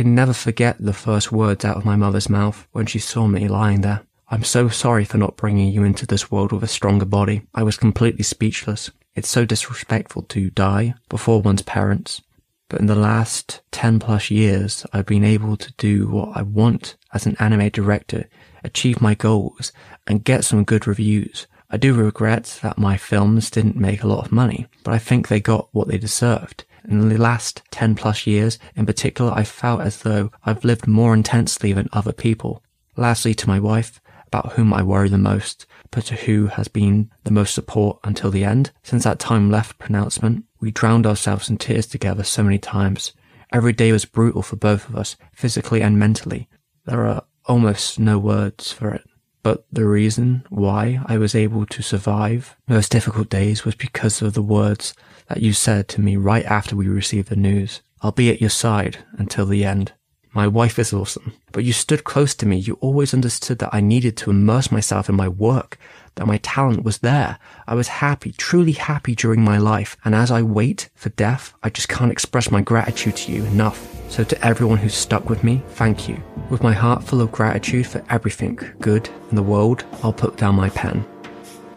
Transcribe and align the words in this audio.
can 0.00 0.14
never 0.14 0.32
forget 0.32 0.78
the 0.80 0.94
first 0.94 1.30
words 1.30 1.62
out 1.62 1.76
of 1.76 1.84
my 1.84 1.94
mother's 1.94 2.30
mouth 2.30 2.66
when 2.72 2.86
she 2.86 2.98
saw 2.98 3.26
me 3.26 3.46
lying 3.46 3.82
there. 3.82 4.00
I'm 4.30 4.44
so 4.44 4.70
sorry 4.70 5.04
for 5.04 5.18
not 5.18 5.36
bringing 5.36 5.70
you 5.70 5.84
into 5.84 6.06
this 6.06 6.30
world 6.30 6.52
with 6.52 6.62
a 6.62 6.68
stronger 6.68 7.04
body. 7.04 7.42
I 7.54 7.64
was 7.64 7.76
completely 7.76 8.22
speechless. 8.22 8.90
It's 9.14 9.28
so 9.28 9.44
disrespectful 9.44 10.22
to 10.22 10.48
die 10.48 10.94
before 11.10 11.42
one's 11.42 11.60
parents. 11.60 12.22
But 12.70 12.80
in 12.80 12.86
the 12.86 12.94
last 12.94 13.60
10 13.72 13.98
plus 13.98 14.30
years, 14.30 14.86
I've 14.90 15.04
been 15.04 15.22
able 15.22 15.58
to 15.58 15.72
do 15.74 16.08
what 16.08 16.34
I 16.34 16.40
want 16.40 16.96
as 17.12 17.26
an 17.26 17.36
anime 17.38 17.68
director, 17.68 18.26
achieve 18.64 19.02
my 19.02 19.14
goals, 19.14 19.70
and 20.06 20.24
get 20.24 20.46
some 20.46 20.64
good 20.64 20.86
reviews. 20.86 21.46
I 21.68 21.76
do 21.76 21.92
regret 21.92 22.58
that 22.62 22.78
my 22.78 22.96
films 22.96 23.50
didn't 23.50 23.76
make 23.76 24.02
a 24.02 24.08
lot 24.08 24.24
of 24.24 24.32
money, 24.32 24.66
but 24.82 24.94
I 24.94 24.98
think 24.98 25.28
they 25.28 25.40
got 25.40 25.68
what 25.72 25.88
they 25.88 25.98
deserved. 25.98 26.64
In 26.88 27.08
the 27.08 27.18
last 27.18 27.62
10 27.70 27.94
plus 27.94 28.26
years, 28.26 28.58
in 28.74 28.86
particular, 28.86 29.32
I 29.32 29.44
felt 29.44 29.80
as 29.80 30.02
though 30.02 30.30
I've 30.44 30.64
lived 30.64 30.86
more 30.86 31.14
intensely 31.14 31.72
than 31.72 31.88
other 31.92 32.12
people. 32.12 32.62
Lastly, 32.96 33.34
to 33.34 33.48
my 33.48 33.60
wife, 33.60 34.00
about 34.26 34.52
whom 34.52 34.72
I 34.72 34.82
worry 34.82 35.08
the 35.08 35.18
most, 35.18 35.66
but 35.90 36.04
to 36.06 36.14
who 36.14 36.46
has 36.46 36.68
been 36.68 37.10
the 37.24 37.32
most 37.32 37.52
support 37.52 37.98
until 38.04 38.30
the 38.30 38.44
end. 38.44 38.70
Since 38.82 39.04
that 39.04 39.18
time 39.18 39.50
left 39.50 39.78
pronouncement, 39.78 40.44
we 40.60 40.70
drowned 40.70 41.06
ourselves 41.06 41.50
in 41.50 41.58
tears 41.58 41.86
together 41.86 42.22
so 42.22 42.44
many 42.44 42.58
times. 42.58 43.12
Every 43.52 43.72
day 43.72 43.90
was 43.90 44.04
brutal 44.04 44.42
for 44.42 44.56
both 44.56 44.88
of 44.88 44.94
us, 44.94 45.16
physically 45.32 45.82
and 45.82 45.98
mentally. 45.98 46.48
There 46.86 47.06
are 47.06 47.24
almost 47.46 47.98
no 47.98 48.18
words 48.18 48.70
for 48.70 48.94
it. 48.94 49.02
But 49.42 49.64
the 49.72 49.86
reason 49.86 50.44
why 50.50 51.00
I 51.06 51.16
was 51.16 51.34
able 51.34 51.64
to 51.66 51.82
survive 51.82 52.56
those 52.68 52.88
difficult 52.88 53.30
days 53.30 53.64
was 53.64 53.74
because 53.74 54.20
of 54.20 54.34
the 54.34 54.42
words 54.42 54.94
that 55.28 55.40
you 55.40 55.52
said 55.52 55.88
to 55.88 56.00
me 56.00 56.16
right 56.16 56.44
after 56.44 56.76
we 56.76 56.88
received 56.88 57.28
the 57.28 57.36
news. 57.36 57.80
I'll 58.02 58.12
be 58.12 58.30
at 58.30 58.40
your 58.40 58.50
side 58.50 58.98
until 59.12 59.46
the 59.46 59.64
end. 59.64 59.92
My 60.32 60.46
wife 60.46 60.78
is 60.78 60.92
awesome, 60.92 61.32
but 61.52 61.64
you 61.64 61.72
stood 61.72 62.04
close 62.04 62.34
to 62.36 62.46
me. 62.46 62.56
You 62.56 62.74
always 62.80 63.12
understood 63.12 63.58
that 63.58 63.74
I 63.74 63.80
needed 63.80 64.16
to 64.18 64.30
immerse 64.30 64.70
myself 64.70 65.08
in 65.08 65.16
my 65.16 65.28
work, 65.28 65.76
that 66.16 66.26
my 66.26 66.38
talent 66.38 66.84
was 66.84 66.98
there. 66.98 67.38
I 67.66 67.74
was 67.74 67.88
happy, 67.88 68.32
truly 68.32 68.72
happy 68.72 69.14
during 69.14 69.42
my 69.42 69.58
life. 69.58 69.96
And 70.04 70.14
as 70.14 70.30
I 70.30 70.42
wait 70.42 70.88
for 70.94 71.08
death, 71.10 71.54
I 71.62 71.70
just 71.70 71.88
can't 71.88 72.12
express 72.12 72.50
my 72.50 72.60
gratitude 72.60 73.16
to 73.16 73.32
you 73.32 73.44
enough. 73.44 73.88
So 74.10 74.24
to 74.24 74.44
everyone 74.44 74.78
who's 74.78 74.94
stuck 74.94 75.30
with 75.30 75.44
me, 75.44 75.62
thank 75.70 76.08
you. 76.08 76.22
With 76.50 76.62
my 76.62 76.72
heart 76.72 77.04
full 77.04 77.20
of 77.20 77.30
gratitude 77.30 77.86
for 77.86 78.04
everything 78.10 78.58
good 78.80 79.08
in 79.30 79.36
the 79.36 79.42
world, 79.42 79.84
I'll 80.02 80.12
put 80.12 80.36
down 80.36 80.56
my 80.56 80.70
pen. 80.70 81.04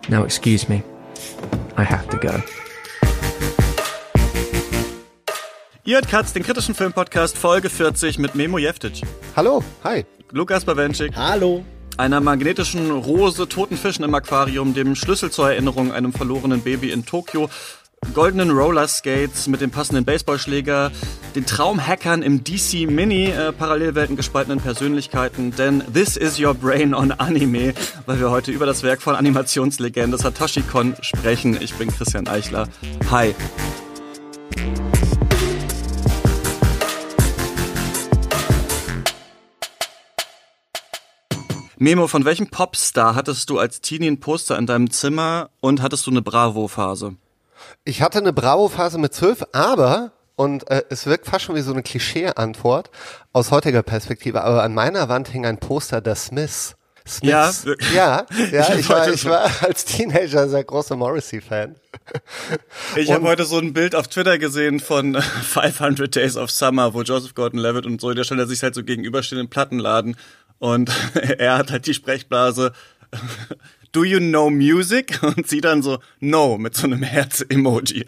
Now 0.10 0.24
excuse 0.24 0.68
me. 0.68 0.84
I 1.78 1.84
have 1.84 2.10
to 2.10 2.18
go. 2.18 2.42
Ihr 5.86 5.96
hört 5.96 6.08
Katz, 6.08 6.32
den 6.32 6.44
kritischen 6.44 6.76
Filmpodcast 6.76 7.38
Folge 7.38 7.70
40 7.70 8.18
mit 8.18 8.36
Memo 8.36 8.58
Jeftic. 8.58 9.02
Hallo, 9.36 9.62
hi. 9.84 10.06
Lukas 10.32 10.64
Bawenschik. 10.64 11.14
Hallo. 11.16 11.66
Einer 11.98 12.22
magnetischen 12.22 12.90
Rose, 12.90 13.48
toten 13.48 13.78
Fischen 13.78 14.04
im 14.04 14.16
Aquarium, 14.16 14.74
dem 14.74 14.96
Schlüssel 14.96 15.30
zur 15.30 15.52
Erinnerung 15.52 15.92
einem 15.92 16.12
verlorenen 16.12 16.62
Baby 16.62 16.92
in 16.92 17.06
Tokio, 17.06 17.50
goldenen 18.14 18.50
Rollerskates 18.50 19.48
mit 19.48 19.62
dem 19.62 19.70
passenden 19.70 20.04
Baseballschläger, 20.04 20.92
den 21.36 21.46
Traumhackern 21.46 22.24
im 22.24 22.44
DC 22.44 22.88
Mini, 22.90 23.28
äh, 23.28 23.52
Parallelwelten 23.52 24.16
gespaltenen 24.16 24.60
Persönlichkeiten, 24.60 25.56
denn 25.56 25.84
This 25.94 26.18
is 26.18 26.40
Your 26.40 26.56
Brain 26.56 26.96
on 26.96 27.12
Anime, 27.12 27.74
weil 28.08 28.20
wir 28.20 28.32
heute 28.32 28.52
über 28.52 28.66
das 28.66 28.82
Werk 28.82 29.02
von 29.02 29.16
Animationslegende 29.16 30.18
Satoshi 30.18 30.62
Kon 30.62 30.96
sprechen. 31.02 31.58
Ich 31.62 31.76
bin 31.76 31.90
Christian 31.92 32.28
Eichler. 32.28 32.68
Hi. 33.12 33.36
Memo, 41.84 42.08
von 42.08 42.24
welchem 42.24 42.48
Popstar 42.48 43.14
hattest 43.14 43.50
du 43.50 43.60
als 43.60 43.82
Teenie 43.82 44.08
ein 44.08 44.22
Poster 44.22 44.58
in 44.58 44.66
deinem 44.66 44.90
Zimmer 44.90 45.50
und 45.60 45.82
hattest 45.82 46.08
du 46.08 46.12
eine 46.12 46.22
Bravo-Phase? 46.22 47.18
Ich 47.84 48.02
hatte 48.02 48.20
eine 48.20 48.32
Bravo-Phase 48.32 48.98
mit 48.98 49.14
zwölf, 49.14 49.44
aber, 49.52 50.14
und 50.38 50.66
äh, 50.72 50.84
es 50.90 51.08
wirkt 51.08 51.26
fast 51.26 51.44
schon 51.44 51.56
wie 51.56 51.62
so 51.62 51.74
eine 51.74 51.84
Klischee-Antwort 51.84 52.90
aus 53.34 53.52
heutiger 53.52 53.84
Perspektive, 53.84 54.46
aber 54.46 54.64
an 54.64 54.74
meiner 54.74 55.10
Wand 55.10 55.28
hing 55.28 55.46
ein 55.46 55.58
Poster 55.58 56.00
der 56.00 56.16
Smiths. 56.16 56.78
Smiths. 57.06 57.66
Ja, 57.66 57.82
ja, 57.94 58.26
ja 58.50 58.76
ich, 58.76 58.88
war, 58.88 59.10
ich 59.10 59.26
war 59.26 59.52
als 59.60 59.84
Teenager 59.84 60.48
sehr 60.48 60.64
großer 60.64 60.96
Morrissey-Fan. 60.96 61.76
Ich 62.96 63.12
habe 63.12 63.28
heute 63.28 63.44
so 63.44 63.58
ein 63.58 63.74
Bild 63.74 63.94
auf 63.94 64.08
Twitter 64.08 64.38
gesehen 64.38 64.80
von 64.80 65.22
500 65.22 66.16
Days 66.16 66.38
of 66.38 66.50
Summer, 66.50 66.94
wo 66.94 67.02
Joseph 67.02 67.36
Gordon-Levitt 67.36 67.86
und 67.86 68.00
so, 68.00 68.14
der 68.14 68.24
stellt 68.24 68.48
sich 68.48 68.64
halt 68.64 68.74
so 68.74 68.84
gegenüberstehen 68.84 69.42
im 69.42 69.50
Plattenladen 69.50 70.16
und 70.60 70.92
er 71.16 71.58
hat 71.58 71.72
halt 71.72 71.88
die 71.88 71.94
Sprechblase 71.94 72.74
Do 73.94 74.04
you 74.04 74.18
know 74.18 74.50
music? 74.50 75.20
Und 75.22 75.48
sie 75.48 75.62
dann 75.62 75.84
so, 75.84 76.00
no, 76.20 76.58
mit 76.58 76.76
so 76.76 76.88
einem 76.88 77.04
Herz-Emoji. 77.04 78.06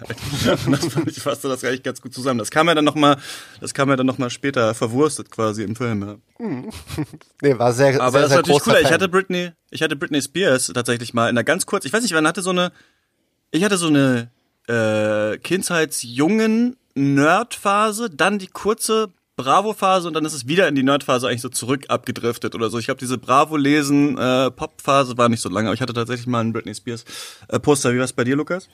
Und 0.66 0.72
das 0.72 0.88
fand 0.88 1.08
ich 1.08 1.22
fasste 1.22 1.48
das 1.48 1.64
eigentlich 1.64 1.84
ganz 1.84 2.02
gut 2.02 2.12
zusammen. 2.12 2.40
Das 2.40 2.50
kam 2.50 2.68
ja 2.68 2.74
dann 2.74 2.86
nochmal, 2.86 3.18
das 3.62 3.76
kam 3.76 3.90
ja 3.90 3.96
dann 3.96 4.08
noch 4.08 4.18
mal 4.18 4.32
später 4.32 4.74
verwurstet 4.74 5.30
quasi 5.30 5.62
im 5.64 5.76
Film. 5.76 6.02
Ja. 6.02 6.16
Nee, 7.42 7.60
war 7.60 7.72
sehr, 7.72 8.02
Aber 8.02 8.12
sehr, 8.12 8.22
das 8.22 8.32
ist 8.32 8.36
natürlich 8.38 8.68
cool. 8.68 8.80
Ich 8.82 8.92
hatte 8.92 9.08
Britney, 9.08 9.52
ich 9.70 9.84
hatte 9.84 9.96
Britney 9.96 10.24
Spears 10.24 10.72
tatsächlich 10.74 11.14
mal 11.14 11.30
in 11.30 11.38
einer 11.38 11.44
ganz 11.44 11.68
kurz, 11.68 11.86
ich 11.86 11.94
weiß 11.94 12.02
nicht, 12.02 12.16
wann 12.16 12.28
hatte 12.28 12.42
so 12.42 12.50
eine, 12.50 12.72
ich 13.52 13.64
hatte 13.64 13.78
so 13.78 13.88
eine 13.88 14.32
äh, 14.68 15.38
Kindheitsjungen 15.38 16.78
Nerdphase, 16.96 18.10
dann 18.10 18.40
die 18.40 18.48
kurze 18.48 19.14
Bravo-Phase 19.36 20.08
und 20.08 20.14
dann 20.14 20.26
ist 20.26 20.34
es 20.34 20.48
wieder 20.48 20.68
in 20.68 20.76
die 20.76 20.84
Nerd-Phase 20.84 21.28
eigentlich 21.28 21.42
so 21.42 21.50
zurück 21.50 21.86
abgedriftet 21.90 22.56
oder 22.56 22.70
so. 22.70 22.80
Ich 22.80 22.86
glaube, 22.86 23.00
diese 23.00 23.18
Bravo-Lesen 23.18 24.18
äh, 24.18 24.52
war 24.52 25.30
nicht 25.30 25.42
so 25.42 25.50
lange, 25.50 25.68
aber 25.68 25.74
ich 25.74 25.82
hatte 25.82 25.94
tatsächlich 25.94 26.28
mal 26.28 26.42
ein 26.42 26.54
Britney 26.54 26.74
Spears 26.74 27.04
äh, 27.50 27.60
Poster. 27.60 27.94
Wie 27.94 28.00
war's 28.00 28.14
bei 28.14 28.24
dir, 28.24 28.36
Lukas? 28.36 28.70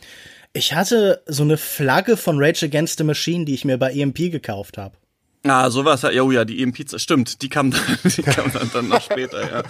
Ich 0.54 0.74
hatte 0.74 1.22
so 1.26 1.44
eine 1.44 1.58
Flagge 1.58 2.18
von 2.18 2.38
Rage 2.38 2.66
Against 2.66 2.98
the 2.98 3.04
Machine, 3.04 3.46
die 3.46 3.54
ich 3.54 3.66
mir 3.66 3.78
bei 3.78 3.92
EMP 3.92 4.32
gekauft 4.32 4.78
habe. 4.78 4.96
Ah, 5.44 5.72
sowas, 5.72 6.04
ja, 6.04 6.22
oh 6.22 6.30
ja, 6.30 6.46
die 6.46 6.62
EMP, 6.62 6.86
stimmt, 6.98 7.42
die 7.42 7.50
kam 7.50 7.72
dann, 7.72 7.82
die 8.04 8.22
kam 8.22 8.52
dann, 8.54 8.70
dann 8.72 8.88
noch 8.90 9.02
später, 9.02 9.42
ja. 9.42 9.64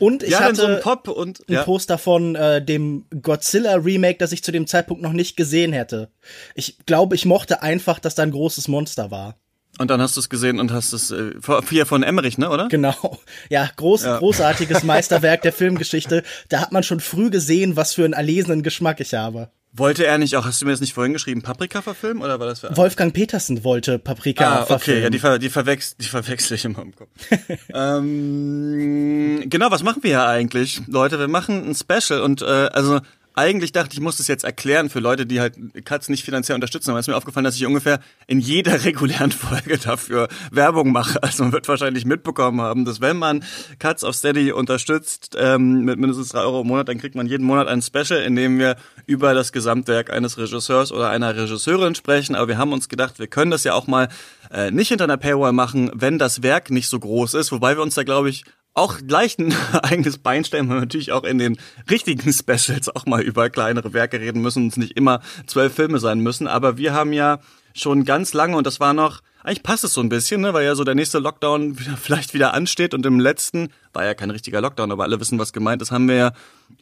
Und 0.00 0.24
ich 0.24 0.30
ja, 0.30 0.40
hatte 0.40 0.56
so 0.56 0.66
ein 0.66 0.80
Pop 0.80 1.06
und 1.06 1.48
ein 1.48 1.52
ja. 1.52 1.62
Poster 1.62 1.96
von 1.96 2.34
äh, 2.34 2.60
dem 2.60 3.04
Godzilla 3.22 3.76
Remake, 3.76 4.18
das 4.18 4.32
ich 4.32 4.42
zu 4.42 4.50
dem 4.50 4.66
Zeitpunkt 4.66 5.04
noch 5.04 5.12
nicht 5.12 5.36
gesehen 5.36 5.72
hätte. 5.72 6.10
Ich 6.56 6.78
glaube, 6.86 7.14
ich 7.14 7.24
mochte 7.24 7.62
einfach, 7.62 8.00
dass 8.00 8.16
da 8.16 8.24
ein 8.24 8.32
großes 8.32 8.66
Monster 8.66 9.12
war. 9.12 9.36
Und 9.78 9.90
dann 9.90 10.00
hast 10.00 10.16
du 10.16 10.20
es 10.20 10.28
gesehen 10.30 10.58
und 10.58 10.72
hast 10.72 10.92
es 10.92 11.10
äh, 11.10 11.32
von 11.40 12.02
Emmerich, 12.02 12.38
ne, 12.38 12.48
oder? 12.48 12.68
Genau. 12.68 13.18
Ja, 13.50 13.68
groß, 13.76 14.04
Ja. 14.04 14.18
großartiges 14.18 14.82
Meisterwerk 14.84 15.42
der 15.42 15.52
Filmgeschichte. 15.52 16.22
Da 16.48 16.60
hat 16.60 16.72
man 16.72 16.82
schon 16.82 17.00
früh 17.00 17.28
gesehen, 17.30 17.76
was 17.76 17.92
für 17.94 18.04
einen 18.04 18.14
erlesenen 18.14 18.62
Geschmack 18.62 19.00
ich 19.00 19.12
habe. 19.14 19.50
Wollte 19.78 20.06
er 20.06 20.16
nicht 20.16 20.34
auch, 20.36 20.46
hast 20.46 20.62
du 20.62 20.64
mir 20.64 20.70
das 20.70 20.80
nicht 20.80 20.94
vorhin 20.94 21.12
geschrieben, 21.12 21.42
Paprika 21.42 21.82
verfilmen 21.82 22.22
oder 22.22 22.40
war 22.40 22.46
das 22.46 22.60
für 22.60 22.74
Wolfgang 22.78 23.12
Petersen 23.12 23.62
wollte 23.62 23.98
Paprika 23.98 24.46
Ah, 24.50 24.56
okay, 24.62 24.66
verfilmen. 24.68 25.02
ja, 25.02 25.10
die, 25.10 25.18
ver 25.18 25.38
die, 25.38 25.50
verwechsel 25.50 25.96
die 26.00 26.06
verwechsel 26.06 26.54
ich 26.54 26.64
immer 26.64 26.80
im 26.80 26.96
Kopf. 26.96 27.10
ähm, 27.74 29.42
genau, 29.50 29.70
was 29.70 29.82
machen 29.82 30.02
wir 30.02 30.10
hier 30.10 30.26
eigentlich, 30.26 30.80
Leute? 30.86 31.18
Wir 31.18 31.28
machen 31.28 31.68
ein 31.70 31.74
Special 31.74 32.22
und 32.22 32.40
äh, 32.40 32.46
also 32.46 33.00
eigentlich 33.36 33.70
dachte 33.72 33.92
ich, 33.92 34.00
muss 34.00 34.16
das 34.16 34.28
jetzt 34.28 34.44
erklären 34.44 34.88
für 34.88 34.98
Leute, 34.98 35.26
die 35.26 35.40
halt 35.40 35.56
Katz 35.84 36.08
nicht 36.08 36.24
finanziell 36.24 36.54
unterstützen. 36.54 36.90
Aber 36.90 36.98
es 36.98 37.04
ist 37.04 37.08
mir 37.08 37.16
aufgefallen, 37.16 37.44
dass 37.44 37.54
ich 37.54 37.66
ungefähr 37.66 38.00
in 38.26 38.40
jeder 38.40 38.82
regulären 38.84 39.30
Folge 39.30 39.76
dafür 39.76 40.28
Werbung 40.50 40.90
mache. 40.90 41.22
Also 41.22 41.42
man 41.44 41.52
wird 41.52 41.68
wahrscheinlich 41.68 42.06
mitbekommen 42.06 42.62
haben, 42.62 42.86
dass 42.86 43.02
wenn 43.02 43.18
man 43.18 43.44
Katz 43.78 44.04
auf 44.04 44.14
Steady 44.16 44.52
unterstützt 44.52 45.36
ähm, 45.38 45.84
mit 45.84 45.98
mindestens 45.98 46.30
drei 46.30 46.40
Euro 46.40 46.62
im 46.62 46.68
Monat, 46.68 46.88
dann 46.88 46.98
kriegt 46.98 47.14
man 47.14 47.26
jeden 47.26 47.44
Monat 47.44 47.68
ein 47.68 47.82
Special, 47.82 48.22
in 48.22 48.36
dem 48.36 48.58
wir 48.58 48.76
über 49.04 49.34
das 49.34 49.52
Gesamtwerk 49.52 50.10
eines 50.10 50.38
Regisseurs 50.38 50.90
oder 50.90 51.10
einer 51.10 51.36
Regisseurin 51.36 51.94
sprechen. 51.94 52.36
Aber 52.36 52.48
wir 52.48 52.56
haben 52.56 52.72
uns 52.72 52.88
gedacht, 52.88 53.18
wir 53.18 53.26
können 53.26 53.50
das 53.50 53.64
ja 53.64 53.74
auch 53.74 53.86
mal 53.86 54.08
äh, 54.50 54.70
nicht 54.70 54.88
hinter 54.88 55.04
einer 55.04 55.18
Paywall 55.18 55.52
machen, 55.52 55.90
wenn 55.94 56.18
das 56.18 56.42
Werk 56.42 56.70
nicht 56.70 56.88
so 56.88 56.98
groß 56.98 57.34
ist. 57.34 57.52
Wobei 57.52 57.76
wir 57.76 57.82
uns 57.82 57.96
da, 57.96 58.02
glaube 58.02 58.30
ich, 58.30 58.44
auch 58.76 58.98
leicht 59.08 59.38
ein 59.38 59.54
eigenes 59.82 60.18
Bein 60.18 60.44
stellen, 60.44 60.68
weil 60.68 60.76
wir 60.76 60.80
natürlich 60.80 61.12
auch 61.12 61.24
in 61.24 61.38
den 61.38 61.56
richtigen 61.90 62.32
Specials 62.32 62.94
auch 62.94 63.06
mal 63.06 63.22
über 63.22 63.50
kleinere 63.50 63.92
Werke 63.92 64.20
reden 64.20 64.42
müssen 64.42 64.64
und 64.64 64.68
es 64.68 64.76
nicht 64.76 64.96
immer 64.96 65.20
zwölf 65.46 65.74
Filme 65.74 65.98
sein 65.98 66.20
müssen. 66.20 66.46
Aber 66.46 66.76
wir 66.76 66.92
haben 66.92 67.12
ja 67.12 67.40
schon 67.74 68.04
ganz 68.04 68.34
lange, 68.34 68.56
und 68.56 68.66
das 68.66 68.78
war 68.78 68.92
noch, 68.92 69.22
eigentlich 69.42 69.62
passt 69.62 69.84
es 69.84 69.94
so 69.94 70.00
ein 70.00 70.08
bisschen, 70.08 70.42
ne, 70.42 70.52
weil 70.52 70.64
ja 70.64 70.74
so 70.74 70.84
der 70.84 70.94
nächste 70.94 71.18
Lockdown 71.18 71.78
wieder, 71.78 71.96
vielleicht 71.96 72.34
wieder 72.34 72.52
ansteht 72.54 72.92
und 72.94 73.04
im 73.06 73.18
letzten, 73.18 73.70
war 73.92 74.04
ja 74.04 74.14
kein 74.14 74.30
richtiger 74.30 74.60
Lockdown, 74.60 74.92
aber 74.92 75.04
alle 75.04 75.20
wissen, 75.20 75.38
was 75.38 75.52
gemeint 75.52 75.80
ist, 75.80 75.90
haben 75.90 76.08
wir 76.08 76.16
ja 76.16 76.32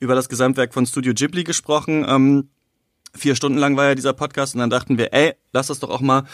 über 0.01 0.15
das 0.15 0.29
Gesamtwerk 0.29 0.75
von 0.75 0.87
Studio 0.87 1.15
Ghibli 1.15 1.45
gesprochen. 1.45 2.05
Ähm, 2.09 2.49
vier 3.17 3.37
Stunden 3.37 3.59
lang 3.59 3.77
war 3.77 3.87
ja 3.87 3.95
dieser 3.95 4.13
Podcast 4.13 4.55
und 4.55 4.61
dann 4.61 4.71
dachten 4.71 4.99
wir, 4.99 5.13
ey, 5.13 5.35
lass 5.53 5.69
das 5.69 5.81
doch 5.81 5.91
auch 5.91 6.01
mal 6.01 6.25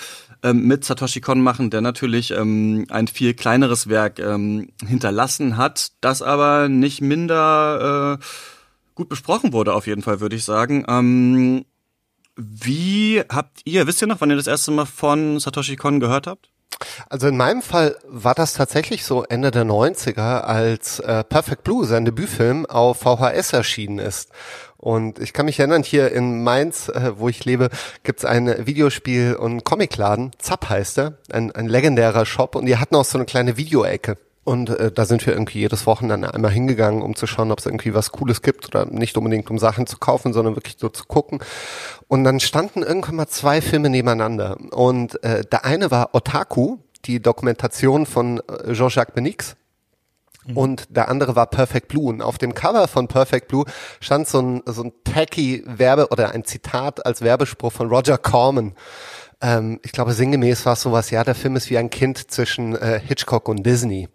ähm, 0.43 0.67
mit 0.67 0.85
Satoshi 0.85 1.21
Kon 1.21 1.41
machen, 1.41 1.71
der 1.71 1.81
natürlich 1.81 2.31
ähm, 2.31 2.87
ein 2.91 3.09
viel 3.09 3.35
kleineres 3.35 3.89
Werk 3.89 4.19
ähm, 4.19 4.71
hinterlassen 4.87 5.57
hat, 5.57 5.93
das 6.01 6.23
aber 6.23 6.69
nicht 6.69 7.01
minder 7.01 8.19
äh, 8.19 8.25
gut 8.95 9.09
besprochen 9.09 9.53
wurde, 9.53 9.75
auf 9.75 9.87
jeden 9.87 10.03
Fall, 10.03 10.21
würde 10.21 10.37
ich 10.37 10.45
sagen. 10.45 10.85
Ähm, 10.89 11.65
wie 12.37 13.23
habt 13.29 13.61
ihr, 13.65 13.87
wisst 13.87 14.03
ihr 14.03 14.09
noch, 14.09 14.21
wann 14.21 14.31
ihr 14.31 14.37
das 14.37 14.47
erste 14.47 14.71
Mal 14.71 14.87
von 14.87 15.39
Satoshi 15.39 15.77
Kon 15.77 16.01
gehört 16.01 16.27
habt? 16.27 16.51
Also 17.09 17.29
in 17.29 17.37
meinem 17.37 17.63
Fall 17.63 17.97
war 18.07 18.35
das 18.35 18.55
tatsächlich 18.55 19.05
so 19.05 19.25
Ende 19.25 19.51
der 19.51 19.65
90er, 19.65 20.41
als 20.41 21.01
äh, 21.01 21.25
Perfect 21.25 21.65
Blue, 21.65 21.85
sein 21.85 22.05
Debütfilm, 22.05 22.67
auf 22.67 23.01
VHS 23.01 23.53
erschienen 23.53 23.99
ist. 23.99 24.31
Und 24.81 25.19
ich 25.19 25.35
kann 25.35 25.45
mich 25.45 25.59
erinnern, 25.59 25.83
hier 25.83 26.11
in 26.11 26.43
Mainz, 26.43 26.89
äh, 26.89 27.13
wo 27.17 27.29
ich 27.29 27.45
lebe, 27.45 27.69
gibt's 28.03 28.25
ein 28.25 28.49
Videospiel- 28.67 29.35
und 29.35 29.63
Comicladen, 29.63 30.31
Zapp 30.39 30.71
heißt 30.71 30.99
er, 30.99 31.19
ein, 31.31 31.53
ein 31.53 31.69
legendärer 31.69 32.25
Shop 32.25 32.57
und 32.57 32.65
die 32.65 32.79
hatten 32.79 32.97
auch 32.97 33.05
so 33.05 33.19
eine 33.19 33.27
kleine 33.27 33.59
Videoecke. 33.59 34.17
Und 34.43 34.71
äh, 34.71 34.91
da 34.91 35.05
sind 35.05 35.27
wir 35.27 35.35
irgendwie 35.35 35.61
jedes 35.61 35.87
Wochenende 35.87 36.33
einmal 36.33 36.51
hingegangen, 36.51 37.03
um 37.03 37.15
zu 37.15 37.27
schauen, 37.27 37.53
ob 37.53 37.59
es 37.59 37.67
irgendwie 37.67 37.93
was 37.93 38.11
Cooles 38.11 38.41
gibt 38.41 38.67
oder 38.69 38.87
nicht 38.87 39.19
unbedingt 39.19 39.51
um 39.51 39.59
Sachen 39.59 39.87
zu 39.87 39.99
kaufen, 39.99 40.33
sondern 40.33 40.57
wirklich 40.57 40.77
so 40.79 40.89
zu 40.89 41.05
gucken. 41.05 41.41
Und 42.09 42.25
dann 42.25 42.41
standen 42.41 42.83
irgendwann 42.83 43.17
mal 43.17 43.29
zwei 43.29 43.61
Filme 43.61 43.91
nebeneinander. 43.91 44.57
Und 44.73 45.23
äh, 45.23 45.45
der 45.45 45.67
eine 45.67 45.91
war 45.91 46.15
Otaku, 46.15 46.79
die 47.05 47.21
Dokumentation 47.21 48.07
von 48.07 48.41
äh, 48.49 48.73
Jean-Jacques 48.73 49.15
Benix. 49.15 49.57
Mhm. 50.47 50.57
Und 50.57 50.97
der 50.97 51.09
andere 51.09 51.37
war 51.37 51.47
Perfect 51.47 51.89
Blue. 51.89 52.09
Und 52.09 52.23
auf 52.23 52.39
dem 52.39 52.55
Cover 52.55 52.89
von 52.89 53.09
Perfect 53.09 53.49
Blue 53.49 53.65
stand 54.01 54.29
so 54.29 54.41
ein, 54.41 54.63
so 54.67 54.85
ein 54.85 54.93
tacky 55.05 55.63
Werbe 55.67 56.09
oder 56.11 56.33
ein 56.33 56.45
Zitat 56.45 57.05
als 57.05 57.23
Werbespruch 57.23 57.73
von 57.73 57.89
Roger 57.89 58.19
Corman. 58.19 58.75
Ähm, 59.41 59.81
ich 59.83 59.93
glaube, 59.93 60.13
sinngemäß 60.13 60.67
war 60.67 60.75
es 60.75 60.83
sowas, 60.83 61.11
ja, 61.11 61.25
der 61.25 61.35
Film 61.35 61.57
ist 61.57 61.71
wie 61.71 61.79
ein 61.79 61.91
Kind 61.91 62.31
zwischen 62.31 62.77
äh, 62.77 63.01
Hitchcock 63.01 63.49
und 63.49 63.65
Disney. 63.65 64.09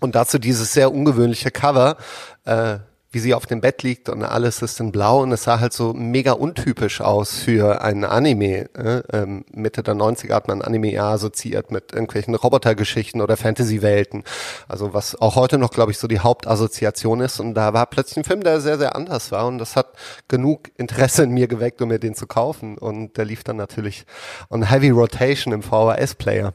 Und 0.00 0.14
dazu 0.14 0.38
dieses 0.38 0.72
sehr 0.72 0.92
ungewöhnliche 0.92 1.50
Cover, 1.50 1.96
äh, 2.44 2.78
wie 3.12 3.18
sie 3.18 3.34
auf 3.34 3.46
dem 3.46 3.60
Bett 3.60 3.82
liegt 3.82 4.08
und 4.08 4.22
alles 4.22 4.62
ist 4.62 4.78
in 4.78 4.92
blau 4.92 5.22
und 5.22 5.32
es 5.32 5.42
sah 5.42 5.58
halt 5.58 5.72
so 5.72 5.92
mega 5.92 6.32
untypisch 6.32 7.00
aus 7.00 7.38
für 7.38 7.82
ein 7.82 8.04
Anime. 8.04 8.68
Äh? 8.74 9.02
Ähm, 9.12 9.44
Mitte 9.52 9.82
der 9.82 9.94
90er 9.94 10.34
hat 10.34 10.46
man 10.46 10.62
Anime 10.62 10.92
ja 10.92 11.10
assoziiert 11.10 11.72
mit 11.72 11.92
irgendwelchen 11.92 12.36
Robotergeschichten 12.36 13.20
oder 13.20 13.36
Fantasy-Welten. 13.36 14.22
Also 14.68 14.94
was 14.94 15.20
auch 15.20 15.34
heute 15.34 15.58
noch, 15.58 15.72
glaube 15.72 15.90
ich, 15.90 15.98
so 15.98 16.06
die 16.06 16.20
Hauptassoziation 16.20 17.20
ist. 17.20 17.40
Und 17.40 17.54
da 17.54 17.72
war 17.72 17.86
plötzlich 17.86 18.18
ein 18.18 18.24
Film, 18.24 18.44
der 18.44 18.60
sehr, 18.60 18.78
sehr 18.78 18.94
anders 18.94 19.32
war 19.32 19.46
und 19.48 19.58
das 19.58 19.74
hat 19.74 19.88
genug 20.28 20.70
Interesse 20.76 21.24
in 21.24 21.30
mir 21.30 21.48
geweckt, 21.48 21.82
um 21.82 21.88
mir 21.88 21.98
den 21.98 22.14
zu 22.14 22.28
kaufen. 22.28 22.78
Und 22.78 23.16
der 23.16 23.24
lief 23.24 23.42
dann 23.42 23.56
natürlich 23.56 24.06
on 24.50 24.62
Heavy 24.62 24.90
Rotation 24.90 25.52
im 25.52 25.62
VHS-Player. 25.62 26.54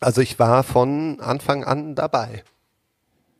Also 0.00 0.20
ich 0.20 0.38
war 0.38 0.62
von 0.64 1.18
Anfang 1.20 1.64
an 1.64 1.94
dabei. 1.94 2.44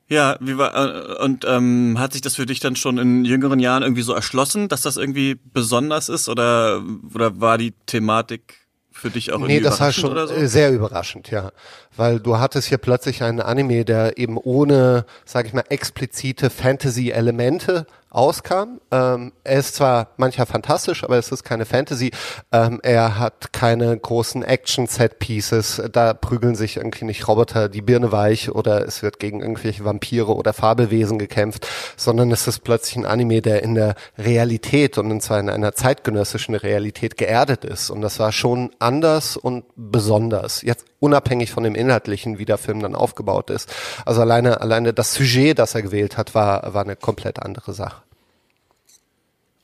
Ja, 0.09 0.37
wie 0.41 0.57
war 0.57 0.75
äh, 0.75 1.25
und 1.25 1.45
ähm, 1.49 1.97
hat 1.99 2.13
sich 2.13 2.23
das 2.23 2.37
für 2.37 2.47
dich 2.47 2.61
dann 2.61 2.77
schon 2.77 2.99
in 2.99 3.25
jüngeren 3.25 3.59
Jahren 3.59 3.83
irgendwie 3.83 4.03
so 4.03 4.13
erschlossen, 4.13 4.69
dass 4.69 4.83
das 4.83 4.97
irgendwie 4.97 5.37
besonders 5.53 6.09
ist 6.09 6.29
oder 6.29 6.83
oder 7.13 7.41
war 7.41 7.59
die 7.59 7.73
Thematik 7.87 8.67
für 8.93 9.11
dich 9.11 9.33
auch 9.33 9.41
irgendwie 9.41 9.55
nee, 9.55 9.61
das 9.61 9.81
war 9.81 9.93
schon 9.93 10.17
so? 10.29 10.47
sehr 10.47 10.73
überraschend, 10.73 11.31
ja, 11.31 11.51
weil 11.97 12.21
du 12.21 12.39
hattest 12.39 12.69
hier 12.69 12.79
plötzlich 12.79 13.23
einen 13.23 13.41
Anime, 13.41 13.85
der 13.85 14.19
eben 14.19 14.39
ohne, 14.39 15.07
sag 15.25 15.47
ich 15.47 15.53
mal, 15.53 15.65
explizite 15.69 16.51
Fantasy-Elemente 16.51 17.87
auskam. 18.17 18.81
Ähm, 18.91 19.33
er 19.45 19.59
ist 19.59 19.75
zwar 19.75 20.09
mancher 20.17 20.47
fantastisch, 20.47 21.05
aber 21.05 21.19
es 21.19 21.31
ist 21.31 21.45
keine 21.45 21.67
Fantasy. 21.67 22.13
Ähm, 22.51 22.81
er 22.83 23.19
hat 23.19 23.53
keine 23.53 23.97
großen 23.97 24.43
Action-Set-Pieces. 24.43 25.83
Da 25.93 26.15
prügeln 26.15 26.55
sich 26.55 26.79
irgendwie 26.79 27.05
nicht 27.05 27.29
Roboter 27.29 27.69
die 27.69 27.83
Birne 27.83 28.13
weich 28.13 28.51
oder 28.51 28.87
es 28.87 29.03
wird 29.03 29.19
gegen 29.19 29.41
irgendwelche 29.41 29.85
Vampire 29.85 30.35
oder 30.35 30.55
Fabelwesen 30.55 31.19
gekämpft, 31.19 31.69
sondern 31.97 32.31
es 32.31 32.47
ist 32.47 32.61
plötzlich 32.61 32.97
ein 32.97 33.07
Anime, 33.07 33.43
der 33.43 33.63
in 33.63 33.75
der 33.75 33.95
Realität 34.17 34.97
und 34.97 35.21
zwar 35.21 35.39
in 35.39 35.51
einer 35.51 35.75
zeitgenössischen 35.75 36.55
Realität 36.55 37.19
geerdet 37.19 37.67
ist. 37.67 37.91
Und 37.91 38.01
das 38.01 38.19
war 38.19 38.33
schon 38.33 38.71
anders 38.79 39.37
und 39.37 39.65
besonders. 39.77 40.63
Jetzt 40.63 40.87
unabhängig 41.01 41.53
von 41.53 41.65
dem 41.65 41.75
Inhaltlichen, 41.87 42.39
wie 42.39 42.45
der 42.45 42.59
Film 42.59 42.81
dann 42.81 42.95
aufgebaut 42.95 43.51
ist. 43.51 43.73
Also 44.05 44.21
alleine, 44.21 44.61
alleine 44.61 44.93
das 44.93 45.15
Sujet, 45.15 45.59
das 45.59 45.75
er 45.75 45.83
gewählt 45.83 46.17
hat, 46.17 46.35
war, 46.35 46.75
war 46.75 46.83
eine 46.83 46.97
komplett 46.97 47.41
andere 47.41 47.73
Sache. 47.73 48.06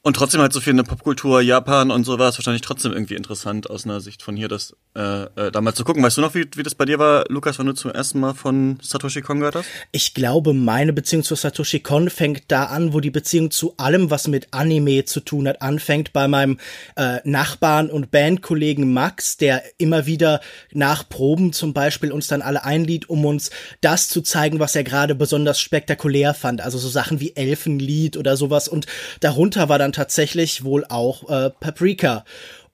Und 0.04 0.16
trotzdem 0.16 0.40
halt 0.40 0.52
so 0.52 0.60
viel 0.60 0.72
in 0.72 0.78
der 0.78 0.82
Popkultur, 0.82 1.40
Japan 1.40 1.92
und 1.92 2.02
so 2.02 2.18
war 2.18 2.28
es 2.28 2.36
wahrscheinlich 2.36 2.62
trotzdem 2.62 2.92
irgendwie 2.92 3.14
interessant 3.14 3.70
aus 3.70 3.84
einer 3.84 4.00
Sicht 4.00 4.20
von 4.20 4.36
hier, 4.36 4.48
das 4.48 4.74
äh, 4.96 5.22
äh, 5.36 5.52
da 5.52 5.60
mal 5.60 5.74
zu 5.74 5.84
gucken. 5.84 6.02
Weißt 6.02 6.16
du 6.16 6.22
noch, 6.22 6.34
wie, 6.34 6.44
wie 6.56 6.64
das 6.64 6.74
bei 6.74 6.84
dir 6.84 6.98
war, 6.98 7.24
Lukas, 7.28 7.60
wenn 7.60 7.66
du 7.66 7.72
zum 7.72 7.92
ersten 7.92 8.18
Mal 8.18 8.34
von 8.34 8.80
Satoshi 8.82 9.22
Kon 9.22 9.38
gehört 9.38 9.54
hast? 9.54 9.66
Ich 9.92 10.12
glaube, 10.12 10.54
meine 10.54 10.92
Beziehung 10.92 11.22
zu 11.22 11.36
Satoshi 11.36 11.78
Kon 11.78 12.10
fängt 12.10 12.42
da 12.48 12.64
an, 12.64 12.92
wo 12.92 12.98
die 12.98 13.12
Beziehung 13.12 13.52
zu 13.52 13.76
allem, 13.76 14.10
was 14.10 14.26
mit 14.26 14.48
Anime 14.50 15.04
zu 15.04 15.20
tun 15.20 15.46
hat, 15.46 15.62
anfängt 15.62 16.12
bei 16.12 16.26
meinem 16.26 16.58
äh, 16.96 17.20
Nachbarn 17.22 17.88
und 17.88 18.10
Bandkollegen 18.10 18.92
Max, 18.92 19.36
der 19.36 19.62
immer 19.78 20.06
wieder 20.06 20.40
nach 20.72 21.08
Proben 21.08 21.52
zum 21.52 21.74
Beispiel 21.74 22.10
uns 22.10 22.26
dann 22.26 22.42
alle 22.42 22.64
einlied, 22.64 23.08
um 23.08 23.24
uns 23.24 23.50
das 23.82 24.08
zu 24.08 24.20
zeigen, 24.20 24.58
was 24.58 24.74
er 24.74 24.82
gerade 24.82 25.14
besonders 25.14 25.60
spektakulär 25.60 26.34
fand. 26.34 26.60
Also 26.60 26.76
so 26.78 26.88
Sachen 26.88 27.20
wie 27.20 27.36
Elfenlied 27.36 28.16
oder 28.16 28.36
sowas. 28.36 28.66
Und 28.66 28.86
darunter 29.20 29.68
war 29.68 29.78
dann 29.78 29.91
tatsächlich 29.92 30.64
wohl 30.64 30.84
auch 30.88 31.28
äh, 31.28 31.50
Paprika. 31.50 32.24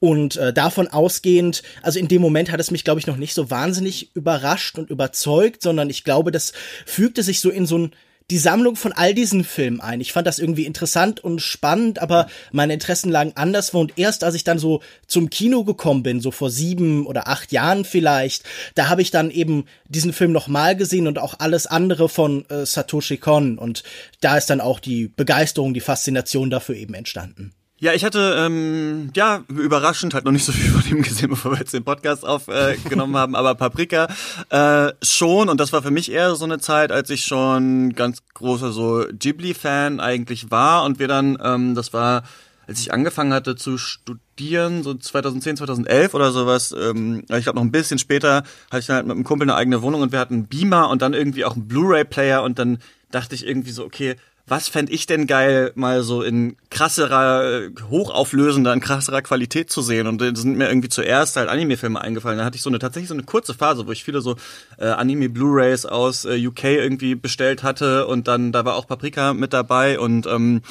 Und 0.00 0.36
äh, 0.36 0.52
davon 0.52 0.86
ausgehend, 0.86 1.62
also 1.82 1.98
in 1.98 2.06
dem 2.06 2.22
Moment 2.22 2.52
hat 2.52 2.60
es 2.60 2.70
mich, 2.70 2.84
glaube 2.84 3.00
ich, 3.00 3.08
noch 3.08 3.16
nicht 3.16 3.34
so 3.34 3.50
wahnsinnig 3.50 4.14
überrascht 4.14 4.78
und 4.78 4.90
überzeugt, 4.90 5.62
sondern 5.62 5.90
ich 5.90 6.04
glaube, 6.04 6.30
das 6.30 6.52
fügte 6.86 7.24
sich 7.24 7.40
so 7.40 7.50
in 7.50 7.66
so 7.66 7.78
ein 7.78 7.92
die 8.30 8.38
Sammlung 8.38 8.76
von 8.76 8.92
all 8.92 9.14
diesen 9.14 9.42
Filmen 9.42 9.80
ein. 9.80 10.00
Ich 10.00 10.12
fand 10.12 10.26
das 10.26 10.38
irgendwie 10.38 10.66
interessant 10.66 11.20
und 11.20 11.40
spannend, 11.40 12.00
aber 12.00 12.26
meine 12.52 12.74
Interessen 12.74 13.10
lagen 13.10 13.32
anderswo. 13.36 13.80
Und 13.80 13.94
erst 13.96 14.22
als 14.22 14.34
ich 14.34 14.44
dann 14.44 14.58
so 14.58 14.82
zum 15.06 15.30
Kino 15.30 15.64
gekommen 15.64 16.02
bin, 16.02 16.20
so 16.20 16.30
vor 16.30 16.50
sieben 16.50 17.06
oder 17.06 17.28
acht 17.28 17.52
Jahren 17.52 17.84
vielleicht, 17.84 18.44
da 18.74 18.88
habe 18.88 19.02
ich 19.02 19.10
dann 19.10 19.30
eben 19.30 19.64
diesen 19.88 20.12
Film 20.12 20.32
nochmal 20.32 20.76
gesehen 20.76 21.06
und 21.06 21.18
auch 21.18 21.36
alles 21.38 21.66
andere 21.66 22.08
von 22.08 22.44
äh, 22.50 22.66
Satoshi 22.66 23.16
Kon. 23.16 23.58
Und 23.58 23.82
da 24.20 24.36
ist 24.36 24.50
dann 24.50 24.60
auch 24.60 24.80
die 24.80 25.08
Begeisterung, 25.08 25.72
die 25.72 25.80
Faszination 25.80 26.50
dafür 26.50 26.76
eben 26.76 26.94
entstanden. 26.94 27.52
Ja, 27.80 27.92
ich 27.92 28.04
hatte, 28.04 28.34
ähm, 28.36 29.10
ja, 29.14 29.44
überraschend 29.48 30.12
halt 30.12 30.24
noch 30.24 30.32
nicht 30.32 30.44
so 30.44 30.50
viel 30.50 30.68
von 30.68 30.84
ihm 30.90 31.02
gesehen, 31.02 31.28
bevor 31.30 31.52
wir 31.52 31.58
jetzt 31.58 31.72
den 31.72 31.84
Podcast 31.84 32.26
aufgenommen 32.26 33.14
äh, 33.14 33.18
haben, 33.18 33.36
aber 33.36 33.54
Paprika 33.54 34.08
äh, 34.50 34.92
schon. 35.00 35.48
Und 35.48 35.60
das 35.60 35.72
war 35.72 35.80
für 35.82 35.92
mich 35.92 36.10
eher 36.10 36.34
so 36.34 36.44
eine 36.44 36.58
Zeit, 36.58 36.90
als 36.90 37.08
ich 37.10 37.24
schon 37.24 37.94
ganz 37.94 38.24
großer 38.34 38.72
so 38.72 39.04
Ghibli-Fan 39.12 40.00
eigentlich 40.00 40.50
war 40.50 40.82
und 40.84 40.98
wir 40.98 41.06
dann, 41.06 41.38
ähm, 41.40 41.76
das 41.76 41.92
war, 41.92 42.24
als 42.66 42.80
ich 42.80 42.92
angefangen 42.92 43.32
hatte 43.32 43.54
zu 43.54 43.78
studieren, 43.78 44.82
so 44.82 44.94
2010, 44.94 45.58
2011 45.58 46.14
oder 46.14 46.32
sowas, 46.32 46.74
ähm, 46.76 47.20
ich 47.30 47.44
glaube 47.44 47.58
noch 47.58 47.64
ein 47.64 47.70
bisschen 47.70 48.00
später, 48.00 48.42
hatte 48.72 48.80
ich 48.80 48.86
dann 48.86 48.96
halt 48.96 49.06
mit 49.06 49.14
einem 49.14 49.24
Kumpel 49.24 49.48
eine 49.48 49.54
eigene 49.54 49.82
Wohnung 49.82 50.00
und 50.00 50.10
wir 50.10 50.18
hatten 50.18 50.34
einen 50.34 50.46
Beamer 50.48 50.90
und 50.90 51.00
dann 51.00 51.14
irgendwie 51.14 51.44
auch 51.44 51.54
einen 51.54 51.68
Blu-ray-Player 51.68 52.42
und 52.42 52.58
dann 52.58 52.78
dachte 53.12 53.36
ich 53.36 53.46
irgendwie 53.46 53.70
so, 53.70 53.84
okay, 53.84 54.16
was 54.48 54.68
fände 54.68 54.92
ich 54.92 55.06
denn 55.06 55.26
geil, 55.26 55.72
mal 55.74 56.02
so 56.02 56.22
in 56.22 56.56
krasserer, 56.70 57.68
hochauflösender, 57.90 58.72
in 58.72 58.80
krasserer 58.80 59.22
Qualität 59.22 59.70
zu 59.70 59.82
sehen. 59.82 60.06
Und 60.06 60.20
da 60.20 60.34
sind 60.34 60.56
mir 60.56 60.68
irgendwie 60.68 60.88
zuerst 60.88 61.36
halt 61.36 61.48
Anime-Filme 61.48 62.00
eingefallen. 62.00 62.38
Da 62.38 62.44
hatte 62.44 62.56
ich 62.56 62.62
so 62.62 62.70
eine 62.70 62.78
tatsächlich 62.78 63.08
so 63.08 63.14
eine 63.14 63.24
kurze 63.24 63.54
Phase, 63.54 63.86
wo 63.86 63.92
ich 63.92 64.04
viele 64.04 64.20
so 64.20 64.36
äh, 64.78 64.86
Anime-Blu-Rays 64.86 65.86
aus 65.86 66.24
äh, 66.24 66.46
UK 66.46 66.64
irgendwie 66.64 67.14
bestellt 67.14 67.62
hatte 67.62 68.06
und 68.06 68.28
dann 68.28 68.52
da 68.52 68.64
war 68.64 68.76
auch 68.76 68.86
Paprika 68.86 69.34
mit 69.34 69.52
dabei 69.52 69.98
und 69.98 70.26
ähm, 70.26 70.62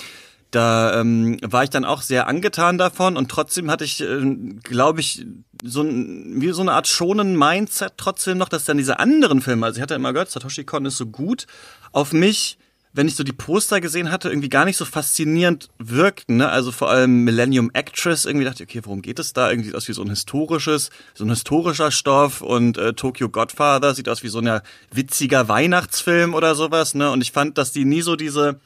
da 0.52 1.02
ähm, 1.02 1.38
war 1.42 1.64
ich 1.64 1.70
dann 1.70 1.86
auch 1.86 2.02
sehr 2.02 2.28
angetan 2.28 2.78
davon 2.78 3.18
und 3.18 3.30
trotzdem 3.30 3.70
hatte 3.70 3.84
ich, 3.84 4.02
äh, 4.02 4.22
glaube 4.64 5.02
ich, 5.02 5.26
so 5.64 5.82
ein, 5.82 6.42
wie 6.42 6.52
so 6.52 6.62
eine 6.62 6.74
Art 6.74 6.88
schonen 6.88 7.38
Mindset 7.38 7.94
trotzdem 7.98 8.38
noch, 8.38 8.50
dass 8.50 8.66
dann 8.66 8.78
diese 8.78 9.00
anderen 9.00 9.42
Filme, 9.42 9.66
also 9.66 9.78
ich 9.78 9.82
hatte 9.82 9.96
immer 9.96 10.14
gehört, 10.14 10.32
Satoshi 10.32 10.64
Kon 10.64 10.86
ist 10.86 10.98
so 10.98 11.08
gut, 11.08 11.48
auf 11.92 12.14
mich 12.14 12.58
wenn 12.98 13.08
ich 13.08 13.16
so 13.16 13.24
die 13.24 13.32
Poster 13.32 13.80
gesehen 13.80 14.12
hatte, 14.12 14.30
irgendwie 14.30 14.50
gar 14.50 14.66
nicht 14.66 14.76
so 14.76 14.84
faszinierend 14.84 15.70
wirkten. 15.78 16.38
Ne? 16.38 16.50
Also 16.50 16.72
vor 16.72 16.90
allem 16.90 17.24
Millennium 17.24 17.70
Actress, 17.74 18.26
irgendwie 18.26 18.44
dachte 18.44 18.64
ich, 18.64 18.70
okay, 18.70 18.82
worum 18.84 19.04
geht 19.04 19.20
es 19.20 19.34
da? 19.34 19.52
Irgendwie 19.52 19.68
sieht 19.68 19.76
aus 19.76 19.88
wie 19.88 19.94
so 19.94 20.02
ein 20.02 20.10
historisches, 20.10 20.90
so 21.14 21.24
ein 21.24 21.30
historischer 21.30 21.92
Stoff 21.92 22.42
und 22.42 22.80
äh, 22.80 22.94
Tokyo 22.94 23.30
Godfather 23.30 23.94
sieht 23.94 24.10
aus 24.10 24.24
wie 24.24 24.30
so 24.30 24.40
ein 24.40 24.62
witziger 24.92 25.48
Weihnachtsfilm 25.48 26.34
oder 26.34 26.56
sowas. 26.56 26.96
Ne? 26.96 27.12
Und 27.12 27.22
ich 27.22 27.32
fand, 27.32 27.60
dass 27.60 27.72
die 27.72 27.86
nie 27.86 28.02
so 28.02 28.16
diese 28.16 28.60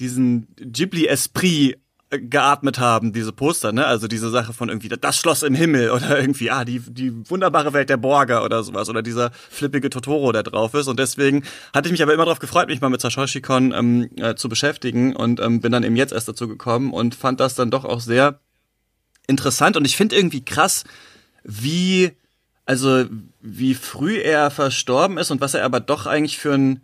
diesen 0.00 0.46
Ghibli-Esprit 0.56 1.78
geatmet 2.10 2.78
haben, 2.78 3.12
diese 3.12 3.32
Poster, 3.32 3.72
ne? 3.72 3.86
Also 3.86 4.08
diese 4.08 4.30
Sache 4.30 4.54
von 4.54 4.70
irgendwie 4.70 4.88
das 4.88 5.18
Schloss 5.18 5.42
im 5.42 5.54
Himmel 5.54 5.90
oder 5.90 6.18
irgendwie, 6.18 6.50
ah, 6.50 6.64
die, 6.64 6.80
die 6.80 7.28
wunderbare 7.28 7.74
Welt 7.74 7.90
der 7.90 7.98
Borger 7.98 8.44
oder 8.44 8.62
sowas 8.62 8.88
oder 8.88 9.02
dieser 9.02 9.30
flippige 9.50 9.90
Totoro, 9.90 10.32
der 10.32 10.42
drauf 10.42 10.72
ist. 10.72 10.88
Und 10.88 10.98
deswegen 10.98 11.44
hatte 11.74 11.88
ich 11.88 11.92
mich 11.92 12.02
aber 12.02 12.14
immer 12.14 12.24
darauf 12.24 12.38
gefreut, 12.38 12.68
mich 12.68 12.80
mal 12.80 12.88
mit 12.88 13.02
Satoshi-Kon 13.02 13.72
ähm, 13.72 14.10
äh, 14.16 14.34
zu 14.36 14.48
beschäftigen 14.48 15.14
und 15.14 15.38
ähm, 15.40 15.60
bin 15.60 15.70
dann 15.70 15.82
eben 15.82 15.96
jetzt 15.96 16.12
erst 16.12 16.28
dazu 16.28 16.48
gekommen 16.48 16.94
und 16.94 17.14
fand 17.14 17.40
das 17.40 17.54
dann 17.54 17.70
doch 17.70 17.84
auch 17.84 18.00
sehr 18.00 18.40
interessant. 19.26 19.76
Und 19.76 19.84
ich 19.84 19.96
finde 19.96 20.16
irgendwie 20.16 20.44
krass, 20.44 20.84
wie, 21.44 22.12
also 22.64 23.04
wie 23.42 23.74
früh 23.74 24.16
er 24.16 24.50
verstorben 24.50 25.18
ist 25.18 25.30
und 25.30 25.42
was 25.42 25.52
er 25.52 25.64
aber 25.64 25.80
doch 25.80 26.06
eigentlich 26.06 26.38
für 26.38 26.54
ein 26.54 26.80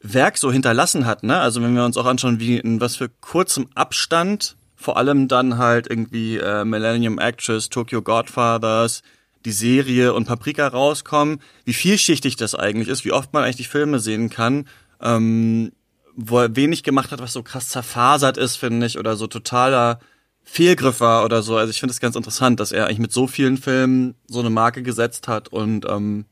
Werk 0.00 0.36
so 0.36 0.52
hinterlassen 0.52 1.06
hat, 1.06 1.22
ne? 1.22 1.40
Also 1.40 1.62
wenn 1.62 1.74
wir 1.74 1.84
uns 1.84 1.96
auch 1.96 2.04
anschauen, 2.04 2.38
wie 2.38 2.58
in 2.58 2.80
was 2.80 2.96
für 2.96 3.08
kurzem 3.08 3.68
Abstand 3.74 4.56
vor 4.76 4.96
allem 4.96 5.26
dann 5.26 5.58
halt 5.58 5.88
irgendwie 5.88 6.36
äh, 6.36 6.64
Millennium 6.64 7.18
Actress, 7.18 7.70
Tokyo 7.70 8.02
Godfathers, 8.02 9.02
die 9.44 9.52
Serie 9.52 10.12
und 10.12 10.26
Paprika 10.26 10.66
rauskommen, 10.68 11.40
wie 11.64 11.72
vielschichtig 11.72 12.36
das 12.36 12.54
eigentlich 12.54 12.88
ist, 12.88 13.04
wie 13.04 13.12
oft 13.12 13.32
man 13.32 13.42
eigentlich 13.42 13.56
die 13.56 13.64
Filme 13.64 13.98
sehen 14.00 14.28
kann, 14.28 14.68
ähm, 15.00 15.72
wo 16.14 16.40
er 16.40 16.56
wenig 16.56 16.82
gemacht 16.82 17.10
hat, 17.10 17.20
was 17.20 17.32
so 17.32 17.42
krass 17.42 17.68
zerfasert 17.68 18.36
ist, 18.36 18.56
finde 18.56 18.86
ich, 18.86 18.98
oder 18.98 19.16
so 19.16 19.26
totaler 19.26 20.00
Fehlgriff 20.42 21.00
war 21.00 21.24
oder 21.24 21.42
so. 21.42 21.56
Also 21.56 21.70
ich 21.70 21.80
finde 21.80 21.92
es 21.92 22.00
ganz 22.00 22.16
interessant, 22.16 22.60
dass 22.60 22.72
er 22.72 22.86
eigentlich 22.86 22.98
mit 22.98 23.12
so 23.12 23.26
vielen 23.26 23.56
Filmen 23.56 24.14
so 24.26 24.40
eine 24.40 24.50
Marke 24.50 24.82
gesetzt 24.82 25.28
hat 25.28 25.48
und 25.48 25.84
ähm, 25.86 26.24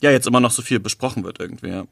ja, 0.00 0.10
jetzt 0.10 0.26
immer 0.26 0.40
noch 0.40 0.50
so 0.50 0.62
viel 0.62 0.80
besprochen 0.80 1.24
wird 1.24 1.38
irgendwie. 1.40 1.68
Ja. 1.68 1.84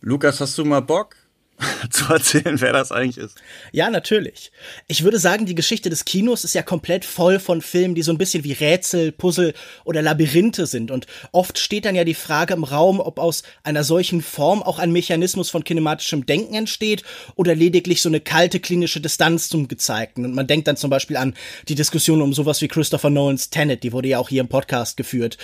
Lukas, 0.00 0.40
hast 0.40 0.56
du 0.56 0.64
mal 0.64 0.80
Bock? 0.80 1.16
zu 1.90 2.12
erzählen, 2.12 2.60
wer 2.60 2.72
das 2.72 2.92
eigentlich 2.92 3.16
ist. 3.16 3.36
Ja, 3.72 3.88
natürlich. 3.88 4.52
Ich 4.88 5.04
würde 5.04 5.18
sagen, 5.18 5.46
die 5.46 5.54
Geschichte 5.54 5.88
des 5.88 6.04
Kinos 6.04 6.44
ist 6.44 6.54
ja 6.54 6.62
komplett 6.62 7.04
voll 7.04 7.38
von 7.38 7.62
Filmen, 7.62 7.94
die 7.94 8.02
so 8.02 8.12
ein 8.12 8.18
bisschen 8.18 8.44
wie 8.44 8.52
Rätsel, 8.52 9.12
Puzzle 9.12 9.54
oder 9.84 10.02
Labyrinthe 10.02 10.66
sind. 10.66 10.90
Und 10.90 11.06
oft 11.32 11.58
steht 11.58 11.86
dann 11.86 11.94
ja 11.94 12.04
die 12.04 12.14
Frage 12.14 12.54
im 12.54 12.64
Raum, 12.64 13.00
ob 13.00 13.18
aus 13.18 13.42
einer 13.62 13.84
solchen 13.84 14.20
Form 14.20 14.62
auch 14.62 14.78
ein 14.78 14.92
Mechanismus 14.92 15.48
von 15.48 15.64
kinematischem 15.64 16.26
Denken 16.26 16.54
entsteht 16.54 17.04
oder 17.36 17.54
lediglich 17.54 18.02
so 18.02 18.08
eine 18.08 18.20
kalte 18.20 18.60
klinische 18.60 19.00
Distanz 19.00 19.48
zum 19.48 19.68
Gezeigten. 19.68 20.24
Und 20.24 20.34
man 20.34 20.46
denkt 20.46 20.68
dann 20.68 20.76
zum 20.76 20.90
Beispiel 20.90 21.16
an 21.16 21.34
die 21.68 21.74
Diskussion 21.74 22.20
um 22.20 22.34
sowas 22.34 22.60
wie 22.60 22.68
Christopher 22.68 23.10
Nolans 23.10 23.50
Tenet, 23.50 23.82
die 23.82 23.92
wurde 23.92 24.08
ja 24.08 24.18
auch 24.18 24.28
hier 24.28 24.42
im 24.42 24.48
Podcast 24.48 24.96
geführt. 24.96 25.38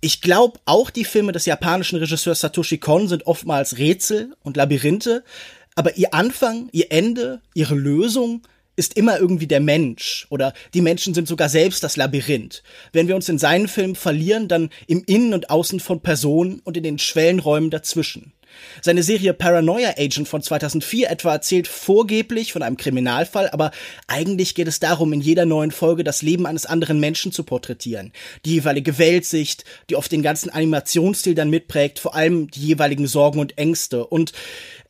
Ich 0.00 0.20
glaube, 0.20 0.60
auch 0.66 0.90
die 0.90 1.04
Filme 1.04 1.32
des 1.32 1.46
japanischen 1.46 1.98
Regisseurs 1.98 2.40
Satoshi 2.40 2.78
Kon 2.78 3.08
sind 3.08 3.26
oftmals 3.26 3.78
Rätsel 3.78 4.34
und 4.42 4.56
Labyrinthe, 4.56 5.24
aber 5.74 5.96
ihr 5.96 6.14
Anfang, 6.14 6.68
ihr 6.72 6.92
Ende, 6.92 7.40
ihre 7.54 7.74
Lösung 7.74 8.42
ist 8.76 8.96
immer 8.96 9.18
irgendwie 9.18 9.46
der 9.46 9.60
Mensch 9.60 10.26
oder 10.28 10.52
die 10.74 10.82
Menschen 10.82 11.14
sind 11.14 11.26
sogar 11.26 11.48
selbst 11.48 11.82
das 11.82 11.96
Labyrinth. 11.96 12.62
Wenn 12.92 13.08
wir 13.08 13.16
uns 13.16 13.28
in 13.28 13.38
seinen 13.38 13.68
Filmen 13.68 13.94
verlieren, 13.94 14.48
dann 14.48 14.70
im 14.86 15.02
Innen 15.06 15.32
und 15.32 15.50
Außen 15.50 15.80
von 15.80 16.00
Personen 16.00 16.60
und 16.60 16.76
in 16.76 16.82
den 16.82 16.98
Schwellenräumen 16.98 17.70
dazwischen. 17.70 18.32
Seine 18.82 19.02
Serie 19.02 19.34
Paranoia 19.34 19.94
Agent 19.98 20.28
von 20.28 20.42
2004 20.42 21.10
etwa 21.10 21.32
erzählt 21.32 21.68
vorgeblich 21.68 22.52
von 22.52 22.62
einem 22.62 22.76
Kriminalfall, 22.76 23.48
aber 23.50 23.70
eigentlich 24.06 24.54
geht 24.54 24.68
es 24.68 24.80
darum, 24.80 25.12
in 25.12 25.20
jeder 25.20 25.46
neuen 25.46 25.70
Folge 25.70 26.04
das 26.04 26.22
Leben 26.22 26.46
eines 26.46 26.66
anderen 26.66 27.00
Menschen 27.00 27.32
zu 27.32 27.44
porträtieren. 27.44 28.12
Die 28.44 28.54
jeweilige 28.54 28.98
Weltsicht, 28.98 29.64
die 29.90 29.96
oft 29.96 30.12
den 30.12 30.22
ganzen 30.22 30.50
Animationsstil 30.50 31.34
dann 31.34 31.50
mitprägt, 31.50 31.98
vor 31.98 32.14
allem 32.14 32.50
die 32.50 32.60
jeweiligen 32.60 33.06
Sorgen 33.06 33.40
und 33.40 33.58
Ängste. 33.58 34.06
Und 34.06 34.32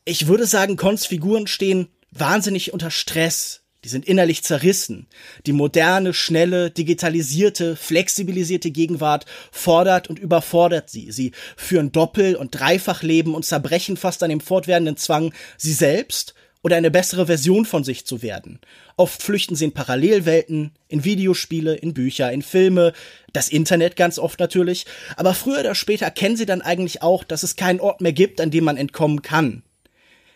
ich 0.05 0.27
würde 0.27 0.45
sagen, 0.45 0.77
Cons 0.77 1.05
Figuren 1.05 1.47
stehen 1.47 1.87
wahnsinnig 2.11 2.73
unter 2.73 2.91
Stress, 2.91 3.61
die 3.87 3.91
sind 3.91 4.05
innerlich 4.05 4.43
zerrissen. 4.43 5.07
Die 5.45 5.53
moderne, 5.53 6.13
schnelle, 6.13 6.69
digitalisierte, 6.71 7.77
flexibilisierte 7.77 8.69
Gegenwart 8.69 9.25
fordert 9.49 10.09
und 10.09 10.19
überfordert 10.19 10.89
sie. 10.89 11.09
Sie 11.13 11.31
führen 11.55 11.93
Doppel- 11.93 12.35
und 12.35 12.51
Dreifachleben 12.51 13.33
und 13.33 13.45
zerbrechen 13.45 13.95
fast 13.95 14.23
an 14.23 14.29
dem 14.29 14.41
fortwährenden 14.41 14.97
Zwang, 14.97 15.33
sie 15.57 15.71
selbst 15.71 16.33
oder 16.63 16.75
eine 16.75 16.91
bessere 16.91 17.27
Version 17.27 17.63
von 17.63 17.85
sich 17.85 18.05
zu 18.05 18.21
werden. 18.21 18.59
Oft 18.97 19.23
flüchten 19.23 19.55
sie 19.55 19.65
in 19.65 19.71
Parallelwelten, 19.71 20.71
in 20.89 21.05
Videospiele, 21.05 21.75
in 21.75 21.93
Bücher, 21.93 22.29
in 22.33 22.41
Filme, 22.41 22.91
das 23.31 23.47
Internet 23.47 23.95
ganz 23.95 24.19
oft 24.19 24.37
natürlich, 24.41 24.85
aber 25.15 25.33
früher 25.33 25.61
oder 25.61 25.75
später 25.75 26.03
erkennen 26.03 26.35
sie 26.35 26.45
dann 26.45 26.61
eigentlich 26.61 27.03
auch, 27.03 27.23
dass 27.23 27.43
es 27.43 27.55
keinen 27.55 27.79
Ort 27.79 28.01
mehr 28.01 28.11
gibt, 28.11 28.41
an 28.41 28.51
dem 28.51 28.65
man 28.65 28.75
entkommen 28.75 29.21
kann. 29.21 29.63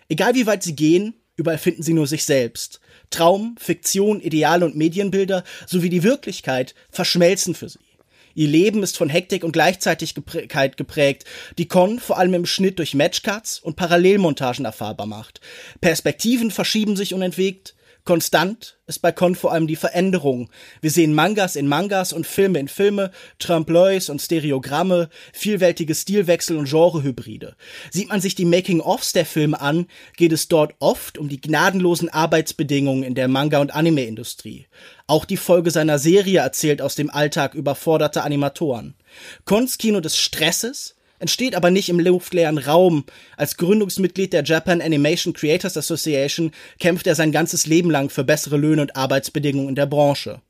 Egal 0.08 0.36
wie 0.36 0.46
weit 0.46 0.64
sie 0.64 0.76
gehen, 0.76 1.16
überall 1.36 1.58
finden 1.58 1.84
sie 1.84 1.94
nur 1.94 2.08
sich 2.08 2.24
selbst. 2.24 2.81
Traum, 3.12 3.56
Fiktion, 3.60 4.20
Ideale 4.20 4.66
und 4.66 4.76
Medienbilder 4.76 5.44
sowie 5.68 5.90
die 5.90 6.04
Wirklichkeit 6.04 6.74
verschmelzen 6.90 7.54
für 7.54 7.70
sie. 7.70 7.80
Ihr 8.34 8.48
Leben 8.48 8.82
ist 8.82 8.98
von 8.98 9.10
Hektik 9.10 9.44
und 9.44 9.52
Gleichzeitigkeit 9.52 10.78
geprägt, 10.78 11.26
die 11.58 11.68
Con 11.68 12.00
vor 12.00 12.18
allem 12.18 12.34
im 12.34 12.46
Schnitt 12.46 12.80
durch 12.80 12.94
Matchcuts 12.94 13.60
und 13.60 13.76
Parallelmontagen 13.76 14.66
erfahrbar 14.66 15.06
macht. 15.06 15.42
Perspektiven 15.82 16.50
verschieben 16.50 16.96
sich 16.96 17.14
unentwegt, 17.14 17.76
Konstant 18.04 18.80
ist 18.88 19.00
bei 19.00 19.12
Con 19.12 19.36
vor 19.36 19.52
allem 19.52 19.68
die 19.68 19.76
Veränderung. 19.76 20.50
Wir 20.82 20.90
sehen 20.90 21.14
Mangas 21.14 21.56
in 21.56 21.68
Mangas 21.68 22.14
und 22.14 22.26
Filme 22.26 22.60
in 22.60 22.68
Filme, 22.68 23.12
Trompe-l'œils 23.40 24.10
und 24.10 24.22
Stereogramme, 24.22 25.10
vielfältige 25.34 25.94
Stilwechsel 25.94 26.58
und 26.58 26.70
Genrehybride. 26.70 27.56
Sieht 27.92 28.10
man 28.10 28.20
sich 28.20 28.36
die 28.36 28.46
Making-ofs 28.46 29.14
der 29.14 29.26
Filme 29.26 29.62
an, 29.62 29.88
geht 30.18 30.32
es 30.32 30.48
dort 30.48 30.74
oft 30.80 31.18
um 31.18 31.30
die 31.30 31.40
gnadenlosen 31.40 32.10
Arbeitsbedingungen 32.10 33.04
in 33.04 33.16
der 33.16 33.28
Manga- 33.28 33.62
und 33.62 33.74
Anime-Industrie. 33.74 34.68
Auch 35.08 35.26
die 35.26 35.38
Folge 35.38 35.72
seiner 35.72 36.00
Serie 36.00 36.40
erzählt 36.40 36.82
aus 36.82 36.96
dem 36.96 37.10
Alltag 37.10 37.54
überforderter 37.54 38.24
Animatoren. 38.24 38.96
Cons 39.46 39.78
Kino 39.78 40.00
des 40.00 40.18
Stresses, 40.18 40.96
entsteht 41.22 41.56
aber 41.56 41.70
nicht 41.70 41.90
im 41.90 42.00
luftleeren 42.00 42.58
Raum. 42.58 43.06
Als 43.38 43.58
Gründungsmitglied 43.58 44.34
der 44.34 44.44
Japan 44.44 44.82
Animation 44.82 45.34
Creators 45.34 45.78
Association 45.78 46.52
kämpft 46.80 47.08
er 47.08 47.16
sein 47.16 47.32
ganzes 47.32 47.68
Leben 47.68 47.92
lang 47.92 48.10
für 48.10 48.24
bessere 48.24 48.58
Löhne 48.58 48.82
und 48.82 48.96
Arbeitsbedingungen 48.96 49.70
in 49.70 49.76
der 49.76 49.86
Branche. 49.86 50.42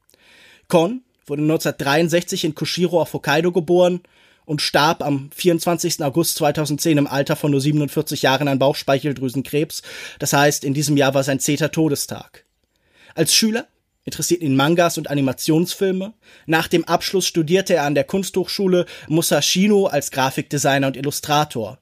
Kon 0.67 1.01
wurde 1.25 1.41
1963 1.41 2.45
in 2.45 2.55
Kushiro 2.55 3.01
auf 3.01 3.13
Hokkaido 3.13 3.51
geboren 3.51 4.01
und 4.45 4.61
starb 4.61 5.03
am 5.03 5.29
24. 5.35 6.03
August 6.03 6.37
2010 6.37 6.97
im 6.97 7.07
Alter 7.07 7.35
von 7.35 7.51
nur 7.51 7.61
47 7.61 8.21
Jahren 8.21 8.47
an 8.47 8.59
Bauchspeicheldrüsenkrebs. 8.59 9.81
Das 10.19 10.33
heißt, 10.33 10.63
in 10.63 10.73
diesem 10.73 10.97
Jahr 10.97 11.13
war 11.13 11.23
sein 11.23 11.39
zehnter 11.39 11.71
Todestag. 11.71 12.45
Als 13.13 13.35
Schüler 13.35 13.67
interessiert 14.05 14.41
ihn 14.41 14.55
Mangas 14.55 14.97
und 14.97 15.09
Animationsfilme. 15.09 16.13
Nach 16.45 16.67
dem 16.67 16.85
Abschluss 16.85 17.27
studierte 17.27 17.75
er 17.75 17.83
an 17.83 17.95
der 17.95 18.03
Kunsthochschule 18.03 18.85
Musashino 19.07 19.87
als 19.87 20.11
Grafikdesigner 20.11 20.87
und 20.87 20.97
Illustrator. 20.97 21.79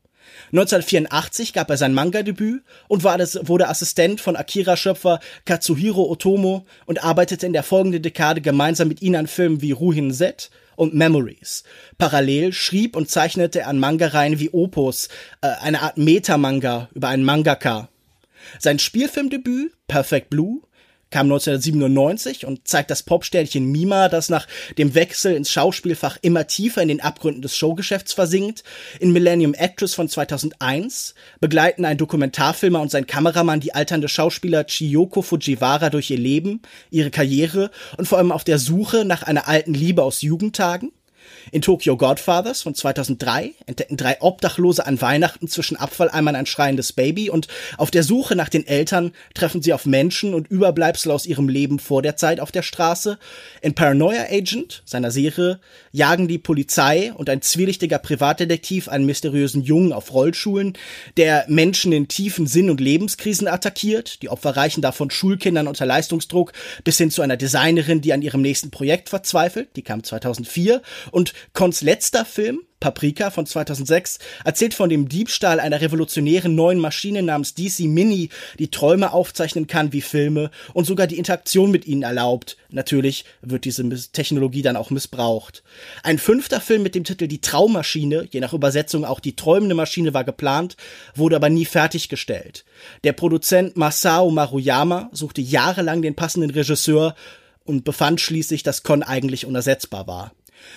1984 0.52 1.54
gab 1.54 1.70
er 1.70 1.78
sein 1.78 1.94
Manga-Debüt 1.94 2.64
und 2.88 3.04
war 3.04 3.20
wurde 3.20 3.68
Assistent 3.68 4.22
von 4.22 4.36
Akira-Schöpfer 4.36 5.20
Katsuhiro 5.46 6.10
Otomo 6.10 6.66
und 6.86 7.04
arbeitete 7.04 7.46
in 7.46 7.54
der 7.54 7.64
folgenden 7.64 8.02
Dekade 8.02 8.42
gemeinsam 8.42 8.88
mit 8.88 9.02
ihm 9.02 9.16
an 9.16 9.28
Filmen 9.28 9.62
wie 9.62 9.72
Ruhin 9.72 10.14
Z 10.14 10.50
und 10.76 10.94
Memories. 10.94 11.64
Parallel 11.98 12.54
schrieb 12.54 12.96
und 12.96 13.10
zeichnete 13.10 13.62
er 13.62 13.68
an 13.68 13.80
Manga-Reihen 13.80 14.40
wie 14.40 14.50
Opus, 14.52 15.10
äh, 15.42 15.48
eine 15.48 15.82
Art 15.82 15.98
Meta-Manga 15.98 16.90
über 16.94 17.10
einen 17.10 17.26
Mangaka. 17.26 17.90
Sein 18.60 18.80
Spielfilmdebüt, 18.80 19.74
Perfect 19.88 20.30
Blue, 20.30 20.62
kam 21.12 21.28
1997 21.28 22.46
und 22.46 22.68
zeigt 22.68 22.92
das 22.92 23.04
Popsternchen 23.04 23.66
Mima, 23.66 24.10
das 24.10 24.30
nach 24.30 24.48
dem 24.78 24.94
Wechsel 24.96 25.36
ins 25.36 25.52
Schauspielfach 25.52 26.18
immer 26.22 26.48
tiefer 26.48 26.82
in 26.82 26.88
den 26.88 27.02
Abgründen 27.02 27.42
des 27.42 27.56
Showgeschäfts 27.56 28.14
versinkt. 28.14 28.64
In 29.00 29.12
Millennium 29.12 29.54
Actress 29.54 29.96
von 29.96 30.08
2001 30.08 31.16
begleiten 31.40 31.86
ein 31.86 31.98
Dokumentarfilmer 31.98 32.82
und 32.82 32.92
sein 32.92 33.08
Kameramann 33.08 33.60
die 33.60 33.74
alternde 33.74 34.08
Schauspieler 34.08 34.66
Chiyoko 34.66 35.22
Fujiwara 35.22 35.90
durch 35.90 36.12
ihr 36.12 36.20
Leben, 36.20 36.62
ihre 36.92 37.12
Karriere 37.12 37.72
und 37.98 38.08
vor 38.08 38.18
allem 38.18 38.32
auf 38.32 38.44
der 38.44 38.60
Suche 38.60 39.06
nach 39.06 39.24
einer 39.24 39.48
alten 39.48 39.74
Liebe 39.74 40.04
aus 40.04 40.22
Jugendtagen. 40.22 40.92
In 41.52 41.62
Tokyo 41.62 41.98
Godfathers 41.98 42.62
von 42.62 42.76
2003 42.76 43.54
entdecken 43.66 43.98
drei 43.98 44.18
Obdachlose 44.22 44.86
an 44.86 45.02
Weihnachten 45.02 45.48
zwischen 45.48 45.78
Abfalleimern 45.78 46.36
ein 46.36 46.46
schreiendes 46.46 46.94
Baby 46.94 47.30
und 47.30 47.48
auf 47.78 47.92
der 47.92 48.04
Suche 48.04 48.36
nach 48.36 48.50
den 48.50 48.68
Eltern 48.68 49.12
treffen 49.34 49.62
sie 49.62 49.74
auf 49.74 49.86
Menschen 49.86 50.34
und 50.34 50.48
Überbleibsel 50.50 51.12
aus 51.12 51.26
ihrem 51.26 51.50
Leben 51.50 51.80
vor 51.80 52.02
der 52.02 52.16
Zeit 52.16 52.40
auf 52.40 52.52
der 52.52 52.62
Straße. 52.62 53.18
In 53.62 53.76
Paranoia 53.76 54.26
Agent, 54.30 54.84
seiner 54.86 55.12
Serie, 55.12 55.60
jagen 55.92 56.28
die 56.28 56.38
Polizei 56.38 57.12
und 57.14 57.30
ein 57.30 57.42
zwielichtiger 57.42 58.00
Privatdetektiv 58.00 58.88
einen 58.88 59.06
mysteriösen 59.06 59.64
Jungen 59.64 59.94
auf 59.94 60.14
Rollschulen, 60.14 60.74
der 61.18 61.46
Menschen 61.48 61.92
in 61.92 62.08
tiefen 62.08 62.48
Sinn- 62.48 62.70
und 62.70 62.80
Lebenskrisen 62.80 63.48
attackiert. 63.48 64.22
Die 64.22 64.30
Opfer 64.30 64.56
reichen 64.56 64.82
davon 64.82 65.12
Schulkindern 65.12 65.68
unter 65.68 65.86
Leistungsdruck 65.86 66.54
bis 66.84 66.98
hin 66.98 67.12
zu 67.12 67.22
einer 67.22 67.38
Designerin, 67.38 68.02
die 68.02 68.14
an 68.14 68.22
ihrem 68.22 68.42
nächsten 68.42 68.72
Projekt 68.72 69.10
verzweifelt. 69.10 69.70
Die 69.76 69.82
kam 69.82 70.04
2004 70.04 70.82
und 71.12 71.19
Cons 71.54 71.82
letzter 71.82 72.26
Film, 72.26 72.62
Paprika 72.80 73.30
von 73.30 73.46
2006, 73.46 74.20
erzählt 74.46 74.74
von 74.74 74.90
dem 74.90 75.10
Diebstahl 75.10 75.60
einer 75.60 75.82
revolutionären 75.82 76.56
neuen 76.56 76.80
Maschine 76.80 77.22
namens 77.22 77.54
DC 77.54 77.82
Mini, 77.82 78.30
die 78.58 78.72
Träume 78.72 79.12
aufzeichnen 79.12 79.68
kann 79.68 79.92
wie 79.92 80.02
Filme 80.02 80.50
und 80.74 80.86
sogar 80.86 81.08
die 81.08 81.18
Interaktion 81.18 81.72
mit 81.72 81.86
ihnen 81.86 82.04
erlaubt. 82.04 82.58
Natürlich 82.70 83.26
wird 83.42 83.66
diese 83.66 83.84
Technologie 84.12 84.62
dann 84.62 84.78
auch 84.78 84.92
missbraucht. 84.92 85.64
Ein 86.04 86.20
fünfter 86.20 86.62
Film 86.62 86.84
mit 86.84 86.96
dem 86.96 87.04
Titel 87.04 87.28
Die 87.28 87.42
Traummaschine, 87.42 88.28
je 88.32 88.40
nach 88.40 88.54
Übersetzung 88.54 89.04
auch 89.04 89.20
die 89.20 89.36
träumende 89.36 89.76
Maschine 89.76 90.14
war 90.14 90.24
geplant, 90.24 90.78
wurde 91.16 91.36
aber 91.36 91.50
nie 91.50 91.66
fertiggestellt. 91.66 92.64
Der 93.04 93.14
Produzent 93.14 93.76
Masao 93.76 94.32
Maruyama 94.32 95.10
suchte 95.12 95.42
jahrelang 95.42 96.02
den 96.02 96.16
passenden 96.16 96.52
Regisseur 96.52 97.16
und 97.66 97.84
befand 97.84 98.22
schließlich, 98.22 98.64
dass 98.64 98.84
Con 98.84 99.04
eigentlich 99.04 99.46
unersetzbar 99.46 100.08
war. 100.08 100.32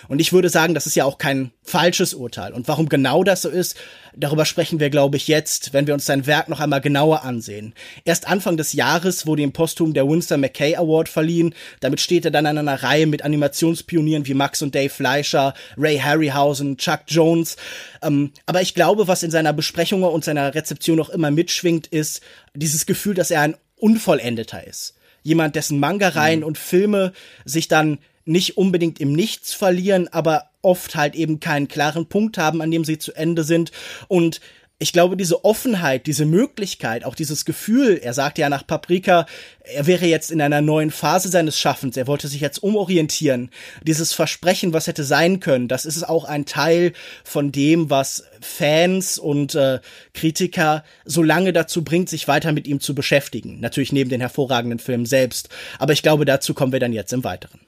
Und 0.09 0.21
ich 0.21 0.33
würde 0.33 0.49
sagen, 0.49 0.75
das 0.75 0.87
ist 0.87 0.95
ja 0.95 1.05
auch 1.05 1.19
kein 1.19 1.53
falsches 1.63 2.15
Urteil. 2.15 2.53
Und 2.53 2.69
warum 2.69 2.89
genau 2.89 3.25
das 3.25 3.43
so 3.43 3.49
ist, 3.49 3.77
darüber 4.15 4.45
sprechen 4.45 4.81
wir, 4.81 4.91
glaube 4.91 5.17
ich, 5.17 5.29
jetzt, 5.29 5.73
wenn 5.73 5.87
wir 5.87 5.95
uns 5.95 6.07
sein 6.07 6.27
Werk 6.27 6.49
noch 6.49 6.61
einmal 6.61 6.81
genauer 6.81 7.23
ansehen. 7.23 7.75
Erst 8.05 8.29
Anfang 8.29 8.57
des 8.57 8.73
Jahres 8.73 9.27
wurde 9.27 9.43
ihm 9.43 9.53
posthum 9.53 9.95
der 9.95 10.09
Winston 10.09 10.41
McKay 10.41 10.77
Award 10.77 11.09
verliehen. 11.09 11.55
Damit 11.81 12.01
steht 12.01 12.25
er 12.25 12.31
dann 12.31 12.47
an 12.47 12.59
einer 12.59 12.83
Reihe 12.83 13.07
mit 13.07 13.23
Animationspionieren 13.23 14.27
wie 14.27 14.35
Max 14.35 14.63
und 14.63 14.75
Dave 14.75 14.91
Fleischer, 14.91 15.55
Ray 15.77 15.99
Harryhausen, 15.99 16.77
Chuck 16.77 17.03
Jones. 17.07 17.57
Ähm, 18.03 18.33
aber 18.47 18.63
ich 18.63 18.75
glaube, 18.75 19.09
was 19.09 19.23
in 19.23 19.31
seiner 19.31 19.53
Besprechung 19.53 20.03
und 20.03 20.25
seiner 20.25 20.55
Rezeption 20.55 20.97
noch 20.97 21.11
immer 21.11 21.31
mitschwingt, 21.31 21.87
ist 21.87 22.21
dieses 22.55 22.87
Gefühl, 22.87 23.15
dass 23.15 23.31
er 23.31 23.41
ein 23.41 23.57
Unvollendeter 23.77 24.67
ist. 24.67 24.95
Jemand, 25.23 25.57
dessen 25.57 25.79
Manga-Reihen 25.79 26.41
mhm. 26.41 26.47
und 26.47 26.59
Filme 26.59 27.13
sich 27.45 27.69
dann 27.69 27.99
nicht 28.25 28.57
unbedingt 28.57 29.01
im 29.01 29.13
Nichts 29.13 29.53
verlieren, 29.53 30.09
aber 30.09 30.51
oft 30.63 30.95
halt 30.95 31.15
eben 31.15 31.41
keinen 31.41 31.69
klaren 31.69 32.07
Punkt 32.07 32.39
haben, 32.39 32.63
an 32.63 32.71
dem 32.71 32.85
sie 32.85 32.99
zu 32.99 33.13
Ende 33.13 33.45
sind. 33.45 33.73
Und 34.09 34.41
ich 34.83 34.93
glaube, 34.93 35.17
diese 35.17 35.45
Offenheit, 35.45 36.09
diese 36.09 36.27
Möglichkeit, 36.27 37.05
auch 37.05 37.15
dieses 37.15 37.45
Gefühl, 37.45 38.01
er 38.03 38.15
sagte 38.15 38.41
ja 38.41 38.49
nach 38.49 38.67
Paprika, 38.67 39.27
er 39.63 39.87
wäre 39.87 40.07
jetzt 40.07 40.33
in 40.33 40.43
einer 40.43 40.61
neuen 40.61 40.91
Phase 40.91 41.29
seines 41.29 41.57
Schaffens, 41.57 41.97
er 41.97 42.09
wollte 42.09 42.27
sich 42.27 42.41
jetzt 42.41 42.65
umorientieren. 42.65 43.51
Dieses 43.85 44.13
Versprechen, 44.13 44.73
was 44.73 44.89
hätte 44.89 45.05
sein 45.05 45.39
können, 45.39 45.69
das 45.69 45.85
ist 45.85 46.03
auch 46.03 46.25
ein 46.25 46.47
Teil 46.47 46.95
von 47.23 47.53
dem, 47.53 47.91
was 47.91 48.25
Fans 48.41 49.19
und 49.19 49.55
äh, 49.55 49.79
Kritiker 50.15 50.83
so 51.05 51.23
lange 51.23 51.53
dazu 51.53 51.85
bringt, 51.85 52.09
sich 52.09 52.27
weiter 52.27 52.51
mit 52.51 52.67
ihm 52.67 52.81
zu 52.81 52.93
beschäftigen. 52.93 53.61
Natürlich 53.61 53.93
neben 53.93 54.11
den 54.11 54.21
hervorragenden 54.21 54.81
Filmen 54.81 55.07
selbst. 55.07 55.49
Aber 55.79 55.93
ich 55.93 56.03
glaube, 56.03 56.25
dazu 56.25 56.55
kommen 56.55 56.73
wir 56.73 56.81
dann 56.81 56.93
jetzt 56.93 57.13
im 57.13 57.23
Weiteren. 57.23 57.61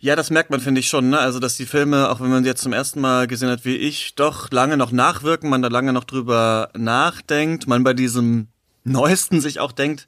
Ja, 0.00 0.14
das 0.14 0.30
merkt 0.30 0.50
man, 0.50 0.60
finde 0.60 0.80
ich 0.80 0.88
schon, 0.88 1.10
ne? 1.10 1.18
Also, 1.18 1.40
dass 1.40 1.56
die 1.56 1.66
Filme, 1.66 2.08
auch 2.08 2.20
wenn 2.20 2.30
man 2.30 2.44
sie 2.44 2.48
jetzt 2.48 2.62
zum 2.62 2.72
ersten 2.72 3.00
Mal 3.00 3.26
gesehen 3.26 3.50
hat 3.50 3.64
wie 3.64 3.76
ich, 3.76 4.14
doch 4.14 4.50
lange 4.52 4.76
noch 4.76 4.92
nachwirken, 4.92 5.50
man 5.50 5.60
da 5.60 5.68
lange 5.68 5.92
noch 5.92 6.04
drüber 6.04 6.70
nachdenkt, 6.76 7.66
man 7.66 7.82
bei 7.82 7.94
diesem 7.94 8.46
Neuesten 8.84 9.40
sich 9.40 9.58
auch 9.58 9.72
denkt, 9.72 10.06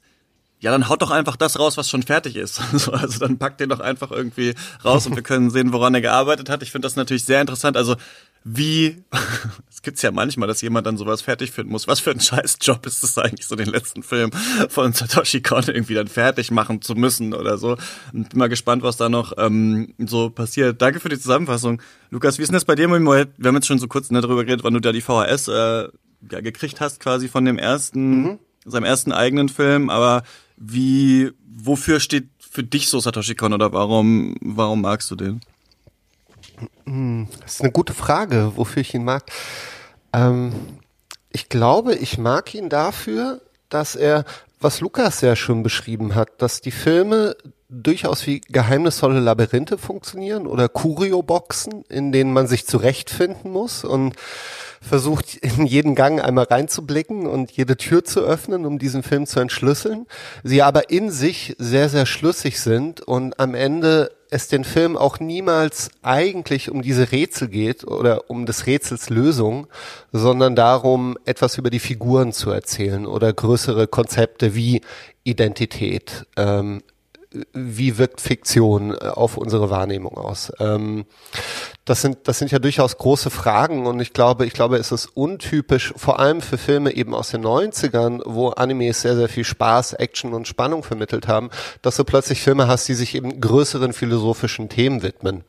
ja, 0.61 0.71
dann 0.71 0.87
haut 0.87 1.01
doch 1.01 1.11
einfach 1.11 1.35
das 1.35 1.59
raus, 1.59 1.75
was 1.75 1.89
schon 1.89 2.03
fertig 2.03 2.35
ist. 2.35 2.61
Also 2.91 3.19
dann 3.19 3.37
packt 3.37 3.59
den 3.59 3.69
doch 3.69 3.79
einfach 3.79 4.11
irgendwie 4.11 4.53
raus 4.85 5.07
und 5.07 5.15
wir 5.15 5.23
können 5.23 5.49
sehen, 5.49 5.73
woran 5.73 5.93
er 5.93 6.01
gearbeitet 6.01 6.49
hat. 6.49 6.63
Ich 6.63 6.71
finde 6.71 6.85
das 6.85 6.95
natürlich 6.95 7.25
sehr 7.25 7.41
interessant. 7.41 7.75
Also 7.75 7.95
wie, 8.43 9.03
es 9.81 9.83
gibt's 9.83 10.03
ja 10.03 10.11
manchmal, 10.11 10.47
dass 10.47 10.61
jemand 10.61 10.85
dann 10.85 10.95
sowas 10.95 11.23
fertig 11.23 11.49
finden 11.49 11.71
muss. 11.71 11.87
Was 11.87 11.99
für 11.99 12.11
ein 12.11 12.19
Scheißjob 12.19 12.85
ist 12.85 13.03
es 13.03 13.17
eigentlich, 13.17 13.47
so 13.47 13.55
den 13.55 13.67
letzten 13.67 14.03
Film 14.03 14.29
von 14.69 14.93
Satoshi 14.93 15.41
Kon 15.41 15.63
irgendwie 15.65 15.95
dann 15.95 16.07
fertig 16.07 16.51
machen 16.51 16.83
zu 16.83 16.93
müssen 16.93 17.33
oder 17.33 17.57
so. 17.57 17.77
Und 18.13 18.29
bin 18.29 18.37
mal 18.37 18.47
gespannt, 18.47 18.83
was 18.83 18.97
da 18.97 19.09
noch 19.09 19.33
ähm, 19.39 19.95
so 19.97 20.29
passiert. 20.29 20.79
Danke 20.83 20.99
für 20.99 21.09
die 21.09 21.17
Zusammenfassung. 21.17 21.81
Lukas, 22.11 22.37
wie 22.37 22.43
ist 22.43 22.49
denn 22.49 22.57
das 22.57 22.65
bei 22.65 22.75
dir? 22.75 22.89
Wir 22.89 23.47
haben 23.47 23.55
jetzt 23.55 23.65
schon 23.65 23.79
so 23.79 23.87
kurz 23.87 24.11
ne, 24.11 24.21
darüber 24.21 24.45
geredet, 24.45 24.63
wann 24.63 24.75
du 24.75 24.81
da 24.81 24.91
die 24.91 25.01
VHS 25.01 25.47
äh, 25.47 25.87
ja, 26.31 26.41
gekriegt 26.41 26.79
hast, 26.79 26.99
quasi 26.99 27.27
von 27.27 27.43
dem 27.43 27.57
ersten, 27.57 28.21
mhm. 28.21 28.39
seinem 28.65 28.83
ersten 28.83 29.11
eigenen 29.11 29.49
Film, 29.49 29.89
aber 29.89 30.21
wie, 30.57 31.31
wofür 31.43 31.99
steht 31.99 32.29
für 32.37 32.63
dich 32.63 32.87
so 32.87 32.99
Satoshi 32.99 33.33
Kon 33.33 33.53
oder 33.53 33.73
warum, 33.73 34.35
warum 34.41 34.81
magst 34.81 35.09
du 35.09 35.15
den? 35.15 35.41
Das 36.85 37.53
ist 37.53 37.61
eine 37.61 37.71
gute 37.71 37.93
Frage, 37.93 38.53
wofür 38.55 38.81
ich 38.81 38.93
ihn 38.93 39.03
mag. 39.03 39.23
Ähm, 40.13 40.53
ich 41.29 41.49
glaube, 41.49 41.95
ich 41.95 42.17
mag 42.17 42.53
ihn 42.53 42.69
dafür, 42.69 43.41
dass 43.69 43.95
er, 43.95 44.25
was 44.59 44.81
Lukas 44.81 45.21
ja 45.21 45.35
schon 45.35 45.63
beschrieben 45.63 46.15
hat, 46.15 46.41
dass 46.41 46.61
die 46.61 46.71
Filme 46.71 47.35
durchaus 47.69 48.27
wie 48.27 48.41
geheimnisvolle 48.41 49.21
Labyrinthe 49.21 49.77
funktionieren 49.77 50.45
oder 50.45 50.67
Curio-Boxen, 50.67 51.85
in 51.87 52.11
denen 52.11 52.33
man 52.33 52.47
sich 52.47 52.67
zurechtfinden 52.67 53.51
muss 53.51 53.85
und 53.85 54.15
versucht, 54.81 55.35
in 55.35 55.65
jeden 55.65 55.95
Gang 55.95 56.21
einmal 56.21 56.45
reinzublicken 56.45 57.27
und 57.27 57.51
jede 57.51 57.77
Tür 57.77 58.03
zu 58.03 58.21
öffnen, 58.21 58.65
um 58.65 58.79
diesen 58.79 59.03
Film 59.03 59.25
zu 59.27 59.39
entschlüsseln. 59.39 60.07
Sie 60.43 60.61
aber 60.61 60.89
in 60.89 61.11
sich 61.11 61.55
sehr, 61.59 61.87
sehr 61.87 62.05
schlüssig 62.05 62.59
sind 62.59 63.01
und 63.01 63.39
am 63.39 63.53
Ende 63.53 64.11
es 64.31 64.47
den 64.47 64.63
Film 64.63 64.97
auch 64.97 65.19
niemals 65.19 65.91
eigentlich 66.01 66.71
um 66.71 66.81
diese 66.81 67.11
Rätsel 67.11 67.49
geht 67.49 67.85
oder 67.85 68.29
um 68.29 68.45
des 68.45 68.65
Rätsels 68.65 69.09
Lösung, 69.09 69.67
sondern 70.13 70.55
darum, 70.55 71.17
etwas 71.25 71.57
über 71.57 71.69
die 71.69 71.79
Figuren 71.79 72.31
zu 72.31 72.49
erzählen 72.49 73.05
oder 73.05 73.33
größere 73.33 73.87
Konzepte 73.87 74.55
wie 74.55 74.81
Identität, 75.23 76.25
ähm, 76.37 76.81
wie 77.53 77.97
wirkt 77.97 78.21
Fiktion 78.21 78.93
äh, 78.93 79.07
auf 79.07 79.37
unsere 79.37 79.69
Wahrnehmung 79.69 80.17
aus? 80.17 80.51
Ähm, 80.59 81.05
das 81.85 82.01
sind, 82.01 82.19
das 82.27 82.39
sind 82.39 82.51
ja 82.51 82.59
durchaus 82.59 82.97
große 82.97 83.29
Fragen 83.29 83.85
und 83.87 83.99
ich 83.99 84.13
glaube, 84.13 84.45
ich 84.45 84.53
glaube, 84.53 84.77
es 84.77 84.91
ist 84.91 85.05
untypisch, 85.05 85.93
vor 85.95 86.19
allem 86.19 86.41
für 86.41 86.57
Filme 86.57 86.93
eben 86.93 87.13
aus 87.15 87.31
den 87.31 87.43
90ern, 87.43 88.21
wo 88.25 88.49
Animes 88.49 89.01
sehr, 89.01 89.15
sehr 89.15 89.29
viel 89.29 89.45
Spaß, 89.45 89.93
Action 89.93 90.33
und 90.33 90.47
Spannung 90.47 90.83
vermittelt 90.83 91.27
haben, 91.27 91.49
dass 91.81 91.95
du 91.95 92.03
plötzlich 92.03 92.41
Filme 92.41 92.67
hast, 92.67 92.87
die 92.87 92.93
sich 92.93 93.15
eben 93.15 93.39
größeren 93.39 93.93
philosophischen 93.93 94.69
Themen 94.69 95.01
widmen 95.01 95.43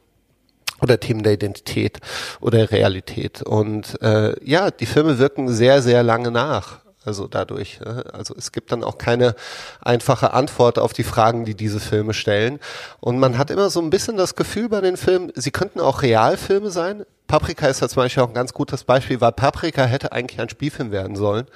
oder 0.81 0.99
Themen 0.99 1.23
der 1.23 1.35
Identität 1.35 1.99
oder 2.41 2.71
Realität. 2.71 3.43
Und 3.43 4.01
äh, 4.03 4.35
ja, 4.45 4.71
die 4.71 4.87
Filme 4.87 5.19
wirken 5.19 5.49
sehr, 5.49 5.83
sehr 5.83 6.03
lange 6.03 6.31
nach. 6.31 6.81
Also 7.05 7.27
dadurch. 7.27 7.81
Also 8.13 8.35
es 8.37 8.53
gibt 8.53 8.73
dann 8.73 8.85
auch 8.85 8.99
keine 8.99 9.35
einfache 9.81 10.33
Antwort 10.33 10.79
auf 10.79 10.93
die 10.93 11.05
Fragen, 11.05 11.45
die 11.45 11.55
diese 11.55 11.81
Filme 11.81 12.15
stellen. 12.15 12.61
Und 13.01 13.19
man 13.19 13.39
hat 13.39 13.51
immer 13.51 13.71
so 13.71 13.81
ein 13.81 13.91
bisschen 13.91 14.17
das 14.17 14.37
Gefühl 14.37 14.69
bei 14.69 14.81
den 14.81 14.97
Filmen, 14.97 15.33
sie 15.35 15.51
könnten 15.51 15.81
auch 15.81 16.03
Realfilme 16.03 16.71
sein. 16.71 17.05
Paprika 17.27 17.67
ist 17.67 17.81
da 17.81 17.89
zum 17.89 18.03
Beispiel 18.03 18.23
auch 18.23 18.29
ein 18.29 18.35
ganz 18.35 18.53
gutes 18.53 18.85
Beispiel, 18.85 19.21
weil 19.21 19.33
Paprika 19.33 19.85
hätte 19.85 20.13
eigentlich 20.13 20.41
ein 20.41 20.51
Spielfilm 20.51 20.91
werden 20.91 21.17
sollen. 21.17 21.47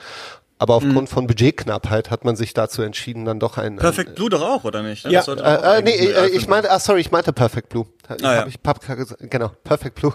Aber 0.59 0.77
aufgrund 0.77 1.03
mhm. 1.03 1.07
von 1.07 1.27
Budgetknappheit 1.27 2.11
hat 2.11 2.25
man 2.25 2.35
sich 2.35 2.55
dazu 2.55 2.81
entschieden, 2.81 3.27
dann 3.27 3.39
doch 3.39 3.59
ein. 3.59 3.77
Perfect 3.77 4.11
ein, 4.11 4.15
Blue 4.15 4.31
doch 4.31 4.41
auch, 4.41 4.65
oder 4.65 4.83
nicht? 4.83 5.05
Ja, 5.05 5.23
äh, 5.23 5.79
äh, 5.79 5.83
nee, 5.83 5.91
äh, 5.91 6.29
ich 6.31 6.49
meinte, 6.49 6.71
ah, 6.71 6.79
sorry, 6.79 7.01
ich 7.01 7.11
meinte 7.11 7.35
Perfect 7.35 7.69
Blue. 7.69 7.85
Ah, 8.09 8.17
ja. 8.19 8.47
ich 8.47 8.63
Paprika 8.63 8.95
gesagt, 8.95 9.31
genau, 9.31 9.51
Perfect 9.65 9.97
Blue. 9.97 10.15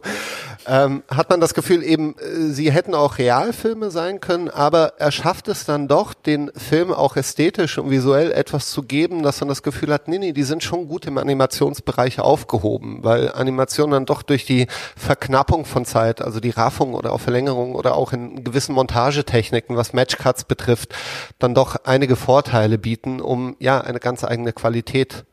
Ähm, 0.65 1.03
hat 1.09 1.29
man 1.29 1.41
das 1.41 1.53
Gefühl 1.53 1.83
eben, 1.83 2.15
äh, 2.17 2.51
sie 2.51 2.71
hätten 2.71 2.95
auch 2.95 3.17
Realfilme 3.17 3.91
sein 3.91 4.19
können, 4.19 4.49
aber 4.49 4.93
er 4.97 5.11
schafft 5.11 5.47
es 5.47 5.65
dann 5.65 5.87
doch, 5.87 6.13
den 6.13 6.51
Film 6.55 6.91
auch 6.91 7.17
ästhetisch 7.17 7.77
und 7.77 7.91
visuell 7.91 8.31
etwas 8.31 8.71
zu 8.71 8.83
geben, 8.83 9.23
dass 9.23 9.41
man 9.41 9.49
das 9.49 9.61
Gefühl 9.61 9.93
hat, 9.93 10.07
nee, 10.07 10.19
nee, 10.19 10.31
die 10.31 10.43
sind 10.43 10.63
schon 10.63 10.87
gut 10.87 11.05
im 11.05 11.17
Animationsbereich 11.17 12.19
aufgehoben, 12.19 12.99
weil 13.03 13.31
Animation 13.31 13.91
dann 13.91 14.05
doch 14.05 14.23
durch 14.23 14.45
die 14.45 14.67
Verknappung 14.95 15.65
von 15.65 15.85
Zeit, 15.85 16.21
also 16.21 16.39
die 16.39 16.51
Raffung 16.51 16.93
oder 16.93 17.11
auch 17.11 17.21
Verlängerung 17.21 17.75
oder 17.75 17.95
auch 17.95 18.13
in 18.13 18.43
gewissen 18.43 18.73
Montagetechniken, 18.73 19.75
was 19.75 19.93
Matchcut 19.93 20.30
Cuts 20.31 20.45
betrifft, 20.45 20.95
dann 21.39 21.53
doch 21.53 21.75
einige 21.83 22.15
Vorteile 22.15 22.77
bieten, 22.77 23.19
um 23.19 23.55
ja 23.59 23.81
eine 23.81 23.99
ganz 23.99 24.23
eigene 24.23 24.53
Qualität 24.53 25.25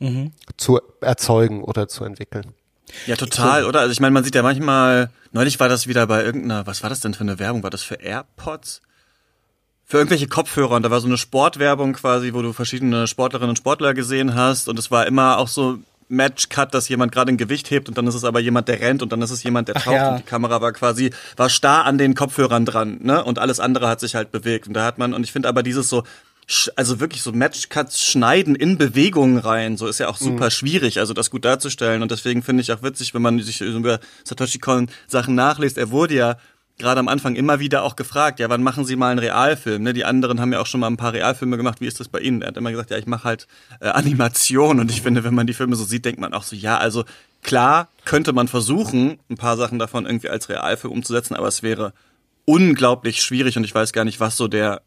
mhm. 0.00 0.32
zu 0.56 0.80
erzeugen 1.00 1.62
oder 1.62 1.86
zu 1.88 2.04
entwickeln. 2.04 2.54
Ja, 3.06 3.14
total, 3.14 3.66
oder? 3.66 3.80
Also 3.80 3.92
ich 3.92 4.00
meine, 4.00 4.12
man 4.12 4.24
sieht 4.24 4.34
ja 4.34 4.42
manchmal, 4.42 5.10
neulich 5.30 5.60
war 5.60 5.68
das 5.68 5.86
wieder 5.86 6.06
bei 6.08 6.24
irgendeiner, 6.24 6.66
was 6.66 6.82
war 6.82 6.90
das 6.90 6.98
denn 7.00 7.14
für 7.14 7.20
eine 7.20 7.38
Werbung? 7.38 7.62
War 7.62 7.70
das 7.70 7.84
für 7.84 7.94
AirPods? 7.94 8.82
Für 9.84 9.98
irgendwelche 9.98 10.28
Kopfhörer 10.28 10.76
und 10.76 10.82
da 10.82 10.90
war 10.90 11.00
so 11.00 11.06
eine 11.06 11.18
Sportwerbung 11.18 11.94
quasi, 11.94 12.32
wo 12.32 12.42
du 12.42 12.52
verschiedene 12.52 13.06
Sportlerinnen 13.06 13.50
und 13.50 13.56
Sportler 13.56 13.94
gesehen 13.94 14.34
hast 14.34 14.68
und 14.68 14.78
es 14.78 14.90
war 14.90 15.06
immer 15.06 15.38
auch 15.38 15.48
so 15.48 15.78
Match-Cut, 16.10 16.74
dass 16.74 16.88
jemand 16.88 17.12
gerade 17.12 17.32
ein 17.32 17.36
Gewicht 17.36 17.70
hebt 17.70 17.88
und 17.88 17.96
dann 17.96 18.06
ist 18.06 18.14
es 18.14 18.24
aber 18.24 18.40
jemand, 18.40 18.68
der 18.68 18.80
rennt 18.80 19.02
und 19.02 19.12
dann 19.12 19.22
ist 19.22 19.30
es 19.30 19.42
jemand, 19.42 19.68
der 19.68 19.76
taucht 19.76 19.94
ja. 19.94 20.10
und 20.10 20.18
die 20.18 20.24
Kamera 20.24 20.60
war 20.60 20.72
quasi, 20.72 21.10
war 21.36 21.48
starr 21.48 21.84
an 21.84 21.98
den 21.98 22.14
Kopfhörern 22.14 22.64
dran, 22.64 22.98
ne? 23.00 23.24
Und 23.24 23.38
alles 23.38 23.60
andere 23.60 23.88
hat 23.88 24.00
sich 24.00 24.14
halt 24.14 24.32
bewegt. 24.32 24.66
Und 24.66 24.74
da 24.74 24.84
hat 24.84 24.98
man, 24.98 25.14
und 25.14 25.24
ich 25.24 25.32
finde 25.32 25.48
aber 25.48 25.62
dieses 25.62 25.88
so, 25.88 26.02
also 26.74 26.98
wirklich 26.98 27.22
so 27.22 27.32
Match-Cuts 27.32 28.02
schneiden 28.02 28.56
in 28.56 28.76
Bewegungen 28.76 29.38
rein, 29.38 29.76
so 29.76 29.86
ist 29.86 30.00
ja 30.00 30.08
auch 30.08 30.16
super 30.16 30.46
mhm. 30.46 30.50
schwierig, 30.50 30.98
also 30.98 31.14
das 31.14 31.30
gut 31.30 31.44
darzustellen. 31.44 32.02
Und 32.02 32.10
deswegen 32.10 32.42
finde 32.42 32.62
ich 32.62 32.72
auch 32.72 32.82
witzig, 32.82 33.14
wenn 33.14 33.22
man 33.22 33.40
sich 33.40 33.60
über 33.60 34.00
Satoshi 34.24 34.58
Kon 34.58 34.88
Sachen 35.06 35.34
nachliest. 35.36 35.78
Er 35.78 35.90
wurde 35.90 36.14
ja 36.14 36.36
gerade 36.80 36.98
am 36.98 37.06
Anfang 37.06 37.36
immer 37.36 37.60
wieder 37.60 37.84
auch 37.84 37.94
gefragt, 37.94 38.40
ja, 38.40 38.48
wann 38.48 38.62
machen 38.62 38.84
Sie 38.84 38.96
mal 38.96 39.10
einen 39.10 39.20
Realfilm? 39.20 39.82
Ne? 39.82 39.92
Die 39.92 40.04
anderen 40.04 40.40
haben 40.40 40.52
ja 40.52 40.60
auch 40.60 40.66
schon 40.66 40.80
mal 40.80 40.88
ein 40.88 40.96
paar 40.96 41.12
Realfilme 41.12 41.56
gemacht. 41.56 41.80
Wie 41.80 41.86
ist 41.86 42.00
das 42.00 42.08
bei 42.08 42.18
Ihnen? 42.18 42.42
Er 42.42 42.48
hat 42.48 42.56
immer 42.56 42.72
gesagt, 42.72 42.90
ja, 42.90 42.98
ich 42.98 43.06
mache 43.06 43.24
halt 43.24 43.46
äh, 43.80 43.88
Animation. 43.88 44.80
Und 44.80 44.90
ich 44.90 45.02
finde, 45.02 45.22
wenn 45.22 45.34
man 45.34 45.46
die 45.46 45.54
Filme 45.54 45.76
so 45.76 45.84
sieht, 45.84 46.04
denkt 46.04 46.20
man 46.20 46.34
auch 46.34 46.42
so, 46.42 46.56
ja, 46.56 46.78
also 46.78 47.04
klar 47.42 47.88
könnte 48.04 48.32
man 48.32 48.48
versuchen, 48.48 49.20
ein 49.30 49.36
paar 49.36 49.56
Sachen 49.56 49.78
davon 49.78 50.06
irgendwie 50.06 50.30
als 50.30 50.48
Realfilm 50.48 50.92
umzusetzen, 50.92 51.36
aber 51.36 51.48
es 51.48 51.62
wäre 51.62 51.92
unglaublich 52.44 53.22
schwierig 53.22 53.56
und 53.56 53.64
ich 53.64 53.74
weiß 53.74 53.92
gar 53.92 54.04
nicht, 54.04 54.18
was 54.18 54.36
so 54.36 54.48
der 54.48 54.82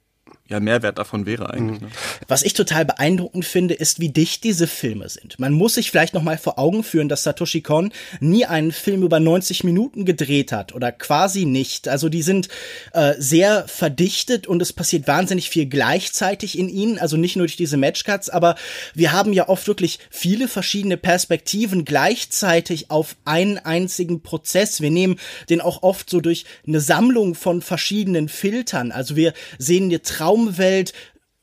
ja 0.49 0.60
Mehrwert 0.60 0.97
davon 0.97 1.25
wäre 1.25 1.49
eigentlich. 1.49 1.79
Mhm. 1.82 1.88
Ne? 1.88 1.93
Was 2.27 2.43
ich 2.43 2.53
total 2.53 2.84
beeindruckend 2.86 3.45
finde, 3.45 3.73
ist, 3.73 3.99
wie 3.99 4.10
dicht 4.10 4.43
diese 4.43 4.67
Filme 4.67 5.08
sind. 5.08 5.39
Man 5.39 5.53
muss 5.53 5.75
sich 5.75 5.89
vielleicht 5.89 6.13
noch 6.13 6.21
mal 6.21 6.38
vor 6.38 6.60
Augen 6.60 6.84
führen, 6.84 7.08
dass 7.08 7.23
Satoshi 7.23 7.62
Kon 7.62 7.93
nie 8.19 8.45
einen 8.45 8.71
Film 8.71 9.03
über 9.03 9.19
90 9.19 9.63
Minuten 9.63 10.03
gedreht 10.06 10.51
hat 10.51 10.73
oder 10.73 10.91
quasi 10.91 11.45
nicht. 11.45 11.88
Also 11.88 12.10
die 12.10 12.21
sind 12.21 12.49
äh, 12.91 13.13
sehr 13.17 13.67
verdichtet 13.67 14.45
und 14.45 14.62
es 14.62 14.73
passiert 14.73 15.08
wahnsinnig 15.08 15.49
viel 15.49 15.65
gleichzeitig 15.65 16.58
in 16.58 16.67
ihnen. 16.67 16.99
Also 16.99 17.15
nicht 17.15 17.38
nur 17.38 17.45
durch 17.47 17.58
diese 17.58 17.77
Matchcuts, 17.77 18.29
aber 18.29 18.56
wir 18.93 19.13
haben 19.13 19.32
ja 19.32 19.47
oft 19.47 19.67
wirklich 19.67 19.99
viele 20.10 20.49
verschiedene 20.49 20.97
Perspektiven 20.97 21.86
gleichzeitig 21.86 22.91
auf 22.91 23.15
einen 23.23 23.60
einzigen 23.60 24.21
Prozess. 24.21 24.82
Wir 24.82 24.91
nehmen 24.91 25.19
den 25.49 25.62
auch 25.62 25.84
oft 25.84 26.10
so 26.10 26.19
durch 26.19 26.43
eine 26.67 26.82
Sammlung 26.82 27.34
von 27.34 27.62
verschiedenen 27.62 28.27
Filtern. 28.27 28.91
Also 28.91 29.15
wir 29.15 29.34
sehen 29.58 29.86
eine 29.86 30.01
Traumwelt, 30.34 30.93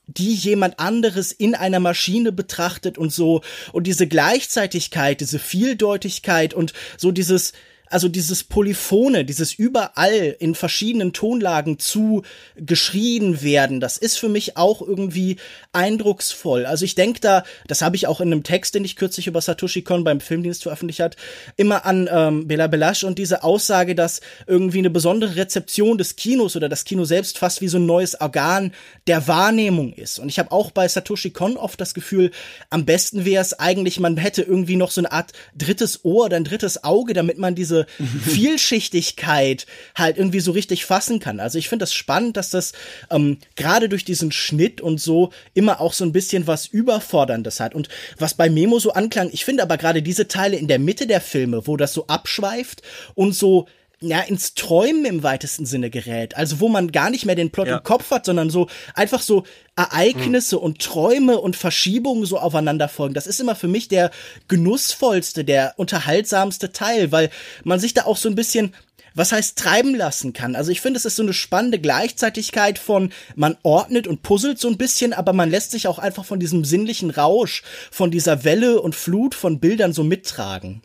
die 0.06 0.34
jemand 0.34 0.80
anderes 0.80 1.30
in 1.30 1.54
einer 1.54 1.78
Maschine 1.78 2.32
betrachtet 2.32 2.98
und 2.98 3.12
so. 3.12 3.42
Und 3.72 3.86
diese 3.86 4.08
Gleichzeitigkeit, 4.08 5.20
diese 5.20 5.38
Vieldeutigkeit 5.38 6.52
und 6.52 6.72
so 6.96 7.12
dieses 7.12 7.52
also 7.90 8.08
dieses 8.08 8.44
Polyphone, 8.44 9.26
dieses 9.26 9.52
überall 9.52 10.36
in 10.38 10.54
verschiedenen 10.54 11.12
Tonlagen 11.12 11.78
zu 11.78 12.22
geschrien 12.56 13.42
werden, 13.42 13.80
das 13.80 13.98
ist 13.98 14.16
für 14.16 14.28
mich 14.28 14.56
auch 14.56 14.80
irgendwie 14.80 15.36
eindrucksvoll. 15.72 16.66
Also 16.66 16.84
ich 16.84 16.94
denke 16.94 17.20
da, 17.20 17.44
das 17.66 17.82
habe 17.82 17.96
ich 17.96 18.06
auch 18.06 18.20
in 18.20 18.32
einem 18.32 18.44
Text, 18.44 18.74
den 18.74 18.84
ich 18.84 18.96
kürzlich 18.96 19.26
über 19.26 19.40
Satoshi 19.40 19.82
Kon 19.82 20.04
beim 20.04 20.20
Filmdienst 20.20 20.62
veröffentlicht 20.62 21.00
hat, 21.00 21.16
immer 21.56 21.84
an 21.84 22.08
ähm, 22.10 22.46
Bela 22.46 22.68
Belash 22.68 23.02
und 23.04 23.18
diese 23.18 23.42
Aussage, 23.42 23.94
dass 23.94 24.20
irgendwie 24.46 24.78
eine 24.78 24.90
besondere 24.90 25.34
Rezeption 25.34 25.98
des 25.98 26.14
Kinos 26.14 26.54
oder 26.54 26.68
das 26.68 26.84
Kino 26.84 27.04
selbst 27.04 27.38
fast 27.38 27.60
wie 27.60 27.68
so 27.68 27.78
ein 27.78 27.86
neues 27.86 28.20
Organ 28.20 28.72
der 29.08 29.26
Wahrnehmung 29.26 29.92
ist. 29.92 30.20
Und 30.20 30.28
ich 30.28 30.38
habe 30.38 30.52
auch 30.52 30.70
bei 30.70 30.86
Satoshi 30.86 31.30
Kon 31.30 31.56
oft 31.56 31.80
das 31.80 31.94
Gefühl, 31.94 32.30
am 32.70 32.84
besten 32.84 33.24
wäre 33.24 33.42
es 33.42 33.58
eigentlich, 33.58 33.98
man 33.98 34.16
hätte 34.16 34.42
irgendwie 34.42 34.76
noch 34.76 34.92
so 34.92 35.00
eine 35.00 35.10
Art 35.10 35.32
drittes 35.56 36.04
Ohr 36.04 36.26
oder 36.26 36.36
ein 36.36 36.44
drittes 36.44 36.84
Auge, 36.84 37.14
damit 37.14 37.38
man 37.38 37.56
diese 37.56 37.79
Vielschichtigkeit 38.24 39.66
halt 39.94 40.18
irgendwie 40.18 40.40
so 40.40 40.52
richtig 40.52 40.84
fassen 40.84 41.20
kann. 41.20 41.40
Also 41.40 41.58
ich 41.58 41.68
finde 41.68 41.84
das 41.84 41.94
spannend, 41.94 42.36
dass 42.36 42.50
das 42.50 42.72
ähm, 43.10 43.38
gerade 43.56 43.88
durch 43.88 44.04
diesen 44.04 44.32
Schnitt 44.32 44.80
und 44.80 45.00
so 45.00 45.32
immer 45.54 45.80
auch 45.80 45.92
so 45.92 46.04
ein 46.04 46.12
bisschen 46.12 46.46
was 46.46 46.66
Überforderndes 46.66 47.60
hat. 47.60 47.74
Und 47.74 47.88
was 48.18 48.34
bei 48.34 48.50
Memo 48.50 48.78
so 48.78 48.92
anklang, 48.92 49.30
ich 49.32 49.44
finde 49.44 49.62
aber 49.62 49.78
gerade 49.78 50.02
diese 50.02 50.28
Teile 50.28 50.56
in 50.56 50.68
der 50.68 50.78
Mitte 50.78 51.06
der 51.06 51.20
Filme, 51.20 51.66
wo 51.66 51.76
das 51.76 51.92
so 51.92 52.06
abschweift 52.06 52.82
und 53.14 53.34
so 53.34 53.66
ja, 54.02 54.20
ins 54.20 54.54
Träumen 54.54 55.04
im 55.04 55.22
weitesten 55.22 55.66
Sinne 55.66 55.90
gerät. 55.90 56.36
Also 56.36 56.60
wo 56.60 56.68
man 56.68 56.90
gar 56.90 57.10
nicht 57.10 57.26
mehr 57.26 57.34
den 57.34 57.50
Plot 57.50 57.66
ja. 57.68 57.76
im 57.76 57.82
Kopf 57.82 58.10
hat, 58.10 58.24
sondern 58.24 58.48
so 58.48 58.68
einfach 58.94 59.20
so 59.20 59.44
Ereignisse 59.76 60.56
hm. 60.56 60.62
und 60.62 60.78
Träume 60.80 61.38
und 61.38 61.54
Verschiebungen 61.54 62.24
so 62.24 62.38
aufeinander 62.38 62.88
folgen. 62.88 63.14
Das 63.14 63.26
ist 63.26 63.40
immer 63.40 63.54
für 63.54 63.68
mich 63.68 63.88
der 63.88 64.10
genussvollste, 64.48 65.44
der 65.44 65.74
unterhaltsamste 65.76 66.72
Teil, 66.72 67.12
weil 67.12 67.30
man 67.62 67.78
sich 67.78 67.92
da 67.92 68.04
auch 68.04 68.16
so 68.16 68.28
ein 68.28 68.34
bisschen 68.34 68.74
was 69.14 69.32
heißt 69.32 69.58
treiben 69.58 69.94
lassen 69.94 70.32
kann. 70.32 70.54
Also 70.54 70.70
ich 70.70 70.80
finde, 70.80 70.98
es 70.98 71.04
ist 71.04 71.16
so 71.16 71.22
eine 71.22 71.32
spannende 71.32 71.80
Gleichzeitigkeit 71.80 72.78
von, 72.78 73.12
man 73.34 73.56
ordnet 73.64 74.06
und 74.06 74.22
puzzelt 74.22 74.58
so 74.58 74.68
ein 74.68 74.78
bisschen, 74.78 75.12
aber 75.12 75.32
man 75.32 75.50
lässt 75.50 75.72
sich 75.72 75.88
auch 75.88 75.98
einfach 75.98 76.24
von 76.24 76.38
diesem 76.38 76.64
sinnlichen 76.64 77.10
Rausch, 77.10 77.62
von 77.90 78.10
dieser 78.12 78.44
Welle 78.44 78.80
und 78.80 78.94
Flut 78.94 79.34
von 79.34 79.58
Bildern 79.58 79.92
so 79.92 80.04
mittragen. 80.04 80.82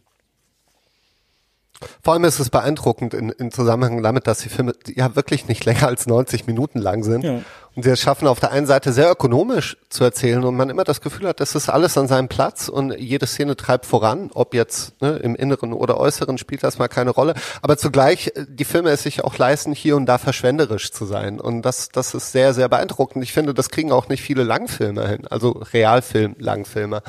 Vor 2.02 2.14
allem 2.14 2.24
ist 2.24 2.40
es 2.40 2.50
beeindruckend 2.50 3.14
in, 3.14 3.30
in 3.30 3.52
Zusammenhang 3.52 4.02
damit, 4.02 4.28
dass 4.28 4.40
die 4.40 4.50
Filme 4.50 4.74
ja 4.88 5.16
wirklich 5.16 5.48
nicht 5.48 5.66
länger 5.66 5.88
als 5.88 6.08
90 6.08 6.48
Minuten 6.48 6.80
lang 6.80 7.04
sind. 7.04 7.24
Ja. 7.24 7.42
Und 7.76 7.84
sie 7.84 7.90
es 7.90 8.00
schaffen 8.00 8.28
auf 8.28 8.40
der 8.40 8.52
einen 8.52 8.68
Seite 8.68 8.94
sehr 8.94 9.12
ökonomisch 9.12 9.76
zu 9.90 10.06
erzählen 10.06 10.44
und 10.46 10.56
man 10.56 10.70
immer 10.70 10.86
das 10.86 11.02
Gefühl 11.02 11.28
hat, 11.28 11.42
das 11.42 11.56
ist 11.56 11.68
alles 11.68 11.98
an 11.98 12.08
seinem 12.08 12.30
Platz 12.30 12.70
und 12.70 12.98
jede 12.98 13.28
Szene 13.28 13.58
treibt 13.58 13.86
voran, 13.86 14.30
ob 14.34 14.54
jetzt 14.54 15.02
ne, 15.02 15.18
im 15.18 15.36
Inneren 15.36 15.74
oder 15.74 15.98
Äußeren 15.98 16.38
spielt 16.38 16.64
das 16.64 16.78
mal 16.78 16.88
keine 16.88 17.12
Rolle. 17.12 17.34
Aber 17.62 17.78
zugleich, 17.78 18.32
äh, 18.36 18.46
die 18.48 18.64
Filme 18.64 18.92
es 18.92 19.04
sich 19.04 19.26
auch 19.26 19.38
leisten, 19.38 19.74
hier 19.74 19.98
und 19.98 20.06
da 20.06 20.18
verschwenderisch 20.18 20.92
zu 20.92 21.06
sein. 21.06 21.40
Und 21.42 21.64
das, 21.64 21.90
das 21.90 22.14
ist 22.14 22.32
sehr, 22.32 22.54
sehr 22.54 22.70
beeindruckend. 22.70 23.24
Ich 23.24 23.34
finde, 23.34 23.54
das 23.54 23.70
kriegen 23.70 23.92
auch 23.92 24.08
nicht 24.08 24.22
viele 24.22 24.44
Langfilme 24.44 25.08
hin, 25.08 25.28
also 25.28 25.50
Realfilm-Langfilme. 25.74 27.02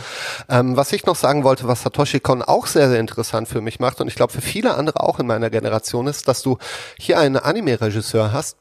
Ähm, 0.49 0.77
was 0.77 0.93
ich 0.93 1.07
noch 1.07 1.17
sagen 1.17 1.45
wollte, 1.45 1.69
was 1.69 1.83
Satoshi 1.83 2.19
Kon 2.19 2.43
auch 2.43 2.67
sehr, 2.67 2.89
sehr 2.89 2.99
interessant 2.99 3.49
für 3.49 3.61
mich 3.61 3.79
macht 3.79 4.01
und 4.01 4.09
ich 4.09 4.17
glaube 4.17 4.33
für 4.33 4.41
viele 4.41 4.75
andere 4.75 5.01
auch 5.01 5.21
in 5.21 5.27
meiner 5.29 5.51
Generation 5.51 6.09
ist, 6.09 6.27
dass 6.27 6.43
du 6.43 6.59
hier 6.99 7.21
einen 7.21 7.37
Anime-Regisseur 7.37 8.33
hast, 8.33 8.57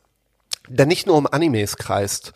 der 0.68 0.86
nicht 0.86 1.08
nur 1.08 1.18
um 1.18 1.28
Animes 1.28 1.78
kreist. 1.78 2.34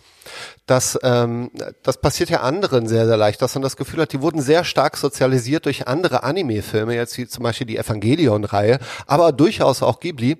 Das, 0.65 0.99
ähm, 1.03 1.51
das 1.83 1.99
passiert 1.99 2.29
ja 2.29 2.41
anderen 2.41 2.87
sehr, 2.87 3.07
sehr 3.07 3.17
leicht, 3.17 3.41
dass 3.41 3.55
man 3.55 3.63
das 3.63 3.77
Gefühl 3.77 4.01
hat, 4.01 4.13
die 4.13 4.21
wurden 4.21 4.41
sehr 4.41 4.63
stark 4.63 4.97
sozialisiert 4.97 5.65
durch 5.65 5.87
andere 5.87 6.23
Anime-Filme, 6.23 6.93
jetzt 6.95 7.17
wie 7.17 7.27
zum 7.27 7.43
Beispiel 7.43 7.67
die 7.67 7.77
Evangelion-Reihe, 7.77 8.79
aber 9.07 9.31
durchaus 9.31 9.81
auch 9.81 9.99
Ghibli. 9.99 10.37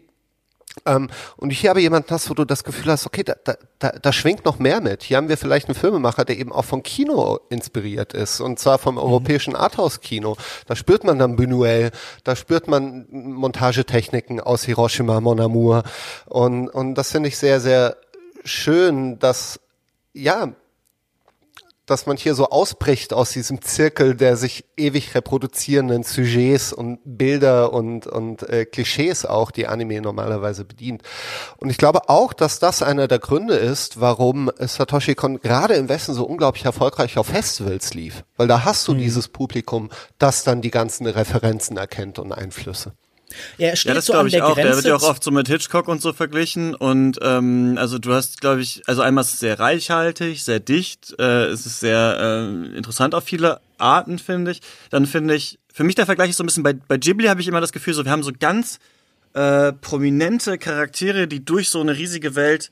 Ähm, 0.86 1.10
und 1.38 1.52
hier 1.52 1.72
habe 1.72 1.82
jemand 1.82 2.12
das, 2.12 2.30
wo 2.30 2.34
du 2.34 2.46
das 2.46 2.64
Gefühl 2.64 2.92
hast, 2.92 3.06
okay, 3.06 3.24
da, 3.24 3.36
da, 3.44 3.56
da, 3.80 3.90
da 3.90 4.14
schwingt 4.14 4.46
noch 4.46 4.60
mehr 4.60 4.82
mit. 4.82 5.04
Hier 5.04 5.18
haben 5.18 5.30
wir 5.30 5.38
vielleicht 5.38 5.68
einen 5.68 5.76
Filmemacher, 5.76 6.26
der 6.26 6.38
eben 6.38 6.52
auch 6.52 6.66
vom 6.66 6.84
Kino 6.84 7.40
inspiriert 7.50 8.14
ist. 8.14 8.40
Und 8.40 8.60
zwar 8.60 8.78
vom 8.78 8.96
mhm. 8.96 9.02
europäischen 9.02 9.56
Arthouse-Kino. 9.56 10.38
Da 10.68 10.76
spürt 10.76 11.04
man 11.04 11.20
dann 11.20 11.38
Buñuel, 11.38 11.92
da 12.24 12.36
spürt 12.36 12.68
man 12.68 13.08
Montagetechniken 13.10 14.40
aus 14.40 14.64
Hiroshima, 14.64 15.20
Mon 15.22 15.40
Amour. 15.40 15.84
Und, 16.26 16.70
und 16.70 16.96
das 16.96 17.12
finde 17.12 17.30
ich 17.30 17.38
sehr, 17.38 17.60
sehr 17.60 17.98
schön, 18.44 19.20
dass, 19.20 19.60
ja, 20.14 20.54
dass 21.90 22.06
man 22.06 22.18
hier 22.18 22.36
so 22.36 22.50
ausbricht 22.50 23.14
aus 23.14 23.32
diesem 23.32 23.62
Zirkel 23.62 24.16
der 24.16 24.38
sich 24.38 24.66
ewig 24.78 25.16
reproduzierenden 25.16 26.04
Sujets 26.04 26.74
und 26.74 27.00
Bilder 27.04 27.74
und, 27.74 28.08
und 28.08 28.44
äh, 28.44 28.66
Klischees 28.66 29.26
auch, 29.26 29.52
die 29.52 29.68
Anime 29.68 30.02
normalerweise 30.02 30.66
bedient. 30.66 31.02
Und 31.58 31.70
ich 31.70 31.78
glaube 31.78 32.10
auch, 32.10 32.34
dass 32.34 32.60
das 32.60 32.84
einer 32.84 33.08
der 33.08 33.20
Gründe 33.20 33.56
ist, 33.56 34.00
warum 34.00 34.52
Satoshi 34.58 35.16
Kon 35.16 35.40
gerade 35.40 35.76
im 35.76 35.90
Westen 35.90 36.14
so 36.14 36.26
unglaublich 36.26 36.66
erfolgreich 36.66 37.18
auf 37.18 37.28
Festivals 37.28 37.94
lief. 37.94 38.24
Weil 38.38 38.48
da 38.48 38.66
hast 38.66 38.88
du 38.88 38.94
mhm. 38.94 39.00
dieses 39.00 39.28
Publikum, 39.28 39.90
das 40.18 40.44
dann 40.44 40.62
die 40.62 40.72
ganzen 40.72 41.08
Referenzen 41.08 41.78
erkennt 41.78 42.20
und 42.20 42.32
Einflüsse. 42.32 42.94
Ja, 43.58 43.70
er 43.70 43.76
steht 43.76 43.90
ja, 43.90 43.96
das 43.96 44.06
so 44.06 44.14
glaube 44.14 44.28
ich 44.30 44.42
auch. 44.42 44.56
Grenze 44.56 44.68
der 44.68 44.76
wird 44.76 44.86
ja 44.86 44.96
auch 44.96 45.04
oft 45.04 45.24
so 45.24 45.32
mit 45.32 45.48
Hitchcock 45.48 45.88
und 45.88 46.02
so 46.02 46.14
verglichen. 46.14 46.76
Und 46.76 47.20
ähm, 47.22 47.76
also 47.78 48.00
du 48.00 48.14
hast, 48.14 48.42
glaube 48.42 48.62
ich, 48.62 48.82
also 48.88 49.02
einmal 49.02 49.24
ist 49.24 49.34
es 49.34 49.40
sehr 49.40 49.60
reichhaltig, 49.60 50.44
sehr 50.44 50.60
dicht, 50.60 51.16
äh, 51.20 51.46
es 51.46 51.66
ist 51.66 51.80
sehr 51.80 52.18
äh, 52.20 52.78
interessant 52.78 53.16
auf 53.16 53.24
viele 53.24 53.60
Arten, 53.78 54.20
finde 54.20 54.52
ich. 54.52 54.62
Dann 54.90 55.06
finde 55.06 55.36
ich, 55.36 55.60
für 55.74 55.84
mich 55.84 55.96
der 55.96 56.06
Vergleich 56.06 56.32
ist 56.32 56.38
so 56.38 56.44
ein 56.44 56.48
bisschen 56.48 56.64
bei, 56.64 56.74
bei 56.74 56.98
Ghibli 56.98 57.28
habe 57.28 57.42
ich 57.42 57.48
immer 57.48 57.62
das 57.62 57.72
Gefühl, 57.72 57.94
so 57.94 58.06
wir 58.06 58.12
haben 58.12 58.24
so 58.24 58.32
ganz 58.38 58.80
äh, 59.34 59.74
prominente 59.74 60.58
Charaktere, 60.58 61.28
die 61.28 61.44
durch 61.46 61.70
so 61.70 61.80
eine 61.82 61.96
riesige 61.96 62.36
Welt 62.36 62.72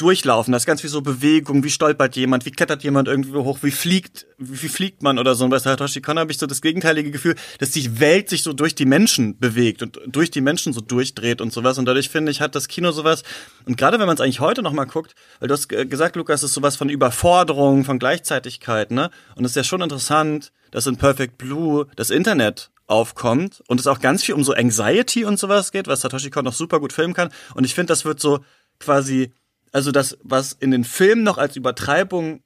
durchlaufen. 0.00 0.52
Das 0.52 0.62
ist 0.62 0.66
ganz 0.66 0.82
wie 0.82 0.88
so 0.88 1.02
Bewegung, 1.02 1.62
wie 1.62 1.70
stolpert 1.70 2.16
jemand, 2.16 2.46
wie 2.46 2.50
klettert 2.50 2.82
jemand 2.82 3.08
irgendwie 3.08 3.32
hoch, 3.34 3.58
wie 3.62 3.70
fliegt, 3.70 4.26
wie 4.38 4.68
fliegt 4.68 5.02
man 5.02 5.18
oder 5.18 5.34
so. 5.34 5.44
Und 5.44 5.50
bei 5.50 5.58
Satoshi 5.58 6.00
Kon 6.00 6.18
habe 6.18 6.32
ich 6.32 6.38
so 6.38 6.46
das 6.46 6.62
gegenteilige 6.62 7.10
Gefühl, 7.10 7.34
dass 7.58 7.70
die 7.70 8.00
Welt 8.00 8.28
sich 8.28 8.42
so 8.42 8.52
durch 8.52 8.74
die 8.74 8.86
Menschen 8.86 9.38
bewegt 9.38 9.82
und 9.82 10.00
durch 10.06 10.30
die 10.30 10.40
Menschen 10.40 10.72
so 10.72 10.80
durchdreht 10.80 11.40
und 11.40 11.52
sowas. 11.52 11.78
Und 11.78 11.84
dadurch 11.84 12.08
finde 12.08 12.32
ich, 12.32 12.40
hat 12.40 12.54
das 12.54 12.68
Kino 12.68 12.92
sowas. 12.92 13.22
Und 13.66 13.76
gerade 13.76 13.98
wenn 13.98 14.06
man 14.06 14.14
es 14.14 14.20
eigentlich 14.20 14.40
heute 14.40 14.62
nochmal 14.62 14.86
guckt, 14.86 15.14
weil 15.38 15.48
du 15.48 15.54
hast 15.54 15.68
gesagt, 15.68 16.16
Lukas, 16.16 16.42
es 16.42 16.50
ist 16.50 16.54
sowas 16.54 16.76
von 16.76 16.88
Überforderung, 16.88 17.84
von 17.84 17.98
Gleichzeitigkeit, 17.98 18.90
ne? 18.90 19.10
Und 19.34 19.44
es 19.44 19.52
ist 19.52 19.56
ja 19.56 19.64
schon 19.64 19.82
interessant, 19.82 20.52
dass 20.70 20.86
in 20.86 20.96
Perfect 20.96 21.36
Blue 21.36 21.86
das 21.96 22.10
Internet 22.10 22.70
aufkommt 22.86 23.62
und 23.68 23.78
es 23.80 23.86
auch 23.86 24.00
ganz 24.00 24.24
viel 24.24 24.34
um 24.34 24.44
so 24.44 24.52
Anxiety 24.52 25.24
und 25.24 25.38
sowas 25.38 25.72
geht, 25.72 25.86
was 25.86 26.00
Satoshi 26.00 26.30
Kon 26.30 26.44
noch 26.44 26.52
super 26.52 26.80
gut 26.80 26.92
filmen 26.92 27.14
kann. 27.14 27.30
Und 27.54 27.64
ich 27.64 27.74
finde, 27.74 27.92
das 27.92 28.04
wird 28.04 28.20
so 28.20 28.40
quasi 28.80 29.32
also 29.72 29.92
das, 29.92 30.18
was 30.22 30.52
in 30.52 30.70
den 30.70 30.84
Filmen 30.84 31.22
noch 31.22 31.38
als 31.38 31.56
Übertreibung 31.56 32.42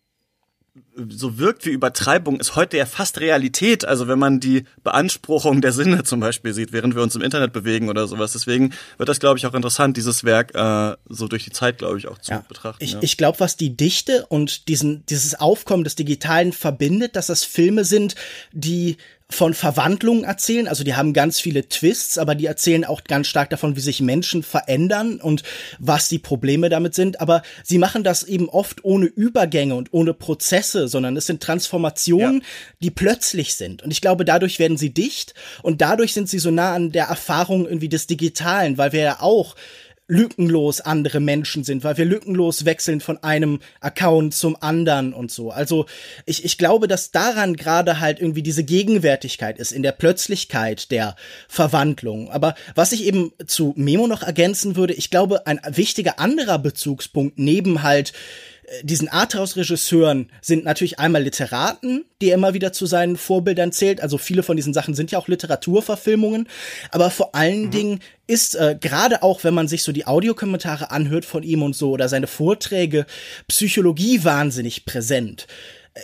so 0.97 1.39
wirkt 1.39 1.67
wie 1.67 1.71
Übertreibung, 1.71 2.41
ist 2.41 2.57
heute 2.57 2.77
ja 2.77 2.87
fast 2.87 3.21
Realität. 3.21 3.85
Also 3.85 4.09
wenn 4.09 4.19
man 4.19 4.41
die 4.41 4.65
Beanspruchung 4.83 5.61
der 5.61 5.73
Sinne 5.73 6.03
zum 6.03 6.19
Beispiel 6.19 6.53
sieht, 6.53 6.73
während 6.73 6.97
wir 6.97 7.03
uns 7.03 7.15
im 7.15 7.23
Internet 7.23 7.53
bewegen 7.53 7.89
oder 7.89 8.09
sowas. 8.09 8.33
Deswegen 8.33 8.73
wird 8.97 9.09
das, 9.09 9.21
glaube 9.21 9.39
ich, 9.39 9.47
auch 9.47 9.55
interessant, 9.55 9.97
dieses 9.97 10.25
Werk 10.25 10.55
äh, 10.55 10.97
so 11.09 11.29
durch 11.29 11.45
die 11.45 11.53
Zeit, 11.53 11.79
glaube 11.79 11.99
ich, 11.99 12.09
auch 12.09 12.19
zu 12.19 12.33
ja. 12.33 12.45
betrachten. 12.49 12.83
Ich, 12.83 12.95
ja. 12.95 12.99
ich 13.03 13.17
glaube, 13.17 13.39
was 13.39 13.57
die 13.57 13.77
Dichte 13.77 14.27
und 14.27 14.67
diesen, 14.69 15.07
dieses 15.07 15.39
Aufkommen 15.39 15.85
des 15.85 15.95
Digitalen 15.95 16.53
verbindet, 16.53 17.15
dass 17.15 17.29
das 17.29 17.45
Filme 17.45 17.85
sind, 17.85 18.17
die 18.53 18.97
von 19.31 19.55
Verwandlungen 19.55 20.25
erzählen. 20.25 20.69
Also 20.69 20.85
die 20.85 20.95
haben 20.95 21.13
ganz 21.13 21.41
viele 21.41 21.69
Twists, 21.69 22.19
aber 22.19 22.35
die 22.35 22.47
erzählen 22.47 22.85
auch 22.85 23.05
ganz 23.05 23.27
stark 23.27 23.51
davon, 23.51 23.75
wie 23.75 23.81
sich 23.81 24.01
Menschen 24.01 24.43
verändern 24.43 25.19
und 25.19 25.43
was 25.79 26.09
die 26.09 26.19
Probleme 26.19 26.69
damit 26.69 26.95
sind. 26.95 27.21
Aber 27.21 27.43
sie 27.63 27.79
machen 27.79 28.05
das 28.05 28.23
eben 28.23 28.49
oft 28.49 28.85
ohne 28.85 29.07
Übergänge 29.07 29.75
und 29.75 29.93
ohne 29.93 30.13
Prozesse, 30.13 30.89
sondern 30.89 31.17
es 31.17 31.27
sind 31.27 31.43
Transformationen, 31.43 32.41
ja. 32.41 32.47
die 32.83 32.91
plötzlich 32.91 33.55
sind. 33.55 33.83
Und 33.83 33.91
ich 33.91 34.03
glaube, 34.03 34.25
dadurch 34.25 34.59
werden 34.59 34.77
sie 34.77 34.93
dicht 34.93 35.35
und 35.63 35.81
dadurch 35.81 36.13
sind 36.13 36.29
sie 36.29 36.39
so 36.39 36.51
nah 36.51 36.75
an 36.75 36.93
der 36.93 37.07
Erfahrung 37.07 37.65
irgendwie 37.65 37.89
des 37.89 38.07
Digitalen, 38.07 38.79
weil 38.79 38.93
wir 38.93 39.01
ja 39.01 39.21
auch 39.21 39.57
lückenlos 40.07 40.83
andere 40.83 41.19
Menschen 41.19 41.65
sind, 41.65 41.83
weil 41.83 41.97
wir 41.97 42.05
lückenlos 42.05 42.67
wechseln 42.67 43.01
von 43.01 43.23
einem 43.23 43.61
Account 43.81 44.35
zum 44.35 44.57
anderen 44.61 45.15
und 45.15 45.31
so. 45.31 45.51
Also 45.51 45.87
ich, 46.27 46.45
ich 46.45 46.59
glaube, 46.59 46.89
dass 46.89 47.11
daran 47.11 47.57
gerade 47.57 48.01
halt 48.01 48.21
irgendwie 48.21 48.43
diese 48.43 48.65
Gegenwärtigkeit 48.65 49.59
ist, 49.59 49.73
in 49.73 49.83
der 49.83 49.93
Plötzlichkeit 49.93 50.91
der 50.91 51.17
Verwandlung. 51.49 52.31
Aber 52.31 52.55
was 52.75 52.93
ich 52.93 53.05
eben 53.05 53.33
zu 53.47 53.73
Memo 53.77 54.07
noch 54.07 54.23
ergänzen 54.23 54.77
würde, 54.77 54.93
ich 54.93 55.09
glaube, 55.09 55.47
ein 55.47 55.61
wichtiger 55.69 56.19
anderer 56.19 56.59
Bezugspunkt 56.59 57.39
neben 57.39 57.83
halt 57.83 58.13
diesen 58.83 59.09
Arthouse-Regisseuren 59.09 60.31
sind 60.41 60.65
natürlich 60.65 60.99
einmal 60.99 61.23
Literaten, 61.23 62.05
die 62.21 62.31
er 62.31 62.35
immer 62.35 62.55
wieder 62.55 62.73
zu 62.73 62.87
seinen 62.87 63.17
Vorbildern 63.17 63.73
zählt. 63.73 64.01
Also 64.01 64.19
viele 64.19 64.43
von 64.43 64.57
diesen 64.57 64.75
Sachen 64.75 64.95
sind 64.95 65.11
ja 65.11 65.19
auch 65.19 65.29
Literaturverfilmungen. 65.29 66.49
Aber 66.91 67.11
vor 67.11 67.35
allen 67.35 67.67
mhm. 67.67 67.71
Dingen 67.71 68.01
ist 68.27 68.55
äh, 68.55 68.77
gerade 68.81 69.23
auch, 69.23 69.45
wenn 69.45 69.55
man 69.55 69.69
sich 69.69 69.83
so 69.83 69.93
die 69.93 70.07
Audiokommentare 70.07 70.91
anhört 70.91 71.25
von 71.25 71.43
ihm 71.43 71.63
und 71.63 71.77
so 71.77 71.91
oder 71.91 72.09
seine 72.09 72.27
Vorträge, 72.27 73.07
Psychologie 73.49 74.25
wahnsinnig 74.25 74.85
präsent 74.85 75.47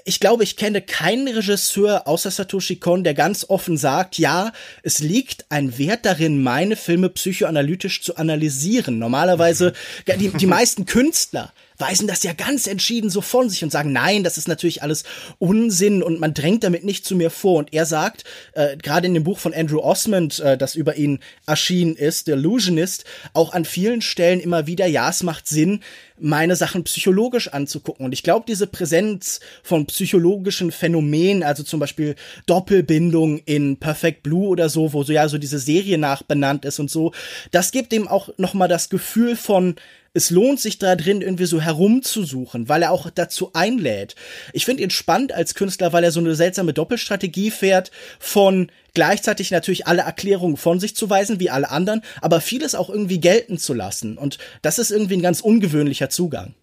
ich 0.04 0.20
glaube, 0.20 0.44
ich 0.44 0.56
kenne 0.56 0.82
keinen 0.82 1.26
Regisseur 1.26 2.06
außer 2.06 2.30
Satoshi 2.30 2.76
Kon, 2.76 3.02
der 3.02 3.14
ganz 3.14 3.46
offen 3.48 3.76
sagt, 3.76 4.18
ja, 4.18 4.52
es 4.82 5.00
liegt 5.00 5.46
ein 5.48 5.78
Wert 5.78 6.06
darin, 6.06 6.42
meine 6.42 6.76
Filme 6.76 7.08
psychoanalytisch 7.08 8.02
zu 8.02 8.16
analysieren. 8.16 8.98
Normalerweise, 8.98 9.72
die, 10.06 10.28
die 10.28 10.46
meisten 10.46 10.86
Künstler 10.86 11.52
weisen 11.80 12.06
das 12.06 12.22
ja 12.22 12.32
ganz 12.32 12.66
entschieden 12.66 13.10
so 13.10 13.20
von 13.20 13.48
sich 13.48 13.64
und 13.64 13.70
sagen, 13.70 13.92
nein, 13.92 14.24
das 14.24 14.38
ist 14.38 14.48
natürlich 14.48 14.82
alles 14.82 15.04
Unsinn 15.38 16.02
und 16.02 16.20
man 16.20 16.34
drängt 16.34 16.64
damit 16.64 16.84
nicht 16.84 17.04
zu 17.04 17.16
mir 17.16 17.30
vor. 17.30 17.58
Und 17.58 17.72
er 17.72 17.86
sagt, 17.86 18.24
äh, 18.52 18.76
gerade 18.76 19.06
in 19.06 19.14
dem 19.14 19.24
Buch 19.24 19.38
von 19.38 19.54
Andrew 19.54 19.80
Osmond, 19.80 20.40
äh, 20.40 20.56
das 20.56 20.74
über 20.74 20.96
ihn 20.96 21.20
erschienen 21.46 21.96
ist, 21.96 22.26
The 22.26 22.32
Illusionist, 22.32 23.04
auch 23.32 23.52
an 23.52 23.64
vielen 23.64 24.02
Stellen 24.02 24.40
immer 24.40 24.66
wieder, 24.66 24.86
ja, 24.86 25.08
es 25.10 25.22
macht 25.22 25.48
Sinn, 25.48 25.80
meine 26.20 26.56
Sachen 26.56 26.84
psychologisch 26.84 27.48
anzugucken. 27.48 28.04
Und 28.04 28.12
ich 28.12 28.22
glaube, 28.22 28.44
diese 28.46 28.66
Präsenz 28.66 29.40
von 29.62 29.86
psychologischen 29.86 30.70
Phänomenen, 30.70 31.42
also 31.42 31.62
zum 31.62 31.80
Beispiel 31.80 32.14
Doppelbindung 32.46 33.38
in 33.38 33.78
Perfect 33.78 34.22
Blue 34.22 34.48
oder 34.48 34.68
so, 34.68 34.92
wo 34.92 35.02
so 35.02 35.12
ja 35.12 35.28
so 35.28 35.38
diese 35.38 35.58
Serie 35.58 35.98
nachbenannt 35.98 36.64
ist 36.64 36.78
und 36.78 36.90
so, 36.90 37.12
das 37.50 37.72
gibt 37.72 37.92
dem 37.92 38.06
auch 38.06 38.28
nochmal 38.36 38.68
das 38.68 38.90
Gefühl 38.90 39.36
von, 39.36 39.76
es 40.12 40.30
lohnt 40.30 40.58
sich 40.58 40.78
da 40.78 40.96
drin 40.96 41.22
irgendwie 41.22 41.46
so 41.46 41.60
herumzusuchen, 41.60 42.68
weil 42.68 42.82
er 42.82 42.90
auch 42.90 43.10
dazu 43.10 43.52
einlädt. 43.52 44.16
Ich 44.52 44.64
finde 44.64 44.82
ihn 44.82 44.90
spannend 44.90 45.32
als 45.32 45.54
Künstler, 45.54 45.92
weil 45.92 46.02
er 46.02 46.10
so 46.10 46.20
eine 46.20 46.34
seltsame 46.34 46.72
Doppelstrategie 46.72 47.50
fährt 47.50 47.92
von 48.18 48.72
gleichzeitig 48.92 49.52
natürlich 49.52 49.86
alle 49.86 50.02
Erklärungen 50.02 50.56
von 50.56 50.80
sich 50.80 50.96
zu 50.96 51.08
weisen, 51.08 51.38
wie 51.38 51.50
alle 51.50 51.70
anderen, 51.70 52.02
aber 52.20 52.40
vieles 52.40 52.74
auch 52.74 52.90
irgendwie 52.90 53.20
gelten 53.20 53.56
zu 53.58 53.72
lassen. 53.72 54.18
Und 54.18 54.38
das 54.62 54.80
ist 54.80 54.90
irgendwie 54.90 55.14
ein 55.14 55.22
ganz 55.22 55.40
ungewöhnlicher 55.40 56.10
Zugang. 56.10 56.54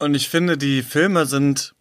Und 0.00 0.14
ich 0.14 0.28
finde, 0.28 0.58
die 0.58 0.82
Filme 0.82 1.26
sind 1.26 1.74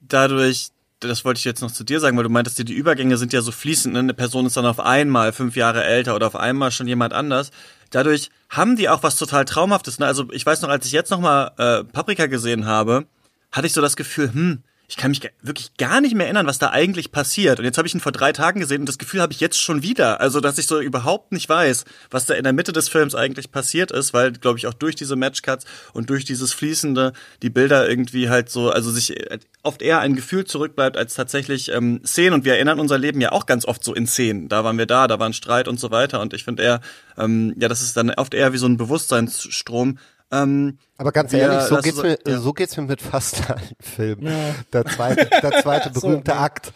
dadurch 0.00 0.68
das 1.00 1.24
wollte 1.24 1.38
ich 1.38 1.44
jetzt 1.44 1.62
noch 1.62 1.70
zu 1.70 1.82
dir 1.82 1.98
sagen, 1.98 2.16
weil 2.16 2.24
du 2.24 2.30
meintest, 2.30 2.58
die 2.58 2.72
Übergänge 2.72 3.16
sind 3.16 3.32
ja 3.32 3.40
so 3.40 3.52
fließend. 3.52 3.94
Ne? 3.94 4.00
Eine 4.00 4.14
Person 4.14 4.46
ist 4.46 4.56
dann 4.56 4.66
auf 4.66 4.80
einmal 4.80 5.32
fünf 5.32 5.56
Jahre 5.56 5.84
älter 5.84 6.14
oder 6.14 6.26
auf 6.26 6.36
einmal 6.36 6.70
schon 6.70 6.86
jemand 6.86 7.12
anders 7.12 7.50
dadurch 7.90 8.30
haben 8.48 8.76
die 8.76 8.88
auch 8.88 9.02
was 9.02 9.16
total 9.16 9.44
Traumhaftes. 9.44 9.98
Ne? 9.98 10.06
Also 10.06 10.30
ich 10.32 10.46
weiß 10.46 10.62
noch, 10.62 10.68
als 10.70 10.86
ich 10.86 10.92
jetzt 10.92 11.10
nochmal 11.10 11.52
äh, 11.58 11.84
Paprika 11.84 12.26
gesehen 12.26 12.64
habe, 12.64 13.06
hatte 13.52 13.66
ich 13.66 13.72
so 13.72 13.80
das 13.80 13.96
Gefühl, 13.96 14.32
hm, 14.32 14.62
ich 14.90 14.96
kann 14.96 15.12
mich 15.12 15.20
wirklich 15.40 15.76
gar 15.76 16.00
nicht 16.00 16.16
mehr 16.16 16.26
erinnern, 16.26 16.48
was 16.48 16.58
da 16.58 16.70
eigentlich 16.70 17.12
passiert. 17.12 17.60
Und 17.60 17.64
jetzt 17.64 17.78
habe 17.78 17.86
ich 17.86 17.94
ihn 17.94 18.00
vor 18.00 18.10
drei 18.10 18.32
Tagen 18.32 18.58
gesehen 18.58 18.80
und 18.80 18.88
das 18.88 18.98
Gefühl 18.98 19.20
habe 19.20 19.32
ich 19.32 19.38
jetzt 19.38 19.60
schon 19.60 19.84
wieder. 19.84 20.20
Also, 20.20 20.40
dass 20.40 20.58
ich 20.58 20.66
so 20.66 20.80
überhaupt 20.80 21.30
nicht 21.30 21.48
weiß, 21.48 21.84
was 22.10 22.26
da 22.26 22.34
in 22.34 22.42
der 22.42 22.52
Mitte 22.52 22.72
des 22.72 22.88
Films 22.88 23.14
eigentlich 23.14 23.52
passiert 23.52 23.92
ist, 23.92 24.12
weil, 24.14 24.32
glaube 24.32 24.58
ich, 24.58 24.66
auch 24.66 24.74
durch 24.74 24.96
diese 24.96 25.14
Matchcuts 25.14 25.64
und 25.92 26.10
durch 26.10 26.24
dieses 26.24 26.52
Fließende 26.52 27.12
die 27.40 27.50
Bilder 27.50 27.88
irgendwie 27.88 28.30
halt 28.30 28.50
so, 28.50 28.68
also 28.70 28.90
sich 28.90 29.16
äh, 29.16 29.38
oft 29.62 29.80
eher 29.80 30.00
ein 30.00 30.16
Gefühl 30.16 30.44
zurückbleibt 30.44 30.96
als 30.96 31.14
tatsächlich 31.14 31.70
ähm, 31.70 32.00
Szenen. 32.04 32.34
Und 32.34 32.44
wir 32.44 32.54
erinnern 32.54 32.80
unser 32.80 32.98
Leben 32.98 33.20
ja 33.20 33.30
auch 33.30 33.46
ganz 33.46 33.66
oft 33.66 33.84
so 33.84 33.94
in 33.94 34.08
Szenen. 34.08 34.48
Da 34.48 34.64
waren 34.64 34.76
wir 34.76 34.86
da, 34.86 35.06
da 35.06 35.20
war 35.20 35.28
ein 35.28 35.34
Streit 35.34 35.68
und 35.68 35.78
so 35.78 35.92
weiter. 35.92 36.20
Und 36.20 36.34
ich 36.34 36.42
finde 36.42 36.64
eher, 36.64 36.80
ähm, 37.16 37.54
ja, 37.60 37.68
das 37.68 37.80
ist 37.80 37.96
dann 37.96 38.10
oft 38.10 38.34
eher 38.34 38.52
wie 38.52 38.58
so 38.58 38.66
ein 38.66 38.76
Bewusstseinsstrom, 38.76 39.98
ähm, 40.32 40.78
Aber 40.96 41.12
ganz 41.12 41.32
ehrlich, 41.32 41.62
so 41.62 41.76
geht's, 41.76 41.96
so, 41.96 42.02
mir, 42.02 42.18
ja. 42.26 42.38
so 42.38 42.52
geht's 42.52 42.76
mir 42.76 42.84
mit 42.84 43.02
fast 43.02 43.50
allen 43.50 43.76
Filmen. 43.80 44.26
Ja. 44.26 44.54
Der 44.72 44.84
zweite, 44.86 45.26
der 45.26 45.62
zweite 45.62 45.90
berühmte 45.94 46.32
so, 46.32 46.36
Akt. 46.36 46.72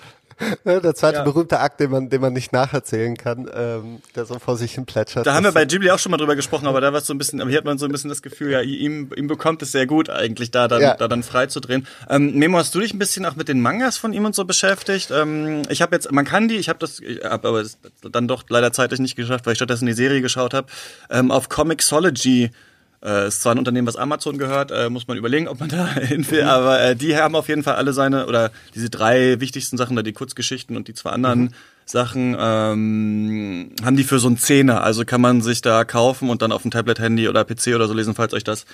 Ne, 0.64 0.80
der 0.80 0.94
zweite 0.94 1.18
ja. 1.18 1.24
berühmte 1.24 1.60
Akt, 1.60 1.80
den 1.80 1.90
man, 1.90 2.10
den 2.10 2.20
man 2.20 2.32
nicht 2.32 2.52
nacherzählen 2.52 3.16
kann, 3.16 3.48
ähm, 3.54 4.02
der 4.16 4.24
so 4.24 4.38
vor 4.38 4.56
sich 4.56 4.74
hin 4.74 4.84
plätschert. 4.84 5.26
Da 5.26 5.34
haben 5.34 5.44
wir 5.44 5.52
bei 5.52 5.64
Ghibli 5.64 5.90
auch 5.90 5.98
schon 5.98 6.10
mal 6.10 6.16
drüber 6.16 6.34
gesprochen, 6.34 6.66
aber 6.66 6.80
da 6.80 6.92
war 6.92 7.00
so 7.00 7.14
ein 7.14 7.18
bisschen, 7.18 7.40
aber 7.40 7.50
hier 7.50 7.58
hat 7.58 7.64
man 7.64 7.78
so 7.78 7.86
ein 7.86 7.92
bisschen 7.92 8.10
das 8.10 8.22
Gefühl, 8.22 8.50
ja, 8.50 8.60
ihm, 8.60 9.10
ihm 9.16 9.28
bekommt 9.28 9.62
es 9.62 9.72
sehr 9.72 9.86
gut 9.86 10.10
eigentlich, 10.10 10.50
da 10.50 10.66
dann, 10.66 10.82
ja. 10.82 10.96
da 10.96 11.06
dann 11.06 11.22
frei 11.22 11.46
zu 11.46 11.60
drehen. 11.60 11.86
Ähm, 12.08 12.34
Memo, 12.34 12.58
hast 12.58 12.74
du 12.74 12.80
dich 12.80 12.92
ein 12.92 12.98
bisschen 12.98 13.24
auch 13.26 13.36
mit 13.36 13.48
den 13.48 13.60
Mangas 13.60 13.96
von 13.96 14.12
ihm 14.12 14.24
und 14.24 14.34
so 14.34 14.44
beschäftigt? 14.44 15.10
Ähm, 15.12 15.62
ich 15.68 15.82
habe 15.82 15.94
jetzt, 15.94 16.10
man 16.10 16.24
kann 16.24 16.48
die, 16.48 16.56
ich 16.56 16.68
habe 16.68 16.80
das, 16.80 16.98
ich 17.00 17.22
hab 17.22 17.44
aber 17.44 17.64
dann 18.10 18.26
doch 18.26 18.44
leider 18.48 18.72
zeitlich 18.72 19.00
nicht 19.00 19.14
geschafft, 19.14 19.46
weil 19.46 19.52
ich 19.52 19.58
stattdessen 19.58 19.86
die 19.86 19.92
Serie 19.92 20.20
geschaut 20.20 20.52
habe, 20.52 20.66
ähm, 21.10 21.30
auf 21.30 21.48
Comixology 21.48 22.50
äh, 23.04 23.28
ist 23.28 23.42
zwar 23.42 23.54
ein 23.54 23.58
Unternehmen, 23.58 23.86
was 23.86 23.96
Amazon 23.96 24.38
gehört, 24.38 24.70
äh, 24.70 24.88
muss 24.88 25.06
man 25.06 25.16
überlegen, 25.16 25.46
ob 25.48 25.60
man 25.60 25.68
da 25.70 25.86
hin 25.94 26.28
will, 26.30 26.42
aber 26.42 26.80
äh, 26.80 26.96
die 26.96 27.16
haben 27.16 27.36
auf 27.36 27.48
jeden 27.48 27.62
Fall 27.62 27.74
alle 27.76 27.92
seine, 27.92 28.26
oder 28.26 28.50
diese 28.74 28.90
drei 28.90 29.40
wichtigsten 29.40 29.76
Sachen, 29.76 29.96
da 29.96 30.02
die 30.02 30.12
Kurzgeschichten 30.12 30.76
und 30.76 30.88
die 30.88 30.94
zwei 30.94 31.10
anderen 31.10 31.40
mhm. 31.40 31.50
Sachen, 31.84 32.36
ähm, 32.38 33.70
haben 33.84 33.96
die 33.96 34.04
für 34.04 34.18
so 34.18 34.28
ein 34.28 34.38
Zehner. 34.38 34.82
Also 34.82 35.04
kann 35.04 35.20
man 35.20 35.42
sich 35.42 35.60
da 35.60 35.84
kaufen 35.84 36.30
und 36.30 36.40
dann 36.40 36.50
auf 36.50 36.62
dem 36.62 36.70
Tablet, 36.70 36.98
Handy 36.98 37.28
oder 37.28 37.44
PC 37.44 37.74
oder 37.74 37.86
so 37.86 37.92
lesen, 37.92 38.14
falls 38.14 38.32
euch 38.32 38.44
das 38.44 38.64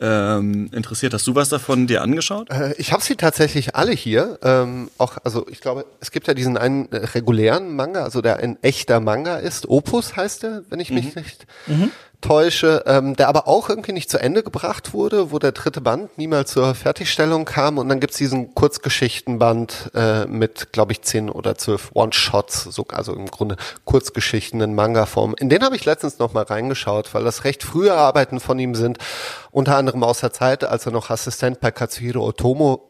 ähm, 0.00 0.68
interessiert. 0.72 1.14
Hast 1.14 1.26
du 1.26 1.34
was 1.34 1.48
davon 1.48 1.86
dir 1.86 2.02
angeschaut? 2.02 2.50
Äh, 2.50 2.74
ich 2.76 2.92
habe 2.92 3.02
sie 3.02 3.16
tatsächlich 3.16 3.74
alle 3.74 3.92
hier. 3.92 4.38
Ähm, 4.42 4.90
auch, 4.98 5.16
also 5.24 5.46
ich 5.48 5.60
glaube, 5.60 5.86
es 6.00 6.10
gibt 6.10 6.28
ja 6.28 6.34
diesen 6.34 6.58
einen 6.58 6.92
äh, 6.92 6.98
regulären 6.98 7.74
Manga, 7.74 8.04
also 8.04 8.20
der 8.20 8.36
ein 8.36 8.58
echter 8.62 9.00
Manga 9.00 9.38
ist. 9.38 9.66
Opus 9.68 10.14
heißt 10.14 10.42
der, 10.42 10.62
wenn 10.68 10.78
ich 10.78 10.90
mich 10.90 11.16
mhm. 11.16 11.22
nicht 11.22 11.46
mhm 11.66 11.90
täusche, 12.20 12.82
ähm, 12.86 13.14
der 13.14 13.28
aber 13.28 13.46
auch 13.46 13.68
irgendwie 13.68 13.92
nicht 13.92 14.10
zu 14.10 14.18
Ende 14.18 14.42
gebracht 14.42 14.92
wurde, 14.92 15.30
wo 15.30 15.38
der 15.38 15.52
dritte 15.52 15.80
Band 15.80 16.18
niemals 16.18 16.50
zur 16.50 16.74
Fertigstellung 16.74 17.44
kam. 17.44 17.78
Und 17.78 17.88
dann 17.88 18.00
gibt's 18.00 18.16
diesen 18.16 18.54
Kurzgeschichtenband 18.54 19.90
äh, 19.94 20.26
mit, 20.26 20.72
glaube 20.72 20.92
ich, 20.92 21.02
zehn 21.02 21.30
oder 21.30 21.56
zwölf 21.56 21.90
One-Shots, 21.94 22.64
so, 22.64 22.84
also 22.88 23.14
im 23.14 23.26
Grunde 23.26 23.56
Kurzgeschichten 23.84 24.60
in 24.60 24.74
Manga-Form. 24.74 25.34
In 25.38 25.48
den 25.48 25.62
habe 25.62 25.76
ich 25.76 25.84
letztens 25.84 26.18
noch 26.18 26.32
mal 26.32 26.44
reingeschaut, 26.44 27.14
weil 27.14 27.24
das 27.24 27.44
recht 27.44 27.62
frühe 27.62 27.94
Arbeiten 27.94 28.40
von 28.40 28.58
ihm 28.58 28.74
sind. 28.74 28.98
Unter 29.50 29.76
anderem 29.76 30.02
aus 30.02 30.20
der 30.20 30.32
Zeit, 30.32 30.64
als 30.64 30.86
er 30.86 30.92
noch 30.92 31.10
Assistent 31.10 31.60
bei 31.60 31.70
Katsuhiro 31.70 32.26
Otomo 32.26 32.87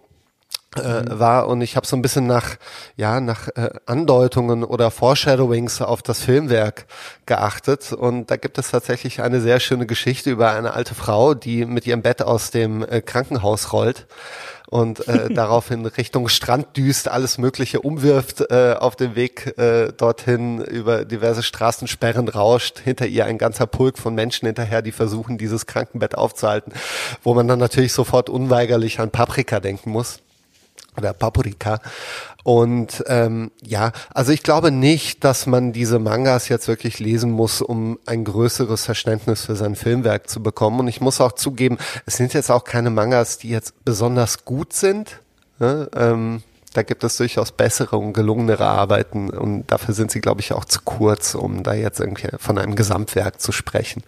äh, 0.76 1.04
war 1.08 1.48
und 1.48 1.62
ich 1.62 1.76
habe 1.76 1.86
so 1.86 1.96
ein 1.96 2.02
bisschen 2.02 2.26
nach 2.26 2.56
ja 2.96 3.20
nach 3.20 3.48
äh, 3.48 3.70
Andeutungen 3.86 4.64
oder 4.64 4.90
Foreshadowings 4.90 5.80
auf 5.80 6.02
das 6.02 6.20
Filmwerk 6.20 6.86
geachtet 7.24 7.92
und 7.92 8.30
da 8.30 8.36
gibt 8.36 8.58
es 8.58 8.70
tatsächlich 8.70 9.22
eine 9.22 9.40
sehr 9.40 9.60
schöne 9.60 9.86
Geschichte 9.86 10.30
über 10.30 10.52
eine 10.52 10.74
alte 10.74 10.94
Frau, 10.94 11.32
die 11.34 11.64
mit 11.64 11.86
ihrem 11.86 12.02
Bett 12.02 12.22
aus 12.22 12.50
dem 12.50 12.82
äh, 12.82 13.00
Krankenhaus 13.00 13.72
rollt 13.72 14.06
und 14.68 15.08
äh, 15.08 15.28
daraufhin 15.34 15.86
Richtung 15.86 16.28
Strand 16.28 16.76
düst, 16.76 17.08
alles 17.08 17.38
Mögliche 17.38 17.80
umwirft, 17.80 18.50
äh, 18.50 18.74
auf 18.78 18.94
dem 18.94 19.16
Weg 19.16 19.58
äh, 19.58 19.92
dorthin 19.92 20.60
über 20.60 21.06
diverse 21.06 21.42
Straßensperren 21.42 22.28
rauscht, 22.28 22.78
hinter 22.78 23.06
ihr 23.06 23.24
ein 23.24 23.38
ganzer 23.38 23.66
Pulk 23.66 23.98
von 23.98 24.14
Menschen 24.14 24.44
hinterher, 24.44 24.82
die 24.82 24.92
versuchen, 24.92 25.38
dieses 25.38 25.64
Krankenbett 25.64 26.14
aufzuhalten, 26.14 26.74
wo 27.22 27.32
man 27.32 27.48
dann 27.48 27.58
natürlich 27.58 27.94
sofort 27.94 28.28
unweigerlich 28.28 29.00
an 29.00 29.10
Paprika 29.10 29.60
denken 29.60 29.90
muss 29.90 30.20
oder 30.96 31.12
Paprika. 31.12 31.80
Und 32.44 33.04
ähm, 33.08 33.50
ja, 33.62 33.92
also 34.14 34.32
ich 34.32 34.42
glaube 34.42 34.70
nicht, 34.70 35.22
dass 35.24 35.46
man 35.46 35.72
diese 35.72 35.98
Mangas 35.98 36.48
jetzt 36.48 36.66
wirklich 36.66 36.98
lesen 36.98 37.30
muss, 37.30 37.60
um 37.60 37.98
ein 38.06 38.24
größeres 38.24 38.84
Verständnis 38.84 39.44
für 39.44 39.54
sein 39.54 39.76
Filmwerk 39.76 40.30
zu 40.30 40.42
bekommen. 40.42 40.80
Und 40.80 40.88
ich 40.88 41.00
muss 41.00 41.20
auch 41.20 41.32
zugeben, 41.32 41.78
es 42.06 42.16
sind 42.16 42.34
jetzt 42.34 42.50
auch 42.50 42.64
keine 42.64 42.90
Mangas, 42.90 43.38
die 43.38 43.50
jetzt 43.50 43.84
besonders 43.84 44.44
gut 44.44 44.72
sind. 44.72 45.20
Ne? 45.58 45.90
Ähm, 45.94 46.42
da 46.72 46.82
gibt 46.82 47.04
es 47.04 47.16
durchaus 47.16 47.52
bessere 47.52 47.96
und 47.96 48.12
gelungenere 48.12 48.66
Arbeiten 48.66 49.30
und 49.30 49.66
dafür 49.70 49.94
sind 49.94 50.10
sie, 50.10 50.20
glaube 50.20 50.40
ich, 50.42 50.52
auch 50.52 50.64
zu 50.64 50.80
kurz, 50.84 51.34
um 51.34 51.62
da 51.62 51.74
jetzt 51.74 51.98
irgendwie 51.98 52.28
von 52.38 52.58
einem 52.58 52.76
Gesamtwerk 52.76 53.40
zu 53.40 53.52
sprechen. 53.52 54.02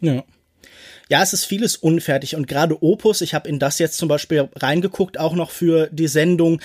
Ja 0.00 0.22
ja, 1.08 1.22
es 1.22 1.32
ist 1.32 1.44
vieles 1.44 1.76
unfertig 1.76 2.36
und 2.36 2.46
gerade 2.46 2.82
Opus, 2.82 3.20
ich 3.20 3.34
habe 3.34 3.48
in 3.48 3.58
das 3.58 3.78
jetzt 3.78 3.96
zum 3.96 4.08
Beispiel 4.08 4.48
reingeguckt, 4.56 5.18
auch 5.18 5.34
noch 5.34 5.50
für 5.50 5.88
die 5.92 6.08
Sendung, 6.08 6.60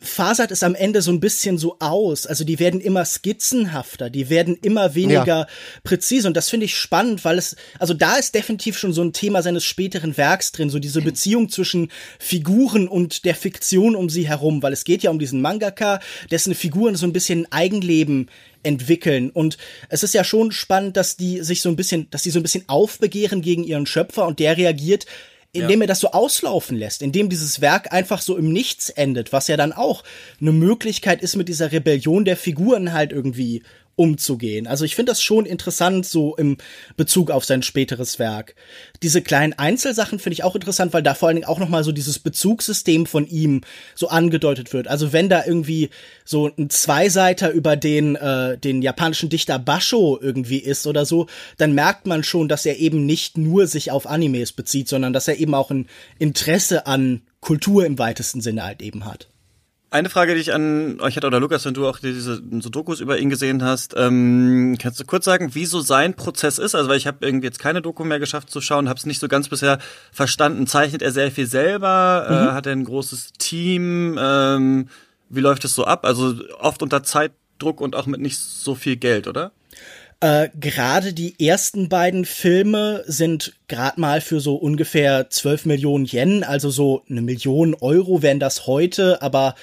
fasert 0.00 0.50
es 0.50 0.62
am 0.62 0.74
Ende 0.74 1.02
so 1.02 1.10
ein 1.10 1.20
bisschen 1.20 1.58
so 1.58 1.76
aus. 1.78 2.26
Also 2.26 2.44
die 2.44 2.58
werden 2.58 2.80
immer 2.80 3.04
skizzenhafter, 3.04 4.10
die 4.10 4.30
werden 4.30 4.56
immer 4.62 4.94
weniger 4.94 5.26
ja. 5.26 5.46
präzise. 5.84 6.28
Und 6.28 6.36
das 6.36 6.50
finde 6.50 6.66
ich 6.66 6.76
spannend, 6.76 7.24
weil 7.24 7.38
es, 7.38 7.56
also 7.78 7.94
da 7.94 8.16
ist 8.16 8.34
definitiv 8.34 8.78
schon 8.78 8.92
so 8.92 9.02
ein 9.02 9.12
Thema 9.12 9.42
seines 9.42 9.64
späteren 9.64 10.16
Werks 10.16 10.52
drin, 10.52 10.70
so 10.70 10.78
diese 10.78 11.02
Beziehung 11.02 11.48
zwischen 11.48 11.90
Figuren 12.18 12.88
und 12.88 13.24
der 13.24 13.34
Fiktion 13.34 13.96
um 13.96 14.08
sie 14.08 14.28
herum, 14.28 14.62
weil 14.62 14.72
es 14.72 14.84
geht 14.84 15.02
ja 15.02 15.10
um 15.10 15.18
diesen 15.18 15.40
Mangaka, 15.40 16.00
dessen 16.30 16.54
Figuren 16.54 16.96
so 16.96 17.06
ein 17.06 17.12
bisschen 17.12 17.50
Eigenleben 17.50 18.28
entwickeln. 18.62 19.30
Und 19.30 19.56
es 19.88 20.02
ist 20.02 20.14
ja 20.14 20.24
schon 20.24 20.52
spannend, 20.52 20.96
dass 20.96 21.16
die 21.16 21.42
sich 21.42 21.62
so 21.62 21.68
ein 21.68 21.76
bisschen, 21.76 22.08
dass 22.10 22.22
die 22.22 22.30
so 22.30 22.38
ein 22.38 22.42
bisschen 22.42 22.68
aufbegehren 22.68 23.42
gegen 23.42 23.64
ihren 23.64 23.86
Schöpfer 23.86 24.26
und 24.26 24.38
der 24.38 24.56
reagiert 24.56 25.06
indem 25.52 25.80
ja. 25.80 25.84
er 25.84 25.88
das 25.88 26.00
so 26.00 26.12
auslaufen 26.12 26.76
lässt, 26.76 27.02
indem 27.02 27.28
dieses 27.28 27.60
Werk 27.60 27.92
einfach 27.92 28.22
so 28.22 28.36
im 28.36 28.52
Nichts 28.52 28.88
endet, 28.88 29.32
was 29.32 29.48
ja 29.48 29.56
dann 29.56 29.72
auch 29.72 30.04
eine 30.40 30.52
Möglichkeit 30.52 31.22
ist, 31.22 31.36
mit 31.36 31.48
dieser 31.48 31.72
Rebellion 31.72 32.24
der 32.24 32.36
Figuren 32.36 32.92
halt 32.92 33.12
irgendwie 33.12 33.62
umzugehen. 34.00 34.66
Also 34.66 34.86
ich 34.86 34.96
finde 34.96 35.12
das 35.12 35.20
schon 35.20 35.44
interessant, 35.44 36.06
so 36.06 36.34
im 36.34 36.56
Bezug 36.96 37.30
auf 37.30 37.44
sein 37.44 37.62
späteres 37.62 38.18
Werk. 38.18 38.54
Diese 39.02 39.20
kleinen 39.20 39.52
Einzelsachen 39.52 40.18
finde 40.18 40.32
ich 40.32 40.42
auch 40.42 40.54
interessant, 40.54 40.94
weil 40.94 41.02
da 41.02 41.12
vor 41.12 41.28
allen 41.28 41.36
Dingen 41.36 41.46
auch 41.46 41.58
nochmal 41.58 41.84
so 41.84 41.92
dieses 41.92 42.18
Bezugssystem 42.18 43.04
von 43.04 43.28
ihm 43.28 43.60
so 43.94 44.08
angedeutet 44.08 44.72
wird. 44.72 44.88
Also 44.88 45.12
wenn 45.12 45.28
da 45.28 45.44
irgendwie 45.44 45.90
so 46.24 46.50
ein 46.56 46.70
Zweiseiter 46.70 47.50
über 47.50 47.76
den, 47.76 48.16
äh, 48.16 48.56
den 48.56 48.80
japanischen 48.80 49.28
Dichter 49.28 49.58
Basho 49.58 50.18
irgendwie 50.18 50.60
ist 50.60 50.86
oder 50.86 51.04
so, 51.04 51.26
dann 51.58 51.74
merkt 51.74 52.06
man 52.06 52.24
schon, 52.24 52.48
dass 52.48 52.64
er 52.64 52.78
eben 52.78 53.04
nicht 53.04 53.36
nur 53.36 53.66
sich 53.66 53.90
auf 53.90 54.06
Animes 54.06 54.52
bezieht, 54.52 54.88
sondern 54.88 55.12
dass 55.12 55.28
er 55.28 55.38
eben 55.38 55.54
auch 55.54 55.70
ein 55.70 55.88
Interesse 56.18 56.86
an 56.86 57.20
Kultur 57.40 57.84
im 57.84 57.98
weitesten 57.98 58.40
Sinne 58.40 58.64
halt 58.64 58.80
eben 58.80 59.04
hat. 59.04 59.28
Eine 59.92 60.08
Frage, 60.08 60.34
die 60.36 60.40
ich 60.40 60.54
an 60.54 61.00
euch 61.00 61.16
hätte, 61.16 61.26
oder 61.26 61.40
Lukas, 61.40 61.64
wenn 61.64 61.74
du 61.74 61.88
auch 61.88 61.98
diese 61.98 62.36
so 62.36 62.68
Dokus 62.70 63.00
über 63.00 63.18
ihn 63.18 63.28
gesehen 63.28 63.64
hast, 63.64 63.94
ähm, 63.96 64.76
kannst 64.80 65.00
du 65.00 65.04
kurz 65.04 65.24
sagen, 65.24 65.56
wie 65.56 65.66
so 65.66 65.80
sein 65.80 66.14
Prozess 66.14 66.58
ist? 66.58 66.76
Also, 66.76 66.88
weil 66.88 66.96
ich 66.96 67.08
habe 67.08 67.26
irgendwie 67.26 67.48
jetzt 67.48 67.58
keine 67.58 67.82
Doku 67.82 68.04
mehr 68.04 68.20
geschafft 68.20 68.50
zu 68.50 68.60
schauen, 68.60 68.88
habe 68.88 68.98
es 68.98 69.06
nicht 69.06 69.18
so 69.18 69.26
ganz 69.26 69.48
bisher 69.48 69.80
verstanden. 70.12 70.68
Zeichnet 70.68 71.02
er 71.02 71.10
sehr 71.10 71.32
viel 71.32 71.46
selber? 71.46 72.26
Äh, 72.28 72.32
mhm. 72.32 72.48
Äh, 72.48 72.52
hat 72.52 72.66
er 72.66 72.72
ein 72.72 72.84
großes 72.84 73.32
Team? 73.38 74.16
Ähm, 74.20 74.88
wie 75.28 75.40
läuft 75.40 75.64
es 75.64 75.74
so 75.74 75.84
ab? 75.84 76.06
Also 76.06 76.36
oft 76.60 76.84
unter 76.84 77.02
Zeitdruck 77.02 77.80
und 77.80 77.96
auch 77.96 78.06
mit 78.06 78.20
nicht 78.20 78.38
so 78.38 78.76
viel 78.76 78.94
Geld, 78.94 79.26
oder? 79.26 79.50
Äh, 80.22 80.50
gerade 80.58 81.14
die 81.14 81.46
ersten 81.46 81.88
beiden 81.88 82.26
Filme 82.26 83.02
sind 83.06 83.54
gerade 83.68 83.98
mal 83.98 84.20
für 84.20 84.40
so 84.40 84.54
ungefähr 84.54 85.30
12 85.30 85.64
Millionen 85.64 86.04
Yen, 86.04 86.44
also 86.44 86.68
so 86.70 87.02
eine 87.08 87.22
Million 87.22 87.74
Euro 87.74 88.20
wären 88.20 88.38
das 88.38 88.66
heute, 88.66 89.22
aber 89.22 89.54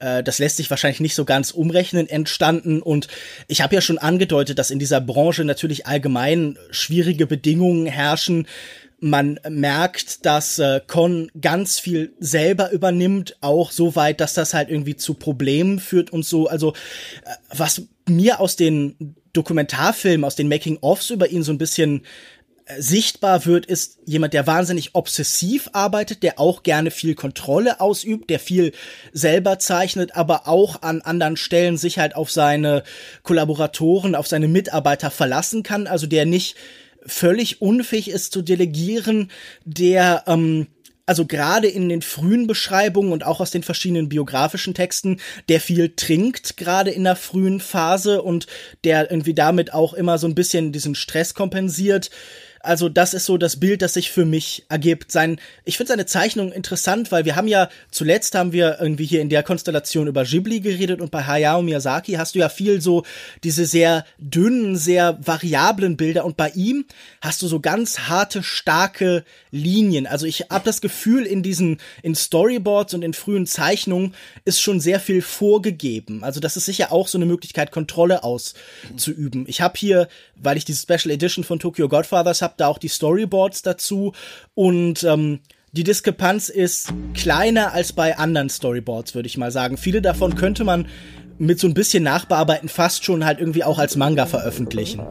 äh, 0.00 0.22
das 0.22 0.38
lässt 0.38 0.58
sich 0.58 0.68
wahrscheinlich 0.68 1.00
nicht 1.00 1.14
so 1.14 1.24
ganz 1.24 1.52
umrechnen, 1.52 2.06
entstanden. 2.06 2.82
Und 2.82 3.08
ich 3.48 3.62
habe 3.62 3.74
ja 3.74 3.80
schon 3.80 3.96
angedeutet, 3.96 4.58
dass 4.58 4.70
in 4.70 4.78
dieser 4.78 5.00
Branche 5.00 5.44
natürlich 5.44 5.86
allgemein 5.86 6.58
schwierige 6.70 7.26
Bedingungen 7.26 7.86
herrschen. 7.86 8.46
Man 9.00 9.38
merkt, 9.48 10.24
dass 10.24 10.58
äh, 10.58 10.80
Con 10.86 11.30
ganz 11.40 11.78
viel 11.78 12.14
selber 12.18 12.70
übernimmt, 12.70 13.36
auch 13.40 13.70
so 13.70 13.96
weit, 13.96 14.20
dass 14.20 14.34
das 14.34 14.54
halt 14.54 14.70
irgendwie 14.70 14.96
zu 14.96 15.14
Problemen 15.14 15.78
führt 15.78 16.10
und 16.10 16.24
so. 16.24 16.48
Also 16.48 16.72
äh, 16.72 17.30
was 17.54 17.82
mir 18.08 18.40
aus 18.40 18.56
den 18.56 19.16
Dokumentarfilm, 19.32 20.24
aus 20.24 20.36
den 20.36 20.48
Making-ofs 20.48 21.10
über 21.10 21.28
ihn 21.28 21.42
so 21.42 21.52
ein 21.52 21.58
bisschen 21.58 22.02
äh, 22.66 22.80
sichtbar 22.80 23.44
wird, 23.44 23.66
ist 23.66 23.98
jemand, 24.06 24.32
der 24.32 24.46
wahnsinnig 24.46 24.94
obsessiv 24.94 25.68
arbeitet, 25.72 26.22
der 26.22 26.38
auch 26.38 26.62
gerne 26.62 26.90
viel 26.90 27.14
Kontrolle 27.14 27.80
ausübt, 27.80 28.30
der 28.30 28.38
viel 28.38 28.72
selber 29.12 29.58
zeichnet, 29.58 30.16
aber 30.16 30.48
auch 30.48 30.80
an 30.82 31.02
anderen 31.02 31.36
Stellen 31.36 31.76
sich 31.76 31.98
halt 31.98 32.16
auf 32.16 32.30
seine 32.30 32.84
Kollaboratoren, 33.22 34.14
auf 34.14 34.28
seine 34.28 34.48
Mitarbeiter 34.48 35.10
verlassen 35.10 35.62
kann, 35.62 35.86
also 35.86 36.06
der 36.06 36.24
nicht 36.24 36.56
völlig 37.06 37.60
unfähig 37.60 38.10
ist 38.10 38.32
zu 38.32 38.42
delegieren, 38.42 39.30
der 39.64 40.24
ähm, 40.26 40.66
also 41.06 41.26
gerade 41.26 41.68
in 41.68 41.88
den 41.88 42.02
frühen 42.02 42.46
Beschreibungen 42.46 43.12
und 43.12 43.26
auch 43.26 43.40
aus 43.40 43.50
den 43.50 43.62
verschiedenen 43.62 44.08
biografischen 44.08 44.74
Texten, 44.74 45.20
der 45.48 45.60
viel 45.60 45.94
trinkt, 45.94 46.56
gerade 46.56 46.90
in 46.90 47.04
der 47.04 47.16
frühen 47.16 47.60
Phase 47.60 48.22
und 48.22 48.46
der 48.84 49.10
irgendwie 49.10 49.34
damit 49.34 49.74
auch 49.74 49.92
immer 49.92 50.18
so 50.18 50.26
ein 50.26 50.34
bisschen 50.34 50.72
diesen 50.72 50.94
Stress 50.94 51.34
kompensiert. 51.34 52.10
Also 52.64 52.88
das 52.88 53.14
ist 53.14 53.26
so 53.26 53.36
das 53.36 53.60
Bild, 53.60 53.82
das 53.82 53.94
sich 53.94 54.10
für 54.10 54.24
mich 54.24 54.64
ergibt. 54.68 55.12
Sein, 55.12 55.40
ich 55.64 55.76
finde 55.76 55.88
seine 55.88 56.06
Zeichnung 56.06 56.52
interessant, 56.52 57.12
weil 57.12 57.24
wir 57.24 57.36
haben 57.36 57.48
ja 57.48 57.68
zuletzt 57.90 58.34
haben 58.34 58.52
wir 58.52 58.78
irgendwie 58.80 59.04
hier 59.04 59.20
in 59.20 59.28
der 59.28 59.42
Konstellation 59.42 60.06
über 60.06 60.24
Ghibli 60.24 60.60
geredet 60.60 61.00
und 61.00 61.10
bei 61.10 61.24
Hayao 61.24 61.62
Miyazaki 61.62 62.12
hast 62.12 62.34
du 62.34 62.38
ja 62.38 62.48
viel 62.48 62.80
so 62.80 63.04
diese 63.42 63.66
sehr 63.66 64.04
dünnen, 64.18 64.76
sehr 64.76 65.18
variablen 65.24 65.96
Bilder 65.96 66.24
und 66.24 66.36
bei 66.36 66.50
ihm 66.50 66.86
hast 67.20 67.42
du 67.42 67.48
so 67.48 67.60
ganz 67.60 68.00
harte, 68.00 68.42
starke 68.42 69.24
Linien. 69.50 70.06
Also 70.06 70.26
ich 70.26 70.46
habe 70.50 70.64
das 70.64 70.80
Gefühl 70.80 71.26
in 71.26 71.42
diesen 71.42 71.78
in 72.02 72.14
Storyboards 72.14 72.94
und 72.94 73.02
in 73.02 73.14
frühen 73.14 73.46
Zeichnungen 73.46 74.14
ist 74.44 74.60
schon 74.60 74.80
sehr 74.80 75.00
viel 75.00 75.22
vorgegeben. 75.22 76.24
Also 76.24 76.40
das 76.40 76.56
ist 76.56 76.64
sicher 76.64 76.92
auch 76.92 77.08
so 77.08 77.18
eine 77.18 77.26
Möglichkeit 77.26 77.70
Kontrolle 77.70 78.24
auszuüben. 78.24 79.44
Ich 79.48 79.60
habe 79.60 79.74
hier, 79.76 80.08
weil 80.36 80.56
ich 80.56 80.64
diese 80.64 80.82
Special 80.82 81.12
Edition 81.12 81.44
von 81.44 81.58
Tokyo 81.58 81.88
Godfathers 81.88 82.42
habe, 82.42 82.53
da 82.56 82.68
auch 82.68 82.78
die 82.78 82.88
Storyboards 82.88 83.62
dazu 83.62 84.12
und 84.54 85.02
ähm, 85.04 85.40
die 85.72 85.82
Diskrepanz 85.82 86.50
ist 86.50 86.92
kleiner 87.14 87.72
als 87.72 87.92
bei 87.92 88.16
anderen 88.16 88.48
Storyboards, 88.48 89.16
würde 89.16 89.26
ich 89.26 89.36
mal 89.36 89.50
sagen. 89.50 89.76
Viele 89.76 90.02
davon 90.02 90.36
könnte 90.36 90.62
man 90.62 90.86
mit 91.38 91.58
so 91.58 91.66
ein 91.66 91.74
bisschen 91.74 92.04
Nachbearbeiten 92.04 92.68
fast 92.68 93.04
schon 93.04 93.24
halt 93.24 93.40
irgendwie 93.40 93.64
auch 93.64 93.80
als 93.80 93.96
Manga 93.96 94.26
veröffentlichen. 94.26 95.02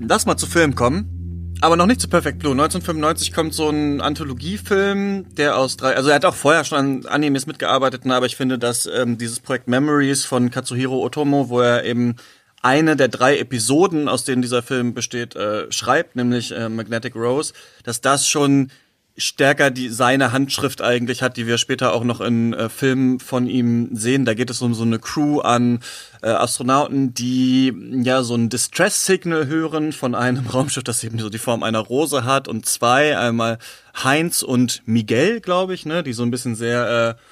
Lass 0.00 0.26
mal 0.26 0.36
zu 0.36 0.46
Film 0.46 0.74
kommen. 0.74 1.21
Aber 1.62 1.76
noch 1.76 1.86
nicht 1.86 2.00
zu 2.00 2.08
Perfect 2.08 2.40
Blue. 2.40 2.50
1995 2.50 3.32
kommt 3.32 3.54
so 3.54 3.68
ein 3.68 4.00
Anthologiefilm, 4.00 5.32
der 5.36 5.56
aus 5.56 5.76
drei, 5.76 5.94
also 5.94 6.08
er 6.08 6.16
hat 6.16 6.24
auch 6.24 6.34
vorher 6.34 6.64
schon 6.64 6.76
an 6.76 7.06
Animes 7.06 7.46
mitgearbeitet, 7.46 8.04
ne, 8.04 8.16
aber 8.16 8.26
ich 8.26 8.34
finde, 8.34 8.58
dass 8.58 8.86
ähm, 8.86 9.16
dieses 9.16 9.38
Projekt 9.38 9.68
Memories 9.68 10.24
von 10.24 10.50
Katsuhiro 10.50 11.00
Otomo, 11.00 11.50
wo 11.50 11.60
er 11.60 11.84
eben 11.84 12.16
eine 12.62 12.96
der 12.96 13.06
drei 13.06 13.38
Episoden, 13.38 14.08
aus 14.08 14.24
denen 14.24 14.42
dieser 14.42 14.64
Film 14.64 14.92
besteht, 14.92 15.36
äh, 15.36 15.70
schreibt, 15.70 16.16
nämlich 16.16 16.50
äh, 16.50 16.68
Magnetic 16.68 17.14
Rose, 17.14 17.52
dass 17.84 18.00
das 18.00 18.26
schon 18.26 18.72
stärker 19.16 19.70
die 19.70 19.88
seine 19.88 20.32
Handschrift 20.32 20.80
eigentlich 20.80 21.22
hat, 21.22 21.36
die 21.36 21.46
wir 21.46 21.58
später 21.58 21.92
auch 21.92 22.04
noch 22.04 22.20
in 22.20 22.54
äh, 22.54 22.68
Filmen 22.68 23.20
von 23.20 23.46
ihm 23.46 23.90
sehen. 23.94 24.24
Da 24.24 24.34
geht 24.34 24.48
es 24.48 24.62
um 24.62 24.74
so 24.74 24.84
eine 24.84 24.98
Crew 24.98 25.40
an 25.40 25.80
äh, 26.22 26.28
Astronauten, 26.28 27.12
die 27.12 27.74
ja 28.02 28.22
so 28.22 28.34
ein 28.34 28.48
Distress-Signal 28.48 29.46
hören 29.46 29.92
von 29.92 30.14
einem 30.14 30.46
Raumschiff, 30.52 30.84
das 30.84 31.04
eben 31.04 31.18
so 31.18 31.28
die 31.28 31.38
Form 31.38 31.62
einer 31.62 31.80
Rose 31.80 32.24
hat 32.24 32.48
und 32.48 32.66
zwei, 32.66 33.18
einmal 33.18 33.58
Heinz 34.02 34.42
und 34.42 34.82
Miguel, 34.86 35.40
glaube 35.40 35.74
ich, 35.74 35.84
ne, 35.84 36.02
die 36.02 36.14
so 36.14 36.22
ein 36.22 36.30
bisschen 36.30 36.54
sehr 36.54 37.16
äh, 37.18 37.22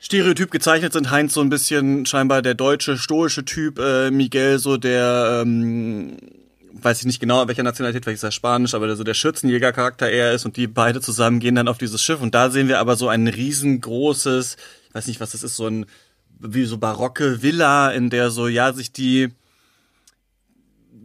Stereotyp 0.00 0.50
gezeichnet 0.50 0.92
sind. 0.92 1.10
Heinz 1.10 1.34
so 1.34 1.40
ein 1.40 1.48
bisschen 1.48 2.06
scheinbar 2.06 2.42
der 2.42 2.54
deutsche 2.54 2.98
stoische 2.98 3.44
Typ, 3.44 3.78
äh, 3.78 4.10
Miguel 4.10 4.58
so 4.58 4.76
der 4.76 5.42
ähm, 5.42 6.16
weiß 6.82 7.00
ich 7.00 7.06
nicht 7.06 7.20
genau, 7.20 7.46
welcher 7.48 7.62
Nationalität, 7.62 8.04
vielleicht 8.04 8.18
ist 8.18 8.22
er 8.24 8.32
Spanisch, 8.32 8.74
aber 8.74 8.86
der, 8.86 8.96
so 8.96 9.04
der 9.04 9.14
Schürzenjäger-Charakter 9.14 10.08
er 10.08 10.32
ist 10.32 10.44
und 10.44 10.56
die 10.56 10.66
beide 10.66 11.00
zusammen 11.00 11.40
gehen 11.40 11.54
dann 11.54 11.68
auf 11.68 11.78
dieses 11.78 12.02
Schiff. 12.02 12.20
Und 12.20 12.34
da 12.34 12.50
sehen 12.50 12.68
wir 12.68 12.78
aber 12.78 12.96
so 12.96 13.08
ein 13.08 13.28
riesengroßes, 13.28 14.56
ich 14.88 14.94
weiß 14.94 15.06
nicht, 15.06 15.20
was 15.20 15.32
das 15.32 15.42
ist, 15.42 15.56
so 15.56 15.66
ein 15.66 15.86
wie 16.38 16.64
so 16.64 16.78
barocke 16.78 17.42
Villa, 17.42 17.90
in 17.90 18.10
der 18.10 18.30
so 18.30 18.46
ja 18.46 18.72
sich 18.72 18.92
die 18.92 19.30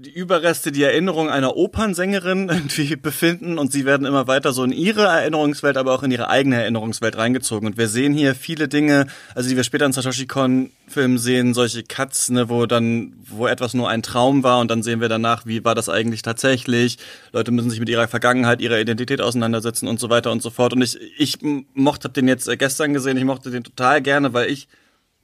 die 0.01 0.11
Überreste, 0.11 0.71
die 0.71 0.83
Erinnerung 0.83 1.29
einer 1.29 1.55
Opernsängerin 1.55 2.49
irgendwie 2.51 2.95
befinden 2.95 3.57
und 3.57 3.71
sie 3.71 3.85
werden 3.85 4.05
immer 4.05 4.27
weiter 4.27 4.51
so 4.51 4.63
in 4.63 4.71
ihre 4.71 5.03
Erinnerungswelt, 5.03 5.77
aber 5.77 5.93
auch 5.93 6.03
in 6.03 6.11
ihre 6.11 6.29
eigene 6.29 6.61
Erinnerungswelt 6.61 7.17
reingezogen. 7.17 7.67
Und 7.67 7.77
wir 7.77 7.87
sehen 7.87 8.13
hier 8.13 8.33
viele 8.33 8.67
Dinge, 8.67 9.07
also 9.35 9.49
die 9.49 9.55
wir 9.55 9.63
später 9.63 9.85
in 9.85 9.93
Satoshi 9.93 10.25
Kon 10.25 10.71
Filmen 10.87 11.17
sehen, 11.17 11.53
solche 11.53 11.83
Cuts, 11.83 12.29
ne, 12.29 12.49
wo 12.49 12.65
dann, 12.65 13.13
wo 13.23 13.47
etwas 13.47 13.73
nur 13.73 13.89
ein 13.89 14.01
Traum 14.01 14.43
war 14.43 14.59
und 14.59 14.69
dann 14.69 14.83
sehen 14.83 15.01
wir 15.01 15.09
danach, 15.09 15.45
wie 15.45 15.63
war 15.63 15.75
das 15.75 15.87
eigentlich 15.87 16.21
tatsächlich. 16.21 16.97
Leute 17.31 17.51
müssen 17.51 17.69
sich 17.69 17.79
mit 17.79 17.89
ihrer 17.89 18.07
Vergangenheit, 18.07 18.59
ihrer 18.59 18.79
Identität 18.79 19.21
auseinandersetzen 19.21 19.87
und 19.87 19.99
so 19.99 20.09
weiter 20.09 20.31
und 20.31 20.41
so 20.41 20.49
fort. 20.49 20.73
Und 20.73 20.81
ich, 20.81 20.99
ich 21.17 21.37
mochte 21.73 22.09
den 22.09 22.27
jetzt 22.27 22.49
gestern 22.59 22.93
gesehen, 22.93 23.17
ich 23.17 23.25
mochte 23.25 23.51
den 23.51 23.63
total 23.63 24.01
gerne, 24.01 24.33
weil 24.33 24.49
ich 24.49 24.67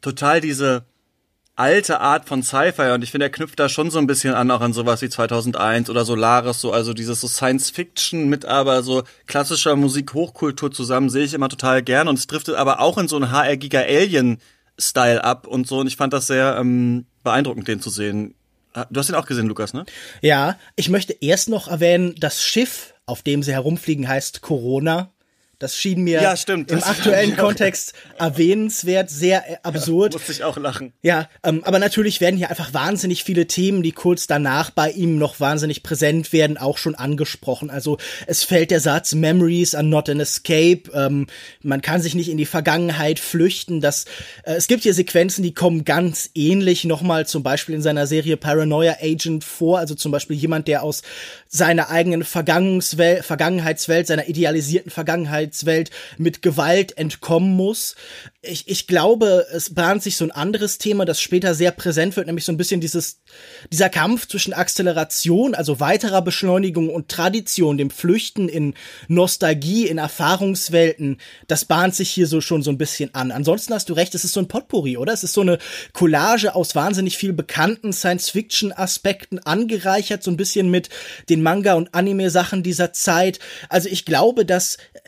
total 0.02 0.40
diese 0.40 0.86
alte 1.58 2.00
Art 2.00 2.28
von 2.28 2.43
Sci-Fi 2.43 2.91
und 2.93 3.04
ich 3.04 3.12
finde, 3.12 3.26
er 3.26 3.32
knüpft 3.32 3.60
da 3.60 3.67
schon 3.67 3.89
so 3.89 3.98
ein 3.98 4.08
bisschen 4.08 4.36
an, 4.36 4.52
auch 4.52 4.62
an 4.62 4.74
sowas 4.74 5.02
wie 5.02 5.10
2001 5.10 5.89
oder 5.89 6.06
Solaris, 6.06 6.62
so, 6.62 6.72
also 6.72 6.93
dieses 6.93 7.20
so 7.20 7.28
Science-Fiction 7.28 8.30
mit 8.30 8.46
aber 8.46 8.84
so 8.84 9.04
klassischer 9.26 9.76
Musik-Hochkultur 9.76 10.72
zusammen 10.72 11.10
sehe 11.10 11.26
ich 11.26 11.34
immer 11.34 11.50
total 11.50 11.82
gern 11.82 12.08
und 12.08 12.20
es 12.20 12.28
driftet 12.28 12.56
aber 12.56 12.80
auch 12.80 13.00
in 13.00 13.08
so 13.08 13.15
einen 13.15 13.32
HR-Giga-Alien-Style 13.32 15.24
ab 15.24 15.48
und 15.48 15.67
so 15.67 15.80
und 15.80 15.88
ich 15.88 15.98
fand 15.98 16.13
das 16.13 16.28
sehr 16.28 16.58
ähm, 16.60 17.08
beeindruckend, 17.24 17.67
den 17.67 17.82
zu 17.82 17.89
sehen. 17.89 18.36
Du 18.91 19.00
hast 19.00 19.10
ihn 19.10 19.15
auch 19.15 19.26
gesehen, 19.26 19.48
Lukas, 19.48 19.74
ne? 19.74 19.86
Ja, 20.22 20.60
ich 20.76 20.89
möchte 20.89 21.13
erst 21.20 21.50
noch 21.50 21.67
erwähnen, 21.67 22.13
das 22.20 22.43
Schiff, 22.43 22.93
auf 23.08 23.24
dem 23.24 23.41
sie 23.41 23.54
herumfliegen, 23.54 24.08
heißt 24.08 24.41
Corona. 24.41 25.12
Das 25.60 25.76
schien 25.76 26.04
mir 26.04 26.22
ja, 26.22 26.38
stimmt, 26.38 26.70
im 26.70 26.84
aktuellen 26.84 27.36
Kontext 27.36 27.93
erwähnenswert, 28.20 29.10
sehr 29.10 29.50
äh, 29.50 29.58
absurd. 29.63 30.13
Ja, 30.13 30.20
musste 30.20 30.32
ich 30.32 30.43
auch 30.43 30.58
lachen. 30.58 30.93
Ja, 31.02 31.28
ähm, 31.43 31.63
aber 31.63 31.80
natürlich 31.80 32.22
werden 32.22 32.38
hier 32.38 32.52
einfach 32.52 32.76
wahnsinnig 32.76 33.24
viele 33.24 33.48
Themen, 33.48 33.82
die 33.82 33.91
kurz 33.91 34.28
danach 34.28 34.70
bei 34.70 34.91
ihm 34.91 35.17
noch 35.17 35.40
wahnsinnig 35.40 35.82
präsent 35.82 36.32
werden, 36.32 36.60
auch 36.60 36.77
schon 36.77 36.94
angesprochen. 36.94 37.71
Also 37.71 37.98
es 38.27 38.44
fällt 38.44 38.69
der 38.69 38.82
Satz 38.82 39.15
Memories 39.15 39.73
are 39.73 39.84
not 39.84 40.10
an 40.10 40.19
escape. 40.19 40.92
Ähm, 40.94 41.25
man 41.63 41.82
kann 41.82 42.02
sich 42.02 42.13
nicht 42.13 42.29
in 42.29 42.38
die 42.38 42.46
Vergangenheit 42.46 43.19
flüchten. 43.19 43.82
Das, 43.82 44.06
äh, 44.44 44.54
es 44.54 44.67
gibt 44.67 44.84
hier 44.84 44.94
Sequenzen, 44.94 45.42
die 45.44 45.56
kommen 45.56 45.86
ganz 45.86 46.29
ähnlich 46.36 46.84
nochmal 46.84 47.25
zum 47.25 47.42
Beispiel 47.42 47.73
in 47.73 47.82
seiner 47.82 48.06
Serie 48.06 48.38
Paranoia 48.38 48.98
Agent 49.02 49.44
vor. 49.44 49.79
Also 49.79 49.96
zum 49.96 50.12
Beispiel 50.12 50.36
jemand, 50.36 50.67
der 50.67 50.84
aus 50.84 51.02
seiner 51.48 51.90
eigenen 51.90 52.23
Vergangenheitswelt, 52.23 54.06
seiner 54.06 54.27
idealisierten 54.27 54.92
Vergangenheit 54.92 55.46
Arbeitswelt 55.48 55.91
mit 56.17 56.41
Gewalt 56.41 56.98
entkommen 56.98 57.56
muss. 57.56 57.95
Ich, 58.41 58.67
ich 58.67 58.87
glaube, 58.87 59.45
es 59.52 59.73
bahnt 59.73 60.04
sich 60.04 60.15
so 60.15 60.25
ein 60.25 60.31
anderes 60.31 60.77
Thema, 60.77 61.06
das 61.06 61.21
später 61.21 61.54
sehr 61.54 61.71
präsent 61.71 62.15
wird, 62.15 62.27
nämlich 62.27 62.45
so 62.45 62.52
ein 62.52 62.58
bisschen 62.58 62.81
dieses, 62.81 63.21
dieser 63.71 63.89
Kampf 63.89 64.27
zwischen 64.27 64.54
Akzeleration, 64.54 65.56
also 65.56 65.79
weiterer 65.79 66.21
Beschleunigung 66.21 66.89
und 66.89 67.10
Tradition, 67.10 67.77
dem 67.77 67.89
Flüchten 67.89 68.48
in 68.48 68.73
Nostalgie, 69.08 69.87
in 69.87 69.98
Erfahrungswelten, 69.98 71.17
das 71.48 71.65
bahnt 71.65 71.95
sich 71.95 72.10
hier 72.10 72.27
so 72.27 72.41
schon 72.41 72.63
so 72.63 72.71
ein 72.71 72.77
bisschen 72.77 73.13
an. 73.13 73.31
Ansonsten 73.31 73.73
hast 73.73 73.89
du 73.89 73.93
recht, 73.93 74.15
es 74.15 74.23
ist 74.23 74.33
so 74.33 74.39
ein 74.39 74.48
Potpourri, 74.48 74.98
oder? 74.98 75.13
Es 75.13 75.23
ist 75.23 75.33
so 75.33 75.41
eine 75.41 75.58
Collage 75.93 76.56
aus 76.56 76.75
wahnsinnig 76.75 77.17
viel 77.17 77.33
bekannten 77.33 77.91
Science-Fiction-Aspekten 77.91 79.39
angereichert, 79.39 80.23
so 80.23 80.31
ein 80.31 80.37
bisschen 80.37 80.69
mit 80.69 80.89
den 81.29 81.41
Manga- 81.41 81.73
und 81.73 81.93
Anime-Sachen 81.93 82.63
dieser 82.63 82.93
Zeit. 82.93 83.39
Also 83.69 83.89
ich 83.89 84.06
glaube, 84.06 84.45
dass 84.45 84.77
äh, 84.93 85.00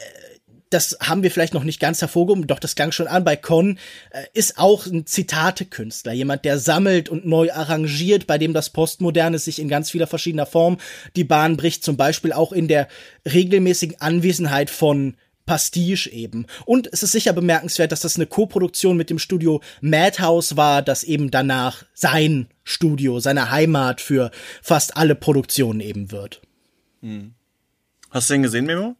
das 0.69 0.97
haben 1.01 1.23
wir 1.23 1.31
vielleicht 1.31 1.53
noch 1.53 1.63
nicht 1.63 1.79
ganz 1.79 2.01
hervorgehoben, 2.01 2.47
doch 2.47 2.59
das 2.59 2.75
klang 2.75 2.91
schon 2.91 3.07
an, 3.07 3.23
bei 3.23 3.35
Con 3.35 3.79
äh, 4.11 4.23
ist 4.33 4.57
auch 4.57 4.85
ein 4.85 5.05
Zitatekünstler, 5.05 6.13
jemand, 6.13 6.45
der 6.45 6.59
sammelt 6.59 7.09
und 7.09 7.25
neu 7.25 7.51
arrangiert, 7.51 8.27
bei 8.27 8.37
dem 8.37 8.53
das 8.53 8.69
Postmoderne 8.69 9.39
sich 9.39 9.59
in 9.59 9.69
ganz 9.69 9.89
vieler 9.89 10.07
verschiedener 10.07 10.45
Form 10.45 10.77
die 11.15 11.23
Bahn 11.23 11.57
bricht, 11.57 11.83
zum 11.83 11.97
Beispiel 11.97 12.33
auch 12.33 12.51
in 12.51 12.67
der 12.67 12.87
regelmäßigen 13.25 13.99
Anwesenheit 13.99 14.69
von 14.69 15.15
Pastiche 15.49 16.11
eben. 16.11 16.45
Und 16.65 16.87
es 16.93 17.01
ist 17.01 17.11
sicher 17.11 17.33
bemerkenswert, 17.33 17.91
dass 17.91 18.01
das 18.01 18.17
eine 18.17 18.27
Koproduktion 18.27 18.95
mit 18.97 19.09
dem 19.09 19.17
Studio 19.17 19.61
Madhouse 19.81 20.55
war, 20.55 20.83
das 20.83 21.03
eben 21.03 21.31
danach 21.31 21.85
sein 21.95 22.49
Studio, 22.63 23.19
seine 23.19 23.49
Heimat 23.49 23.99
für 23.99 24.29
fast 24.61 24.95
alle 24.95 25.15
Produktionen 25.15 25.79
eben 25.79 26.11
wird. 26.11 26.41
Hm. 27.01 27.33
Hast 28.11 28.29
du 28.29 28.35
den 28.35 28.43
gesehen, 28.43 28.65
Memo? 28.67 28.95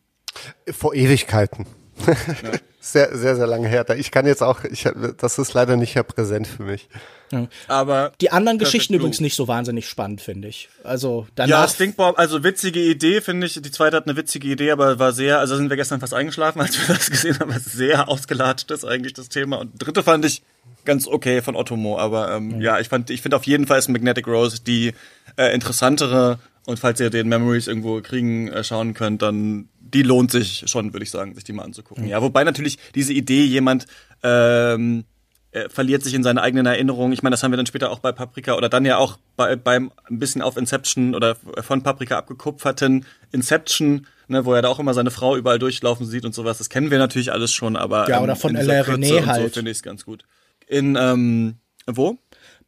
Vor 0.72 0.94
Ewigkeiten. 0.94 1.66
Ja. 2.06 2.14
sehr, 2.80 3.18
sehr, 3.18 3.36
sehr 3.36 3.48
lange 3.48 3.68
her. 3.68 3.86
Ich 3.98 4.12
kann 4.12 4.26
jetzt 4.26 4.42
auch, 4.42 4.64
ich, 4.64 4.88
das 5.18 5.38
ist 5.38 5.54
leider 5.54 5.76
nicht 5.76 5.96
mehr 5.96 6.04
präsent 6.04 6.48
für 6.48 6.64
mich. 6.64 6.88
Ja. 7.32 7.48
Aber 7.68 8.12
die 8.22 8.32
anderen 8.32 8.58
Geschichten 8.58 8.94
Blue. 8.94 9.02
übrigens 9.02 9.20
nicht 9.20 9.36
so 9.36 9.48
wahnsinnig 9.48 9.88
spannend, 9.88 10.22
finde 10.22 10.48
ich. 10.48 10.70
Also 10.84 11.28
danach. 11.36 11.50
Ja, 11.50 11.68
Stinkbomb, 11.68 12.18
also 12.18 12.44
witzige 12.44 12.80
Idee, 12.80 13.22
finde 13.22 13.48
ich. 13.48 13.62
Die 13.62 13.72
zweite 13.72 13.98
hat 13.98 14.08
eine 14.08 14.18
witzige 14.18 14.48
Idee, 14.48 14.72
aber 14.72 15.00
war 15.00 15.14
sehr, 15.14 15.40
also 15.40 15.56
sind 15.56 15.70
wir 15.70 15.78
gestern 15.78 16.00
fast 16.00 16.14
eingeschlafen, 16.14 16.62
als 16.62 16.78
wir 16.78 16.96
das 16.96 17.10
gesehen 17.10 17.40
haben. 17.40 17.54
Sehr 17.60 18.10
ausgelatscht 18.10 18.72
ist 18.72 18.86
eigentlich 18.86 19.14
das 19.14 19.30
Thema. 19.30 19.58
Und 19.58 19.74
dritte 19.78 20.04
fand 20.04 20.26
ich 20.26 20.42
ganz 20.86 21.08
okay 21.08 21.42
von 21.42 21.56
Ottomo, 21.56 22.00
aber 22.00 22.32
ähm, 22.36 22.56
mhm. 22.56 22.62
ja, 22.62 22.80
ich 22.80 22.90
fand, 22.90 23.10
ich 23.10 23.22
finde 23.22 23.38
auf 23.38 23.44
jeden 23.44 23.68
Fall 23.68 23.80
ist 23.80 23.90
Magnetic 23.90 24.28
Rose 24.28 24.62
die 24.62 24.94
äh, 25.38 25.54
interessantere. 25.54 26.40
Und 26.66 26.80
falls 26.80 27.00
ihr 27.00 27.10
den 27.10 27.28
Memories 27.28 27.68
irgendwo 27.68 28.00
kriegen, 28.02 28.48
äh, 28.50 28.64
schauen 28.64 28.94
könnt, 28.94 29.22
dann 29.22 29.70
die 29.80 30.04
lohnt 30.04 30.32
sich 30.32 30.66
schon, 30.68 30.94
würde 30.94 31.04
ich 31.04 31.12
sagen, 31.12 31.34
sich 31.34 31.44
die 31.44 31.54
mal 31.54 31.64
anzugucken. 31.64 32.04
Mhm. 32.04 32.10
Ja, 32.10 32.22
wobei 32.22 32.44
natürlich 32.44 32.78
diese 32.96 33.14
Idee, 33.14 33.44
jemand 33.44 33.88
ähm, 34.24 35.06
äh, 35.52 35.70
verliert 35.70 36.04
sich 36.04 36.14
in 36.14 36.24
seine 36.24 36.42
eigenen 36.42 36.66
Erinnerungen. 36.66 37.14
Ich 37.14 37.24
meine, 37.24 37.34
das 37.34 37.44
haben 37.44 37.52
wir 37.52 37.58
dann 37.58 37.66
später 37.66 37.92
auch 37.92 38.00
bei 38.00 38.12
Paprika 38.12 38.56
oder 38.56 38.70
dann 38.70 38.86
ja 38.86 38.98
auch 38.98 39.18
bei, 39.36 39.56
beim 39.56 39.92
ein 40.06 40.20
bisschen 40.20 40.42
auf 40.42 40.58
Inception 40.58 41.16
oder 41.16 41.38
von 41.62 41.82
Paprika 41.82 42.18
abgekupferten 42.18 43.06
Inception, 43.32 44.06
ne, 44.28 44.46
wo 44.46 44.54
er 44.54 44.62
da 44.62 44.68
auch 44.68 44.80
immer 44.80 44.94
seine 44.94 45.12
Frau 45.12 45.36
überall 45.36 45.60
durchlaufen 45.60 46.06
sieht 46.06 46.26
und 46.26 46.36
sowas. 46.36 46.60
Das 46.60 46.70
kennen 46.70 46.92
wir 46.92 47.00
natürlich 47.00 47.32
alles 47.32 47.52
schon, 47.52 47.76
aber 47.76 48.08
ja, 48.10 48.22
oder 48.22 48.34
ähm, 48.34 48.40
von 48.40 48.56
Alain 48.56 48.84
René 48.84 49.26
halt. 49.26 49.44
So 49.44 49.50
finde 49.50 49.72
ich 49.72 49.78
es 49.78 49.84
ganz 49.84 50.06
gut. 50.06 50.24
In 50.68 50.96
ähm, 51.00 51.56
wo? 51.88 52.18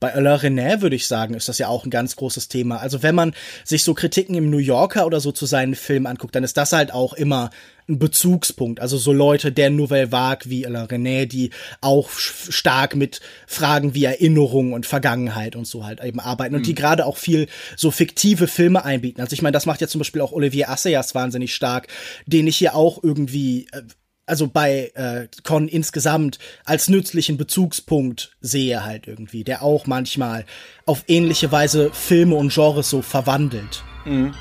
Bei 0.01 0.15
Alain 0.15 0.39
René 0.39 0.81
würde 0.81 0.95
ich 0.95 1.07
sagen, 1.07 1.35
ist 1.35 1.47
das 1.47 1.59
ja 1.59 1.67
auch 1.67 1.85
ein 1.85 1.91
ganz 1.91 2.15
großes 2.15 2.47
Thema. 2.47 2.77
Also 2.77 3.03
wenn 3.03 3.13
man 3.13 3.35
sich 3.63 3.83
so 3.83 3.93
Kritiken 3.93 4.33
im 4.33 4.49
New 4.49 4.57
Yorker 4.57 5.05
oder 5.05 5.19
so 5.19 5.31
zu 5.31 5.45
seinen 5.45 5.75
Filmen 5.75 6.07
anguckt, 6.07 6.35
dann 6.35 6.43
ist 6.43 6.57
das 6.57 6.73
halt 6.73 6.91
auch 6.91 7.13
immer 7.13 7.51
ein 7.87 7.99
Bezugspunkt. 7.99 8.79
Also 8.79 8.97
so 8.97 9.13
Leute 9.13 9.51
der 9.51 9.69
Nouvelle 9.69 10.11
Vague 10.11 10.49
wie 10.49 10.65
Alain 10.65 10.87
René, 10.87 11.27
die 11.27 11.51
auch 11.81 12.09
stark 12.09 12.95
mit 12.95 13.21
Fragen 13.45 13.93
wie 13.93 14.05
Erinnerung 14.05 14.73
und 14.73 14.87
Vergangenheit 14.87 15.55
und 15.55 15.67
so 15.67 15.85
halt 15.85 16.03
eben 16.03 16.19
arbeiten 16.19 16.55
und 16.55 16.61
mhm. 16.61 16.65
die 16.65 16.75
gerade 16.75 17.05
auch 17.05 17.17
viel 17.17 17.45
so 17.75 17.91
fiktive 17.91 18.47
Filme 18.47 18.83
einbieten. 18.83 19.21
Also 19.21 19.35
ich 19.35 19.43
meine, 19.43 19.53
das 19.53 19.67
macht 19.67 19.81
ja 19.81 19.87
zum 19.87 19.99
Beispiel 19.99 20.21
auch 20.21 20.31
Olivier 20.31 20.71
Assayas 20.71 21.13
wahnsinnig 21.13 21.53
stark, 21.53 21.89
den 22.25 22.47
ich 22.47 22.57
hier 22.57 22.73
auch 22.73 23.03
irgendwie 23.03 23.67
äh, 23.71 23.83
also 24.25 24.47
bei 24.47 24.91
äh, 24.95 25.27
Con 25.43 25.67
insgesamt 25.67 26.39
als 26.65 26.87
nützlichen 26.89 27.37
Bezugspunkt 27.37 28.35
sehe 28.41 28.83
halt 28.83 29.07
irgendwie, 29.07 29.43
der 29.43 29.61
auch 29.63 29.87
manchmal 29.87 30.45
auf 30.85 31.03
ähnliche 31.07 31.51
Weise 31.51 31.91
Filme 31.91 32.35
und 32.35 32.53
Genres 32.53 32.89
so 32.89 33.01
verwandelt. 33.01 33.83
Mhm. 34.05 34.33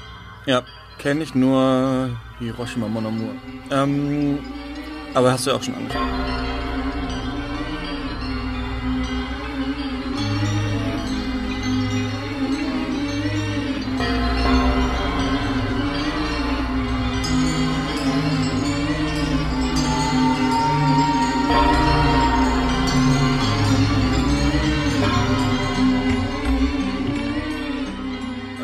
Ja, 0.47 0.65
kenne 0.99 1.23
ich 1.23 1.35
nur 1.35 2.19
Hiroshima 2.39 2.89
Mon 2.89 3.07
Amour. 3.07 3.35
Ähm, 3.71 4.39
aber 5.15 5.33
hast 5.33 5.47
du 5.47 5.51
ja 5.51 5.57
auch 5.57 5.63
schon 5.63 5.75
angeschaut. 5.75 6.03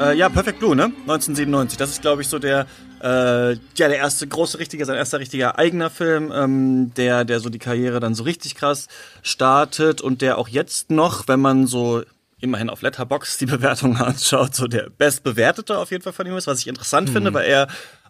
Äh, 0.00 0.16
ja, 0.16 0.28
Perfect 0.28 0.58
Blue, 0.58 0.76
ne? 0.76 0.84
1997. 0.84 1.78
Das 1.78 1.90
ist, 1.90 2.02
glaube 2.02 2.20
ich, 2.20 2.28
so 2.28 2.38
der, 2.38 2.66
äh, 3.02 3.52
ja, 3.52 3.58
der 3.88 3.96
erste 3.96 4.26
große 4.26 4.58
richtige, 4.58 4.84
sein 4.84 4.96
erster 4.96 5.20
richtiger 5.20 5.58
eigener 5.58 5.88
Film, 5.88 6.30
ähm, 6.34 6.92
der, 6.94 7.24
der 7.24 7.40
so 7.40 7.48
die 7.48 7.58
Karriere 7.58 7.98
dann 7.98 8.14
so 8.14 8.24
richtig 8.24 8.54
krass 8.54 8.88
startet 9.22 10.02
und 10.02 10.20
der 10.20 10.36
auch 10.36 10.48
jetzt 10.48 10.90
noch, 10.90 11.28
wenn 11.28 11.40
man 11.40 11.66
so 11.66 12.02
immerhin 12.40 12.68
auf 12.68 12.82
Letterbox 12.82 13.38
die 13.38 13.46
Bewertungen 13.56 13.96
anschaut, 13.96 14.54
so 14.54 14.66
der 14.66 14.90
bestbewertete 14.90 15.78
auf 15.78 15.90
jeden 15.90 16.02
Fall 16.02 16.12
von 16.12 16.26
ihm 16.26 16.36
ist, 16.36 16.46
was 16.46 16.60
ich 16.60 16.68
interessant 16.68 17.08
mhm. 17.08 17.12
finde, 17.14 17.34
weil 17.34 17.46
er 17.46 17.68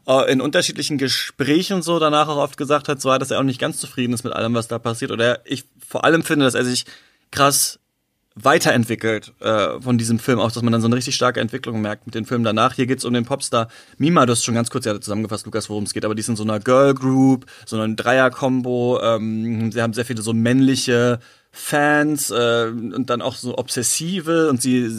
äh, 0.08 0.32
in 0.32 0.40
unterschiedlichen 0.40 0.98
Gesprächen 0.98 1.82
so 1.82 2.00
danach 2.00 2.26
auch 2.26 2.38
oft 2.38 2.56
gesagt 2.56 2.88
hat, 2.88 3.00
so 3.00 3.16
dass 3.16 3.30
er 3.30 3.38
auch 3.38 3.44
nicht 3.44 3.60
ganz 3.60 3.78
zufrieden 3.78 4.12
ist 4.12 4.24
mit 4.24 4.32
allem, 4.32 4.54
was 4.54 4.66
da 4.66 4.80
passiert. 4.80 5.12
Oder 5.12 5.40
ich 5.44 5.64
vor 5.86 6.04
allem 6.04 6.24
finde, 6.24 6.46
dass 6.46 6.54
er 6.54 6.64
sich 6.64 6.84
krass 7.30 7.78
weiterentwickelt 8.36 9.32
äh, 9.40 9.80
von 9.80 9.96
diesem 9.96 10.18
Film, 10.18 10.38
auch 10.38 10.52
dass 10.52 10.62
man 10.62 10.70
dann 10.70 10.82
so 10.82 10.86
eine 10.86 10.96
richtig 10.96 11.16
starke 11.16 11.40
Entwicklung 11.40 11.80
merkt 11.80 12.06
mit 12.06 12.14
den 12.14 12.26
Filmen 12.26 12.44
danach. 12.44 12.74
Hier 12.74 12.86
geht's 12.86 13.04
um 13.04 13.14
den 13.14 13.24
Popstar 13.24 13.68
Mima, 13.96 14.26
du 14.26 14.32
hast 14.32 14.44
schon 14.44 14.54
ganz 14.54 14.70
kurz 14.70 14.84
ja 14.84 15.00
zusammengefasst, 15.00 15.46
Lukas, 15.46 15.70
worum 15.70 15.84
es 15.84 15.94
geht, 15.94 16.04
aber 16.04 16.14
die 16.14 16.22
sind 16.22 16.36
so 16.36 16.44
einer 16.44 16.60
Girl 16.60 16.94
Group, 16.94 17.46
so 17.64 17.80
einer 17.80 17.94
Dreier-Kombo, 17.94 19.00
ähm, 19.02 19.72
sie 19.72 19.80
haben 19.80 19.94
sehr 19.94 20.04
viele 20.04 20.20
so 20.20 20.34
männliche 20.34 21.18
Fans 21.56 22.30
äh, 22.30 22.66
und 22.68 23.08
dann 23.08 23.22
auch 23.22 23.34
so 23.34 23.56
obsessive. 23.56 24.50
Und 24.50 24.60
sie 24.60 24.90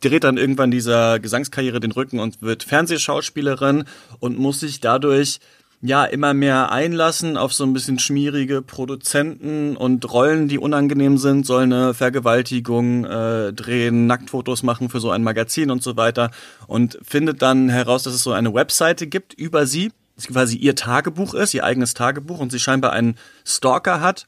dreht 0.00 0.22
dann 0.22 0.36
irgendwann 0.36 0.70
dieser 0.70 1.18
Gesangskarriere 1.18 1.80
den 1.80 1.92
Rücken 1.92 2.20
und 2.20 2.42
wird 2.42 2.62
Fernsehschauspielerin 2.62 3.84
und 4.20 4.38
muss 4.38 4.60
sich 4.60 4.80
dadurch 4.80 5.40
ja 5.80 6.04
immer 6.04 6.34
mehr 6.34 6.72
einlassen 6.72 7.36
auf 7.36 7.52
so 7.52 7.64
ein 7.64 7.72
bisschen 7.72 7.98
schmierige 7.98 8.62
Produzenten 8.62 9.76
und 9.76 10.10
Rollen, 10.12 10.48
die 10.48 10.58
unangenehm 10.58 11.18
sind, 11.18 11.46
soll 11.46 11.62
eine 11.64 11.94
Vergewaltigung 11.94 13.04
äh, 13.04 13.52
drehen, 13.52 14.06
Nacktfotos 14.06 14.62
machen 14.62 14.88
für 14.88 15.00
so 15.00 15.10
ein 15.10 15.22
Magazin 15.22 15.70
und 15.70 15.82
so 15.82 15.96
weiter 15.96 16.30
und 16.66 16.98
findet 17.02 17.42
dann 17.42 17.68
heraus, 17.68 18.02
dass 18.02 18.14
es 18.14 18.22
so 18.22 18.32
eine 18.32 18.52
Webseite 18.52 19.06
gibt 19.06 19.34
über 19.34 19.66
sie, 19.66 19.92
das 20.16 20.26
quasi 20.26 20.56
ihr 20.56 20.74
Tagebuch 20.74 21.34
ist, 21.34 21.54
ihr 21.54 21.64
eigenes 21.64 21.94
Tagebuch 21.94 22.40
und 22.40 22.50
sie 22.50 22.58
scheinbar 22.58 22.92
einen 22.92 23.16
Stalker 23.44 24.00
hat, 24.00 24.26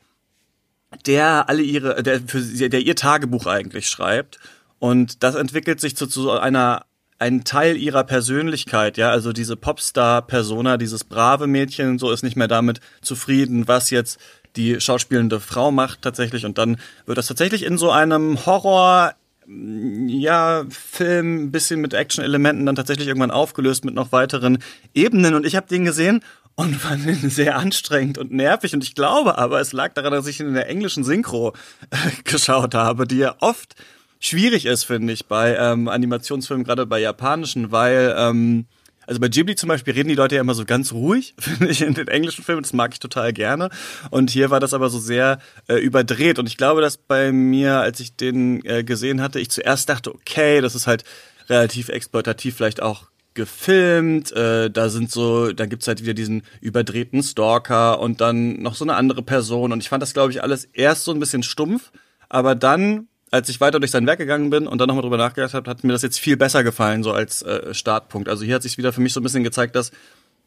der 1.06 1.48
alle 1.48 1.62
ihre, 1.62 2.02
der 2.02 2.20
für 2.20 2.40
der 2.40 2.80
ihr 2.80 2.94
Tagebuch 2.94 3.46
eigentlich 3.46 3.88
schreibt 3.88 4.38
und 4.78 5.24
das 5.24 5.34
entwickelt 5.34 5.80
sich 5.80 5.96
zu, 5.96 6.06
zu 6.06 6.30
einer 6.30 6.84
ein 7.20 7.44
Teil 7.44 7.76
ihrer 7.76 8.02
Persönlichkeit, 8.02 8.96
ja, 8.96 9.10
also 9.10 9.32
diese 9.32 9.54
Popstar-Persona, 9.54 10.78
dieses 10.78 11.04
brave 11.04 11.46
Mädchen, 11.46 11.98
so 11.98 12.10
ist 12.10 12.22
nicht 12.22 12.36
mehr 12.36 12.48
damit 12.48 12.80
zufrieden, 13.02 13.68
was 13.68 13.90
jetzt 13.90 14.18
die 14.56 14.80
schauspielende 14.80 15.38
Frau 15.38 15.70
macht 15.70 16.02
tatsächlich 16.02 16.44
und 16.46 16.58
dann 16.58 16.78
wird 17.06 17.18
das 17.18 17.26
tatsächlich 17.26 17.64
in 17.64 17.78
so 17.78 17.90
einem 17.90 18.46
Horror 18.46 19.14
ja, 19.46 20.64
Film, 20.70 21.44
ein 21.44 21.50
bisschen 21.50 21.80
mit 21.80 21.92
Action-Elementen 21.92 22.66
dann 22.66 22.76
tatsächlich 22.76 23.08
irgendwann 23.08 23.30
aufgelöst 23.30 23.84
mit 23.84 23.94
noch 23.94 24.12
weiteren 24.12 24.58
Ebenen 24.94 25.34
und 25.34 25.44
ich 25.44 25.56
habe 25.56 25.66
den 25.66 25.84
gesehen 25.84 26.22
und 26.54 26.76
fand 26.76 27.04
ihn 27.06 27.30
sehr 27.30 27.56
anstrengend 27.56 28.16
und 28.16 28.32
nervig. 28.32 28.74
Und 28.74 28.84
ich 28.84 28.94
glaube 28.94 29.38
aber, 29.38 29.60
es 29.60 29.72
lag 29.72 29.92
daran, 29.92 30.12
dass 30.12 30.26
ich 30.26 30.40
ihn 30.40 30.48
in 30.48 30.54
der 30.54 30.68
englischen 30.68 31.04
Synchro 31.04 31.52
äh, 31.90 31.96
geschaut 32.24 32.74
habe, 32.74 33.06
die 33.06 33.18
ja 33.18 33.34
oft 33.40 33.74
schwierig 34.20 34.66
ist, 34.66 34.84
finde 34.84 35.12
ich, 35.12 35.26
bei 35.26 35.56
ähm, 35.56 35.88
Animationsfilmen, 35.88 36.64
gerade 36.64 36.86
bei 36.86 37.00
japanischen, 37.00 37.72
weil 37.72 38.14
ähm, 38.16 38.66
also 39.06 39.20
bei 39.20 39.28
Ghibli 39.28 39.56
zum 39.56 39.68
Beispiel 39.68 39.94
reden 39.94 40.08
die 40.08 40.14
Leute 40.14 40.36
ja 40.36 40.40
immer 40.40 40.54
so 40.54 40.64
ganz 40.64 40.92
ruhig, 40.92 41.34
finde 41.38 41.68
ich, 41.68 41.82
in 41.82 41.94
den 41.94 42.06
englischen 42.06 42.44
Filmen. 42.44 42.62
Das 42.62 42.72
mag 42.72 42.92
ich 42.92 43.00
total 43.00 43.32
gerne. 43.32 43.70
Und 44.10 44.30
hier 44.30 44.50
war 44.50 44.60
das 44.60 44.72
aber 44.72 44.88
so 44.88 45.00
sehr 45.00 45.40
äh, 45.66 45.74
überdreht. 45.76 46.38
Und 46.38 46.46
ich 46.46 46.56
glaube, 46.56 46.80
dass 46.80 46.96
bei 46.96 47.32
mir, 47.32 47.80
als 47.80 47.98
ich 47.98 48.14
den 48.14 48.64
äh, 48.64 48.84
gesehen 48.84 49.20
hatte, 49.20 49.40
ich 49.40 49.50
zuerst 49.50 49.88
dachte, 49.88 50.14
okay, 50.14 50.60
das 50.60 50.76
ist 50.76 50.86
halt 50.86 51.02
relativ 51.48 51.88
exploitativ 51.88 52.54
vielleicht 52.54 52.80
auch 52.80 53.10
gefilmt, 53.34 54.32
äh, 54.32 54.70
da 54.70 54.88
sind 54.88 55.10
so, 55.10 55.52
da 55.52 55.66
gibt's 55.66 55.88
halt 55.88 56.02
wieder 56.02 56.14
diesen 56.14 56.42
überdrehten 56.60 57.22
Stalker 57.22 58.00
und 58.00 58.20
dann 58.20 58.60
noch 58.60 58.74
so 58.74 58.84
eine 58.84 58.94
andere 58.94 59.22
Person 59.22 59.72
und 59.72 59.80
ich 59.80 59.88
fand 59.88 60.02
das, 60.02 60.14
glaube 60.14 60.32
ich, 60.32 60.42
alles 60.42 60.64
erst 60.64 61.04
so 61.04 61.12
ein 61.12 61.20
bisschen 61.20 61.42
stumpf, 61.42 61.92
aber 62.28 62.54
dann, 62.54 63.08
als 63.30 63.48
ich 63.48 63.60
weiter 63.60 63.78
durch 63.78 63.90
sein 63.90 64.06
Werk 64.06 64.18
gegangen 64.18 64.50
bin 64.50 64.66
und 64.66 64.78
dann 64.78 64.88
nochmal 64.88 65.02
drüber 65.02 65.16
nachgedacht 65.16 65.54
habe, 65.54 65.70
hat 65.70 65.84
mir 65.84 65.92
das 65.92 66.02
jetzt 66.02 66.18
viel 66.18 66.36
besser 66.36 66.64
gefallen, 66.64 67.02
so 67.02 67.12
als 67.12 67.42
äh, 67.42 67.72
Startpunkt. 67.72 68.28
Also 68.28 68.44
hier 68.44 68.56
hat 68.56 68.62
sich 68.62 68.78
wieder 68.78 68.92
für 68.92 69.00
mich 69.00 69.12
so 69.12 69.20
ein 69.20 69.22
bisschen 69.22 69.44
gezeigt, 69.44 69.76
dass 69.76 69.92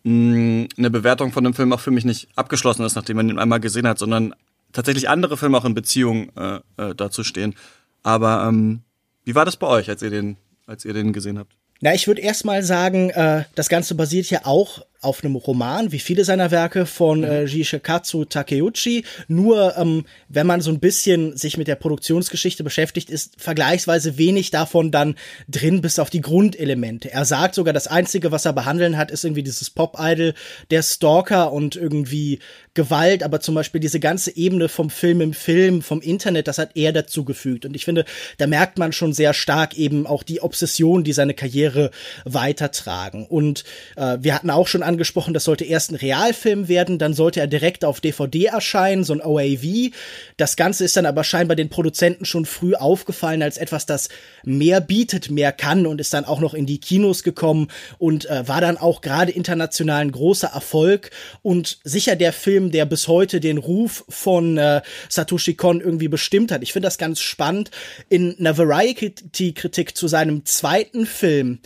mh, 0.03 0.67
eine 0.77 0.89
Bewertung 0.89 1.31
von 1.31 1.43
dem 1.43 1.53
Film 1.53 1.71
auch 1.73 1.79
für 1.79 1.91
mich 1.91 2.05
nicht 2.05 2.27
abgeschlossen 2.35 2.85
ist, 2.85 2.95
nachdem 2.95 3.17
man 3.17 3.29
ihn 3.29 3.39
einmal 3.39 3.59
gesehen 3.59 3.87
hat, 3.87 3.99
sondern 3.99 4.35
tatsächlich 4.73 5.09
andere 5.09 5.37
Filme 5.37 5.57
auch 5.57 5.65
in 5.65 5.73
Beziehung 5.73 6.31
äh, 6.35 6.59
äh, 6.77 6.95
dazu 6.95 7.23
stehen. 7.23 7.55
Aber 8.01 8.45
ähm, 8.47 8.81
wie 9.23 9.35
war 9.35 9.45
das 9.45 9.55
bei 9.55 9.67
euch, 9.67 9.89
als 9.89 10.01
ihr 10.01 10.09
den, 10.09 10.37
als 10.67 10.83
ihr 10.83 10.93
den 10.93 11.13
gesehen 11.13 11.39
habt? 11.39 11.53
Na, 11.79 11.93
ich 11.93 12.07
würde 12.07 12.21
erstmal 12.21 12.63
sagen, 12.63 13.09
äh, 13.11 13.45
das 13.55 13.69
Ganze 13.69 13.95
basiert 13.95 14.29
ja 14.29 14.41
auch 14.43 14.85
auf 15.03 15.23
einem 15.23 15.35
Roman, 15.35 15.91
wie 15.91 15.99
viele 15.99 16.25
seiner 16.25 16.51
Werke 16.51 16.85
von 16.85 17.19
mhm. 17.19 17.25
äh, 17.25 17.43
Jishikatsu 17.43 18.25
Takeuchi. 18.25 19.03
Nur 19.27 19.77
ähm, 19.77 20.05
wenn 20.29 20.47
man 20.47 20.61
so 20.61 20.71
ein 20.71 20.79
bisschen 20.79 21.37
sich 21.37 21.57
mit 21.57 21.67
der 21.67 21.75
Produktionsgeschichte 21.75 22.63
beschäftigt, 22.63 23.09
ist 23.09 23.35
vergleichsweise 23.37 24.17
wenig 24.17 24.51
davon 24.51 24.91
dann 24.91 25.15
drin, 25.47 25.81
bis 25.81 25.99
auf 25.99 26.09
die 26.09 26.21
Grundelemente. 26.21 27.11
Er 27.11 27.25
sagt 27.25 27.55
sogar, 27.55 27.73
das 27.73 27.87
Einzige, 27.87 28.31
was 28.31 28.45
er 28.45 28.53
behandeln 28.53 28.97
hat, 28.97 29.11
ist 29.11 29.23
irgendwie 29.23 29.43
dieses 29.43 29.69
Pop-Idol, 29.69 30.33
der 30.71 30.83
Stalker 30.83 31.51
und 31.51 31.75
irgendwie 31.75 32.39
Gewalt, 32.73 33.21
aber 33.21 33.39
zum 33.39 33.55
Beispiel 33.55 33.79
diese 33.79 33.99
ganze 33.99 34.35
Ebene 34.35 34.67
vom 34.67 34.89
Film 34.89 35.21
im 35.21 35.33
Film, 35.33 35.81
vom 35.81 36.01
Internet, 36.01 36.47
das 36.47 36.57
hat 36.57 36.71
er 36.75 36.91
dazugefügt. 36.91 37.65
Und 37.65 37.75
ich 37.75 37.85
finde, 37.85 38.05
da 38.37 38.47
merkt 38.47 38.79
man 38.79 38.93
schon 38.93 39.13
sehr 39.13 39.33
stark 39.33 39.77
eben 39.77 40.07
auch 40.07 40.23
die 40.23 40.41
Obsession, 40.41 41.03
die 41.03 41.13
seine 41.13 41.33
Karriere 41.33 41.91
weitertragen. 42.25 43.27
Und 43.27 43.63
äh, 43.95 44.17
wir 44.21 44.33
hatten 44.33 44.49
auch 44.49 44.67
schon 44.67 44.81
angesprochen, 44.93 45.33
das 45.33 45.43
sollte 45.43 45.65
erst 45.65 45.91
ein 45.91 45.95
Realfilm 45.95 46.67
werden, 46.67 46.97
dann 46.97 47.13
sollte 47.13 47.39
er 47.39 47.47
direkt 47.47 47.83
auf 47.83 47.99
DVD 47.99 48.45
erscheinen, 48.45 49.03
so 49.03 49.13
ein 49.13 49.21
OAV. 49.21 49.91
Das 50.37 50.55
Ganze 50.55 50.85
ist 50.85 50.95
dann 50.95 51.05
aber 51.05 51.23
scheinbar 51.23 51.55
den 51.55 51.69
Produzenten 51.69 52.25
schon 52.25 52.45
früh 52.45 52.75
aufgefallen 52.75 53.41
als 53.41 53.57
etwas, 53.57 53.85
das 53.85 54.09
mehr 54.43 54.81
bietet, 54.81 55.29
mehr 55.29 55.51
kann 55.51 55.85
und 55.85 55.99
ist 55.99 56.13
dann 56.13 56.25
auch 56.25 56.39
noch 56.39 56.53
in 56.53 56.65
die 56.65 56.79
Kinos 56.79 57.23
gekommen 57.23 57.67
und 57.97 58.29
äh, 58.29 58.47
war 58.47 58.61
dann 58.61 58.77
auch 58.77 59.01
gerade 59.01 59.31
international 59.31 60.01
ein 60.01 60.11
großer 60.11 60.49
Erfolg 60.49 61.11
und 61.41 61.79
sicher 61.83 62.15
der 62.15 62.33
Film, 62.33 62.71
der 62.71 62.85
bis 62.85 63.07
heute 63.07 63.39
den 63.39 63.57
Ruf 63.57 64.05
von 64.09 64.57
äh, 64.57 64.81
Satoshi 65.09 65.55
Kon 65.55 65.81
irgendwie 65.81 66.07
bestimmt 66.07 66.51
hat. 66.51 66.63
Ich 66.63 66.73
finde 66.73 66.87
das 66.87 66.97
ganz 66.97 67.19
spannend. 67.19 67.71
In 68.09 68.37
einer 68.39 68.57
Variety-Kritik 68.57 69.97
zu 69.97 70.07
seinem 70.07 70.45
zweiten 70.45 71.05
Film 71.05 71.59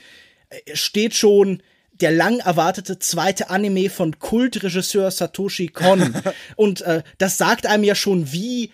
äh, 0.50 0.76
steht 0.76 1.14
schon, 1.14 1.62
der 2.02 2.12
lang 2.12 2.40
erwartete 2.40 3.00
zweite 3.00 3.50
Anime 3.50 3.90
von 3.90 4.20
Kultregisseur 4.20 5.12
Satoshi 5.12 5.68
Kon. 5.68 6.14
Und 6.56 6.82
äh, 6.82 7.04
das 7.18 7.38
sagt 7.38 7.66
einem 7.66 7.84
ja 7.84 7.96
schon, 7.96 8.32
wie 8.32 8.72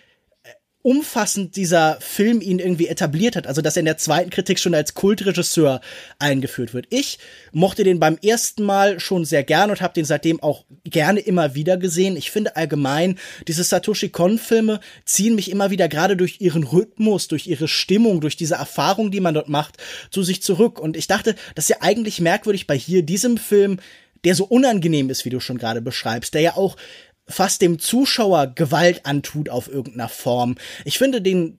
umfassend 0.84 1.56
dieser 1.56 1.96
Film 2.00 2.42
ihn 2.42 2.58
irgendwie 2.58 2.88
etabliert 2.88 3.36
hat, 3.36 3.46
also 3.46 3.62
dass 3.62 3.74
er 3.74 3.80
in 3.80 3.86
der 3.86 3.96
zweiten 3.96 4.28
Kritik 4.28 4.58
schon 4.58 4.74
als 4.74 4.92
Kultregisseur 4.92 5.80
eingeführt 6.18 6.74
wird. 6.74 6.86
Ich 6.90 7.18
mochte 7.52 7.84
den 7.84 7.98
beim 7.98 8.18
ersten 8.22 8.64
Mal 8.64 9.00
schon 9.00 9.24
sehr 9.24 9.44
gern 9.44 9.70
und 9.70 9.80
habe 9.80 9.94
den 9.94 10.04
seitdem 10.04 10.42
auch 10.42 10.66
gerne 10.84 11.20
immer 11.20 11.54
wieder 11.54 11.78
gesehen. 11.78 12.18
Ich 12.18 12.30
finde 12.30 12.56
allgemein, 12.56 13.18
diese 13.48 13.64
Satoshi 13.64 14.10
Kon-Filme 14.10 14.78
ziehen 15.06 15.34
mich 15.34 15.50
immer 15.50 15.70
wieder 15.70 15.88
gerade 15.88 16.18
durch 16.18 16.42
ihren 16.42 16.64
Rhythmus, 16.64 17.28
durch 17.28 17.46
ihre 17.46 17.66
Stimmung, 17.66 18.20
durch 18.20 18.36
diese 18.36 18.56
Erfahrung, 18.56 19.10
die 19.10 19.20
man 19.20 19.32
dort 19.32 19.48
macht, 19.48 19.78
zu 20.10 20.22
sich 20.22 20.42
zurück. 20.42 20.78
Und 20.78 20.98
ich 20.98 21.06
dachte, 21.06 21.34
das 21.54 21.64
ist 21.64 21.70
ja 21.70 21.76
eigentlich 21.80 22.20
merkwürdig 22.20 22.66
bei 22.66 22.76
hier 22.76 23.02
diesem 23.02 23.38
Film, 23.38 23.78
der 24.24 24.34
so 24.34 24.44
unangenehm 24.44 25.08
ist, 25.08 25.24
wie 25.24 25.30
du 25.30 25.40
schon 25.40 25.56
gerade 25.56 25.80
beschreibst, 25.80 26.34
der 26.34 26.42
ja 26.42 26.56
auch 26.56 26.76
fast 27.26 27.62
dem 27.62 27.78
Zuschauer 27.78 28.48
Gewalt 28.48 29.06
antut 29.06 29.48
auf 29.48 29.68
irgendeiner 29.68 30.08
Form. 30.08 30.56
Ich 30.84 30.98
finde 30.98 31.22
den 31.22 31.58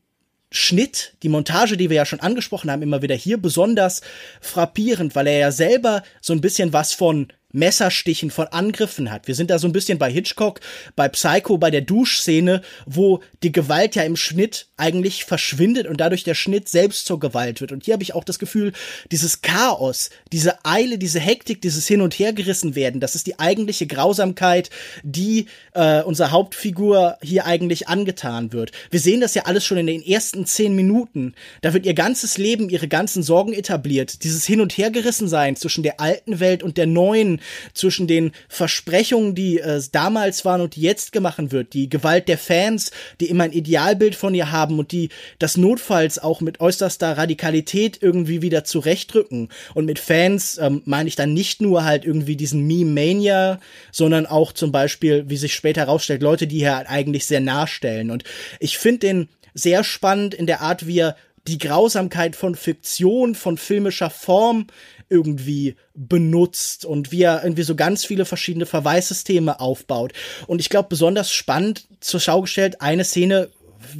Schnitt, 0.52 1.16
die 1.24 1.30
Montage, 1.30 1.76
die 1.76 1.90
wir 1.90 1.98
ja 1.98 2.06
schon 2.06 2.20
angesprochen 2.20 2.72
haben, 2.72 2.82
immer 2.82 3.02
wieder 3.02 3.16
hier 3.16 3.38
besonders 3.38 4.02
frappierend, 4.42 5.16
weil 5.16 5.28
er 5.28 5.40
ja 5.40 5.52
selber 5.52 6.04
so 6.22 6.34
ein 6.34 6.42
bisschen 6.42 6.72
was 6.72 6.94
von 6.94 7.28
Messerstichen, 7.56 8.30
von 8.30 8.48
Angriffen 8.48 9.12
hat. 9.12 9.28
Wir 9.28 9.36
sind 9.36 9.50
da 9.50 9.60
so 9.60 9.68
ein 9.68 9.72
bisschen 9.72 9.98
bei 9.98 10.12
Hitchcock, 10.12 10.60
bei 10.96 11.10
Psycho, 11.10 11.58
bei 11.58 11.72
der 11.72 11.82
Duschszene, 11.82 12.62
wo 12.86 13.22
die 13.44 13.52
Gewalt 13.52 13.96
ja 13.96 14.04
im 14.04 14.16
Schnitt 14.16 14.68
eigentlich 14.78 15.26
verschwindet 15.26 15.88
und 15.88 16.02
dadurch 16.02 16.24
der 16.24 16.36
Schnitt 16.36 16.70
selbst 16.70 17.06
zur 17.06 17.20
Gewalt 17.20 17.62
wird. 17.62 17.72
Und 17.72 17.86
hier 17.86 17.94
habe 17.94 18.04
ich 18.04 18.14
auch 18.14 18.24
das 18.24 18.40
Gefühl, 18.40 18.74
dieses 19.12 19.42
Chaos, 19.42 20.10
diese 20.32 20.66
Eile, 20.66 20.98
diese 20.98 21.20
Hektik, 21.20 21.62
dieses 21.62 21.88
Hin- 21.88 22.02
und 22.02 22.20
Hergerissen 22.20 22.76
werden, 22.76 23.00
das 23.00 23.16
ist 23.16 23.28
die 23.28 23.40
eigentliche 23.40 23.88
Grausamkeit, 23.88 24.70
die 25.04 25.48
äh, 25.74 26.02
unserer 26.02 26.32
Hauptfigur 26.32 27.18
hier 27.22 27.46
eigentlich 27.46 27.88
angetan 27.88 28.52
wird. 28.52 28.72
Wir 28.92 29.00
sehen 29.00 29.22
das 29.22 29.34
ja 29.34 29.44
alles 29.44 29.66
schon 29.66 29.78
in 29.78 29.88
den 29.88 30.06
ersten 30.06 30.46
zehn 30.46 30.76
Minuten. 30.76 31.34
Da 31.62 31.74
wird 31.74 31.86
ihr 31.86 31.94
ganzes 31.94 32.38
Leben, 32.38 32.70
ihre 32.70 32.88
ganzen 32.88 33.24
Sorgen 33.24 33.54
etabliert. 33.54 34.24
Dieses 34.24 34.46
Hin- 34.46 34.62
und 34.62 34.78
Hergerissen 34.78 35.28
sein 35.28 35.56
zwischen 35.56 35.84
der 35.84 36.00
alten 36.00 36.40
Welt 36.40 36.64
und 36.64 36.78
der 36.78 36.88
neuen, 36.88 37.40
zwischen 37.74 38.08
den 38.08 38.32
Versprechungen, 38.50 39.36
die 39.36 39.60
äh, 39.60 39.82
damals 39.92 40.46
waren 40.46 40.62
und 40.62 40.76
die 40.76 40.82
jetzt 40.82 41.12
gemacht 41.12 41.36
wird, 41.38 41.74
die 41.74 41.90
Gewalt 41.90 42.28
der 42.28 42.38
Fans, 42.38 42.92
die 43.20 43.30
immer 43.30 43.46
ein 43.46 43.52
Idealbild 43.52 44.16
von 44.16 44.34
ihr 44.34 44.52
haben 44.52 44.80
und 44.80 44.92
die 44.92 45.10
das 45.40 45.58
notfalls 45.58 46.20
auch 46.20 46.42
mit 46.42 46.62
äußerster 46.62 47.18
Radikalität 47.18 47.98
irgendwie 48.02 48.42
wieder 48.42 48.64
zurechtrücken. 48.64 49.50
Und 49.74 49.86
mit 49.86 50.00
Fans 50.00 50.58
ähm, 50.58 50.82
meine 50.86 51.10
ich 51.10 51.16
dann 51.16 51.34
nicht 51.34 51.62
nur 51.62 51.84
halt 51.84 52.06
irgendwie 52.06 52.36
diesen 52.36 52.66
Meme-Mania, 52.68 53.60
sondern 53.92 54.26
auch 54.26 54.54
zum 54.54 54.72
Beispiel, 54.72 55.26
wie 55.28 55.38
sich 55.38 55.54
später 55.54 55.82
herausstellt, 55.82 56.22
Leute, 56.22 56.48
die 56.48 56.60
hier 56.60 56.76
halt 56.76 56.90
eigentlich 56.90 57.26
sehr 57.26 57.42
nahestellen. 57.42 58.12
Und 58.12 58.24
ich 58.60 58.78
finde 58.78 59.00
den 59.00 59.30
sehr 59.54 59.84
spannend 59.84 60.34
in 60.34 60.46
der 60.46 60.62
Art, 60.62 60.86
wie 60.86 61.00
er 61.00 61.16
die 61.48 61.58
Grausamkeit 61.58 62.36
von 62.36 62.56
Fiktion, 62.56 63.36
von 63.36 63.58
filmischer 63.58 64.10
Form 64.10 64.68
irgendwie 65.10 65.76
benutzt 65.94 66.86
und 66.86 67.12
wie 67.12 67.22
er 67.22 67.44
irgendwie 67.44 67.64
so 67.64 67.76
ganz 67.76 68.06
viele 68.06 68.26
verschiedene 68.26 68.66
Verweissysteme 68.66 69.60
aufbaut. 69.60 70.14
Und 70.48 70.60
ich 70.60 70.70
glaube, 70.70 70.90
besonders 70.90 71.32
spannend 71.32 71.88
zur 72.00 72.20
Schau 72.20 72.42
gestellt, 72.42 72.82
eine 72.82 73.04
Szene, 73.04 73.50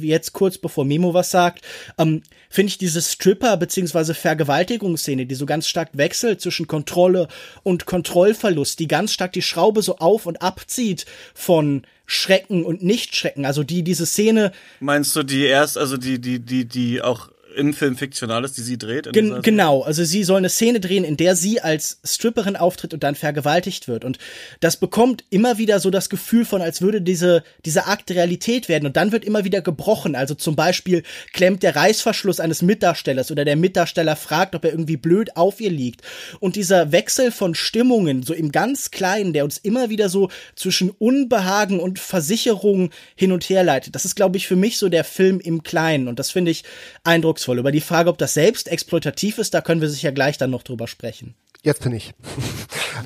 jetzt 0.00 0.32
kurz 0.32 0.58
bevor 0.58 0.84
Memo 0.84 1.14
was 1.14 1.30
sagt, 1.30 1.62
ähm, 1.98 2.22
finde 2.50 2.70
ich 2.70 2.78
diese 2.78 3.00
Stripper- 3.00 3.56
bzw. 3.56 4.14
Vergewaltigungsszene, 4.14 5.26
die 5.26 5.34
so 5.36 5.46
ganz 5.46 5.68
stark 5.68 5.90
wechselt 5.92 6.40
zwischen 6.40 6.66
Kontrolle 6.66 7.28
und 7.62 7.86
Kontrollverlust, 7.86 8.80
die 8.80 8.88
ganz 8.88 9.12
stark 9.12 9.32
die 9.32 9.42
Schraube 9.42 9.82
so 9.82 9.98
auf 9.98 10.26
und 10.26 10.42
abzieht 10.42 11.06
von 11.34 11.82
Schrecken 12.06 12.64
und 12.64 12.82
Nicht-Schrecken. 12.82 13.44
Also 13.44 13.62
die, 13.62 13.82
diese 13.82 14.06
Szene. 14.06 14.52
Meinst 14.80 15.14
du 15.14 15.22
die 15.22 15.44
erst, 15.44 15.76
also 15.76 15.96
die, 15.96 16.20
die, 16.20 16.38
die, 16.38 16.64
die 16.64 17.02
auch 17.02 17.30
im 17.56 17.72
Film 17.74 17.96
fiktional 17.96 18.44
ist, 18.44 18.56
die 18.56 18.62
sie 18.62 18.78
dreht. 18.78 19.12
Gen 19.12 19.40
genau, 19.42 19.82
also 19.82 20.04
sie 20.04 20.24
soll 20.24 20.38
eine 20.38 20.48
Szene 20.48 20.78
drehen, 20.78 21.04
in 21.04 21.16
der 21.16 21.34
sie 21.34 21.60
als 21.60 21.98
Stripperin 22.04 22.56
auftritt 22.56 22.94
und 22.94 23.02
dann 23.02 23.14
vergewaltigt 23.14 23.88
wird. 23.88 24.04
Und 24.04 24.18
das 24.60 24.76
bekommt 24.76 25.24
immer 25.30 25.58
wieder 25.58 25.80
so 25.80 25.90
das 25.90 26.08
Gefühl 26.10 26.44
von, 26.44 26.60
als 26.60 26.82
würde 26.82 27.00
diese, 27.00 27.42
dieser 27.64 27.88
Akt 27.88 28.10
Realität 28.10 28.68
werden. 28.68 28.86
Und 28.86 28.96
dann 28.96 29.12
wird 29.12 29.24
immer 29.24 29.44
wieder 29.44 29.62
gebrochen. 29.62 30.14
Also 30.14 30.34
zum 30.34 30.54
Beispiel 30.54 31.02
klemmt 31.32 31.62
der 31.62 31.76
Reißverschluss 31.76 32.40
eines 32.40 32.62
Mitdarstellers 32.62 33.30
oder 33.30 33.44
der 33.44 33.56
Mitdarsteller 33.56 34.16
fragt, 34.16 34.54
ob 34.54 34.64
er 34.64 34.70
irgendwie 34.70 34.96
blöd 34.96 35.36
auf 35.36 35.60
ihr 35.60 35.70
liegt. 35.70 36.02
Und 36.40 36.56
dieser 36.56 36.92
Wechsel 36.92 37.32
von 37.32 37.54
Stimmungen, 37.54 38.22
so 38.22 38.34
im 38.34 38.52
ganz 38.52 38.90
Kleinen, 38.90 39.32
der 39.32 39.44
uns 39.44 39.58
immer 39.58 39.88
wieder 39.88 40.08
so 40.08 40.28
zwischen 40.54 40.90
Unbehagen 40.90 41.80
und 41.80 41.98
Versicherung 41.98 42.90
hin 43.14 43.32
und 43.32 43.48
her 43.48 43.64
leitet. 43.64 43.94
Das 43.94 44.04
ist, 44.04 44.14
glaube 44.14 44.36
ich, 44.36 44.46
für 44.46 44.56
mich 44.56 44.78
so 44.78 44.88
der 44.88 45.04
Film 45.04 45.40
im 45.40 45.62
Kleinen. 45.62 46.08
Und 46.08 46.18
das 46.18 46.30
finde 46.30 46.50
ich 46.50 46.64
eindrucksvoll 47.02 47.45
eindrucksvoll. 47.46 47.58
Über 47.58 47.72
die 47.72 47.80
Frage, 47.80 48.10
ob 48.10 48.18
das 48.18 48.34
selbst 48.34 48.68
exploitativ 48.68 49.38
ist, 49.38 49.54
da 49.54 49.60
können 49.60 49.80
wir 49.80 49.88
sicher 49.88 50.12
gleich 50.12 50.38
dann 50.38 50.50
noch 50.50 50.62
drüber 50.62 50.86
sprechen. 50.86 51.34
Jetzt 51.62 51.82
bin 51.82 51.92
ich. 51.92 52.14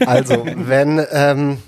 Also, 0.06 0.46
wenn, 0.46 1.04
ähm, 1.10 1.58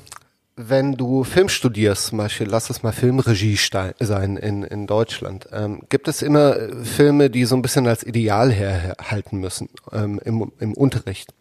wenn 0.55 0.93
du 0.93 1.25
Film 1.25 1.49
studierst, 1.49 2.07
zum 2.07 2.19
Beispiel, 2.19 2.47
lass 2.47 2.71
es 2.71 2.85
mal 2.85 2.93
Filmregie 2.93 3.59
sein 3.99 4.37
in, 4.37 4.63
in 4.63 4.87
Deutschland, 4.87 5.49
ähm, 5.53 5.83
gibt 5.89 6.07
es 6.07 6.23
immer 6.23 6.57
Filme, 6.85 7.31
die 7.31 7.45
so 7.47 7.57
ein 7.57 7.63
bisschen 7.63 7.89
als 7.89 8.05
Ideal 8.05 8.53
herhalten 8.53 9.39
müssen 9.39 9.69
ähm, 9.91 10.21
im, 10.25 10.53
im 10.61 10.73
Unterricht. 10.75 11.35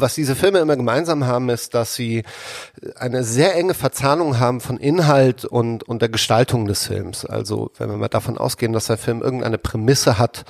Was 0.00 0.14
diese 0.14 0.34
Filme 0.34 0.58
immer 0.58 0.76
gemeinsam 0.76 1.26
haben, 1.26 1.48
ist, 1.48 1.74
dass 1.74 1.94
sie 1.94 2.22
eine 2.96 3.24
sehr 3.24 3.54
enge 3.54 3.74
Verzahnung 3.74 4.38
haben 4.38 4.60
von 4.60 4.78
Inhalt 4.78 5.44
und, 5.44 5.82
und 5.84 6.02
der 6.02 6.08
Gestaltung 6.08 6.66
des 6.66 6.86
Films. 6.86 7.24
Also 7.24 7.70
wenn 7.78 7.90
wir 7.90 7.96
mal 7.96 8.08
davon 8.08 8.38
ausgehen, 8.38 8.72
dass 8.72 8.86
der 8.86 8.98
Film 8.98 9.22
irgendeine 9.22 9.58
Prämisse 9.58 10.18
hat, 10.18 10.44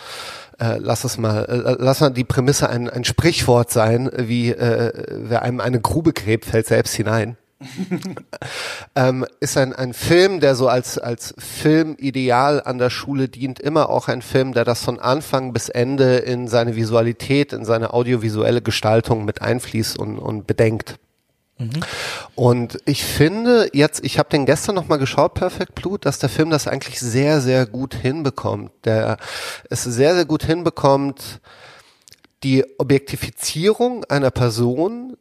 äh, 0.58 0.78
lass 0.78 1.04
es 1.04 1.18
mal, 1.18 1.44
äh, 1.44 1.76
lass 1.78 2.00
mal 2.00 2.10
die 2.10 2.24
Prämisse 2.24 2.68
ein, 2.68 2.88
ein 2.88 3.04
Sprichwort 3.04 3.70
sein, 3.70 4.10
wie 4.16 4.50
äh, 4.50 4.92
wer 5.10 5.42
einem 5.42 5.60
eine 5.60 5.80
Grube 5.80 6.12
gräbt, 6.12 6.46
fällt 6.46 6.66
selbst 6.66 6.94
hinein. 6.94 7.36
ähm, 8.96 9.24
ist 9.40 9.56
ein, 9.56 9.72
ein 9.72 9.94
Film, 9.94 10.40
der 10.40 10.54
so 10.54 10.68
als, 10.68 10.98
als 10.98 11.34
Filmideal 11.38 12.62
an 12.62 12.78
der 12.78 12.90
Schule 12.90 13.28
dient, 13.28 13.60
immer 13.60 13.88
auch 13.88 14.08
ein 14.08 14.22
Film, 14.22 14.52
der 14.52 14.64
das 14.64 14.82
von 14.82 15.00
Anfang 15.00 15.52
bis 15.52 15.68
Ende 15.68 16.16
in 16.16 16.48
seine 16.48 16.76
Visualität, 16.76 17.52
in 17.52 17.64
seine 17.64 17.94
audiovisuelle 17.94 18.60
Gestaltung 18.60 19.24
mit 19.24 19.40
einfließt 19.40 19.98
und, 19.98 20.18
und 20.18 20.46
bedenkt. 20.46 20.96
Mhm. 21.58 21.70
Und 22.34 22.78
ich 22.84 23.04
finde 23.04 23.70
jetzt, 23.72 24.04
ich 24.04 24.18
habe 24.18 24.28
den 24.28 24.44
gestern 24.44 24.74
noch 24.74 24.88
mal 24.88 24.98
geschaut, 24.98 25.34
Perfect 25.34 25.74
Blue, 25.74 25.98
dass 25.98 26.18
der 26.18 26.28
Film 26.28 26.50
das 26.50 26.68
eigentlich 26.68 27.00
sehr, 27.00 27.40
sehr 27.40 27.66
gut 27.66 27.94
hinbekommt. 27.94 28.72
Der 28.84 29.16
es 29.70 29.82
sehr, 29.84 30.14
sehr 30.14 30.26
gut 30.26 30.44
hinbekommt, 30.44 31.40
die 32.42 32.64
Objektifizierung 32.78 34.04
einer 34.04 34.30
Person 34.30 35.16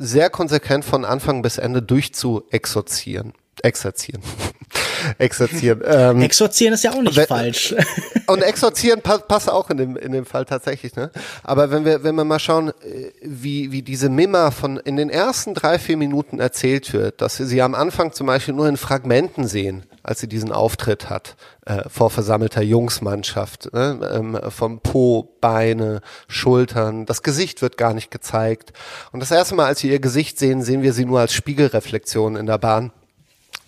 sehr 0.00 0.30
konsequent 0.30 0.84
von 0.84 1.04
Anfang 1.04 1.42
bis 1.42 1.58
Ende 1.58 1.82
durchzuexorzieren. 1.82 3.34
Exerzieren. 3.62 4.22
exorzieren. 5.18 5.82
Ähm, 5.84 6.22
exorzieren 6.22 6.74
ist 6.74 6.84
ja 6.84 6.92
auch 6.92 7.02
nicht 7.02 7.16
wenn, 7.16 7.26
falsch. 7.26 7.74
und 8.26 8.42
exorzieren 8.42 9.02
pa 9.02 9.18
passt 9.18 9.50
auch 9.50 9.70
in 9.70 9.76
dem, 9.76 9.96
in 9.96 10.12
dem 10.12 10.24
Fall 10.24 10.44
tatsächlich, 10.44 10.96
ne? 10.96 11.10
Aber 11.42 11.70
wenn 11.70 11.84
wir, 11.84 12.02
wenn 12.02 12.14
wir 12.14 12.24
mal 12.24 12.38
schauen, 12.38 12.68
äh, 12.68 13.10
wie, 13.22 13.72
wie 13.72 13.82
diese 13.82 14.08
Mima 14.08 14.50
von 14.50 14.78
in 14.78 14.96
den 14.96 15.10
ersten 15.10 15.54
drei, 15.54 15.78
vier 15.78 15.96
Minuten 15.96 16.40
erzählt 16.40 16.92
wird, 16.92 17.20
dass 17.20 17.38
wir 17.38 17.46
sie 17.46 17.60
am 17.60 17.74
Anfang 17.74 18.12
zum 18.12 18.26
Beispiel 18.26 18.54
nur 18.54 18.68
in 18.68 18.76
Fragmenten 18.76 19.46
sehen, 19.46 19.84
als 20.02 20.20
sie 20.20 20.28
diesen 20.28 20.52
Auftritt 20.52 21.10
hat, 21.10 21.36
äh, 21.66 21.88
vor 21.88 22.10
versammelter 22.10 22.62
Jungsmannschaft, 22.62 23.72
ne? 23.72 24.10
ähm, 24.12 24.38
vom 24.50 24.80
Po, 24.80 25.36
Beine, 25.40 26.00
Schultern, 26.28 27.06
das 27.06 27.22
Gesicht 27.22 27.62
wird 27.62 27.76
gar 27.76 27.94
nicht 27.94 28.10
gezeigt. 28.10 28.72
Und 29.12 29.20
das 29.20 29.30
erste 29.30 29.54
Mal, 29.54 29.66
als 29.66 29.82
wir 29.82 29.92
ihr 29.92 30.00
Gesicht 30.00 30.38
sehen, 30.38 30.62
sehen 30.62 30.82
wir 30.82 30.92
sie 30.92 31.04
nur 31.04 31.20
als 31.20 31.32
Spiegelreflexion 31.32 32.36
in 32.36 32.46
der 32.46 32.58
Bahn 32.58 32.92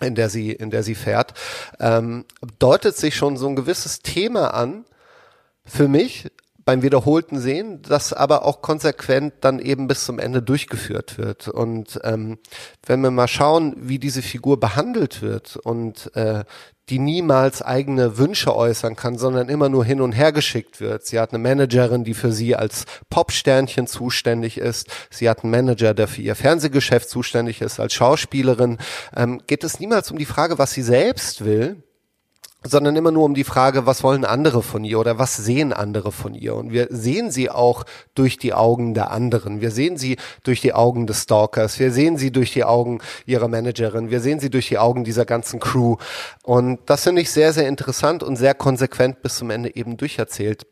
in 0.01 0.17
der 0.17 0.29
sie, 0.29 0.51
in 0.51 0.71
der 0.71 0.83
sie 0.83 0.97
fährt, 0.97 1.33
ähm, 1.79 2.25
deutet 2.59 2.97
sich 2.97 3.15
schon 3.15 3.37
so 3.37 3.47
ein 3.47 3.55
gewisses 3.55 4.01
Thema 4.01 4.53
an, 4.53 4.85
für 5.65 5.87
mich, 5.87 6.29
beim 6.65 6.83
wiederholten 6.83 7.39
Sehen, 7.41 7.83
das 7.83 8.13
aber 8.13 8.45
auch 8.45 8.63
konsequent 8.63 9.35
dann 9.41 9.59
eben 9.59 9.89
bis 9.89 10.05
zum 10.05 10.19
Ende 10.19 10.43
durchgeführt 10.43 11.19
wird. 11.19 11.49
Und 11.49 12.01
ähm, 12.05 12.39
wenn 12.87 13.01
wir 13.01 13.11
mal 13.11 13.29
schauen, 13.29 13.75
wie 13.79 13.99
diese 13.99 14.23
Figur 14.23 14.61
behandelt 14.61 15.23
wird 15.23 15.57
und 15.57 16.15
äh, 16.15 16.45
die 16.89 16.99
niemals 16.99 17.63
eigene 17.63 18.19
Wünsche 18.19 18.55
äußern 18.55 18.97
kann, 18.97 19.17
sondern 19.17 19.49
immer 19.49 19.69
nur 19.69 19.85
hin 19.85 20.01
und 20.01 20.13
her 20.13 20.33
geschickt 20.33 20.81
wird. 20.81 21.07
Sie 21.07 21.19
hat 21.19 21.31
eine 21.33 21.39
Managerin, 21.39 22.05
die 22.05 22.15
für 22.15 22.33
sie 22.33 22.57
als 22.57 22.85
Popsternchen 23.09 23.87
zuständig 23.87 24.59
ist. 24.59 24.89
Sie 25.09 25.29
hat 25.31 25.43
einen 25.43 25.53
Manager, 25.53 25.95
der 25.95 26.09
für 26.09 26.23
ihr 26.23 26.35
Fernsehgeschäft 26.35 27.09
zuständig 27.09 27.61
ist, 27.61 27.79
als 27.79 27.95
Schauspielerin. 27.95 28.79
Ähm, 29.17 29.41
geht 29.47 29.65
es 29.65 29.79
niemals 29.79 30.11
um 30.11 30.19
die 30.19 30.27
Frage, 30.27 30.59
was 30.59 30.73
sie 30.73 30.83
selbst 30.83 31.45
will, 31.45 31.83
sondern 32.65 32.97
immer 32.97 33.11
nur 33.11 33.25
um 33.25 33.35
die 33.35 33.45
Frage, 33.45 33.87
was 33.87 34.03
wollen 34.03 34.25
andere 34.25 34.63
von 34.63 34.85
ihr 34.85 34.99
oder 34.99 35.19
was 35.19 35.37
sehen 35.37 35.73
andere 35.73 36.13
von 36.13 36.35
ihr. 36.35 36.55
Und 36.55 36.73
wir 36.73 36.89
sehen 36.91 37.31
sie 37.31 37.51
auch 37.51 37.85
durch 38.15 38.37
die 38.37 38.55
Augen 38.55 38.95
der 38.95 39.11
anderen. 39.11 39.61
Wir 39.61 39.71
sehen 39.71 39.97
sie 39.97 40.17
durch 40.45 40.61
die 40.61 40.73
Augen 40.73 41.07
des 41.07 41.23
Stalkers. 41.23 41.79
Wir 41.79 41.93
sehen 41.93 42.17
sie 42.17 42.31
durch 42.31 42.53
die 42.53 42.65
Augen 42.65 43.01
ihrer 43.27 43.49
Managerin. 43.49 44.11
Wir 44.11 44.21
sehen 44.21 44.41
sie 44.41 44.51
durch 44.51 44.69
die 44.69 44.79
Augen 44.79 45.05
dieser 45.05 45.25
ganzen 45.25 45.61
Crew. 45.61 45.97
Und 46.43 46.79
das 46.87 47.05
finde 47.05 47.23
ich 47.23 47.31
sehr, 47.31 47.53
sehr 47.53 47.69
interessant 47.69 48.23
und 48.23 48.37
sehr 48.37 48.55
konsequent 48.55 49.23
bis 49.23 49.37
zum 49.37 49.51
Ende 49.51 49.75
eben 49.75 49.97
durcherzählt 49.97 50.67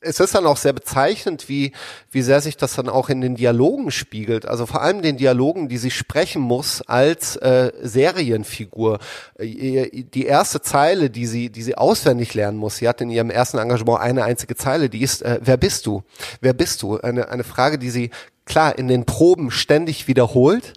es 0.00 0.20
ist 0.20 0.34
dann 0.34 0.46
auch 0.46 0.56
sehr 0.56 0.72
bezeichnend, 0.72 1.48
wie, 1.48 1.72
wie 2.10 2.22
sehr 2.22 2.40
sich 2.40 2.56
das 2.56 2.74
dann 2.74 2.88
auch 2.88 3.08
in 3.08 3.20
den 3.20 3.34
Dialogen 3.34 3.90
spiegelt. 3.90 4.46
Also 4.46 4.66
vor 4.66 4.82
allem 4.82 5.02
den 5.02 5.16
Dialogen, 5.16 5.68
die 5.68 5.78
sie 5.78 5.90
sprechen 5.90 6.40
muss 6.40 6.82
als 6.82 7.36
äh, 7.36 7.72
Serienfigur. 7.82 9.00
Äh, 9.38 10.04
die 10.04 10.26
erste 10.26 10.62
Zeile, 10.62 11.10
die 11.10 11.26
sie, 11.26 11.50
die 11.50 11.62
sie 11.62 11.76
auswendig 11.76 12.34
lernen 12.34 12.58
muss, 12.58 12.76
sie 12.76 12.88
hat 12.88 13.00
in 13.00 13.10
ihrem 13.10 13.30
ersten 13.30 13.58
Engagement 13.58 14.00
eine 14.00 14.24
einzige 14.24 14.56
Zeile, 14.56 14.88
die 14.88 15.02
ist, 15.02 15.22
äh, 15.22 15.40
wer 15.42 15.56
bist 15.56 15.86
du? 15.86 16.02
Wer 16.40 16.52
bist 16.52 16.82
du? 16.82 16.98
Eine, 16.98 17.28
eine 17.28 17.44
Frage, 17.44 17.78
die 17.78 17.90
sie 17.90 18.10
klar 18.44 18.78
in 18.78 18.88
den 18.88 19.04
Proben 19.04 19.50
ständig 19.50 20.08
wiederholt. 20.08 20.74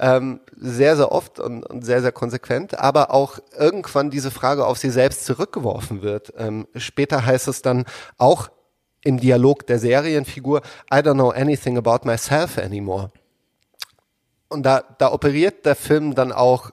Ähm, 0.00 0.40
sehr, 0.56 0.96
sehr 0.96 1.10
oft 1.10 1.40
und, 1.40 1.64
und, 1.64 1.84
sehr, 1.84 2.02
sehr 2.02 2.12
konsequent, 2.12 2.78
aber 2.78 3.12
auch 3.12 3.40
irgendwann 3.58 4.10
diese 4.10 4.30
Frage 4.30 4.64
auf 4.64 4.78
sie 4.78 4.90
selbst 4.90 5.24
zurückgeworfen 5.24 6.02
wird. 6.02 6.32
Ähm, 6.36 6.68
später 6.76 7.26
heißt 7.26 7.48
es 7.48 7.62
dann 7.62 7.84
auch 8.16 8.48
im 9.08 9.18
Dialog 9.18 9.66
der 9.66 9.78
Serienfigur, 9.78 10.60
I 10.92 10.96
don't 10.96 11.14
know 11.14 11.30
anything 11.30 11.78
about 11.78 12.06
myself 12.06 12.58
anymore. 12.58 13.10
Und 14.48 14.64
da, 14.64 14.84
da 14.98 15.12
operiert 15.12 15.64
der 15.64 15.76
Film 15.76 16.14
dann 16.14 16.30
auch 16.30 16.70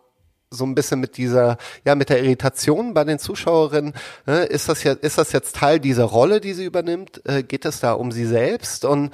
so 0.50 0.66
ein 0.66 0.76
bisschen 0.76 1.00
mit 1.00 1.16
dieser, 1.16 1.58
ja, 1.86 1.96
mit 1.96 2.10
der 2.10 2.22
Irritation 2.22 2.94
bei 2.94 3.06
den 3.06 3.20
Zuschauerinnen. 3.20 3.94
Ne? 4.26 4.44
Ist 4.44 4.68
das 4.68 4.84
jetzt, 4.84 5.04
ist 5.04 5.18
das 5.18 5.32
jetzt 5.32 5.56
Teil 5.56 5.80
dieser 5.80 6.04
Rolle, 6.04 6.42
die 6.42 6.54
sie 6.54 6.66
übernimmt? 6.66 7.22
Äh, 7.26 7.44
geht 7.44 7.66
es 7.66 7.80
da 7.80 7.94
um 7.94 8.12
sie 8.12 8.26
selbst? 8.26 8.84
Und, 8.84 9.14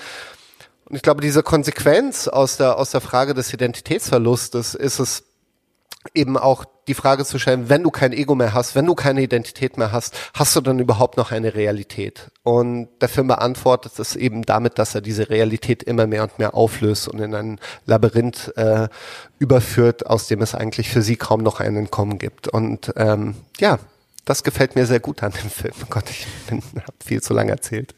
und 0.86 0.95
ich 0.95 1.03
glaube, 1.03 1.22
diese 1.22 1.43
Konsequenz 1.43 2.28
aus 2.28 2.57
der, 2.57 2.78
aus 2.78 2.89
der 2.89 3.01
Frage 3.01 3.36
des 3.36 3.53
Identitätsverlustes 3.53 4.74
ist 4.74 4.99
es 4.99 5.24
eben 6.15 6.38
auch 6.38 6.65
die 6.88 6.94
Frage 6.94 7.26
zu 7.26 7.40
stellen, 7.40 7.70
wenn 7.70 7.84
du 7.84 7.92
kein 7.92 8.12
Ego 8.12 8.36
mehr 8.36 8.54
hast, 8.54 8.76
wenn 8.76 8.86
du 8.86 8.96
keine 8.96 9.22
Identität 9.22 9.78
mehr 9.78 9.92
hast, 9.92 10.18
hast 10.34 10.56
du 10.56 10.62
dann 10.62 10.80
überhaupt 10.80 11.18
noch 11.18 11.32
eine 11.32 11.54
Realität? 11.54 12.32
Und 12.44 12.90
der 13.02 13.10
Film 13.10 13.28
beantwortet 13.28 14.00
es 14.00 14.16
eben 14.16 14.44
damit, 14.44 14.80
dass 14.80 14.96
er 14.96 15.02
diese 15.02 15.30
Realität 15.30 15.84
immer 15.84 16.08
mehr 16.08 16.24
und 16.24 16.40
mehr 16.40 16.56
auflöst 16.56 17.08
und 17.08 17.20
in 17.20 17.36
ein 17.36 17.60
Labyrinth 17.86 18.54
äh, 18.58 18.88
überführt, 19.40 20.08
aus 20.08 20.28
dem 20.28 20.42
es 20.42 20.56
eigentlich 20.56 20.90
für 20.90 21.02
sie 21.02 21.16
kaum 21.16 21.44
noch 21.44 21.60
ein 21.60 21.76
Entkommen 21.76 22.18
gibt. 22.18 22.48
Und 22.48 22.94
ähm, 22.96 23.36
ja, 23.60 23.80
das 24.26 24.44
gefällt 24.44 24.76
mir 24.76 24.86
sehr 24.86 25.00
gut 25.00 25.24
an 25.24 25.32
dem 25.32 25.50
Film. 25.50 25.74
Gott, 25.90 26.10
ich 26.10 26.28
habe 26.50 26.64
viel 27.04 27.22
zu 27.22 27.34
lange 27.34 27.52
erzählt. 27.52 27.94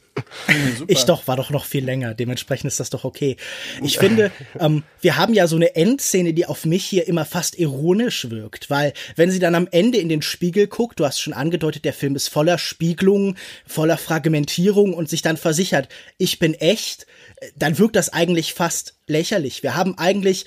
Ich 0.88 1.04
doch, 1.06 1.28
war 1.28 1.36
doch 1.36 1.50
noch 1.50 1.66
viel 1.66 1.84
länger. 1.84 2.14
Dementsprechend 2.14 2.68
ist 2.68 2.80
das 2.80 2.90
doch 2.90 3.04
okay. 3.04 3.38
Ich 3.82 3.98
finde, 3.98 4.32
ähm, 4.60 4.84
wir 5.02 5.18
haben 5.18 5.34
ja 5.34 5.48
so 5.48 5.56
eine 5.56 5.76
Endszene, 5.76 6.34
die 6.34 6.46
auf 6.46 6.66
mich 6.66 6.86
hier 6.86 7.08
immer 7.08 7.26
fast 7.26 7.58
ironisch 7.58 8.30
wirkt, 8.30 8.70
weil 8.70 8.94
wenn 9.16 9.32
sie 9.32 9.40
dann 9.40 9.56
am 9.56 9.68
Ende 9.72 9.98
in 9.98 10.10
den 10.10 10.22
Spiegel 10.22 10.68
guckt, 10.68 11.00
du 11.00 11.06
hast 11.06 11.20
schon 11.20 11.34
angedeutet, 11.34 11.86
der 11.86 11.94
Film 11.94 12.16
ist 12.16 12.28
voller 12.28 12.58
Spiegelung, 12.58 13.36
voller 13.66 13.98
Fragmentierung 13.98 14.94
und 14.94 15.10
sich 15.10 15.22
dann 15.22 15.38
versichert, 15.38 15.90
ich 16.18 16.40
bin 16.40 16.54
echt, 16.54 17.08
äh, 17.38 17.48
dann 17.56 17.78
wirkt 17.78 17.96
das 17.96 18.10
eigentlich 18.10 18.54
fast 18.54 18.96
lächerlich. 19.08 19.64
Wir 19.64 19.76
haben 19.76 19.98
eigentlich 19.98 20.46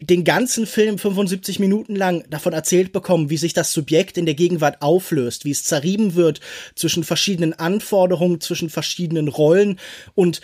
den 0.00 0.24
ganzen 0.24 0.66
Film 0.66 0.98
75 0.98 1.58
Minuten 1.58 1.94
lang 1.94 2.24
davon 2.30 2.52
erzählt 2.52 2.92
bekommen, 2.92 3.30
wie 3.30 3.36
sich 3.36 3.52
das 3.52 3.72
Subjekt 3.72 4.16
in 4.16 4.26
der 4.26 4.34
Gegenwart 4.34 4.80
auflöst, 4.80 5.44
wie 5.44 5.50
es 5.50 5.64
zerrieben 5.64 6.14
wird 6.14 6.40
zwischen 6.74 7.04
verschiedenen 7.04 7.52
Anforderungen, 7.52 8.40
zwischen 8.40 8.70
verschiedenen 8.70 9.28
Rollen 9.28 9.78
und 10.14 10.40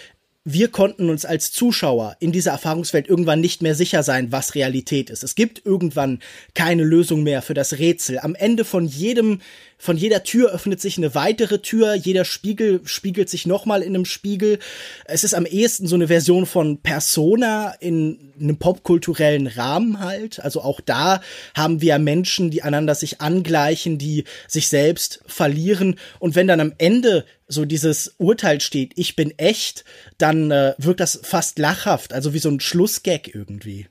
wir 0.49 0.69
konnten 0.69 1.11
uns 1.11 1.25
als 1.25 1.51
Zuschauer 1.51 2.17
in 2.21 2.31
dieser 2.31 2.53
Erfahrungswelt 2.53 3.09
irgendwann 3.09 3.41
nicht 3.41 3.63
mehr 3.63 3.75
sicher 3.75 4.05
sein, 4.05 4.31
was 4.31 4.55
Realität 4.55 5.11
ist. 5.11 5.25
Es 5.25 5.35
gibt 5.35 5.67
irgendwann 5.67 6.21
keine 6.55 6.85
Lösung 6.85 7.25
mehr 7.25 7.43
für 7.43 7.53
das 7.53 7.81
Rätsel. 7.81 8.21
Am 8.21 8.37
Ende 8.37 8.65
von 8.65 8.87
jedem 8.87 9.41
von 9.79 9.97
jeder 9.97 10.23
Tür 10.23 10.53
öffnet 10.53 10.81
sich 10.81 10.97
eine 10.97 11.15
weitere 11.15 11.59
Tür, 11.59 11.95
jeder 11.95 12.25
Spiegel 12.25 12.81
spiegelt 12.85 13.29
sich 13.29 13.47
nochmal 13.47 13.83
in 13.83 13.95
einem 13.95 14.07
Spiegel. 14.07 14.59
Es 15.05 15.23
ist 15.23 15.35
am 15.35 15.45
ehesten 15.45 15.87
so 15.87 15.95
eine 15.95 16.09
Version 16.09 16.47
von 16.47 16.79
Persona 16.79 17.75
in 17.81 18.33
einem 18.41 18.57
popkulturellen 18.57 19.47
Rahmen 19.47 20.01
halt. 20.01 20.41
Also 20.41 20.63
auch 20.63 20.81
da 20.81 21.21
haben 21.55 21.83
wir 21.83 21.99
Menschen, 21.99 22.51
die 22.51 22.63
einander 22.63 22.95
sich 22.95 23.21
angleichen, 23.21 23.99
die 23.99 24.25
sich 24.49 24.69
selbst 24.69 25.23
verlieren. 25.27 25.97
Und 26.21 26.35
wenn 26.35 26.49
dann 26.49 26.61
am 26.61 26.73
Ende 26.79 27.27
so 27.47 27.67
dieses 27.67 28.15
Urteil 28.17 28.63
steht, 28.63 28.93
ich 28.97 29.15
bin 29.15 29.39
echt, 29.39 29.85
dann 30.17 30.51
äh, 30.51 30.75
wirkt 30.79 31.01
das 31.01 31.21
fast 31.23 31.59
lachhaft, 31.59 32.13
also 32.15 32.33
wie 32.33 32.39
so 32.39 32.49
ein 32.49 32.61
Schlussgag 32.61 33.35
irgendwie. 33.35 33.89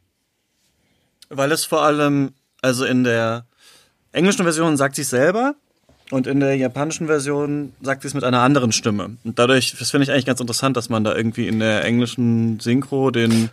Weil 1.29 1.51
es 1.51 1.63
vor 1.63 1.83
allem, 1.83 2.33
also 2.61 2.85
in 2.85 3.03
der 3.03 3.45
englischen 4.11 4.43
Version 4.43 4.77
sagt 4.77 4.95
sie 4.95 5.03
selber, 5.03 5.55
und 6.11 6.27
in 6.27 6.39
der 6.39 6.55
japanischen 6.55 7.07
Version 7.07 7.73
sagt 7.81 8.03
sie 8.03 8.07
es 8.07 8.13
mit 8.13 8.23
einer 8.23 8.41
anderen 8.41 8.71
Stimme. 8.71 9.17
Und 9.23 9.39
dadurch, 9.39 9.75
das 9.77 9.91
finde 9.91 10.03
ich 10.03 10.11
eigentlich 10.11 10.25
ganz 10.25 10.39
interessant, 10.39 10.77
dass 10.77 10.89
man 10.89 11.03
da 11.03 11.15
irgendwie 11.15 11.47
in 11.47 11.59
der 11.59 11.83
englischen 11.83 12.59
Synchro 12.59 13.09
den, 13.09 13.49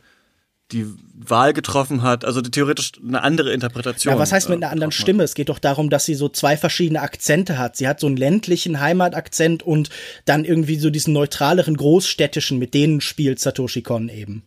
die 0.71 0.87
Wahl 1.15 1.55
getroffen 1.55 2.03
hat, 2.03 2.25
also 2.25 2.43
theoretisch 2.43 2.93
eine 3.07 3.23
andere 3.23 3.53
Interpretation. 3.53 4.13
Ja, 4.13 4.19
was 4.19 4.33
heißt 4.33 4.51
mit 4.51 4.63
einer 4.63 4.71
anderen 4.71 4.93
Stimme? 4.93 5.23
Es 5.23 5.35
geht 5.35 5.49
doch 5.49 5.59
darum, 5.59 5.89
dass 5.89 6.05
sie 6.05 6.15
so 6.15 6.29
zwei 6.29 6.57
verschiedene 6.57 7.01
Akzente 7.01 7.59
hat. 7.59 7.77
Sie 7.77 7.89
hat 7.89 8.01
so 8.01 8.07
einen 8.07 8.17
ländlichen 8.17 8.81
Heimatakzent 8.81 9.63
und 9.63 9.89
dann 10.27 10.45
irgendwie 10.45 10.79
so 10.79 10.91
diesen 10.91 11.15
neutraleren 11.15 11.77
großstädtischen, 11.77 12.59
mit 12.59 12.75
denen 12.75 13.01
spielt 13.01 13.41
Satoshi 13.41 13.83
Kon 13.83 14.09
eben. 14.09 14.43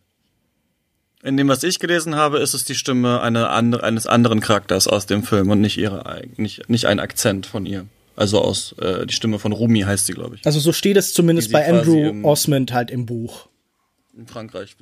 In 1.24 1.38
dem, 1.38 1.48
was 1.48 1.64
ich 1.64 1.80
gelesen 1.80 2.16
habe, 2.16 2.38
ist 2.38 2.54
es 2.54 2.66
die 2.66 2.76
Stimme 2.76 3.20
eine 3.20 3.50
andere, 3.50 3.84
eines 3.84 4.06
anderen 4.06 4.42
Charakters 4.42 4.88
aus 4.88 5.08
dem 5.08 5.24
Film 5.24 5.50
und 5.50 5.60
nicht 5.60 5.78
ihre, 5.78 6.22
nicht, 6.38 6.70
nicht 6.70 6.86
ein 6.86 7.00
Akzent 7.00 7.48
von 7.48 7.66
ihr. 7.66 7.88
Also 8.16 8.42
aus 8.42 8.74
äh, 8.80 9.06
die 9.06 9.14
Stimme 9.14 9.40
von 9.40 9.52
Rumi 9.52 9.82
heißt 9.82 10.06
sie, 10.06 10.14
glaube 10.14 10.36
ich. 10.36 10.46
Also 10.46 10.60
so 10.60 10.72
steht 10.72 10.98
es 10.98 11.14
zumindest 11.14 11.52
bei 11.52 11.68
Andrew 11.68 12.26
Osmond 12.28 12.72
halt 12.74 12.92
im 12.92 13.06
Buch. 13.06 13.48
In 14.18 14.28
Frankreich. 14.28 14.76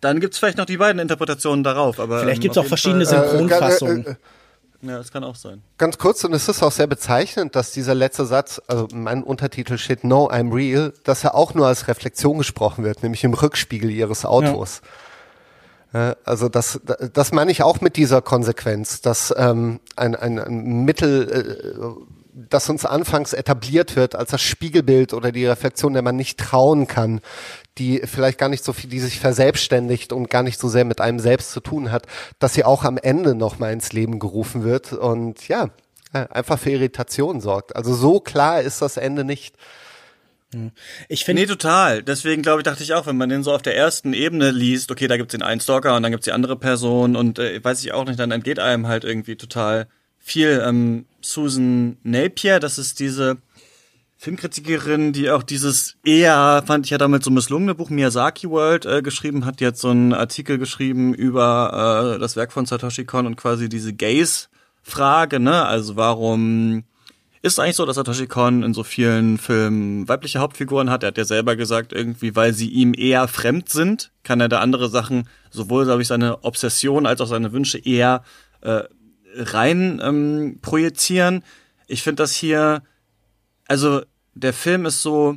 Dann 0.00 0.20
gibt's 0.20 0.38
vielleicht 0.38 0.58
noch 0.58 0.66
die 0.66 0.76
beiden 0.76 1.00
Interpretationen 1.00 1.64
darauf, 1.64 1.98
aber. 1.98 2.20
Vielleicht 2.20 2.38
ähm, 2.38 2.42
gibt's 2.42 2.58
auch 2.58 2.66
verschiedene 2.66 3.04
Fall, 3.04 3.24
äh, 3.24 3.28
Synchronfassungen. 3.30 4.06
Äh, 4.06 4.10
äh, 4.10 4.14
ja, 4.82 4.98
das 4.98 5.10
kann 5.10 5.24
auch 5.24 5.34
sein. 5.34 5.62
Ganz 5.76 5.98
kurz, 5.98 6.22
und 6.22 6.32
es 6.34 6.48
ist 6.48 6.62
auch 6.62 6.70
sehr 6.70 6.86
bezeichnend, 6.86 7.56
dass 7.56 7.72
dieser 7.72 7.96
letzte 7.96 8.26
Satz, 8.26 8.62
also 8.68 8.86
mein 8.92 9.24
Untertitel 9.24 9.76
steht 9.76 10.04
No, 10.04 10.30
I'm 10.30 10.54
real, 10.54 10.92
dass 11.02 11.24
er 11.24 11.34
auch 11.34 11.54
nur 11.54 11.66
als 11.66 11.88
Reflexion 11.88 12.38
gesprochen 12.38 12.84
wird, 12.84 13.02
nämlich 13.02 13.24
im 13.24 13.34
Rückspiegel 13.34 13.90
ihres 13.90 14.24
Autos. 14.24 14.82
Ja. 15.92 16.14
Also 16.24 16.48
das, 16.48 16.80
das 17.14 17.32
meine 17.32 17.50
ich 17.50 17.62
auch 17.62 17.80
mit 17.80 17.96
dieser 17.96 18.20
Konsequenz, 18.20 19.00
dass 19.00 19.34
ähm, 19.36 19.80
ein, 19.96 20.14
ein, 20.14 20.38
ein 20.38 20.84
Mittel, 20.84 21.28
äh, 21.28 22.17
das 22.48 22.68
uns 22.68 22.84
anfangs 22.84 23.32
etabliert 23.32 23.96
wird 23.96 24.14
als 24.14 24.30
das 24.30 24.42
Spiegelbild 24.42 25.12
oder 25.12 25.32
die 25.32 25.46
Reflexion, 25.46 25.92
der 25.92 26.02
man 26.02 26.16
nicht 26.16 26.38
trauen 26.38 26.86
kann, 26.86 27.20
die 27.78 28.02
vielleicht 28.04 28.38
gar 28.38 28.48
nicht 28.48 28.64
so 28.64 28.72
viel, 28.72 28.90
die 28.90 29.00
sich 29.00 29.18
verselbstständigt 29.18 30.12
und 30.12 30.30
gar 30.30 30.42
nicht 30.42 30.58
so 30.60 30.68
sehr 30.68 30.84
mit 30.84 31.00
einem 31.00 31.18
selbst 31.18 31.50
zu 31.50 31.60
tun 31.60 31.90
hat, 31.90 32.06
dass 32.38 32.54
sie 32.54 32.64
auch 32.64 32.84
am 32.84 32.98
Ende 32.98 33.34
nochmal 33.34 33.72
ins 33.72 33.92
Leben 33.92 34.18
gerufen 34.18 34.62
wird 34.64 34.92
und 34.92 35.48
ja, 35.48 35.70
einfach 36.12 36.58
für 36.58 36.70
Irritation 36.70 37.40
sorgt. 37.40 37.74
Also 37.76 37.94
so 37.94 38.20
klar 38.20 38.60
ist 38.60 38.82
das 38.82 38.96
Ende 38.96 39.24
nicht. 39.24 39.56
Ich 41.08 41.24
finde. 41.24 41.42
Nee, 41.42 41.48
total. 41.48 42.02
Deswegen 42.02 42.40
glaube 42.40 42.60
ich, 42.60 42.64
dachte 42.64 42.82
ich 42.82 42.94
auch, 42.94 43.06
wenn 43.06 43.18
man 43.18 43.28
den 43.28 43.42
so 43.42 43.52
auf 43.52 43.60
der 43.60 43.76
ersten 43.76 44.14
Ebene 44.14 44.50
liest, 44.50 44.90
okay, 44.90 45.06
da 45.06 45.18
gibt's 45.18 45.32
den 45.32 45.42
einen 45.42 45.60
Stalker 45.60 45.94
und 45.94 46.02
dann 46.02 46.12
gibt's 46.12 46.24
die 46.24 46.32
andere 46.32 46.56
Person 46.56 47.16
und 47.16 47.38
äh, 47.38 47.62
weiß 47.62 47.84
ich 47.84 47.92
auch 47.92 48.06
nicht, 48.06 48.18
dann 48.18 48.30
entgeht 48.30 48.58
einem 48.58 48.86
halt 48.86 49.04
irgendwie 49.04 49.36
total 49.36 49.88
viel. 50.28 50.62
Ähm, 50.64 51.06
Susan 51.20 51.96
Napier, 52.02 52.60
das 52.60 52.78
ist 52.78 53.00
diese 53.00 53.38
Filmkritikerin, 54.16 55.12
die 55.12 55.30
auch 55.30 55.44
dieses 55.44 55.96
eher, 56.04 56.64
fand 56.66 56.86
ich 56.86 56.90
ja 56.90 56.98
damals 56.98 57.24
so 57.24 57.30
misslungene 57.30 57.76
Buch 57.76 57.88
Miyazaki 57.88 58.50
World 58.50 58.84
äh, 58.84 59.00
geschrieben 59.00 59.44
hat, 59.44 59.60
die 59.60 59.66
hat 59.66 59.76
so 59.76 59.90
einen 59.90 60.12
Artikel 60.12 60.58
geschrieben 60.58 61.14
über 61.14 62.16
äh, 62.16 62.18
das 62.18 62.34
Werk 62.34 62.52
von 62.52 62.66
Satoshi 62.66 63.04
Kon 63.04 63.26
und 63.26 63.36
quasi 63.36 63.68
diese 63.68 63.94
Gaze-Frage, 63.94 65.38
ne? 65.38 65.64
Also 65.66 65.94
warum 65.94 66.82
ist 67.42 67.60
eigentlich 67.60 67.76
so, 67.76 67.86
dass 67.86 67.94
Satoshi 67.94 68.26
Kon 68.26 68.64
in 68.64 68.74
so 68.74 68.82
vielen 68.82 69.38
Filmen 69.38 70.08
weibliche 70.08 70.40
Hauptfiguren 70.40 70.90
hat? 70.90 71.04
Er 71.04 71.08
hat 71.08 71.18
ja 71.18 71.24
selber 71.24 71.54
gesagt, 71.54 71.92
irgendwie, 71.92 72.34
weil 72.34 72.52
sie 72.52 72.70
ihm 72.70 72.94
eher 72.96 73.28
fremd 73.28 73.68
sind, 73.68 74.10
kann 74.24 74.40
er 74.40 74.48
da 74.48 74.58
andere 74.58 74.88
Sachen, 74.88 75.28
sowohl, 75.50 75.84
glaube 75.84 76.02
ich, 76.02 76.08
seine 76.08 76.42
Obsession 76.42 77.06
als 77.06 77.20
auch 77.20 77.28
seine 77.28 77.52
Wünsche 77.52 77.78
eher 77.78 78.24
äh, 78.62 78.82
rein 79.38 80.00
ähm, 80.02 80.58
projizieren. 80.60 81.42
Ich 81.86 82.02
finde 82.02 82.22
das 82.22 82.34
hier 82.34 82.82
also 83.68 84.02
der 84.34 84.52
Film 84.52 84.86
ist 84.86 85.02
so, 85.02 85.36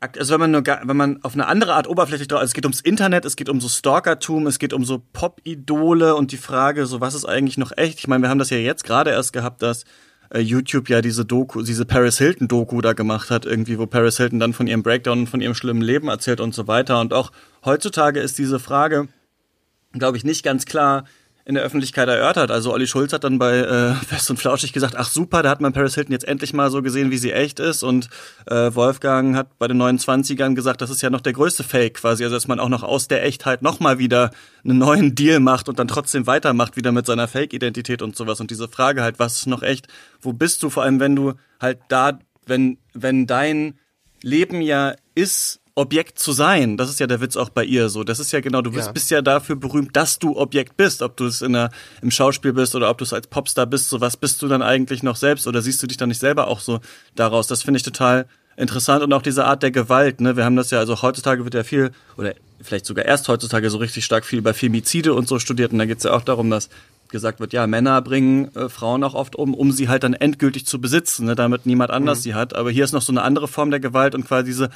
also 0.00 0.32
wenn 0.32 0.40
man 0.40 0.50
nur, 0.52 0.62
wenn 0.64 0.96
man 0.96 1.22
auf 1.24 1.34
eine 1.34 1.48
andere 1.48 1.74
Art 1.74 1.88
oberflächlich 1.88 2.28
drauf, 2.28 2.40
also 2.40 2.50
es 2.50 2.54
geht 2.54 2.64
ums 2.64 2.80
Internet, 2.80 3.24
es 3.24 3.36
geht 3.36 3.48
um 3.48 3.60
so 3.60 3.68
Stalkertum, 3.68 4.46
es 4.46 4.58
geht 4.58 4.72
um 4.72 4.84
so 4.84 5.02
Pop-Idole 5.12 6.14
und 6.14 6.32
die 6.32 6.36
Frage, 6.36 6.86
so 6.86 7.00
was 7.00 7.14
ist 7.14 7.24
eigentlich 7.24 7.58
noch 7.58 7.72
echt? 7.76 7.98
Ich 7.98 8.06
meine, 8.06 8.22
wir 8.22 8.30
haben 8.30 8.38
das 8.38 8.50
ja 8.50 8.56
jetzt 8.56 8.84
gerade 8.84 9.10
erst 9.10 9.32
gehabt, 9.32 9.62
dass 9.62 9.84
äh, 10.30 10.38
YouTube 10.38 10.88
ja 10.88 11.02
diese 11.02 11.24
Doku, 11.24 11.62
diese 11.62 11.84
Paris 11.84 12.18
Hilton 12.18 12.46
Doku 12.46 12.80
da 12.80 12.92
gemacht 12.92 13.30
hat, 13.30 13.44
irgendwie, 13.44 13.78
wo 13.78 13.86
Paris 13.86 14.18
Hilton 14.18 14.38
dann 14.38 14.52
von 14.52 14.68
ihrem 14.68 14.84
Breakdown 14.84 15.20
und 15.20 15.26
von 15.26 15.40
ihrem 15.40 15.54
schlimmen 15.54 15.82
Leben 15.82 16.08
erzählt 16.08 16.40
und 16.40 16.54
so 16.54 16.68
weiter. 16.68 17.00
Und 17.00 17.12
auch 17.12 17.32
heutzutage 17.64 18.20
ist 18.20 18.38
diese 18.38 18.60
Frage, 18.60 19.08
glaube 19.92 20.16
ich, 20.16 20.24
nicht 20.24 20.44
ganz 20.44 20.66
klar, 20.66 21.04
in 21.48 21.54
der 21.54 21.64
Öffentlichkeit 21.64 22.06
erörtert. 22.08 22.50
Also 22.50 22.74
Olli 22.74 22.86
Schulz 22.86 23.14
hat 23.14 23.24
dann 23.24 23.38
bei 23.38 23.56
äh, 23.56 23.94
Fest 23.94 24.28
und 24.28 24.36
Flauschig 24.36 24.74
gesagt, 24.74 24.96
ach 24.98 25.08
super, 25.08 25.42
da 25.42 25.48
hat 25.48 25.62
man 25.62 25.72
Paris 25.72 25.94
Hilton 25.94 26.12
jetzt 26.12 26.28
endlich 26.28 26.52
mal 26.52 26.70
so 26.70 26.82
gesehen, 26.82 27.10
wie 27.10 27.16
sie 27.16 27.32
echt 27.32 27.58
ist. 27.58 27.82
Und 27.82 28.10
äh, 28.46 28.74
Wolfgang 28.74 29.34
hat 29.34 29.58
bei 29.58 29.66
den 29.66 29.80
29ern 29.80 30.54
gesagt, 30.54 30.82
das 30.82 30.90
ist 30.90 31.00
ja 31.00 31.08
noch 31.08 31.22
der 31.22 31.32
größte 31.32 31.64
Fake 31.64 31.94
quasi. 31.94 32.22
Also 32.22 32.36
dass 32.36 32.48
man 32.48 32.60
auch 32.60 32.68
noch 32.68 32.82
aus 32.82 33.08
der 33.08 33.24
Echtheit 33.24 33.62
nochmal 33.62 33.98
wieder 33.98 34.30
einen 34.62 34.76
neuen 34.76 35.14
Deal 35.14 35.40
macht 35.40 35.70
und 35.70 35.78
dann 35.78 35.88
trotzdem 35.88 36.26
weitermacht, 36.26 36.76
wieder 36.76 36.92
mit 36.92 37.06
seiner 37.06 37.28
Fake-Identität 37.28 38.02
und 38.02 38.14
sowas. 38.14 38.42
Und 38.42 38.50
diese 38.50 38.68
Frage 38.68 39.00
halt, 39.00 39.18
was 39.18 39.38
ist 39.38 39.46
noch 39.46 39.62
echt? 39.62 39.88
Wo 40.20 40.34
bist 40.34 40.62
du? 40.62 40.68
Vor 40.68 40.82
allem, 40.82 41.00
wenn 41.00 41.16
du 41.16 41.32
halt 41.58 41.78
da, 41.88 42.18
wenn, 42.44 42.76
wenn 42.92 43.26
dein 43.26 43.78
Leben 44.20 44.60
ja 44.60 44.96
ist, 45.14 45.57
Objekt 45.78 46.18
zu 46.18 46.32
sein. 46.32 46.76
Das 46.76 46.90
ist 46.90 47.00
ja 47.00 47.06
der 47.06 47.20
Witz 47.20 47.36
auch 47.36 47.50
bei 47.50 47.64
ihr 47.64 47.88
so. 47.88 48.04
Das 48.04 48.18
ist 48.18 48.32
ja 48.32 48.40
genau, 48.40 48.62
du 48.62 48.72
bist, 48.72 48.86
ja. 48.86 48.92
bist 48.92 49.10
ja 49.10 49.22
dafür 49.22 49.56
berühmt, 49.56 49.94
dass 49.96 50.18
du 50.18 50.36
Objekt 50.36 50.76
bist. 50.76 51.02
Ob 51.02 51.16
du 51.16 51.26
es 51.26 51.40
in 51.40 51.52
der, 51.52 51.70
im 52.02 52.10
Schauspiel 52.10 52.52
bist 52.52 52.74
oder 52.74 52.90
ob 52.90 52.98
du 52.98 53.04
es 53.04 53.12
als 53.12 53.26
Popstar 53.28 53.66
bist, 53.66 53.88
so 53.88 54.00
was 54.00 54.16
bist 54.16 54.42
du 54.42 54.48
dann 54.48 54.62
eigentlich 54.62 55.02
noch 55.02 55.16
selbst 55.16 55.46
oder 55.46 55.62
siehst 55.62 55.82
du 55.82 55.86
dich 55.86 55.96
dann 55.96 56.08
nicht 56.08 56.20
selber 56.20 56.48
auch 56.48 56.60
so 56.60 56.80
daraus? 57.14 57.46
Das 57.46 57.62
finde 57.62 57.78
ich 57.78 57.84
total 57.84 58.26
interessant 58.56 59.04
und 59.04 59.12
auch 59.12 59.22
diese 59.22 59.44
Art 59.44 59.62
der 59.62 59.70
Gewalt. 59.70 60.20
Ne? 60.20 60.36
Wir 60.36 60.44
haben 60.44 60.56
das 60.56 60.70
ja, 60.70 60.80
also 60.80 61.00
heutzutage 61.00 61.44
wird 61.44 61.54
ja 61.54 61.62
viel, 61.62 61.92
oder 62.16 62.34
vielleicht 62.60 62.86
sogar 62.86 63.04
erst 63.04 63.28
heutzutage 63.28 63.70
so 63.70 63.78
richtig 63.78 64.04
stark 64.04 64.24
viel 64.24 64.40
über 64.40 64.54
Femizide 64.54 65.14
und 65.14 65.28
so 65.28 65.38
studiert 65.38 65.72
und 65.72 65.78
da 65.78 65.86
geht 65.86 65.98
es 65.98 66.04
ja 66.04 66.12
auch 66.12 66.22
darum, 66.22 66.50
dass 66.50 66.68
gesagt 67.08 67.40
wird, 67.40 67.52
ja, 67.52 67.66
Männer 67.66 68.02
bringen 68.02 68.54
äh, 68.54 68.68
Frauen 68.68 69.02
auch 69.02 69.14
oft 69.14 69.36
um, 69.36 69.54
um 69.54 69.72
sie 69.72 69.88
halt 69.88 70.02
dann 70.02 70.14
endgültig 70.14 70.66
zu 70.66 70.80
besitzen, 70.80 71.26
ne, 71.26 71.34
damit 71.34 71.66
niemand 71.66 71.90
anders 71.90 72.18
mhm. 72.18 72.22
sie 72.22 72.34
hat. 72.34 72.54
Aber 72.54 72.70
hier 72.70 72.84
ist 72.84 72.92
noch 72.92 73.02
so 73.02 73.12
eine 73.12 73.22
andere 73.22 73.48
Form 73.48 73.70
der 73.70 73.80
Gewalt 73.80 74.14
und 74.14 74.26
quasi 74.26 74.46
diese 74.46 74.70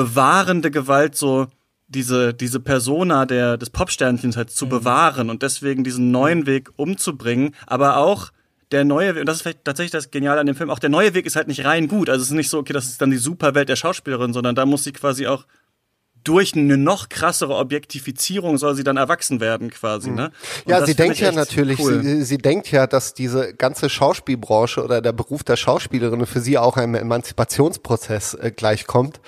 bewahrende 0.00 0.70
Gewalt 0.70 1.14
so 1.14 1.48
diese, 1.88 2.32
diese 2.32 2.60
Persona 2.60 3.26
der, 3.26 3.58
des 3.58 3.70
Popsternchens 3.70 4.36
halt 4.36 4.50
zu 4.50 4.66
mhm. 4.66 4.70
bewahren 4.70 5.30
und 5.30 5.42
deswegen 5.42 5.84
diesen 5.84 6.10
neuen 6.10 6.46
Weg 6.46 6.70
umzubringen, 6.76 7.54
aber 7.66 7.96
auch 7.96 8.30
der 8.70 8.84
neue 8.84 9.14
Weg, 9.14 9.20
und 9.20 9.26
das 9.26 9.36
ist 9.36 9.42
vielleicht 9.42 9.64
tatsächlich 9.64 9.90
das 9.90 10.10
Geniale 10.10 10.40
an 10.40 10.46
dem 10.46 10.54
Film, 10.54 10.70
auch 10.70 10.78
der 10.78 10.90
neue 10.90 11.12
Weg 11.12 11.26
ist 11.26 11.34
halt 11.34 11.48
nicht 11.48 11.64
rein 11.64 11.88
gut. 11.88 12.08
Also 12.08 12.22
es 12.22 12.28
ist 12.28 12.34
nicht 12.34 12.48
so, 12.48 12.58
okay, 12.58 12.72
das 12.72 12.86
ist 12.86 13.02
dann 13.02 13.10
die 13.10 13.16
Superwelt 13.16 13.68
der 13.68 13.76
Schauspielerin, 13.76 14.32
sondern 14.32 14.54
da 14.54 14.64
muss 14.64 14.84
sie 14.84 14.92
quasi 14.92 15.26
auch 15.26 15.44
durch 16.22 16.54
eine 16.54 16.76
noch 16.76 17.08
krassere 17.08 17.56
Objektifizierung 17.56 18.58
soll 18.58 18.74
sie 18.74 18.84
dann 18.84 18.96
erwachsen 18.96 19.40
werden 19.40 19.70
quasi, 19.70 20.10
ne? 20.10 20.30
Und 20.64 20.70
ja, 20.70 20.84
sie 20.84 20.94
denkt 20.94 21.18
ja 21.18 21.32
natürlich, 21.32 21.80
cool. 21.80 22.02
sie, 22.02 22.22
sie 22.22 22.38
denkt 22.38 22.70
ja, 22.70 22.86
dass 22.86 23.14
diese 23.14 23.54
ganze 23.54 23.88
Schauspielbranche 23.88 24.84
oder 24.84 25.00
der 25.00 25.12
Beruf 25.12 25.44
der 25.44 25.56
Schauspielerin 25.56 26.26
für 26.26 26.40
sie 26.40 26.58
auch 26.58 26.76
einem 26.76 26.94
Emanzipationsprozess 26.94 28.34
äh, 28.34 28.52
gleichkommt. 28.54 29.20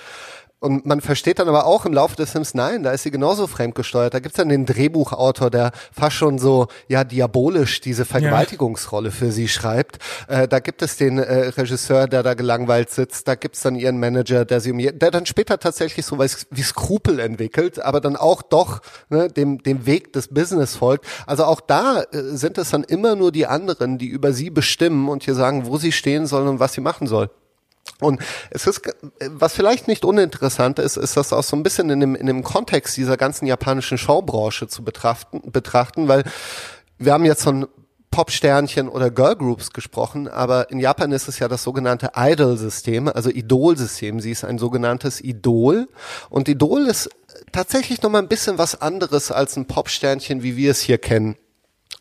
Und 0.63 0.85
man 0.85 1.01
versteht 1.01 1.39
dann 1.39 1.49
aber 1.49 1.65
auch 1.65 1.85
im 1.85 1.91
Laufe 1.91 2.15
des 2.15 2.31
Films, 2.31 2.53
nein, 2.53 2.83
da 2.83 2.91
ist 2.91 3.03
sie 3.03 3.11
genauso 3.11 3.47
fremdgesteuert. 3.47 4.13
Da 4.13 4.19
gibt's 4.19 4.37
dann 4.37 4.47
den 4.47 4.65
Drehbuchautor, 4.65 5.49
der 5.49 5.73
fast 5.91 6.15
schon 6.15 6.39
so, 6.39 6.67
ja, 6.87 7.03
diabolisch 7.03 7.81
diese 7.81 8.05
Vergewaltigungsrolle 8.05 9.11
für 9.11 9.33
sie 9.33 9.49
schreibt. 9.49 9.97
Äh, 10.29 10.47
da 10.47 10.59
gibt 10.59 10.81
es 10.81 10.95
den 10.95 11.17
äh, 11.17 11.47
Regisseur, 11.47 12.07
der 12.07 12.23
da 12.23 12.33
gelangweilt 12.33 12.91
sitzt. 12.91 13.27
Da 13.27 13.35
gibt's 13.35 13.59
dann 13.59 13.75
ihren 13.75 13.99
Manager, 13.99 14.45
der 14.45 14.61
sie 14.61 14.71
um 14.71 14.77
der 14.77 15.11
dann 15.11 15.25
später 15.25 15.59
tatsächlich 15.59 16.05
so 16.05 16.17
was 16.17 16.47
wie 16.49 16.63
Skrupel 16.63 17.19
entwickelt, 17.19 17.81
aber 17.81 17.99
dann 17.99 18.15
auch 18.15 18.41
doch 18.41 18.79
ne, 19.09 19.27
dem, 19.27 19.61
dem 19.63 19.85
Weg 19.85 20.13
des 20.13 20.29
Business 20.29 20.77
folgt. 20.77 21.05
Also 21.27 21.43
auch 21.43 21.59
da 21.59 22.03
äh, 22.03 22.21
sind 22.37 22.57
es 22.57 22.69
dann 22.69 22.85
immer 22.85 23.17
nur 23.17 23.33
die 23.33 23.47
anderen, 23.47 23.97
die 23.97 24.07
über 24.07 24.31
sie 24.31 24.49
bestimmen 24.49 25.09
und 25.09 25.23
hier 25.23 25.35
sagen, 25.35 25.65
wo 25.65 25.77
sie 25.77 25.91
stehen 25.91 26.25
sollen 26.25 26.47
und 26.47 26.61
was 26.61 26.71
sie 26.71 26.79
machen 26.79 27.05
soll. 27.05 27.29
Und 27.99 28.21
es 28.49 28.67
ist, 28.67 28.81
was 29.27 29.53
vielleicht 29.53 29.87
nicht 29.87 30.05
uninteressant 30.05 30.79
ist, 30.79 30.97
ist 30.97 31.17
das 31.17 31.33
auch 31.33 31.43
so 31.43 31.55
ein 31.55 31.63
bisschen 31.63 31.89
in 31.89 31.99
dem, 31.99 32.15
in 32.15 32.27
dem 32.27 32.43
Kontext 32.43 32.97
dieser 32.97 33.17
ganzen 33.17 33.45
japanischen 33.45 33.97
Showbranche 33.97 34.67
zu 34.67 34.83
betrachten, 34.83 35.51
betrachten, 35.51 36.07
weil 36.07 36.23
wir 36.97 37.13
haben 37.13 37.25
jetzt 37.25 37.43
von 37.43 37.67
Popsternchen 38.11 38.89
oder 38.89 39.09
Girlgroups 39.09 39.71
gesprochen, 39.71 40.27
aber 40.27 40.69
in 40.69 40.79
Japan 40.79 41.11
ist 41.11 41.27
es 41.27 41.39
ja 41.39 41.47
das 41.47 41.63
sogenannte 41.63 42.11
Idol-System, 42.15 43.07
also 43.07 43.31
Idol-System. 43.31 44.19
Sie 44.19 44.29
ist 44.29 44.43
ein 44.43 44.59
sogenanntes 44.59 45.19
Idol 45.19 45.87
und 46.29 46.47
Idol 46.47 46.85
ist 46.85 47.09
tatsächlich 47.51 48.03
nochmal 48.03 48.21
ein 48.21 48.27
bisschen 48.27 48.59
was 48.59 48.79
anderes 48.79 49.31
als 49.31 49.57
ein 49.57 49.65
Popsternchen, 49.65 50.43
wie 50.43 50.57
wir 50.57 50.71
es 50.71 50.81
hier 50.81 50.99
kennen 50.99 51.37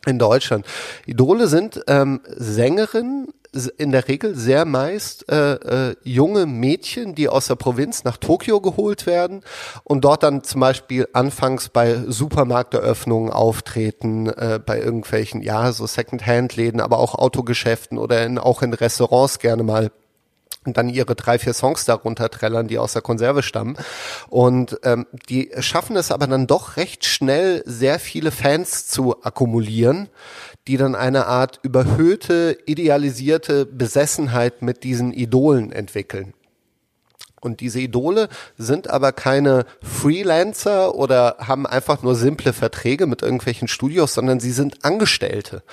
in 0.07 0.19
Deutschland. 0.19 0.67
Idole 1.07 1.47
sind 1.47 1.83
ähm, 1.87 2.21
Sängerinnen, 2.27 3.29
in 3.77 3.93
der 3.93 4.09
Regel 4.09 4.35
sehr 4.35 4.65
meist 4.65 5.31
äh, 5.31 5.91
äh, 5.91 5.97
junge 6.05 6.47
Mädchen, 6.47 7.15
die 7.15 7.29
aus 7.29 7.49
der 7.49 7.57
Provinz 7.57 8.03
nach 8.03 8.17
Tokio 8.17 8.61
geholt 8.63 9.05
werden 9.05 9.43
und 9.85 10.05
dort 10.05 10.23
dann 10.23 10.43
zum 10.43 10.63
Beispiel 10.63 11.07
anfangs 11.13 11.69
bei 11.69 11.97
Supermarkteröffnungen 12.07 13.31
auftreten, 13.31 14.29
äh, 14.29 14.59
bei 14.65 14.81
irgendwelchen, 14.81 15.43
ja, 15.43 15.71
so 15.73 15.87
Second-Hand-Läden, 15.87 16.81
aber 16.81 16.99
auch 16.99 17.15
Autogeschäften 17.15 17.99
oder 17.99 18.25
in, 18.25 18.39
auch 18.39 18.63
in 18.63 18.73
Restaurants 18.73 19.39
gerne 19.39 19.63
mal 19.63 19.91
und 20.65 20.77
dann 20.77 20.89
ihre 20.89 21.15
drei, 21.15 21.39
vier 21.39 21.55
Songs 21.55 21.85
darunter 21.85 22.31
trällern, 22.31 22.69
die 22.69 22.79
aus 22.79 22.93
der 22.93 23.03
Konserve 23.03 23.43
stammen. 23.43 23.77
Und 24.29 24.79
ähm, 24.85 25.07
die 25.29 25.51
schaffen 25.61 25.97
es 25.97 26.11
aber 26.11 26.27
dann 26.27 26.47
doch 26.47 26.77
recht 26.77 27.05
schnell, 27.05 27.63
sehr 27.67 27.99
viele 27.99 28.31
Fans 28.31 28.87
zu 28.87 29.23
akkumulieren, 29.25 30.09
die 30.69 30.77
dann 30.77 30.95
eine 30.95 31.27
Art 31.27 31.59
überhöhte, 31.63 32.57
idealisierte 32.67 33.67
Besessenheit 33.67 34.63
mit 34.63 34.85
diesen 34.85 35.13
Idolen 35.13 35.73
entwickeln. 35.73 36.35
Und 37.43 37.59
diese 37.59 37.81
Idole 37.81 38.29
sind 38.57 38.89
aber 38.89 39.11
keine 39.11 39.67
Freelancer 39.83 40.95
oder 40.95 41.39
haben 41.41 41.67
einfach 41.67 42.05
nur 42.05 42.15
simple 42.15 42.53
Verträge 42.53 43.09
mit 43.09 43.23
irgendwelchen 43.23 43.67
Studios, 43.67 44.15
sondern 44.15 44.39
sie 44.39 44.53
sind 44.53 44.85
Angestellte. 44.85 45.65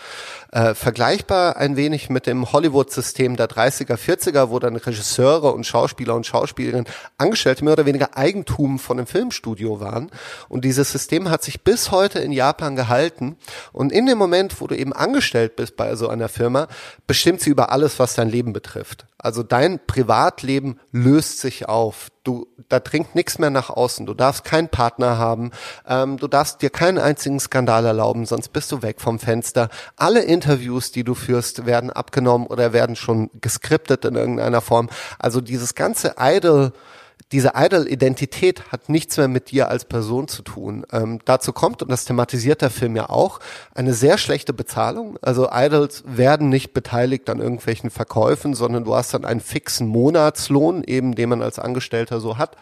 Äh, 0.52 0.74
vergleichbar 0.74 1.58
ein 1.58 1.76
wenig 1.76 2.10
mit 2.10 2.26
dem 2.26 2.52
Hollywood-System 2.52 3.36
der 3.36 3.48
30er, 3.48 3.98
40er, 3.98 4.50
wo 4.50 4.58
dann 4.58 4.76
Regisseure 4.76 5.52
und 5.52 5.68
Schauspieler 5.68 6.16
und 6.16 6.26
Schauspielerinnen 6.26 6.88
Angestellte 7.20 7.64
mehr 7.64 7.74
oder 7.74 7.86
weniger 7.86 8.18
Eigentum 8.18 8.80
von 8.80 8.98
einem 8.98 9.06
Filmstudio 9.06 9.80
waren. 9.80 10.10
Und 10.48 10.66
dieses 10.66 10.92
System 10.92 11.30
hat 11.30 11.44
sich 11.44 11.62
bis 11.62 11.92
heute 11.92 12.18
in 12.18 12.32
Japan 12.32 12.76
gehalten. 12.76 13.38
Und 13.74 13.92
in 13.92 14.08
dem 14.08 14.18
Moment, 14.18 14.60
wo 14.60 14.66
du 14.66 14.76
eben 14.76 14.92
angestellt 14.92 15.56
bist 15.56 15.78
bei 15.78 15.96
so 15.96 16.10
einer 16.10 16.30
Firma, 16.30 16.68
bestimmt 17.06 17.42
sie 17.42 17.52
über 17.52 17.72
alles, 17.72 18.00
was 18.00 18.16
dein 18.16 18.30
Leben 18.30 18.52
betrifft. 18.52 19.06
Also 19.20 19.44
dein 19.44 19.80
Privatleben 19.86 20.80
löst 20.92 21.42
sich 21.42 21.70
auf. 21.70 22.08
Du, 22.30 22.46
da 22.68 22.80
dringt 22.80 23.16
nichts 23.16 23.40
mehr 23.40 23.50
nach 23.50 23.72
außen. 23.72 24.06
Du 24.06 24.14
darfst 24.14 24.44
keinen 24.44 24.70
Partner 24.70 25.18
haben. 25.18 25.50
Ähm, 25.88 26.18
du 26.18 26.28
darfst 26.28 26.62
dir 26.62 26.70
keinen 26.70 27.00
einzigen 27.00 27.40
Skandal 27.40 27.84
erlauben, 27.88 28.28
sonst 28.28 28.50
bist 28.50 28.72
du 28.72 28.84
weg 28.84 29.02
vom 29.02 29.18
Fenster. 29.18 29.70
Alle 29.96 30.22
Interviews, 30.22 30.92
die 30.92 31.04
du 31.04 31.16
führst, 31.16 31.66
werden 31.66 31.90
abgenommen 31.90 32.46
oder 32.46 32.72
werden 32.72 32.96
schon 32.96 33.32
geskriptet 33.42 34.06
in 34.06 34.14
irgendeiner 34.14 34.62
Form. 34.62 34.90
Also 35.18 35.42
dieses 35.42 35.74
ganze 35.74 36.18
Idol 36.20 36.72
diese 37.32 37.54
Idol-Identität 37.56 38.72
hat 38.72 38.90
nichts 38.90 39.18
mehr 39.18 39.28
mit 39.28 39.52
dir 39.52 39.70
als 39.70 39.86
Person 39.86 40.28
zu 40.28 40.42
tun. 40.42 40.86
Ähm, 40.92 41.20
dazu 41.26 41.54
kommt, 41.54 41.84
und 41.84 41.92
das 41.92 42.06
thematisiert 42.06 42.62
der 42.62 42.72
Film 42.72 42.96
ja 42.96 43.10
auch, 43.10 43.40
eine 43.76 43.94
sehr 43.94 44.18
schlechte 44.18 44.52
Bezahlung. 44.52 45.18
Also 45.22 45.50
Idols 45.52 46.04
werden 46.08 46.50
nicht 46.50 46.74
beteiligt 46.74 47.30
an 47.30 47.40
irgendwelchen 47.40 47.92
Verkäufen, 47.92 48.56
sondern 48.56 48.84
du 48.84 48.96
hast 48.96 49.14
dann 49.14 49.26
einen 49.26 49.42
fixen 49.42 49.88
Monatslohn, 49.88 50.84
eben 50.84 51.14
den 51.14 51.30
man 51.30 51.42
als 51.42 51.60
Angestellter 51.60 52.20
so 52.20 52.38
hat 52.38 52.58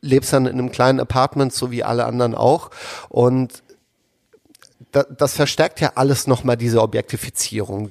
lebst 0.00 0.32
dann 0.32 0.46
in 0.46 0.58
einem 0.58 0.72
kleinen 0.72 0.98
Apartment, 0.98 1.52
so 1.52 1.70
wie 1.70 1.84
alle 1.84 2.04
anderen 2.04 2.34
auch. 2.34 2.70
Und 3.08 3.62
das 4.92 5.34
verstärkt 5.34 5.80
ja 5.80 5.92
alles 5.94 6.26
nochmal 6.26 6.56
diese 6.56 6.82
Objektifizierung, 6.82 7.90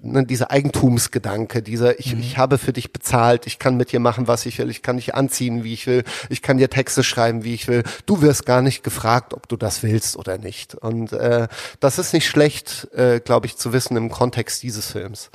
ne, 0.00 0.26
dieser 0.26 0.50
Eigentumsgedanke, 0.50 1.62
dieser 1.62 1.98
ich, 1.98 2.14
mhm. 2.14 2.20
ich 2.20 2.36
habe 2.36 2.58
für 2.58 2.72
dich 2.72 2.92
bezahlt, 2.92 3.46
ich 3.46 3.58
kann 3.58 3.76
mit 3.76 3.92
dir 3.92 4.00
machen, 4.00 4.28
was 4.28 4.44
ich 4.44 4.58
will, 4.58 4.68
ich 4.70 4.82
kann 4.82 4.96
dich 4.96 5.14
anziehen, 5.14 5.64
wie 5.64 5.72
ich 5.72 5.86
will, 5.86 6.04
ich 6.28 6.42
kann 6.42 6.58
dir 6.58 6.68
Texte 6.68 7.02
schreiben, 7.02 7.44
wie 7.44 7.54
ich 7.54 7.66
will. 7.66 7.82
Du 8.04 8.20
wirst 8.20 8.44
gar 8.44 8.60
nicht 8.60 8.82
gefragt, 8.82 9.32
ob 9.32 9.48
du 9.48 9.56
das 9.56 9.82
willst 9.82 10.16
oder 10.16 10.36
nicht. 10.36 10.74
Und 10.74 11.12
äh, 11.12 11.48
das 11.80 11.98
ist 11.98 12.12
nicht 12.12 12.28
schlecht, 12.28 12.88
äh, 12.94 13.20
glaube 13.20 13.46
ich, 13.46 13.56
zu 13.56 13.72
wissen 13.72 13.96
im 13.96 14.10
Kontext 14.10 14.62
dieses 14.62 14.90
Films. 14.90 15.30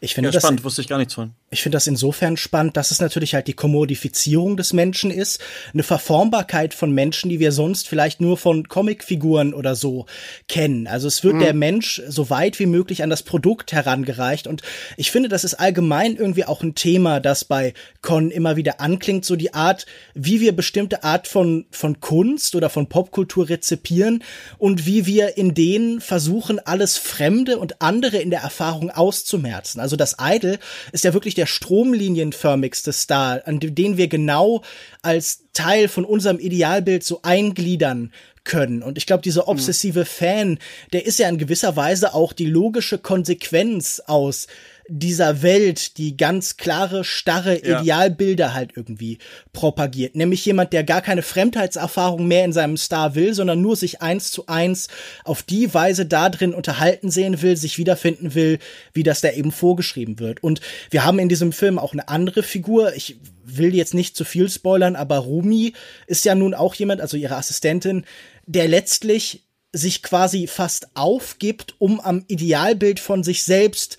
Ich 0.00 0.14
finde 0.14 0.28
ja, 0.28 0.32
das 0.32 0.42
spannend, 0.42 0.64
wusste 0.64 0.80
ich 0.80 0.88
gar 0.88 0.98
nichts 0.98 1.14
von. 1.14 1.34
Ich 1.50 1.62
finde 1.62 1.76
das 1.76 1.86
insofern 1.86 2.36
spannend, 2.36 2.76
dass 2.76 2.90
es 2.90 3.00
natürlich 3.00 3.34
halt 3.34 3.46
die 3.46 3.54
Kommodifizierung 3.54 4.58
des 4.58 4.74
Menschen 4.74 5.10
ist, 5.10 5.40
eine 5.72 5.82
Verformbarkeit 5.82 6.74
von 6.74 6.92
Menschen, 6.92 7.30
die 7.30 7.40
wir 7.40 7.52
sonst 7.52 7.88
vielleicht 7.88 8.20
nur 8.20 8.36
von 8.36 8.68
Comicfiguren 8.68 9.54
oder 9.54 9.74
so 9.74 10.04
kennen. 10.46 10.86
Also 10.86 11.08
es 11.08 11.24
wird 11.24 11.36
mhm. 11.36 11.40
der 11.40 11.54
Mensch 11.54 12.02
so 12.06 12.28
weit 12.28 12.58
wie 12.58 12.66
möglich 12.66 13.02
an 13.02 13.08
das 13.08 13.22
Produkt 13.22 13.72
herangereicht 13.72 14.46
und 14.46 14.60
ich 14.98 15.10
finde, 15.10 15.30
das 15.30 15.42
ist 15.42 15.54
allgemein 15.54 16.16
irgendwie 16.16 16.44
auch 16.44 16.62
ein 16.62 16.74
Thema, 16.74 17.18
das 17.18 17.46
bei 17.46 17.72
Con 18.02 18.30
immer 18.30 18.56
wieder 18.56 18.82
anklingt, 18.82 19.24
so 19.24 19.34
die 19.34 19.54
Art, 19.54 19.86
wie 20.12 20.42
wir 20.42 20.54
bestimmte 20.54 21.02
Art 21.02 21.26
von 21.26 21.64
von 21.70 22.00
Kunst 22.00 22.56
oder 22.56 22.68
von 22.68 22.90
Popkultur 22.90 23.48
rezipieren 23.48 24.22
und 24.58 24.84
wie 24.84 25.06
wir 25.06 25.38
in 25.38 25.54
denen 25.54 26.02
versuchen, 26.02 26.58
alles 26.58 26.98
Fremde 26.98 27.58
und 27.58 27.80
andere 27.80 28.18
in 28.18 28.28
der 28.28 28.40
Erfahrung 28.40 28.90
auszumerzen. 28.90 29.80
Also 29.80 29.96
das 29.96 30.16
Idol 30.20 30.58
ist 30.92 31.04
ja 31.04 31.14
wirklich 31.14 31.37
der 31.38 31.46
stromlinienförmigste 31.46 32.92
Star, 32.92 33.40
an 33.46 33.60
den 33.60 33.96
wir 33.96 34.08
genau 34.08 34.62
als 35.02 35.44
Teil 35.54 35.88
von 35.88 36.04
unserem 36.04 36.38
Idealbild 36.38 37.04
so 37.04 37.20
eingliedern 37.22 38.12
können. 38.44 38.82
Und 38.82 38.98
ich 38.98 39.06
glaube, 39.06 39.22
dieser 39.22 39.42
mhm. 39.42 39.48
obsessive 39.48 40.04
Fan, 40.04 40.58
der 40.92 41.06
ist 41.06 41.18
ja 41.18 41.28
in 41.28 41.38
gewisser 41.38 41.76
Weise 41.76 42.14
auch 42.14 42.32
die 42.32 42.46
logische 42.46 42.98
Konsequenz 42.98 44.02
aus 44.06 44.48
dieser 44.88 45.42
Welt, 45.42 45.98
die 45.98 46.16
ganz 46.16 46.56
klare, 46.56 47.04
starre 47.04 47.56
Idealbilder 47.56 48.46
ja. 48.46 48.54
halt 48.54 48.72
irgendwie 48.74 49.18
propagiert. 49.52 50.16
Nämlich 50.16 50.44
jemand, 50.44 50.72
der 50.72 50.82
gar 50.82 51.02
keine 51.02 51.22
Fremdheitserfahrung 51.22 52.26
mehr 52.26 52.44
in 52.44 52.52
seinem 52.52 52.76
Star 52.76 53.14
will, 53.14 53.34
sondern 53.34 53.60
nur 53.60 53.76
sich 53.76 54.00
eins 54.00 54.30
zu 54.30 54.46
eins 54.46 54.88
auf 55.24 55.42
die 55.42 55.72
Weise 55.74 56.06
da 56.06 56.30
drin 56.30 56.54
unterhalten 56.54 57.10
sehen 57.10 57.42
will, 57.42 57.56
sich 57.56 57.78
wiederfinden 57.78 58.34
will, 58.34 58.58
wie 58.94 59.02
das 59.02 59.20
da 59.20 59.30
eben 59.30 59.52
vorgeschrieben 59.52 60.18
wird. 60.18 60.42
Und 60.42 60.60
wir 60.90 61.04
haben 61.04 61.18
in 61.18 61.28
diesem 61.28 61.52
Film 61.52 61.78
auch 61.78 61.92
eine 61.92 62.08
andere 62.08 62.42
Figur. 62.42 62.94
Ich 62.94 63.18
will 63.44 63.74
jetzt 63.74 63.94
nicht 63.94 64.16
zu 64.16 64.24
viel 64.24 64.48
spoilern, 64.48 64.96
aber 64.96 65.18
Rumi 65.18 65.74
ist 66.06 66.24
ja 66.24 66.34
nun 66.34 66.54
auch 66.54 66.74
jemand, 66.74 67.00
also 67.00 67.16
ihre 67.16 67.36
Assistentin, 67.36 68.04
der 68.46 68.68
letztlich 68.68 69.44
sich 69.72 70.02
quasi 70.02 70.46
fast 70.46 70.88
aufgibt, 70.94 71.74
um 71.78 72.00
am 72.00 72.24
Idealbild 72.26 73.00
von 73.00 73.22
sich 73.22 73.42
selbst 73.42 73.98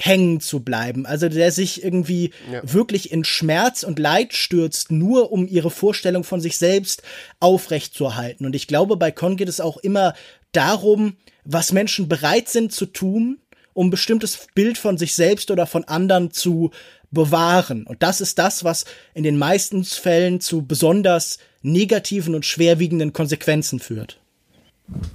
hängen 0.00 0.40
zu 0.40 0.60
bleiben. 0.60 1.04
Also 1.04 1.28
der 1.28 1.52
sich 1.52 1.84
irgendwie 1.84 2.32
ja. 2.50 2.60
wirklich 2.62 3.12
in 3.12 3.22
Schmerz 3.22 3.82
und 3.82 3.98
Leid 3.98 4.32
stürzt, 4.32 4.90
nur 4.90 5.30
um 5.30 5.46
ihre 5.46 5.70
Vorstellung 5.70 6.24
von 6.24 6.40
sich 6.40 6.56
selbst 6.56 7.02
aufrechtzuerhalten. 7.38 8.46
Und 8.46 8.56
ich 8.56 8.66
glaube, 8.66 8.96
bei 8.96 9.10
Con 9.10 9.36
geht 9.36 9.48
es 9.48 9.60
auch 9.60 9.76
immer 9.76 10.14
darum, 10.52 11.16
was 11.44 11.72
Menschen 11.72 12.08
bereit 12.08 12.48
sind 12.48 12.72
zu 12.72 12.86
tun, 12.86 13.38
um 13.74 13.90
bestimmtes 13.90 14.46
Bild 14.54 14.78
von 14.78 14.98
sich 14.98 15.14
selbst 15.14 15.50
oder 15.50 15.66
von 15.66 15.84
anderen 15.84 16.32
zu 16.32 16.70
bewahren. 17.10 17.86
Und 17.86 18.02
das 18.02 18.20
ist 18.20 18.38
das, 18.38 18.64
was 18.64 18.84
in 19.14 19.22
den 19.22 19.36
meisten 19.36 19.84
Fällen 19.84 20.40
zu 20.40 20.62
besonders 20.62 21.38
negativen 21.62 22.34
und 22.34 22.46
schwerwiegenden 22.46 23.12
Konsequenzen 23.12 23.80
führt. 23.80 24.19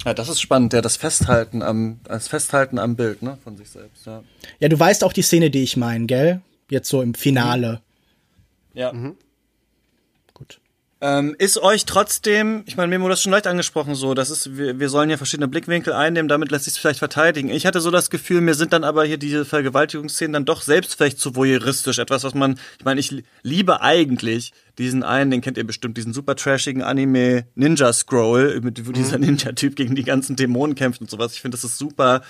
Ja, 0.06 0.14
das 0.14 0.30
ist 0.30 0.40
spannend, 0.42 0.74
ja, 0.74 0.82
das 0.82 0.98
Festhalten 0.98 1.62
am, 1.62 2.00
das 2.04 2.28
Festhalten 2.28 2.80
am 2.80 2.96
Bild, 2.96 3.22
ne, 3.22 3.38
von 3.44 3.58
sich 3.58 3.70
selbst, 3.70 4.06
ja. 4.06 4.24
Ja, 4.60 4.70
du 4.70 4.80
weißt 4.80 5.04
auch 5.04 5.14
die 5.14 5.22
Szene, 5.22 5.50
die 5.50 5.64
ich 5.64 5.78
meine, 5.78 6.06
gell? 6.06 6.42
Jetzt 6.70 6.90
so 6.90 7.02
im 7.02 7.14
Finale. 7.14 7.82
Ja. 8.74 8.94
Mhm. 8.94 9.16
Ähm, 11.02 11.36
ist 11.38 11.58
euch 11.58 11.84
trotzdem, 11.84 12.64
ich 12.68 12.78
meine, 12.78 12.88
Memo, 12.88 13.10
das 13.10 13.22
schon 13.22 13.34
leicht 13.34 13.48
angesprochen, 13.48 13.96
so, 13.96 14.14
das 14.14 14.30
ist, 14.30 14.58
wir, 14.58 14.80
wir 14.80 14.88
sollen 14.88 15.10
ja 15.10 15.18
verschiedene 15.18 15.50
Blickwinkel 15.50 15.92
einnehmen, 15.92 16.30
damit 16.30 16.52
lässt 16.52 16.64
sich 16.64 16.74
es 16.76 16.80
vielleicht 16.80 17.00
verteidigen. 17.00 17.50
Ich 17.50 17.66
hatte 17.66 17.82
so 17.82 17.92
das 17.92 18.10
Gefühl, 18.10 18.40
mir 18.40 18.54
sind 18.54 18.72
dann 18.72 18.86
aber 18.86 19.04
hier 19.04 19.18
diese 19.18 19.44
Vergewaltigungsszenen 19.44 20.32
dann 20.32 20.46
doch 20.46 20.62
selbst 20.62 20.96
vielleicht 20.96 21.20
zu 21.20 21.36
voyeuristisch, 21.36 22.00
etwas, 22.00 22.24
was 22.24 22.34
man, 22.34 22.58
ich 22.80 22.86
meine, 22.86 23.02
ich 23.02 23.24
liebe 23.44 23.82
eigentlich 23.82 24.54
diesen 24.78 25.04
einen, 25.04 25.32
den 25.32 25.42
kennt 25.42 25.58
ihr 25.58 25.68
bestimmt, 25.68 25.98
diesen 25.98 26.14
super 26.14 26.38
trashigen 26.38 26.82
Anime 26.82 27.46
Ninja 27.56 27.92
Scroll, 27.92 28.62
mit 28.62 28.88
wo 28.88 28.94
dieser 28.94 29.18
mhm. 29.18 29.26
Ninja-Typ 29.26 29.76
gegen 29.76 29.96
die 29.96 30.04
ganzen 30.06 30.38
Dämonen 30.38 30.76
kämpft 30.76 31.02
und 31.02 31.10
sowas. 31.10 31.34
Ich 31.34 31.42
finde, 31.42 31.58
das 31.58 31.66
ist 31.66 31.78
super, 31.78 32.22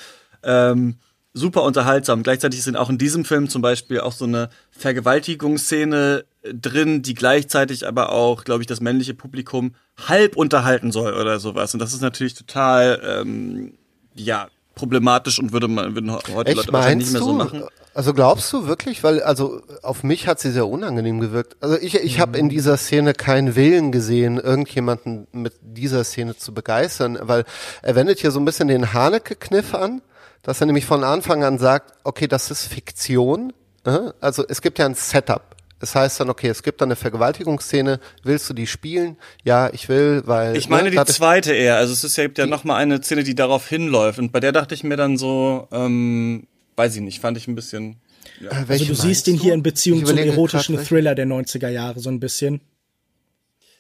ähm, 0.42 0.96
super 1.34 1.64
unterhaltsam. 1.64 2.24
Gleichzeitig 2.24 2.64
sind 2.64 2.78
auch 2.78 2.90
in 2.90 2.98
diesem 2.98 3.26
Film 3.26 3.48
zum 3.48 3.62
Beispiel 3.62 4.00
auch 4.00 4.14
so 4.14 4.26
eine 4.26 4.50
Vergewaltigungsszene 4.72 6.26
drin, 6.54 7.02
die 7.02 7.14
gleichzeitig 7.14 7.88
aber 7.88 8.12
auch, 8.12 8.44
glaube 8.44 8.62
ich, 8.62 8.68
das 8.68 8.82
männliche 8.82 9.14
Publikum 9.14 9.76
halb 10.08 10.36
unterhalten 10.36 10.92
soll 10.92 11.14
oder 11.14 11.40
sowas. 11.40 11.74
Und 11.74 11.80
das 11.80 11.94
ist 11.94 12.02
natürlich 12.02 12.34
total, 12.34 13.02
ähm, 13.04 13.74
ja, 14.14 14.48
problematisch 14.76 15.40
und 15.40 15.54
würde 15.54 15.70
man 15.70 15.96
würden 15.96 16.12
heute 16.12 16.50
Echt, 16.50 16.58
Leute 16.58 16.74
wahrscheinlich 16.74 17.08
nicht 17.08 17.14
mehr 17.14 17.22
so 17.22 17.34
machen. 17.34 17.64
Also 17.94 18.14
glaubst 18.14 18.52
du 18.52 18.68
wirklich, 18.68 19.06
weil 19.06 19.24
also 19.24 19.62
auf 19.82 20.04
mich 20.04 20.28
hat 20.28 20.42
sie 20.42 20.52
sehr 20.52 20.68
unangenehm 20.68 21.22
gewirkt. 21.22 21.56
Also 21.62 21.78
ich 21.78 21.96
ich 21.96 22.18
mhm. 22.18 22.22
habe 22.22 22.38
in 22.38 22.50
dieser 22.50 22.76
Szene 22.76 23.14
keinen 23.14 23.56
Willen 23.56 23.94
gesehen, 23.94 24.38
irgendjemanden 24.38 25.28
mit 25.32 25.54
dieser 25.62 26.04
Szene 26.04 26.36
zu 26.36 26.54
begeistern, 26.54 27.18
weil 27.22 27.46
er 27.82 27.96
wendet 27.96 28.20
hier 28.20 28.32
so 28.32 28.40
ein 28.40 28.46
bisschen 28.46 28.68
den 28.68 28.92
Haneke-Kniff 28.94 29.74
an 29.74 30.02
dass 30.46 30.62
er 30.62 30.68
nämlich 30.68 30.86
von 30.86 31.04
Anfang 31.04 31.44
an 31.44 31.58
sagt, 31.58 31.94
okay, 32.04 32.28
das 32.28 32.52
ist 32.52 32.66
Fiktion. 32.68 33.52
Äh? 33.84 34.12
Also 34.22 34.46
es 34.48 34.62
gibt 34.62 34.78
ja 34.78 34.86
ein 34.86 34.94
Setup. 34.94 35.55
Es 35.80 35.94
heißt 35.94 36.20
dann, 36.20 36.30
okay, 36.30 36.48
es 36.48 36.64
gibt 36.64 36.82
da 36.82 36.86
eine 36.86 36.96
Vergewaltigungsszene, 36.96 38.00
willst 38.24 38.50
du 38.50 38.54
die 38.54 38.66
spielen? 38.66 39.18
Ja, 39.44 39.70
ich 39.74 39.90
will, 39.90 40.24
weil. 40.26 40.56
Ich 40.56 40.70
meine 40.70 40.90
ne, 40.90 41.04
die 41.04 41.12
zweite 41.12 41.54
eher. 41.54 41.78
Also 41.78 41.94
es 41.94 42.04
ist 42.04 42.16
ja, 42.16 42.24
gibt 42.24 42.38
ja 42.38 42.46
nochmal 42.46 42.82
eine 42.82 43.02
Szene, 43.02 43.24
die 43.24 43.36
darauf 43.36 43.68
hinläuft. 43.68 44.20
Und 44.20 44.32
bei 44.32 44.40
der 44.40 44.52
dachte 44.52 44.74
ich 44.74 44.84
mir 44.84 44.96
dann 44.96 45.18
so, 45.18 45.68
ähm, 45.72 46.48
weiß 46.78 46.96
ich 46.96 47.02
nicht, 47.02 47.20
fand 47.20 47.38
ich 47.38 47.48
ein 47.48 47.56
bisschen. 47.56 47.98
Ja. 48.40 48.52
Äh, 48.52 48.66
also 48.70 48.86
du 48.86 48.96
siehst 48.96 49.28
ihn 49.28 49.38
hier 49.38 49.54
in 49.54 49.64
Beziehung 49.64 50.06
zum 50.06 50.18
erotischen 50.18 50.84
Thriller 50.84 51.14
der 51.14 51.26
90er 51.26 51.70
Jahre 51.70 52.00
so 52.00 52.10
ein 52.10 52.20
bisschen. 52.20 52.62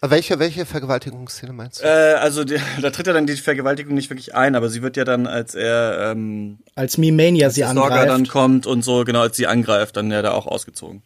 Welche, 0.01 0.37
welche 0.39 0.65
Vergewaltigungsszene 0.65 1.53
meinst 1.53 1.79
du? 1.79 1.85
Äh, 1.85 2.15
also 2.15 2.43
die, 2.43 2.57
da 2.81 2.89
tritt 2.91 3.07
ja 3.07 3.13
dann 3.13 3.25
die 3.25 3.35
Vergewaltigung 3.35 3.93
nicht 3.95 4.09
wirklich 4.09 4.35
ein, 4.35 4.55
aber 4.55 4.69
sie 4.69 4.81
wird 4.81 4.97
ja 4.97 5.03
dann, 5.03 5.27
als 5.27 5.55
er 5.55 6.11
ähm, 6.11 6.59
als 6.75 6.97
Mimania 6.97 7.49
sie 7.49 7.63
angreift, 7.63 8.09
dann 8.09 8.27
kommt 8.27 8.67
und 8.67 8.83
so, 8.83 9.03
genau, 9.03 9.21
als 9.21 9.37
sie 9.37 9.47
angreift, 9.47 9.97
dann 9.97 10.11
ja 10.11 10.21
da 10.21 10.31
auch 10.31 10.45
ausgezogen. 10.45 11.01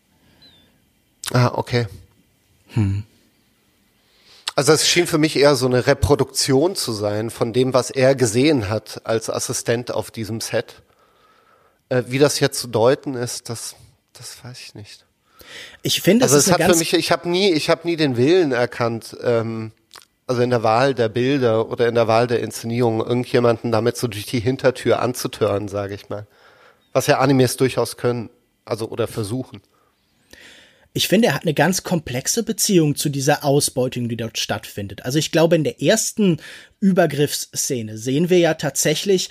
Ah, 1.33 1.51
okay. 1.53 1.87
Hm. 2.69 3.03
Also 4.55 4.73
es 4.73 4.87
schien 4.87 5.07
für 5.07 5.17
mich 5.17 5.37
eher 5.37 5.55
so 5.55 5.67
eine 5.67 5.87
Reproduktion 5.87 6.75
zu 6.75 6.91
sein 6.91 7.29
von 7.29 7.53
dem, 7.53 7.73
was 7.73 7.91
er 7.91 8.15
gesehen 8.15 8.69
hat 8.69 9.01
als 9.05 9.29
Assistent 9.29 9.91
auf 9.91 10.11
diesem 10.11 10.41
Set. 10.41 10.81
Äh, 11.87 12.03
wie 12.07 12.19
das 12.19 12.39
jetzt 12.39 12.59
zu 12.59 12.67
deuten 12.67 13.15
ist, 13.15 13.49
das, 13.49 13.75
das 14.13 14.43
weiß 14.43 14.59
ich 14.59 14.75
nicht. 14.75 15.05
Ich 15.81 16.01
finde, 16.01 16.25
also 16.25 16.37
es 16.37 16.51
hat 16.51 16.61
für 16.61 16.75
mich, 16.75 16.93
ich 16.93 17.11
habe 17.11 17.29
nie, 17.29 17.51
ich 17.51 17.69
habe 17.69 17.87
nie 17.87 17.95
den 17.95 18.17
Willen 18.17 18.51
erkannt, 18.51 19.15
ähm, 19.23 19.71
also 20.27 20.41
in 20.41 20.49
der 20.49 20.61
Wahl 20.61 20.93
der 20.93 21.09
Bilder 21.09 21.69
oder 21.69 21.87
in 21.87 21.95
der 21.95 22.07
Wahl 22.07 22.27
der 22.27 22.41
Inszenierung 22.41 22.99
irgendjemanden 22.99 23.71
damit 23.71 23.97
so 23.97 24.07
durch 24.07 24.25
die 24.25 24.39
Hintertür 24.39 25.01
anzutören, 25.01 25.67
sage 25.67 25.95
ich 25.95 26.09
mal. 26.09 26.27
Was 26.93 27.07
ja 27.07 27.19
Animes 27.19 27.57
durchaus 27.57 27.97
können, 27.97 28.29
also 28.65 28.89
oder 28.89 29.07
versuchen. 29.07 29.61
Ich 30.93 31.07
finde, 31.07 31.27
er 31.27 31.35
hat 31.35 31.43
eine 31.43 31.53
ganz 31.53 31.83
komplexe 31.83 32.43
Beziehung 32.43 32.95
zu 32.95 33.09
dieser 33.09 33.43
Ausbeutung, 33.43 34.09
die 34.09 34.17
dort 34.17 34.39
stattfindet. 34.39 35.05
Also 35.05 35.19
ich 35.19 35.31
glaube, 35.31 35.55
in 35.55 35.63
der 35.63 35.81
ersten 35.81 36.37
Übergriffsszene 36.79 37.97
sehen 37.97 38.29
wir 38.29 38.39
ja 38.39 38.55
tatsächlich, 38.55 39.29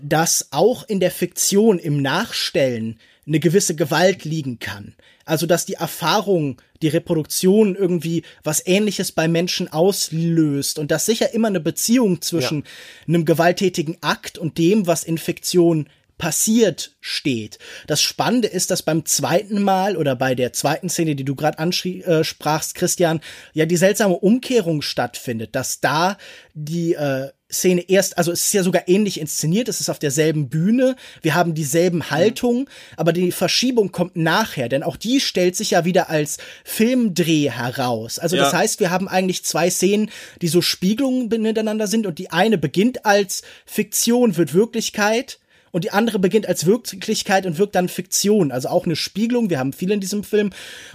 dass 0.00 0.48
auch 0.52 0.88
in 0.88 1.00
der 1.00 1.10
Fiktion 1.10 1.78
im 1.78 2.00
Nachstellen 2.00 2.98
eine 3.26 3.40
gewisse 3.40 3.74
Gewalt 3.74 4.24
liegen 4.24 4.58
kann. 4.58 4.94
Also, 5.24 5.46
dass 5.46 5.64
die 5.64 5.74
Erfahrung, 5.74 6.60
die 6.82 6.88
Reproduktion 6.88 7.76
irgendwie 7.76 8.24
was 8.42 8.66
ähnliches 8.66 9.12
bei 9.12 9.28
Menschen 9.28 9.68
auslöst 9.72 10.78
und 10.78 10.90
dass 10.90 11.06
sicher 11.06 11.32
immer 11.32 11.48
eine 11.48 11.60
Beziehung 11.60 12.20
zwischen 12.20 12.62
ja. 12.62 12.64
einem 13.06 13.24
gewalttätigen 13.24 13.96
Akt 14.00 14.38
und 14.38 14.58
dem, 14.58 14.88
was 14.88 15.04
in 15.04 15.18
Fiktion 15.18 15.88
passiert 16.20 16.96
steht. 17.00 17.58
Das 17.86 18.02
Spannende 18.02 18.46
ist, 18.46 18.70
dass 18.70 18.82
beim 18.82 19.06
zweiten 19.06 19.62
Mal 19.62 19.96
oder 19.96 20.14
bei 20.14 20.34
der 20.34 20.52
zweiten 20.52 20.90
Szene, 20.90 21.16
die 21.16 21.24
du 21.24 21.34
gerade 21.34 21.58
ansprachst, 21.58 22.76
äh, 22.76 22.78
Christian, 22.78 23.20
ja 23.54 23.64
die 23.64 23.78
seltsame 23.78 24.16
Umkehrung 24.16 24.82
stattfindet, 24.82 25.56
dass 25.56 25.80
da 25.80 26.18
die 26.52 26.92
äh, 26.92 27.30
Szene 27.50 27.88
erst, 27.88 28.18
also 28.18 28.32
es 28.32 28.44
ist 28.44 28.52
ja 28.52 28.62
sogar 28.62 28.86
ähnlich 28.86 29.18
inszeniert, 29.18 29.68
es 29.70 29.80
ist 29.80 29.88
auf 29.88 29.98
derselben 29.98 30.50
Bühne, 30.50 30.94
wir 31.22 31.34
haben 31.34 31.54
dieselben 31.54 32.10
Haltungen, 32.10 32.68
aber 32.98 33.14
die 33.14 33.32
Verschiebung 33.32 33.90
kommt 33.90 34.14
nachher, 34.14 34.68
denn 34.68 34.82
auch 34.82 34.96
die 34.96 35.20
stellt 35.20 35.56
sich 35.56 35.70
ja 35.70 35.86
wieder 35.86 36.10
als 36.10 36.36
Filmdreh 36.64 37.50
heraus. 37.50 38.18
Also 38.18 38.36
ja. 38.36 38.44
das 38.44 38.52
heißt, 38.52 38.78
wir 38.78 38.90
haben 38.90 39.08
eigentlich 39.08 39.42
zwei 39.42 39.70
Szenen, 39.70 40.10
die 40.42 40.48
so 40.48 40.60
Spiegelungen 40.60 41.28
miteinander 41.28 41.86
sind 41.86 42.06
und 42.06 42.18
die 42.18 42.30
eine 42.30 42.58
beginnt 42.58 43.06
als 43.06 43.42
Fiktion, 43.64 44.36
wird 44.36 44.52
Wirklichkeit 44.52 45.40
und 45.70 45.84
die 45.84 45.90
andere 45.90 46.18
beginnt 46.18 46.46
als 46.46 46.66
Wirklichkeit 46.66 47.46
und 47.46 47.58
wirkt 47.58 47.74
dann 47.74 47.88
Fiktion, 47.88 48.52
also 48.52 48.68
auch 48.68 48.86
eine 48.86 48.96
Spiegelung. 48.96 49.50
Wir 49.50 49.58
haben 49.58 49.72
viel 49.72 49.90
in 49.90 50.00
diesem 50.00 50.24
Film 50.24 50.50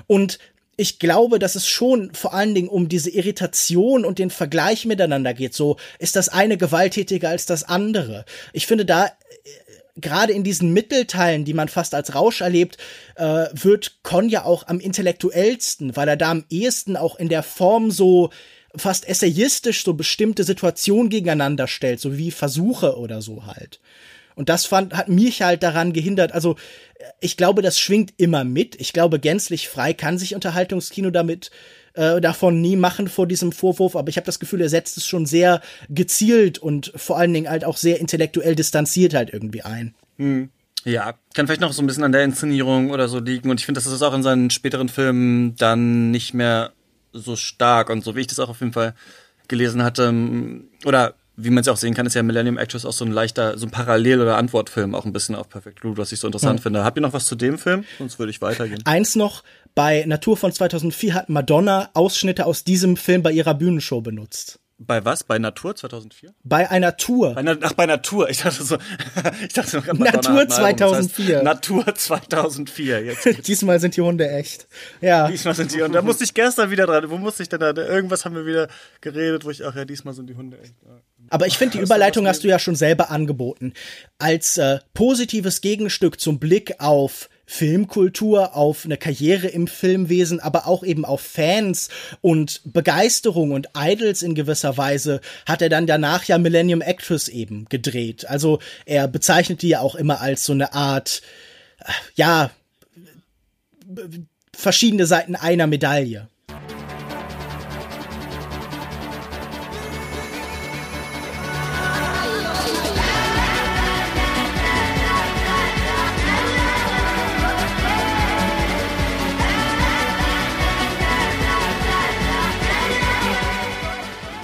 und 0.08 0.40
ich 0.78 1.00
glaube, 1.00 1.40
dass 1.40 1.56
es 1.56 1.68
schon 1.68 2.14
vor 2.14 2.34
allen 2.34 2.54
Dingen 2.54 2.68
um 2.68 2.90
diese 2.90 3.10
Irritation 3.10 4.04
und 4.04 4.20
den 4.20 4.30
Vergleich 4.30 4.86
miteinander 4.86 5.34
geht. 5.34 5.54
So 5.54 5.78
ist 6.00 6.16
das 6.16 6.30
eine 6.30 6.58
gewalttätiger 6.58 7.30
als 7.30 7.46
das 7.46 7.64
andere. 7.64 8.26
Ich 8.52 8.68
finde 8.68 8.86
da 8.86 9.06
äh, 9.06 9.10
gerade 9.96 10.34
in 10.34 10.44
diesen 10.44 10.74
Mittelteilen, 10.74 11.46
die 11.46 11.54
man 11.54 11.70
fast 11.70 11.96
als 11.96 12.14
Rausch 12.14 12.42
erlebt, 12.42 12.78
äh, 13.16 13.46
wird 13.54 14.00
Con 14.04 14.28
ja 14.28 14.44
auch 14.44 14.68
am 14.68 14.80
intellektuellsten, 14.80 15.96
weil 15.96 16.10
er 16.10 16.18
da 16.18 16.32
am 16.32 16.46
ehesten 16.50 16.98
auch 16.98 17.16
in 17.16 17.30
der 17.30 17.44
Form 17.44 17.92
so 17.92 18.32
fast 18.76 19.08
essayistisch 19.08 19.86
so 19.86 19.94
bestimmte 19.94 20.44
Situationen 20.44 21.10
gegeneinander 21.10 21.68
stellt, 21.68 22.02
so 22.02 22.18
wie 22.18 22.32
Versuche 22.32 22.98
oder 22.98 23.22
so 23.22 23.46
halt. 23.46 23.80
Und 24.36 24.50
das 24.50 24.66
fand, 24.66 24.94
hat 24.94 25.08
mich 25.08 25.42
halt 25.42 25.64
daran 25.64 25.94
gehindert. 25.94 26.34
Also, 26.34 26.56
ich 27.22 27.38
glaube, 27.38 27.62
das 27.62 27.80
schwingt 27.80 28.14
immer 28.18 28.44
mit. 28.44 28.80
Ich 28.80 28.94
glaube, 28.94 29.20
gänzlich 29.20 29.70
frei 29.70 29.94
kann 29.94 30.18
sich 30.18 30.36
Unterhaltungskino 30.36 31.10
damit 31.10 31.52
äh, 31.96 32.20
davon 32.22 32.62
nie 32.62 32.76
machen 32.76 33.08
vor 33.08 33.28
diesem 33.28 33.52
Vorwurf, 33.52 33.96
aber 33.96 34.10
ich 34.10 34.18
habe 34.18 34.26
das 34.26 34.40
Gefühl, 34.40 34.62
er 34.62 34.70
setzt 34.70 34.98
es 34.98 35.06
schon 35.06 35.26
sehr 35.26 35.62
gezielt 35.90 36.58
und 36.58 36.92
vor 36.96 37.18
allen 37.18 37.34
Dingen 37.34 37.50
halt 37.50 37.66
auch 37.66 37.78
sehr 37.78 38.00
intellektuell 38.00 38.56
distanziert 38.56 39.14
halt 39.14 39.32
irgendwie 39.32 39.62
ein. 39.62 39.96
Hm. 40.18 40.50
Ja, 40.84 41.16
kann 41.34 41.48
vielleicht 41.48 41.62
noch 41.62 41.74
so 41.74 41.82
ein 41.82 41.88
bisschen 41.88 42.04
an 42.04 42.12
der 42.12 42.24
Inszenierung 42.24 42.92
oder 42.92 43.08
so 43.08 43.20
liegen 43.20 43.50
und 43.50 43.60
ich 43.60 43.66
finde, 43.66 43.80
das 43.80 43.92
ist 43.92 44.04
auch 44.04 44.14
in 44.14 44.22
seinen 44.22 44.52
späteren 44.52 44.88
Filmen 44.88 45.56
dann 45.56 46.12
nicht 46.12 46.34
mehr 46.34 46.74
so 47.12 47.36
stark 47.36 47.90
und 47.90 48.04
so 48.04 48.16
wie 48.16 48.22
ich 48.22 48.28
das 48.28 48.40
auch 48.40 48.50
auf 48.50 48.60
jeden 48.60 48.74
Fall 48.74 48.94
gelesen 49.48 49.82
hatte 49.84 50.14
oder 50.86 51.16
wie 51.38 51.50
man 51.50 51.62
es 51.62 51.68
auch 51.68 51.78
sehen 51.78 51.94
kann, 51.94 52.06
ist 52.06 52.14
ja 52.14 52.24
Millennium 52.24 52.58
Actress 52.58 52.86
auch 52.86 52.94
so 52.94 53.06
ein 53.06 53.12
leichter, 53.12 53.58
so 53.58 53.66
ein 53.66 53.72
Parallel- 53.72 54.22
oder 54.22 54.38
Antwortfilm, 54.38 54.96
auch 54.96 55.06
ein 55.06 55.14
bisschen 55.14 55.36
auf 55.36 55.50
Perfect 55.50 55.82
Blue, 55.82 55.98
was 55.98 56.12
ich 56.12 56.20
so 56.20 56.28
interessant 56.28 56.60
ja. 56.60 56.64
finde. 56.64 56.84
Habt 56.84 56.98
ihr 56.98 57.02
noch 57.02 57.14
was 57.14 57.26
zu 57.26 57.36
dem 57.36 57.58
Film? 57.58 57.84
Sonst 57.98 58.20
würde 58.20 58.30
ich 58.32 58.42
weitergehen. 58.42 58.82
Eins 58.86 59.16
noch, 59.16 59.44
bei 59.74 60.06
Natur 60.06 60.38
von 60.38 60.52
2004 60.52 61.14
hat 61.14 61.30
Madonna 61.30 61.90
Ausschnitte 61.94 62.46
aus 62.46 62.64
diesem 62.64 62.98
Film 62.98 63.24
bei 63.24 63.32
ihrer 63.32 63.54
Bühnenshow 63.54 64.02
benutzt. 64.02 64.60
Bei 64.78 65.06
was? 65.06 65.24
Bei 65.24 65.40
Natur 65.40 65.74
2004? 65.74 66.34
Bei 66.44 66.70
einer 66.70 66.98
Tour. 66.98 67.34
Bei 67.34 67.44
Na 67.44 67.56
ach, 67.62 67.74
bei 67.74 67.86
Natur. 67.86 68.30
Ich 68.30 68.40
dachte 68.40 68.62
so, 68.62 68.78
ich 69.48 69.54
dachte 69.54 69.78
noch, 69.78 69.94
Natur 69.94 70.48
2004. 70.50 71.26
Das 71.26 71.36
heißt, 71.36 71.44
Natur 71.44 71.96
2004. 71.96 73.06
Jetzt 73.06 73.26
Diesmal 73.48 73.80
sind 73.80 73.96
die 73.96 74.02
Hunde 74.02 74.30
echt. 74.30 74.68
Ja. 75.00 75.30
Diesmal 75.30 75.56
sind 75.56 75.74
die 75.74 75.82
Hunde. 75.82 75.98
Da 75.98 76.02
musste 76.02 76.26
ich 76.26 76.34
gestern 76.34 76.72
wieder 76.72 76.88
dran. 76.88 77.10
Wo 77.10 77.18
musste 77.18 77.44
ich 77.44 77.50
denn 77.50 77.62
da? 77.62 77.72
Irgendwas 77.72 78.26
haben 78.26 78.36
wir 78.36 78.46
wieder 78.46 78.68
geredet, 79.00 79.46
wo 79.46 79.50
ich, 79.50 79.66
ach 79.66 79.76
ja, 79.76 79.86
diesmal 79.86 80.14
sind 80.14 80.30
die 80.30 80.36
Hunde 80.36 80.60
echt. 80.60 80.74
Aber 81.30 81.48
ich 81.48 81.58
finde, 81.58 81.78
die 81.78 81.84
Überleitung 81.84 82.28
hast 82.28 82.44
du 82.44 82.48
ja 82.48 82.60
schon 82.60 82.76
selber 82.76 83.10
angeboten. 83.10 83.74
Als 84.18 84.58
äh, 84.58 84.80
positives 84.94 85.62
Gegenstück 85.62 86.20
zum 86.20 86.40
Blick 86.40 86.80
auf 86.80 87.30
Filmkultur, 87.46 88.56
auf 88.56 88.86
eine 88.86 88.98
Karriere 88.98 89.48
im 89.48 89.68
Filmwesen, 89.68 90.40
aber 90.40 90.68
auch 90.68 90.84
eben 90.84 91.06
auf 91.06 91.22
Fans 91.22 91.90
und 92.22 92.62
Begeisterung 92.66 93.52
und 93.52 93.70
Idols 93.78 94.24
in 94.24 94.34
gewisser 94.34 94.78
Weise, 94.78 95.22
hat 95.46 95.62
er 95.62 95.70
dann 95.70 95.86
danach 95.86 96.24
ja 96.26 96.38
Millennium 96.38 96.82
Actress 96.82 97.28
eben 97.28 97.66
gedreht. 97.70 98.26
Also 98.28 98.60
er 98.86 99.08
bezeichnet 99.08 99.62
die 99.62 99.70
ja 99.70 99.80
auch 99.80 99.96
immer 99.96 100.22
als 100.22 100.46
so 100.46 100.54
eine 100.54 100.74
Art, 100.74 101.22
äh, 101.80 101.92
ja, 102.16 102.52
verschiedene 104.56 105.06
Seiten 105.06 105.36
einer 105.36 105.68
Medaille. 105.68 106.28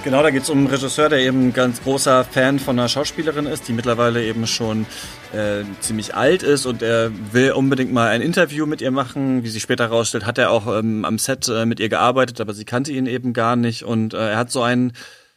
Genau, 0.04 0.20
da 0.20 0.30
geht 0.30 0.42
es 0.42 0.50
um 0.50 0.58
einen 0.58 0.66
Regisseur, 0.66 1.08
der 1.08 1.20
eben 1.20 1.48
ein 1.48 1.52
ganz 1.52 1.80
großer 1.80 2.24
Fan 2.24 2.58
von 2.58 2.76
einer 2.76 2.88
Schauspielerin 2.88 3.46
ist, 3.46 3.68
die 3.68 3.72
mittlerweile 3.72 4.24
eben 4.24 4.48
schon 4.48 4.84
äh, 5.32 5.62
ziemlich 5.78 6.16
alt 6.16 6.42
ist 6.42 6.66
und 6.66 6.82
er 6.82 7.12
will 7.32 7.52
unbedingt 7.52 7.92
mal 7.92 8.08
ein 8.08 8.20
Interview 8.20 8.66
mit 8.66 8.80
ihr 8.80 8.90
machen. 8.90 9.44
Wie 9.44 9.48
sich 9.48 9.62
später 9.62 9.84
herausstellt, 9.84 10.26
hat 10.26 10.38
er 10.38 10.50
auch 10.50 10.66
ähm, 10.66 11.04
am 11.04 11.20
Set 11.20 11.48
äh, 11.48 11.66
mit 11.66 11.78
ihr 11.78 11.88
gearbeitet, 11.88 12.40
aber 12.40 12.52
sie 12.52 12.64
kannte 12.64 12.90
ihn 12.90 13.06
eben 13.06 13.32
gar 13.32 13.54
nicht 13.54 13.84
und 13.84 14.12
äh, 14.12 14.30
er 14.32 14.38
hat 14.38 14.50
so 14.50 14.62
einen 14.62 14.92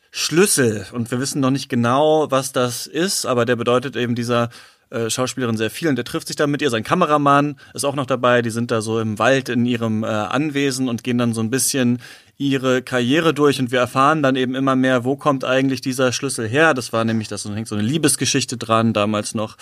Schlüssel 0.09 0.88
und 0.93 1.11
wir 1.11 1.20
wissen 1.20 1.41
noch 1.41 1.51
nicht 1.51 1.70
genau, 1.70 2.32
was 2.32 2.51
das 2.51 2.88
ist, 2.88 3.28
aber 3.28 3.45
der 3.45 3.57
bedeutet 3.57 3.95
eben 3.95 4.16
dieser 4.16 4.49
äh, 4.90 5.10
Schauspielerin 5.10 5.58
sehr 5.58 5.70
viel 5.70 5.88
und 5.88 5.96
der 5.96 6.06
trifft 6.06 6.28
sich 6.28 6.36
dann 6.36 6.52
mit 6.52 6.62
ihr. 6.62 6.70
Sein 6.70 6.84
Kameramann 6.84 7.58
ist 7.74 7.86
auch 7.86 7.96
noch 7.96 8.06
dabei. 8.06 8.42
Die 8.42 8.50
sind 8.50 8.72
da 8.72 8.82
so 8.82 9.00
im 9.00 9.20
Wald 9.20 9.50
in 9.50 9.66
ihrem 9.66 10.04
äh, 10.04 10.08
Anwesen 10.08 10.90
und 10.90 11.04
gehen 11.04 11.18
dann 11.18 11.34
so 11.34 11.42
ein 11.42 11.50
bisschen 11.50 12.00
ihre 12.38 12.82
Karriere 12.82 13.34
durch 13.34 13.60
und 13.60 13.72
wir 13.72 13.80
erfahren 13.80 14.22
dann 14.22 14.36
eben 14.36 14.56
immer 14.56 14.76
mehr, 14.76 15.06
wo 15.06 15.16
kommt 15.16 15.46
eigentlich 15.46 15.80
dieser 15.80 16.12
Schlüssel 16.12 16.48
her. 16.48 16.74
Das 16.74 16.92
war 16.92 17.06
nämlich, 17.06 17.30
das 17.30 17.46
hängt 17.46 17.68
so 17.68 17.76
eine 17.76 17.84
Liebesgeschichte 17.84 18.58
dran, 18.58 18.92
damals 18.92 19.36
noch 19.36 19.56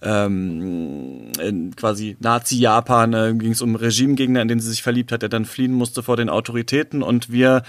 ähm, 0.00 1.32
in 1.40 1.74
quasi 1.74 2.16
Nazi-Japan 2.20 3.12
äh, 3.14 3.34
ging 3.34 3.52
es 3.52 3.62
um 3.62 3.74
Regimegegner, 3.74 4.42
in 4.42 4.48
den 4.48 4.60
sie 4.60 4.70
sich 4.70 4.82
verliebt 4.82 5.10
hat, 5.10 5.22
der 5.22 5.28
dann 5.28 5.44
fliehen 5.44 5.72
musste 5.72 6.02
vor 6.02 6.16
den 6.16 6.28
Autoritäten 6.28 7.02
und 7.02 7.32
wir 7.32 7.62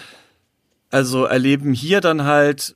also 0.92 1.26
erleben 1.26 1.74
hier 1.74 2.02
dann 2.02 2.26
halt 2.26 2.76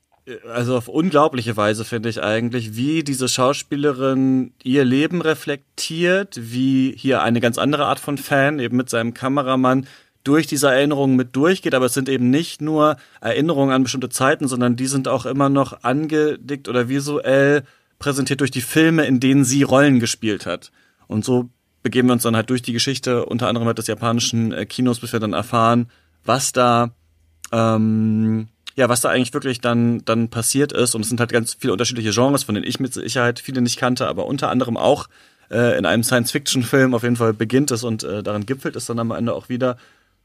also 0.51 0.75
auf 0.77 0.87
unglaubliche 0.87 1.55
Weise 1.55 1.85
finde 1.85 2.09
ich 2.09 2.23
eigentlich, 2.23 2.75
wie 2.75 3.03
diese 3.03 3.27
Schauspielerin 3.27 4.53
ihr 4.63 4.83
Leben 4.83 5.21
reflektiert, 5.21 6.39
wie 6.41 6.93
hier 6.97 7.21
eine 7.21 7.39
ganz 7.41 7.57
andere 7.57 7.85
Art 7.85 7.99
von 7.99 8.17
Fan 8.17 8.59
eben 8.59 8.75
mit 8.75 8.89
seinem 8.89 9.13
Kameramann 9.13 9.87
durch 10.23 10.47
diese 10.47 10.69
Erinnerungen 10.69 11.15
mit 11.15 11.35
durchgeht, 11.35 11.75
aber 11.75 11.85
es 11.85 11.93
sind 11.93 12.09
eben 12.09 12.31
nicht 12.31 12.59
nur 12.59 12.97
Erinnerungen 13.21 13.73
an 13.73 13.83
bestimmte 13.83 14.09
Zeiten, 14.09 14.47
sondern 14.47 14.75
die 14.75 14.87
sind 14.87 15.07
auch 15.07 15.27
immer 15.27 15.49
noch 15.49 15.83
angedickt 15.83 16.67
oder 16.67 16.89
visuell 16.89 17.63
präsentiert 17.99 18.41
durch 18.41 18.51
die 18.51 18.61
Filme, 18.61 19.05
in 19.05 19.19
denen 19.19 19.45
sie 19.45 19.61
Rollen 19.61 19.99
gespielt 19.99 20.47
hat. 20.47 20.71
Und 21.07 21.23
so 21.23 21.49
begeben 21.83 22.07
wir 22.07 22.13
uns 22.13 22.23
dann 22.23 22.35
halt 22.35 22.49
durch 22.49 22.63
die 22.63 22.73
Geschichte, 22.73 23.27
unter 23.27 23.47
anderem 23.47 23.67
halt 23.67 23.77
des 23.77 23.85
japanischen 23.85 24.51
äh, 24.51 24.65
Kinos, 24.65 24.99
bis 24.99 25.13
wir 25.13 25.19
dann 25.19 25.33
erfahren, 25.33 25.91
was 26.23 26.51
da 26.51 26.95
ähm, 27.51 28.47
ja, 28.75 28.89
was 28.89 29.01
da 29.01 29.09
eigentlich 29.09 29.33
wirklich 29.33 29.61
dann, 29.61 30.03
dann 30.05 30.29
passiert 30.29 30.71
ist. 30.71 30.95
Und 30.95 31.01
es 31.01 31.09
sind 31.09 31.19
halt 31.19 31.31
ganz 31.31 31.55
viele 31.57 31.73
unterschiedliche 31.73 32.11
Genres, 32.11 32.43
von 32.43 32.55
denen 32.55 32.67
ich 32.67 32.79
mit 32.79 32.93
Sicherheit 32.93 33.39
viele 33.39 33.61
nicht 33.61 33.77
kannte, 33.77 34.07
aber 34.07 34.25
unter 34.25 34.49
anderem 34.49 34.77
auch 34.77 35.07
äh, 35.49 35.77
in 35.77 35.85
einem 35.85 36.03
Science-Fiction-Film 36.03 36.93
auf 36.93 37.03
jeden 37.03 37.15
Fall 37.15 37.33
beginnt 37.33 37.71
es 37.71 37.83
und 37.83 38.03
äh, 38.03 38.21
daran 38.21 38.45
gipfelt 38.45 38.75
es 38.75 38.85
dann 38.85 38.99
am 38.99 39.11
Ende 39.11 39.33
auch 39.33 39.47
wieder. 39.49 39.77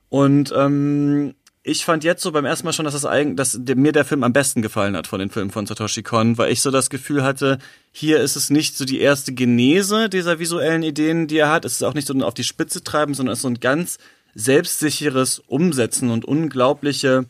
Und 0.09 0.53
ähm, 0.57 1.35
ich 1.63 1.85
fand 1.85 2.05
jetzt 2.05 2.23
so 2.23 2.33
beim 2.33 2.47
ersten 2.47 2.67
Mal 2.67 2.73
schon, 2.73 2.87
dass, 2.87 2.95
das 2.95 3.05
eigentlich, 3.05 3.37
dass 3.37 3.59
mir 3.77 3.93
der 3.93 4.05
Film 4.05 4.25
am 4.25 4.33
besten 4.33 4.63
gefallen 4.63 4.97
hat 4.97 5.07
von 5.07 5.21
den 5.21 5.31
Filmen 5.31 5.51
von 5.51 5.67
Satoshi 5.67 6.03
Kon, 6.03 6.39
weil 6.39 6.51
ich 6.51 6.63
so 6.63 6.71
das 6.71 6.91
Gefühl 6.91 7.23
hatte, 7.23 7.59
hier 7.93 8.21
ist 8.21 8.35
es 8.35 8.51
nicht 8.51 8.77
so 8.77 8.85
die 8.85 9.01
erste 9.01 9.33
Genese 9.33 10.09
dieser 10.09 10.39
visuellen 10.39 10.83
Ideen, 10.83 11.27
die 11.27 11.37
er 11.37 11.51
hat. 11.51 11.65
Es 11.65 11.75
ist 11.75 11.83
auch 11.83 11.95
nicht 11.95 12.09
so 12.09 12.15
auf 12.21 12.35
die 12.35 12.45
Spitze 12.45 12.83
treiben, 12.83 13.15
sondern 13.15 13.35
es 13.35 13.41
ist 13.41 13.43
so 13.43 13.49
ein 13.49 13.61
ganz 13.61 13.99
selbstsicheres 14.35 15.39
Umsetzen 15.39 16.11
und 16.11 16.25
unglaubliche 16.25 17.27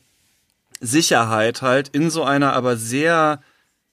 Sicherheit 0.81 1.63
halt 1.63 1.89
in 1.89 2.11
so 2.11 2.25
einer 2.25 2.53
aber 2.55 2.77
sehr 2.77 3.41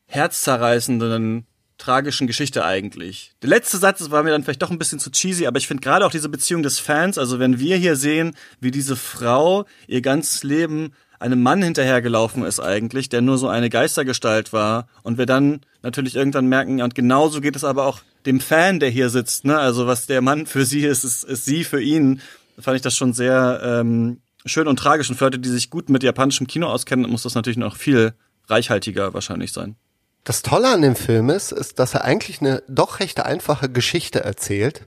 herzzerreißenden 0.08 1.46
tragischen 1.78 2.28
Geschichte 2.28 2.66
eigentlich. 2.66 3.34
Der 3.42 3.50
letzte 3.50 3.78
Satz 3.78 4.10
war 4.10 4.24
mir 4.24 4.32
dann 4.32 4.44
vielleicht 4.44 4.62
doch 4.62 4.72
ein 4.72 4.80
bisschen 4.80 5.00
zu 5.00 5.12
cheesy, 5.12 5.46
aber 5.46 5.58
ich 5.58 5.68
finde 5.68 5.82
gerade 5.82 6.06
auch 6.06 6.12
diese 6.12 6.30
Beziehung 6.30 6.64
des 6.64 6.80
Fans, 6.80 7.18
also 7.18 7.40
wenn 7.40 7.60
wir 7.60 7.78
hier 7.78 7.96
sehen, 7.96 8.36
wie 8.60 8.72
diese 8.72 8.96
Frau 8.96 9.66
ihr 9.88 10.02
ganzes 10.02 10.44
Leben 10.44 10.94
einem 11.20 11.42
Mann 11.42 11.62
hinterhergelaufen 11.62 12.44
ist 12.44 12.60
eigentlich, 12.60 13.10
der 13.10 13.22
nur 13.22 13.38
so 13.38 13.48
eine 13.48 13.70
Geistergestalt 13.70 14.54
war 14.54 14.88
und 15.04 15.18
wir 15.18 15.26
dann 15.26 15.62
natürlich 15.82 16.16
irgendwann 16.16 16.48
merken, 16.48 16.82
und 16.82 16.96
genauso 16.96 17.42
geht 17.42 17.56
es 17.56 17.64
aber 17.64 17.86
auch 17.86 18.02
dem 18.26 18.40
Fan, 18.40 18.80
der 18.80 18.90
hier 18.90 19.10
sitzt, 19.10 19.46
ne? 19.46 19.58
Also 19.58 19.88
was 19.88 20.06
der 20.06 20.22
Mann 20.22 20.46
für 20.46 20.66
sie 20.66 20.86
ist, 20.86 21.04
ist, 21.04 21.24
ist 21.24 21.46
sie 21.46 21.64
für 21.64 21.82
ihn. 21.82 22.22
Fand 22.60 22.76
ich 22.76 22.82
das 22.82 22.96
schon 22.96 23.14
sehr 23.14 23.62
ähm, 23.64 24.20
schön 24.48 24.68
und 24.68 24.78
tragisch. 24.78 25.10
Und 25.10 25.16
für 25.16 25.26
Leute, 25.26 25.39
die 25.39 25.50
sich 25.50 25.70
gut 25.70 25.89
mit 25.89 26.04
japanischem 26.04 26.48
Kino 26.48 26.68
auskennen, 26.68 27.10
muss 27.10 27.24
das 27.24 27.36
natürlich 27.36 27.58
noch 27.58 27.76
viel 27.76 28.14
reichhaltiger 28.48 29.14
wahrscheinlich 29.14 29.52
sein. 29.52 29.76
Das 30.24 30.41
Tolle 30.41 30.70
an 30.70 30.82
dem 30.82 30.95
Film 30.95 31.30
ist, 31.30 31.52
ist, 31.52 31.80
dass 31.80 31.93
er 31.93 32.04
eigentlich 32.04 32.41
eine 32.41 32.62
doch 32.68 33.00
recht 33.00 33.20
einfache 33.22 33.70
Geschichte 33.70 34.24
erzählt. 34.24 34.86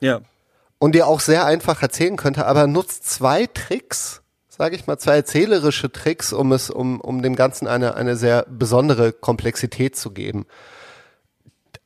Ja. 0.00 0.20
Und 0.78 0.94
die 0.94 1.02
auch 1.02 1.20
sehr 1.20 1.46
einfach 1.46 1.80
erzählen 1.80 2.16
könnte, 2.16 2.46
aber 2.46 2.60
er 2.60 2.66
nutzt 2.66 3.08
zwei 3.08 3.46
Tricks, 3.46 4.20
sage 4.48 4.76
ich 4.76 4.86
mal, 4.86 4.98
zwei 4.98 5.16
erzählerische 5.16 5.90
Tricks, 5.90 6.34
um 6.34 6.52
es, 6.52 6.68
um, 6.68 7.00
um 7.00 7.22
dem 7.22 7.36
Ganzen 7.36 7.66
eine, 7.66 7.94
eine 7.94 8.16
sehr 8.16 8.44
besondere 8.50 9.12
Komplexität 9.12 9.96
zu 9.96 10.10
geben. 10.10 10.44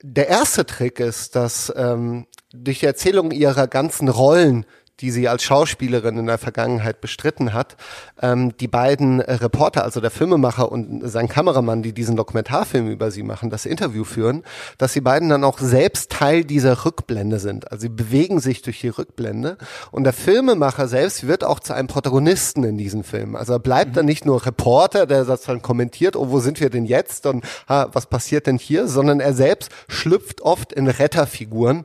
Der 0.02 0.28
erste 0.28 0.66
Trick 0.66 0.98
ist, 0.98 1.36
dass 1.36 1.72
ähm, 1.76 2.26
durch 2.52 2.80
die 2.80 2.86
Erzählung 2.86 3.30
ihrer 3.30 3.68
ganzen 3.68 4.08
Rollen 4.08 4.66
die 5.00 5.10
sie 5.10 5.28
als 5.28 5.42
Schauspielerin 5.42 6.18
in 6.18 6.26
der 6.26 6.38
Vergangenheit 6.38 7.00
bestritten 7.00 7.52
hat, 7.52 7.76
ähm, 8.22 8.56
die 8.58 8.68
beiden 8.68 9.20
Reporter, 9.20 9.84
also 9.84 10.00
der 10.00 10.10
Filmemacher 10.10 10.70
und 10.70 11.08
sein 11.08 11.28
Kameramann, 11.28 11.82
die 11.82 11.92
diesen 11.92 12.16
Dokumentarfilm 12.16 12.88
über 12.88 13.10
sie 13.10 13.22
machen, 13.22 13.50
das 13.50 13.66
Interview 13.66 14.04
führen, 14.04 14.42
dass 14.78 14.92
sie 14.92 15.00
beiden 15.00 15.28
dann 15.28 15.44
auch 15.44 15.58
selbst 15.58 16.10
Teil 16.10 16.44
dieser 16.44 16.84
Rückblende 16.84 17.38
sind. 17.38 17.70
Also 17.70 17.82
sie 17.82 17.88
bewegen 17.88 18.40
sich 18.40 18.62
durch 18.62 18.80
die 18.80 18.88
Rückblende 18.88 19.56
und 19.90 20.04
der 20.04 20.12
Filmemacher 20.12 20.88
selbst 20.88 21.26
wird 21.26 21.44
auch 21.44 21.60
zu 21.60 21.72
einem 21.72 21.88
Protagonisten 21.88 22.64
in 22.64 22.78
diesem 22.78 23.04
Film. 23.04 23.36
Also 23.36 23.54
er 23.54 23.58
bleibt 23.58 23.90
mhm. 23.90 23.94
dann 23.94 24.06
nicht 24.06 24.26
nur 24.26 24.44
Reporter, 24.44 25.06
der 25.06 25.24
das 25.24 25.42
dann 25.42 25.62
kommentiert, 25.62 26.16
oh, 26.16 26.30
wo 26.30 26.40
sind 26.40 26.60
wir 26.60 26.70
denn 26.70 26.84
jetzt 26.84 27.26
und 27.26 27.44
ha, 27.68 27.88
was 27.92 28.06
passiert 28.06 28.46
denn 28.46 28.58
hier, 28.58 28.88
sondern 28.88 29.20
er 29.20 29.34
selbst 29.34 29.70
schlüpft 29.88 30.42
oft 30.42 30.72
in 30.72 30.88
Retterfiguren 30.88 31.84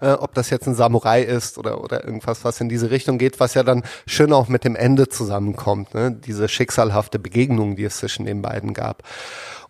äh, 0.00 0.12
ob 0.12 0.34
das 0.34 0.50
jetzt 0.50 0.66
ein 0.66 0.74
Samurai 0.74 1.22
ist 1.22 1.58
oder, 1.58 1.82
oder 1.82 2.04
irgendwas, 2.04 2.44
was 2.44 2.60
in 2.60 2.68
diese 2.68 2.90
Richtung 2.90 3.18
geht, 3.18 3.40
was 3.40 3.54
ja 3.54 3.62
dann 3.62 3.84
schön 4.06 4.32
auch 4.32 4.48
mit 4.48 4.64
dem 4.64 4.76
Ende 4.76 5.08
zusammenkommt, 5.08 5.94
ne? 5.94 6.12
diese 6.12 6.48
schicksalhafte 6.48 7.18
Begegnung, 7.18 7.76
die 7.76 7.84
es 7.84 7.98
zwischen 7.98 8.26
den 8.26 8.42
beiden 8.42 8.74
gab. 8.74 9.02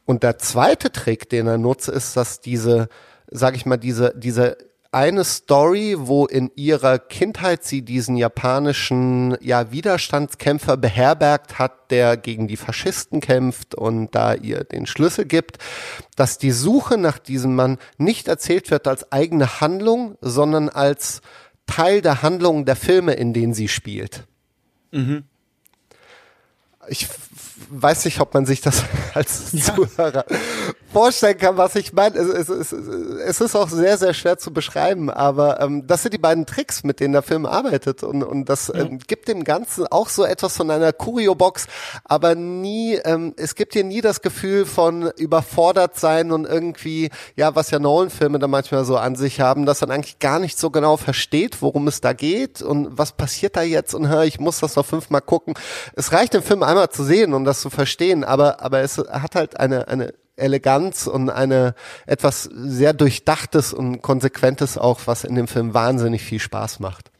Und 0.04 0.22
der 0.22 0.38
zweite 0.38 0.90
Trick, 0.90 1.28
den 1.28 1.46
er 1.46 1.58
nutzt, 1.58 1.88
ist, 1.88 2.16
dass 2.16 2.40
diese, 2.40 2.88
sag 3.30 3.56
ich 3.56 3.66
mal, 3.66 3.76
diese, 3.76 4.14
diese 4.16 4.56
eine 4.90 5.24
Story, 5.24 5.96
wo 5.98 6.24
in 6.24 6.50
ihrer 6.54 6.98
Kindheit 6.98 7.62
sie 7.64 7.82
diesen 7.82 8.16
japanischen 8.16 9.36
ja, 9.40 9.70
Widerstandskämpfer 9.70 10.76
beherbergt 10.78 11.58
hat, 11.58 11.90
der 11.90 12.16
gegen 12.16 12.48
die 12.48 12.56
Faschisten 12.56 13.20
kämpft 13.20 13.74
und 13.74 14.14
da 14.14 14.34
ihr 14.34 14.64
den 14.64 14.86
Schlüssel 14.86 15.26
gibt, 15.26 15.58
dass 16.16 16.38
die 16.38 16.52
Suche 16.52 16.96
nach 16.96 17.18
diesem 17.18 17.54
Mann 17.54 17.78
nicht 17.98 18.28
erzählt 18.28 18.70
wird 18.70 18.88
als 18.88 19.12
eigene 19.12 19.60
Handlung, 19.60 20.16
sondern 20.22 20.70
als 20.70 21.20
Teil 21.66 22.00
der 22.00 22.22
Handlung 22.22 22.64
der 22.64 22.76
Filme, 22.76 23.12
in 23.12 23.34
denen 23.34 23.52
sie 23.52 23.68
spielt. 23.68 24.26
Mhm. 24.90 25.24
Ich 26.88 27.06
weiß 27.70 28.04
nicht, 28.04 28.20
ob 28.20 28.34
man 28.34 28.46
sich 28.46 28.60
das 28.60 28.84
als 29.14 29.52
ja. 29.52 29.74
Zuhörer 29.74 30.24
vorstellen 30.92 31.38
kann, 31.38 31.56
was 31.56 31.74
ich 31.76 31.92
meine. 31.92 32.16
Es, 32.16 32.48
es, 32.48 32.72
es, 32.72 32.72
es, 32.72 33.40
ist 33.40 33.54
auch 33.54 33.68
sehr, 33.68 33.98
sehr 33.98 34.14
schwer 34.14 34.38
zu 34.38 34.52
beschreiben, 34.52 35.10
aber 35.10 35.60
ähm, 35.60 35.86
das 35.86 36.02
sind 36.02 36.14
die 36.14 36.18
beiden 36.18 36.46
Tricks, 36.46 36.82
mit 36.82 37.00
denen 37.00 37.12
der 37.12 37.22
Film 37.22 37.46
arbeitet 37.46 38.02
und, 38.02 38.22
und 38.22 38.48
das 38.48 38.68
ja. 38.68 38.80
ähm, 38.80 38.98
gibt 39.06 39.28
dem 39.28 39.44
Ganzen 39.44 39.86
auch 39.86 40.08
so 40.08 40.24
etwas 40.24 40.56
von 40.56 40.70
einer 40.70 40.92
Curio-Box, 40.92 41.66
aber 42.04 42.34
nie, 42.34 42.94
ähm, 43.04 43.34
es 43.36 43.54
gibt 43.54 43.74
hier 43.74 43.84
nie 43.84 44.00
das 44.00 44.22
Gefühl 44.22 44.64
von 44.64 45.10
überfordert 45.16 45.98
sein 45.98 46.32
und 46.32 46.46
irgendwie, 46.46 47.10
ja, 47.36 47.54
was 47.54 47.70
ja 47.70 47.78
Nolan-Filme 47.78 48.38
da 48.38 48.48
manchmal 48.48 48.84
so 48.84 48.96
an 48.96 49.14
sich 49.14 49.40
haben, 49.40 49.66
dass 49.66 49.82
man 49.82 49.90
eigentlich 49.90 50.18
gar 50.18 50.38
nicht 50.38 50.58
so 50.58 50.70
genau 50.70 50.96
versteht, 50.96 51.60
worum 51.60 51.86
es 51.88 52.00
da 52.00 52.12
geht 52.12 52.62
und 52.62 52.96
was 52.96 53.12
passiert 53.12 53.56
da 53.56 53.62
jetzt 53.62 53.94
und 53.94 54.08
hör, 54.08 54.24
ich 54.24 54.40
muss 54.40 54.60
das 54.60 54.76
noch 54.76 54.86
fünfmal 54.86 55.20
gucken. 55.20 55.54
Es 55.94 56.12
reicht, 56.12 56.34
den 56.34 56.42
Film 56.42 56.62
einmal 56.62 56.88
zu 56.88 57.04
sehen 57.04 57.34
und 57.34 57.44
das 57.48 57.60
zu 57.60 57.70
verstehen, 57.70 58.24
aber, 58.24 58.62
aber 58.62 58.80
es 58.80 58.98
hat 58.98 59.34
halt 59.34 59.58
eine, 59.58 59.88
eine 59.88 60.14
Eleganz 60.36 61.06
und 61.06 61.30
eine 61.30 61.74
etwas 62.06 62.44
sehr 62.44 62.92
durchdachtes 62.92 63.72
und 63.72 64.02
konsequentes 64.02 64.78
auch, 64.78 65.00
was 65.06 65.24
in 65.24 65.34
dem 65.34 65.48
Film 65.48 65.74
wahnsinnig 65.74 66.22
viel 66.22 66.40
Spaß 66.40 66.80
macht. 66.80 67.10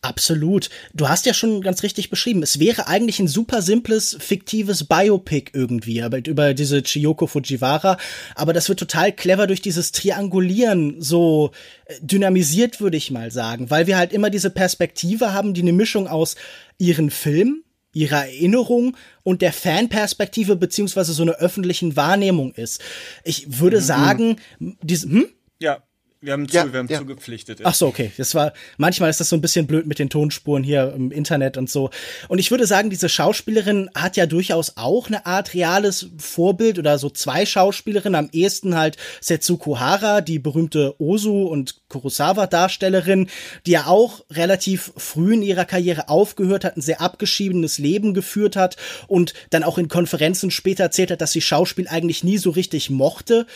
Absolut. 0.00 0.70
Du 0.94 1.08
hast 1.08 1.26
ja 1.26 1.34
schon 1.34 1.60
ganz 1.60 1.82
richtig 1.82 2.08
beschrieben. 2.08 2.44
Es 2.44 2.60
wäre 2.60 2.86
eigentlich 2.86 3.18
ein 3.18 3.26
super 3.26 3.62
simples, 3.62 4.16
fiktives 4.20 4.84
Biopic 4.84 5.50
irgendwie, 5.52 6.02
aber 6.02 6.24
über 6.24 6.54
diese 6.54 6.84
Chiyoko 6.84 7.26
Fujiwara. 7.26 7.96
Aber 8.36 8.52
das 8.52 8.68
wird 8.68 8.78
total 8.78 9.10
clever 9.10 9.48
durch 9.48 9.60
dieses 9.60 9.90
Triangulieren 9.90 11.02
so 11.02 11.50
äh, 11.86 11.94
dynamisiert, 12.00 12.80
würde 12.80 12.96
ich 12.96 13.10
mal 13.10 13.32
sagen, 13.32 13.70
weil 13.70 13.88
wir 13.88 13.98
halt 13.98 14.12
immer 14.12 14.30
diese 14.30 14.50
Perspektive 14.50 15.32
haben, 15.32 15.52
die 15.52 15.62
eine 15.62 15.72
Mischung 15.72 16.06
aus 16.06 16.36
ihren 16.78 17.10
Film, 17.10 17.64
ihrer 17.98 18.26
Erinnerung 18.26 18.96
und 19.24 19.42
der 19.42 19.52
Fanperspektive 19.52 20.56
beziehungsweise 20.56 21.12
so 21.12 21.22
einer 21.22 21.36
öffentlichen 21.36 21.96
Wahrnehmung 21.96 22.52
ist. 22.54 22.80
Ich 23.24 23.60
würde 23.60 23.78
mhm. 23.78 23.82
sagen, 23.82 24.36
diese, 24.58 25.08
hm? 25.08 25.28
Ja, 25.58 25.82
wir 26.20 26.32
haben, 26.32 26.48
zu, 26.48 26.56
ja, 26.56 26.72
wir 26.72 26.80
haben 26.80 26.88
ja. 26.88 26.98
zugepflichtet. 26.98 27.60
Ach 27.62 27.74
so, 27.74 27.86
okay. 27.86 28.10
Das 28.16 28.34
war, 28.34 28.52
manchmal 28.76 29.08
ist 29.08 29.20
das 29.20 29.28
so 29.28 29.36
ein 29.36 29.40
bisschen 29.40 29.68
blöd 29.68 29.86
mit 29.86 30.00
den 30.00 30.10
Tonspuren 30.10 30.64
hier 30.64 30.92
im 30.92 31.12
Internet 31.12 31.56
und 31.56 31.70
so. 31.70 31.90
Und 32.26 32.40
ich 32.40 32.50
würde 32.50 32.66
sagen, 32.66 32.90
diese 32.90 33.08
Schauspielerin 33.08 33.88
hat 33.94 34.16
ja 34.16 34.26
durchaus 34.26 34.76
auch 34.76 35.06
eine 35.06 35.26
Art 35.26 35.54
reales 35.54 36.10
Vorbild 36.18 36.80
oder 36.80 36.98
so 36.98 37.08
zwei 37.08 37.46
Schauspielerinnen. 37.46 38.16
Am 38.16 38.30
ehesten 38.32 38.76
halt 38.76 38.96
Setsuko 39.20 39.78
Hara, 39.78 40.20
die 40.20 40.40
berühmte 40.40 41.00
Ozu 41.00 41.46
und 41.46 41.87
Kurosawa-Darstellerin, 41.88 43.28
die 43.66 43.72
ja 43.72 43.86
auch 43.86 44.24
relativ 44.30 44.92
früh 44.96 45.34
in 45.34 45.42
ihrer 45.42 45.64
Karriere 45.64 46.08
aufgehört 46.08 46.64
hat, 46.64 46.76
ein 46.76 46.82
sehr 46.82 47.00
abgeschiedenes 47.00 47.78
Leben 47.78 48.14
geführt 48.14 48.56
hat 48.56 48.76
und 49.06 49.34
dann 49.50 49.62
auch 49.62 49.78
in 49.78 49.88
Konferenzen 49.88 50.50
später 50.50 50.84
erzählt 50.84 51.10
hat, 51.10 51.20
dass 51.20 51.32
sie 51.32 51.40
Schauspiel 51.40 51.88
eigentlich 51.88 52.24
nie 52.24 52.38
so 52.38 52.50
richtig 52.50 52.90
mochte. 52.90 53.46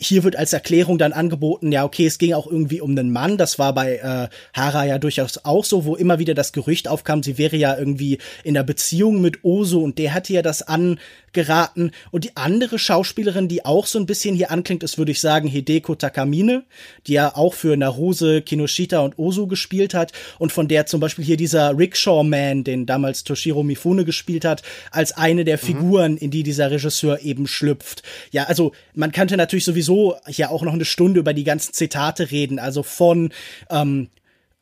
Hier 0.00 0.24
wird 0.24 0.36
als 0.36 0.52
Erklärung 0.52 0.98
dann 0.98 1.12
angeboten, 1.12 1.72
ja, 1.72 1.84
okay, 1.84 2.06
es 2.06 2.18
ging 2.18 2.34
auch 2.34 2.46
irgendwie 2.46 2.80
um 2.80 2.90
einen 2.90 3.10
Mann. 3.12 3.36
Das 3.38 3.58
war 3.58 3.74
bei 3.74 3.96
äh, 3.96 4.28
Hara 4.52 4.84
ja 4.84 4.98
durchaus 4.98 5.44
auch 5.44 5.64
so, 5.64 5.84
wo 5.84 5.96
immer 5.96 6.18
wieder 6.18 6.34
das 6.34 6.52
Gerücht 6.52 6.88
aufkam, 6.88 7.22
sie 7.22 7.38
wäre 7.38 7.56
ja 7.56 7.76
irgendwie 7.76 8.18
in 8.44 8.54
der 8.54 8.62
Beziehung 8.62 9.20
mit 9.20 9.44
Oso 9.44 9.80
und 9.80 9.98
der 9.98 10.14
hatte 10.14 10.32
ja 10.32 10.42
das 10.42 10.62
angeraten. 10.62 11.92
Und 12.10 12.24
die 12.24 12.36
andere 12.36 12.78
Schauspielerin, 12.78 13.48
die 13.48 13.64
auch 13.64 13.86
so 13.86 13.98
ein 13.98 14.06
bisschen 14.06 14.34
hier 14.34 14.50
anklingt, 14.50 14.82
ist, 14.82 14.98
würde 14.98 15.12
ich 15.12 15.20
sagen, 15.20 15.48
Hideko 15.48 15.94
Takamine, 15.94 16.64
die 17.06 17.14
ja 17.14 17.34
auch 17.34 17.54
für 17.54 17.69
Naruse, 17.76 18.42
Kinoshita 18.42 19.00
und 19.00 19.18
Oso 19.18 19.46
gespielt 19.46 19.94
hat 19.94 20.12
und 20.38 20.52
von 20.52 20.68
der 20.68 20.86
zum 20.86 21.00
Beispiel 21.00 21.24
hier 21.24 21.36
dieser 21.36 21.76
Rickshaw 21.76 22.22
Man, 22.22 22.64
den 22.64 22.86
damals 22.86 23.24
Toshiro 23.24 23.62
Mifune 23.62 24.04
gespielt 24.04 24.44
hat, 24.44 24.62
als 24.90 25.12
eine 25.12 25.44
der 25.44 25.56
mhm. 25.56 25.60
Figuren, 25.60 26.16
in 26.16 26.30
die 26.30 26.42
dieser 26.42 26.70
Regisseur 26.70 27.20
eben 27.22 27.46
schlüpft. 27.46 28.02
Ja, 28.30 28.44
also 28.44 28.72
man 28.94 29.12
könnte 29.12 29.36
natürlich 29.36 29.64
sowieso 29.64 30.16
hier 30.26 30.50
auch 30.50 30.62
noch 30.62 30.74
eine 30.74 30.84
Stunde 30.84 31.20
über 31.20 31.34
die 31.34 31.44
ganzen 31.44 31.72
Zitate 31.72 32.30
reden, 32.30 32.58
also 32.58 32.82
von 32.82 33.30
ähm, 33.70 34.08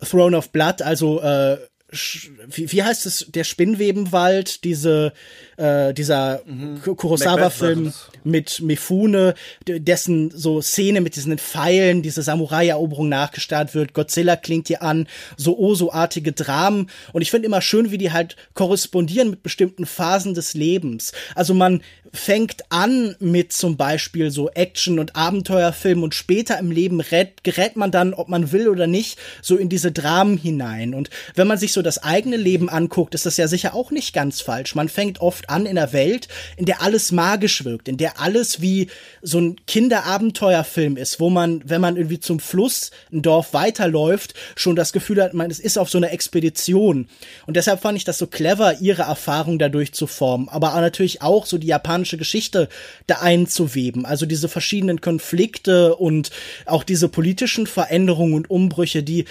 Throne 0.01 0.37
of 0.37 0.51
Blood, 0.51 0.83
also 0.83 1.21
äh, 1.21 1.59
wie, 1.91 2.71
wie 2.71 2.83
heißt 2.83 3.07
es, 3.07 3.27
der 3.29 3.45
Spinnwebenwald, 3.45 4.65
diese, 4.65 5.15
äh, 5.57 5.95
dieser 5.95 6.43
mhm. 6.45 6.83
Kurosawa-Film 6.83 7.95
mit 8.25 8.61
Mifune, 8.61 9.35
dessen 9.67 10.31
so 10.31 10.61
Szene 10.61 11.01
mit 11.01 11.17
diesen 11.17 11.39
Pfeilen, 11.39 12.03
diese 12.03 12.23
Samurai-Eroberung 12.23 13.09
nachgestarrt 13.09 13.75
wird. 13.75 13.95
Godzilla 13.95 14.37
klingt 14.37 14.69
hier 14.69 14.83
an, 14.83 15.09
so 15.39 15.59
Oso-artige 15.59 16.33
Dramen. 16.33 16.91
Und 17.15 17.23
ich 17.23 17.31
finde 17.31 17.47
immer 17.47 17.63
schön, 17.63 17.91
wie 17.91 17.99
die 17.99 18.13
halt 18.13 18.37
korrespondieren 18.53 19.31
mit 19.31 19.43
bestimmten 19.43 19.87
Phasen 19.87 20.35
des 20.35 20.53
Lebens. 20.53 21.13
Also 21.35 21.55
man 21.55 21.81
fängt 22.13 22.63
an 22.71 23.17
mit 23.21 23.53
zum 23.53 23.77
Beispiel 23.77 24.31
so 24.31 24.51
Action- 24.51 24.99
und 24.99 25.17
Abenteuerfilmen 25.17 26.05
und 26.05 26.15
später 26.15 26.59
im 26.59 26.71
Leben 26.71 27.01
rät, 27.01 27.45
gerät 27.45 27.77
man 27.77 27.91
dann, 27.91 28.15
ob 28.15 28.29
man 28.29 28.53
will 28.53 28.69
oder 28.69 28.87
nicht, 28.87 29.19
so 29.43 29.57
in 29.57 29.69
diese 29.69 29.93
Dramen 29.93 30.37
hinein. 30.37 30.95
Und 30.95 31.11
wenn 31.35 31.47
man 31.47 31.59
sich 31.59 31.73
so 31.73 31.78
das 31.83 32.03
eigene 32.03 32.37
Leben 32.37 32.69
anguckt, 32.69 33.15
ist 33.15 33.27
das 33.27 33.37
ja 33.37 33.49
sicher 33.49 33.75
auch 33.75 33.91
nicht 33.91 34.15
ganz 34.15 34.41
falsch. 34.41 34.75
Man 34.75 34.89
fängt 34.89 35.21
oft 35.21 35.51
an 35.51 35.67
in 35.67 35.79
einer 35.79 35.93
Welt, 35.93 36.29
in 36.57 36.65
der 36.65 36.83
alles 36.83 37.13
magisch 37.13 37.65
wirkt, 37.65 37.89
in 37.89 37.97
der 37.97 38.21
alles 38.21 38.61
wie 38.61 38.89
so 39.23 39.39
ein 39.41 39.57
Kinderabenteuerfilm 39.67 40.97
ist, 40.97 41.21
wo 41.21 41.31
man, 41.31 41.63
wenn 41.65 41.81
man 41.81 41.97
irgendwie 41.97 42.21
zum 42.21 42.41
Fluss 42.41 42.91
ein 43.13 43.23
Dorf 43.23 43.53
weiterläuft, 43.53 44.35
schon 44.57 44.77
das 44.77 44.93
Gefühl 44.93 45.23
hat, 45.23 45.35
man 45.35 45.51
es 45.51 45.61
ist 45.61 45.79
auf 45.79 45.91
so 45.91 45.99
einer 45.99 46.13
Expedition. 46.13 47.09
Und 47.47 47.57
deshalb 47.57 47.81
fand 47.81 47.97
ich 47.97 48.05
das 48.05 48.19
so 48.19 48.27
clever, 48.27 48.81
ihre 48.81 49.03
Erfahrung 49.03 49.59
dadurch 49.59 49.93
zu 49.93 50.07
formen, 50.07 50.49
aber 50.49 50.79
natürlich 50.81 51.23
auch 51.23 51.47
so 51.47 51.59
die 51.59 51.67
japanische 51.67 52.17
Geschichte 52.17 52.69
da 53.07 53.17
einzuweben. 53.17 54.05
Also 54.05 54.27
diese 54.27 54.49
verschiedenen 54.49 55.01
Konflikte 55.01 55.97
und 55.97 56.31
auch 56.67 56.85
diese 56.85 57.09
politischen 57.09 57.67
Veränderungen 57.67 58.35
und 58.35 58.51
Umbrüche, 58.51 59.03
die 59.03 59.21
äh, 59.21 59.25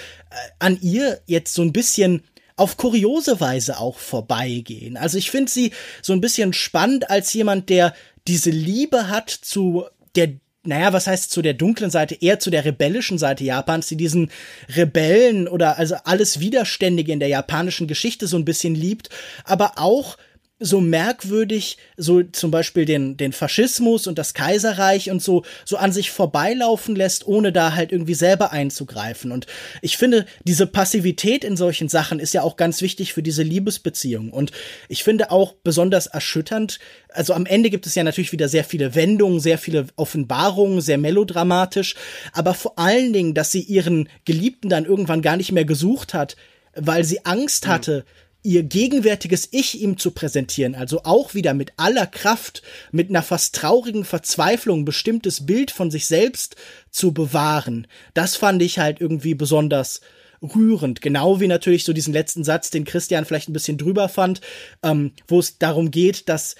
an 0.58 0.78
ihr 0.80 1.20
jetzt 1.26 1.54
so 1.54 1.62
ein 1.62 1.72
bisschen 1.72 2.22
auf 2.58 2.76
kuriose 2.76 3.40
Weise 3.40 3.78
auch 3.78 3.98
vorbeigehen. 3.98 4.96
Also 4.96 5.18
ich 5.18 5.30
finde 5.30 5.50
sie 5.50 5.72
so 6.02 6.12
ein 6.12 6.20
bisschen 6.20 6.52
spannend 6.52 7.10
als 7.10 7.32
jemand, 7.32 7.68
der 7.68 7.94
diese 8.26 8.50
Liebe 8.50 9.08
hat 9.08 9.30
zu 9.30 9.84
der 10.16 10.34
naja, 10.64 10.92
was 10.92 11.06
heißt 11.06 11.30
zu 11.30 11.40
der 11.40 11.54
dunklen 11.54 11.90
Seite, 11.90 12.16
eher 12.20 12.40
zu 12.40 12.50
der 12.50 12.64
rebellischen 12.64 13.16
Seite 13.16 13.42
Japans, 13.42 13.86
die 13.86 13.96
diesen 13.96 14.30
Rebellen 14.76 15.48
oder 15.48 15.78
also 15.78 15.94
alles 16.04 16.40
Widerständige 16.40 17.12
in 17.12 17.20
der 17.20 17.28
japanischen 17.28 17.86
Geschichte 17.86 18.26
so 18.26 18.36
ein 18.36 18.44
bisschen 18.44 18.74
liebt, 18.74 19.08
aber 19.44 19.74
auch 19.76 20.18
so 20.60 20.80
merkwürdig 20.80 21.78
so 21.96 22.22
zum 22.22 22.50
Beispiel 22.50 22.84
den, 22.84 23.16
den 23.16 23.32
Faschismus 23.32 24.06
und 24.06 24.18
das 24.18 24.34
Kaiserreich 24.34 25.10
und 25.10 25.22
so, 25.22 25.44
so 25.64 25.76
an 25.76 25.92
sich 25.92 26.10
vorbeilaufen 26.10 26.96
lässt, 26.96 27.26
ohne 27.26 27.52
da 27.52 27.74
halt 27.74 27.92
irgendwie 27.92 28.14
selber 28.14 28.50
einzugreifen. 28.50 29.30
Und 29.30 29.46
ich 29.82 29.96
finde, 29.96 30.26
diese 30.44 30.66
Passivität 30.66 31.44
in 31.44 31.56
solchen 31.56 31.88
Sachen 31.88 32.18
ist 32.18 32.34
ja 32.34 32.42
auch 32.42 32.56
ganz 32.56 32.82
wichtig 32.82 33.12
für 33.12 33.22
diese 33.22 33.44
Liebesbeziehung. 33.44 34.32
Und 34.32 34.50
ich 34.88 35.04
finde 35.04 35.30
auch 35.30 35.54
besonders 35.62 36.06
erschütternd, 36.06 36.80
also 37.10 37.34
am 37.34 37.46
Ende 37.46 37.70
gibt 37.70 37.86
es 37.86 37.94
ja 37.94 38.02
natürlich 38.02 38.32
wieder 38.32 38.48
sehr 38.48 38.64
viele 38.64 38.94
Wendungen, 38.94 39.40
sehr 39.40 39.58
viele 39.58 39.86
Offenbarungen, 39.96 40.80
sehr 40.80 40.98
melodramatisch, 40.98 41.94
aber 42.32 42.54
vor 42.54 42.78
allen 42.78 43.12
Dingen, 43.12 43.34
dass 43.34 43.52
sie 43.52 43.62
ihren 43.62 44.08
Geliebten 44.24 44.68
dann 44.68 44.84
irgendwann 44.84 45.22
gar 45.22 45.36
nicht 45.36 45.52
mehr 45.52 45.64
gesucht 45.64 46.14
hat, 46.14 46.36
weil 46.74 47.04
sie 47.04 47.24
Angst 47.24 47.66
mhm. 47.66 47.70
hatte, 47.70 48.04
mhm 48.06 48.27
ihr 48.48 48.62
gegenwärtiges 48.62 49.46
Ich 49.50 49.78
ihm 49.78 49.98
zu 49.98 50.10
präsentieren, 50.10 50.74
also 50.74 51.02
auch 51.04 51.34
wieder 51.34 51.52
mit 51.52 51.74
aller 51.76 52.06
Kraft, 52.06 52.62
mit 52.92 53.10
einer 53.10 53.22
fast 53.22 53.54
traurigen 53.54 54.06
Verzweiflung 54.06 54.86
bestimmtes 54.86 55.44
Bild 55.44 55.70
von 55.70 55.90
sich 55.90 56.06
selbst 56.06 56.56
zu 56.90 57.12
bewahren, 57.12 57.86
das 58.14 58.36
fand 58.36 58.62
ich 58.62 58.78
halt 58.78 59.02
irgendwie 59.02 59.34
besonders 59.34 60.00
rührend. 60.40 61.02
Genau 61.02 61.40
wie 61.40 61.46
natürlich 61.46 61.84
so 61.84 61.92
diesen 61.92 62.14
letzten 62.14 62.42
Satz, 62.42 62.70
den 62.70 62.86
Christian 62.86 63.26
vielleicht 63.26 63.50
ein 63.50 63.52
bisschen 63.52 63.76
drüber 63.76 64.08
fand, 64.08 64.40
ähm, 64.82 65.12
wo 65.26 65.40
es 65.40 65.58
darum 65.58 65.90
geht, 65.90 66.30
dass 66.30 66.54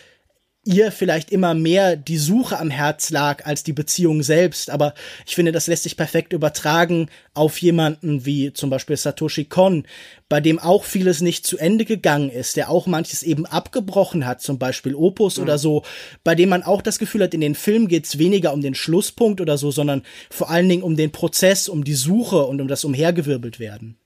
ihr 0.69 0.93
vielleicht 0.93 1.31
immer 1.31 1.55
mehr 1.55 1.97
die 1.97 2.19
Suche 2.19 2.59
am 2.59 2.69
Herz 2.69 3.09
lag 3.09 3.47
als 3.47 3.65
die 3.65 3.73
Beziehung 3.73 4.23
selbst. 4.23 4.69
Aber 4.69 4.93
ich 5.27 5.35
finde, 5.35 5.51
das 5.51 5.67
lässt 5.67 5.85
sich 5.85 5.97
perfekt 5.97 6.35
übertragen 6.35 7.09
auf 7.33 7.59
jemanden 7.59 8.27
wie 8.27 8.53
zum 8.53 8.69
Beispiel 8.69 8.97
Satoshi 8.97 9.47
Kon, 9.47 9.87
bei 10.29 10.41
dem 10.43 10.59
auch 10.59 10.85
vieles 10.85 11.23
nicht 11.23 11.47
zu 11.47 11.57
Ende 11.57 11.87
gegangen 11.87 12.29
ist, 12.29 12.57
der 12.57 12.71
auch 12.71 12.87
manches 12.87 13.23
eben 13.23 13.47
abgebrochen 13.47 14.27
hat, 14.27 14.43
zum 14.43 14.59
Beispiel 14.59 14.95
Opus 14.95 15.39
mhm. 15.39 15.45
oder 15.45 15.57
so, 15.57 15.85
bei 16.23 16.35
dem 16.35 16.51
man 16.51 16.63
auch 16.63 16.83
das 16.83 16.99
Gefühl 16.99 17.23
hat, 17.23 17.33
in 17.33 17.41
den 17.41 17.55
Film 17.55 17.89
geht's 17.89 18.19
weniger 18.19 18.53
um 18.53 18.61
den 18.61 18.75
Schlusspunkt 18.75 19.41
oder 19.41 19.57
so, 19.57 19.71
sondern 19.71 20.03
vor 20.31 20.51
allen 20.51 20.69
Dingen 20.69 20.83
um 20.83 20.97
den 20.97 21.13
Prozess, 21.13 21.69
um 21.69 21.83
die 21.83 21.95
Suche 21.95 22.45
und 22.45 22.61
um 22.61 22.69
das 22.69 22.85
Umhergewirbelt 22.85 23.59
werden. 23.59 23.97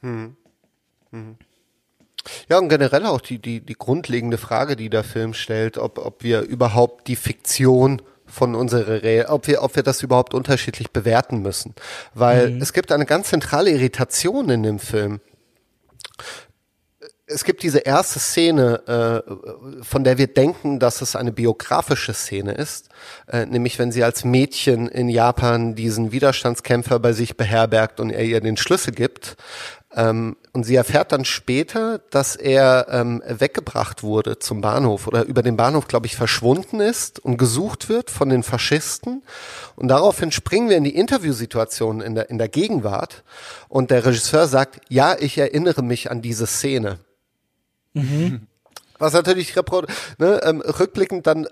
Hm. 0.00 0.36
Mhm. 1.10 1.36
Ja, 2.48 2.58
und 2.58 2.68
generell 2.68 3.06
auch 3.06 3.20
die, 3.20 3.38
die, 3.38 3.60
die 3.60 3.74
grundlegende 3.74 4.38
Frage, 4.38 4.76
die 4.76 4.90
der 4.90 5.04
Film 5.04 5.34
stellt, 5.34 5.78
ob, 5.78 5.98
ob 5.98 6.22
wir 6.22 6.42
überhaupt 6.42 7.08
die 7.08 7.16
Fiktion 7.16 8.02
von 8.30 8.54
unserer 8.54 9.02
Re 9.02 9.26
ob 9.28 9.46
wir, 9.46 9.62
ob 9.62 9.76
wir 9.76 9.82
das 9.82 10.02
überhaupt 10.02 10.34
unterschiedlich 10.34 10.90
bewerten 10.90 11.42
müssen. 11.42 11.74
Weil 12.14 12.50
mhm. 12.50 12.62
es 12.62 12.72
gibt 12.72 12.92
eine 12.92 13.06
ganz 13.06 13.28
zentrale 13.28 13.70
Irritation 13.70 14.48
in 14.50 14.62
dem 14.62 14.78
Film. 14.78 15.20
Es 17.26 17.44
gibt 17.44 17.62
diese 17.62 17.78
erste 17.78 18.18
Szene, 18.18 19.22
äh, 19.22 19.84
von 19.84 20.02
der 20.02 20.18
wir 20.18 20.26
denken, 20.26 20.80
dass 20.80 21.00
es 21.00 21.14
eine 21.14 21.30
biografische 21.30 22.12
Szene 22.12 22.52
ist, 22.52 22.88
äh, 23.28 23.46
nämlich 23.46 23.78
wenn 23.78 23.92
sie 23.92 24.02
als 24.02 24.24
Mädchen 24.24 24.88
in 24.88 25.08
Japan 25.08 25.76
diesen 25.76 26.10
Widerstandskämpfer 26.10 26.98
bei 26.98 27.12
sich 27.12 27.36
beherbergt 27.36 28.00
und 28.00 28.10
er 28.10 28.24
ihr 28.24 28.40
den 28.40 28.56
Schlüssel 28.56 28.92
gibt. 28.92 29.36
Ähm, 29.92 30.36
und 30.52 30.64
sie 30.64 30.76
erfährt 30.76 31.10
dann 31.10 31.24
später, 31.24 31.98
dass 32.10 32.36
er 32.36 32.86
ähm, 32.90 33.22
weggebracht 33.26 34.02
wurde 34.02 34.38
zum 34.38 34.60
Bahnhof 34.60 35.08
oder 35.08 35.24
über 35.24 35.42
den 35.42 35.56
Bahnhof, 35.56 35.88
glaube 35.88 36.06
ich, 36.06 36.16
verschwunden 36.16 36.80
ist 36.80 37.18
und 37.18 37.38
gesucht 37.38 37.88
wird 37.88 38.10
von 38.10 38.28
den 38.28 38.44
Faschisten. 38.44 39.22
Und 39.74 39.88
daraufhin 39.88 40.30
springen 40.30 40.68
wir 40.68 40.76
in 40.76 40.84
die 40.84 40.94
Interviewsituation 40.94 42.00
in 42.00 42.14
der, 42.14 42.30
in 42.30 42.38
der 42.38 42.48
Gegenwart. 42.48 43.24
Und 43.68 43.90
der 43.90 44.06
Regisseur 44.06 44.46
sagt, 44.46 44.80
ja, 44.88 45.16
ich 45.18 45.38
erinnere 45.38 45.82
mich 45.82 46.10
an 46.10 46.22
diese 46.22 46.46
Szene. 46.46 46.98
Mhm. 47.94 48.46
Was 48.98 49.12
natürlich 49.12 49.56
ne, 49.56 50.40
ähm, 50.44 50.60
rückblickend 50.60 51.26
dann 51.26 51.48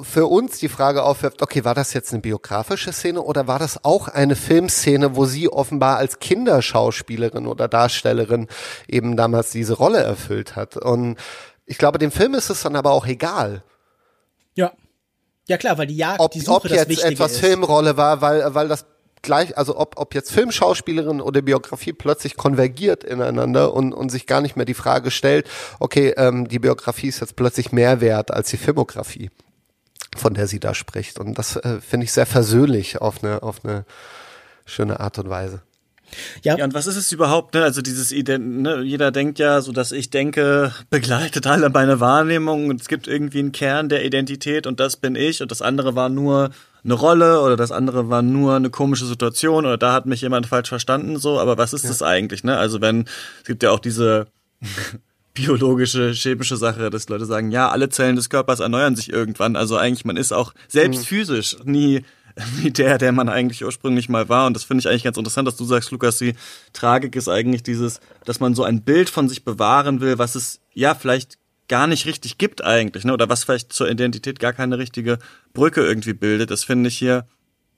für 0.00 0.26
uns 0.26 0.58
die 0.58 0.68
Frage 0.68 1.02
aufwirft, 1.02 1.42
okay, 1.42 1.64
war 1.64 1.74
das 1.74 1.92
jetzt 1.92 2.12
eine 2.12 2.22
biografische 2.22 2.92
Szene 2.92 3.20
oder 3.20 3.46
war 3.46 3.58
das 3.58 3.84
auch 3.84 4.08
eine 4.08 4.36
Filmszene, 4.36 5.16
wo 5.16 5.26
sie 5.26 5.48
offenbar 5.48 5.98
als 5.98 6.18
Kinderschauspielerin 6.18 7.46
oder 7.46 7.68
Darstellerin 7.68 8.48
eben 8.88 9.16
damals 9.16 9.50
diese 9.50 9.74
Rolle 9.74 10.02
erfüllt 10.02 10.56
hat? 10.56 10.76
Und 10.78 11.18
ich 11.66 11.76
glaube, 11.76 11.98
dem 11.98 12.10
Film 12.10 12.34
ist 12.34 12.48
es 12.48 12.62
dann 12.62 12.76
aber 12.76 12.92
auch 12.92 13.06
egal. 13.06 13.62
Ja. 14.54 14.72
Ja 15.46 15.58
klar, 15.58 15.76
weil 15.76 15.88
die 15.88 15.96
Jagd, 15.96 16.20
ob, 16.20 16.30
die 16.30 16.40
Suche 16.40 16.56
ob 16.56 16.64
jetzt 16.70 16.90
das 16.90 17.04
etwas 17.04 17.32
ist. 17.32 17.40
Filmrolle 17.40 17.96
war, 17.96 18.20
weil, 18.22 18.54
weil 18.54 18.68
das 18.68 18.86
gleich, 19.20 19.58
also 19.58 19.76
ob, 19.76 19.98
ob 19.98 20.14
jetzt 20.14 20.32
Filmschauspielerin 20.32 21.20
oder 21.20 21.42
Biografie 21.42 21.92
plötzlich 21.92 22.36
konvergiert 22.36 23.04
ineinander 23.04 23.74
und, 23.74 23.92
und 23.92 24.10
sich 24.10 24.26
gar 24.26 24.40
nicht 24.40 24.56
mehr 24.56 24.64
die 24.64 24.74
Frage 24.74 25.10
stellt, 25.10 25.48
okay, 25.80 26.14
ähm, 26.16 26.48
die 26.48 26.58
Biografie 26.58 27.08
ist 27.08 27.20
jetzt 27.20 27.36
plötzlich 27.36 27.72
mehr 27.72 28.00
wert 28.00 28.30
als 28.30 28.50
die 28.50 28.56
Filmografie 28.56 29.30
von 30.16 30.34
der 30.34 30.46
sie 30.46 30.60
da 30.60 30.74
spricht. 30.74 31.18
Und 31.18 31.38
das 31.38 31.56
äh, 31.56 31.80
finde 31.80 32.04
ich 32.04 32.12
sehr 32.12 32.26
versöhnlich 32.26 33.00
auf 33.00 33.22
eine, 33.22 33.42
auf 33.42 33.64
eine 33.64 33.84
schöne 34.66 35.00
Art 35.00 35.18
und 35.18 35.28
Weise. 35.28 35.62
Ja. 36.42 36.58
ja, 36.58 36.64
und 36.64 36.74
was 36.74 36.86
ist 36.86 36.96
es 36.96 37.10
überhaupt? 37.10 37.54
Ne? 37.54 37.62
Also 37.62 37.80
dieses 37.80 38.12
Ident 38.12 38.62
ne? 38.62 38.82
jeder 38.82 39.10
denkt 39.10 39.38
ja, 39.38 39.62
so 39.62 39.72
dass 39.72 39.92
ich 39.92 40.10
denke, 40.10 40.72
begleitet 40.90 41.46
alle 41.46 41.70
meine 41.70 42.00
Wahrnehmung 42.00 42.68
und 42.68 42.80
es 42.80 42.88
gibt 42.88 43.08
irgendwie 43.08 43.38
einen 43.38 43.52
Kern 43.52 43.88
der 43.88 44.04
Identität 44.04 44.66
und 44.66 44.80
das 44.80 44.96
bin 44.96 45.14
ich 45.14 45.40
und 45.40 45.50
das 45.50 45.62
andere 45.62 45.94
war 45.94 46.08
nur 46.10 46.50
eine 46.84 46.94
Rolle 46.94 47.40
oder 47.40 47.56
das 47.56 47.72
andere 47.72 48.10
war 48.10 48.22
nur 48.22 48.56
eine 48.56 48.70
komische 48.70 49.06
Situation 49.06 49.64
oder 49.64 49.78
da 49.78 49.92
hat 49.92 50.06
mich 50.06 50.20
jemand 50.20 50.46
falsch 50.46 50.68
verstanden 50.68 51.16
so, 51.16 51.38
aber 51.38 51.56
was 51.56 51.72
ist 51.72 51.84
ja. 51.84 51.90
das 51.90 52.02
eigentlich? 52.02 52.44
Ne? 52.44 52.58
Also 52.58 52.80
wenn 52.80 53.06
es 53.40 53.46
gibt 53.46 53.62
ja 53.62 53.70
auch 53.70 53.80
diese 53.80 54.26
biologische, 55.34 56.12
chemische 56.12 56.56
Sache, 56.56 56.90
dass 56.90 57.08
Leute 57.08 57.26
sagen, 57.26 57.50
ja, 57.50 57.70
alle 57.70 57.88
Zellen 57.88 58.16
des 58.16 58.28
Körpers 58.28 58.60
erneuern 58.60 58.96
sich 58.96 59.12
irgendwann. 59.12 59.56
Also 59.56 59.76
eigentlich, 59.76 60.04
man 60.04 60.16
ist 60.16 60.32
auch 60.32 60.52
selbst 60.68 61.00
mhm. 61.00 61.04
physisch 61.04 61.56
nie 61.64 62.04
wie 62.56 62.70
der, 62.70 62.98
der 62.98 63.12
man 63.12 63.28
eigentlich 63.28 63.64
ursprünglich 63.64 64.08
mal 64.08 64.28
war. 64.28 64.46
Und 64.46 64.54
das 64.54 64.64
finde 64.64 64.80
ich 64.80 64.88
eigentlich 64.88 65.04
ganz 65.04 65.16
interessant, 65.16 65.46
dass 65.46 65.56
du 65.56 65.64
sagst, 65.64 65.90
Lukas, 65.90 66.18
die 66.18 66.34
Tragik 66.72 67.16
ist 67.16 67.28
eigentlich 67.28 67.62
dieses, 67.62 68.00
dass 68.24 68.40
man 68.40 68.54
so 68.54 68.64
ein 68.64 68.82
Bild 68.82 69.10
von 69.10 69.28
sich 69.28 69.44
bewahren 69.44 70.00
will, 70.00 70.18
was 70.18 70.34
es 70.34 70.60
ja 70.72 70.94
vielleicht 70.94 71.38
gar 71.68 71.86
nicht 71.86 72.06
richtig 72.06 72.38
gibt 72.38 72.64
eigentlich, 72.64 73.04
ne? 73.04 73.12
Oder 73.12 73.28
was 73.28 73.44
vielleicht 73.44 73.72
zur 73.72 73.90
Identität 73.90 74.40
gar 74.40 74.52
keine 74.52 74.78
richtige 74.78 75.18
Brücke 75.54 75.82
irgendwie 75.84 76.12
bildet. 76.12 76.50
Das 76.50 76.64
finde 76.64 76.88
ich 76.88 76.98
hier 76.98 77.26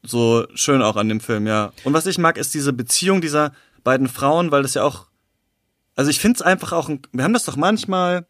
so 0.03 0.47
schön 0.55 0.83
auch 0.83 0.97
an 0.97 1.09
dem 1.09 1.21
Film, 1.21 1.47
ja. 1.47 1.73
Und 1.85 1.93
was 1.93 2.07
ich 2.07 2.19
mag, 2.19 2.37
ist 2.37 2.55
diese 2.55 2.73
Beziehung 2.73 3.21
dieser 3.21 3.53
beiden 3.85 4.09
Frauen, 4.09 4.51
weil 4.51 4.63
das 4.63 4.75
ja 4.75 4.83
auch 4.83 5.07
also 5.97 6.11
ich 6.11 6.19
finde 6.19 6.37
es 6.37 6.43
einfach 6.43 6.73
auch, 6.73 6.89
wir 7.13 7.25
haben 7.25 7.33
das 7.33 7.45
doch 7.45 7.57
manchmal, 7.57 8.27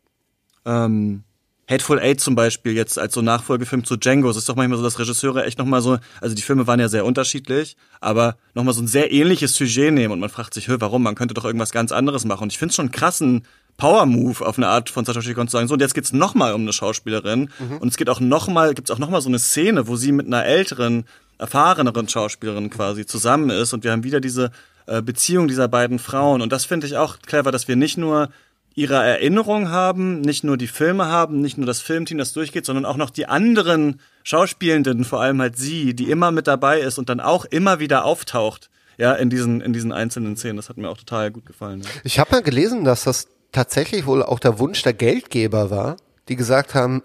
ähm, 0.65 1.25
Hateful 1.69 1.99
Eight 1.99 2.21
zum 2.21 2.35
Beispiel 2.35 2.73
jetzt 2.73 2.99
als 2.99 3.15
so 3.15 3.23
Nachfolgefilm 3.23 3.85
zu 3.85 3.97
Django. 3.97 4.29
Es 4.29 4.37
ist 4.37 4.49
doch 4.49 4.57
manchmal 4.57 4.77
so, 4.77 4.85
dass 4.85 4.99
Regisseure 4.99 5.45
echt 5.45 5.59
nochmal 5.59 5.81
so, 5.81 5.99
also 6.21 6.35
die 6.35 6.43
Filme 6.43 6.67
waren 6.67 6.79
ja 6.79 6.89
sehr 6.89 7.07
unterschiedlich, 7.07 7.77
aber 8.01 8.37
nochmal 8.55 8.75
so 8.75 8.83
ein 8.83 8.87
sehr 8.87 9.13
ähnliches 9.13 9.55
Sujet 9.55 9.93
nehmen 9.93 10.13
und 10.13 10.21
man 10.21 10.29
fragt 10.29 10.53
sich, 10.53 10.69
hör, 10.69 10.81
warum? 10.81 11.03
Man 11.03 11.15
könnte 11.15 11.35
doch 11.35 11.45
irgendwas 11.45 11.73
ganz 11.73 11.91
anderes 11.91 12.25
machen. 12.25 12.45
Und 12.45 12.53
ich 12.53 12.59
finde 12.59 12.71
es 12.71 12.77
schon 12.77 12.91
krassen 12.91 13.47
Power-Move 13.77 14.47
auf 14.47 14.59
eine 14.59 14.69
Art 14.69 14.91
von 14.91 15.05
Satoshi 15.05 15.35
Kon 15.35 15.49
zu 15.49 15.57
sagen, 15.57 15.67
so, 15.67 15.75
und 15.75 15.81
jetzt 15.81 15.95
geht's 15.95 16.13
nochmal 16.13 16.53
um 16.53 16.63
eine 16.63 16.73
Schauspielerin. 16.73 17.51
Mhm. 17.59 17.79
Und 17.79 17.89
es 17.89 17.97
geht 17.97 18.11
auch 18.11 18.21
nochmal, 18.21 18.75
gibt's 18.75 18.91
auch 18.91 18.99
nochmal 18.99 19.23
so 19.23 19.29
eine 19.29 19.39
Szene, 19.39 19.89
wo 19.89 19.97
sie 19.97 20.13
mit 20.13 20.27
einer 20.27 20.45
älteren, 20.45 21.05
erfahreneren 21.39 22.09
Schauspielerin 22.09 22.71
quasi 22.71 23.07
zusammen 23.07 23.51
ist 23.51 23.73
und 23.73 23.85
wir 23.85 23.91
haben 23.91 24.05
wieder 24.05 24.21
diese 24.21 24.51
äh, 24.87 25.03
Beziehung 25.03 25.49
dieser 25.49 25.69
beiden 25.69 25.99
Frauen. 25.99 26.43
Und 26.43 26.53
das 26.53 26.65
finde 26.65 26.87
ich 26.87 26.97
auch 26.97 27.19
clever, 27.21 27.53
dass 27.53 27.69
wir 27.69 27.77
nicht 27.77 27.97
nur 27.97 28.29
ihre 28.75 28.95
Erinnerung 28.95 29.71
haben, 29.71 30.21
nicht 30.21 30.45
nur 30.45 30.57
die 30.57 30.67
Filme 30.67 31.07
haben, 31.07 31.41
nicht 31.41 31.57
nur 31.57 31.67
das 31.67 31.81
Filmteam, 31.81 32.19
das 32.19 32.33
durchgeht, 32.33 32.67
sondern 32.67 32.85
auch 32.85 32.97
noch 32.97 33.11
die 33.11 33.27
anderen 33.27 34.01
Schauspielenden, 34.25 35.05
vor 35.05 35.21
allem 35.21 35.41
halt 35.41 35.57
sie, 35.57 35.95
die 35.95 36.11
immer 36.11 36.33
mit 36.33 36.47
dabei 36.49 36.81
ist 36.81 36.99
und 36.99 37.09
dann 37.09 37.21
auch 37.21 37.45
immer 37.45 37.79
wieder 37.79 38.05
auftaucht, 38.05 38.71
ja, 38.99 39.13
in 39.13 39.31
diesen, 39.31 39.61
in 39.61 39.73
diesen 39.73 39.93
einzelnen 39.93 40.37
Szenen. 40.37 40.57
Das 40.57 40.69
hat 40.69 40.77
mir 40.77 40.89
auch 40.89 40.99
total 40.99 41.31
gut 41.31 41.47
gefallen. 41.47 41.83
Ja. 41.83 41.89
Ich 42.03 42.19
habe 42.19 42.33
mal 42.33 42.43
gelesen, 42.43 42.85
dass 42.85 43.05
das 43.05 43.29
tatsächlich 43.53 44.07
wohl 44.07 44.23
auch 44.23 44.41
der 44.41 44.59
Wunsch 44.59 44.83
der 44.83 44.93
Geldgeber 44.93 45.71
war, 45.71 45.97
die 46.29 46.37
gesagt 46.37 46.75
haben, 46.75 47.03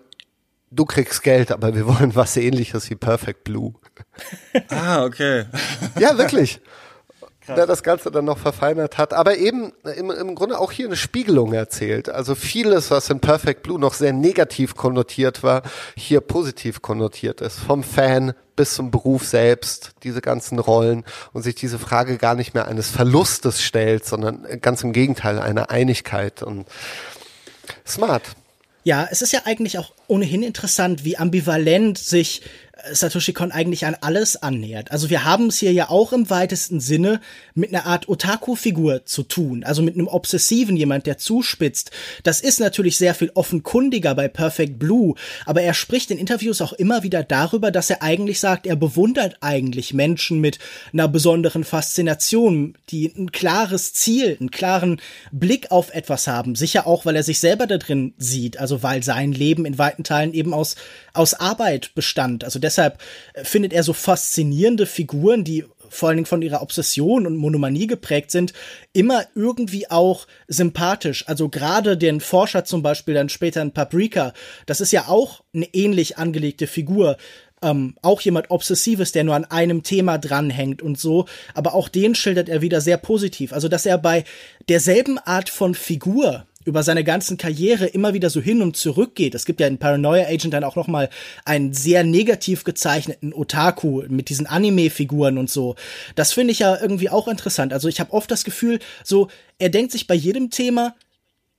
du 0.72 0.86
kriegst 0.86 1.22
Geld, 1.24 1.52
aber 1.52 1.76
wir 1.76 1.86
wollen 1.86 2.16
was 2.16 2.36
ähnliches 2.36 2.90
wie 2.90 2.96
Perfect 2.96 3.44
Blue. 3.44 3.74
ah, 4.70 5.04
okay. 5.04 5.46
ja, 6.00 6.18
wirklich 6.18 6.60
der 7.56 7.68
das 7.68 7.84
Ganze 7.84 8.12
dann 8.12 8.26
noch 8.26 8.38
verfeinert 8.38 8.98
hat, 8.98 9.14
aber 9.14 9.38
eben 9.38 9.74
im, 9.98 10.12
im 10.12 10.36
Grunde 10.36 10.60
auch 10.60 10.72
hier 10.72 10.88
eine 10.88 10.96
Spiegelung 10.96 11.54
erzählt. 11.54 12.10
Also 12.10 12.36
vieles, 12.36 12.92
was 12.92 13.10
in 13.10 13.20
Perfect 13.20 13.64
Blue 13.64 13.80
noch 13.80 13.94
sehr 13.94 14.14
negativ 14.14 14.76
konnotiert 14.76 15.44
war, 15.44 15.64
hier 15.96 16.22
positiv 16.22 16.82
konnotiert 16.82 17.42
ist. 17.42 17.60
Vom 17.60 17.84
Fan 17.84 18.34
bis 18.56 18.76
zum 18.76 18.92
Beruf 18.92 19.26
selbst, 19.26 19.92
diese 20.04 20.22
ganzen 20.22 20.60
Rollen 20.60 21.06
und 21.32 21.44
sich 21.44 21.56
diese 21.56 21.80
Frage 21.80 22.18
gar 22.18 22.36
nicht 22.36 22.54
mehr 22.54 22.68
eines 22.68 22.90
Verlustes 22.90 23.62
stellt, 23.62 24.06
sondern 24.06 24.46
ganz 24.62 24.84
im 24.84 24.92
Gegenteil 24.92 25.40
einer 25.40 25.70
Einigkeit 25.70 26.44
und 26.44 26.68
smart. 27.88 28.24
Ja, 28.84 29.08
es 29.12 29.22
ist 29.22 29.34
ja 29.34 29.42
eigentlich 29.46 29.78
auch 29.78 29.94
ohnehin 30.08 30.42
interessant, 30.42 31.04
wie 31.04 31.18
ambivalent 31.18 31.98
sich 31.98 32.42
Satoshi 32.92 33.34
Kon 33.34 33.52
eigentlich 33.52 33.86
an 33.86 33.96
alles 34.02 34.42
annähert. 34.42 34.92
Also 34.92 35.10
wir 35.10 35.26
haben 35.26 35.48
es 35.48 35.58
hier 35.58 35.74
ja 35.74 35.90
auch 35.90 36.14
im 36.14 36.30
weitesten 36.30 36.80
Sinne 36.80 37.22
mit 37.54 37.74
einer 37.74 37.86
Art 37.86 38.10
Otaku-Figur 38.10 39.06
zu 39.06 39.24
tun, 39.24 39.64
also 39.64 39.82
mit 39.82 39.96
einem 39.96 40.08
obsessiven 40.08 40.76
jemand, 40.76 41.06
der 41.06 41.18
zuspitzt. 41.18 41.92
Das 42.24 42.42
ist 42.42 42.60
natürlich 42.60 42.98
sehr 42.98 43.14
viel 43.14 43.32
offenkundiger 43.34 44.16
bei 44.16 44.28
Perfect 44.28 44.80
Blue, 44.80 45.16
aber 45.46 45.62
er 45.62 45.74
spricht 45.74 46.12
in 46.12 46.18
Interviews 46.18 46.62
auch 46.62 46.74
immer 46.74 47.04
wieder 47.04 47.24
darüber, 47.24 47.72
dass 47.72 47.90
er 47.90 48.02
eigentlich 48.02 48.40
sagt, 48.40 48.66
er 48.66 48.76
bewundert 48.76 49.38
eigentlich 49.42 49.94
Menschen 49.94 50.40
mit 50.40 50.60
einer 50.94 51.08
besonderen 51.08 51.64
Faszination, 51.64 52.76
die 52.90 53.12
ein 53.16 53.32
klares 53.32 53.94
Ziel, 53.94 54.38
einen 54.40 54.52
klaren 54.52 55.02
Blick 55.32 55.72
auf 55.72 55.94
etwas 55.94 56.28
haben. 56.28 56.56
Sicher 56.56 56.88
auch, 56.88 57.06
weil 57.06 57.16
er 57.16 57.24
sich 57.24 57.40
selber 57.40 57.68
da 57.68 57.78
drin 57.78 58.14
sieht, 58.18 58.58
also 58.58 58.84
weil 58.84 59.04
sein 59.04 59.32
Leben 59.32 59.66
in 59.66 59.78
weiten 59.78 60.04
Teilen 60.04 60.34
eben 60.34 60.54
aus, 60.54 60.76
aus 61.14 61.34
Arbeit 61.34 61.94
bestand. 61.96 62.44
Also 62.44 62.60
deshalb 62.60 62.79
äh, 62.88 63.44
findet 63.44 63.74
er 63.74 63.84
so 63.84 63.94
faszinierende 63.94 64.86
Figuren, 64.86 65.44
die 65.44 65.66
vor 65.90 66.10
allen 66.10 66.18
Dingen 66.18 66.26
von 66.26 66.42
ihrer 66.42 66.62
Obsession 66.62 67.26
und 67.26 67.36
Monomanie 67.36 67.88
geprägt 67.88 68.32
sind, 68.32 68.54
immer 68.94 69.26
irgendwie 69.36 69.90
auch 69.90 70.28
sympathisch. 70.48 71.28
Also 71.28 71.50
gerade 71.50 71.98
den 71.98 72.22
Forscher 72.22 72.64
zum 72.64 72.82
Beispiel 72.82 73.14
dann 73.14 73.30
später 73.30 73.62
in 73.62 73.72
Paprika, 73.72 74.34
das 74.66 74.82
ist 74.82 74.92
ja 74.92 75.08
auch 75.08 75.42
eine 75.54 75.66
ähnlich 75.74 76.18
angelegte 76.18 76.68
Figur. 76.68 77.18
Ähm, 77.62 77.96
auch 78.02 78.22
jemand 78.22 78.52
Obsessives, 78.52 79.12
der 79.12 79.26
nur 79.26 79.36
an 79.36 79.44
einem 79.44 79.84
Thema 79.84 80.18
dranhängt 80.18 80.82
und 80.82 80.98
so, 80.98 81.26
aber 81.54 81.74
auch 81.74 81.90
den 81.90 82.16
schildert 82.16 82.48
er 82.48 82.62
wieder 82.62 82.80
sehr 82.80 82.96
positiv. 82.96 83.52
Also, 83.52 83.68
dass 83.68 83.86
er 83.86 83.98
bei 83.98 84.24
derselben 84.70 85.18
Art 85.18 85.50
von 85.50 85.76
Figur 85.76 86.46
über 86.66 86.84
seine 86.84 87.04
ganzen 87.04 87.38
Karriere 87.38 87.86
immer 87.86 88.14
wieder 88.14 88.30
so 88.30 88.42
hin 88.42 88.62
und 88.62 88.76
zurück 88.76 89.16
geht. 89.16 89.34
Es 89.34 89.46
gibt 89.46 89.62
ja 89.62 89.68
in 89.68 89.78
Paranoia 89.78 90.28
Agent 90.28 90.54
dann 90.54 90.66
auch 90.66 90.76
noch 90.76 90.88
mal 90.88 91.10
einen 91.46 91.74
sehr 91.74 92.04
negativ 92.04 92.66
gezeichneten 92.66 93.34
Otaku 93.34 94.04
mit 94.10 94.30
diesen 94.30 94.46
Anime-Figuren 94.46 95.38
und 95.38 95.50
so. 95.50 95.76
Das 96.16 96.34
finde 96.34 96.52
ich 96.52 96.60
ja 96.60 96.80
irgendwie 96.80 97.10
auch 97.10 97.30
interessant. 97.30 97.72
Also 97.72 97.88
ich 97.88 98.00
habe 98.00 98.12
oft 98.12 98.30
das 98.30 98.44
Gefühl, 98.44 98.80
so 99.04 99.30
er 99.58 99.70
denkt 99.70 99.94
sich 99.94 100.06
bei 100.06 100.16
jedem 100.16 100.50
Thema, 100.50 100.96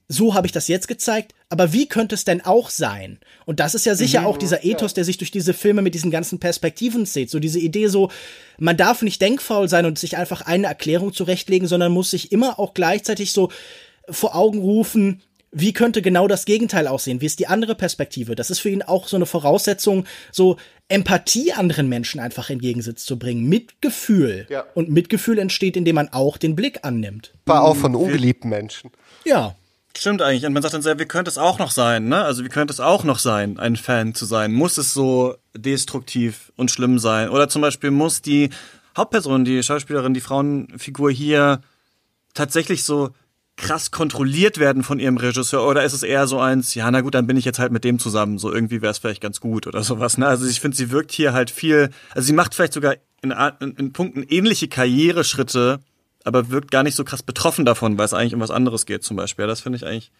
so 0.06 0.34
habe 0.34 0.46
ich 0.46 0.52
das 0.52 0.66
jetzt 0.66 0.88
gezeigt, 0.88 1.34
aber 1.48 1.72
wie 1.72 1.86
könnte 1.86 2.16
es 2.16 2.24
denn 2.24 2.40
auch 2.40 2.68
sein? 2.68 3.20
Und 3.46 3.60
das 3.60 3.76
ist 3.76 3.86
ja 3.86 3.94
sicher 3.94 4.22
mhm, 4.22 4.26
auch 4.26 4.38
dieser 4.38 4.64
Ethos, 4.64 4.92
der 4.92 5.04
sich 5.04 5.18
durch 5.18 5.30
diese 5.30 5.54
Filme 5.54 5.82
mit 5.82 5.94
diesen 5.94 6.10
ganzen 6.10 6.40
Perspektiven 6.40 7.06
zieht. 7.06 7.30
So 7.30 7.38
diese 7.38 7.60
Idee 7.60 7.86
so, 7.86 8.10
man 8.58 8.76
darf 8.76 9.02
nicht 9.02 9.22
denkfaul 9.22 9.68
sein 9.68 9.86
und 9.86 10.00
sich 10.00 10.16
einfach 10.16 10.42
eine 10.42 10.66
Erklärung 10.66 11.12
zurechtlegen, 11.12 11.68
sondern 11.68 11.92
muss 11.92 12.10
sich 12.10 12.32
immer 12.32 12.58
auch 12.58 12.74
gleichzeitig 12.74 13.32
so 13.32 13.50
vor 14.10 14.34
Augen 14.34 14.58
rufen, 14.60 15.22
wie 15.52 15.72
könnte 15.72 16.00
genau 16.00 16.28
das 16.28 16.44
Gegenteil 16.44 16.86
aussehen? 16.86 17.20
Wie 17.20 17.26
ist 17.26 17.40
die 17.40 17.48
andere 17.48 17.74
Perspektive? 17.74 18.36
Das 18.36 18.50
ist 18.50 18.60
für 18.60 18.70
ihn 18.70 18.82
auch 18.82 19.08
so 19.08 19.16
eine 19.16 19.26
Voraussetzung, 19.26 20.04
so 20.30 20.56
Empathie 20.88 21.52
anderen 21.52 21.88
Menschen 21.88 22.20
einfach 22.20 22.50
in 22.50 22.60
Gegensatz 22.60 23.04
zu 23.04 23.18
bringen. 23.18 23.48
Mitgefühl. 23.48 24.46
Ja. 24.48 24.64
Und 24.74 24.90
Mitgefühl 24.90 25.38
entsteht, 25.38 25.76
indem 25.76 25.96
man 25.96 26.08
auch 26.12 26.36
den 26.36 26.54
Blick 26.54 26.80
annimmt. 26.82 27.32
War 27.46 27.62
auch 27.62 27.76
von 27.76 27.94
ungeliebten 27.94 28.48
Menschen. 28.48 28.90
Ja. 29.24 29.56
Stimmt 29.96 30.22
eigentlich. 30.22 30.46
Und 30.46 30.52
man 30.52 30.62
sagt 30.62 30.74
dann 30.74 30.82
sehr, 30.82 31.00
wie 31.00 31.04
könnte 31.04 31.28
es 31.30 31.38
auch 31.38 31.58
noch 31.58 31.72
sein, 31.72 32.08
ne? 32.08 32.22
Also 32.22 32.44
wie 32.44 32.48
könnte 32.48 32.72
es 32.72 32.78
auch 32.78 33.02
noch 33.02 33.18
sein, 33.18 33.58
ein 33.58 33.74
Fan 33.74 34.14
zu 34.14 34.24
sein? 34.24 34.52
Muss 34.52 34.78
es 34.78 34.94
so 34.94 35.34
destruktiv 35.56 36.52
und 36.56 36.70
schlimm 36.70 37.00
sein? 37.00 37.28
Oder 37.28 37.48
zum 37.48 37.60
Beispiel 37.60 37.90
muss 37.90 38.22
die 38.22 38.50
Hauptperson, 38.96 39.44
die 39.44 39.64
Schauspielerin, 39.64 40.14
die 40.14 40.20
Frauenfigur 40.20 41.10
hier 41.10 41.60
tatsächlich 42.34 42.84
so 42.84 43.10
krass 43.60 43.90
kontrolliert 43.90 44.58
werden 44.58 44.82
von 44.82 44.98
ihrem 44.98 45.18
Regisseur 45.18 45.66
oder 45.66 45.84
ist 45.84 45.92
es 45.92 46.02
eher 46.02 46.26
so 46.26 46.40
eins, 46.40 46.74
ja, 46.74 46.90
na 46.90 47.02
gut, 47.02 47.14
dann 47.14 47.26
bin 47.26 47.36
ich 47.36 47.44
jetzt 47.44 47.58
halt 47.58 47.72
mit 47.72 47.84
dem 47.84 47.98
zusammen, 47.98 48.38
so 48.38 48.52
irgendwie 48.52 48.80
wäre 48.80 48.90
es 48.90 48.98
vielleicht 48.98 49.20
ganz 49.20 49.38
gut 49.40 49.66
oder 49.66 49.82
sowas. 49.84 50.18
Ne? 50.18 50.26
Also 50.26 50.46
ich 50.46 50.60
finde, 50.60 50.76
sie 50.76 50.90
wirkt 50.90 51.12
hier 51.12 51.32
halt 51.32 51.50
viel, 51.50 51.90
also 52.14 52.26
sie 52.26 52.32
macht 52.32 52.54
vielleicht 52.54 52.72
sogar 52.72 52.96
in, 53.22 53.34
in, 53.60 53.72
in 53.76 53.92
Punkten 53.92 54.22
ähnliche 54.22 54.68
Karriereschritte, 54.68 55.80
aber 56.24 56.50
wirkt 56.50 56.70
gar 56.70 56.82
nicht 56.82 56.96
so 56.96 57.04
krass 57.04 57.22
betroffen 57.22 57.64
davon, 57.64 57.98
weil 57.98 58.06
es 58.06 58.14
eigentlich 58.14 58.34
um 58.34 58.40
was 58.40 58.50
anderes 58.50 58.86
geht 58.86 59.04
zum 59.04 59.16
Beispiel. 59.16 59.46
Das 59.46 59.60
finde 59.60 59.76
ich 59.76 59.86
eigentlich 59.86 60.10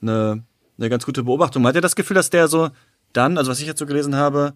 eine, 0.00 0.44
eine 0.78 0.88
ganz 0.88 1.04
gute 1.04 1.24
Beobachtung. 1.24 1.66
Hat 1.66 1.74
ihr 1.74 1.80
das 1.80 1.96
Gefühl, 1.96 2.14
dass 2.14 2.30
der 2.30 2.48
so 2.48 2.70
dann, 3.12 3.38
also 3.38 3.50
was 3.50 3.60
ich 3.60 3.66
jetzt 3.66 3.78
so 3.78 3.86
gelesen 3.86 4.16
habe, 4.16 4.54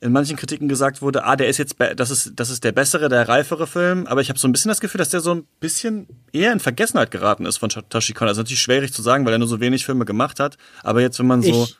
in 0.00 0.12
manchen 0.12 0.36
Kritiken 0.36 0.68
gesagt 0.68 1.02
wurde, 1.02 1.24
ah, 1.24 1.36
der 1.36 1.48
ist 1.48 1.58
jetzt, 1.58 1.76
das 1.96 2.10
ist, 2.10 2.32
das 2.36 2.50
ist 2.50 2.62
der 2.64 2.72
bessere, 2.72 3.08
der 3.08 3.28
reifere 3.28 3.66
Film, 3.66 4.06
aber 4.06 4.20
ich 4.20 4.28
habe 4.28 4.38
so 4.38 4.46
ein 4.46 4.52
bisschen 4.52 4.68
das 4.68 4.80
Gefühl, 4.80 4.98
dass 4.98 5.08
der 5.08 5.20
so 5.20 5.34
ein 5.34 5.44
bisschen 5.60 6.06
eher 6.32 6.52
in 6.52 6.60
Vergessenheit 6.60 7.10
geraten 7.10 7.46
ist 7.46 7.58
von 7.58 7.68
Toshi 7.68 8.12
Kon. 8.12 8.28
Also 8.28 8.40
natürlich 8.40 8.62
schwierig 8.62 8.92
zu 8.92 9.02
sagen, 9.02 9.24
weil 9.26 9.32
er 9.32 9.38
nur 9.38 9.48
so 9.48 9.60
wenig 9.60 9.84
Filme 9.84 10.04
gemacht 10.04 10.38
hat, 10.38 10.56
aber 10.82 11.00
jetzt, 11.00 11.18
wenn 11.18 11.26
man 11.26 11.42
so 11.42 11.64
ich, 11.64 11.78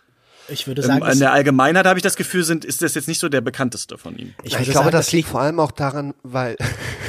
ich 0.49 0.67
würde 0.67 0.83
sagen, 0.83 1.07
in 1.07 1.19
der 1.19 1.33
Allgemeinheit 1.33 1.87
habe 1.87 1.99
ich 1.99 2.03
das 2.03 2.17
Gefühl, 2.17 2.43
sind, 2.43 2.65
ist 2.65 2.83
das 2.83 2.95
jetzt 2.95 3.07
nicht 3.07 3.21
so 3.21 3.29
der 3.29 3.41
bekannteste 3.41 3.99
von 3.99 4.17
ihm. 4.17 4.35
Ich, 4.43 4.55
ich 4.55 4.63
glaube, 4.65 4.73
sagen, 4.73 4.91
das 4.91 5.13
liegt 5.13 5.29
vor 5.29 5.41
allem 5.41 5.61
auch 5.61 5.71
daran, 5.71 6.15
weil 6.23 6.57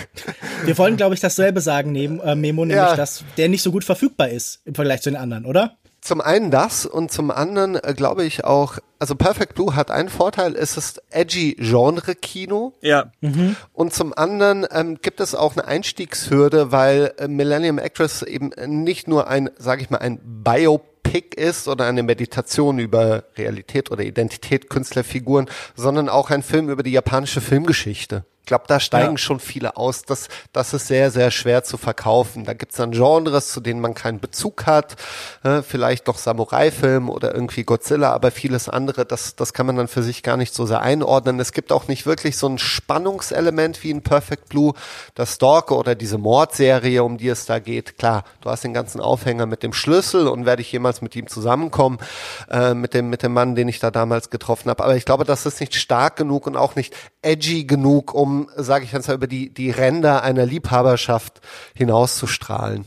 wir 0.65 0.77
wollen, 0.77 0.97
glaube 0.97 1.15
ich, 1.15 1.21
dasselbe 1.21 1.61
sagen, 1.61 1.91
neben 1.91 2.19
äh, 2.19 2.35
Memo, 2.35 2.65
nämlich, 2.65 2.77
ja. 2.77 2.95
dass 2.95 3.23
der 3.37 3.49
nicht 3.49 3.63
so 3.63 3.71
gut 3.71 3.83
verfügbar 3.83 4.29
ist 4.29 4.61
im 4.65 4.75
Vergleich 4.75 5.01
zu 5.01 5.09
den 5.09 5.17
anderen, 5.17 5.45
oder? 5.45 5.78
Zum 6.01 6.21
einen 6.21 6.49
das 6.49 6.85
und 6.85 7.11
zum 7.11 7.29
anderen 7.29 7.75
äh, 7.75 7.93
glaube 7.95 8.23
ich 8.23 8.45
auch, 8.45 8.77
also 8.99 9.15
Perfect 9.15 9.55
Blue 9.55 9.75
hat 9.75 9.91
einen 9.91 10.09
Vorteil, 10.09 10.55
es 10.55 10.77
ist 10.77 11.01
edgy 11.09 11.55
Genre-Kino. 11.59 12.73
Ja. 12.81 13.11
Mhm. 13.21 13.55
Und 13.73 13.93
zum 13.93 14.13
anderen 14.13 14.65
ähm, 14.71 14.99
gibt 15.01 15.19
es 15.19 15.35
auch 15.35 15.53
eine 15.57 15.65
Einstiegshürde, 15.65 16.71
weil 16.71 17.13
äh, 17.17 17.27
Millennium 17.27 17.79
Actress 17.79 18.21
eben 18.21 18.51
nicht 18.67 19.07
nur 19.07 19.27
ein, 19.27 19.49
sage 19.57 19.81
ich 19.81 19.89
mal, 19.89 19.97
ein 19.97 20.19
Biopic 20.23 21.35
ist 21.35 21.67
oder 21.67 21.85
eine 21.85 22.03
Meditation 22.03 22.79
über 22.79 23.25
Realität 23.37 23.91
oder 23.91 24.03
Identität 24.03 24.69
Künstlerfiguren, 24.69 25.49
sondern 25.75 26.07
auch 26.07 26.29
ein 26.29 26.43
Film 26.43 26.69
über 26.69 26.83
die 26.83 26.91
japanische 26.91 27.41
Filmgeschichte 27.41 28.23
glaube, 28.49 28.65
da 28.67 28.79
steigen 28.79 29.13
ja. 29.13 29.17
schon 29.17 29.39
viele 29.39 29.77
aus. 29.77 30.03
Das, 30.03 30.27
das 30.51 30.73
ist 30.73 30.87
sehr, 30.87 31.11
sehr 31.11 31.31
schwer 31.31 31.63
zu 31.63 31.77
verkaufen. 31.77 32.43
Da 32.43 32.53
gibt's 32.53 32.75
dann 32.75 32.91
Genres, 32.91 33.51
zu 33.51 33.61
denen 33.61 33.79
man 33.79 33.93
keinen 33.93 34.19
Bezug 34.19 34.65
hat. 34.65 34.95
Äh, 35.43 35.61
vielleicht 35.61 36.07
doch 36.07 36.17
Samurai-Film 36.17 37.09
oder 37.09 37.33
irgendwie 37.33 37.63
Godzilla, 37.63 38.11
aber 38.11 38.31
vieles 38.31 38.67
andere, 38.67 39.05
das, 39.05 39.35
das 39.35 39.53
kann 39.53 39.67
man 39.67 39.77
dann 39.77 39.87
für 39.87 40.03
sich 40.03 40.23
gar 40.23 40.35
nicht 40.35 40.53
so 40.53 40.65
sehr 40.65 40.81
einordnen. 40.81 41.39
Es 41.39 41.53
gibt 41.53 41.71
auch 41.71 41.87
nicht 41.87 42.05
wirklich 42.05 42.37
so 42.37 42.47
ein 42.47 42.57
Spannungselement 42.57 43.83
wie 43.83 43.91
in 43.91 44.01
Perfect 44.01 44.49
Blue. 44.49 44.73
Das 45.15 45.35
Stalker 45.35 45.77
oder 45.77 45.95
diese 45.95 46.17
Mordserie, 46.17 47.03
um 47.03 47.17
die 47.17 47.29
es 47.29 47.45
da 47.45 47.59
geht. 47.59 47.97
Klar, 47.97 48.23
du 48.41 48.49
hast 48.49 48.63
den 48.63 48.73
ganzen 48.73 48.99
Aufhänger 48.99 49.45
mit 49.45 49.63
dem 49.63 49.73
Schlüssel 49.73 50.27
und 50.27 50.45
werde 50.45 50.63
ich 50.63 50.71
jemals 50.71 51.01
mit 51.01 51.15
ihm 51.15 51.27
zusammenkommen, 51.27 51.99
äh, 52.49 52.73
mit 52.73 52.95
dem, 52.95 53.09
mit 53.09 53.21
dem 53.21 53.33
Mann, 53.33 53.55
den 53.55 53.67
ich 53.67 53.79
da 53.79 53.91
damals 53.91 54.31
getroffen 54.31 54.69
habe. 54.69 54.83
Aber 54.83 54.95
ich 54.95 55.05
glaube, 55.05 55.23
das 55.23 55.45
ist 55.45 55.59
nicht 55.59 55.75
stark 55.75 56.15
genug 56.15 56.47
und 56.47 56.57
auch 56.57 56.75
nicht 56.75 56.95
edgy 57.21 57.65
genug, 57.65 58.13
um 58.13 58.49
sage 58.55 58.85
ich 58.85 58.91
jetzt 58.91 59.07
mal, 59.07 59.15
über 59.15 59.27
die, 59.27 59.53
die 59.53 59.71
Ränder 59.71 60.23
einer 60.23 60.45
Liebhaberschaft 60.45 61.41
hinauszustrahlen. 61.75 62.85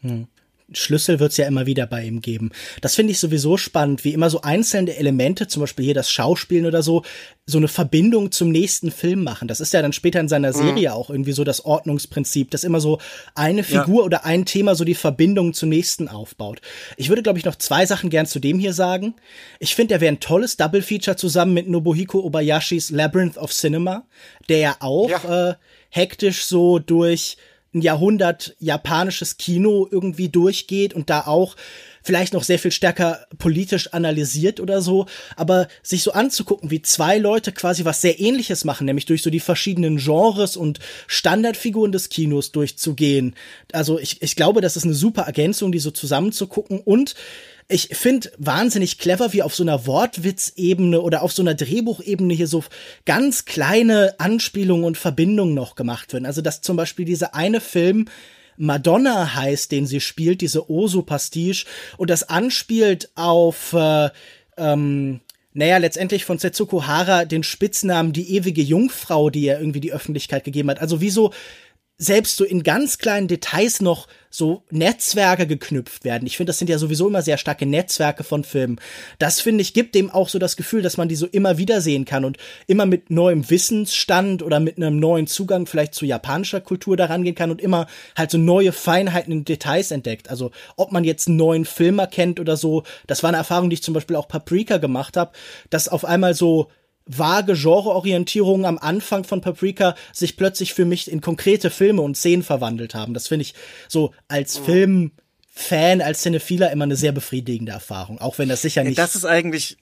Hm. 0.00 0.28
Schlüssel 0.74 1.20
wird's 1.20 1.36
ja 1.36 1.46
immer 1.46 1.66
wieder 1.66 1.86
bei 1.86 2.04
ihm 2.04 2.20
geben. 2.20 2.50
Das 2.80 2.94
finde 2.94 3.12
ich 3.12 3.18
sowieso 3.18 3.56
spannend, 3.56 4.04
wie 4.04 4.12
immer 4.12 4.30
so 4.30 4.42
einzelne 4.42 4.96
Elemente, 4.96 5.48
zum 5.48 5.60
Beispiel 5.60 5.84
hier 5.84 5.94
das 5.94 6.10
Schauspielen 6.10 6.66
oder 6.66 6.82
so, 6.82 7.02
so 7.46 7.58
eine 7.58 7.68
Verbindung 7.68 8.32
zum 8.32 8.50
nächsten 8.50 8.90
Film 8.90 9.22
machen. 9.22 9.48
Das 9.48 9.60
ist 9.60 9.72
ja 9.72 9.82
dann 9.82 9.92
später 9.92 10.20
in 10.20 10.28
seiner 10.28 10.52
Serie 10.52 10.88
mhm. 10.88 10.94
auch 10.94 11.10
irgendwie 11.10 11.32
so 11.32 11.44
das 11.44 11.64
Ordnungsprinzip, 11.64 12.50
dass 12.50 12.64
immer 12.64 12.80
so 12.80 13.00
eine 13.34 13.62
Figur 13.62 14.00
ja. 14.00 14.06
oder 14.06 14.24
ein 14.24 14.46
Thema 14.46 14.74
so 14.74 14.84
die 14.84 14.94
Verbindung 14.94 15.52
zum 15.52 15.68
nächsten 15.68 16.08
aufbaut. 16.08 16.60
Ich 16.96 17.10
würde, 17.10 17.22
glaube 17.22 17.38
ich, 17.38 17.44
noch 17.44 17.56
zwei 17.56 17.84
Sachen 17.84 18.08
gern 18.08 18.26
zu 18.26 18.38
dem 18.38 18.58
hier 18.58 18.72
sagen. 18.72 19.14
Ich 19.58 19.74
finde, 19.74 19.88
der 19.88 20.00
wäre 20.00 20.14
ein 20.14 20.20
tolles 20.20 20.56
Double-Feature 20.56 21.16
zusammen 21.16 21.52
mit 21.52 21.68
Nobuhiko 21.68 22.20
Obayashis 22.20 22.90
Labyrinth 22.90 23.36
of 23.36 23.52
Cinema, 23.52 24.06
der 24.48 24.58
ja 24.58 24.76
auch 24.80 25.10
ja. 25.10 25.50
Äh, 25.50 25.54
hektisch 25.90 26.44
so 26.44 26.78
durch 26.78 27.36
ein 27.74 27.80
Jahrhundert 27.80 28.54
japanisches 28.60 29.36
Kino 29.36 29.88
irgendwie 29.90 30.28
durchgeht 30.28 30.94
und 30.94 31.10
da 31.10 31.22
auch 31.26 31.56
vielleicht 32.04 32.34
noch 32.34 32.44
sehr 32.44 32.58
viel 32.58 32.70
stärker 32.70 33.26
politisch 33.38 33.92
analysiert 33.94 34.60
oder 34.60 34.82
so, 34.82 35.06
aber 35.36 35.68
sich 35.82 36.02
so 36.02 36.12
anzugucken, 36.12 36.70
wie 36.70 36.82
zwei 36.82 37.18
Leute 37.18 37.50
quasi 37.50 37.84
was 37.84 38.02
sehr 38.02 38.20
ähnliches 38.20 38.64
machen, 38.64 38.84
nämlich 38.84 39.06
durch 39.06 39.22
so 39.22 39.30
die 39.30 39.40
verschiedenen 39.40 39.96
Genres 39.96 40.56
und 40.56 40.78
Standardfiguren 41.06 41.92
des 41.92 42.10
Kinos 42.10 42.52
durchzugehen. 42.52 43.34
Also 43.72 43.98
ich, 43.98 44.22
ich 44.22 44.36
glaube, 44.36 44.60
das 44.60 44.76
ist 44.76 44.84
eine 44.84 44.94
super 44.94 45.22
Ergänzung, 45.22 45.72
die 45.72 45.78
so 45.78 45.90
zusammenzugucken 45.90 46.80
und 46.80 47.14
ich 47.68 47.88
finde 47.96 48.30
wahnsinnig 48.36 48.98
clever, 48.98 49.32
wie 49.32 49.42
auf 49.42 49.54
so 49.54 49.62
einer 49.62 49.86
Wortwitzebene 49.86 51.00
oder 51.00 51.22
auf 51.22 51.32
so 51.32 51.42
einer 51.42 51.54
Drehbuchebene 51.54 52.34
hier 52.34 52.46
so 52.46 52.62
ganz 53.06 53.44
kleine 53.46 54.14
Anspielungen 54.18 54.84
und 54.84 54.98
Verbindungen 54.98 55.54
noch 55.54 55.74
gemacht 55.74 56.12
werden. 56.12 56.26
Also 56.26 56.42
dass 56.42 56.60
zum 56.60 56.76
Beispiel 56.76 57.04
dieser 57.04 57.34
eine 57.34 57.60
Film 57.60 58.06
Madonna 58.56 59.34
heißt, 59.34 59.72
den 59.72 59.86
sie 59.86 60.00
spielt, 60.00 60.40
diese 60.40 60.70
Osu-Pastiche, 60.70 61.66
und 61.96 62.10
das 62.10 62.28
anspielt 62.28 63.10
auf 63.16 63.72
äh, 63.72 64.10
ähm, 64.56 65.20
naja, 65.56 65.78
letztendlich 65.78 66.24
von 66.24 66.38
Setsuko 66.38 66.86
Hara 66.86 67.24
den 67.24 67.44
Spitznamen 67.44 68.12
die 68.12 68.34
ewige 68.34 68.60
Jungfrau, 68.60 69.30
die 69.30 69.46
er 69.46 69.60
irgendwie 69.60 69.80
die 69.80 69.92
Öffentlichkeit 69.92 70.42
gegeben 70.42 70.68
hat. 70.68 70.80
Also 70.80 71.00
wie 71.00 71.10
so 71.10 71.32
selbst 71.96 72.36
so 72.36 72.44
in 72.44 72.62
ganz 72.62 72.98
kleinen 72.98 73.28
Details 73.28 73.80
noch 73.80 74.08
so 74.28 74.64
Netzwerke 74.70 75.46
geknüpft 75.46 76.04
werden. 76.04 76.26
Ich 76.26 76.36
finde, 76.36 76.50
das 76.50 76.58
sind 76.58 76.68
ja 76.68 76.78
sowieso 76.78 77.06
immer 77.06 77.22
sehr 77.22 77.38
starke 77.38 77.66
Netzwerke 77.66 78.24
von 78.24 78.42
Filmen. 78.42 78.80
Das 79.20 79.40
finde 79.40 79.62
ich 79.62 79.74
gibt 79.74 79.94
dem 79.94 80.10
auch 80.10 80.28
so 80.28 80.40
das 80.40 80.56
Gefühl, 80.56 80.82
dass 80.82 80.96
man 80.96 81.08
die 81.08 81.14
so 81.14 81.26
immer 81.26 81.56
wieder 81.56 81.80
sehen 81.80 82.04
kann 82.04 82.24
und 82.24 82.38
immer 82.66 82.84
mit 82.84 83.10
neuem 83.10 83.48
Wissensstand 83.48 84.42
oder 84.42 84.58
mit 84.58 84.76
einem 84.76 84.98
neuen 84.98 85.28
Zugang 85.28 85.66
vielleicht 85.66 85.94
zu 85.94 86.04
japanischer 86.04 86.60
Kultur 86.60 86.96
daran 86.96 87.22
gehen 87.22 87.36
kann 87.36 87.52
und 87.52 87.62
immer 87.62 87.86
halt 88.16 88.32
so 88.32 88.38
neue 88.38 88.72
Feinheiten 88.72 89.32
in 89.32 89.44
Details 89.44 89.92
entdeckt. 89.92 90.28
Also 90.30 90.50
ob 90.74 90.90
man 90.90 91.04
jetzt 91.04 91.28
einen 91.28 91.36
neuen 91.36 91.64
Film 91.64 92.00
erkennt 92.00 92.40
oder 92.40 92.56
so, 92.56 92.82
das 93.06 93.22
war 93.22 93.28
eine 93.28 93.36
Erfahrung, 93.36 93.70
die 93.70 93.74
ich 93.74 93.84
zum 93.84 93.94
Beispiel 93.94 94.16
auch 94.16 94.26
Paprika 94.26 94.78
gemacht 94.78 95.16
habe, 95.16 95.30
dass 95.70 95.88
auf 95.88 96.04
einmal 96.04 96.34
so 96.34 96.70
vage 97.06 97.54
Genreorientierungen 97.54 98.64
am 98.64 98.78
Anfang 98.78 99.24
von 99.24 99.40
Paprika 99.40 99.94
sich 100.12 100.36
plötzlich 100.36 100.74
für 100.74 100.84
mich 100.84 101.10
in 101.10 101.20
konkrete 101.20 101.70
Filme 101.70 102.02
und 102.02 102.16
Szenen 102.16 102.42
verwandelt 102.42 102.94
haben. 102.94 103.14
Das 103.14 103.28
finde 103.28 103.42
ich 103.42 103.54
so 103.88 104.12
als 104.28 104.60
mhm. 104.60 104.64
Filmfan, 104.64 106.00
als 106.00 106.22
Cinephiler 106.22 106.70
immer 106.72 106.84
eine 106.84 106.96
sehr 106.96 107.12
befriedigende 107.12 107.72
Erfahrung, 107.72 108.20
auch 108.20 108.38
wenn 108.38 108.48
das 108.48 108.62
sicher 108.62 108.84
nicht. 108.84 108.98
Das 108.98 109.14
ist 109.14 109.24
eigentlich 109.24 109.76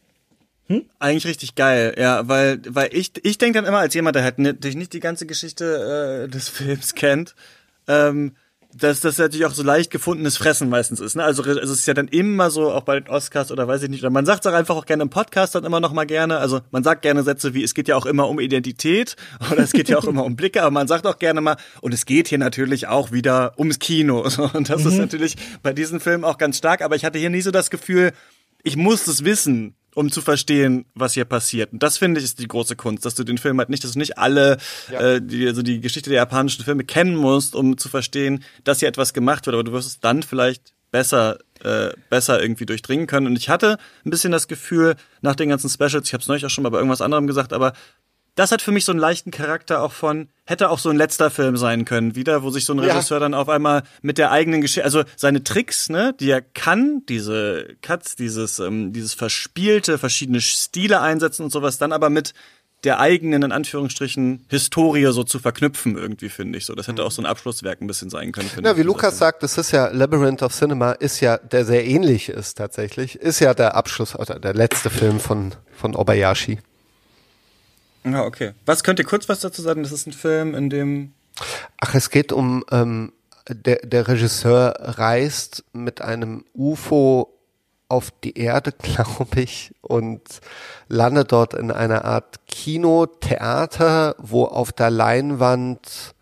hm? 0.69 0.87
Eigentlich 1.01 1.27
richtig 1.27 1.55
geil, 1.57 1.95
ja, 1.99 2.29
weil 2.29 2.61
weil 2.69 2.95
ich 2.95 3.13
ich 3.25 3.37
denke 3.37 3.59
dann 3.59 3.67
immer 3.67 3.81
als 3.81 3.95
jemand, 3.95 4.17
der 4.17 4.23
halt 4.23 4.39
nicht 4.39 4.93
die 4.93 5.01
ganze 5.01 5.27
Geschichte 5.27 6.25
äh, 6.25 6.31
des 6.31 6.49
Films 6.49 6.95
kennt, 6.95 7.35
ähm, 7.89 8.37
dass 8.75 9.01
das 9.01 9.19
natürlich 9.19 9.45
auch 9.45 9.53
so 9.53 9.63
leicht 9.63 9.91
gefundenes 9.91 10.37
Fressen 10.37 10.69
meistens 10.69 11.01
ist. 11.01 11.15
Ne? 11.15 11.25
Also 11.25 11.45
es 11.45 11.71
ist 11.71 11.87
ja 11.87 11.95
dann 11.95 12.09
immer 12.09 12.51
so, 12.51 12.71
auch 12.71 12.83
bei 12.83 12.99
den 12.99 13.09
Oscars 13.09 13.53
oder 13.53 13.69
weiß 13.69 13.83
ich 13.83 13.91
nicht, 13.91 14.03
oder 14.03 14.11
man 14.11 14.25
sagt 14.25 14.45
es 14.45 14.53
auch 14.53 14.57
einfach 14.57 14.77
auch 14.77 14.87
gerne 14.87 15.03
im 15.03 15.11
Podcast 15.11 15.55
dann 15.55 15.65
immer 15.65 15.81
noch 15.81 15.93
mal 15.93 16.05
gerne. 16.07 16.39
Also 16.39 16.61
man 16.71 16.83
sagt 16.83 17.03
gerne 17.03 17.23
Sätze 17.23 17.55
wie, 17.55 17.63
es 17.63 17.75
geht 17.75 17.89
ja 17.89 17.97
auch 17.97 18.07
immer 18.07 18.29
um 18.29 18.41
Identität 18.41 19.17
oder 19.51 19.63
es 19.63 19.73
geht 19.73 19.89
ja 19.89 19.99
auch 19.99 20.05
immer 20.05 20.25
um 20.25 20.37
Blicke, 20.37 20.63
aber 20.63 20.71
man 20.71 20.89
sagt 20.89 21.07
auch 21.07 21.19
gerne 21.19 21.41
mal, 21.41 21.57
und 21.81 21.93
es 21.93 22.07
geht 22.07 22.29
hier 22.29 22.39
natürlich 22.39 22.89
auch 22.89 23.13
wieder 23.13 23.59
ums 23.59 23.79
Kino. 23.79 24.21
Und 24.53 24.71
das 24.71 24.83
mhm. 24.83 24.91
ist 24.91 24.99
natürlich 24.99 25.37
bei 25.63 25.73
diesen 25.73 26.01
Filmen 26.01 26.25
auch 26.25 26.39
ganz 26.39 26.59
stark, 26.59 26.83
aber 26.83 26.97
ich 26.97 27.05
hatte 27.05 27.19
hier 27.19 27.31
nie 27.31 27.43
so 27.43 27.51
das 27.51 27.71
Gefühl, 27.71 28.13
ich 28.63 28.77
muss 28.77 29.07
es 29.07 29.25
wissen, 29.25 29.75
um 29.95 30.11
zu 30.11 30.21
verstehen, 30.21 30.87
was 30.95 31.15
hier 31.15 31.25
passiert. 31.25 31.73
Und 31.73 31.83
das 31.83 31.99
finde 31.99 32.19
ich 32.19 32.25
ist 32.25 32.39
die 32.39 32.49
große 32.49 32.77
Kunst, 32.77 33.05
dass 33.05 33.15
du 33.15 33.25
den 33.25 33.39
Film 33.39 33.59
halt 33.59 33.69
nicht, 33.69 33.85
dass 33.85 33.93
du 33.93 33.99
nicht 33.99 34.19
alle, 34.19 34.59
ja. 34.91 35.01
äh, 35.01 35.21
die, 35.23 35.47
also 35.47 35.63
die 35.63 35.81
Geschichte 35.81 36.11
der 36.11 36.19
japanischen 36.19 36.65
Filme 36.65 36.85
kennen 36.85 37.17
musst, 37.17 37.55
um 37.55 37.77
zu 37.79 37.89
verstehen, 37.89 38.45
dass 38.65 38.81
hier 38.81 38.89
etwas 38.89 39.13
gemacht 39.13 39.47
wird, 39.47 39.55
aber 39.55 39.65
du 39.65 39.73
wirst 39.73 39.89
es 39.89 40.01
dann 40.01 40.23
vielleicht 40.23 40.73
besser 40.91 41.39
äh, 41.65 41.93
besser 42.11 42.43
irgendwie 42.43 42.67
durchdringen 42.67 43.07
können. 43.07 43.27
Und 43.27 43.37
ich 43.37 43.49
hatte 43.49 43.79
ein 44.05 44.11
bisschen 44.11 44.33
das 44.33 44.49
Gefühl, 44.49 44.97
nach 45.21 45.37
den 45.37 45.49
ganzen 45.49 45.71
Specials, 45.71 46.09
ich 46.09 46.13
habe 46.13 46.23
es 46.23 46.29
neulich 46.29 46.45
auch 46.45 46.51
schon 46.51 46.63
mal 46.63 46.71
bei 46.71 46.79
irgendwas 46.79 47.01
anderem 47.01 47.27
gesagt, 47.27 47.53
aber 47.53 47.73
das 48.35 48.51
hat 48.51 48.63
für 48.63 48.73
mich 48.73 48.85
so 48.85 48.93
einen 48.93 49.01
leichten 49.01 49.31
Charakter 49.31 49.83
auch 49.83 49.93
von, 49.93 50.29
hätte 50.45 50.71
auch 50.71 50.79
so 50.79 50.89
ein 50.89 50.97
letzter 50.97 51.31
Film 51.31 51.57
sein 51.57 51.85
können, 51.85 52.15
wieder, 52.15 52.43
wo 52.43 52.51
sich 52.51 52.65
so 52.65 52.73
ein 52.73 52.79
Regisseur 52.79 53.17
ja. 53.17 53.21
dann 53.21 53.35
auf 53.35 53.49
einmal 53.49 53.83
mit 54.01 54.19
der 54.19 54.31
eigenen 54.31 54.61
Geschichte, 54.61 54.85
also 54.85 55.05
seine 55.17 55.45
Tricks, 55.45 55.89
ne, 55.89 56.15
die 56.19 56.31
er 56.31 56.41
kann, 56.41 57.03
diese 57.09 57.77
Cuts, 57.83 58.17
dieses, 58.17 58.59
ähm, 58.59 58.93
dieses 58.93 59.15
verspielte, 59.15 59.99
verschiedene 59.99 60.41
Stile 60.41 61.01
einsetzen 61.01 61.45
und 61.45 61.51
sowas, 61.51 61.79
dann 61.79 61.93
aber 61.93 62.09
mit 62.11 62.33
der 62.85 62.99
eigenen, 62.99 63.43
in 63.43 63.53
Anführungsstrichen, 63.53 64.45
Historie 64.49 65.07
so 65.13 65.23
zu 65.23 65.39
verknüpfen, 65.39 65.97
irgendwie, 65.97 66.29
finde 66.29 66.59
ich 66.59 66.67
so. 66.67 66.75
Das 66.75 66.89
hätte 66.89 67.05
auch 67.05 67.13
so 67.13 67.23
ein 67.23 67.27
Abschlusswerk 67.27 67.81
ein 67.81 67.87
bisschen 67.87 68.11
sein 68.11 68.33
können. 68.33 68.49
Ja, 68.65 68.77
wie 68.77 68.83
Lukas 68.83 69.19
sagt, 69.19 69.43
das 69.43 69.57
ist 69.57 69.71
ja 69.71 69.89
Labyrinth 69.89 70.43
of 70.43 70.53
Cinema, 70.53 70.93
ist 70.93 71.21
ja, 71.21 71.37
der 71.39 71.65
sehr 71.65 71.87
ähnlich 71.87 72.29
ist 72.29 72.59
tatsächlich, 72.59 73.17
ist 73.17 73.39
ja 73.39 73.55
der 73.55 73.77
Abschluss, 73.77 74.17
oder 74.17 74.41
der 74.41 74.55
letzte 74.55 74.91
Film 74.91 75.21
von, 75.21 75.55
von 75.73 75.95
Obayashi. 75.95 76.59
Ja, 78.05 78.25
okay. 78.25 78.53
Was 78.67 78.83
könnt 78.83 78.99
ihr 78.99 79.05
kurz 79.05 79.29
was 79.29 79.41
dazu 79.41 79.63
sagen? 79.63 79.83
Das 79.83 79.93
ist 79.93 80.07
ein 80.07 80.13
Film, 80.13 80.55
in 80.55 80.71
dem. 80.71 81.13
Ach, 81.81 81.95
es 81.95 82.11
geht 82.11 82.33
um, 82.33 82.65
ähm, 82.71 83.13
der, 83.49 83.77
der 83.77 84.09
Regisseur 84.09 84.75
reist 84.79 85.65
mit 85.73 86.01
einem 86.01 86.45
UFO 86.55 87.33
auf 87.89 88.11
die 88.25 88.39
Erde, 88.39 88.73
glaube 88.83 89.41
ich, 89.41 89.75
und 89.83 90.23
landet 90.89 91.33
dort 91.33 91.55
in 91.55 91.71
einer 91.71 92.05
Art 92.05 92.47
Kinotheater, 92.47 94.17
wo 94.19 94.45
auf 94.45 94.73
der 94.73 94.91
Leinwand 94.91 96.15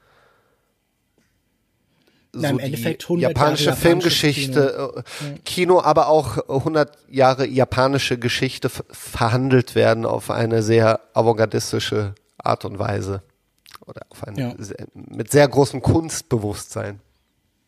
so 2.32 2.47
im 2.47 2.59
Endeffekt 2.59 3.05
100 3.05 3.31
japanische 3.31 3.65
Jahre 3.66 3.77
Filmgeschichte, 3.77 5.02
Kino. 5.19 5.35
Äh, 5.35 5.39
Kino, 5.44 5.81
aber 5.81 6.09
auch 6.09 6.48
100 6.48 6.97
Jahre 7.09 7.47
japanische 7.47 8.19
Geschichte 8.19 8.69
verhandelt 8.69 9.74
werden 9.74 10.07
auf 10.07 10.31
eine 10.31 10.62
sehr 10.62 11.01
avantgardistische 11.15 12.15
Art 12.39 12.65
und 12.65 12.78
Weise 12.78 13.23
oder 13.86 14.02
auf 14.11 14.27
eine 14.27 14.40
ja. 14.40 14.55
mit 14.94 15.31
sehr 15.31 15.48
großem 15.48 15.82
Kunstbewusstsein. 15.82 17.01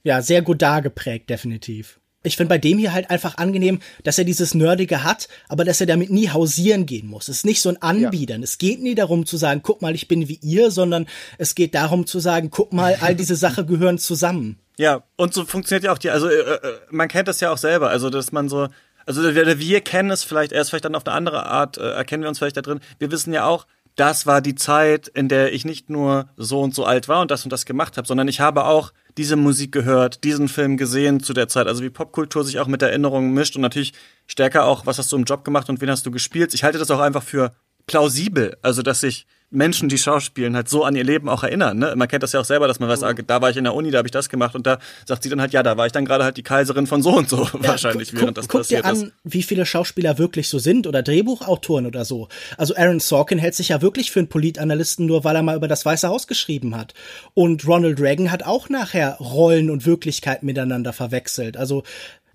Ja, 0.04 0.20
sehr 0.22 0.42
gut 0.42 0.62
dargeprägt, 0.62 1.30
definitiv 1.30 2.00
ich 2.22 2.36
finde 2.36 2.48
bei 2.48 2.58
dem 2.58 2.78
hier 2.78 2.92
halt 2.92 3.10
einfach 3.10 3.36
angenehm, 3.36 3.80
dass 4.04 4.18
er 4.18 4.24
dieses 4.24 4.54
Nerdige 4.54 5.04
hat, 5.04 5.28
aber 5.48 5.64
dass 5.64 5.80
er 5.80 5.86
damit 5.86 6.10
nie 6.10 6.30
hausieren 6.30 6.86
gehen 6.86 7.08
muss. 7.08 7.28
Es 7.28 7.38
ist 7.38 7.46
nicht 7.46 7.60
so 7.60 7.68
ein 7.68 7.82
Anbiedern. 7.82 8.40
Ja. 8.40 8.44
Es 8.44 8.58
geht 8.58 8.80
nie 8.82 8.94
darum 8.94 9.26
zu 9.26 9.36
sagen, 9.36 9.60
guck 9.62 9.82
mal, 9.82 9.94
ich 9.94 10.08
bin 10.08 10.28
wie 10.28 10.38
ihr, 10.42 10.70
sondern 10.70 11.06
es 11.38 11.54
geht 11.54 11.74
darum 11.74 12.06
zu 12.06 12.18
sagen, 12.18 12.50
guck 12.50 12.72
mal, 12.72 12.96
all 13.00 13.14
diese 13.14 13.36
Sachen 13.36 13.66
gehören 13.72 13.98
zusammen. 13.98 14.58
Ja, 14.78 15.02
und 15.16 15.34
so 15.34 15.44
funktioniert 15.44 15.84
ja 15.84 15.92
auch 15.92 15.98
die, 15.98 16.10
also 16.10 16.28
äh, 16.28 16.34
äh, 16.34 16.58
man 16.90 17.08
kennt 17.08 17.28
das 17.28 17.40
ja 17.40 17.52
auch 17.52 17.58
selber, 17.58 17.90
also 17.90 18.08
dass 18.08 18.32
man 18.32 18.48
so, 18.48 18.68
also 19.04 19.34
wir, 19.34 19.58
wir 19.58 19.80
kennen 19.80 20.10
es 20.10 20.24
vielleicht, 20.24 20.52
erst 20.52 20.70
vielleicht 20.70 20.84
dann 20.84 20.94
auf 20.94 21.06
eine 21.06 21.14
andere 21.14 21.46
Art, 21.46 21.76
äh, 21.76 21.92
erkennen 21.92 22.22
wir 22.22 22.28
uns 22.28 22.38
vielleicht 22.38 22.56
da 22.56 22.62
drin. 22.62 22.80
Wir 22.98 23.10
wissen 23.10 23.32
ja 23.32 23.44
auch, 23.46 23.66
das 23.96 24.26
war 24.26 24.40
die 24.40 24.54
Zeit, 24.54 25.08
in 25.08 25.28
der 25.28 25.52
ich 25.52 25.64
nicht 25.64 25.90
nur 25.90 26.28
so 26.36 26.60
und 26.60 26.74
so 26.74 26.84
alt 26.84 27.08
war 27.08 27.20
und 27.20 27.30
das 27.30 27.44
und 27.44 27.52
das 27.52 27.66
gemacht 27.66 27.96
habe, 27.96 28.06
sondern 28.06 28.28
ich 28.28 28.40
habe 28.40 28.64
auch 28.64 28.92
diese 29.18 29.36
Musik 29.36 29.72
gehört, 29.72 30.24
diesen 30.24 30.48
Film 30.48 30.76
gesehen 30.76 31.20
zu 31.20 31.34
der 31.34 31.48
Zeit. 31.48 31.66
Also 31.66 31.82
wie 31.82 31.90
Popkultur 31.90 32.44
sich 32.44 32.58
auch 32.58 32.66
mit 32.66 32.80
Erinnerungen 32.82 33.34
mischt 33.34 33.56
und 33.56 33.62
natürlich 33.62 33.92
stärker 34.26 34.64
auch, 34.64 34.86
was 34.86 34.98
hast 34.98 35.12
du 35.12 35.16
im 35.16 35.24
Job 35.24 35.44
gemacht 35.44 35.68
und 35.68 35.80
wen 35.80 35.90
hast 35.90 36.06
du 36.06 36.10
gespielt. 36.10 36.54
Ich 36.54 36.64
halte 36.64 36.78
das 36.78 36.90
auch 36.90 37.00
einfach 37.00 37.22
für 37.22 37.52
plausibel, 37.86 38.56
also 38.62 38.82
dass 38.82 39.00
sich 39.00 39.26
Menschen, 39.52 39.88
die 39.88 39.98
schauspielen, 39.98 40.56
halt 40.56 40.68
so 40.68 40.84
an 40.84 40.96
ihr 40.96 41.04
Leben 41.04 41.28
auch 41.28 41.44
erinnern. 41.44 41.78
Ne? 41.78 41.94
Man 41.94 42.08
kennt 42.08 42.22
das 42.22 42.32
ja 42.32 42.40
auch 42.40 42.44
selber, 42.44 42.66
dass 42.68 42.80
man 42.80 42.88
weiß, 42.88 43.02
ah, 43.02 43.12
da 43.12 43.42
war 43.42 43.50
ich 43.50 43.56
in 43.56 43.64
der 43.64 43.74
Uni, 43.74 43.90
da 43.90 43.98
habe 43.98 44.08
ich 44.08 44.12
das 44.12 44.28
gemacht 44.28 44.54
und 44.54 44.66
da 44.66 44.78
sagt 45.06 45.22
sie 45.22 45.28
dann 45.28 45.40
halt, 45.40 45.52
ja, 45.52 45.62
da 45.62 45.76
war 45.76 45.86
ich 45.86 45.92
dann 45.92 46.04
gerade 46.04 46.24
halt 46.24 46.36
die 46.36 46.42
Kaiserin 46.42 46.86
von 46.86 47.02
so 47.02 47.10
und 47.10 47.28
so 47.28 47.44
ja, 47.62 47.68
wahrscheinlich, 47.68 48.12
während 48.14 48.38
das 48.38 48.48
guck 48.48 48.62
passiert 48.62 48.84
dir 48.84 48.88
an, 48.88 48.96
ist. 48.96 49.12
wie 49.24 49.42
viele 49.42 49.66
Schauspieler 49.66 50.18
wirklich 50.18 50.48
so 50.48 50.58
sind 50.58 50.86
oder 50.86 51.02
Drehbuchautoren 51.02 51.86
oder 51.86 52.04
so. 52.04 52.28
Also 52.56 52.74
Aaron 52.74 53.00
Sorkin 53.00 53.38
hält 53.38 53.54
sich 53.54 53.68
ja 53.68 53.82
wirklich 53.82 54.10
für 54.10 54.20
einen 54.20 54.28
Politanalysten, 54.28 55.06
nur 55.06 55.24
weil 55.24 55.36
er 55.36 55.42
mal 55.42 55.56
über 55.56 55.68
das 55.68 55.84
Weiße 55.84 56.08
Haus 56.08 56.26
geschrieben 56.26 56.76
hat. 56.76 56.94
Und 57.34 57.66
Ronald 57.66 58.00
Reagan 58.00 58.30
hat 58.30 58.44
auch 58.44 58.68
nachher 58.68 59.16
Rollen 59.18 59.70
und 59.70 59.86
Wirklichkeit 59.86 60.42
miteinander 60.42 60.92
verwechselt. 60.92 61.56
Also 61.56 61.82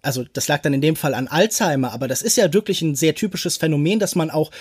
also 0.08 0.26
das 0.32 0.48
lag 0.48 0.62
dann 0.62 0.74
in 0.74 0.82
dem 0.82 0.96
Fall 0.96 1.14
an 1.14 1.28
Alzheimer, 1.28 1.92
aber 1.92 2.08
das 2.08 2.22
ist 2.22 2.38
ja 2.38 2.54
wirklich 2.54 2.82
ein 2.82 2.96
sehr 2.96 3.14
typisches 3.14 3.58
Phänomen, 3.58 4.00
dass 4.00 4.16
man 4.16 4.32
auch 4.32 4.52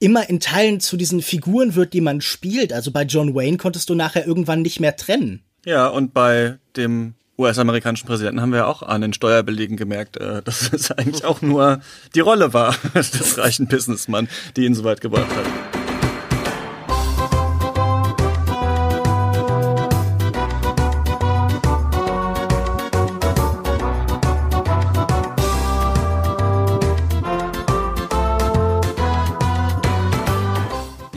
immer 0.00 0.28
in 0.28 0.40
Teilen 0.40 0.80
zu 0.80 0.96
diesen 0.96 1.22
Figuren 1.22 1.76
wird, 1.76 1.92
die 1.92 2.00
man 2.00 2.20
spielt. 2.20 2.72
Also 2.72 2.90
bei 2.90 3.04
John 3.04 3.34
Wayne 3.34 3.56
konntest 3.56 3.88
du 3.88 3.94
nachher 3.94 4.26
irgendwann 4.26 4.62
nicht 4.62 4.80
mehr 4.80 4.96
trennen. 4.96 5.44
Ja, 5.64 5.86
und 5.86 6.12
bei 6.12 6.58
dem 6.76 7.14
US-amerikanischen 7.38 8.06
Präsidenten 8.06 8.40
haben 8.40 8.52
wir 8.52 8.66
auch 8.66 8.82
an 8.82 9.00
den 9.00 9.12
Steuerbelegen 9.12 9.76
gemerkt, 9.76 10.16
äh, 10.16 10.42
dass 10.44 10.72
es 10.72 10.90
eigentlich 10.90 11.24
auch 11.24 11.40
nur 11.40 11.80
die 12.14 12.20
Rolle 12.20 12.52
war 12.52 12.74
des 12.94 13.38
reichen 13.38 13.68
Businessmann, 13.68 14.28
die 14.56 14.64
ihn 14.64 14.74
so 14.74 14.82
weit 14.82 15.00
gebracht 15.00 15.30
hat. 15.30 15.75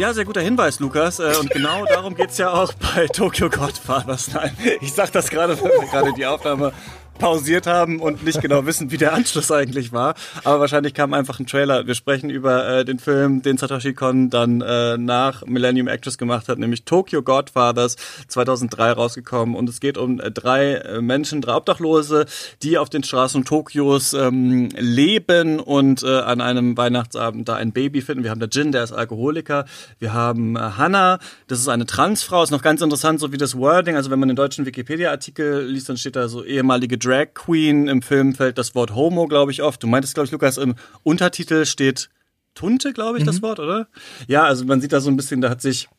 Ja, 0.09 0.13
sehr 0.15 0.25
guter 0.25 0.41
Hinweis, 0.41 0.79
Lukas. 0.79 1.19
Äh, 1.19 1.35
und 1.39 1.51
genau 1.51 1.85
darum 1.85 2.15
geht's 2.15 2.39
ja 2.39 2.51
auch 2.51 2.73
bei 2.73 3.05
Tokyo 3.05 3.47
Godfathers. 3.47 4.29
Nein, 4.33 4.57
ich 4.81 4.91
sag 4.91 5.11
das 5.11 5.29
gerade, 5.29 5.55
weil 5.61 5.69
wir 5.69 5.87
gerade 5.87 6.13
die 6.13 6.25
Aufnahme 6.25 6.73
pausiert 7.19 7.67
haben 7.67 7.99
und 7.99 8.23
nicht 8.23 8.41
genau 8.41 8.65
wissen, 8.65 8.91
wie 8.91 8.97
der 8.97 9.13
Anschluss 9.13 9.51
eigentlich 9.51 9.91
war. 9.91 10.15
Aber 10.43 10.61
wahrscheinlich 10.61 10.93
kam 10.93 11.13
einfach 11.13 11.39
ein 11.39 11.45
Trailer. 11.45 11.85
Wir 11.85 11.93
sprechen 11.93 12.29
über 12.29 12.67
äh, 12.67 12.85
den 12.85 12.97
Film, 12.97 13.41
den 13.41 13.57
Satoshi 13.57 13.93
Kon 13.93 14.29
dann 14.29 14.61
äh, 14.61 14.97
nach 14.97 15.45
Millennium 15.45 15.87
Actress 15.87 16.17
gemacht 16.17 16.49
hat, 16.49 16.57
nämlich 16.57 16.85
Tokyo 16.85 17.21
Godfathers 17.21 17.97
2003 18.27 18.91
rausgekommen. 18.93 19.55
Und 19.55 19.69
es 19.69 19.79
geht 19.79 19.97
um 19.97 20.19
äh, 20.19 20.31
drei 20.31 20.75
äh, 20.75 21.01
Menschen, 21.01 21.41
drei 21.41 21.55
Obdachlose, 21.55 22.25
die 22.63 22.77
auf 22.77 22.89
den 22.89 23.03
Straßen 23.03 23.45
Tokios 23.45 24.13
ähm, 24.13 24.69
leben 24.77 25.59
und 25.59 26.03
äh, 26.03 26.19
an 26.19 26.41
einem 26.41 26.77
Weihnachtsabend 26.77 27.49
da 27.49 27.55
ein 27.55 27.73
Baby 27.73 28.01
finden. 28.01 28.23
Wir 28.23 28.31
haben 28.31 28.39
da 28.39 28.47
Jin, 28.47 28.71
der 28.71 28.83
ist 28.83 28.93
Alkoholiker. 28.93 29.65
Wir 29.99 30.13
haben 30.13 30.55
äh, 30.55 30.59
Hannah, 30.59 31.19
das 31.47 31.59
ist 31.59 31.67
eine 31.67 31.85
Transfrau. 31.85 32.43
Ist 32.43 32.51
noch 32.51 32.61
ganz 32.61 32.81
interessant, 32.81 33.19
so 33.19 33.31
wie 33.33 33.37
das 33.37 33.57
Wording. 33.57 33.95
Also 33.97 34.09
wenn 34.09 34.19
man 34.19 34.29
den 34.29 34.35
deutschen 34.35 34.65
Wikipedia-Artikel 34.65 35.65
liest, 35.65 35.89
dann 35.89 35.97
steht 35.97 36.15
da 36.15 36.27
so 36.29 36.43
ehemalige 36.43 36.97
Drag 37.09 37.33
Queen. 37.33 37.87
Im 37.87 38.01
Film 38.01 38.35
fällt 38.35 38.57
das 38.57 38.75
Wort 38.75 38.93
Homo, 38.93 39.27
glaube 39.27 39.51
ich, 39.51 39.63
oft. 39.63 39.81
Du 39.81 39.87
meintest, 39.87 40.13
glaube 40.13 40.25
ich, 40.25 40.31
Lukas, 40.31 40.57
im 40.57 40.75
Untertitel 41.01 41.65
steht 41.65 42.09
Tunte, 42.53 42.93
glaube 42.93 43.17
ich, 43.17 43.23
mhm. 43.23 43.27
das 43.27 43.41
Wort, 43.41 43.59
oder? 43.59 43.87
Ja, 44.27 44.43
also 44.43 44.65
man 44.65 44.79
sieht 44.79 44.93
da 44.93 44.99
so 44.99 45.09
ein 45.09 45.17
bisschen, 45.17 45.41
da 45.41 45.49
hat 45.49 45.61
sich 45.61 45.89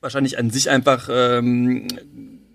wahrscheinlich 0.00 0.38
an 0.38 0.50
sich 0.50 0.70
einfach 0.70 1.08
ähm, 1.10 1.86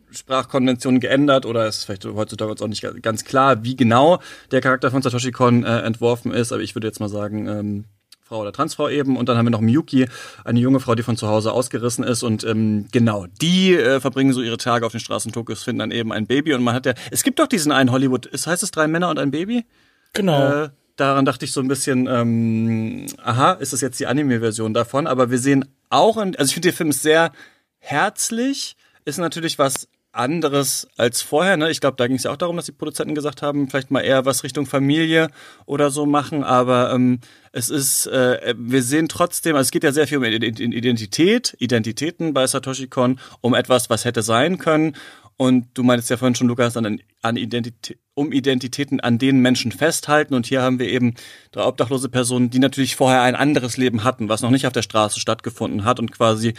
Sprachkonvention 0.09 0.99
geändert 0.99 1.45
oder 1.45 1.67
ist 1.67 1.85
vielleicht 1.85 2.05
heutzutage 2.05 2.51
auch 2.51 2.67
nicht 2.67 2.85
ganz 3.01 3.25
klar, 3.25 3.63
wie 3.63 3.75
genau 3.75 4.21
der 4.51 4.61
Charakter 4.61 4.89
von 4.89 5.01
Satoshi 5.03 5.31
Kon 5.31 5.63
äh, 5.63 5.81
entworfen 5.81 6.31
ist. 6.31 6.51
Aber 6.51 6.61
ich 6.61 6.73
würde 6.75 6.87
jetzt 6.87 6.99
mal 6.99 7.09
sagen, 7.09 7.47
ähm, 7.47 7.85
Frau 8.27 8.41
oder 8.41 8.51
Transfrau 8.51 8.89
eben. 8.89 9.17
Und 9.17 9.29
dann 9.29 9.37
haben 9.37 9.45
wir 9.45 9.51
noch 9.51 9.61
Miyuki, 9.61 10.07
eine 10.43 10.59
junge 10.59 10.79
Frau, 10.79 10.95
die 10.95 11.03
von 11.03 11.17
zu 11.17 11.27
Hause 11.27 11.51
ausgerissen 11.51 12.03
ist. 12.03 12.23
Und 12.23 12.43
ähm, 12.43 12.87
genau, 12.91 13.25
die 13.41 13.73
äh, 13.73 13.99
verbringen 13.99 14.33
so 14.33 14.41
ihre 14.41 14.57
Tage 14.57 14.85
auf 14.85 14.91
den 14.91 14.99
Straßen 14.99 15.31
Tokios, 15.31 15.63
finden 15.63 15.79
dann 15.79 15.91
eben 15.91 16.11
ein 16.11 16.27
Baby. 16.27 16.53
Und 16.53 16.63
man 16.63 16.75
hat 16.75 16.85
ja, 16.85 16.93
es 17.11 17.23
gibt 17.23 17.39
doch 17.39 17.47
diesen 17.47 17.71
einen 17.71 17.91
Hollywood, 17.91 18.27
es 18.31 18.47
heißt 18.47 18.63
es 18.63 18.71
drei 18.71 18.87
Männer 18.87 19.09
und 19.09 19.19
ein 19.19 19.31
Baby? 19.31 19.65
Genau. 20.13 20.63
Äh, 20.63 20.69
daran 20.97 21.25
dachte 21.25 21.45
ich 21.45 21.53
so 21.53 21.61
ein 21.61 21.67
bisschen, 21.67 22.07
ähm, 22.07 23.05
aha, 23.23 23.53
ist 23.53 23.73
das 23.73 23.81
jetzt 23.81 23.99
die 23.99 24.07
Anime-Version 24.07 24.73
davon? 24.73 25.07
Aber 25.07 25.31
wir 25.31 25.39
sehen 25.39 25.65
auch, 25.89 26.17
in, 26.17 26.35
also 26.35 26.49
ich 26.49 26.53
finde, 26.53 26.67
der 26.67 26.75
Film 26.75 26.89
ist 26.89 27.03
sehr 27.03 27.31
herzlich, 27.79 28.75
ist 29.05 29.19
natürlich 29.19 29.57
was 29.57 29.87
anderes 30.11 30.87
als 30.97 31.21
vorher. 31.21 31.57
Ne? 31.57 31.69
Ich 31.69 31.79
glaube, 31.79 31.97
da 31.97 32.07
ging 32.07 32.17
es 32.17 32.23
ja 32.23 32.31
auch 32.31 32.37
darum, 32.37 32.55
dass 32.55 32.65
die 32.65 32.71
Produzenten 32.71 33.15
gesagt 33.15 33.41
haben, 33.41 33.69
vielleicht 33.69 33.91
mal 33.91 34.01
eher 34.01 34.25
was 34.25 34.43
Richtung 34.43 34.65
Familie 34.65 35.29
oder 35.65 35.91
so 35.91 36.05
machen. 36.05 36.43
Aber 36.43 36.91
ähm, 36.91 37.19
es 37.57 37.69
ist, 37.69 38.05
äh, 38.05 38.53
wir 38.55 38.83
sehen 38.83 39.07
trotzdem, 39.07 39.55
also 39.55 39.65
es 39.65 39.71
geht 39.71 39.83
ja 39.83 39.91
sehr 39.91 40.07
viel 40.07 40.19
um 40.19 40.23
Identität, 40.23 41.55
Identitäten 41.57 42.31
bei 42.31 42.45
Satoshi 42.45 42.87
Kon, 42.87 43.19
um 43.41 43.55
etwas, 43.55 43.89
was 43.89 44.05
hätte 44.05 44.21
sein 44.21 44.59
können. 44.59 44.95
Und 45.37 45.65
du 45.73 45.81
meintest 45.81 46.11
ja 46.11 46.17
vorhin 46.17 46.35
schon, 46.35 46.47
Lukas, 46.47 46.77
an, 46.77 47.01
an 47.23 47.35
Identität, 47.35 47.97
um 48.13 48.31
Identitäten 48.31 48.99
an 48.99 49.17
denen 49.17 49.41
Menschen 49.41 49.71
festhalten. 49.71 50.35
Und 50.35 50.45
hier 50.45 50.61
haben 50.61 50.77
wir 50.77 50.87
eben 50.87 51.15
drei 51.51 51.63
obdachlose 51.63 52.09
Personen, 52.09 52.51
die 52.51 52.59
natürlich 52.59 52.95
vorher 52.95 53.23
ein 53.23 53.35
anderes 53.35 53.75
Leben 53.75 54.03
hatten, 54.03 54.29
was 54.29 54.43
noch 54.43 54.51
nicht 54.51 54.67
auf 54.67 54.73
der 54.73 54.83
Straße 54.83 55.19
stattgefunden 55.19 55.83
hat 55.83 55.99
und 55.99 56.11
quasi 56.11 56.53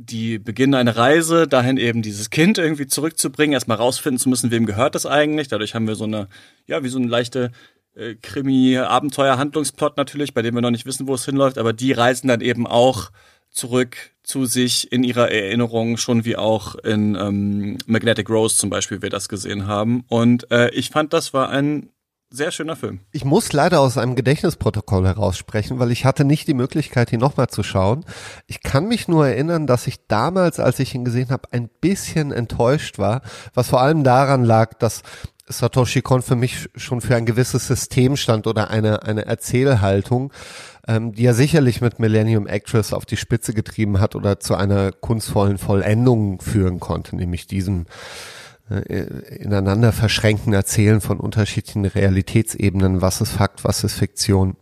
die 0.00 0.38
beginnen 0.38 0.74
eine 0.74 0.96
Reise, 0.96 1.48
dahin 1.48 1.76
eben 1.76 2.02
dieses 2.02 2.30
Kind 2.30 2.56
irgendwie 2.56 2.86
zurückzubringen, 2.86 3.52
erstmal 3.52 3.78
rausfinden 3.78 4.20
zu 4.20 4.28
müssen, 4.28 4.52
wem 4.52 4.64
gehört 4.64 4.94
das 4.94 5.06
eigentlich. 5.06 5.48
Dadurch 5.48 5.74
haben 5.74 5.88
wir 5.88 5.96
so 5.96 6.04
eine, 6.04 6.28
ja, 6.66 6.84
wie 6.84 6.88
so 6.88 6.98
eine 6.98 7.08
leichte 7.08 7.50
Krimi-Abenteuer-Handlungsplot 8.22 9.96
natürlich, 9.96 10.34
bei 10.34 10.42
dem 10.42 10.54
wir 10.54 10.62
noch 10.62 10.70
nicht 10.70 10.86
wissen, 10.86 11.06
wo 11.06 11.14
es 11.14 11.24
hinläuft, 11.24 11.58
aber 11.58 11.72
die 11.72 11.92
reisen 11.92 12.28
dann 12.28 12.40
eben 12.40 12.66
auch 12.66 13.10
zurück 13.50 13.96
zu 14.22 14.44
sich 14.44 14.92
in 14.92 15.04
ihrer 15.04 15.30
Erinnerung, 15.30 15.96
schon 15.96 16.24
wie 16.24 16.36
auch 16.36 16.74
in 16.76 17.14
ähm, 17.14 17.78
Magnetic 17.86 18.28
Rose 18.28 18.56
zum 18.56 18.70
Beispiel 18.70 19.02
wir 19.02 19.10
das 19.10 19.28
gesehen 19.28 19.66
haben. 19.66 20.04
Und 20.08 20.50
äh, 20.50 20.70
ich 20.70 20.90
fand, 20.90 21.12
das 21.12 21.32
war 21.32 21.48
ein 21.48 21.90
sehr 22.30 22.50
schöner 22.50 22.76
Film. 22.76 23.00
Ich 23.10 23.24
muss 23.24 23.52
leider 23.54 23.80
aus 23.80 23.96
einem 23.96 24.14
Gedächtnisprotokoll 24.14 25.06
heraussprechen, 25.06 25.78
weil 25.78 25.90
ich 25.90 26.04
hatte 26.04 26.24
nicht 26.24 26.46
die 26.46 26.54
Möglichkeit, 26.54 27.10
ihn 27.12 27.20
nochmal 27.20 27.48
zu 27.48 27.62
schauen. 27.62 28.04
Ich 28.46 28.62
kann 28.62 28.86
mich 28.86 29.08
nur 29.08 29.26
erinnern, 29.26 29.66
dass 29.66 29.86
ich 29.86 30.06
damals, 30.08 30.60
als 30.60 30.78
ich 30.78 30.94
ihn 30.94 31.06
gesehen 31.06 31.30
habe, 31.30 31.48
ein 31.52 31.70
bisschen 31.80 32.30
enttäuscht 32.30 32.98
war, 32.98 33.22
was 33.54 33.68
vor 33.68 33.80
allem 33.80 34.04
daran 34.04 34.44
lag, 34.44 34.74
dass 34.74 35.02
Satoshi 35.48 36.02
Kon 36.02 36.22
für 36.22 36.36
mich 36.36 36.68
schon 36.76 37.00
für 37.00 37.16
ein 37.16 37.26
gewisses 37.26 37.66
System 37.66 38.16
stand 38.16 38.46
oder 38.46 38.70
eine, 38.70 39.02
eine 39.02 39.26
Erzählhaltung, 39.26 40.32
ähm, 40.86 41.12
die 41.12 41.24
er 41.24 41.34
sicherlich 41.34 41.80
mit 41.80 41.98
Millennium 41.98 42.46
Actress 42.46 42.92
auf 42.92 43.06
die 43.06 43.16
Spitze 43.16 43.54
getrieben 43.54 44.00
hat 44.00 44.14
oder 44.14 44.40
zu 44.40 44.54
einer 44.54 44.92
kunstvollen 44.92 45.58
Vollendung 45.58 46.40
führen 46.40 46.80
konnte, 46.80 47.16
nämlich 47.16 47.46
diesem 47.46 47.86
äh, 48.70 49.04
ineinander 49.36 49.92
verschränken 49.92 50.52
Erzählen 50.52 51.00
von 51.00 51.20
unterschiedlichen 51.20 51.84
Realitätsebenen, 51.84 53.00
was 53.00 53.20
ist 53.20 53.32
Fakt, 53.32 53.64
was 53.64 53.84
ist 53.84 53.94
Fiktion, 53.94 54.56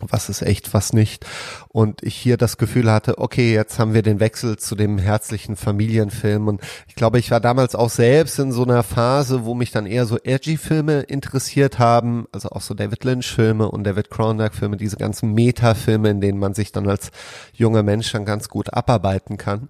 was 0.00 0.28
ist 0.28 0.42
echt, 0.42 0.74
was 0.74 0.92
nicht. 0.92 1.26
Und 1.68 2.02
ich 2.02 2.14
hier 2.14 2.36
das 2.36 2.56
Gefühl 2.56 2.90
hatte, 2.90 3.18
okay, 3.18 3.52
jetzt 3.52 3.78
haben 3.78 3.94
wir 3.94 4.02
den 4.02 4.20
Wechsel 4.20 4.56
zu 4.56 4.74
dem 4.74 4.98
herzlichen 4.98 5.56
Familienfilm. 5.56 6.48
Und 6.48 6.60
ich 6.88 6.94
glaube, 6.94 7.18
ich 7.18 7.30
war 7.30 7.40
damals 7.40 7.74
auch 7.74 7.90
selbst 7.90 8.38
in 8.38 8.52
so 8.52 8.64
einer 8.64 8.82
Phase, 8.82 9.44
wo 9.44 9.54
mich 9.54 9.70
dann 9.70 9.86
eher 9.86 10.06
so 10.06 10.18
edgy 10.22 10.56
Filme 10.56 11.00
interessiert 11.00 11.78
haben, 11.78 12.26
also 12.32 12.50
auch 12.50 12.60
so 12.60 12.74
David 12.74 13.04
Lynch 13.04 13.26
Filme 13.26 13.70
und 13.70 13.84
David 13.84 14.10
Cronenberg 14.10 14.54
Filme, 14.54 14.76
diese 14.76 14.96
ganzen 14.96 15.32
Meta-Filme, 15.32 16.10
in 16.10 16.20
denen 16.20 16.38
man 16.38 16.54
sich 16.54 16.72
dann 16.72 16.88
als 16.88 17.10
junger 17.52 17.82
Mensch 17.82 18.10
dann 18.12 18.24
ganz 18.24 18.48
gut 18.48 18.72
abarbeiten 18.72 19.36
kann. 19.36 19.68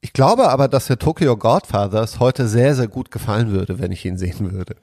Ich 0.00 0.12
glaube 0.12 0.50
aber, 0.50 0.68
dass 0.68 0.86
der 0.86 0.98
Tokyo 0.98 1.34
Godfathers 1.36 2.20
heute 2.20 2.46
sehr, 2.46 2.74
sehr 2.74 2.88
gut 2.88 3.10
gefallen 3.10 3.50
würde, 3.50 3.78
wenn 3.78 3.90
ich 3.90 4.04
ihn 4.04 4.18
sehen 4.18 4.52
würde. 4.52 4.76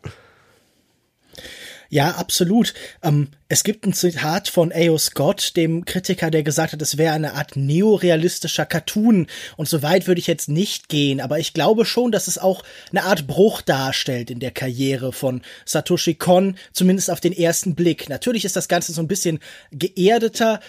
Ja, 1.91 2.11
absolut. 2.11 2.73
Ähm, 3.03 3.27
es 3.49 3.65
gibt 3.65 3.85
ein 3.85 3.91
Zitat 3.91 4.47
von 4.47 4.71
A.O. 4.71 4.97
Scott, 4.97 5.57
dem 5.57 5.83
Kritiker, 5.83 6.31
der 6.31 6.41
gesagt 6.41 6.71
hat, 6.71 6.81
es 6.81 6.97
wäre 6.97 7.13
eine 7.13 7.33
Art 7.33 7.57
neorealistischer 7.57 8.65
Cartoon. 8.65 9.27
Und 9.57 9.67
so 9.67 9.83
weit 9.83 10.07
würde 10.07 10.19
ich 10.19 10.27
jetzt 10.27 10.47
nicht 10.47 10.87
gehen, 10.87 11.19
aber 11.19 11.37
ich 11.37 11.51
glaube 11.51 11.83
schon, 11.83 12.13
dass 12.13 12.29
es 12.29 12.37
auch 12.37 12.63
eine 12.91 13.03
Art 13.03 13.27
Bruch 13.27 13.61
darstellt 13.61 14.31
in 14.31 14.39
der 14.39 14.51
Karriere 14.51 15.11
von 15.11 15.41
Satoshi 15.65 16.15
Kon, 16.15 16.55
zumindest 16.71 17.11
auf 17.11 17.19
den 17.19 17.33
ersten 17.33 17.75
Blick. 17.75 18.07
Natürlich 18.07 18.45
ist 18.45 18.55
das 18.55 18.69
Ganze 18.69 18.93
so 18.93 19.01
ein 19.01 19.09
bisschen 19.09 19.39
geerdeter 19.73 20.61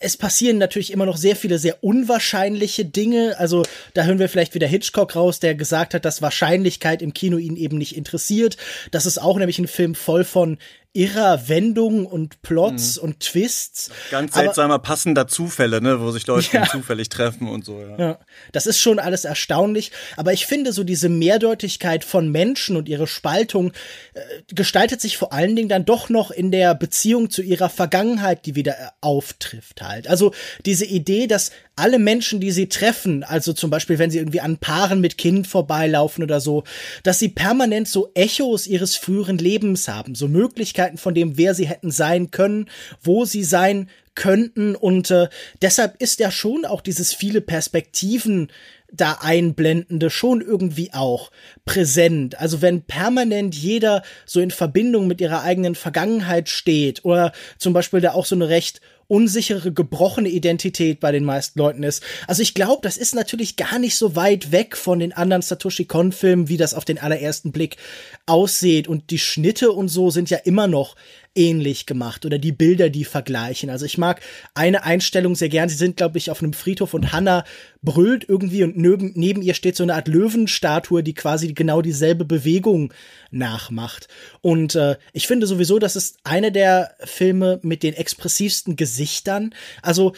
es 0.00 0.16
passieren 0.16 0.58
natürlich 0.58 0.92
immer 0.92 1.06
noch 1.06 1.16
sehr 1.16 1.34
viele 1.34 1.58
sehr 1.58 1.82
unwahrscheinliche 1.82 2.84
Dinge. 2.84 3.36
Also 3.38 3.64
da 3.94 4.04
hören 4.04 4.20
wir 4.20 4.28
vielleicht 4.28 4.54
wieder 4.54 4.68
Hitchcock 4.68 5.16
raus, 5.16 5.40
der 5.40 5.54
gesagt 5.56 5.92
hat, 5.92 6.04
dass 6.04 6.22
Wahrscheinlichkeit 6.22 7.02
im 7.02 7.12
Kino 7.12 7.36
ihn 7.36 7.56
eben 7.56 7.78
nicht 7.78 7.96
interessiert. 7.96 8.56
Das 8.92 9.06
ist 9.06 9.18
auch 9.18 9.38
nämlich 9.38 9.58
ein 9.58 9.66
Film 9.66 9.94
voll 9.94 10.24
von 10.24 10.58
irrer 10.92 11.48
Wendungen 11.48 12.06
und 12.06 12.42
Plots 12.42 12.96
mhm. 12.96 13.02
und 13.02 13.20
Twists. 13.20 13.90
Ganz 14.10 14.34
seltsamer 14.34 14.74
Aber, 14.74 14.82
passender 14.82 15.28
Zufälle, 15.28 15.80
ne, 15.80 16.00
wo 16.00 16.10
sich 16.10 16.26
Leute 16.26 16.48
ja. 16.56 16.66
zufällig 16.66 17.08
treffen 17.08 17.48
und 17.48 17.64
so. 17.64 17.80
Ja. 17.80 17.98
ja, 17.98 18.18
das 18.52 18.66
ist 18.66 18.80
schon 18.80 18.98
alles 18.98 19.24
erstaunlich. 19.24 19.92
Aber 20.16 20.32
ich 20.32 20.46
finde 20.46 20.72
so 20.72 20.84
diese 20.84 21.08
Mehrdeutigkeit 21.08 22.04
von 22.04 22.30
Menschen 22.30 22.76
und 22.76 22.88
ihre 22.88 23.06
Spaltung 23.06 23.72
äh, 24.14 24.20
gestaltet 24.54 25.00
sich 25.00 25.18
vor 25.18 25.32
allen 25.32 25.54
Dingen 25.56 25.68
dann 25.68 25.84
doch 25.84 26.08
noch 26.08 26.30
in 26.30 26.50
der 26.50 26.74
Beziehung 26.74 27.30
zu 27.30 27.42
ihrer 27.42 27.68
Vergangenheit, 27.68 28.46
die 28.46 28.54
wieder 28.54 28.72
äh, 28.72 28.88
auftrifft 29.00 29.82
halt. 29.82 30.08
Also 30.08 30.32
diese 30.64 30.84
Idee, 30.84 31.26
dass 31.26 31.52
alle 31.78 31.98
Menschen, 31.98 32.40
die 32.40 32.50
sie 32.50 32.68
treffen, 32.68 33.24
also 33.24 33.52
zum 33.52 33.70
Beispiel, 33.70 33.98
wenn 33.98 34.10
sie 34.10 34.18
irgendwie 34.18 34.40
an 34.40 34.58
Paaren 34.58 35.00
mit 35.00 35.18
Kind 35.18 35.46
vorbeilaufen 35.46 36.24
oder 36.24 36.40
so, 36.40 36.64
dass 37.02 37.18
sie 37.18 37.28
permanent 37.28 37.88
so 37.88 38.10
Echos 38.14 38.66
ihres 38.66 38.96
früheren 38.96 39.38
Lebens 39.38 39.88
haben, 39.88 40.14
so 40.14 40.28
Möglichkeiten 40.28 40.98
von 40.98 41.14
dem, 41.14 41.38
wer 41.38 41.54
sie 41.54 41.68
hätten 41.68 41.90
sein 41.90 42.30
können, 42.30 42.66
wo 43.02 43.24
sie 43.24 43.44
sein 43.44 43.88
könnten 44.14 44.74
und 44.74 45.12
äh, 45.12 45.28
deshalb 45.62 46.02
ist 46.02 46.18
ja 46.18 46.32
schon 46.32 46.64
auch 46.64 46.80
dieses 46.80 47.14
viele 47.14 47.40
Perspektiven 47.40 48.48
da 48.90 49.18
einblendende 49.20 50.10
schon 50.10 50.40
irgendwie 50.40 50.92
auch 50.92 51.30
präsent. 51.64 52.40
Also 52.40 52.62
wenn 52.62 52.82
permanent 52.82 53.54
jeder 53.54 54.02
so 54.24 54.40
in 54.40 54.50
Verbindung 54.50 55.06
mit 55.06 55.20
ihrer 55.20 55.42
eigenen 55.42 55.74
Vergangenheit 55.74 56.48
steht 56.48 57.04
oder 57.04 57.32
zum 57.58 57.74
Beispiel 57.74 58.00
da 58.00 58.12
auch 58.12 58.24
so 58.24 58.34
eine 58.34 58.48
recht 58.48 58.80
unsichere, 59.08 59.72
gebrochene 59.72 60.28
Identität 60.28 61.00
bei 61.00 61.10
den 61.12 61.24
meisten 61.24 61.58
Leuten 61.58 61.82
ist. 61.82 62.02
Also 62.26 62.42
ich 62.42 62.54
glaube, 62.54 62.80
das 62.82 62.96
ist 62.96 63.14
natürlich 63.14 63.56
gar 63.56 63.78
nicht 63.78 63.96
so 63.96 64.14
weit 64.14 64.52
weg 64.52 64.76
von 64.76 64.98
den 64.98 65.12
anderen 65.12 65.42
Satoshi 65.42 65.86
Kon-Filmen, 65.86 66.48
wie 66.48 66.58
das 66.58 66.74
auf 66.74 66.84
den 66.84 66.98
allerersten 66.98 67.50
Blick 67.50 67.78
aussieht. 68.26 68.86
Und 68.86 69.10
die 69.10 69.18
Schnitte 69.18 69.72
und 69.72 69.88
so 69.88 70.10
sind 70.10 70.30
ja 70.30 70.38
immer 70.38 70.66
noch 70.66 70.94
ähnlich 71.34 71.86
gemacht 71.86 72.26
oder 72.26 72.38
die 72.38 72.52
Bilder, 72.52 72.90
die 72.90 73.04
vergleichen. 73.04 73.70
Also 73.70 73.86
ich 73.86 73.98
mag 73.98 74.20
eine 74.54 74.84
Einstellung 74.84 75.34
sehr 75.34 75.48
gern. 75.48 75.68
Sie 75.68 75.76
sind, 75.76 75.96
glaube 75.96 76.18
ich, 76.18 76.30
auf 76.30 76.42
einem 76.42 76.52
Friedhof 76.52 76.94
und 76.94 77.12
Hannah 77.12 77.44
brüllt 77.82 78.28
irgendwie 78.28 78.64
und 78.64 78.76
neben, 78.76 79.12
neben 79.14 79.42
ihr 79.42 79.54
steht 79.54 79.76
so 79.76 79.84
eine 79.84 79.94
Art 79.94 80.08
Löwenstatue, 80.08 81.02
die 81.02 81.14
quasi 81.14 81.52
genau 81.52 81.80
dieselbe 81.80 82.24
Bewegung 82.24 82.92
nachmacht. 83.30 84.08
Und 84.40 84.74
äh, 84.74 84.96
ich 85.12 85.26
finde 85.26 85.46
sowieso, 85.46 85.78
das 85.78 85.94
ist 85.94 86.18
einer 86.24 86.50
der 86.50 86.94
Filme 87.04 87.60
mit 87.62 87.82
den 87.82 87.94
expressivsten 87.94 88.76
Gesichtern. 88.76 89.54
Also 89.82 90.14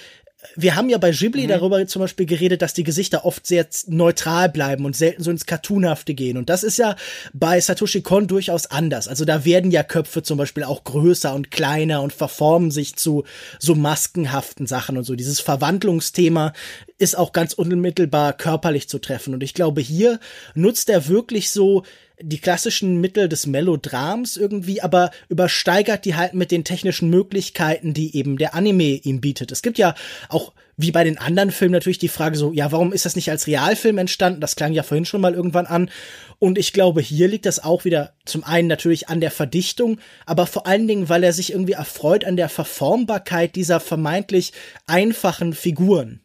wir 0.56 0.74
haben 0.74 0.88
ja 0.88 0.98
bei 0.98 1.10
Ghibli 1.10 1.44
mhm. 1.44 1.48
darüber 1.48 1.86
zum 1.86 2.00
Beispiel 2.00 2.26
geredet, 2.26 2.62
dass 2.62 2.74
die 2.74 2.84
Gesichter 2.84 3.24
oft 3.24 3.46
sehr 3.46 3.66
neutral 3.86 4.48
bleiben 4.48 4.84
und 4.84 4.96
selten 4.96 5.22
so 5.22 5.30
ins 5.30 5.46
Cartoonhafte 5.46 6.14
gehen. 6.14 6.36
Und 6.36 6.48
das 6.48 6.62
ist 6.62 6.78
ja 6.78 6.96
bei 7.32 7.60
Satoshi 7.60 8.02
Kon 8.02 8.26
durchaus 8.26 8.66
anders. 8.66 9.06
Also 9.08 9.24
da 9.24 9.44
werden 9.44 9.70
ja 9.70 9.82
Köpfe 9.82 10.22
zum 10.22 10.38
Beispiel 10.38 10.64
auch 10.64 10.84
größer 10.84 11.34
und 11.34 11.50
kleiner 11.50 12.02
und 12.02 12.12
verformen 12.12 12.70
sich 12.70 12.96
zu 12.96 13.24
so 13.58 13.74
maskenhaften 13.74 14.66
Sachen 14.66 14.96
und 14.96 15.04
so. 15.04 15.14
Dieses 15.14 15.40
Verwandlungsthema 15.40 16.52
ist 17.01 17.16
auch 17.16 17.32
ganz 17.32 17.55
unmittelbar 17.55 18.35
körperlich 18.35 18.89
zu 18.89 18.98
treffen. 18.98 19.32
Und 19.35 19.43
ich 19.43 19.55
glaube, 19.55 19.81
hier 19.81 20.20
nutzt 20.55 20.90
er 20.90 21.09
wirklich 21.09 21.51
so 21.51 21.85
die 22.22 22.39
klassischen 22.39 23.01
Mittel 23.01 23.28
des 23.28 23.47
Melodrams 23.47 24.36
irgendwie, 24.36 24.82
aber 24.82 25.10
übersteigert 25.31 26.05
die 26.05 26.14
halt 26.14 26.35
mit 26.35 26.51
den 26.51 26.64
technischen 26.64 27.09
Möglichkeiten, 27.09 27.94
die 27.94 28.14
eben 28.14 28.36
der 28.36 28.55
Anime 28.55 29.01
ihm 29.02 29.22
bietet. 29.22 29.51
Es 29.51 29.62
gibt 29.62 29.78
ja 29.78 29.94
auch 30.28 30.52
wie 30.77 30.93
bei 30.93 31.05
den 31.05 31.18
anderen 31.18 31.51
Filmen 31.51 31.72
natürlich 31.72 31.98
die 31.98 32.09
Frage 32.09 32.36
so, 32.36 32.52
ja, 32.52 32.72
warum 32.72 32.93
ist 32.93 33.05
das 33.05 33.16
nicht 33.16 33.31
als 33.31 33.47
Realfilm 33.47 33.98
entstanden? 33.98 34.40
Das 34.40 34.56
klang 34.56 34.72
ja 34.72 34.82
vorhin 34.82 35.05
schon 35.05 35.20
mal 35.20 35.35
irgendwann 35.35 35.66
an. 35.66 35.90
Und 36.39 36.59
ich 36.59 36.72
glaube, 36.72 37.01
hier 37.01 37.28
liegt 37.28 37.47
das 37.47 37.62
auch 37.62 37.85
wieder 37.85 38.14
zum 38.24 38.44
einen 38.44 38.68
natürlich 38.68 39.09
an 39.09 39.20
der 39.20 39.31
Verdichtung, 39.31 39.98
aber 40.27 40.47
vor 40.47 40.66
allen 40.66 40.89
Dingen, 40.89 41.09
weil 41.09 41.24
er 41.24 41.32
sich 41.32 41.52
irgendwie 41.52 41.72
erfreut 41.72 42.24
an 42.24 42.36
der 42.36 42.48
Verformbarkeit 42.48 43.56
dieser 43.56 43.81
vermeintlich 43.81 44.52
einfachen 44.86 45.52
Figuren. 45.52 46.20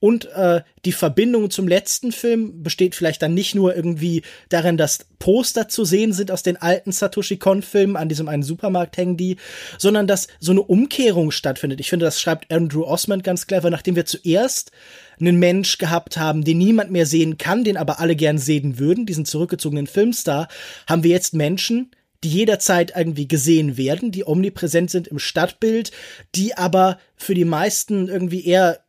Und 0.00 0.24
äh, 0.32 0.62
die 0.86 0.92
Verbindung 0.92 1.50
zum 1.50 1.68
letzten 1.68 2.10
Film 2.10 2.62
besteht 2.62 2.94
vielleicht 2.94 3.20
dann 3.20 3.34
nicht 3.34 3.54
nur 3.54 3.76
irgendwie 3.76 4.22
darin, 4.48 4.78
dass 4.78 5.06
Poster 5.18 5.68
zu 5.68 5.84
sehen 5.84 6.14
sind 6.14 6.30
aus 6.30 6.42
den 6.42 6.56
alten 6.56 6.90
Satoshi 6.90 7.36
Kon-Filmen, 7.36 7.96
an 7.96 8.08
diesem 8.08 8.26
einen 8.26 8.42
Supermarkt 8.42 8.96
hängen 8.96 9.18
die, 9.18 9.36
sondern 9.76 10.06
dass 10.06 10.28
so 10.40 10.52
eine 10.52 10.62
Umkehrung 10.62 11.30
stattfindet. 11.30 11.80
Ich 11.80 11.90
finde, 11.90 12.06
das 12.06 12.18
schreibt 12.18 12.50
Andrew 12.50 12.84
Osmond 12.84 13.22
ganz 13.22 13.46
clever, 13.46 13.68
nachdem 13.68 13.94
wir 13.94 14.06
zuerst 14.06 14.72
einen 15.20 15.38
Mensch 15.38 15.76
gehabt 15.76 16.16
haben, 16.16 16.44
den 16.44 16.56
niemand 16.56 16.90
mehr 16.90 17.04
sehen 17.04 17.36
kann, 17.36 17.62
den 17.62 17.76
aber 17.76 18.00
alle 18.00 18.16
gern 18.16 18.38
sehen 18.38 18.78
würden, 18.78 19.04
diesen 19.04 19.26
zurückgezogenen 19.26 19.86
Filmstar, 19.86 20.48
haben 20.88 21.02
wir 21.02 21.10
jetzt 21.10 21.34
Menschen, 21.34 21.90
die 22.22 22.28
jederzeit 22.28 22.92
irgendwie 22.94 23.26
gesehen 23.26 23.76
werden, 23.76 24.12
die 24.12 24.26
omnipräsent 24.26 24.90
sind 24.90 25.08
im 25.08 25.18
Stadtbild, 25.18 25.90
die 26.34 26.56
aber 26.56 26.98
für 27.16 27.34
die 27.34 27.46
meisten 27.46 28.08
irgendwie 28.08 28.44
eher 28.44 28.80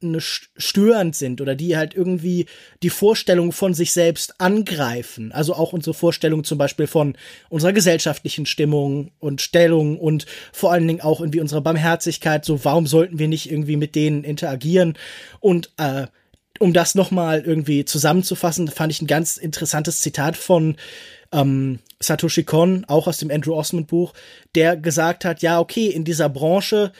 störend 0.58 1.16
sind 1.16 1.40
oder 1.40 1.56
die 1.56 1.78
halt 1.78 1.94
irgendwie 1.94 2.46
die 2.84 2.90
Vorstellung 2.90 3.54
von 3.54 3.74
sich 3.74 3.94
selbst 3.94 4.40
angreifen. 4.42 5.32
Also 5.32 5.54
auch 5.54 5.72
unsere 5.72 5.94
Vorstellung 5.94 6.44
zum 6.44 6.58
Beispiel 6.58 6.88
von 6.88 7.16
unserer 7.50 7.74
gesellschaftlichen 7.74 8.46
Stimmung 8.46 9.12
und 9.20 9.42
Stellung 9.42 9.98
und 9.98 10.26
vor 10.52 10.74
allen 10.74 10.88
Dingen 10.88 11.02
auch 11.02 11.22
irgendwie 11.22 11.42
unserer 11.42 11.62
Barmherzigkeit. 11.62 12.44
So, 12.44 12.64
warum 12.66 12.86
sollten 12.86 13.18
wir 13.18 13.30
nicht 13.30 13.50
irgendwie 13.50 13.78
mit 13.78 13.96
denen 13.96 14.26
interagieren? 14.26 14.98
Und 15.40 15.72
äh, 15.78 16.08
um 16.60 16.74
das 16.74 16.96
nochmal 16.96 17.42
irgendwie 17.42 17.86
zusammenzufassen, 17.86 18.68
fand 18.68 18.92
ich 18.92 19.02
ein 19.02 19.08
ganz 19.08 19.38
interessantes 19.38 20.00
Zitat 20.02 20.38
von 20.38 20.76
ähm, 21.32 21.80
Satoshi 22.00 22.44
Kon, 22.44 22.86
auch 22.88 23.08
aus 23.08 23.18
dem 23.18 23.32
Andrew 23.32 23.54
Osmond 23.54 23.88
Buch, 23.88 24.14
der 24.56 24.78
gesagt 24.78 25.26
hat, 25.26 25.42
ja, 25.42 25.60
okay, 25.60 25.88
in 25.88 26.04
dieser 26.04 26.30
Branche 26.30 26.92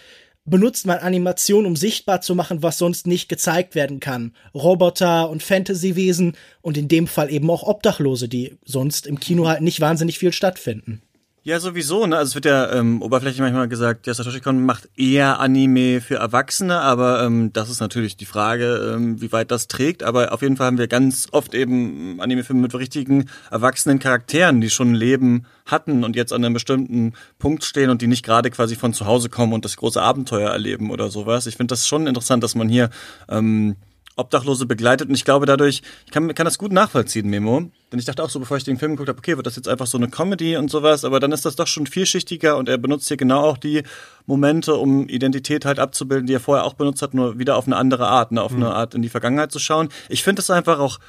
benutzt 0.46 0.86
man 0.86 1.00
Animation, 1.00 1.66
um 1.66 1.76
sichtbar 1.76 2.22
zu 2.22 2.36
machen, 2.36 2.64
was 2.64 2.78
sonst 2.78 3.08
nicht 3.08 3.30
gezeigt 3.30 3.76
werden 3.76 4.00
kann. 4.00 4.36
Roboter 4.54 5.30
und 5.30 5.44
Fantasywesen 5.44 6.36
und 6.62 6.78
in 6.78 6.88
dem 6.88 7.08
Fall 7.08 7.32
eben 7.32 7.50
auch 7.50 7.64
Obdachlose, 7.64 8.28
die 8.28 8.58
sonst 8.66 9.06
im 9.06 9.20
Kino 9.20 9.48
halt 9.48 9.62
nicht 9.62 9.82
wahnsinnig 9.82 10.18
viel 10.18 10.34
stattfinden. 10.34 11.02
Ja, 11.44 11.60
sowieso. 11.60 12.06
Ne? 12.06 12.18
Also 12.18 12.30
es 12.30 12.36
wird 12.36 12.46
ja 12.46 12.72
ähm, 12.72 13.02
oberflächlich 13.02 13.42
manchmal 13.42 13.68
gesagt, 13.68 14.06
ja, 14.06 14.14
Satoshi 14.14 14.42
Kon 14.42 14.64
macht 14.64 14.90
eher 14.96 15.40
Anime 15.40 16.00
für 16.00 16.18
Erwachsene, 16.18 16.80
aber 16.80 17.24
ähm, 17.24 17.52
das 17.52 17.68
ist 17.72 17.80
natürlich 17.80 18.16
die 18.16 18.28
Frage, 18.28 18.94
ähm, 18.94 19.20
wie 19.22 19.32
weit 19.32 19.50
das 19.50 19.68
trägt. 19.68 20.04
Aber 20.04 20.34
auf 20.34 20.44
jeden 20.44 20.56
Fall 20.56 20.68
haben 20.68 20.78
wir 20.78 20.88
ganz 20.88 21.30
oft 21.32 21.56
eben 21.56 22.22
Anime-Filme 22.22 22.62
mit 22.62 22.76
richtigen 22.76 23.28
erwachsenen 23.50 23.98
Charakteren, 23.98 24.62
die 24.62 24.70
schon 24.70 24.92
ein 24.92 24.96
Leben 24.96 25.48
hatten 25.66 26.04
und 26.04 26.16
jetzt 26.16 26.32
an 26.32 26.46
einem 26.46 26.54
bestimmten 26.54 27.14
Punkt 27.40 27.64
stehen 27.64 27.90
und 27.90 28.04
die 28.04 28.08
nicht 28.08 28.24
gerade 28.24 28.52
quasi 28.52 28.76
von 28.76 28.94
zu 28.94 29.08
Hause 29.08 29.30
kommen 29.30 29.54
und 29.54 29.66
das 29.66 29.78
große 29.78 30.00
Abenteuer 30.00 30.52
erleben 30.52 30.92
oder 30.92 31.10
sowas. 31.10 31.48
Ich 31.48 31.58
finde 31.58 31.72
das 31.72 31.88
schon 31.88 32.06
interessant, 32.06 32.44
dass 32.44 32.54
man 32.54 32.70
hier 32.70 32.92
ähm, 33.30 33.78
Obdachlose 34.16 34.66
begleitet. 34.66 35.08
Und 35.10 35.16
ich 35.16 35.26
glaube 35.26 35.46
dadurch, 35.46 35.82
ich 36.06 36.12
kann, 36.12 36.34
kann 36.34 36.46
das 36.46 36.58
gut 36.58 36.72
nachvollziehen, 36.72 37.30
Memo. 37.30 37.70
Denn 37.92 38.00
ich 38.00 38.06
dachte 38.06 38.24
auch 38.24 38.30
so, 38.30 38.40
bevor 38.40 38.58
ich 38.58 38.64
den 38.64 38.78
Film 38.78 38.92
geguckt 38.92 39.10
habe, 39.10 39.20
okay, 39.20 39.38
wird 39.38 39.48
das 39.48 39.56
jetzt 39.56 39.68
einfach 39.68 39.88
so 39.88 39.98
eine 39.98 40.10
Comedy 40.10 40.56
und 40.58 40.70
sowas, 40.70 41.04
aber 41.04 41.20
dann 41.20 41.32
ist 41.32 41.46
das 41.46 41.56
doch 41.56 41.68
schon 41.68 41.88
vielschichtiger 41.88 42.58
und 42.58 42.70
er 42.70 42.78
benutzt 42.78 43.08
hier 43.08 43.18
genau 43.18 43.42
auch 43.42 43.58
die 43.58 43.84
Momente, 44.26 44.76
um 44.76 45.10
Identität 45.10 45.66
halt 45.66 45.80
abzubilden, 45.80 46.28
die 46.28 46.34
er 46.34 46.40
vorher 46.40 46.66
auch 46.66 46.74
benutzt 46.74 47.02
hat, 47.02 47.14
nur 47.14 47.40
wieder 47.40 47.58
auf 47.58 47.68
eine 47.68 47.76
andere 47.76 48.08
Art, 48.08 48.32
ne, 48.32 48.42
auf 48.42 48.52
mhm. 48.52 48.64
eine 48.64 48.74
Art 48.74 48.96
in 48.96 49.02
die 49.02 49.10
Vergangenheit 49.10 49.52
zu 49.52 49.60
schauen. 49.60 49.90
Ich 50.08 50.24
finde 50.24 50.42
es 50.42 50.50
einfach 50.50 50.80
auch 50.80 51.00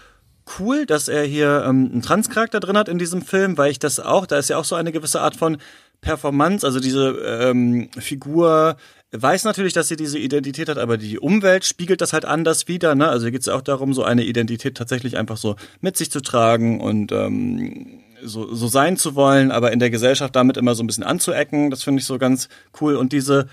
cool, 0.58 0.86
dass 0.86 1.08
er 1.08 1.24
hier 1.24 1.64
ähm, 1.66 1.90
einen 1.92 2.02
Transcharakter 2.02 2.58
drin 2.58 2.76
hat 2.76 2.88
in 2.88 2.98
diesem 2.98 3.22
Film, 3.22 3.56
weil 3.58 3.70
ich 3.70 3.78
das 3.78 4.00
auch, 4.00 4.26
da 4.26 4.38
ist 4.38 4.50
ja 4.50 4.56
auch 4.56 4.64
so 4.64 4.74
eine 4.74 4.92
gewisse 4.92 5.20
Art 5.20 5.36
von 5.36 5.58
Performance, 6.00 6.66
also 6.66 6.80
diese 6.80 7.10
ähm, 7.24 7.88
Figur 7.96 8.76
weiß 9.12 9.44
natürlich, 9.44 9.74
dass 9.74 9.88
sie 9.88 9.96
diese 9.96 10.18
Identität 10.18 10.68
hat, 10.68 10.78
aber 10.78 10.96
die 10.96 11.18
Umwelt 11.18 11.64
spiegelt 11.64 12.00
das 12.00 12.12
halt 12.12 12.24
anders 12.24 12.66
wieder. 12.66 12.94
Ne? 12.94 13.08
Also 13.08 13.26
hier 13.26 13.32
geht 13.32 13.42
es 13.42 13.48
auch 13.48 13.60
darum, 13.60 13.92
so 13.92 14.04
eine 14.04 14.24
Identität 14.24 14.76
tatsächlich 14.76 15.18
einfach 15.18 15.36
so 15.36 15.56
mit 15.80 15.96
sich 15.96 16.10
zu 16.10 16.20
tragen 16.20 16.80
und 16.80 17.12
ähm, 17.12 18.00
so, 18.22 18.54
so 18.54 18.68
sein 18.68 18.96
zu 18.96 19.14
wollen, 19.14 19.50
aber 19.50 19.72
in 19.72 19.80
der 19.80 19.90
Gesellschaft 19.90 20.34
damit 20.34 20.56
immer 20.56 20.74
so 20.74 20.82
ein 20.82 20.86
bisschen 20.86 21.04
anzuecken. 21.04 21.70
Das 21.70 21.82
finde 21.82 22.00
ich 22.00 22.06
so 22.06 22.18
ganz 22.18 22.48
cool. 22.80 22.96
Und 22.96 23.12
diese, 23.12 23.48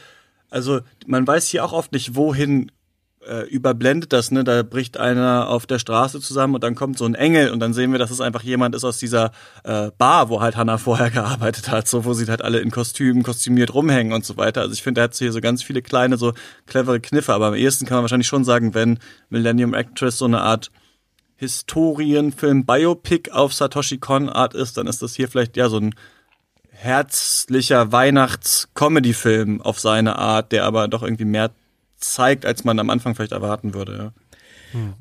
also 0.49 0.79
man 1.05 1.27
weiß 1.27 1.47
hier 1.47 1.65
auch 1.65 1.73
oft 1.73 1.91
nicht, 1.91 2.15
wohin 2.15 2.71
äh, 3.27 3.47
überblendet 3.49 4.13
das, 4.13 4.31
ne? 4.31 4.43
Da 4.43 4.63
bricht 4.63 4.97
einer 4.97 5.49
auf 5.49 5.65
der 5.65 5.79
Straße 5.79 6.21
zusammen 6.21 6.55
und 6.55 6.63
dann 6.63 6.75
kommt 6.75 6.97
so 6.97 7.05
ein 7.05 7.15
Engel 7.15 7.51
und 7.51 7.59
dann 7.59 7.73
sehen 7.73 7.91
wir, 7.91 7.99
dass 7.99 8.11
es 8.11 8.21
einfach 8.21 8.43
jemand 8.43 8.75
ist 8.75 8.83
aus 8.83 8.97
dieser 8.97 9.31
äh, 9.63 9.91
Bar, 9.97 10.29
wo 10.29 10.41
halt 10.41 10.55
Hannah 10.55 10.77
vorher 10.77 11.09
gearbeitet 11.11 11.69
hat, 11.69 11.87
so 11.87 12.05
wo 12.05 12.13
sie 12.13 12.27
halt 12.27 12.41
alle 12.41 12.59
in 12.59 12.71
Kostümen 12.71 13.23
kostümiert 13.23 13.73
rumhängen 13.73 14.13
und 14.13 14.25
so 14.25 14.37
weiter. 14.37 14.61
Also 14.61 14.73
ich 14.73 14.83
finde, 14.83 14.99
da 14.99 15.03
hat 15.03 15.15
hier 15.15 15.31
so 15.31 15.41
ganz 15.41 15.63
viele 15.63 15.81
kleine, 15.81 16.17
so 16.17 16.33
clevere 16.65 16.99
Kniffe, 16.99 17.33
aber 17.33 17.47
am 17.47 17.55
ehesten 17.55 17.85
kann 17.85 17.97
man 17.97 18.03
wahrscheinlich 18.03 18.27
schon 18.27 18.43
sagen, 18.43 18.73
wenn 18.73 18.99
Millennium 19.29 19.73
Actress 19.73 20.17
so 20.17 20.25
eine 20.25 20.41
Art 20.41 20.71
Historienfilm 21.35 22.65
Biopic 22.65 23.31
auf 23.31 23.53
Satoshi 23.53 23.97
Kon 23.97 24.29
Art 24.29 24.53
ist, 24.53 24.77
dann 24.77 24.87
ist 24.87 25.01
das 25.01 25.15
hier 25.15 25.29
vielleicht 25.29 25.55
ja 25.55 25.69
so 25.69 25.77
ein 25.77 25.95
herzlicher 26.71 27.91
Weihnachts-Comedy-Film 27.91 29.61
auf 29.61 29.79
seine 29.79 30.17
Art, 30.17 30.51
der 30.51 30.65
aber 30.65 30.87
doch 30.87 31.03
irgendwie 31.03 31.25
mehr 31.25 31.51
zeigt, 31.99 32.45
als 32.45 32.63
man 32.63 32.79
am 32.79 32.89
Anfang 32.89 33.15
vielleicht 33.15 33.31
erwarten 33.31 33.73
würde. 33.73 33.97
Ja. 33.97 34.13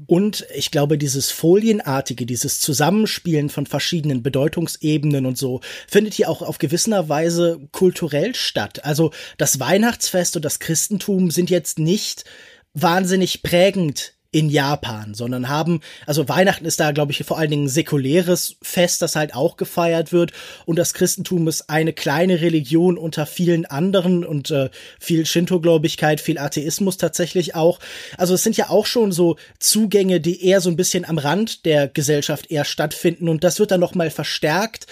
Und 0.07 0.47
ich 0.55 0.71
glaube, 0.71 0.97
dieses 0.97 1.31
Folienartige, 1.31 2.27
dieses 2.27 2.61
Zusammenspielen 2.61 3.51
von 3.51 3.67
verschiedenen 3.67 4.23
Bedeutungsebenen 4.23 5.27
und 5.27 5.37
so, 5.37 5.61
findet 5.87 6.15
hier 6.15 6.31
auch 6.31 6.43
auf 6.43 6.59
gewisser 6.59 7.09
Weise 7.09 7.61
kulturell 7.73 8.35
statt. 8.35 8.85
Also 8.85 9.13
das 9.37 9.61
Weihnachtsfest 9.61 10.37
und 10.37 10.45
das 10.45 10.59
Christentum 10.59 11.31
sind 11.31 11.51
jetzt 11.51 11.79
nicht 11.79 12.25
wahnsinnig 12.73 13.43
prägend 13.43 14.15
in 14.31 14.51
Japan, 14.51 15.15
sondern 15.15 15.49
haben, 15.49 15.81
also 16.07 16.29
Weihnachten 16.29 16.67
ist 16.67 16.81
da, 16.81 16.93
glaube 16.93 17.13
ich, 17.13 17.25
vor 17.25 17.39
allen 17.39 17.51
Dingen 17.51 17.65
ein 17.65 17.71
säkuläres 17.71 18.57
Fest, 18.61 19.01
das 19.01 19.17
halt 19.17 19.35
auch 19.35 19.57
gefeiert 19.57 20.13
wird 20.13 20.33
und 20.67 20.79
das 20.79 20.93
Christentum 20.93 21.49
ist 21.49 21.71
eine 21.71 21.95
kleine 21.95 22.43
Religion 22.43 22.99
unter 22.99 23.25
vielen 23.25 23.65
anderen 23.65 24.27
und 24.27 24.51
äh, 24.51 24.69
viel 25.01 25.25
Shinto-Gläubigkeit, 25.25 26.21
viel 26.21 26.39
Atheismus 26.39 26.99
tatsächlich 26.99 27.55
auch. 27.55 27.79
Also 28.19 28.35
es 28.35 28.43
sind 28.43 28.59
ja 28.59 28.69
auch 28.69 28.85
schon 28.85 29.13
so 29.13 29.37
Zugänge, 29.61 30.21
die 30.21 30.45
eher 30.45 30.61
so 30.61 30.69
ein 30.69 30.77
bisschen 30.77 31.07
am 31.07 31.17
Rand 31.17 31.65
der 31.65 31.89
Gesellschaft 31.89 32.51
eher 32.51 32.67
stattfinden 32.67 33.31
und 33.31 33.45
das 33.45 33.59
wird 33.59 33.71
dann 33.71 33.81
nochmal 33.81 34.11
verstärkt. 34.11 34.87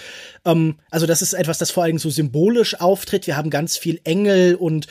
Ähm, 0.45 0.79
also 0.89 1.05
das 1.05 1.21
ist 1.21 1.33
etwas, 1.33 1.59
das 1.59 1.69
vor 1.69 1.83
allen 1.83 1.91
Dingen 1.91 1.99
so 1.99 2.09
symbolisch 2.09 2.79
auftritt. 2.79 3.27
Wir 3.27 3.37
haben 3.37 3.51
ganz 3.51 3.77
viel 3.77 4.01
Engel 4.03 4.55
und 4.55 4.87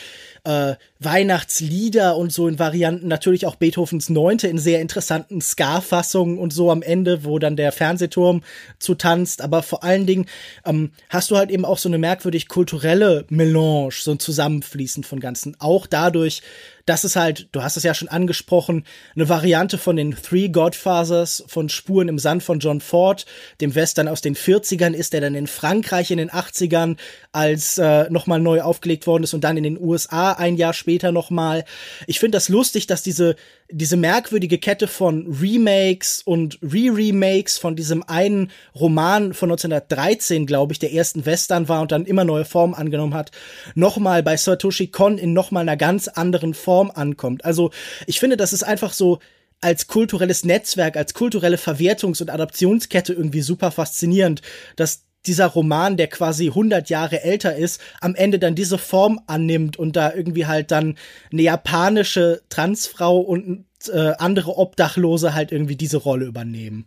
äh, 0.46 0.76
Weihnachtslieder 1.00 2.16
und 2.16 2.32
so 2.32 2.46
in 2.46 2.58
Varianten, 2.58 3.08
natürlich 3.08 3.46
auch 3.46 3.56
Beethovens 3.56 4.08
Neunte 4.08 4.46
in 4.46 4.58
sehr 4.58 4.80
interessanten 4.80 5.40
Ska-Fassungen 5.40 6.38
und 6.38 6.52
so 6.52 6.70
am 6.70 6.82
Ende, 6.82 7.24
wo 7.24 7.38
dann 7.38 7.56
der 7.56 7.72
Fernsehturm 7.72 8.42
zu 8.78 8.94
tanzt, 8.94 9.42
aber 9.42 9.62
vor 9.62 9.82
allen 9.82 10.06
Dingen 10.06 10.26
ähm, 10.64 10.92
hast 11.08 11.30
du 11.30 11.36
halt 11.36 11.50
eben 11.50 11.64
auch 11.64 11.78
so 11.78 11.88
eine 11.88 11.98
merkwürdig 11.98 12.48
kulturelle 12.48 13.24
Melange, 13.28 13.90
so 13.92 14.12
ein 14.12 14.20
Zusammenfließen 14.20 15.02
von 15.02 15.18
Ganzen, 15.18 15.56
auch 15.58 15.86
dadurch, 15.86 16.42
das 16.86 17.04
ist 17.04 17.16
halt, 17.16 17.48
du 17.52 17.62
hast 17.62 17.76
es 17.76 17.82
ja 17.82 17.94
schon 17.94 18.08
angesprochen, 18.08 18.84
eine 19.14 19.28
Variante 19.28 19.76
von 19.76 19.96
den 19.96 20.12
Three 20.12 20.48
Godfathers 20.48 21.44
von 21.48 21.68
Spuren 21.68 22.08
im 22.08 22.18
Sand 22.18 22.44
von 22.44 22.60
John 22.60 22.80
Ford, 22.80 23.26
dem 23.60 23.74
Western 23.74 24.06
aus 24.06 24.20
den 24.20 24.36
40ern 24.36 24.94
ist, 24.94 25.12
der 25.12 25.20
dann 25.20 25.34
in 25.34 25.48
Frankreich 25.48 26.12
in 26.12 26.18
den 26.18 26.30
80ern 26.30 26.96
als 27.32 27.76
äh, 27.78 28.08
nochmal 28.08 28.38
neu 28.38 28.62
aufgelegt 28.62 29.06
worden 29.08 29.24
ist 29.24 29.34
und 29.34 29.42
dann 29.42 29.56
in 29.56 29.64
den 29.64 29.80
USA 29.80 30.32
ein 30.32 30.56
Jahr 30.56 30.72
später 30.72 31.10
nochmal. 31.10 31.64
Ich 32.06 32.20
finde 32.20 32.36
das 32.36 32.48
lustig, 32.48 32.86
dass 32.86 33.02
diese 33.02 33.34
diese 33.70 33.96
merkwürdige 33.96 34.58
Kette 34.58 34.86
von 34.86 35.26
Remakes 35.40 36.22
und 36.22 36.58
Re-Remakes 36.62 37.58
von 37.58 37.74
diesem 37.76 38.02
einen 38.02 38.50
Roman 38.74 39.34
von 39.34 39.50
1913, 39.50 40.46
glaube 40.46 40.72
ich, 40.72 40.78
der 40.78 40.92
ersten 40.92 41.26
Western 41.26 41.68
war 41.68 41.82
und 41.82 41.92
dann 41.92 42.06
immer 42.06 42.24
neue 42.24 42.44
Formen 42.44 42.74
angenommen 42.74 43.14
hat, 43.14 43.32
nochmal 43.74 44.22
bei 44.22 44.36
Satoshi 44.36 44.88
Kon 44.88 45.18
in 45.18 45.32
nochmal 45.32 45.62
einer 45.62 45.76
ganz 45.76 46.08
anderen 46.08 46.54
Form 46.54 46.90
ankommt. 46.94 47.44
Also 47.44 47.70
ich 48.06 48.20
finde, 48.20 48.36
das 48.36 48.52
ist 48.52 48.62
einfach 48.62 48.92
so 48.92 49.18
als 49.60 49.86
kulturelles 49.86 50.44
Netzwerk, 50.44 50.96
als 50.96 51.14
kulturelle 51.14 51.56
Verwertungs- 51.56 52.20
und 52.20 52.30
Adaptionskette 52.30 53.12
irgendwie 53.14 53.40
super 53.40 53.70
faszinierend, 53.70 54.42
dass 54.76 55.05
dieser 55.26 55.46
Roman, 55.46 55.96
der 55.96 56.08
quasi 56.08 56.48
100 56.48 56.88
Jahre 56.88 57.22
älter 57.22 57.56
ist, 57.56 57.80
am 58.00 58.14
Ende 58.14 58.38
dann 58.38 58.54
diese 58.54 58.78
Form 58.78 59.20
annimmt 59.26 59.76
und 59.76 59.96
da 59.96 60.12
irgendwie 60.12 60.46
halt 60.46 60.70
dann 60.70 60.96
eine 61.32 61.42
japanische 61.42 62.42
Transfrau 62.48 63.18
und 63.18 63.64
äh, 63.92 64.12
andere 64.18 64.56
Obdachlose 64.56 65.34
halt 65.34 65.52
irgendwie 65.52 65.76
diese 65.76 65.98
Rolle 65.98 66.26
übernehmen. 66.26 66.86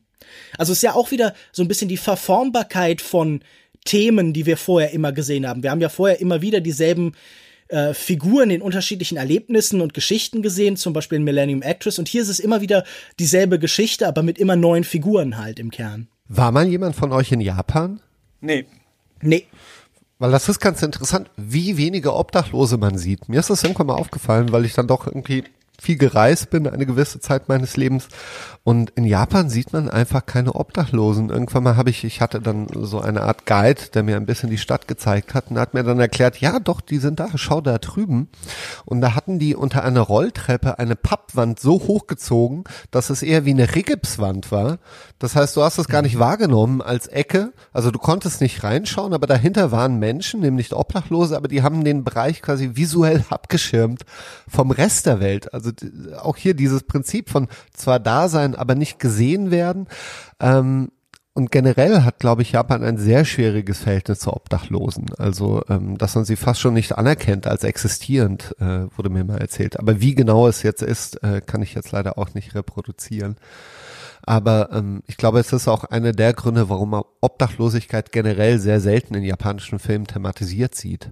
Also 0.58 0.74
ist 0.74 0.84
ja 0.84 0.94
auch 0.94 1.12
wieder 1.12 1.34
so 1.52 1.64
ein 1.64 1.68
bisschen 1.68 1.90
die 1.90 1.98
Verformbarkeit 1.98 3.02
von 3.02 3.42
Themen, 3.86 4.34
die 4.34 4.46
wir 4.46 4.58
vorher 4.58 4.92
immer 4.92 5.12
gesehen 5.12 5.48
haben. 5.48 5.64
Wir 5.64 5.72
haben 5.72 5.82
ja 5.82 5.90
vorher 5.90 6.20
immer 6.20 6.42
wieder 6.42 6.60
dieselben 6.60 7.14
äh, 7.70 7.94
Figuren 7.94 8.50
in 8.50 8.62
unterschiedlichen 8.62 9.18
Erlebnissen 9.18 9.82
und 9.82 9.94
Geschichten 9.94 10.42
gesehen, 10.42 10.76
zum 10.76 10.94
Beispiel 10.94 11.18
in 11.18 11.24
Millennium 11.24 11.62
Actress. 11.62 12.00
Und 12.00 12.08
hier 12.08 12.22
ist 12.22 12.30
es 12.30 12.40
immer 12.40 12.62
wieder 12.62 12.84
dieselbe 13.20 13.60
Geschichte, 13.60 14.08
aber 14.08 14.24
mit 14.24 14.38
immer 14.38 14.56
neuen 14.56 14.84
Figuren 14.84 15.38
halt 15.38 15.60
im 15.60 15.72
Kern. 15.72 16.08
War 16.28 16.52
mal 16.52 16.68
jemand 16.68 16.96
von 16.96 17.12
euch 17.12 17.32
in 17.32 17.42
Japan? 17.42 18.02
Nee. 18.42 18.66
Nee. 19.22 19.46
Weil 20.18 20.32
das 20.32 20.50
ist 20.50 20.60
ganz 20.60 20.82
interessant, 20.82 21.32
wie 21.38 21.78
wenige 21.78 22.14
Obdachlose 22.14 22.78
man 22.78 22.98
sieht. 22.98 23.30
Mir 23.30 23.40
ist 23.40 23.50
das 23.50 23.64
irgendwann 23.64 23.88
mal 23.88 23.96
aufgefallen, 23.96 24.52
weil 24.52 24.66
ich 24.66 24.74
dann 24.74 24.88
doch 24.88 25.08
irgendwie 25.08 25.46
viel 25.80 25.98
gereist 25.98 26.50
bin, 26.50 26.68
eine 26.68 26.86
gewisse 26.86 27.20
Zeit 27.20 27.50
meines 27.50 27.78
Lebens. 27.78 28.08
Und 28.64 28.92
in 28.92 29.06
Japan 29.06 29.50
sieht 29.50 29.74
man 29.74 29.90
einfach 29.90 30.26
keine 30.26 30.54
Obdachlosen. 30.54 31.30
Irgendwann 31.30 31.64
mal 31.64 31.78
habe 31.78 31.90
ich, 31.90 32.04
ich 32.04 32.22
hatte 32.22 32.42
dann 32.42 32.68
so 32.74 33.00
eine 33.00 33.22
Art 33.22 33.46
Guide, 33.46 33.82
der 33.94 34.04
mir 34.04 34.18
ein 34.18 34.26
bisschen 34.26 34.50
die 34.50 34.58
Stadt 34.58 34.88
gezeigt 34.88 35.34
hat 35.34 35.50
und 35.50 35.58
hat 35.58 35.74
mir 35.74 35.84
dann 35.84 36.00
erklärt, 36.00 36.38
ja 36.38 36.60
doch, 36.60 36.82
die 36.82 36.98
sind 36.98 37.20
da, 37.20 37.30
schau 37.36 37.62
da 37.62 37.78
drüben. 37.78 38.30
Und 38.86 39.02
da 39.02 39.16
hatten 39.16 39.40
die 39.40 39.56
unter 39.56 39.84
einer 39.84 40.02
Rolltreppe 40.02 40.78
eine 40.78 40.96
Pappwand 40.96 41.60
so 41.60 41.74
hochgezogen, 41.80 42.66
dass 42.92 43.10
es 43.10 43.24
eher 43.24 43.46
wie 43.46 43.52
eine 43.52 43.74
Rigipswand 43.76 44.52
war. 44.52 44.80
Das 45.20 45.36
heißt, 45.36 45.56
du 45.56 45.64
hast 45.64 45.78
es 45.78 45.88
gar 45.88 46.02
nicht 46.02 46.20
wahrgenommen 46.20 46.82
als 46.82 47.08
Ecke. 47.08 47.54
Also 47.74 47.92
du 47.92 48.00
konntest 48.00 48.42
nicht 48.42 48.64
reinschauen, 48.64 49.14
aber 49.14 49.28
dahinter 49.28 49.72
waren 49.72 50.00
Menschen, 50.00 50.42
nämlich 50.42 50.74
Obdachlose, 50.74 51.36
aber 51.36 51.48
die 51.48 51.64
haben 51.64 51.84
den 51.84 52.04
Bereich 52.04 52.42
quasi 52.42 52.72
visuell 52.76 53.26
abgeschirmt 53.30 54.04
vom 54.48 54.72
Rest 54.72 55.06
der 55.06 55.20
Welt. 55.20 55.54
Also 55.54 55.69
auch 56.22 56.38
hier 56.38 56.54
dieses 56.54 56.84
Prinzip 56.84 57.30
von 57.30 57.48
zwar 57.74 58.00
da 58.00 58.30
sein, 58.30 58.56
aber 58.56 58.76
nicht 58.76 59.00
gesehen 59.00 59.52
werden. 59.52 59.88
Ähm, 60.40 60.90
und 61.34 61.52
generell 61.52 62.02
hat, 62.02 62.20
glaube 62.20 62.42
ich, 62.42 62.52
Japan 62.52 62.84
ein 62.84 62.98
sehr 62.98 63.24
schwieriges 63.24 63.80
Verhältnis 63.80 64.20
zu 64.20 64.34
Obdachlosen. 64.34 65.06
Also, 65.18 65.62
ähm, 65.70 65.98
dass 65.98 66.16
man 66.16 66.26
sie 66.26 66.36
fast 66.36 66.60
schon 66.60 66.74
nicht 66.74 66.98
anerkennt 66.98 67.48
als 67.48 67.64
existierend, 67.64 68.56
äh, 68.60 68.88
wurde 68.98 69.10
mir 69.10 69.24
mal 69.24 69.38
erzählt. 69.38 69.80
Aber 69.80 70.02
wie 70.02 70.16
genau 70.16 70.48
es 70.48 70.64
jetzt 70.64 70.82
ist, 70.82 71.24
äh, 71.24 71.40
kann 71.40 71.62
ich 71.62 71.76
jetzt 71.76 71.92
leider 71.92 72.18
auch 72.18 72.34
nicht 72.34 72.56
reproduzieren. 72.56 73.38
Aber 74.24 74.70
ähm, 74.74 75.02
ich 75.08 75.16
glaube, 75.16 75.40
es 75.40 75.54
ist 75.54 75.68
auch 75.68 75.86
einer 75.86 76.12
der 76.12 76.34
Gründe, 76.34 76.68
warum 76.68 77.02
Obdachlosigkeit 77.22 78.12
generell 78.12 78.60
sehr 78.60 78.82
selten 78.82 79.14
in 79.16 79.24
japanischen 79.24 79.80
Filmen 79.80 80.08
thematisiert 80.08 80.76
sieht. 80.76 81.12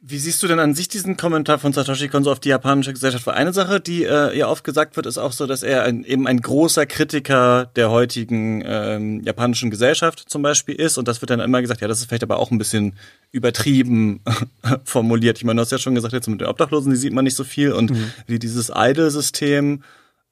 Wie 0.00 0.18
siehst 0.18 0.40
du 0.44 0.46
denn 0.46 0.60
an 0.60 0.74
sich 0.74 0.86
diesen 0.86 1.16
Kommentar 1.16 1.58
von 1.58 1.72
Satoshi 1.72 2.06
Kon 2.06 2.22
so 2.22 2.30
auf 2.30 2.38
die 2.38 2.50
japanische 2.50 2.92
Gesellschaft? 2.92 3.26
Weil 3.26 3.34
eine 3.34 3.52
Sache, 3.52 3.80
die 3.80 4.04
äh, 4.04 4.36
ihr 4.36 4.48
oft 4.48 4.62
gesagt 4.62 4.94
wird, 4.94 5.06
ist 5.06 5.18
auch 5.18 5.32
so, 5.32 5.44
dass 5.44 5.64
er 5.64 5.82
ein, 5.82 6.04
eben 6.04 6.28
ein 6.28 6.40
großer 6.40 6.86
Kritiker 6.86 7.66
der 7.74 7.90
heutigen 7.90 8.62
ähm, 8.64 9.24
japanischen 9.24 9.70
Gesellschaft 9.70 10.24
zum 10.28 10.42
Beispiel 10.42 10.76
ist. 10.76 10.98
Und 10.98 11.08
das 11.08 11.20
wird 11.20 11.30
dann 11.30 11.40
immer 11.40 11.60
gesagt, 11.62 11.80
ja, 11.80 11.88
das 11.88 11.98
ist 11.98 12.06
vielleicht 12.06 12.22
aber 12.22 12.38
auch 12.38 12.52
ein 12.52 12.58
bisschen 12.58 12.94
übertrieben 13.32 14.20
formuliert. 14.84 15.38
Ich 15.38 15.44
meine, 15.44 15.56
du 15.56 15.62
hast 15.62 15.72
ja 15.72 15.78
schon 15.78 15.96
gesagt, 15.96 16.14
jetzt 16.14 16.28
mit 16.28 16.42
den 16.42 16.48
Obdachlosen, 16.48 16.92
die 16.92 16.96
sieht 16.96 17.12
man 17.12 17.24
nicht 17.24 17.36
so 17.36 17.42
viel. 17.42 17.72
Und 17.72 17.90
mhm. 17.90 18.12
wie 18.28 18.38
dieses 18.38 18.70
Idol-System 18.72 19.82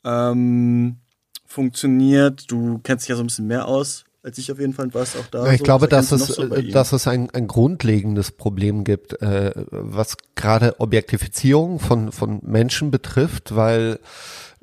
ähm, 0.05 0.97
funktioniert, 1.45 2.49
du 2.53 2.79
kennst 2.85 3.05
dich 3.05 3.09
ja 3.09 3.17
so 3.17 3.25
ein 3.25 3.27
bisschen 3.27 3.49
mehr 3.49 3.67
aus 3.67 4.05
als 4.27 4.39
ich 4.39 4.51
auf 4.51 4.59
jeden 4.59 4.73
Fall 4.73 4.93
war 4.93 5.03
es 5.03 5.15
auch 5.16 5.27
da. 5.31 5.53
Ich 5.53 5.59
so, 5.59 5.65
glaube, 5.65 5.86
dass 5.86 6.11
es, 6.11 6.27
so 6.27 6.48
dass 6.48 6.93
es 6.93 7.07
ein, 7.07 7.31
ein 7.31 7.47
grundlegendes 7.47 8.32
Problem 8.32 8.82
gibt, 8.82 9.23
äh, 9.23 9.53
was 9.70 10.16
gerade 10.35 10.81
Objektifizierung 10.81 11.78
von, 11.78 12.11
von 12.11 12.40
Menschen 12.43 12.90
betrifft, 12.90 13.55
weil 13.55 14.01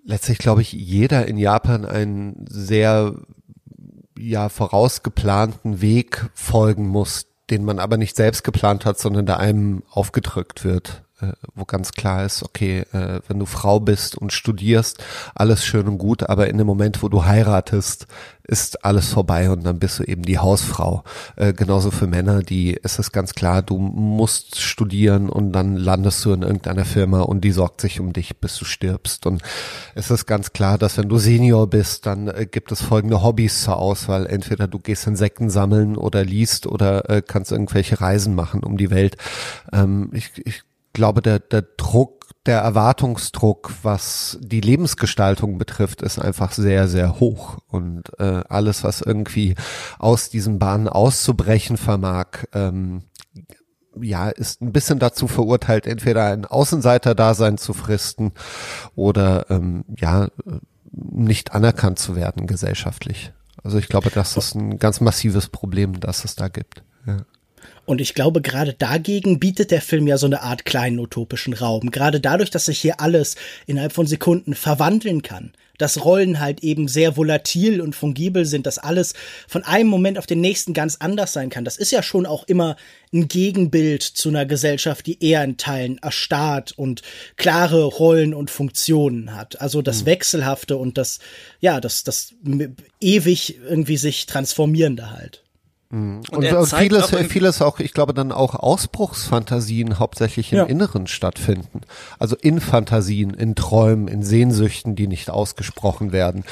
letztlich, 0.04 0.38
glaube 0.38 0.62
ich, 0.62 0.74
jeder 0.74 1.30
in 1.30 1.38
Japan 1.38 1.86
einen 1.86 2.46
sehr 2.50 3.16
ja 4.20 4.50
vorausgeplanten 4.50 5.80
Weg 5.80 6.30
folgen 6.34 6.90
muss, 6.90 7.28
den 7.50 7.64
man 7.64 7.80
aber 7.80 7.96
nicht 7.96 8.18
selbst 8.18 8.44
geplant 8.44 8.86
hat, 8.86 9.00
sondern 9.00 9.26
der 9.26 9.40
einem 9.40 9.84
aufgedrückt 9.90 10.66
wird. 10.66 11.03
Äh, 11.22 11.34
wo 11.54 11.66
ganz 11.66 11.92
klar 11.92 12.26
ist, 12.26 12.42
okay, 12.42 12.86
äh, 12.92 13.20
wenn 13.28 13.38
du 13.38 13.46
Frau 13.46 13.80
bist 13.80 14.18
und 14.18 14.34
studierst, 14.34 15.04
alles 15.36 15.64
schön 15.64 15.88
und 15.88 16.00
gut, 16.00 16.28
aber 16.28 16.48
in 16.48 16.58
dem 16.58 16.66
Moment, 16.66 17.04
wo 17.04 17.10
du 17.10 17.26
heiratest, 17.26 18.08
ist 18.46 18.84
alles 18.84 19.10
vorbei 19.10 19.52
und 19.52 19.64
dann 19.64 19.78
bist 19.78 20.00
du 20.00 20.04
eben 20.04 20.24
die 20.24 20.40
Hausfrau. 20.40 21.04
Äh, 21.36 21.54
genauso 21.54 21.92
für 21.92 22.08
Männer, 22.08 22.42
die 22.42 22.72
ist 22.72 22.98
es 22.98 23.12
ganz 23.12 23.36
klar, 23.36 23.62
du 23.62 23.78
musst 23.78 24.60
studieren 24.60 25.30
und 25.30 25.54
dann 25.54 25.78
landest 25.78 26.26
du 26.26 26.34
in 26.34 26.42
irgendeiner 26.42 26.84
Firma 26.84 27.22
und 27.22 27.42
die 27.42 27.52
sorgt 27.52 27.80
sich 27.82 28.00
um 28.00 28.12
dich, 28.12 28.40
bis 28.40 28.58
du 28.58 28.66
stirbst. 28.66 29.28
Und 29.28 29.44
es 29.94 30.10
ist 30.10 30.26
ganz 30.26 30.52
klar, 30.52 30.80
dass 30.80 30.98
wenn 30.98 31.10
du 31.10 31.20
Senior 31.20 31.70
bist, 31.70 32.08
dann 32.08 32.28
äh, 32.28 32.48
gibt 32.50 32.72
es 32.72 32.82
folgende 32.82 33.22
Hobbys 33.22 33.62
zur 33.64 33.78
Auswahl. 33.78 34.26
Entweder 34.26 34.68
du 34.68 34.80
gehst 34.80 35.06
Insekten 35.06 35.52
sammeln 35.52 35.96
oder 35.96 36.26
liest 36.26 36.66
oder 36.66 37.08
äh, 37.10 37.22
kannst 37.22 37.52
irgendwelche 37.52 38.02
Reisen 38.02 38.34
machen 38.34 38.64
um 38.64 38.78
die 38.78 38.90
Welt. 38.90 39.16
Ähm, 39.72 40.10
ich, 40.12 40.32
ich 40.44 40.64
glaube, 40.94 41.22
der, 41.22 41.40
der 41.40 41.64
Druck, 41.78 42.30
der 42.46 42.60
Erwartungsdruck, 42.60 43.72
was 43.84 44.38
die 44.42 44.62
Lebensgestaltung 44.62 45.58
betrifft, 45.58 46.02
ist 46.02 46.20
einfach 46.20 46.52
sehr, 46.52 46.88
sehr 46.88 47.20
hoch. 47.20 47.58
Und 47.68 48.12
äh, 48.20 48.44
alles, 48.48 48.84
was 48.84 49.02
irgendwie 49.02 49.56
aus 50.00 50.30
diesen 50.30 50.60
Bahnen 50.60 50.88
auszubrechen 50.88 51.78
vermag, 51.78 52.46
ähm, 52.54 53.04
ja, 54.02 54.30
ist 54.30 54.62
ein 54.62 54.72
bisschen 54.72 55.00
dazu 55.00 55.28
verurteilt, 55.28 55.86
entweder 55.86 56.26
ein 56.26 56.46
Außenseiter-Dasein 56.46 57.58
zu 57.58 57.74
fristen 57.74 58.32
oder 58.96 59.50
ähm, 59.50 59.86
ja, 60.00 60.30
nicht 60.92 61.54
anerkannt 61.54 62.00
zu 62.00 62.16
werden 62.16 62.48
gesellschaftlich. 62.48 63.34
Also 63.64 63.78
ich 63.78 63.88
glaube, 63.88 64.10
das 64.10 64.36
ist 64.36 64.56
ein 64.56 64.80
ganz 64.80 65.00
massives 65.00 65.48
Problem, 65.48 66.00
das 66.00 66.26
es 66.26 66.36
da 66.36 66.48
gibt. 66.48 66.84
Ja. 67.06 67.18
Und 67.86 68.00
ich 68.00 68.14
glaube, 68.14 68.42
gerade 68.42 68.74
dagegen 68.74 69.40
bietet 69.40 69.72
der 69.72 69.82
Film 69.82 70.08
ja 70.08 70.18
so 70.18 70.26
eine 70.26 70.42
Art 70.42 70.64
kleinen 70.64 71.00
utopischen 71.00 71.54
Raum. 71.54 71.92
Gerade 71.92 72.22
dadurch, 72.22 72.50
dass 72.50 72.66
sich 72.66 72.80
hier 72.80 73.02
alles 73.02 73.36
innerhalb 73.66 73.92
von 73.92 74.08
Sekunden 74.08 74.54
verwandeln 74.54 75.22
kann. 75.22 75.52
Dass 75.80 76.06
Rollen 76.06 76.40
halt 76.40 76.64
eben 76.64 76.88
sehr 76.88 77.18
volatil 77.18 77.82
und 77.82 77.96
fungibel 77.96 78.46
sind, 78.46 78.68
dass 78.68 78.78
alles 78.78 79.16
von 79.48 79.64
einem 79.64 79.90
Moment 79.90 80.18
auf 80.18 80.28
den 80.28 80.40
nächsten 80.40 80.74
ganz 80.74 80.98
anders 81.00 81.34
sein 81.34 81.50
kann. 81.50 81.66
Das 81.66 81.78
ist 81.78 81.92
ja 81.92 82.04
schon 82.04 82.26
auch 82.26 82.48
immer 82.48 82.78
ein 83.12 83.28
Gegenbild 83.28 84.04
zu 84.04 84.30
einer 84.30 84.46
Gesellschaft, 84.46 85.06
die 85.06 85.22
eher 85.22 85.44
in 85.44 85.58
Teilen 85.58 85.98
erstarrt 85.98 86.74
und 86.78 87.02
klare 87.36 87.84
Rollen 87.84 88.34
und 88.34 88.50
Funktionen 88.50 89.36
hat. 89.36 89.60
Also 89.60 89.82
das 89.82 90.02
mhm. 90.02 90.06
Wechselhafte 90.06 90.78
und 90.78 90.98
das, 90.98 91.20
ja, 91.60 91.82
das, 91.82 92.04
das 92.04 92.34
ewig 93.02 93.58
irgendwie 93.68 93.98
sich 93.98 94.26
transformierende 94.28 95.12
halt. 95.12 95.43
Mhm. 95.94 96.22
Und, 96.32 96.46
und, 96.46 96.54
und 96.54 96.74
vieles, 96.74 97.12
vieles 97.30 97.62
auch, 97.62 97.80
ich 97.80 97.94
glaube, 97.94 98.16
dann 98.16 98.32
auch 98.32 98.56
Ausbruchsfantasien 98.56 100.00
hauptsächlich 100.00 100.52
im 100.52 100.58
ja. 100.58 100.64
Inneren 100.64 101.06
stattfinden. 101.06 101.82
Also 102.18 102.36
in 102.36 102.60
Fantasien, 102.60 103.32
in 103.36 103.54
Träumen, 103.54 104.08
in 104.08 104.24
Sehnsüchten, 104.24 104.96
die 104.96 105.08
nicht 105.08 105.30
ausgesprochen 105.30 106.12
werden. 106.12 106.46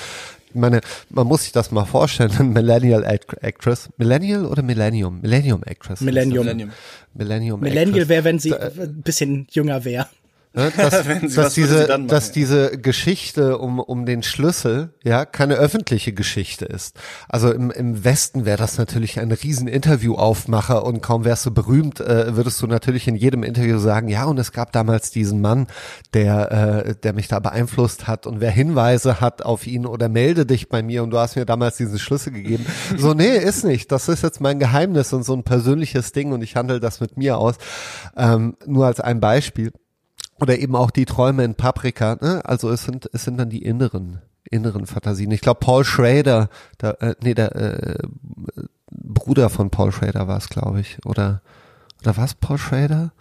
Ich 0.49 0.55
meine, 0.55 0.81
man 1.09 1.25
muss 1.25 1.43
sich 1.43 1.53
das 1.53 1.71
mal 1.71 1.85
vorstellen, 1.85 2.31
ein 2.39 2.53
Millennial 2.53 3.03
Actress, 3.03 3.89
Millennial 3.97 4.45
oder 4.45 4.61
Millennium? 4.61 5.21
Millennium 5.21 5.63
Actress. 5.63 6.01
Millennium. 6.01 6.45
Millennium. 6.45 6.71
Millennium 7.15 7.59
Millennial 7.61 8.09
wäre, 8.09 8.23
wenn 8.23 8.37
sie 8.37 8.53
ein 8.53 9.01
bisschen 9.01 9.47
jünger 9.49 9.83
wäre. 9.85 10.07
Ne, 10.53 10.69
dass, 10.77 11.05
dass 11.33 11.53
diese, 11.53 11.87
machen, 11.87 12.07
dass 12.09 12.27
ja. 12.27 12.33
diese 12.33 12.77
Geschichte 12.77 13.57
um, 13.57 13.79
um 13.79 14.05
den 14.05 14.21
Schlüssel, 14.21 14.93
ja, 15.01 15.23
keine 15.23 15.55
öffentliche 15.55 16.11
Geschichte 16.11 16.65
ist. 16.65 16.99
Also 17.29 17.53
im, 17.53 17.71
im 17.71 18.03
Westen 18.03 18.43
wäre 18.43 18.57
das 18.57 18.77
natürlich 18.77 19.17
ein 19.19 19.31
riesen 19.31 19.69
Interviewaufmacher 19.69 20.83
und 20.85 21.01
kaum 21.01 21.23
wärst 21.23 21.45
du 21.45 21.51
berühmt, 21.51 22.01
äh, 22.01 22.35
würdest 22.35 22.61
du 22.61 22.67
natürlich 22.67 23.07
in 23.07 23.15
jedem 23.15 23.43
Interview 23.43 23.77
sagen, 23.77 24.09
ja, 24.09 24.25
und 24.25 24.37
es 24.39 24.51
gab 24.51 24.73
damals 24.73 25.09
diesen 25.09 25.39
Mann, 25.39 25.67
der, 26.13 26.51
äh, 26.85 26.95
der 26.95 27.13
mich 27.13 27.29
da 27.29 27.39
beeinflusst 27.39 28.07
hat 28.07 28.27
und 28.27 28.41
wer 28.41 28.51
Hinweise 28.51 29.21
hat 29.21 29.43
auf 29.43 29.65
ihn 29.65 29.85
oder 29.85 30.09
melde 30.09 30.45
dich 30.45 30.67
bei 30.67 30.83
mir 30.83 31.03
und 31.03 31.11
du 31.11 31.17
hast 31.17 31.37
mir 31.37 31.45
damals 31.45 31.77
diesen 31.77 31.97
Schlüssel 31.97 32.33
gegeben. 32.33 32.65
So, 32.97 33.13
nee, 33.13 33.37
ist 33.37 33.63
nicht. 33.63 33.89
Das 33.89 34.09
ist 34.09 34.21
jetzt 34.21 34.41
mein 34.41 34.59
Geheimnis 34.59 35.13
und 35.13 35.23
so 35.23 35.33
ein 35.33 35.43
persönliches 35.43 36.11
Ding 36.11 36.33
und 36.33 36.41
ich 36.41 36.57
handle 36.57 36.81
das 36.81 36.99
mit 36.99 37.15
mir 37.15 37.37
aus. 37.37 37.55
Ähm, 38.17 38.57
nur 38.65 38.85
als 38.85 38.99
ein 38.99 39.21
Beispiel 39.21 39.71
oder 40.41 40.57
eben 40.59 40.75
auch 40.75 40.91
die 40.91 41.05
Träume 41.05 41.43
in 41.43 41.55
Paprika, 41.55 42.17
ne? 42.19 42.41
Also 42.43 42.69
es 42.69 42.83
sind, 42.83 43.09
es 43.13 43.23
sind 43.23 43.37
dann 43.37 43.49
die 43.49 43.63
inneren, 43.63 44.19
inneren 44.49 44.85
Fantasien. 44.87 45.31
Ich 45.31 45.41
glaube, 45.41 45.59
Paul 45.59 45.85
Schrader, 45.85 46.49
der, 46.81 47.01
äh, 47.01 47.15
nee, 47.21 47.33
der 47.33 47.55
äh, 47.55 47.97
Bruder 48.91 49.49
von 49.49 49.69
Paul 49.69 49.91
Schrader 49.91 50.27
war 50.27 50.37
es, 50.37 50.49
glaube 50.49 50.81
ich. 50.81 50.97
Oder, 51.05 51.41
oder 52.01 52.17
was, 52.17 52.33
Paul 52.33 52.57
Schrader? 52.57 53.13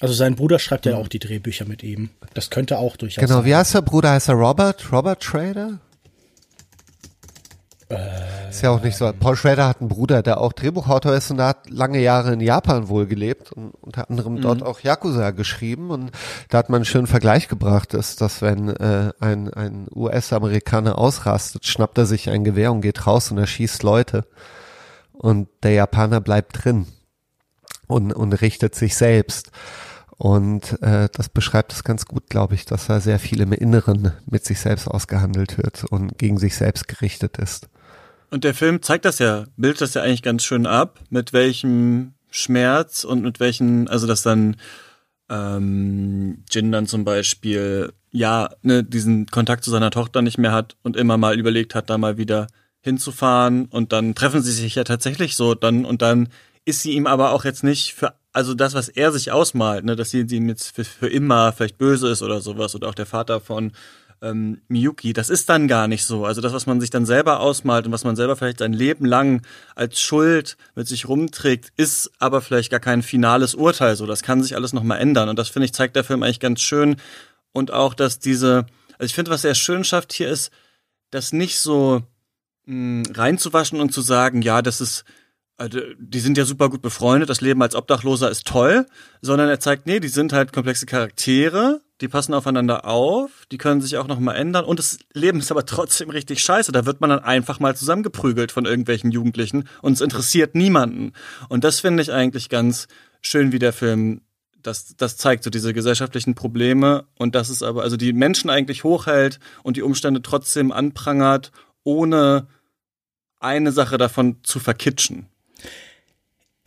Also 0.00 0.14
sein 0.14 0.36
Bruder 0.36 0.58
schreibt 0.58 0.86
ja 0.86 0.96
auch 0.96 1.08
die 1.08 1.18
Drehbücher 1.18 1.64
mit 1.64 1.82
ihm. 1.82 2.10
Das 2.34 2.50
könnte 2.50 2.78
auch 2.78 2.96
durchaus 2.96 3.20
Genau, 3.24 3.38
sein. 3.38 3.44
wie 3.46 3.56
heißt 3.56 3.74
der 3.74 3.82
Bruder? 3.82 4.10
Heißt 4.10 4.28
er 4.28 4.34
Robert? 4.34 4.92
Robert 4.92 5.24
Schrader? 5.24 5.78
Äh, 7.88 8.48
ist 8.50 8.62
ja 8.62 8.70
auch 8.70 8.82
nicht 8.82 8.96
so. 8.96 9.12
Paul 9.12 9.36
Schrader 9.36 9.68
hat 9.68 9.80
einen 9.80 9.88
Bruder, 9.88 10.22
der 10.22 10.40
auch 10.40 10.52
Drehbuchautor 10.52 11.14
ist 11.14 11.30
und 11.30 11.36
der 11.36 11.46
hat 11.46 11.70
lange 11.70 12.00
Jahre 12.00 12.32
in 12.32 12.40
Japan 12.40 12.88
wohl 12.88 13.06
gelebt 13.06 13.52
und 13.52 13.70
unter 13.80 14.10
anderem 14.10 14.34
mhm. 14.34 14.40
dort 14.40 14.62
auch 14.62 14.80
Yakuza 14.80 15.30
geschrieben 15.30 15.90
und 15.90 16.10
da 16.48 16.58
hat 16.58 16.68
man 16.68 16.78
einen 16.78 16.84
schönen 16.84 17.06
Vergleich 17.06 17.48
gebracht, 17.48 17.94
ist, 17.94 18.20
dass 18.20 18.42
wenn 18.42 18.68
äh, 18.68 19.12
ein, 19.20 19.52
ein 19.52 19.86
US-Amerikaner 19.94 20.98
ausrastet, 20.98 21.66
schnappt 21.66 21.98
er 21.98 22.06
sich 22.06 22.28
ein 22.30 22.44
Gewehr 22.44 22.72
und 22.72 22.80
geht 22.80 23.06
raus 23.06 23.30
und 23.30 23.38
erschießt 23.38 23.82
Leute 23.82 24.24
und 25.12 25.48
der 25.62 25.72
Japaner 25.72 26.20
bleibt 26.20 26.64
drin 26.64 26.86
und, 27.86 28.12
und 28.12 28.32
richtet 28.32 28.74
sich 28.74 28.96
selbst. 28.96 29.50
Und 30.18 30.80
äh, 30.82 31.08
das 31.12 31.28
beschreibt 31.28 31.72
es 31.72 31.84
ganz 31.84 32.06
gut, 32.06 32.30
glaube 32.30 32.54
ich, 32.54 32.64
dass 32.64 32.88
er 32.88 33.00
sehr 33.00 33.18
viel 33.18 33.42
im 33.42 33.52
Inneren 33.52 34.12
mit 34.24 34.46
sich 34.46 34.60
selbst 34.60 34.88
ausgehandelt 34.88 35.58
wird 35.58 35.84
und 35.84 36.16
gegen 36.16 36.38
sich 36.38 36.56
selbst 36.56 36.88
gerichtet 36.88 37.36
ist. 37.36 37.68
Und 38.30 38.44
der 38.44 38.54
Film 38.54 38.82
zeigt 38.82 39.04
das 39.04 39.18
ja, 39.18 39.44
bildet 39.56 39.80
das 39.80 39.94
ja 39.94 40.02
eigentlich 40.02 40.22
ganz 40.22 40.44
schön 40.44 40.66
ab, 40.66 41.00
mit 41.10 41.32
welchem 41.32 42.14
Schmerz 42.30 43.04
und 43.04 43.22
mit 43.22 43.40
welchen, 43.40 43.88
also 43.88 44.06
dass 44.06 44.22
dann 44.22 44.56
ähm, 45.28 46.44
Jin 46.50 46.72
dann 46.72 46.86
zum 46.86 47.04
Beispiel 47.04 47.92
ja 48.10 48.50
ne, 48.62 48.84
diesen 48.84 49.26
Kontakt 49.26 49.64
zu 49.64 49.70
seiner 49.70 49.90
Tochter 49.90 50.22
nicht 50.22 50.38
mehr 50.38 50.52
hat 50.52 50.76
und 50.82 50.96
immer 50.96 51.16
mal 51.16 51.38
überlegt 51.38 51.74
hat, 51.74 51.90
da 51.90 51.98
mal 51.98 52.16
wieder 52.16 52.48
hinzufahren. 52.80 53.66
Und 53.66 53.92
dann 53.92 54.14
treffen 54.14 54.42
sie 54.42 54.52
sich 54.52 54.74
ja 54.74 54.84
tatsächlich 54.84 55.36
so 55.36 55.54
dann 55.54 55.84
und 55.84 56.02
dann 56.02 56.28
ist 56.64 56.82
sie 56.82 56.92
ihm 56.92 57.06
aber 57.06 57.30
auch 57.32 57.44
jetzt 57.44 57.64
nicht 57.64 57.94
für 57.94 58.14
also 58.32 58.52
das, 58.52 58.74
was 58.74 58.90
er 58.90 59.12
sich 59.12 59.32
ausmalt, 59.32 59.86
ne, 59.86 59.96
dass 59.96 60.10
sie, 60.10 60.28
sie 60.28 60.36
ihm 60.36 60.48
jetzt 60.50 60.74
für, 60.76 60.84
für 60.84 61.08
immer 61.08 61.52
vielleicht 61.52 61.78
böse 61.78 62.08
ist 62.08 62.20
oder 62.20 62.42
sowas 62.42 62.74
oder 62.74 62.88
auch 62.88 62.94
der 62.94 63.06
Vater 63.06 63.40
von 63.40 63.72
ähm, 64.26 64.60
Miyuki, 64.68 65.12
das 65.12 65.28
ist 65.28 65.48
dann 65.48 65.68
gar 65.68 65.88
nicht 65.88 66.04
so. 66.04 66.24
Also 66.24 66.40
das, 66.40 66.52
was 66.52 66.66
man 66.66 66.80
sich 66.80 66.90
dann 66.90 67.06
selber 67.06 67.40
ausmalt 67.40 67.86
und 67.86 67.92
was 67.92 68.04
man 68.04 68.16
selber 68.16 68.36
vielleicht 68.36 68.58
sein 68.58 68.72
Leben 68.72 69.04
lang 69.04 69.42
als 69.74 70.00
Schuld 70.00 70.56
mit 70.74 70.88
sich 70.88 71.08
rumträgt, 71.08 71.72
ist 71.76 72.10
aber 72.18 72.40
vielleicht 72.40 72.70
gar 72.70 72.80
kein 72.80 73.02
finales 73.02 73.54
Urteil. 73.54 73.96
So, 73.96 74.06
das 74.06 74.22
kann 74.22 74.42
sich 74.42 74.56
alles 74.56 74.72
nochmal 74.72 75.00
ändern. 75.00 75.28
Und 75.28 75.38
das 75.38 75.48
finde 75.48 75.66
ich 75.66 75.72
zeigt 75.72 75.96
der 75.96 76.04
Film 76.04 76.22
eigentlich 76.22 76.40
ganz 76.40 76.60
schön. 76.60 76.96
Und 77.52 77.70
auch, 77.72 77.94
dass 77.94 78.18
diese, 78.18 78.66
also 78.98 79.06
ich 79.06 79.14
finde, 79.14 79.30
was 79.30 79.44
er 79.44 79.54
schön 79.54 79.84
schafft 79.84 80.12
hier 80.12 80.28
ist, 80.28 80.50
das 81.10 81.32
nicht 81.32 81.58
so 81.58 82.02
mh, 82.66 83.06
hm, 83.06 83.12
reinzuwaschen 83.14 83.80
und 83.80 83.92
zu 83.92 84.00
sagen, 84.00 84.42
ja, 84.42 84.62
das 84.62 84.80
ist 84.80 85.04
also, 85.58 85.80
die 85.98 86.20
sind 86.20 86.36
ja 86.36 86.44
super 86.44 86.68
gut 86.68 86.82
befreundet, 86.82 87.30
das 87.30 87.40
Leben 87.40 87.62
als 87.62 87.74
Obdachloser 87.74 88.30
ist 88.30 88.46
toll, 88.46 88.86
sondern 89.22 89.48
er 89.48 89.58
zeigt, 89.58 89.86
nee, 89.86 90.00
die 90.00 90.08
sind 90.08 90.34
halt 90.34 90.52
komplexe 90.52 90.84
Charaktere, 90.84 91.80
die 92.00 92.08
passen 92.08 92.34
aufeinander 92.34 92.84
auf, 92.84 93.46
die 93.50 93.58
können 93.58 93.80
sich 93.80 93.96
auch 93.96 94.06
noch 94.06 94.20
mal 94.20 94.34
ändern 94.34 94.64
und 94.64 94.78
das 94.78 94.98
Leben 95.12 95.38
ist 95.38 95.50
aber 95.50 95.64
trotzdem 95.64 96.10
richtig 96.10 96.40
scheiße. 96.40 96.72
Da 96.72 96.84
wird 96.84 97.00
man 97.00 97.10
dann 97.10 97.20
einfach 97.20 97.58
mal 97.58 97.74
zusammengeprügelt 97.74 98.52
von 98.52 98.66
irgendwelchen 98.66 99.10
Jugendlichen 99.10 99.68
und 99.82 99.94
es 99.94 100.00
interessiert 100.00 100.54
niemanden. 100.54 101.12
Und 101.48 101.64
das 101.64 101.80
finde 101.80 102.02
ich 102.02 102.12
eigentlich 102.12 102.48
ganz 102.48 102.86
schön, 103.22 103.52
wie 103.52 103.58
der 103.58 103.72
Film 103.72 104.20
das, 104.62 104.96
das 104.96 105.16
zeigt, 105.16 105.44
so 105.44 105.50
diese 105.50 105.72
gesellschaftlichen 105.72 106.34
Probleme 106.34 107.06
und 107.16 107.34
das 107.34 107.50
ist 107.50 107.62
aber, 107.62 107.82
also 107.82 107.96
die 107.96 108.12
Menschen 108.12 108.50
eigentlich 108.50 108.84
hochhält 108.84 109.38
und 109.62 109.76
die 109.76 109.82
Umstände 109.82 110.22
trotzdem 110.22 110.72
anprangert, 110.72 111.52
ohne 111.84 112.48
eine 113.38 113.70
Sache 113.72 113.96
davon 113.96 114.38
zu 114.42 114.58
verkitschen. 114.58 115.28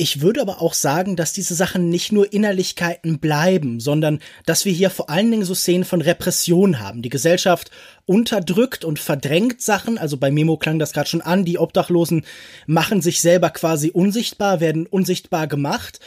Ich 0.01 0.21
würde 0.21 0.39
aber 0.39 0.61
auch 0.61 0.76
sagen, 0.76 1.17
dass 1.17 1.34
diese 1.34 1.55
Sachen 1.55 1.89
nicht 1.89 2.13
nur 2.13 2.31
Innerlichkeiten 2.31 3.19
bleiben, 3.19 3.81
sondern 3.81 4.19
dass 4.45 4.63
wir 4.63 4.71
hier 4.71 4.89
vor 4.89 5.09
allen 5.09 5.30
Dingen 5.30 5.43
so 5.43 5.53
Szenen 5.53 5.84
von 5.84 5.99
Repression 5.99 6.80
haben. 6.80 7.01
Die 7.01 7.09
Gesellschaft 7.09 7.69
unterdrückt 8.05 8.85
und 8.85 8.97
verdrängt 8.97 9.61
Sachen. 9.61 9.97
Also 9.97 10.15
bei 10.15 10.31
Memo 10.31 10.55
klang 10.55 10.80
das 10.80 10.93
gerade 10.93 11.09
schon 11.09 11.19
an. 11.19 11.43
Die 11.43 11.59
Obdachlosen 11.59 12.23
machen 12.65 13.01
sich 13.01 13.19
selber 13.19 13.49
quasi 13.49 13.89
unsichtbar, 13.91 14.61
werden 14.61 14.88
unsichtbar 14.88 15.47
gemacht 15.47 15.99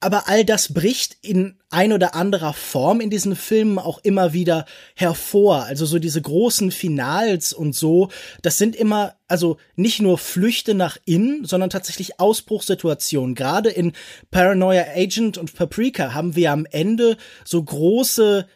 aber 0.00 0.28
all 0.28 0.44
das 0.46 0.72
bricht 0.72 1.18
in 1.20 1.56
ein 1.68 1.92
oder 1.92 2.14
anderer 2.14 2.54
Form 2.54 3.00
in 3.00 3.10
diesen 3.10 3.36
Filmen 3.36 3.78
auch 3.78 4.00
immer 4.02 4.32
wieder 4.32 4.64
hervor. 4.96 5.64
Also 5.64 5.84
so 5.84 5.98
diese 5.98 6.22
großen 6.22 6.70
Finals 6.70 7.52
und 7.52 7.76
so, 7.76 8.08
das 8.40 8.56
sind 8.56 8.74
immer, 8.74 9.14
also 9.28 9.58
nicht 9.76 10.00
nur 10.00 10.16
Flüchte 10.16 10.74
nach 10.74 10.96
innen, 11.04 11.44
sondern 11.44 11.68
tatsächlich 11.68 12.18
Ausbruchssituationen. 12.18 13.34
Gerade 13.34 13.68
in 13.68 13.92
Paranoia 14.30 14.86
Agent 14.96 15.36
und 15.36 15.54
Paprika 15.54 16.14
haben 16.14 16.34
wir 16.34 16.50
am 16.50 16.66
Ende 16.66 17.18
so 17.44 17.62
große 17.62 18.46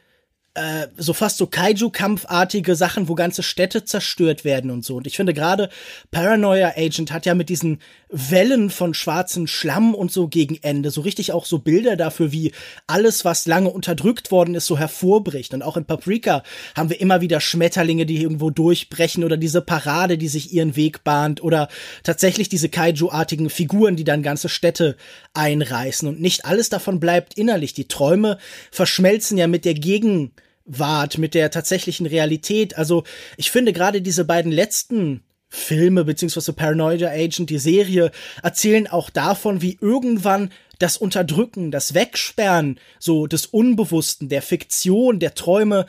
äh, 0.54 0.86
so 0.96 1.12
fast 1.12 1.36
so 1.36 1.46
Kaiju-Kampfartige 1.46 2.76
Sachen, 2.76 3.08
wo 3.08 3.16
ganze 3.16 3.42
Städte 3.42 3.84
zerstört 3.84 4.44
werden 4.44 4.70
und 4.70 4.84
so. 4.84 4.96
Und 4.96 5.06
ich 5.08 5.16
finde 5.16 5.34
gerade 5.34 5.68
Paranoia 6.12 6.74
Agent 6.76 7.10
hat 7.10 7.26
ja 7.26 7.34
mit 7.34 7.48
diesen 7.48 7.80
Wellen 8.08 8.70
von 8.70 8.94
schwarzen 8.94 9.48
Schlamm 9.48 9.96
und 9.96 10.12
so 10.12 10.28
gegen 10.28 10.56
Ende 10.62 10.92
so 10.92 11.00
richtig 11.00 11.32
auch 11.32 11.44
so 11.44 11.58
Bilder 11.58 11.96
dafür, 11.96 12.30
wie 12.30 12.52
alles, 12.86 13.24
was 13.24 13.46
lange 13.46 13.68
unterdrückt 13.68 14.30
worden 14.30 14.54
ist, 14.54 14.66
so 14.66 14.78
hervorbricht. 14.78 15.54
Und 15.54 15.62
auch 15.62 15.76
in 15.76 15.86
Paprika 15.86 16.44
haben 16.76 16.88
wir 16.88 17.00
immer 17.00 17.20
wieder 17.20 17.40
Schmetterlinge, 17.40 18.06
die 18.06 18.22
irgendwo 18.22 18.50
durchbrechen 18.50 19.24
oder 19.24 19.36
diese 19.36 19.60
Parade, 19.60 20.16
die 20.16 20.28
sich 20.28 20.52
ihren 20.52 20.76
Weg 20.76 21.02
bahnt 21.02 21.42
oder 21.42 21.68
tatsächlich 22.04 22.48
diese 22.48 22.68
Kaiju-artigen 22.68 23.50
Figuren, 23.50 23.96
die 23.96 24.04
dann 24.04 24.22
ganze 24.22 24.48
Städte 24.48 24.96
einreißen. 25.32 26.06
Und 26.06 26.20
nicht 26.20 26.44
alles 26.44 26.68
davon 26.68 27.00
bleibt 27.00 27.34
innerlich. 27.34 27.74
Die 27.74 27.88
Träume 27.88 28.38
verschmelzen 28.70 29.36
ja 29.36 29.48
mit 29.48 29.64
der 29.64 29.74
Gegen 29.74 30.30
wart 30.64 31.18
mit 31.18 31.34
der 31.34 31.50
tatsächlichen 31.50 32.06
Realität. 32.06 32.76
Also 32.76 33.04
ich 33.36 33.50
finde 33.50 33.72
gerade 33.72 34.02
diese 34.02 34.24
beiden 34.24 34.52
letzten 34.52 35.22
Filme 35.48 36.04
beziehungsweise 36.04 36.52
Paranoia 36.52 37.10
Agent, 37.10 37.50
die 37.50 37.58
Serie, 37.58 38.10
erzählen 38.42 38.88
auch 38.88 39.10
davon, 39.10 39.62
wie 39.62 39.78
irgendwann 39.80 40.50
das 40.78 40.96
Unterdrücken, 40.96 41.70
das 41.70 41.94
Wegsperren 41.94 42.80
so 42.98 43.26
des 43.26 43.46
Unbewussten, 43.46 44.28
der 44.28 44.42
Fiktion, 44.42 45.20
der 45.20 45.34
Träume 45.34 45.86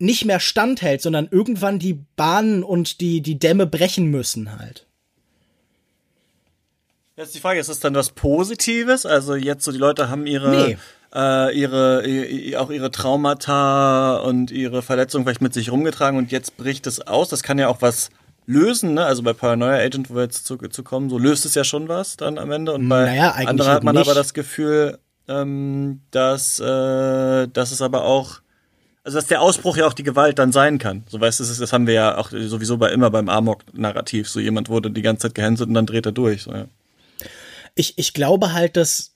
nicht 0.00 0.24
mehr 0.24 0.40
standhält, 0.40 1.02
sondern 1.02 1.28
irgendwann 1.30 1.78
die 1.78 1.94
Bahnen 2.16 2.62
und 2.62 3.00
die, 3.00 3.20
die 3.20 3.38
Dämme 3.38 3.66
brechen 3.66 4.06
müssen 4.06 4.58
halt. 4.58 4.86
Jetzt 7.16 7.34
die 7.34 7.40
Frage, 7.40 7.58
ist 7.58 7.68
es 7.68 7.80
dann 7.80 7.94
was 7.94 8.10
Positives? 8.10 9.04
Also 9.06 9.34
jetzt 9.34 9.64
so 9.64 9.72
die 9.72 9.78
Leute 9.78 10.08
haben 10.08 10.26
ihre 10.26 10.50
nee 10.50 10.78
äh, 11.14 11.58
ihre, 11.58 12.02
auch 12.58 12.70
ihre 12.70 12.90
Traumata 12.90 14.16
und 14.18 14.50
ihre 14.50 14.82
Verletzungen 14.82 15.24
vielleicht 15.24 15.42
mit 15.42 15.54
sich 15.54 15.72
rumgetragen 15.72 16.18
und 16.18 16.32
jetzt 16.32 16.56
bricht 16.56 16.86
es 16.86 17.00
aus. 17.06 17.28
Das 17.28 17.42
kann 17.42 17.58
ja 17.58 17.68
auch 17.68 17.82
was 17.82 18.10
lösen, 18.46 18.94
ne? 18.94 19.04
Also 19.04 19.22
bei 19.22 19.32
Paranoia 19.32 19.78
Agent, 19.78 20.10
wo 20.10 20.14
wir 20.14 20.22
jetzt 20.22 20.46
zu, 20.46 20.56
zu 20.56 20.82
kommen, 20.82 21.10
so 21.10 21.18
löst 21.18 21.44
es 21.44 21.54
ja 21.54 21.64
schon 21.64 21.88
was 21.88 22.16
dann 22.16 22.38
am 22.38 22.50
Ende. 22.50 22.72
Und 22.72 22.88
bei 22.88 23.04
naja, 23.04 23.32
anderen 23.32 23.70
hat 23.70 23.84
man 23.84 23.94
nicht. 23.94 24.06
aber 24.06 24.14
das 24.14 24.34
Gefühl, 24.34 24.98
ähm, 25.28 26.00
dass, 26.10 26.58
äh, 26.58 27.46
dass 27.46 27.70
es 27.70 27.82
aber 27.82 28.04
auch, 28.04 28.40
also 29.04 29.18
dass 29.18 29.26
der 29.26 29.42
Ausbruch 29.42 29.76
ja 29.76 29.86
auch 29.86 29.92
die 29.92 30.02
Gewalt 30.02 30.38
dann 30.38 30.52
sein 30.52 30.78
kann. 30.78 31.04
So 31.08 31.20
weißt 31.20 31.40
du, 31.40 31.44
das, 31.44 31.58
das 31.58 31.72
haben 31.72 31.86
wir 31.86 31.94
ja 31.94 32.16
auch 32.16 32.30
sowieso 32.30 32.78
bei 32.78 32.90
immer 32.90 33.10
beim 33.10 33.28
Amok-Narrativ. 33.28 34.28
So 34.28 34.40
jemand 34.40 34.68
wurde 34.68 34.90
die 34.90 35.02
ganze 35.02 35.28
Zeit 35.28 35.34
gehänselt 35.34 35.68
und 35.68 35.74
dann 35.74 35.86
dreht 35.86 36.06
er 36.06 36.12
durch. 36.12 36.42
So, 36.42 36.52
ja. 36.52 36.66
Ich, 37.74 37.98
ich 37.98 38.14
glaube 38.14 38.54
halt, 38.54 38.76
dass 38.76 39.14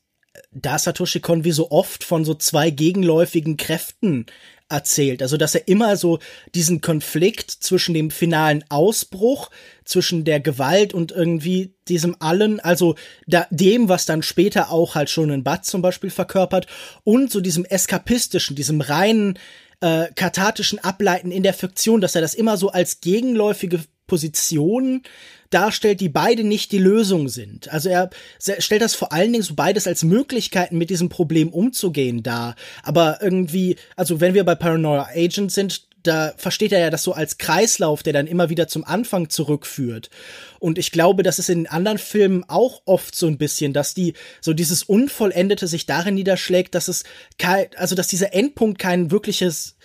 da 0.51 0.79
Satoshi 0.79 1.21
Kon 1.21 1.45
wie 1.45 1.53
so 1.53 1.71
oft 1.71 2.05
von 2.05 2.25
so 2.25 2.35
zwei 2.35 2.71
gegenläufigen 2.71 3.57
Kräften 3.57 4.27
erzählt. 4.69 5.23
Also, 5.23 5.37
dass 5.37 5.55
er 5.55 5.69
immer 5.69 5.97
so 5.97 6.19
diesen 6.55 6.81
Konflikt 6.81 7.51
zwischen 7.51 7.95
dem 7.95 8.11
finalen 8.11 8.65
Ausbruch, 8.71 9.51
zwischen 9.85 10.25
der 10.25 10.41
Gewalt 10.41 10.95
und 10.95 11.13
irgendwie 11.13 11.75
diesem 11.89 12.17
allen, 12.21 12.59
also 12.61 12.95
da, 13.27 13.47
dem, 13.51 13.89
was 13.89 14.07
dann 14.07 14.23
später 14.23 14.71
auch 14.71 14.95
halt 14.95 15.11
schon 15.11 15.31
in 15.31 15.45
Bud 15.45 15.65
zum 15.65 15.83
Beispiel 15.83 16.11
verkörpert 16.11 16.67
und 17.05 17.31
so 17.31 17.41
diesem 17.41 17.65
eskapistischen, 17.67 18.57
diesem 18.57 18.81
reinen, 18.81 19.39
äh, 19.81 20.07
kathartischen 20.15 20.79
Ableiten 20.79 21.31
in 21.31 21.43
der 21.43 21.55
Fiktion, 21.55 22.01
dass 22.01 22.15
er 22.15 22.21
das 22.23 22.35
immer 22.35 22.57
so 22.57 22.71
als 22.71 23.01
gegenläufige 23.01 23.81
Position 24.07 25.03
darstellt, 25.51 26.01
die 26.01 26.09
beide 26.09 26.45
nicht 26.45 26.73
die 26.73 26.79
Lösung 26.79 27.29
sind. 27.29 27.73
Also 27.73 27.89
er 27.89 28.11
stellt 28.39 28.83
das 28.83 28.95
vor 28.95 29.13
allen 29.13 29.33
Dingen 29.33 29.45
so 29.45 29.55
beides 29.55 29.87
als 29.87 30.03
Möglichkeiten, 30.03 30.79
mit 30.79 30.91
diesem 30.91 31.09
Problem 31.09 31.51
umzugehen 31.51 32.23
dar. 32.23 32.57
Aber 32.83 33.19
irgendwie, 33.21 33.77
also 33.97 34.21
wenn 34.21 34.35
wir 34.35 34.45
bei 34.45 34.55
Paranoia 34.55 35.09
Agent 35.15 35.53
sind, 35.53 35.87
da 36.03 36.35
versteht 36.37 36.73
er 36.73 36.81
ja 36.81 36.91
das 36.91 37.05
so 37.05 37.13
als 37.13 37.39
Kreislauf, 37.39 38.03
der 38.03 38.13
dann 38.13 38.27
immer 38.27 38.51
wieder 38.51 38.67
zum 38.67 38.85
Anfang 38.85 39.29
zurückführt. 39.29 40.11
Und 40.59 40.79
ich 40.79 40.91
glaube, 40.91 41.23
das 41.23 41.39
ist 41.39 41.49
in 41.49 41.67
anderen 41.67 41.99
Filmen 41.99 42.45
auch 42.49 42.83
oft 42.87 43.15
so 43.15 43.27
ein 43.27 43.39
bisschen, 43.39 43.73
dass 43.73 43.95
die, 43.95 44.15
so 44.41 44.53
dieses 44.53 44.83
Unvollendete 44.83 45.67
sich 45.67 45.87
darin 45.87 46.15
niederschlägt, 46.15 46.75
dass 46.75 46.89
es 46.89 47.05
kein, 47.39 47.69
also 47.77 47.95
dass 47.95 48.09
dieser 48.09 48.35
Endpunkt 48.35 48.79
kein 48.79 49.11
wirkliches 49.11 49.77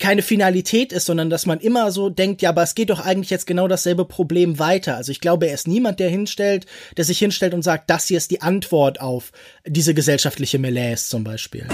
keine 0.00 0.22
Finalität 0.22 0.92
ist, 0.92 1.06
sondern 1.06 1.30
dass 1.30 1.46
man 1.46 1.60
immer 1.60 1.92
so 1.92 2.10
denkt, 2.10 2.42
ja, 2.42 2.48
aber 2.48 2.62
es 2.62 2.74
geht 2.74 2.90
doch 2.90 2.98
eigentlich 2.98 3.30
jetzt 3.30 3.46
genau 3.46 3.68
dasselbe 3.68 4.04
Problem 4.04 4.58
weiter. 4.58 4.96
Also 4.96 5.12
ich 5.12 5.20
glaube, 5.20 5.46
er 5.46 5.54
ist 5.54 5.68
niemand, 5.68 6.00
der 6.00 6.08
hinstellt, 6.08 6.66
der 6.96 7.04
sich 7.04 7.18
hinstellt 7.18 7.54
und 7.54 7.62
sagt, 7.62 7.88
das 7.90 8.06
hier 8.06 8.16
ist 8.16 8.30
die 8.30 8.42
Antwort 8.42 9.00
auf 9.00 9.30
diese 9.64 9.94
gesellschaftliche 9.94 10.58
Malaise 10.58 11.08
zum 11.08 11.22
Beispiel. 11.22 11.66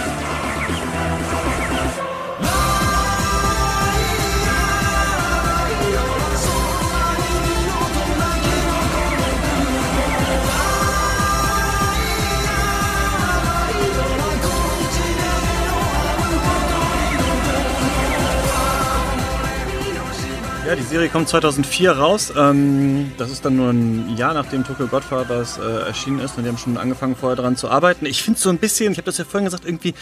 Serie 20.86 21.08
kommt 21.08 21.28
2004 21.28 21.92
raus. 21.92 22.32
Ähm, 22.36 23.12
das 23.18 23.30
ist 23.30 23.44
dann 23.44 23.56
nur 23.56 23.70
ein 23.70 24.16
Jahr 24.16 24.34
nachdem 24.34 24.64
Tokyo 24.64 24.86
Godfathers 24.86 25.58
äh, 25.58 25.62
erschienen 25.62 26.20
ist 26.20 26.38
und 26.38 26.44
wir 26.44 26.50
haben 26.50 26.58
schon 26.58 26.76
angefangen 26.76 27.16
vorher 27.16 27.36
daran 27.36 27.56
zu 27.56 27.68
arbeiten. 27.68 28.06
Ich 28.06 28.22
finde 28.22 28.36
es 28.36 28.42
so 28.42 28.50
ein 28.50 28.58
bisschen, 28.58 28.92
ich 28.92 28.98
habe 28.98 29.06
das 29.06 29.18
ja 29.18 29.24
vorhin 29.24 29.46
gesagt, 29.46 29.64
irgendwie 29.64 29.94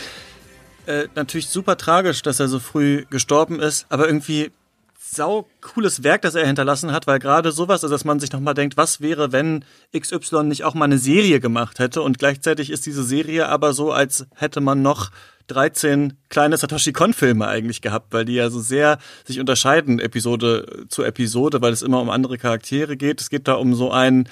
äh, 0.86 1.08
natürlich 1.14 1.48
super 1.48 1.76
tragisch, 1.76 2.22
dass 2.22 2.38
er 2.38 2.48
so 2.48 2.58
früh 2.58 3.06
gestorben 3.08 3.60
ist, 3.60 3.86
aber 3.88 4.06
irgendwie 4.06 4.52
sau 4.98 5.46
cooles 5.60 6.02
Werk, 6.02 6.22
das 6.22 6.34
er 6.34 6.46
hinterlassen 6.46 6.92
hat, 6.92 7.06
weil 7.06 7.18
gerade 7.18 7.52
sowas, 7.52 7.82
also 7.82 7.94
dass 7.94 8.04
man 8.04 8.20
sich 8.20 8.32
nochmal 8.32 8.54
denkt, 8.54 8.76
was 8.76 9.00
wäre, 9.00 9.32
wenn 9.32 9.64
XY 9.96 10.44
nicht 10.44 10.64
auch 10.64 10.74
mal 10.74 10.84
eine 10.84 10.98
Serie 10.98 11.40
gemacht 11.40 11.78
hätte 11.78 12.02
und 12.02 12.18
gleichzeitig 12.18 12.70
ist 12.70 12.84
diese 12.86 13.04
Serie 13.04 13.48
aber 13.48 13.72
so, 13.72 13.92
als 13.92 14.26
hätte 14.34 14.60
man 14.60 14.82
noch 14.82 15.10
13 15.48 16.14
kleine 16.28 16.56
Satoshi 16.56 16.92
Kon-Filme 16.92 17.46
eigentlich 17.46 17.82
gehabt, 17.82 18.12
weil 18.12 18.24
die 18.24 18.34
ja 18.34 18.50
so 18.50 18.60
sehr 18.60 18.98
sich 19.24 19.40
unterscheiden, 19.40 19.98
Episode 19.98 20.86
zu 20.88 21.02
Episode, 21.02 21.60
weil 21.60 21.72
es 21.72 21.82
immer 21.82 22.00
um 22.00 22.10
andere 22.10 22.38
Charaktere 22.38 22.96
geht. 22.96 23.20
Es 23.20 23.30
geht 23.30 23.48
da 23.48 23.54
um 23.54 23.74
so 23.74 23.90
einen, 23.90 24.28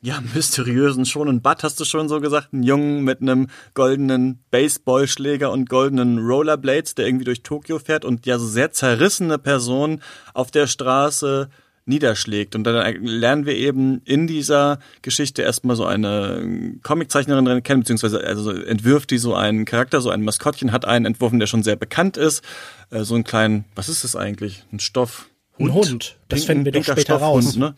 ja, 0.00 0.20
mysteriösen 0.34 1.04
schon 1.04 1.28
einen 1.28 1.42
Butt, 1.42 1.62
hast 1.62 1.80
du 1.80 1.84
schon 1.84 2.08
so 2.08 2.20
gesagt, 2.20 2.52
einen 2.52 2.62
Jungen 2.62 3.02
mit 3.02 3.20
einem 3.20 3.48
goldenen 3.74 4.40
Baseballschläger 4.50 5.50
und 5.50 5.68
goldenen 5.68 6.18
Rollerblades, 6.18 6.94
der 6.94 7.06
irgendwie 7.06 7.24
durch 7.24 7.42
Tokio 7.42 7.78
fährt 7.78 8.04
und 8.04 8.26
ja 8.26 8.38
so 8.38 8.46
sehr 8.46 8.70
zerrissene 8.72 9.38
Person 9.38 10.00
auf 10.32 10.50
der 10.50 10.66
Straße 10.66 11.48
niederschlägt. 11.86 12.54
Und 12.54 12.64
dann 12.64 13.04
lernen 13.04 13.46
wir 13.46 13.54
eben 13.54 14.02
in 14.04 14.26
dieser 14.26 14.78
Geschichte 15.02 15.42
erstmal 15.42 15.76
so 15.76 15.86
eine 15.86 16.78
Comiczeichnerin 16.82 17.62
kennen, 17.62 17.80
beziehungsweise 17.80 18.22
also 18.24 18.50
entwirft 18.50 19.10
die 19.10 19.18
so 19.18 19.34
einen 19.34 19.64
Charakter, 19.64 20.00
so 20.00 20.10
ein 20.10 20.22
Maskottchen, 20.22 20.72
hat 20.72 20.84
einen 20.84 21.06
entworfen, 21.06 21.38
der 21.38 21.46
schon 21.46 21.62
sehr 21.62 21.76
bekannt 21.76 22.16
ist. 22.16 22.42
Äh, 22.90 23.04
so 23.04 23.14
einen 23.14 23.24
kleinen, 23.24 23.64
was 23.74 23.88
ist 23.88 24.04
das 24.04 24.16
eigentlich? 24.16 24.64
Ein 24.72 24.80
Stoff. 24.80 25.28
Hund. 25.58 25.70
Ein 25.70 25.74
Hund. 25.74 26.16
Das 26.28 26.44
finden 26.44 26.64
wir 26.64 26.72
doch 26.72 26.84
später 26.84 27.16
raus. 27.16 27.56
Ne? 27.56 27.74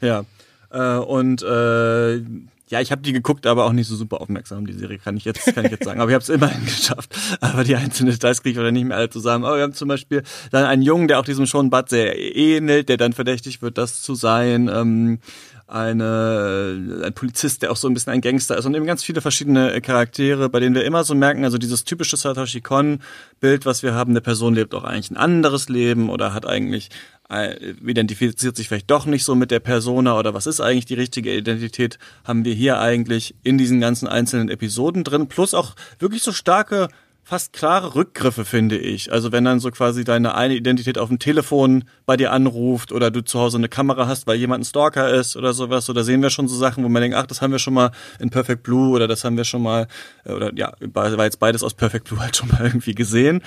Ja. 0.00 0.24
Äh, 0.70 0.96
und 0.98 1.42
äh, 1.42 2.22
ja, 2.70 2.80
ich 2.80 2.92
habe 2.92 3.02
die 3.02 3.12
geguckt, 3.12 3.46
aber 3.48 3.64
auch 3.64 3.72
nicht 3.72 3.88
so 3.88 3.96
super 3.96 4.20
aufmerksam, 4.20 4.64
die 4.64 4.72
Serie, 4.72 4.98
kann 4.98 5.16
ich 5.16 5.24
jetzt, 5.24 5.54
kann 5.54 5.64
ich 5.64 5.72
jetzt 5.72 5.84
sagen. 5.84 6.00
Aber 6.00 6.08
ich 6.10 6.14
habe 6.14 6.22
es 6.22 6.28
immerhin 6.28 6.64
geschafft. 6.64 7.12
Aber 7.40 7.64
die 7.64 7.74
einzelnen 7.74 8.12
Details 8.12 8.42
kriege 8.42 8.52
ich 8.52 8.58
oder 8.60 8.70
nicht 8.70 8.84
mehr 8.84 8.96
alle 8.96 9.10
zusammen. 9.10 9.44
Aber 9.44 9.56
wir 9.56 9.64
haben 9.64 9.74
zum 9.74 9.88
Beispiel 9.88 10.22
dann 10.52 10.64
einen 10.64 10.82
Jungen, 10.82 11.08
der 11.08 11.18
auch 11.18 11.24
diesem 11.24 11.46
Sean 11.46 11.68
Butt 11.68 11.88
sehr 11.88 12.16
ähnelt, 12.16 12.88
der 12.88 12.96
dann 12.96 13.12
verdächtig 13.12 13.60
wird, 13.60 13.76
das 13.76 14.02
zu 14.02 14.14
sein. 14.14 14.70
Ähm, 14.72 15.18
eine, 15.70 17.02
ein 17.04 17.12
Polizist, 17.12 17.62
der 17.62 17.70
auch 17.70 17.76
so 17.76 17.88
ein 17.88 17.94
bisschen 17.94 18.12
ein 18.12 18.20
Gangster 18.20 18.58
ist. 18.58 18.66
Und 18.66 18.74
eben 18.74 18.86
ganz 18.86 19.04
viele 19.04 19.20
verschiedene 19.20 19.80
Charaktere, 19.80 20.48
bei 20.48 20.60
denen 20.60 20.74
wir 20.74 20.84
immer 20.84 21.04
so 21.04 21.14
merken, 21.14 21.44
also 21.44 21.58
dieses 21.58 21.84
typische 21.84 22.16
Satoshi 22.16 22.60
Kon-Bild, 22.60 23.66
was 23.66 23.82
wir 23.82 23.94
haben, 23.94 24.10
eine 24.10 24.20
Person 24.20 24.54
lebt 24.54 24.74
auch 24.74 24.84
eigentlich 24.84 25.10
ein 25.10 25.16
anderes 25.16 25.68
Leben 25.68 26.10
oder 26.10 26.34
hat 26.34 26.44
eigentlich 26.44 26.90
äh, 27.30 27.72
identifiziert 27.86 28.56
sich 28.56 28.68
vielleicht 28.68 28.90
doch 28.90 29.06
nicht 29.06 29.24
so 29.24 29.36
mit 29.36 29.52
der 29.52 29.60
Persona 29.60 30.18
oder 30.18 30.34
was 30.34 30.46
ist 30.46 30.60
eigentlich 30.60 30.86
die 30.86 30.94
richtige 30.94 31.34
Identität, 31.34 31.98
haben 32.24 32.44
wir 32.44 32.54
hier 32.54 32.80
eigentlich 32.80 33.36
in 33.44 33.56
diesen 33.56 33.80
ganzen 33.80 34.08
einzelnen 34.08 34.48
Episoden 34.48 35.04
drin, 35.04 35.28
plus 35.28 35.54
auch 35.54 35.76
wirklich 36.00 36.22
so 36.22 36.32
starke 36.32 36.88
fast 37.30 37.52
klare 37.52 37.94
Rückgriffe, 37.94 38.44
finde 38.44 38.76
ich. 38.76 39.12
Also 39.12 39.30
wenn 39.30 39.44
dann 39.44 39.60
so 39.60 39.70
quasi 39.70 40.02
deine 40.02 40.34
eine 40.34 40.56
Identität 40.56 40.98
auf 40.98 41.10
dem 41.10 41.20
Telefon 41.20 41.84
bei 42.04 42.16
dir 42.16 42.32
anruft 42.32 42.90
oder 42.90 43.12
du 43.12 43.20
zu 43.20 43.38
Hause 43.38 43.56
eine 43.56 43.68
Kamera 43.68 44.08
hast, 44.08 44.26
weil 44.26 44.36
jemand 44.36 44.62
ein 44.62 44.64
Stalker 44.64 45.08
ist 45.14 45.36
oder 45.36 45.52
sowas, 45.52 45.88
oder 45.88 46.02
sehen 46.02 46.22
wir 46.22 46.30
schon 46.30 46.48
so 46.48 46.56
Sachen, 46.56 46.82
wo 46.82 46.88
man 46.88 47.02
denkt, 47.02 47.16
ach, 47.16 47.28
das 47.28 47.40
haben 47.40 47.52
wir 47.52 47.60
schon 47.60 47.74
mal 47.74 47.92
in 48.18 48.30
Perfect 48.30 48.64
Blue 48.64 48.90
oder 48.90 49.06
das 49.06 49.22
haben 49.22 49.36
wir 49.36 49.44
schon 49.44 49.62
mal, 49.62 49.86
äh, 50.24 50.32
oder 50.32 50.50
ja, 50.56 50.72
war 50.92 51.24
jetzt 51.24 51.38
beides 51.38 51.62
aus 51.62 51.74
Perfect 51.74 52.08
Blue 52.08 52.18
halt 52.20 52.36
schon 52.36 52.48
mal 52.48 52.64
irgendwie 52.64 52.96
gesehen. 52.96 53.42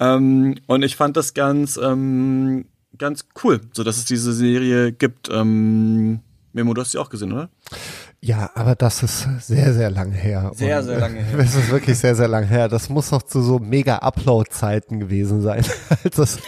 Ähm, 0.00 0.56
und 0.66 0.82
ich 0.82 0.96
fand 0.96 1.16
das 1.16 1.32
ganz, 1.32 1.76
ähm, 1.76 2.64
ganz 2.98 3.26
cool, 3.44 3.60
so 3.72 3.84
dass 3.84 3.98
es 3.98 4.04
diese 4.04 4.32
Serie 4.32 4.90
gibt. 4.90 5.28
Ähm, 5.30 6.22
Memo, 6.52 6.74
du 6.74 6.80
hast 6.80 6.90
sie 6.90 6.98
auch 6.98 7.08
gesehen, 7.08 7.32
oder? 7.32 7.50
Ja, 8.20 8.50
aber 8.54 8.74
das 8.74 9.04
ist 9.04 9.28
sehr, 9.40 9.72
sehr 9.72 9.90
lang 9.90 10.10
her. 10.10 10.50
Sehr, 10.54 10.78
Und, 10.78 10.84
sehr 10.86 10.98
lange 10.98 11.20
her. 11.22 11.38
Das 11.38 11.54
ist 11.54 11.70
wirklich 11.70 11.98
sehr, 11.98 12.16
sehr 12.16 12.26
lang 12.26 12.44
her. 12.44 12.68
Das 12.68 12.88
muss 12.88 13.12
noch 13.12 13.22
zu 13.22 13.42
so 13.42 13.60
mega 13.60 13.98
Upload-Zeiten 13.98 14.98
gewesen 14.98 15.40
sein. 15.40 15.64
das, 16.16 16.38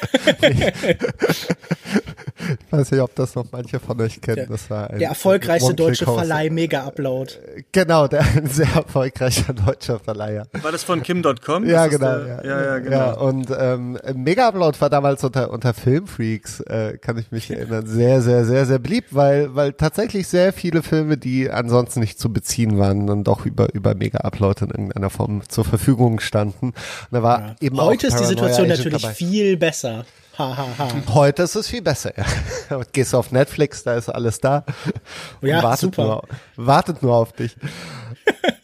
ich 2.48 2.72
weiß 2.72 2.90
nicht, 2.90 3.00
ob 3.00 3.14
das 3.14 3.34
noch 3.34 3.46
manche 3.52 3.80
von 3.80 4.00
euch 4.00 4.20
kennen. 4.20 4.46
Das 4.48 4.70
war 4.70 4.90
ein, 4.90 4.98
der 4.98 5.10
erfolgreichste 5.10 5.74
deutsche 5.74 6.04
Verleih 6.04 6.50
Mega 6.50 6.84
Upload. 6.84 7.32
Genau, 7.72 8.06
der 8.08 8.20
ein 8.36 8.46
sehr 8.46 8.68
erfolgreicher 8.74 9.52
deutscher 9.52 9.98
Verleiher. 9.98 10.46
War 10.62 10.72
das 10.72 10.84
von 10.84 11.02
Kim.com? 11.02 11.66
Ja, 11.66 11.86
genau, 11.86 12.18
ja, 12.18 12.44
ja, 12.44 12.64
ja, 12.64 12.78
genau. 12.78 12.96
Ja, 12.96 13.12
und 13.12 13.48
ähm, 13.56 13.98
Mega 14.14 14.48
Upload 14.48 14.80
war 14.80 14.90
damals 14.90 15.24
unter, 15.24 15.50
unter 15.50 15.74
Filmfreaks, 15.74 16.60
äh, 16.60 16.98
kann 16.98 17.18
ich 17.18 17.30
mich 17.30 17.50
erinnern, 17.50 17.86
sehr, 17.86 18.22
sehr, 18.22 18.44
sehr, 18.44 18.66
sehr 18.66 18.78
beliebt, 18.78 19.14
weil, 19.14 19.54
weil 19.54 19.72
tatsächlich 19.72 20.28
sehr 20.28 20.52
viele 20.52 20.82
Filme, 20.82 21.16
die 21.16 21.50
ansonsten 21.50 22.00
nicht 22.00 22.18
zu 22.18 22.32
beziehen 22.32 22.78
waren, 22.78 23.06
dann 23.06 23.24
doch 23.24 23.46
über, 23.46 23.74
über 23.74 23.94
Mega-Upload 23.94 24.64
in 24.64 24.70
irgendeiner 24.70 25.10
Form 25.10 25.42
zur 25.48 25.64
Verfügung 25.64 26.20
standen. 26.20 26.66
Und 26.66 26.74
da 27.10 27.22
war 27.22 27.40
ja. 27.40 27.56
eben 27.60 27.80
Heute 27.80 28.06
ist 28.06 28.18
die 28.18 28.24
Situation 28.24 28.68
natürlich 28.68 29.02
dabei. 29.02 29.14
viel 29.14 29.56
besser. 29.56 30.04
Heute 31.14 31.42
ist 31.42 31.54
es 31.54 31.68
viel 31.68 31.82
besser. 31.82 32.12
Gehst 32.92 33.14
auf 33.14 33.30
Netflix, 33.32 33.82
da 33.82 33.94
ist 33.96 34.08
alles 34.08 34.40
da. 34.40 34.64
Ja, 35.42 35.62
wartet 35.62 35.80
super. 35.80 36.04
Nur, 36.04 36.22
wartet 36.56 37.02
nur 37.02 37.14
auf 37.14 37.32
dich. 37.32 37.56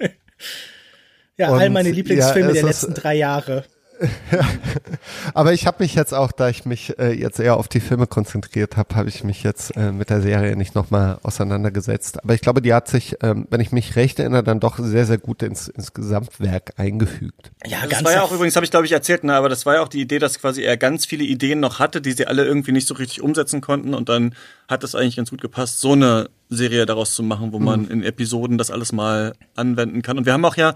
ja, 1.36 1.50
Und, 1.50 1.60
all 1.60 1.70
meine 1.70 1.90
Lieblingsfilme 1.90 2.48
ja, 2.48 2.54
der 2.54 2.62
letzten 2.64 2.94
drei 2.94 3.14
Jahre. 3.14 3.64
Aber 5.34 5.52
ich 5.52 5.66
habe 5.66 5.82
mich 5.82 5.94
jetzt 5.94 6.12
auch, 6.12 6.32
da 6.32 6.48
ich 6.48 6.64
mich 6.64 6.98
äh, 6.98 7.12
jetzt 7.12 7.38
eher 7.38 7.56
auf 7.56 7.68
die 7.68 7.80
Filme 7.80 8.06
konzentriert 8.06 8.76
habe, 8.76 8.94
habe 8.94 9.08
ich 9.08 9.24
mich 9.24 9.42
jetzt 9.42 9.76
äh, 9.76 9.92
mit 9.92 10.10
der 10.10 10.20
Serie 10.20 10.56
nicht 10.56 10.74
nochmal 10.74 11.18
auseinandergesetzt. 11.22 12.22
Aber 12.22 12.34
ich 12.34 12.40
glaube, 12.40 12.62
die 12.62 12.74
hat 12.74 12.88
sich, 12.88 13.16
ähm, 13.22 13.46
wenn 13.50 13.60
ich 13.60 13.72
mich 13.72 13.96
recht 13.96 14.18
erinnere, 14.18 14.42
dann 14.42 14.60
doch 14.60 14.78
sehr, 14.78 15.06
sehr 15.06 15.18
gut 15.18 15.42
ins, 15.42 15.68
ins 15.68 15.94
Gesamtwerk 15.94 16.74
eingefügt. 16.76 17.52
Ja, 17.66 17.80
das 17.82 17.90
ganz 17.90 18.04
war 18.04 18.12
ja 18.12 18.22
auch 18.22 18.32
übrigens, 18.32 18.56
habe 18.56 18.64
ich 18.64 18.70
glaube 18.70 18.86
ich 18.86 18.92
erzählt, 18.92 19.24
ne, 19.24 19.34
aber 19.34 19.48
das 19.48 19.66
war 19.66 19.76
ja 19.76 19.82
auch 19.82 19.88
die 19.88 20.00
Idee, 20.00 20.18
dass 20.18 20.38
quasi 20.38 20.62
er 20.62 20.76
ganz 20.76 21.06
viele 21.06 21.24
Ideen 21.24 21.60
noch 21.60 21.78
hatte, 21.78 22.00
die 22.00 22.12
sie 22.12 22.26
alle 22.26 22.44
irgendwie 22.44 22.72
nicht 22.72 22.86
so 22.86 22.94
richtig 22.94 23.22
umsetzen 23.22 23.60
konnten 23.60 23.94
und 23.94 24.08
dann 24.08 24.34
hat 24.68 24.84
es 24.84 24.94
eigentlich 24.94 25.16
ganz 25.16 25.30
gut 25.30 25.40
gepasst, 25.40 25.80
so 25.80 25.92
eine 25.92 26.28
Serie 26.48 26.86
daraus 26.86 27.14
zu 27.14 27.22
machen, 27.22 27.52
wo 27.52 27.58
man 27.58 27.82
mhm. 27.82 27.90
in 27.90 28.02
Episoden 28.02 28.58
das 28.58 28.70
alles 28.70 28.92
mal 28.92 29.34
anwenden 29.54 30.02
kann. 30.02 30.18
Und 30.18 30.26
wir 30.26 30.32
haben 30.32 30.44
auch 30.44 30.56
ja 30.56 30.74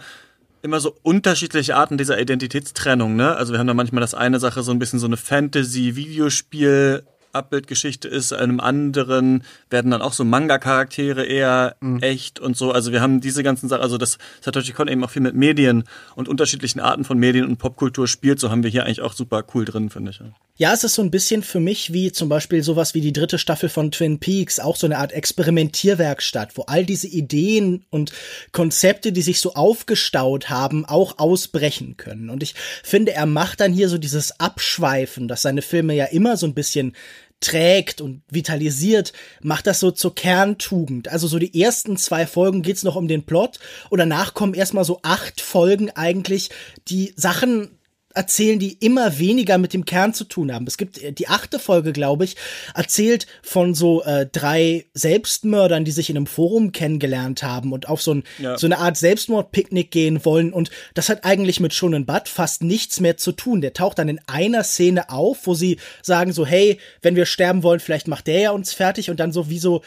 immer 0.62 0.80
so 0.80 0.96
unterschiedliche 1.02 1.76
Arten 1.76 1.98
dieser 1.98 2.20
Identitätstrennung, 2.20 3.16
ne? 3.16 3.36
Also 3.36 3.52
wir 3.52 3.58
haben 3.58 3.66
da 3.66 3.74
manchmal 3.74 4.00
das 4.00 4.14
eine 4.14 4.38
Sache 4.38 4.62
so 4.62 4.72
ein 4.72 4.78
bisschen 4.78 4.98
so 4.98 5.06
eine 5.06 5.16
Fantasy-Videospiel 5.16 7.04
Abbildgeschichte 7.32 8.08
ist, 8.08 8.32
einem 8.32 8.60
anderen 8.60 9.44
werden 9.70 9.90
dann 9.90 10.02
auch 10.02 10.12
so 10.12 10.24
Manga-Charaktere 10.24 11.24
eher 11.24 11.76
mhm. 11.80 12.02
echt 12.02 12.40
und 12.40 12.56
so. 12.56 12.72
Also 12.72 12.92
wir 12.92 13.00
haben 13.00 13.20
diese 13.20 13.42
ganzen 13.42 13.68
Sachen, 13.68 13.82
also 13.82 13.98
das 13.98 14.18
Satoshi 14.40 14.72
Kon 14.72 14.88
eben 14.88 15.04
auch 15.04 15.10
viel 15.10 15.22
mit 15.22 15.34
Medien 15.34 15.84
und 16.14 16.28
unterschiedlichen 16.28 16.80
Arten 16.80 17.04
von 17.04 17.18
Medien 17.18 17.46
und 17.46 17.58
Popkultur 17.58 18.08
spielt, 18.08 18.40
so 18.40 18.50
haben 18.50 18.62
wir 18.62 18.70
hier 18.70 18.84
eigentlich 18.84 19.00
auch 19.00 19.12
super 19.12 19.44
cool 19.54 19.64
drin, 19.64 19.90
finde 19.90 20.10
ich. 20.10 20.20
Ja, 20.56 20.74
es 20.74 20.84
ist 20.84 20.94
so 20.94 21.00
ein 21.00 21.10
bisschen 21.10 21.42
für 21.42 21.58
mich 21.58 21.94
wie 21.94 22.12
zum 22.12 22.28
Beispiel 22.28 22.62
sowas 22.62 22.92
wie 22.92 23.00
die 23.00 23.14
dritte 23.14 23.38
Staffel 23.38 23.70
von 23.70 23.90
Twin 23.90 24.18
Peaks, 24.18 24.60
auch 24.60 24.76
so 24.76 24.86
eine 24.86 24.98
Art 24.98 25.12
Experimentierwerkstatt, 25.12 26.58
wo 26.58 26.64
all 26.64 26.84
diese 26.84 27.06
Ideen 27.06 27.86
und 27.88 28.12
Konzepte, 28.52 29.10
die 29.12 29.22
sich 29.22 29.40
so 29.40 29.54
aufgestaut 29.54 30.50
haben, 30.50 30.84
auch 30.84 31.18
ausbrechen 31.18 31.96
können. 31.96 32.28
Und 32.28 32.42
ich 32.42 32.54
finde, 32.82 33.14
er 33.14 33.24
macht 33.24 33.60
dann 33.60 33.72
hier 33.72 33.88
so 33.88 33.96
dieses 33.96 34.38
Abschweifen, 34.38 35.28
dass 35.28 35.40
seine 35.40 35.62
Filme 35.62 35.94
ja 35.94 36.04
immer 36.04 36.36
so 36.36 36.44
ein 36.46 36.52
bisschen 36.52 36.94
trägt 37.40 38.00
und 38.00 38.22
vitalisiert, 38.30 39.12
macht 39.42 39.66
das 39.66 39.80
so 39.80 39.90
zur 39.90 40.14
Kerntugend. 40.14 41.08
Also 41.08 41.26
so 41.26 41.38
die 41.38 41.60
ersten 41.60 41.96
zwei 41.96 42.26
Folgen 42.26 42.62
geht's 42.62 42.84
noch 42.84 42.96
um 42.96 43.08
den 43.08 43.24
Plot 43.24 43.58
und 43.88 43.98
danach 43.98 44.34
kommen 44.34 44.54
erstmal 44.54 44.84
so 44.84 45.00
acht 45.02 45.40
Folgen 45.40 45.90
eigentlich, 45.90 46.50
die 46.88 47.12
Sachen 47.16 47.79
erzählen, 48.14 48.58
die 48.58 48.72
immer 48.72 49.18
weniger 49.18 49.58
mit 49.58 49.72
dem 49.72 49.84
Kern 49.84 50.12
zu 50.12 50.24
tun 50.24 50.52
haben. 50.52 50.66
Es 50.66 50.76
gibt 50.76 50.98
äh, 50.98 51.12
die 51.12 51.28
achte 51.28 51.58
Folge, 51.58 51.92
glaube 51.92 52.24
ich, 52.24 52.36
erzählt 52.74 53.26
von 53.42 53.74
so 53.74 54.02
äh, 54.02 54.26
drei 54.30 54.86
Selbstmördern, 54.94 55.84
die 55.84 55.92
sich 55.92 56.10
in 56.10 56.16
einem 56.16 56.26
Forum 56.26 56.72
kennengelernt 56.72 57.42
haben 57.42 57.72
und 57.72 57.88
auf 57.88 58.02
so, 58.02 58.14
ein, 58.14 58.24
ja. 58.38 58.58
so 58.58 58.66
eine 58.66 58.78
Art 58.78 58.96
Selbstmordpicknick 58.96 59.90
gehen 59.90 60.24
wollen. 60.24 60.52
Und 60.52 60.70
das 60.94 61.08
hat 61.08 61.24
eigentlich 61.24 61.60
mit 61.60 61.72
Shonen 61.72 62.06
Butt 62.06 62.28
fast 62.28 62.62
nichts 62.62 63.00
mehr 63.00 63.16
zu 63.16 63.32
tun. 63.32 63.60
Der 63.60 63.72
taucht 63.72 63.98
dann 63.98 64.08
in 64.08 64.20
einer 64.26 64.64
Szene 64.64 65.10
auf, 65.10 65.46
wo 65.46 65.54
sie 65.54 65.78
sagen 66.02 66.32
so, 66.32 66.44
hey, 66.44 66.78
wenn 67.02 67.16
wir 67.16 67.26
sterben 67.26 67.62
wollen, 67.62 67.80
vielleicht 67.80 68.08
macht 68.08 68.26
der 68.26 68.40
ja 68.40 68.50
uns 68.50 68.72
fertig 68.72 69.10
und 69.10 69.20
dann 69.20 69.32
so 69.32 69.48
wie 69.48 69.58
so 69.58 69.82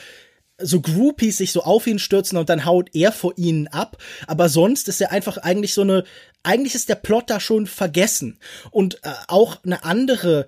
so 0.60 0.82
Groupies 0.82 1.38
sich 1.38 1.52
so 1.52 1.64
auf 1.64 1.88
ihn 1.88 2.00
stürzen 2.00 2.38
und 2.38 2.50
dann 2.50 2.66
haut 2.66 2.90
er 2.94 3.12
vor 3.12 3.34
ihnen 3.38 3.68
ab. 3.68 3.98
Aber 4.28 4.50
sonst 4.50 4.88
ist 4.88 5.02
er 5.02 5.12
einfach 5.12 5.38
eigentlich 5.38 5.74
so 5.74 5.82
eine, 5.82 6.04
eigentlich 6.44 6.76
ist 6.76 6.90
der 6.90 6.96
Plot 6.96 7.30
da 7.30 7.40
schon 7.40 7.68
vergessen. 7.68 8.38
Und 8.72 8.96
äh, 9.04 9.10
auch 9.28 9.64
eine 9.64 9.84
andere 9.84 10.48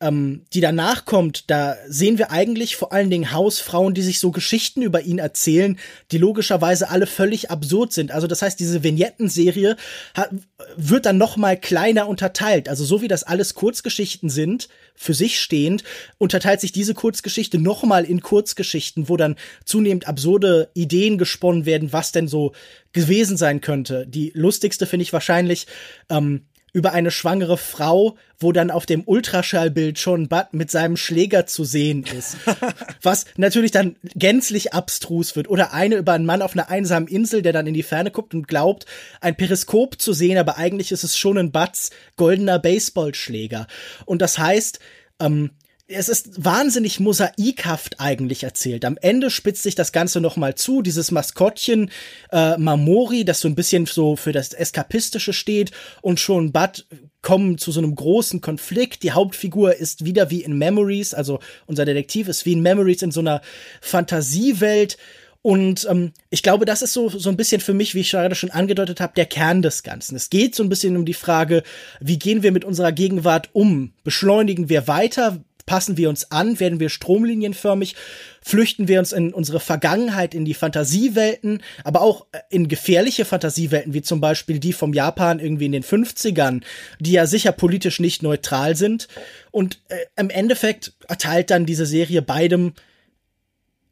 ähm, 0.00 0.42
die 0.52 0.60
danach 0.60 1.06
kommt, 1.06 1.50
da 1.50 1.76
sehen 1.88 2.18
wir 2.18 2.30
eigentlich 2.30 2.76
vor 2.76 2.92
allen 2.92 3.08
Dingen 3.08 3.32
Hausfrauen, 3.32 3.94
die 3.94 4.02
sich 4.02 4.20
so 4.20 4.30
Geschichten 4.30 4.82
über 4.82 5.00
ihn 5.02 5.18
erzählen, 5.18 5.78
die 6.12 6.18
logischerweise 6.18 6.90
alle 6.90 7.06
völlig 7.06 7.50
absurd 7.50 7.92
sind. 7.92 8.10
Also 8.10 8.26
das 8.26 8.42
heißt, 8.42 8.60
diese 8.60 8.82
Vignettenserie 8.82 9.76
hat, 10.14 10.30
wird 10.76 11.06
dann 11.06 11.16
noch 11.16 11.38
mal 11.38 11.58
kleiner 11.58 12.08
unterteilt. 12.08 12.68
Also 12.68 12.84
so 12.84 13.00
wie 13.00 13.08
das 13.08 13.22
alles 13.22 13.54
Kurzgeschichten 13.54 14.28
sind, 14.28 14.68
für 14.94 15.14
sich 15.14 15.40
stehend, 15.40 15.82
unterteilt 16.18 16.60
sich 16.60 16.72
diese 16.72 16.94
Kurzgeschichte 16.94 17.58
noch 17.58 17.82
mal 17.82 18.04
in 18.04 18.20
Kurzgeschichten, 18.20 19.08
wo 19.08 19.16
dann 19.16 19.36
zunehmend 19.64 20.08
absurde 20.08 20.68
Ideen 20.74 21.16
gesponnen 21.16 21.64
werden, 21.64 21.92
was 21.92 22.12
denn 22.12 22.28
so 22.28 22.52
gewesen 22.92 23.38
sein 23.38 23.62
könnte. 23.62 24.06
Die 24.06 24.30
lustigste 24.34 24.86
finde 24.86 25.04
ich 25.04 25.12
wahrscheinlich 25.12 25.66
ähm, 26.10 26.42
über 26.76 26.92
eine 26.92 27.10
schwangere 27.10 27.56
Frau, 27.56 28.18
wo 28.38 28.52
dann 28.52 28.70
auf 28.70 28.84
dem 28.84 29.02
Ultraschallbild 29.06 29.98
schon 29.98 30.28
Bud 30.28 30.48
mit 30.52 30.70
seinem 30.70 30.98
Schläger 30.98 31.46
zu 31.46 31.64
sehen 31.64 32.04
ist. 32.04 32.36
Was 33.02 33.24
natürlich 33.38 33.70
dann 33.70 33.96
gänzlich 34.14 34.74
abstrus 34.74 35.36
wird. 35.36 35.48
Oder 35.48 35.72
eine 35.72 35.94
über 35.94 36.12
einen 36.12 36.26
Mann 36.26 36.42
auf 36.42 36.52
einer 36.52 36.68
einsamen 36.68 37.08
Insel, 37.08 37.40
der 37.40 37.54
dann 37.54 37.66
in 37.66 37.72
die 37.72 37.82
Ferne 37.82 38.10
guckt 38.10 38.34
und 38.34 38.46
glaubt, 38.46 38.84
ein 39.22 39.36
Periskop 39.36 39.98
zu 39.98 40.12
sehen, 40.12 40.36
aber 40.36 40.58
eigentlich 40.58 40.92
ist 40.92 41.02
es 41.02 41.16
schon 41.16 41.38
ein 41.38 41.50
Buds 41.50 41.92
goldener 42.16 42.58
Baseballschläger. 42.58 43.66
Und 44.04 44.20
das 44.20 44.38
heißt, 44.38 44.78
ähm, 45.18 45.52
es 45.88 46.08
ist 46.08 46.44
wahnsinnig 46.44 46.98
mosaikhaft 46.98 48.00
eigentlich 48.00 48.42
erzählt. 48.42 48.84
Am 48.84 48.98
Ende 49.00 49.30
spitzt 49.30 49.62
sich 49.62 49.76
das 49.76 49.92
Ganze 49.92 50.20
noch 50.20 50.36
mal 50.36 50.56
zu. 50.56 50.82
Dieses 50.82 51.12
Maskottchen 51.12 51.90
äh, 52.32 52.56
Mamori, 52.56 53.24
das 53.24 53.40
so 53.40 53.48
ein 53.48 53.54
bisschen 53.54 53.86
so 53.86 54.16
für 54.16 54.32
das 54.32 54.52
Eskapistische 54.52 55.32
steht 55.32 55.70
und 56.02 56.18
schon 56.18 56.50
Bud 56.50 56.86
kommen 57.22 57.58
zu 57.58 57.70
so 57.70 57.80
einem 57.80 57.94
großen 57.94 58.40
Konflikt. 58.40 59.04
Die 59.04 59.12
Hauptfigur 59.12 59.76
ist 59.76 60.04
wieder 60.04 60.30
wie 60.30 60.42
in 60.42 60.58
Memories, 60.58 61.14
also 61.14 61.38
unser 61.66 61.84
Detektiv 61.84 62.28
ist 62.28 62.46
wie 62.46 62.54
in 62.54 62.62
Memories 62.62 63.02
in 63.02 63.12
so 63.12 63.20
einer 63.20 63.40
Fantasiewelt. 63.80 64.96
Und 65.40 65.86
ähm, 65.88 66.12
ich 66.30 66.42
glaube, 66.42 66.64
das 66.64 66.82
ist 66.82 66.92
so, 66.92 67.08
so 67.08 67.28
ein 67.28 67.36
bisschen 67.36 67.60
für 67.60 67.74
mich, 67.74 67.94
wie 67.94 68.00
ich 68.00 68.10
gerade 68.10 68.34
schon 68.34 68.50
angedeutet 68.50 69.00
habe, 69.00 69.12
der 69.14 69.26
Kern 69.26 69.62
des 69.62 69.84
Ganzen. 69.84 70.16
Es 70.16 70.30
geht 70.30 70.56
so 70.56 70.64
ein 70.64 70.68
bisschen 70.68 70.96
um 70.96 71.04
die 71.04 71.14
Frage, 71.14 71.62
wie 72.00 72.18
gehen 72.18 72.42
wir 72.42 72.50
mit 72.50 72.64
unserer 72.64 72.90
Gegenwart 72.90 73.50
um? 73.52 73.92
Beschleunigen 74.02 74.68
wir 74.68 74.88
weiter? 74.88 75.38
Passen 75.66 75.96
wir 75.96 76.08
uns 76.08 76.30
an? 76.30 76.60
Werden 76.60 76.80
wir 76.80 76.88
stromlinienförmig? 76.88 77.96
Flüchten 78.40 78.86
wir 78.86 79.00
uns 79.00 79.12
in 79.12 79.34
unsere 79.34 79.58
Vergangenheit, 79.58 80.34
in 80.34 80.44
die 80.44 80.54
Fantasiewelten, 80.54 81.62
aber 81.82 82.00
auch 82.00 82.26
äh, 82.32 82.38
in 82.50 82.68
gefährliche 82.68 83.24
Fantasiewelten, 83.24 83.92
wie 83.92 84.02
zum 84.02 84.20
Beispiel 84.20 84.60
die 84.60 84.72
vom 84.72 84.94
Japan 84.94 85.40
irgendwie 85.40 85.66
in 85.66 85.72
den 85.72 85.82
50ern, 85.82 86.62
die 87.00 87.12
ja 87.12 87.26
sicher 87.26 87.52
politisch 87.52 87.98
nicht 87.98 88.22
neutral 88.22 88.76
sind. 88.76 89.08
Und 89.50 89.80
äh, 89.88 89.96
im 90.16 90.30
Endeffekt 90.30 90.94
erteilt 91.08 91.50
dann 91.50 91.66
diese 91.66 91.86
Serie 91.86 92.22
beidem 92.22 92.72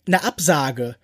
eine 0.07 0.23
Absage. 0.23 0.97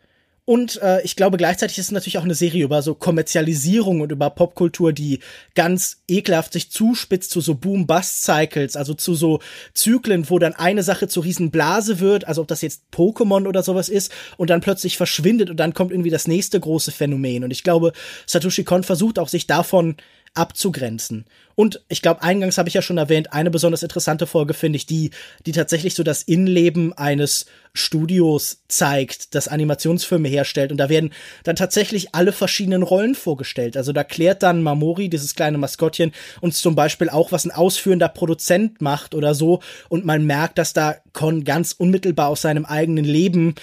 Und 0.51 0.83
äh, 0.83 1.01
ich 1.03 1.15
glaube, 1.15 1.37
gleichzeitig 1.37 1.79
ist 1.79 1.85
es 1.85 1.93
natürlich 1.93 2.19
auch 2.19 2.25
eine 2.25 2.35
Serie 2.35 2.65
über 2.65 2.83
so 2.83 2.97
Kommerzialisierung 2.97 4.01
und 4.01 4.11
über 4.11 4.31
Popkultur, 4.31 4.93
die 4.93 5.21
ganz 5.55 6.03
ekelhaft 6.09 6.55
sich 6.55 6.73
zuspitzt 6.73 7.31
zu 7.31 7.41
so 7.41 7.55
Boom-Bust-Cycles, 7.55 8.75
also 8.75 8.95
zu 8.95 9.15
so 9.15 9.39
Zyklen, 9.75 10.29
wo 10.29 10.41
dann 10.41 10.55
eine 10.55 10.83
Sache 10.83 11.07
zur 11.07 11.23
Riesenblase 11.23 12.01
wird, 12.01 12.27
also 12.27 12.43
ob 12.43 12.49
das 12.49 12.63
jetzt 12.63 12.83
Pokémon 12.93 13.47
oder 13.47 13.63
sowas 13.63 13.89
ist, 13.89 14.11
und 14.39 14.51
dann 14.51 14.61
plötzlich 14.61 14.97
verschwindet 14.97 15.51
und 15.51 15.57
dann 15.59 15.73
kommt 15.73 15.93
irgendwie 15.93 16.11
das 16.11 16.27
nächste 16.27 16.59
große 16.59 16.91
Phänomen. 16.91 17.45
Und 17.45 17.53
ich 17.53 17.63
glaube, 17.63 17.93
Satoshi 18.27 18.65
Kon 18.65 18.83
versucht 18.83 19.21
auch 19.21 19.29
sich 19.29 19.47
davon 19.47 19.99
abzugrenzen. 20.35 21.25
Und 21.55 21.83
ich 21.89 22.01
glaube, 22.01 22.23
eingangs 22.23 22.57
habe 22.57 22.69
ich 22.69 22.75
ja 22.75 22.83
schon 22.83 22.97
erwähnt, 22.97 23.33
eine 23.33 23.51
besonders 23.51 23.83
interessante 23.83 24.27
Folge 24.27 24.55
finde 24.55 24.77
ich 24.77 24.87
die, 24.87 25.11
die 25.45 25.53
tatsächlich 25.53 25.95
so 25.95 26.03
das 26.03 26.23
Innenleben 26.23 26.93
eines 26.95 27.47
Studios 27.75 28.63
zeigt, 28.69 29.35
das 29.35 29.49
Animationsfilme 29.49 30.29
herstellt. 30.29 30.71
Und 30.71 30.79
da 30.79 30.89
werden 30.89 31.13
dann 31.45 31.57
tatsächlich 31.57 32.15
alle 32.15 32.33
verschiedenen 32.33 32.83
Rollen 32.83 33.15
vorgestellt. 33.15 33.77
Also 33.77 33.93
da 33.93 34.05
klärt 34.05 34.43
dann 34.43 34.63
Mamori, 34.63 35.11
dieses 35.11 35.35
kleine 35.35 35.59
Maskottchen, 35.59 36.13
uns 36.41 36.63
zum 36.63 36.75
Beispiel 36.75 37.11
auch, 37.11 37.33
was 37.33 37.45
ein 37.45 37.51
ausführender 37.51 38.09
Produzent 38.09 38.81
macht 38.81 39.15
oder 39.15 39.35
so. 39.35 39.61
Und 39.89 40.07
man 40.07 40.25
merkt, 40.25 40.57
dass 40.57 40.73
da 40.73 40.97
Con 41.13 41.45
ganz 41.45 41.73
unmittelbar 41.73 42.29
aus 42.29 42.41
seinem 42.41 42.65
eigenen 42.65 43.05
Leben 43.05 43.55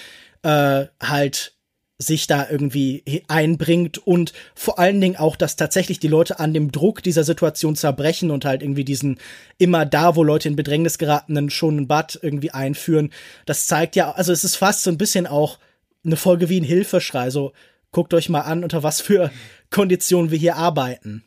äh, 0.44 0.86
halt 1.02 1.57
sich 2.00 2.28
da 2.28 2.48
irgendwie 2.50 3.04
einbringt 3.28 3.98
und 3.98 4.34
vor 4.54 4.78
allen 4.78 5.02
Dingen 5.02 5.16
auch, 5.16 5.36
dass 5.36 5.56
tatsächlich 5.56 6.00
die 6.00 6.08
Leute 6.08 6.40
an 6.40 6.54
dem 6.54 6.72
Druck 6.72 7.02
dieser 7.02 7.24
Situation 7.24 7.76
zerbrechen 7.76 8.30
und 8.30 8.46
halt 8.46 8.62
irgendwie 8.62 8.86
diesen 8.86 9.18
immer 9.58 9.84
da, 9.86 10.16
wo 10.16 10.24
Leute 10.24 10.48
in 10.48 10.56
Bedrängnis 10.56 11.00
geratenen 11.00 11.50
schon 11.50 11.78
ein 11.78 11.88
Bad 11.88 12.20
irgendwie 12.22 12.52
einführen. 12.52 13.12
Das 13.48 13.66
zeigt 13.66 13.96
ja, 13.96 14.12
also 14.12 14.32
es 14.32 14.44
ist 14.44 14.58
fast 14.58 14.84
so 14.84 14.92
ein 14.92 15.00
bisschen 15.00 15.26
auch 15.26 15.58
eine 16.06 16.18
Folge 16.18 16.50
wie 16.50 16.62
ein 16.62 16.66
Hilfeschrei. 16.66 17.32
So, 17.32 17.54
guckt 17.92 18.14
euch 18.14 18.30
mal 18.30 18.42
an, 18.42 18.64
unter 18.64 18.84
was 18.84 19.02
für 19.02 19.32
Konditionen 19.72 20.30
wir 20.30 20.38
hier 20.38 20.56
arbeiten. 20.56 21.24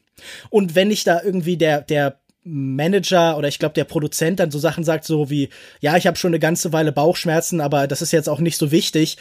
Und 0.50 0.76
wenn 0.76 0.92
ich 0.92 1.02
da 1.02 1.20
irgendwie 1.20 1.56
der, 1.56 1.80
der 1.80 2.20
Manager 2.44 3.36
oder 3.36 3.48
ich 3.48 3.58
glaube 3.58 3.74
der 3.74 3.84
Produzent 3.84 4.40
dann 4.40 4.50
so 4.50 4.58
Sachen 4.58 4.84
sagt, 4.84 5.04
so 5.04 5.30
wie, 5.30 5.50
ja, 5.80 5.96
ich 5.96 6.06
habe 6.06 6.16
schon 6.16 6.30
eine 6.30 6.38
ganze 6.38 6.72
Weile 6.72 6.92
Bauchschmerzen, 6.92 7.60
aber 7.60 7.86
das 7.86 8.02
ist 8.02 8.12
jetzt 8.12 8.28
auch 8.28 8.40
nicht 8.40 8.56
so 8.56 8.70
wichtig, 8.70 9.18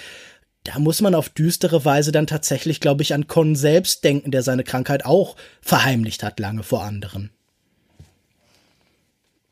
da 0.72 0.78
muss 0.78 1.02
man 1.02 1.16
auf 1.16 1.30
düstere 1.30 1.84
Weise 1.84 2.12
dann 2.12 2.28
tatsächlich, 2.28 2.80
glaube 2.80 3.02
ich, 3.02 3.16
an 3.16 3.26
Con 3.26 3.56
selbst 3.56 4.04
denken, 4.04 4.30
der 4.30 4.44
seine 4.44 4.64
Krankheit 4.64 5.04
auch 5.04 5.36
verheimlicht 5.62 6.22
hat 6.22 6.40
lange 6.40 6.62
vor 6.62 6.84
anderen. 6.84 7.32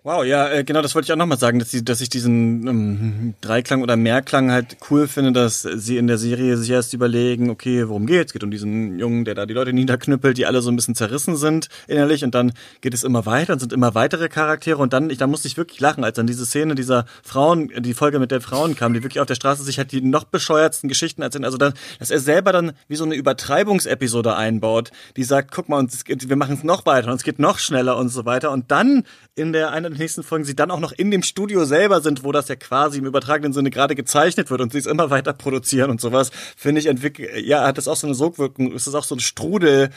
Wow, 0.07 0.23
ja, 0.23 0.47
äh, 0.47 0.63
genau, 0.63 0.81
das 0.81 0.95
wollte 0.95 1.07
ich 1.07 1.11
auch 1.11 1.17
nochmal 1.17 1.37
sagen, 1.37 1.59
dass, 1.59 1.69
sie, 1.69 1.83
dass 1.83 1.99
ich 1.99 2.07
diesen 2.07 2.65
ähm, 2.65 3.33
Dreiklang 3.41 3.81
oder 3.81 3.97
Mehrklang 3.97 4.53
halt 4.53 4.77
cool 4.89 5.05
finde, 5.05 5.33
dass 5.33 5.63
sie 5.63 5.97
in 5.97 6.07
der 6.07 6.17
Serie 6.17 6.55
sich 6.55 6.69
erst 6.69 6.93
überlegen, 6.93 7.49
okay, 7.49 7.89
worum 7.89 8.05
geht's? 8.05 8.31
Geht 8.31 8.45
um 8.45 8.49
diesen 8.49 8.99
Jungen, 8.99 9.25
der 9.25 9.35
da 9.35 9.45
die 9.45 9.53
Leute 9.53 9.73
niederknüppelt, 9.73 10.37
die 10.37 10.45
alle 10.45 10.61
so 10.61 10.71
ein 10.71 10.77
bisschen 10.77 10.95
zerrissen 10.95 11.35
sind 11.35 11.67
innerlich 11.87 12.23
und 12.23 12.33
dann 12.35 12.53
geht 12.79 12.93
es 12.93 13.03
immer 13.03 13.25
weiter 13.25 13.51
und 13.51 13.59
sind 13.59 13.73
immer 13.73 13.95
weitere 13.95 14.29
Charaktere 14.29 14.77
und 14.77 14.93
dann, 14.93 15.09
ich, 15.09 15.17
da 15.17 15.27
musste 15.27 15.49
ich 15.49 15.57
wirklich 15.57 15.81
lachen, 15.81 16.05
als 16.05 16.15
dann 16.15 16.25
diese 16.25 16.45
Szene 16.45 16.75
dieser 16.75 17.03
Frauen, 17.21 17.69
die 17.77 17.93
Folge 17.93 18.19
mit 18.19 18.31
den 18.31 18.39
Frauen 18.39 18.77
kam, 18.77 18.93
die 18.93 19.03
wirklich 19.03 19.19
auf 19.19 19.27
der 19.27 19.35
Straße 19.35 19.63
sich 19.63 19.77
halt 19.77 19.91
die 19.91 19.99
noch 19.99 20.23
bescheuertsten 20.23 20.87
Geschichten 20.87 21.21
erzählen, 21.21 21.43
also 21.43 21.57
dann, 21.57 21.73
dass 21.99 22.11
er 22.11 22.19
selber 22.19 22.53
dann 22.53 22.71
wie 22.87 22.95
so 22.95 23.03
eine 23.03 23.15
Übertreibungsepisode 23.15 24.37
einbaut, 24.37 24.91
die 25.17 25.25
sagt, 25.25 25.51
guck 25.53 25.67
mal, 25.67 25.79
uns, 25.79 26.05
wir 26.07 26.35
machen 26.37 26.55
es 26.55 26.63
noch 26.63 26.85
weiter 26.85 27.09
und 27.09 27.17
es 27.17 27.23
geht 27.23 27.39
noch 27.39 27.59
schneller 27.59 27.97
und 27.97 28.07
so 28.07 28.23
weiter 28.23 28.51
und 28.51 28.71
dann 28.71 29.03
in 29.35 29.51
der 29.51 29.71
einen 29.71 29.96
nächsten 29.97 30.23
Folgen 30.23 30.45
sie 30.45 30.55
dann 30.55 30.71
auch 30.71 30.79
noch 30.79 30.91
in 30.91 31.11
dem 31.11 31.23
Studio 31.23 31.65
selber 31.65 32.01
sind, 32.01 32.23
wo 32.23 32.31
das 32.31 32.47
ja 32.47 32.55
quasi 32.55 32.99
im 32.99 33.05
übertragenen 33.05 33.53
Sinne 33.53 33.69
gerade 33.69 33.95
gezeichnet 33.95 34.49
wird 34.49 34.61
und 34.61 34.71
sie 34.71 34.79
es 34.79 34.85
immer 34.85 35.09
weiter 35.09 35.33
produzieren 35.33 35.89
und 35.89 36.01
sowas, 36.01 36.31
finde 36.55 36.81
ich 36.81 36.87
entwickelt, 36.87 37.45
ja, 37.45 37.65
hat 37.65 37.77
das 37.77 37.87
auch 37.87 37.95
so 37.95 38.07
eine 38.07 38.15
Sogwirkung, 38.15 38.71
ist 38.71 38.87
das 38.87 38.95
auch 38.95 39.03
so 39.03 39.15
ein 39.15 39.19
Strudel, 39.19 39.89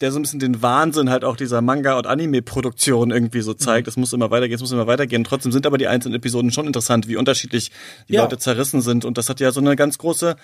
der 0.00 0.12
so 0.12 0.18
ein 0.18 0.22
bisschen 0.22 0.40
den 0.40 0.62
Wahnsinn 0.62 1.10
halt 1.10 1.24
auch 1.24 1.36
dieser 1.36 1.62
Manga- 1.62 1.96
und 1.96 2.06
Anime-Produktion 2.06 3.10
irgendwie 3.10 3.40
so 3.40 3.54
zeigt. 3.54 3.88
Es 3.88 3.96
mhm. 3.96 4.02
muss 4.02 4.12
immer 4.12 4.30
weitergehen, 4.30 4.56
es 4.56 4.60
muss 4.60 4.72
immer 4.72 4.86
weitergehen. 4.86 5.24
Trotzdem 5.24 5.52
sind 5.52 5.66
aber 5.66 5.78
die 5.78 5.88
einzelnen 5.88 6.16
Episoden 6.16 6.52
schon 6.52 6.66
interessant, 6.66 7.08
wie 7.08 7.16
unterschiedlich 7.16 7.70
die 8.08 8.14
ja. 8.14 8.22
Leute 8.22 8.38
zerrissen 8.38 8.82
sind. 8.82 9.04
Und 9.04 9.16
das 9.16 9.30
hat 9.30 9.40
ja 9.40 9.52
so 9.52 9.60
eine 9.60 9.74
ganz 9.74 9.96
große 9.96 10.36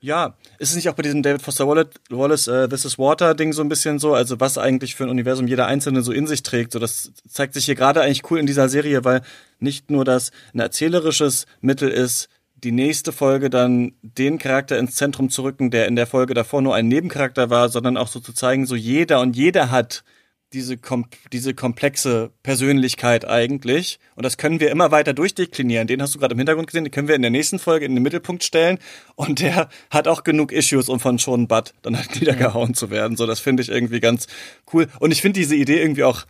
ja, 0.00 0.36
ist 0.58 0.70
es 0.70 0.76
nicht 0.76 0.88
auch 0.88 0.94
bei 0.94 1.02
diesem 1.02 1.22
David 1.22 1.42
Foster 1.42 1.66
Wallace 1.66 2.48
uh, 2.48 2.68
This 2.68 2.84
is 2.84 2.98
Water 2.98 3.34
Ding 3.34 3.52
so 3.52 3.62
ein 3.62 3.68
bisschen 3.68 3.98
so, 3.98 4.14
also 4.14 4.38
was 4.38 4.56
eigentlich 4.56 4.94
für 4.94 5.04
ein 5.04 5.10
Universum 5.10 5.48
jeder 5.48 5.66
einzelne 5.66 6.02
so 6.02 6.12
in 6.12 6.26
sich 6.26 6.42
trägt, 6.42 6.72
so 6.72 6.78
das 6.78 7.12
zeigt 7.28 7.54
sich 7.54 7.64
hier 7.64 7.74
gerade 7.74 8.00
eigentlich 8.00 8.30
cool 8.30 8.38
in 8.38 8.46
dieser 8.46 8.68
Serie, 8.68 9.04
weil 9.04 9.22
nicht 9.58 9.90
nur 9.90 10.04
das 10.04 10.30
ein 10.54 10.60
erzählerisches 10.60 11.46
Mittel 11.60 11.90
ist, 11.90 12.28
die 12.54 12.72
nächste 12.72 13.12
Folge 13.12 13.50
dann 13.50 13.92
den 14.02 14.38
Charakter 14.38 14.78
ins 14.78 14.94
Zentrum 14.94 15.30
zu 15.30 15.42
rücken, 15.42 15.70
der 15.70 15.86
in 15.86 15.96
der 15.96 16.06
Folge 16.06 16.34
davor 16.34 16.62
nur 16.62 16.74
ein 16.74 16.88
Nebencharakter 16.88 17.50
war, 17.50 17.68
sondern 17.68 17.96
auch 17.96 18.08
so 18.08 18.20
zu 18.20 18.32
zeigen, 18.32 18.66
so 18.66 18.74
jeder 18.74 19.20
und 19.20 19.36
jeder 19.36 19.70
hat 19.70 20.04
diese, 20.52 20.78
kom 20.78 21.06
diese 21.32 21.54
komplexe 21.54 22.30
Persönlichkeit 22.42 23.26
eigentlich. 23.26 23.98
Und 24.14 24.24
das 24.24 24.36
können 24.36 24.60
wir 24.60 24.70
immer 24.70 24.90
weiter 24.90 25.12
durchdeklinieren. 25.12 25.86
Den 25.86 26.00
hast 26.00 26.14
du 26.14 26.18
gerade 26.18 26.32
im 26.32 26.38
Hintergrund 26.38 26.68
gesehen, 26.68 26.84
den 26.84 26.90
können 26.90 27.08
wir 27.08 27.14
in 27.14 27.22
der 27.22 27.30
nächsten 27.30 27.58
Folge 27.58 27.84
in 27.86 27.94
den 27.94 28.02
Mittelpunkt 28.02 28.44
stellen. 28.44 28.78
Und 29.14 29.40
der 29.40 29.68
hat 29.90 30.08
auch 30.08 30.24
genug 30.24 30.52
Issues, 30.52 30.88
um 30.88 31.00
von 31.00 31.18
Sean 31.18 31.48
Butt 31.48 31.74
dann 31.82 31.96
halt 31.96 32.14
niedergehauen 32.20 32.74
zu 32.74 32.90
werden. 32.90 33.16
So, 33.16 33.26
das 33.26 33.40
finde 33.40 33.62
ich 33.62 33.68
irgendwie 33.68 34.00
ganz 34.00 34.26
cool. 34.72 34.88
Und 35.00 35.12
ich 35.12 35.20
finde 35.20 35.40
diese 35.40 35.54
Idee 35.54 35.80
irgendwie 35.80 36.04
auch 36.04 36.24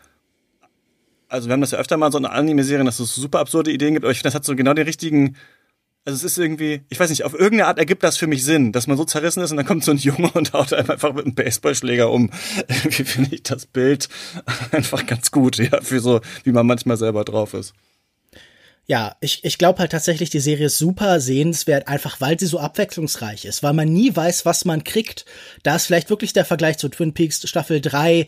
also 1.31 1.49
wir 1.49 1.53
haben 1.53 1.61
das 1.61 1.73
ja 1.73 1.78
öfter 1.78 1.99
mal 1.99 2.11
so 2.11 2.16
in 2.16 2.24
Anime-Serien, 2.24 2.86
dass 2.86 3.01
es 3.01 3.15
super 3.15 3.40
absurde 3.40 3.70
Ideen 3.70 3.93
gibt, 3.93 4.05
aber 4.05 4.12
ich 4.12 4.19
finde, 4.19 4.28
das 4.28 4.35
hat 4.35 4.45
so 4.45 4.57
genau 4.57 4.73
den 4.73 4.86
richtigen 4.86 5.36
also 6.05 6.16
es 6.16 6.33
ist 6.33 6.39
irgendwie, 6.39 6.83
ich 6.89 6.99
weiß 6.99 7.11
nicht, 7.11 7.25
auf 7.25 7.35
irgendeine 7.35 7.66
Art 7.66 7.79
ergibt 7.79 8.03
das 8.03 8.16
für 8.16 8.27
mich 8.27 8.45
Sinn, 8.45 8.73
dass 8.73 8.87
man 8.87 8.97
so 8.97 9.05
zerrissen 9.05 9.43
ist 9.43 9.51
und 9.51 9.59
dann 9.59 9.66
kommt 9.66 9.85
so 9.85 9.91
ein 9.91 9.99
Junge 9.99 10.31
und 10.33 10.53
haut 10.55 10.73
einem 10.73 10.91
einfach 10.91 11.12
mit 11.12 11.27
einem 11.27 11.35
Baseballschläger 11.35 12.11
um. 12.11 12.31
Irgendwie 12.69 13.05
finde 13.05 13.35
ich 13.35 13.43
das 13.43 13.66
Bild 13.66 14.09
einfach 14.73 15.07
ganz 15.07 15.31
gut, 15.31 15.59
ja, 15.59 15.81
für 15.83 16.01
so, 16.01 16.20
wie 16.45 16.53
man 16.53 16.66
manchmal 16.66 16.97
selber 16.97 17.25
drauf 17.25 17.55
ist. 17.55 17.75
Ja, 18.87 19.16
ich, 19.20 19.45
ich 19.45 19.59
glaube 19.59 19.81
halt 19.81 19.93
tatsächlich, 19.93 20.31
die 20.31 20.41
Serie 20.41 20.66
ist 20.66 20.79
super 20.79 21.20
sehenswert, 21.20 21.89
einfach 21.89 22.23
weil 22.23 22.41
sie 22.41 22.47
so 22.47 22.59
abwechslungsreich 22.59 23.45
ist, 23.45 23.62
weil 23.62 23.75
man 23.75 23.93
nie 23.93 24.16
weiß, 24.16 24.47
was 24.47 24.65
man 24.65 24.83
kriegt. 24.83 25.27
Da 25.62 25.77
ist 25.77 25.85
vielleicht 25.85 26.09
wirklich 26.09 26.33
der 26.33 26.47
Vergleich 26.47 26.79
zu 26.79 26.89
Twin 26.89 27.12
Peaks 27.12 27.47
Staffel 27.47 27.83
3 27.83 28.27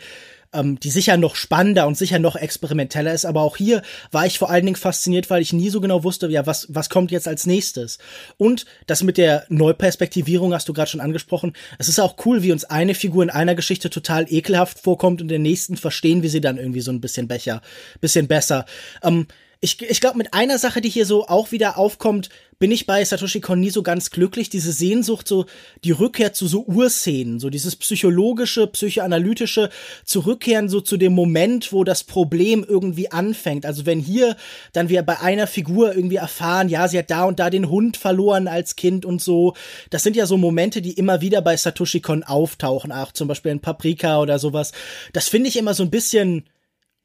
ähm, 0.53 0.81
die 0.81 0.91
sicher 0.91 1.17
noch 1.17 1.37
spannender 1.37 1.87
und 1.87 1.97
sicher 1.97 2.19
noch 2.19 2.37
experimenteller 2.37 3.13
ist. 3.13 3.25
Aber 3.25 3.43
auch 3.43 3.57
hier 3.57 3.83
war 4.11 4.27
ich 4.27 4.39
vor 4.39 4.51
allen 4.51 4.65
Dingen 4.65 4.77
fasziniert, 4.77 5.31
weil 5.31 5.43
ich 5.43 5.53
nie 5.53 5.71
so 5.71 5.81
genau 5.81 6.05
wusste, 6.05 6.29
ja, 6.29 6.47
was, 6.47 6.67
was 6.71 6.91
kommt 6.91 7.11
jetzt 7.11 7.29
als 7.29 7.47
nächstes. 7.47 7.99
Und 8.37 8.67
das 8.87 9.03
mit 9.03 9.17
der 9.17 9.45
Neuperspektivierung 9.49 10.53
hast 10.55 10.69
du 10.69 10.73
gerade 10.73 10.91
schon 10.91 11.01
angesprochen. 11.01 11.53
Es 11.79 11.89
ist 11.89 12.01
auch 12.01 12.17
cool, 12.25 12.43
wie 12.43 12.53
uns 12.53 12.65
eine 12.65 12.95
Figur 12.95 13.23
in 13.23 13.31
einer 13.31 13.55
Geschichte 13.55 13.91
total 13.91 14.27
ekelhaft 14.33 14.81
vorkommt 14.81 15.21
und 15.21 15.27
in 15.27 15.29
der 15.29 15.39
nächsten 15.39 15.77
verstehen 15.77 16.23
wir 16.23 16.31
sie 16.31 16.41
dann 16.41 16.59
irgendwie 16.59 16.81
so 16.81 16.91
ein 16.91 17.01
bisschen 17.01 17.29
becher, 17.29 17.63
bisschen 18.01 18.29
besser. 18.29 18.67
Ähm, 19.03 19.27
ich, 19.63 19.83
ich 19.83 20.01
glaube, 20.01 20.17
mit 20.17 20.33
einer 20.33 20.59
Sache, 20.59 20.81
die 20.81 20.89
hier 20.89 21.05
so 21.05 21.27
auch 21.27 21.53
wieder 21.53 21.77
aufkommt, 21.77 22.31
bin 22.59 22.71
ich 22.71 22.87
bei 22.87 23.05
Satoshi 23.05 23.41
Kon 23.41 23.61
nie 23.61 23.69
so 23.69 23.83
ganz 23.83 24.11
glücklich. 24.11 24.49
Diese 24.49 24.73
Sehnsucht, 24.73 25.29
so 25.29 25.45
die 25.85 25.91
Rückkehr 25.91 26.33
zu 26.33 26.47
so 26.47 26.65
Urszenen, 26.65 27.41
so 27.41 27.51
dieses 27.51 27.77
psychologische, 27.77 28.67
psychoanalytische 28.67 29.69
Zurückkehren 30.05 30.71
so 30.71 30.81
zu 30.81 30.97
dem 30.97 31.13
Moment, 31.13 31.75
wo 31.75 31.85
das 31.85 32.05
Problem 32.05 32.65
irgendwie 32.67 33.11
anfängt. 33.11 33.67
Also 33.67 33.85
wenn 33.85 34.01
hier 34.01 34.37
dann 34.73 34.89
wir 34.89 35.03
bei 35.03 35.21
einer 35.21 35.47
Figur 35.47 35.95
irgendwie 35.95 36.17
erfahren, 36.17 36.71
ja, 36.71 36.89
sie 36.89 36.99
hat 36.99 37.11
da 37.11 37.25
und 37.25 37.39
da 37.39 37.51
den 37.51 37.69
Hund 37.69 37.99
verloren 37.99 38.49
als 38.49 38.77
Kind 38.77 39.05
und 39.05 39.21
so. 39.21 39.55
Das 39.91 40.03
sind 40.03 40.17
ja 40.17 40.25
so 40.25 40.39
Momente, 40.39 40.81
die 40.81 40.93
immer 40.93 41.21
wieder 41.21 41.43
bei 41.43 41.57
Satoshi 41.57 42.01
Kon 42.01 42.23
auftauchen, 42.23 42.93
auch 42.93 43.13
zum 43.13 43.29
Beispiel 43.29 43.53
in 43.53 43.61
Paprika 43.61 44.21
oder 44.21 44.39
sowas. 44.39 44.73
Das 45.13 45.29
finde 45.29 45.49
ich 45.49 45.57
immer 45.59 45.75
so 45.75 45.83
ein 45.83 45.91
bisschen 45.91 46.49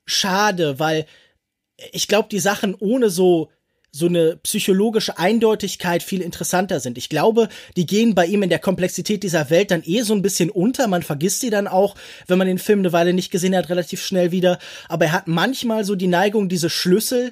schade, 0.06 0.80
weil 0.80 1.06
ich 1.92 2.08
glaube, 2.08 2.30
die 2.32 2.40
Sachen 2.40 2.76
ohne 2.76 3.10
so 3.10 3.50
so 3.96 4.08
eine 4.08 4.36
psychologische 4.44 5.18
Eindeutigkeit 5.18 6.04
viel 6.04 6.20
interessanter 6.20 6.82
sind. 6.82 6.98
Ich 6.98 7.08
glaube, 7.08 7.48
die 7.78 7.86
gehen 7.86 8.14
bei 8.14 8.26
ihm 8.26 8.44
in 8.44 8.50
der 8.50 8.60
Komplexität 8.60 9.24
dieser 9.24 9.50
Welt 9.50 9.72
dann 9.72 9.84
eh 9.86 10.02
so 10.02 10.14
ein 10.14 10.22
bisschen 10.22 10.50
unter. 10.50 10.90
Man 10.90 11.02
vergisst 11.02 11.40
sie 11.40 11.50
dann 11.50 11.70
auch, 11.70 11.96
wenn 12.28 12.38
man 12.38 12.48
den 12.48 12.58
Film 12.58 12.80
eine 12.80 12.92
Weile 12.92 13.14
nicht 13.14 13.32
gesehen 13.32 13.56
hat, 13.56 13.70
relativ 13.70 14.04
schnell 14.04 14.32
wieder. 14.32 14.60
Aber 14.90 15.06
er 15.06 15.12
hat 15.14 15.30
manchmal 15.30 15.86
so 15.86 15.96
die 15.96 16.08
Neigung, 16.08 16.50
diese 16.50 16.70
Schlüssel 16.70 17.32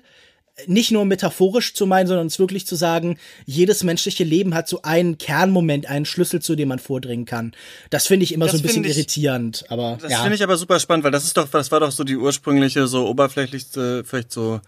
nicht 0.68 0.92
nur 0.92 1.06
metaphorisch 1.06 1.74
zu 1.74 1.86
meinen, 1.86 2.08
sondern 2.08 2.28
es 2.28 2.40
wirklich 2.40 2.68
zu 2.68 2.76
sagen, 2.76 3.18
jedes 3.46 3.84
menschliche 3.84 4.24
Leben 4.24 4.54
hat 4.54 4.68
so 4.68 4.82
einen 4.84 5.18
Kernmoment, 5.18 5.88
einen 5.88 6.06
Schlüssel, 6.06 6.42
zu 6.42 6.56
dem 6.56 6.70
man 6.70 6.80
vordringen 6.80 7.26
kann. 7.26 7.54
Das 7.90 8.08
finde 8.08 8.24
ich 8.24 8.34
immer 8.34 8.46
das 8.46 8.54
so 8.54 8.60
ein 8.60 8.62
bisschen 8.62 8.84
ich, 8.84 8.96
irritierend, 8.96 9.66
aber 9.70 9.98
das 10.02 10.12
ja. 10.12 10.20
finde 10.22 10.36
ich 10.36 10.44
aber 10.44 10.58
super 10.58 10.80
spannend, 10.80 11.04
weil 11.04 11.12
das 11.12 11.24
ist 11.24 11.38
doch, 11.38 11.50
das 11.50 11.72
war 11.72 11.80
doch 11.80 11.92
so 11.92 12.04
die 12.04 12.18
ursprüngliche, 12.18 12.88
so 12.88 13.08
oberflächlichste, 13.08 14.04
vielleicht 14.06 14.32
so 14.32 14.62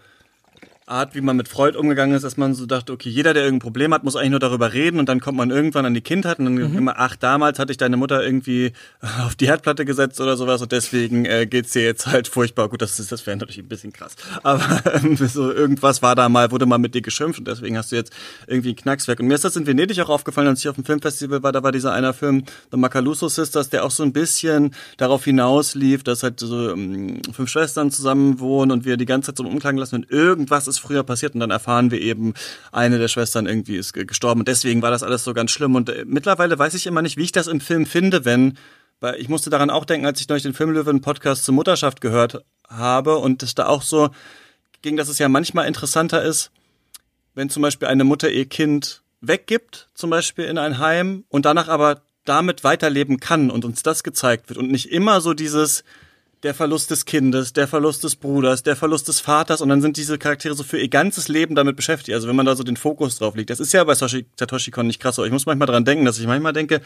Art, 0.88 1.16
wie 1.16 1.20
man 1.20 1.36
mit 1.36 1.48
Freud 1.48 1.76
umgegangen 1.76 2.14
ist, 2.14 2.22
dass 2.22 2.36
man 2.36 2.54
so 2.54 2.64
dachte, 2.64 2.92
okay, 2.92 3.08
jeder, 3.08 3.34
der 3.34 3.42
irgendein 3.42 3.64
Problem 3.64 3.92
hat, 3.92 4.04
muss 4.04 4.14
eigentlich 4.14 4.30
nur 4.30 4.38
darüber 4.38 4.72
reden 4.72 5.00
und 5.00 5.08
dann 5.08 5.18
kommt 5.18 5.36
man 5.36 5.50
irgendwann 5.50 5.84
an 5.84 5.94
die 5.94 6.00
Kindheit 6.00 6.38
und 6.38 6.44
dann 6.44 6.54
mhm. 6.54 6.78
immer, 6.78 6.94
ach, 6.96 7.16
damals 7.16 7.58
hatte 7.58 7.72
ich 7.72 7.76
deine 7.76 7.96
Mutter 7.96 8.24
irgendwie 8.24 8.72
auf 9.26 9.34
die 9.34 9.48
Herdplatte 9.48 9.84
gesetzt 9.84 10.20
oder 10.20 10.36
sowas 10.36 10.62
und 10.62 10.70
deswegen 10.70 11.24
äh, 11.24 11.46
geht's 11.46 11.72
dir 11.72 11.82
jetzt 11.82 12.06
halt 12.06 12.28
furchtbar. 12.28 12.68
Gut, 12.68 12.82
das 12.82 13.00
ist, 13.00 13.10
das 13.10 13.26
wäre 13.26 13.36
natürlich 13.36 13.58
ein 13.58 13.66
bisschen 13.66 13.92
krass. 13.92 14.14
Aber 14.44 14.80
ähm, 14.94 15.16
so 15.16 15.50
irgendwas 15.50 16.02
war 16.02 16.14
da 16.14 16.28
mal, 16.28 16.52
wurde 16.52 16.66
mal 16.66 16.78
mit 16.78 16.94
dir 16.94 17.02
geschimpft 17.02 17.40
und 17.40 17.48
deswegen 17.48 17.76
hast 17.76 17.90
du 17.90 17.96
jetzt 17.96 18.12
irgendwie 18.46 18.70
ein 18.70 18.76
Knackswerk. 18.76 19.18
Und 19.18 19.26
mir 19.26 19.34
ist 19.34 19.44
das 19.44 19.56
in 19.56 19.66
Venedig 19.66 20.00
auch 20.02 20.08
aufgefallen, 20.08 20.46
als 20.46 20.60
ich 20.60 20.68
auf 20.68 20.76
dem 20.76 20.84
Filmfestival 20.84 21.42
war, 21.42 21.50
da 21.50 21.64
war 21.64 21.72
dieser 21.72 21.94
einer 21.94 22.14
Film, 22.14 22.44
The 22.70 22.76
Macaluso 22.76 23.26
Sisters, 23.26 23.70
der 23.70 23.84
auch 23.84 23.90
so 23.90 24.04
ein 24.04 24.12
bisschen 24.12 24.72
darauf 24.98 25.24
hinauslief, 25.24 26.04
dass 26.04 26.22
halt 26.22 26.38
so 26.38 26.70
ähm, 26.70 27.22
fünf 27.32 27.50
Schwestern 27.50 27.90
zusammen 27.90 28.38
wohnen 28.38 28.70
und 28.70 28.84
wir 28.84 28.96
die 28.96 29.04
ganze 29.04 29.32
Zeit 29.32 29.38
so 29.38 29.44
umklagen 29.44 29.78
lassen 29.78 29.96
und 29.96 30.10
irgendwas 30.12 30.68
ist 30.68 30.75
ist 30.76 30.82
früher 30.82 31.02
passiert 31.02 31.34
und 31.34 31.40
dann 31.40 31.50
erfahren 31.50 31.90
wir 31.90 32.00
eben, 32.00 32.34
eine 32.72 32.98
der 32.98 33.08
Schwestern 33.08 33.46
irgendwie 33.46 33.76
ist 33.76 33.92
gestorben 33.92 34.40
und 34.40 34.48
deswegen 34.48 34.82
war 34.82 34.90
das 34.90 35.02
alles 35.02 35.24
so 35.24 35.34
ganz 35.34 35.50
schlimm 35.50 35.74
und 35.74 35.88
äh, 35.88 36.04
mittlerweile 36.06 36.58
weiß 36.58 36.74
ich 36.74 36.86
immer 36.86 37.02
nicht, 37.02 37.16
wie 37.16 37.24
ich 37.24 37.32
das 37.32 37.46
im 37.46 37.60
Film 37.60 37.86
finde, 37.86 38.24
wenn 38.24 38.58
weil 38.98 39.16
ich 39.16 39.28
musste 39.28 39.50
daran 39.50 39.68
auch 39.68 39.84
denken, 39.84 40.06
als 40.06 40.20
ich 40.20 40.28
neulich 40.28 40.42
den 40.42 40.54
Filmlöwen 40.54 41.02
Podcast 41.02 41.44
zur 41.44 41.54
Mutterschaft 41.54 42.00
gehört 42.00 42.44
habe 42.68 43.18
und 43.18 43.42
es 43.42 43.54
da 43.54 43.66
auch 43.66 43.82
so 43.82 44.08
ging, 44.82 44.96
dass 44.96 45.08
es 45.08 45.18
ja 45.18 45.28
manchmal 45.28 45.66
interessanter 45.66 46.22
ist, 46.22 46.50
wenn 47.34 47.50
zum 47.50 47.62
Beispiel 47.62 47.88
eine 47.88 48.04
Mutter 48.04 48.30
ihr 48.30 48.46
Kind 48.46 49.02
weggibt, 49.20 49.88
zum 49.94 50.10
Beispiel 50.10 50.46
in 50.46 50.58
ein 50.58 50.78
Heim 50.78 51.24
und 51.28 51.44
danach 51.44 51.68
aber 51.68 52.02
damit 52.24 52.64
weiterleben 52.64 53.20
kann 53.20 53.50
und 53.50 53.64
uns 53.64 53.82
das 53.82 54.02
gezeigt 54.02 54.48
wird 54.48 54.58
und 54.58 54.70
nicht 54.70 54.90
immer 54.90 55.20
so 55.20 55.34
dieses, 55.34 55.84
der 56.42 56.54
Verlust 56.54 56.90
des 56.90 57.04
Kindes, 57.04 57.52
der 57.52 57.66
Verlust 57.66 58.04
des 58.04 58.16
Bruders, 58.16 58.62
der 58.62 58.76
Verlust 58.76 59.08
des 59.08 59.20
Vaters 59.20 59.60
und 59.60 59.68
dann 59.68 59.80
sind 59.80 59.96
diese 59.96 60.18
Charaktere 60.18 60.54
so 60.54 60.62
für 60.62 60.78
ihr 60.78 60.88
ganzes 60.88 61.28
Leben 61.28 61.54
damit 61.54 61.76
beschäftigt. 61.76 62.14
Also 62.14 62.28
wenn 62.28 62.36
man 62.36 62.46
da 62.46 62.54
so 62.54 62.62
den 62.62 62.76
Fokus 62.76 63.18
drauf 63.18 63.34
legt. 63.34 63.50
Das 63.50 63.60
ist 63.60 63.72
ja 63.72 63.82
bei 63.84 63.94
Satoshi 63.94 64.70
Kon 64.70 64.86
nicht 64.86 65.00
krass, 65.00 65.18
aber 65.18 65.26
ich 65.26 65.32
muss 65.32 65.46
manchmal 65.46 65.66
dran 65.66 65.84
denken, 65.84 66.04
dass 66.04 66.18
ich 66.18 66.26
manchmal 66.26 66.52
denke, 66.52 66.80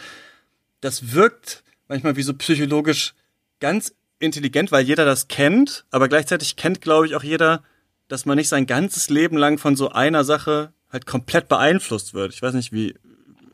das 0.80 1.12
wirkt 1.12 1.62
manchmal 1.88 2.16
wie 2.16 2.22
so 2.22 2.32
psychologisch 2.34 3.14
ganz 3.58 3.94
intelligent, 4.20 4.70
weil 4.70 4.84
jeder 4.84 5.04
das 5.04 5.28
kennt, 5.28 5.84
aber 5.90 6.08
gleichzeitig 6.08 6.56
kennt, 6.56 6.80
glaube 6.80 7.06
ich, 7.06 7.14
auch 7.16 7.24
jeder, 7.24 7.62
dass 8.08 8.26
man 8.26 8.36
nicht 8.36 8.48
sein 8.48 8.66
ganzes 8.66 9.10
Leben 9.10 9.36
lang 9.36 9.58
von 9.58 9.76
so 9.76 9.90
einer 9.90 10.24
Sache 10.24 10.72
halt 10.90 11.06
komplett 11.06 11.48
beeinflusst 11.48 12.14
wird. 12.14 12.32
Ich 12.32 12.42
weiß 12.42 12.54
nicht, 12.54 12.72
wie, 12.72 12.94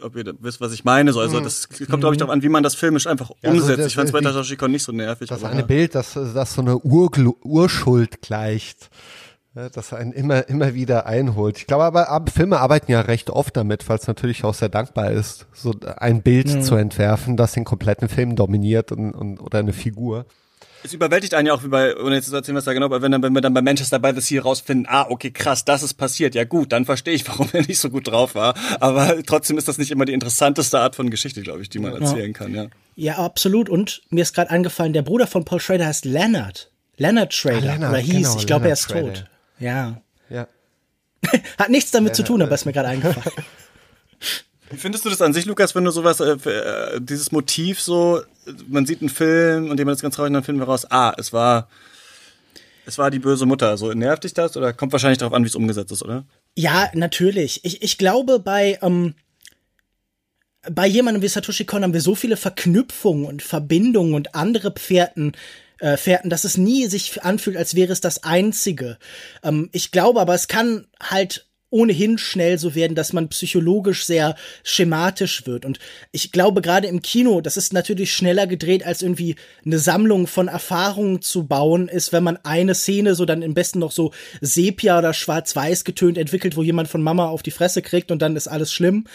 ob 0.02 0.16
ihr 0.16 0.34
wisst, 0.40 0.60
was 0.60 0.72
ich 0.72 0.84
meine. 0.84 1.12
So, 1.12 1.20
also 1.20 1.40
mhm. 1.40 1.44
das 1.44 1.68
kommt, 1.68 2.00
glaube 2.00 2.14
ich, 2.14 2.18
darauf 2.18 2.32
an, 2.32 2.42
wie 2.42 2.48
man 2.48 2.62
das 2.62 2.74
filmisch 2.74 3.06
einfach 3.06 3.30
ja, 3.42 3.50
also 3.50 3.62
umsetzt. 3.62 3.78
Also 3.78 3.86
ich 3.88 3.94
fand 3.94 4.06
es 4.08 4.12
bei 4.12 4.20
Tashashikon 4.20 4.58
Kon 4.58 4.70
nicht 4.72 4.82
so 4.82 4.92
nervig. 4.92 5.28
Das 5.28 5.44
eine 5.44 5.60
ja. 5.60 5.66
Bild, 5.66 5.94
das, 5.94 6.14
das 6.14 6.54
so 6.54 6.62
eine 6.62 6.78
Ur 6.78 7.10
Urschuld 7.42 8.22
gleicht. 8.22 8.90
Ja, 9.54 9.70
das 9.70 9.94
einen 9.94 10.12
immer, 10.12 10.48
immer 10.50 10.74
wieder 10.74 11.06
einholt. 11.06 11.56
Ich 11.56 11.66
glaube 11.66 11.84
aber, 11.84 12.10
aber 12.10 12.30
Filme 12.30 12.60
arbeiten 12.60 12.92
ja 12.92 13.00
recht 13.00 13.30
oft 13.30 13.56
damit, 13.56 13.88
weil 13.88 13.96
es 13.96 14.06
natürlich 14.06 14.44
auch 14.44 14.52
sehr 14.52 14.68
dankbar 14.68 15.12
ist, 15.12 15.46
so 15.54 15.74
ein 15.96 16.20
Bild 16.20 16.48
mhm. 16.48 16.62
zu 16.62 16.74
entwerfen, 16.74 17.38
das 17.38 17.52
den 17.52 17.64
kompletten 17.64 18.10
Film 18.10 18.36
dominiert 18.36 18.92
und, 18.92 19.12
und, 19.12 19.40
oder 19.40 19.60
eine 19.60 19.72
Figur 19.72 20.26
es 20.86 20.94
überwältigt 20.94 21.34
einen 21.34 21.46
ja 21.46 21.54
auch 21.54 21.62
wie 21.62 21.68
bei, 21.68 21.96
ohne 21.96 22.16
jetzt 22.16 22.28
zu 22.28 22.34
erzählen, 22.34 22.56
was 22.56 22.64
da 22.64 22.72
genau, 22.72 22.86
aber 22.86 23.02
wenn, 23.02 23.12
dann, 23.12 23.22
wenn 23.22 23.32
wir 23.32 23.40
dann 23.40 23.54
bei 23.54 23.62
Manchester 23.62 23.98
by 23.98 24.12
the 24.14 24.20
Sea 24.20 24.42
rausfinden, 24.42 24.86
ah, 24.88 25.06
okay, 25.08 25.30
krass, 25.30 25.64
das 25.64 25.82
ist 25.82 25.94
passiert, 25.94 26.34
ja 26.34 26.44
gut, 26.44 26.72
dann 26.72 26.84
verstehe 26.84 27.14
ich, 27.14 27.26
warum 27.28 27.48
er 27.52 27.62
nicht 27.62 27.78
so 27.78 27.90
gut 27.90 28.08
drauf 28.08 28.34
war. 28.34 28.54
Aber 28.80 29.22
trotzdem 29.24 29.58
ist 29.58 29.68
das 29.68 29.78
nicht 29.78 29.90
immer 29.90 30.04
die 30.04 30.12
interessanteste 30.12 30.78
Art 30.78 30.96
von 30.96 31.10
Geschichte, 31.10 31.42
glaube 31.42 31.62
ich, 31.62 31.68
die 31.68 31.78
man 31.78 32.00
erzählen 32.00 32.32
kann, 32.32 32.54
ja. 32.54 32.66
Ja, 32.96 33.18
absolut. 33.18 33.68
Und 33.68 34.02
mir 34.08 34.22
ist 34.22 34.34
gerade 34.34 34.50
angefallen, 34.50 34.94
der 34.94 35.02
Bruder 35.02 35.26
von 35.26 35.44
Paul 35.44 35.60
Schrader 35.60 35.86
heißt 35.86 36.06
Leonard. 36.06 36.70
Leonard 36.96 37.34
Schrader. 37.34 37.56
Ah, 37.56 37.74
Leonard, 37.74 37.90
oder 37.90 37.98
hieß, 37.98 38.28
genau, 38.28 38.38
ich 38.38 38.46
glaube, 38.46 38.66
er 38.66 38.72
ist 38.72 38.84
Schrader. 38.84 39.14
tot. 39.14 39.24
Ja. 39.58 40.00
Ja. 40.30 40.48
Hat 41.58 41.68
nichts 41.68 41.90
damit 41.90 42.08
Leonard, 42.08 42.16
zu 42.16 42.24
tun, 42.24 42.42
aber 42.42 42.54
ist 42.54 42.64
mir 42.64 42.72
gerade 42.72 42.88
eingefallen. 42.88 43.36
Wie 44.70 44.76
findest 44.76 45.04
du 45.04 45.10
das 45.10 45.22
an 45.22 45.32
sich, 45.32 45.46
Lukas, 45.46 45.74
wenn 45.74 45.84
du 45.84 45.90
sowas, 45.90 46.20
äh, 46.20 46.32
äh, 46.32 47.00
dieses 47.00 47.30
Motiv 47.32 47.80
so, 47.80 48.22
man 48.68 48.86
sieht 48.86 49.00
einen 49.00 49.10
Film 49.10 49.70
und 49.70 49.78
jemand 49.78 49.96
ist 49.96 50.02
ganz 50.02 50.16
traurig 50.16 50.30
und 50.30 50.34
dann 50.34 50.44
finden 50.44 50.60
wir 50.60 50.66
raus, 50.66 50.90
ah, 50.90 51.14
es 51.16 51.32
war 51.32 51.68
es 52.86 52.98
war 52.98 53.10
die 53.10 53.18
böse 53.18 53.46
Mutter. 53.46 53.68
Also 53.68 53.92
nervt 53.92 54.24
dich 54.24 54.32
das 54.32 54.56
oder 54.56 54.72
kommt 54.72 54.92
wahrscheinlich 54.92 55.18
darauf 55.18 55.34
an, 55.34 55.42
wie 55.42 55.48
es 55.48 55.56
umgesetzt 55.56 55.90
ist, 55.90 56.02
oder? 56.02 56.24
Ja, 56.54 56.88
natürlich. 56.94 57.64
Ich, 57.64 57.82
ich 57.82 57.98
glaube, 57.98 58.38
bei, 58.38 58.78
ähm, 58.80 59.14
bei 60.70 60.86
jemandem 60.86 61.22
wie 61.22 61.28
Satoshi 61.28 61.64
Kon 61.64 61.82
haben 61.82 61.92
wir 61.92 62.00
so 62.00 62.14
viele 62.14 62.36
Verknüpfungen 62.36 63.26
und 63.26 63.42
Verbindungen 63.42 64.14
und 64.14 64.34
andere 64.36 64.70
Pferden, 64.70 65.32
äh, 65.80 65.96
Fährten, 65.96 66.30
dass 66.30 66.44
es 66.44 66.56
nie 66.56 66.86
sich 66.86 67.22
anfühlt, 67.22 67.56
als 67.56 67.74
wäre 67.74 67.92
es 67.92 68.00
das 68.00 68.22
Einzige. 68.22 68.98
Ähm, 69.42 69.68
ich 69.72 69.90
glaube 69.90 70.20
aber, 70.20 70.34
es 70.34 70.46
kann 70.46 70.86
halt 71.00 71.46
ohnehin 71.70 72.16
schnell 72.18 72.58
so 72.58 72.74
werden, 72.74 72.94
dass 72.94 73.12
man 73.12 73.28
psychologisch 73.28 74.04
sehr 74.04 74.36
schematisch 74.62 75.46
wird. 75.46 75.64
Und 75.64 75.78
ich 76.12 76.32
glaube, 76.32 76.62
gerade 76.62 76.86
im 76.86 77.02
Kino, 77.02 77.40
das 77.40 77.56
ist 77.56 77.72
natürlich 77.72 78.12
schneller 78.12 78.46
gedreht, 78.46 78.86
als 78.86 79.02
irgendwie 79.02 79.36
eine 79.64 79.78
Sammlung 79.78 80.26
von 80.26 80.48
Erfahrungen 80.48 81.22
zu 81.22 81.46
bauen 81.46 81.88
ist, 81.88 82.12
wenn 82.12 82.22
man 82.22 82.38
eine 82.44 82.74
Szene 82.74 83.14
so 83.14 83.24
dann 83.24 83.42
im 83.42 83.54
besten 83.54 83.80
noch 83.80 83.92
so 83.92 84.12
Sepia 84.40 84.98
oder 84.98 85.12
Schwarz-Weiß 85.12 85.84
getönt 85.84 86.18
entwickelt, 86.18 86.56
wo 86.56 86.62
jemand 86.62 86.88
von 86.88 87.02
Mama 87.02 87.28
auf 87.28 87.42
die 87.42 87.50
Fresse 87.50 87.82
kriegt 87.82 88.10
und 88.10 88.22
dann 88.22 88.36
ist 88.36 88.48
alles 88.48 88.72
schlimm. 88.72 89.06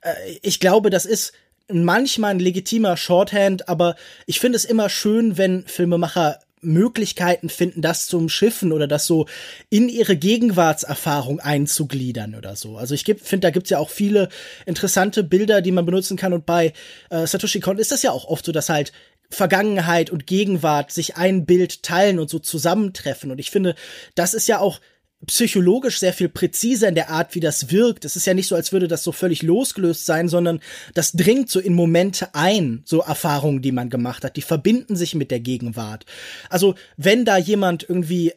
Äh, 0.00 0.14
ich 0.42 0.60
glaube, 0.60 0.90
das 0.90 1.06
ist 1.06 1.32
manchmal 1.68 2.32
ein 2.32 2.40
legitimer 2.40 2.96
Shorthand, 2.96 3.68
aber 3.68 3.94
ich 4.26 4.40
finde 4.40 4.56
es 4.56 4.64
immer 4.64 4.88
schön, 4.88 5.38
wenn 5.38 5.64
Filmemacher 5.66 6.40
Möglichkeiten 6.62 7.48
finden, 7.48 7.82
das 7.82 8.06
zum 8.06 8.28
Schiffen 8.28 8.72
oder 8.72 8.86
das 8.86 9.06
so 9.06 9.26
in 9.68 9.88
ihre 9.88 10.16
Gegenwartserfahrung 10.16 11.40
einzugliedern 11.40 12.34
oder 12.34 12.56
so. 12.56 12.76
Also 12.78 12.94
ich 12.94 13.04
finde, 13.04 13.40
da 13.40 13.50
gibt's 13.50 13.70
ja 13.70 13.78
auch 13.78 13.90
viele 13.90 14.28
interessante 14.64 15.24
Bilder, 15.24 15.60
die 15.60 15.72
man 15.72 15.84
benutzen 15.84 16.16
kann. 16.16 16.32
Und 16.32 16.46
bei 16.46 16.72
äh, 17.10 17.26
Satoshi 17.26 17.60
Kon 17.60 17.78
ist 17.78 17.92
das 17.92 18.02
ja 18.02 18.12
auch 18.12 18.24
oft 18.24 18.44
so, 18.44 18.52
dass 18.52 18.68
halt 18.68 18.92
Vergangenheit 19.28 20.10
und 20.10 20.26
Gegenwart 20.26 20.92
sich 20.92 21.16
ein 21.16 21.46
Bild 21.46 21.82
teilen 21.82 22.18
und 22.18 22.30
so 22.30 22.38
zusammentreffen. 22.38 23.30
Und 23.30 23.38
ich 23.38 23.50
finde, 23.50 23.74
das 24.14 24.34
ist 24.34 24.46
ja 24.46 24.58
auch 24.58 24.80
psychologisch 25.26 25.98
sehr 25.98 26.12
viel 26.12 26.28
präziser 26.28 26.88
in 26.88 26.94
der 26.94 27.10
Art, 27.10 27.34
wie 27.34 27.40
das 27.40 27.70
wirkt. 27.70 28.04
Es 28.04 28.16
ist 28.16 28.26
ja 28.26 28.34
nicht 28.34 28.48
so, 28.48 28.56
als 28.56 28.72
würde 28.72 28.88
das 28.88 29.04
so 29.04 29.12
völlig 29.12 29.42
losgelöst 29.42 30.04
sein, 30.04 30.28
sondern 30.28 30.60
das 30.94 31.12
dringt 31.12 31.48
so 31.48 31.60
in 31.60 31.74
Momente 31.74 32.34
ein, 32.34 32.82
so 32.84 33.00
Erfahrungen, 33.00 33.62
die 33.62 33.72
man 33.72 33.90
gemacht 33.90 34.24
hat. 34.24 34.36
Die 34.36 34.42
verbinden 34.42 34.96
sich 34.96 35.14
mit 35.14 35.30
der 35.30 35.40
Gegenwart. 35.40 36.06
Also, 36.50 36.74
wenn 36.96 37.24
da 37.24 37.36
jemand 37.36 37.88
irgendwie 37.88 38.32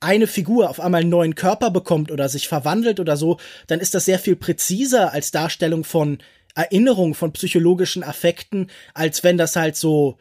eine 0.00 0.26
Figur 0.26 0.70
auf 0.70 0.80
einmal 0.80 1.02
einen 1.02 1.10
neuen 1.10 1.34
Körper 1.34 1.70
bekommt 1.70 2.10
oder 2.10 2.28
sich 2.28 2.48
verwandelt 2.48 3.00
oder 3.00 3.16
so, 3.16 3.38
dann 3.66 3.80
ist 3.80 3.94
das 3.94 4.06
sehr 4.06 4.18
viel 4.18 4.36
präziser 4.36 5.12
als 5.12 5.30
Darstellung 5.30 5.84
von 5.84 6.18
Erinnerungen, 6.54 7.14
von 7.14 7.32
psychologischen 7.32 8.02
Affekten, 8.02 8.70
als 8.94 9.22
wenn 9.22 9.36
das 9.36 9.56
halt 9.56 9.76
so 9.76 10.18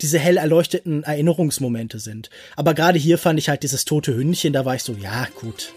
diese 0.00 0.18
hell 0.18 0.36
erleuchteten 0.36 1.02
Erinnerungsmomente 1.02 1.98
sind. 1.98 2.30
Aber 2.56 2.74
gerade 2.74 2.98
hier 2.98 3.18
fand 3.18 3.38
ich 3.38 3.48
halt 3.48 3.62
dieses 3.62 3.84
tote 3.84 4.14
Hündchen, 4.14 4.52
da 4.52 4.64
war 4.64 4.74
ich 4.74 4.82
so, 4.82 4.94
ja, 4.94 5.26
gut. 5.40 5.72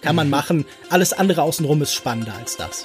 Kann 0.00 0.16
man 0.16 0.30
machen. 0.30 0.64
Alles 0.90 1.12
andere 1.12 1.42
außenrum 1.42 1.82
ist 1.82 1.92
spannender 1.92 2.34
als 2.34 2.56
das. 2.56 2.84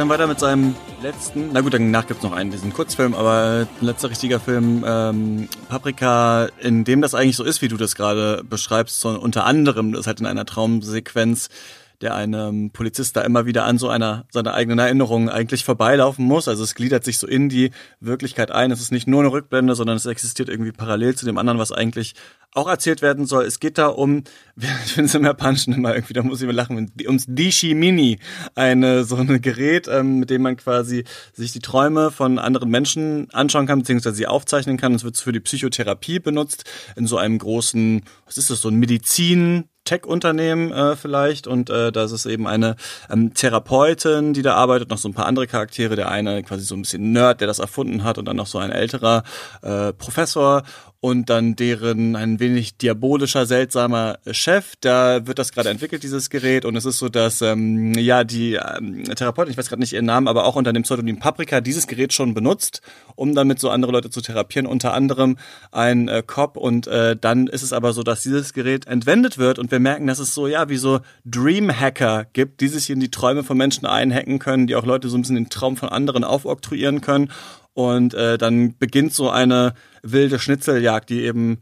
Dann 0.00 0.08
weiter 0.08 0.26
mit 0.26 0.40
seinem 0.40 0.74
letzten, 1.02 1.50
na 1.52 1.60
gut, 1.60 1.74
danach 1.74 2.06
gibt's 2.06 2.22
noch 2.22 2.32
einen, 2.32 2.50
diesen 2.50 2.72
Kurzfilm, 2.72 3.14
aber 3.14 3.68
letzter 3.82 4.08
richtiger 4.08 4.40
Film, 4.40 4.82
ähm, 4.86 5.48
Paprika, 5.68 6.48
in 6.58 6.84
dem 6.84 7.02
das 7.02 7.14
eigentlich 7.14 7.36
so 7.36 7.44
ist, 7.44 7.60
wie 7.60 7.68
du 7.68 7.76
das 7.76 7.94
gerade 7.94 8.42
beschreibst, 8.42 8.98
so 9.00 9.10
unter 9.10 9.44
anderem, 9.44 9.92
das 9.92 10.06
halt 10.06 10.20
in 10.20 10.26
einer 10.26 10.46
Traumsequenz 10.46 11.50
der 12.00 12.14
einem 12.14 12.70
Polizist 12.70 13.16
da 13.16 13.22
immer 13.22 13.44
wieder 13.44 13.64
an 13.64 13.78
so 13.78 13.88
einer 13.88 14.24
seiner 14.30 14.54
eigenen 14.54 14.78
Erinnerungen 14.78 15.28
eigentlich 15.28 15.64
vorbeilaufen 15.64 16.24
muss. 16.24 16.48
Also 16.48 16.64
es 16.64 16.74
gliedert 16.74 17.04
sich 17.04 17.18
so 17.18 17.26
in 17.26 17.48
die 17.48 17.70
Wirklichkeit 18.00 18.50
ein. 18.50 18.70
Es 18.70 18.80
ist 18.80 18.90
nicht 18.90 19.06
nur 19.06 19.20
eine 19.20 19.32
Rückblende, 19.32 19.74
sondern 19.74 19.96
es 19.96 20.06
existiert 20.06 20.48
irgendwie 20.48 20.72
parallel 20.72 21.14
zu 21.14 21.26
dem 21.26 21.36
anderen, 21.36 21.58
was 21.58 21.72
eigentlich 21.72 22.14
auch 22.52 22.68
erzählt 22.68 23.02
werden 23.02 23.26
soll. 23.26 23.44
Es 23.44 23.60
geht 23.60 23.78
da 23.78 23.88
um, 23.88 24.24
ich 24.56 24.92
finde 24.92 25.06
es 25.06 25.14
im 25.14 25.24
Japanischen 25.24 25.74
immer 25.74 25.94
irgendwie, 25.94 26.14
da 26.14 26.22
muss 26.22 26.40
ich 26.40 26.46
mir 26.46 26.52
lachen, 26.52 26.90
ums 27.06 27.26
Dishi 27.28 27.74
Mini, 27.74 28.18
eine 28.54 29.04
so 29.04 29.16
ein 29.16 29.40
Gerät, 29.40 29.86
ähm, 29.88 30.18
mit 30.20 30.30
dem 30.30 30.42
man 30.42 30.56
quasi 30.56 31.04
sich 31.32 31.52
die 31.52 31.60
Träume 31.60 32.10
von 32.10 32.38
anderen 32.38 32.70
Menschen 32.70 33.28
anschauen 33.32 33.66
kann, 33.66 33.80
beziehungsweise 33.80 34.16
sie 34.16 34.26
aufzeichnen 34.26 34.78
kann. 34.78 34.94
Es 34.94 35.04
wird 35.04 35.18
für 35.18 35.32
die 35.32 35.40
Psychotherapie 35.40 36.18
benutzt 36.18 36.64
in 36.96 37.06
so 37.06 37.18
einem 37.18 37.38
großen, 37.38 38.02
was 38.24 38.38
ist 38.38 38.50
das, 38.50 38.62
so 38.62 38.68
ein 38.68 38.76
Medizin 38.76 39.64
Tech-Unternehmen 39.90 40.70
äh, 40.70 40.94
vielleicht. 40.94 41.48
Und 41.48 41.68
äh, 41.68 41.90
da 41.90 42.04
ist 42.04 42.24
eben 42.24 42.46
eine 42.46 42.76
ähm, 43.10 43.34
Therapeutin, 43.34 44.32
die 44.32 44.42
da 44.42 44.54
arbeitet, 44.54 44.88
noch 44.88 44.98
so 44.98 45.08
ein 45.08 45.14
paar 45.14 45.26
andere 45.26 45.48
Charaktere, 45.48 45.96
der 45.96 46.08
eine 46.10 46.44
quasi 46.44 46.64
so 46.64 46.76
ein 46.76 46.82
bisschen 46.82 47.10
Nerd, 47.10 47.40
der 47.40 47.48
das 47.48 47.58
erfunden 47.58 48.04
hat. 48.04 48.16
Und 48.16 48.26
dann 48.26 48.36
noch 48.36 48.46
so 48.46 48.58
ein 48.58 48.70
älterer 48.70 49.24
äh, 49.62 49.92
Professor 49.92 50.62
und 51.00 51.30
dann 51.30 51.56
deren 51.56 52.14
ein 52.14 52.40
wenig 52.40 52.76
diabolischer, 52.76 53.46
seltsamer 53.46 54.18
Chef. 54.30 54.74
Da 54.80 55.26
wird 55.26 55.38
das 55.38 55.52
gerade 55.52 55.70
entwickelt, 55.70 56.02
dieses 56.02 56.28
Gerät. 56.28 56.66
Und 56.66 56.76
es 56.76 56.84
ist 56.84 56.98
so, 56.98 57.08
dass 57.08 57.40
ähm, 57.40 57.94
ja 57.94 58.22
die 58.22 58.54
ähm, 58.54 59.04
Therapeutin, 59.04 59.50
ich 59.50 59.56
weiß 59.56 59.70
gerade 59.70 59.80
nicht 59.80 59.94
ihren 59.94 60.04
Namen, 60.04 60.28
aber 60.28 60.44
auch 60.44 60.56
unter 60.56 60.74
dem 60.74 60.82
Pseudonym 60.82 61.18
Paprika 61.18 61.62
dieses 61.62 61.86
Gerät 61.86 62.12
schon 62.12 62.34
benutzt, 62.34 62.82
um 63.16 63.34
damit 63.34 63.60
so 63.60 63.70
andere 63.70 63.92
Leute 63.92 64.10
zu 64.10 64.20
therapieren, 64.20 64.66
unter 64.66 64.92
anderem 64.92 65.38
ein 65.72 66.08
äh, 66.08 66.22
Cop. 66.26 66.58
Und 66.58 66.86
äh, 66.86 67.16
dann 67.16 67.46
ist 67.46 67.62
es 67.62 67.72
aber 67.72 67.94
so, 67.94 68.02
dass 68.02 68.22
dieses 68.22 68.52
Gerät 68.52 68.86
entwendet 68.86 69.38
wird 69.38 69.58
und 69.58 69.70
wir 69.70 69.80
merken, 69.80 70.06
dass 70.06 70.18
es 70.18 70.34
so, 70.34 70.46
ja, 70.46 70.68
wie 70.68 70.76
so 70.76 71.00
Dream-Hacker 71.24 72.26
gibt, 72.34 72.60
die 72.60 72.68
sich 72.68 72.90
in 72.90 73.00
die 73.00 73.10
Träume 73.10 73.42
von 73.42 73.56
Menschen 73.56 73.86
einhacken 73.86 74.38
können, 74.38 74.66
die 74.66 74.76
auch 74.76 74.84
Leute 74.84 75.08
so 75.08 75.16
ein 75.16 75.22
bisschen 75.22 75.36
den 75.36 75.48
Traum 75.48 75.78
von 75.78 75.88
anderen 75.88 76.24
aufoktroyieren 76.24 77.00
können. 77.00 77.30
Und 77.88 78.14
äh, 78.14 78.36
dann 78.36 78.76
beginnt 78.76 79.14
so 79.14 79.30
eine 79.30 79.74
wilde 80.02 80.38
Schnitzeljagd, 80.38 81.08
die 81.08 81.22
eben 81.22 81.60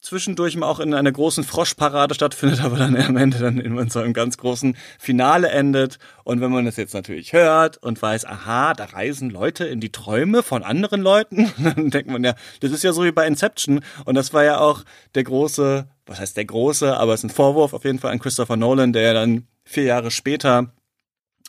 zwischendurch 0.00 0.56
mal 0.56 0.66
auch 0.66 0.80
in 0.80 0.94
einer 0.94 1.12
großen 1.12 1.44
Froschparade 1.44 2.14
stattfindet, 2.14 2.60
aber 2.64 2.76
dann 2.76 2.96
am 2.96 3.16
Ende 3.16 3.38
dann 3.38 3.58
in 3.58 3.90
so 3.90 4.00
einem 4.00 4.12
ganz 4.12 4.38
großen 4.38 4.76
Finale 4.98 5.48
endet. 5.50 5.98
Und 6.24 6.40
wenn 6.40 6.50
man 6.50 6.64
das 6.64 6.76
jetzt 6.76 6.94
natürlich 6.94 7.32
hört 7.32 7.78
und 7.78 8.00
weiß, 8.00 8.24
aha, 8.24 8.74
da 8.74 8.86
reisen 8.86 9.30
Leute 9.30 9.64
in 9.64 9.80
die 9.80 9.92
Träume 9.92 10.42
von 10.42 10.62
anderen 10.62 11.02
Leuten, 11.02 11.52
dann 11.58 11.90
denkt 11.90 12.10
man 12.10 12.24
ja, 12.24 12.34
das 12.60 12.72
ist 12.72 12.82
ja 12.82 12.92
so 12.92 13.04
wie 13.04 13.12
bei 13.12 13.26
Inception. 13.26 13.80
Und 14.04 14.14
das 14.14 14.32
war 14.32 14.44
ja 14.44 14.58
auch 14.58 14.84
der 15.14 15.24
große, 15.24 15.86
was 16.06 16.18
heißt 16.18 16.36
der 16.36 16.46
große, 16.46 16.96
aber 16.96 17.14
es 17.14 17.20
ist 17.20 17.30
ein 17.30 17.34
Vorwurf 17.34 17.72
auf 17.72 17.84
jeden 17.84 17.98
Fall 17.98 18.12
an 18.12 18.18
Christopher 18.18 18.56
Nolan, 18.56 18.92
der 18.92 19.02
ja 19.02 19.12
dann 19.12 19.46
vier 19.64 19.84
Jahre 19.84 20.10
später 20.10 20.72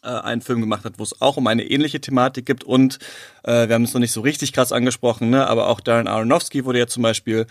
äh, 0.04 0.08
einen 0.08 0.42
Film 0.42 0.62
gemacht 0.62 0.86
hat, 0.86 0.94
wo 0.98 1.04
es 1.04 1.22
auch 1.22 1.38
um 1.38 1.48
eine 1.48 1.64
ähnliche 1.64 2.02
Thematik 2.02 2.46
gibt 2.46 2.64
und 2.64 3.00
äh, 3.44 3.68
wir 3.68 3.76
haben 3.76 3.84
es 3.84 3.94
noch 3.94 4.02
nicht 4.02 4.12
so 4.12 4.22
richtig 4.22 4.54
krass 4.54 4.72
angesprochen, 4.72 5.30
ne, 5.30 5.48
aber 5.48 5.68
auch 5.68 5.80
Darren 5.80 6.08
Aronofsky 6.08 6.66
wurde 6.66 6.80
ja 6.80 6.88
zum 6.88 7.04
Beispiel 7.04 7.48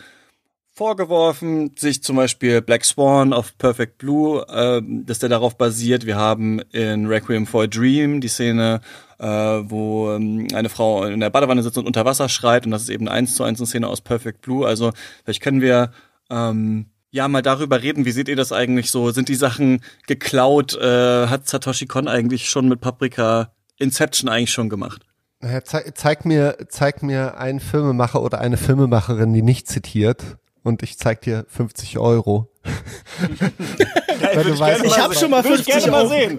vorgeworfen, 0.75 1.73
sich 1.77 2.03
zum 2.03 2.17
Beispiel 2.17 2.63
Black 2.63 2.85
Swan 2.85 3.33
auf 3.33 3.57
Perfect 3.59 3.99
Blue, 3.99 4.45
äh, 4.49 4.81
dass 5.05 5.19
der 5.19 5.29
darauf 5.29 5.57
basiert. 5.59 6.07
Wir 6.07 6.17
haben 6.17 6.61
in 6.73 7.07
Requiem 7.07 7.47
for 7.47 7.65
a 7.65 7.67
Dream 7.67 8.21
die 8.21 8.29
Szene, 8.29 8.81
äh, 9.19 9.27
wo 9.27 10.13
ähm, 10.13 10.49
eine 10.55 10.71
Frau 10.71 11.05
in 11.05 11.21
der 11.21 11.31
Badewanne 11.31 11.63
sitzt 11.63 11.77
und 11.77 11.87
unter 11.87 12.05
Wasser 12.05 12.29
schreit 12.29 12.65
und 12.65 12.73
das 12.73 12.83
ist 12.83 12.89
eben 12.89 13.09
eins 13.09 13.35
zu 13.35 13.45
eins 13.45 13.61
eine 13.61 13.67
Szene 13.67 13.89
aus 13.89 14.01
Perfect 14.01 14.41
Blue. 14.41 14.67
Also 14.67 14.93
vielleicht 15.25 15.43
können 15.43 15.61
wir 15.61 15.93
ähm, 16.31 16.87
ja 17.13 17.29
mal 17.29 17.43
darüber 17.43 17.81
reden. 17.81 18.05
Wie 18.05 18.11
seht 18.11 18.29
ihr 18.29 18.37
das 18.37 18.51
eigentlich 18.51 18.91
so? 18.91 19.13
Sind 19.13 19.29
die 19.29 19.37
Sachen 19.37 19.83
geklaut? 20.09 20.75
Äh, 20.75 21.29
hat 21.29 21.47
Satoshi 21.47 21.87
Kon 21.87 22.09
eigentlich 22.09 22.51
schon 22.51 22.69
mit 22.69 22.81
Paprika 22.81 23.53
Inception 23.79 24.29
eigentlich 24.29 24.53
schon 24.53 24.69
gemacht? 24.69 25.03
Naja, 25.41 25.63
zeig, 25.63 25.97
zeig 25.97 26.25
mir, 26.25 26.57
zeig 26.69 27.03
mir 27.03 27.37
einen 27.37 27.61
Filmemacher 27.61 28.23
oder 28.23 28.41
eine 28.41 28.57
Filmemacherin, 28.57 29.33
die 29.33 29.43
nicht 29.43 29.69
zitiert, 29.69 30.39
und 30.63 30.83
ich 30.83 30.99
zeig 30.99 31.21
dir 31.23 31.45
50 31.49 31.99
Euro. 31.99 32.49
Geil, 34.23 34.47
ich 34.53 34.59
weißt, 34.59 34.85
ich 34.85 34.99
habe 34.99 35.15
schon 35.15 35.31
mal 35.31 35.43
50 35.43 35.93
Euro. 35.93 36.09
Mal 36.09 36.39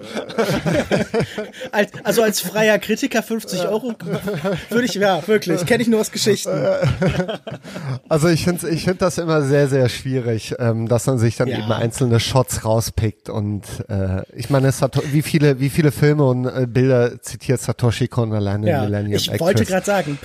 als, 1.72 1.90
also 2.02 2.22
als 2.22 2.40
freier 2.40 2.78
Kritiker 2.78 3.22
50 3.22 3.68
Euro 3.68 3.94
würde 4.70 4.84
ich, 4.84 4.94
ja, 4.94 5.26
wirklich, 5.26 5.64
kenne 5.66 5.82
ich 5.82 5.88
nur 5.88 6.00
aus 6.00 6.10
Geschichten. 6.10 6.50
Also 8.08 8.28
ich 8.28 8.44
finde 8.44 8.68
ich 8.68 8.84
find 8.84 9.00
das 9.02 9.18
immer 9.18 9.42
sehr, 9.42 9.68
sehr 9.68 9.88
schwierig, 9.88 10.54
ähm, 10.58 10.88
dass 10.88 11.06
man 11.06 11.18
sich 11.18 11.36
dann 11.36 11.48
ja. 11.48 11.58
eben 11.58 11.72
einzelne 11.72 12.20
Shots 12.20 12.64
rauspickt 12.64 13.28
und 13.28 13.62
äh, 13.88 14.22
ich 14.34 14.50
meine, 14.50 14.72
wie 15.10 15.22
viele, 15.22 15.58
wie 15.60 15.70
viele 15.70 15.90
Filme 15.90 16.24
und 16.24 16.46
äh, 16.46 16.66
Bilder 16.68 17.20
zitiert 17.22 17.60
Satoshi 17.60 18.08
Kon 18.08 18.32
alleine 18.32 18.68
ja, 18.68 18.82
Millennium 18.82 19.16
Ich 19.16 19.28
Actress. 19.28 19.40
wollte 19.40 19.64
gerade 19.64 19.86
sagen, 19.86 20.18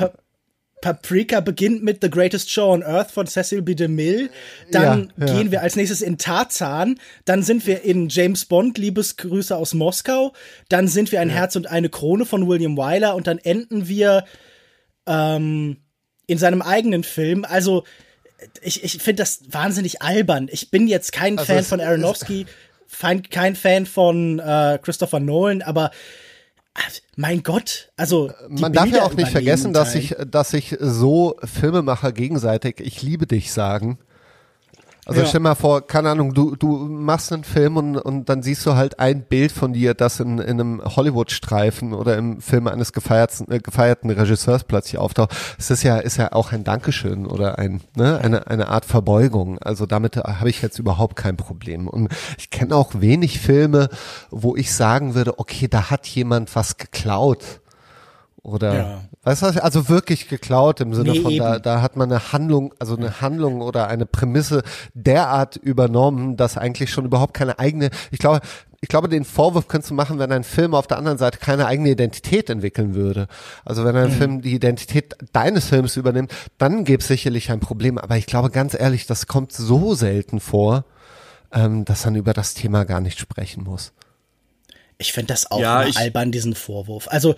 Paprika 0.82 1.40
beginnt 1.42 1.84
mit 1.84 2.00
The 2.02 2.10
Greatest 2.10 2.52
Show 2.52 2.72
on 2.72 2.84
Earth 2.84 3.12
von 3.12 3.28
Cecil 3.28 3.62
B. 3.62 3.76
DeMille. 3.76 4.30
Dann 4.72 5.12
ja, 5.18 5.28
ja. 5.28 5.34
gehen 5.34 5.52
wir 5.52 5.62
als 5.62 5.76
nächstes 5.76 6.02
in 6.02 6.18
Tarzan. 6.18 7.00
Dann 7.26 7.44
sind 7.44 7.68
wir 7.68 7.84
in 7.84 8.10
James 8.10 8.46
Bond, 8.46 8.78
Liebesgrüße 8.78 9.56
aus 9.56 9.74
Moskau. 9.74 10.34
Dann 10.70 10.88
sind 10.88 11.12
wir 11.12 11.22
ein 11.22 11.30
ja. 11.30 11.36
Herz 11.36 11.56
und 11.56 11.68
eine 11.68 11.90
Krone 11.90 12.26
von 12.26 12.48
William 12.48 12.78
Wyler. 12.78 13.16
Und 13.16 13.28
dann 13.28 13.40
enden 13.40 13.88
wir 13.88 14.26
ähm, 15.06 15.78
in 16.28 16.38
seinem 16.38 16.62
eigenen 16.62 17.04
Film. 17.04 17.46
Also 17.46 17.84
ich, 18.62 18.84
ich 18.84 18.94
finde 18.94 19.24
das 19.24 19.42
wahnsinnig 19.50 20.02
albern. 20.02 20.48
Ich 20.52 20.72
bin 20.72 20.88
jetzt 20.88 21.12
kein 21.12 21.38
also 21.38 21.54
Fan 21.54 21.64
von 21.64 21.82
Aronofsky, 21.82 22.46
kein 23.30 23.56
Fan 23.56 23.86
von 23.86 24.40
äh, 24.40 24.80
Christopher 24.82 25.20
Nolan, 25.20 25.62
aber 25.62 25.92
mein 27.16 27.44
Gott, 27.44 27.92
also 27.98 28.32
man 28.48 28.72
darf 28.74 28.88
ja 28.88 29.04
auch 29.04 29.14
nicht 29.14 29.32
vergessen, 29.32 29.74
dass 29.74 29.94
sich, 29.94 30.16
dass 30.28 30.52
sich 30.52 30.78
so 30.80 31.36
Filmemacher 31.44 32.12
gegenseitig 32.12 32.80
"Ich 32.80 33.02
liebe 33.02 33.28
dich" 33.28 33.52
sagen. 33.52 34.00
Also 35.10 35.22
ja. 35.22 35.28
stell 35.28 35.40
mal 35.40 35.56
vor, 35.56 35.86
keine 35.86 36.12
Ahnung, 36.12 36.36
du, 36.36 36.56
du 36.56 36.68
machst 36.68 37.34
einen 37.34 37.44
Film 37.44 37.78
und, 37.78 37.98
und 37.98 38.30
dann 38.30 38.44
siehst 38.44 38.64
du 38.68 38.76
halt 38.76 39.00
ein 39.00 39.24
Bild 39.24 39.52
von 39.52 39.74
dir, 39.74 39.96
das 39.96 40.20
in, 40.20 40.38
in 40.38 40.60
einem 40.60 40.82
Hollywood-Streifen 40.84 41.94
oder 41.94 42.16
im 42.16 42.42
Film 42.42 42.68
eines 42.68 42.94
gefeierten, 42.94 43.52
äh, 43.52 43.60
gefeierten 43.60 44.12
Regisseurs 44.12 44.66
plötzlich 44.66 45.00
auftaucht. 45.00 45.36
Es 45.58 45.72
ist 45.72 45.82
ja, 45.82 45.98
ist 45.98 46.18
ja 46.18 46.32
auch 46.34 46.52
ein 46.52 46.64
Dankeschön 46.64 47.26
oder 47.26 47.58
ein, 47.58 47.82
ne, 47.96 48.20
eine, 48.20 48.46
eine 48.46 48.68
Art 48.68 48.86
Verbeugung. 48.86 49.58
Also 49.58 49.88
damit 49.88 50.16
habe 50.18 50.50
ich 50.50 50.62
jetzt 50.62 50.78
überhaupt 50.78 51.16
kein 51.16 51.38
Problem. 51.38 51.88
Und 51.88 52.10
ich 52.38 52.52
kenne 52.52 52.76
auch 52.76 52.92
wenig 53.02 53.40
Filme, 53.40 53.90
wo 54.30 54.56
ich 54.56 54.74
sagen 54.76 55.16
würde, 55.16 55.40
okay, 55.40 55.68
da 55.68 55.90
hat 55.90 56.06
jemand 56.06 56.56
was 56.56 56.78
geklaut. 56.78 57.62
Oder 58.44 58.74
ja. 58.74 59.02
Weißt 59.30 59.44
du, 59.44 59.64
also 59.64 59.90
wirklich 59.90 60.28
geklaut 60.28 60.82
im 60.82 60.96
Sinne 60.96 61.12
nee, 61.12 61.22
von, 61.22 61.38
da, 61.38 61.60
da 61.60 61.84
hat 61.84 61.96
man 61.96 62.12
eine 62.12 62.34
Handlung, 62.34 62.74
also 62.80 62.98
eine 62.98 63.22
Handlung 63.22 63.62
oder 63.62 63.88
eine 63.88 64.08
Prämisse 64.08 64.64
derart 64.96 65.56
übernommen, 65.56 66.36
dass 66.36 66.58
eigentlich 66.58 66.90
schon 66.90 67.06
überhaupt 67.06 67.36
keine 67.36 67.60
eigene, 67.60 67.92
ich 68.10 68.18
glaube, 68.18 68.42
ich 68.82 68.90
glaube, 68.90 69.08
den 69.08 69.26
Vorwurf 69.26 69.68
könntest 69.68 69.92
du 69.92 69.94
machen, 69.94 70.18
wenn 70.18 70.32
ein 70.32 70.44
Film 70.44 70.74
auf 70.74 70.88
der 70.88 70.98
anderen 70.98 71.20
Seite 71.20 71.38
keine 71.38 71.68
eigene 71.68 71.92
Identität 71.92 72.50
entwickeln 72.50 72.96
würde. 72.96 73.28
Also 73.66 73.86
wenn 73.86 73.96
ein 73.96 74.10
mhm. 74.10 74.14
Film 74.14 74.42
die 74.42 74.56
Identität 74.56 75.16
deines 75.32 75.66
Films 75.66 75.96
übernimmt, 75.96 76.34
dann 76.58 76.84
gäbe 76.84 77.02
es 77.02 77.08
sicherlich 77.08 77.52
ein 77.52 77.60
Problem. 77.60 78.00
Aber 78.00 78.18
ich 78.18 78.26
glaube 78.26 78.50
ganz 78.50 78.74
ehrlich, 78.74 79.06
das 79.06 79.28
kommt 79.28 79.52
so 79.52 79.94
selten 79.94 80.40
vor, 80.40 80.86
ähm, 81.52 81.86
dass 81.86 82.06
man 82.06 82.16
über 82.16 82.34
das 82.34 82.56
Thema 82.56 82.84
gar 82.86 83.02
nicht 83.02 83.20
sprechen 83.20 83.64
muss. 83.64 83.92
Ich 85.02 85.14
finde 85.14 85.28
das 85.28 85.50
auch 85.50 85.62
ja, 85.62 85.86
albern, 85.96 86.30
diesen 86.30 86.56
Vorwurf. 86.56 87.08
Also, 87.10 87.36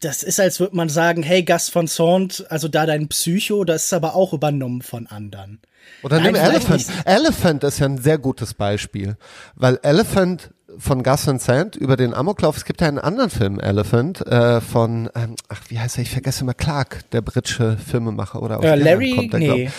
das 0.00 0.24
ist, 0.24 0.40
als 0.40 0.58
würde 0.58 0.74
man 0.74 0.88
sagen, 0.88 1.22
hey, 1.22 1.44
Gus 1.44 1.68
von 1.68 1.86
Sant, 1.86 2.44
also 2.48 2.66
da 2.66 2.84
dein 2.84 3.06
Psycho, 3.06 3.62
das 3.64 3.84
ist 3.84 3.92
aber 3.92 4.16
auch 4.16 4.32
übernommen 4.32 4.82
von 4.82 5.06
anderen. 5.06 5.60
Oder 6.02 6.20
nimm 6.20 6.34
Elephant. 6.34 6.86
Elephant 7.04 7.62
ist 7.62 7.78
ja 7.78 7.86
ein 7.86 7.98
sehr 7.98 8.18
gutes 8.18 8.54
Beispiel, 8.54 9.16
weil 9.54 9.78
Elephant 9.84 10.50
von 10.76 11.04
Gus 11.04 11.28
Van 11.28 11.38
Sant 11.38 11.76
über 11.76 11.96
den 11.96 12.12
Amoklauf. 12.12 12.56
Es 12.56 12.64
gibt 12.64 12.80
ja 12.80 12.88
einen 12.88 12.98
anderen 12.98 13.30
Film, 13.30 13.60
Elephant, 13.60 14.26
äh, 14.26 14.60
von, 14.60 15.08
ähm, 15.14 15.36
ach, 15.48 15.62
wie 15.68 15.78
heißt 15.78 15.98
er? 15.98 16.02
Ich 16.02 16.10
vergesse 16.10 16.40
immer 16.40 16.54
Clark, 16.54 17.08
der 17.12 17.20
britische 17.20 17.76
Filmemacher 17.76 18.42
oder 18.42 18.58
aus 18.58 18.64
ja, 18.64 18.74
Larry, 18.74 19.12
kommt 19.14 19.32
der, 19.32 19.38
nee. 19.38 19.46
Glaub. 19.46 19.72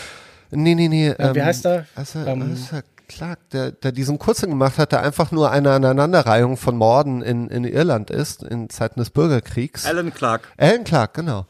Nee, 0.52 0.76
nee, 0.76 0.88
nee. 0.88 1.10
Ähm, 1.10 1.36
wie 1.36 1.44
heißt 1.44 1.66
er? 1.66 1.88
Heißt 1.98 2.16
er, 2.16 2.28
ähm, 2.28 2.52
heißt 2.52 2.72
er 2.72 2.84
Clark, 3.08 3.50
der, 3.52 3.72
der 3.72 3.92
diesen 3.92 4.20
kurzen 4.20 4.50
gemacht 4.50 4.78
hat, 4.78 4.92
der 4.92 5.02
einfach 5.02 5.32
nur 5.32 5.52
eine 5.52 5.72
Aneinanderreihung 5.72 6.58
von 6.58 6.78
Morden 6.78 7.22
in, 7.22 7.48
in 7.50 7.64
Irland 7.64 8.10
ist, 8.10 8.44
in 8.44 8.70
Zeiten 8.70 9.00
des 9.00 9.10
Bürgerkriegs. 9.10 9.86
Alan 9.86 10.14
Clark. 10.14 10.52
Alan 10.58 10.84
Clark, 10.84 11.14
genau. 11.14 11.46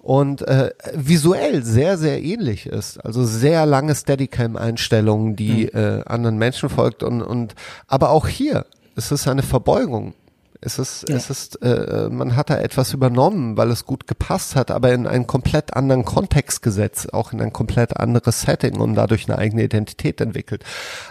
Und 0.00 0.42
äh, 0.42 0.72
visuell 0.94 1.62
sehr, 1.62 1.98
sehr 1.98 2.22
ähnlich 2.22 2.66
ist. 2.66 3.04
Also 3.04 3.24
sehr 3.24 3.66
lange 3.66 3.94
Steadicam-Einstellungen, 3.94 5.36
die 5.36 5.66
hm. 5.66 6.00
äh, 6.00 6.02
anderen 6.04 6.38
Menschen 6.38 6.68
folgt. 6.68 7.02
Und, 7.02 7.22
und 7.22 7.54
aber 7.86 8.10
auch 8.10 8.26
hier, 8.26 8.66
es 8.96 9.12
ist 9.12 9.28
eine 9.28 9.42
Verbeugung 9.42 10.14
es 10.62 10.78
ist, 10.78 11.08
ja. 11.08 11.16
es 11.16 11.30
ist, 11.30 11.62
äh, 11.62 12.08
man 12.10 12.36
hat 12.36 12.50
da 12.50 12.58
etwas 12.58 12.92
übernommen, 12.92 13.56
weil 13.56 13.70
es 13.70 13.86
gut 13.86 14.06
gepasst 14.06 14.56
hat, 14.56 14.70
aber 14.70 14.92
in 14.92 15.06
einen 15.06 15.26
komplett 15.26 15.74
anderen 15.74 16.04
Kontext 16.04 16.62
gesetzt, 16.62 17.14
auch 17.14 17.32
in 17.32 17.40
ein 17.40 17.52
komplett 17.52 17.96
anderes 17.96 18.42
Setting 18.42 18.78
und 18.78 18.94
dadurch 18.94 19.28
eine 19.28 19.38
eigene 19.38 19.64
Identität 19.64 20.20
entwickelt. 20.20 20.64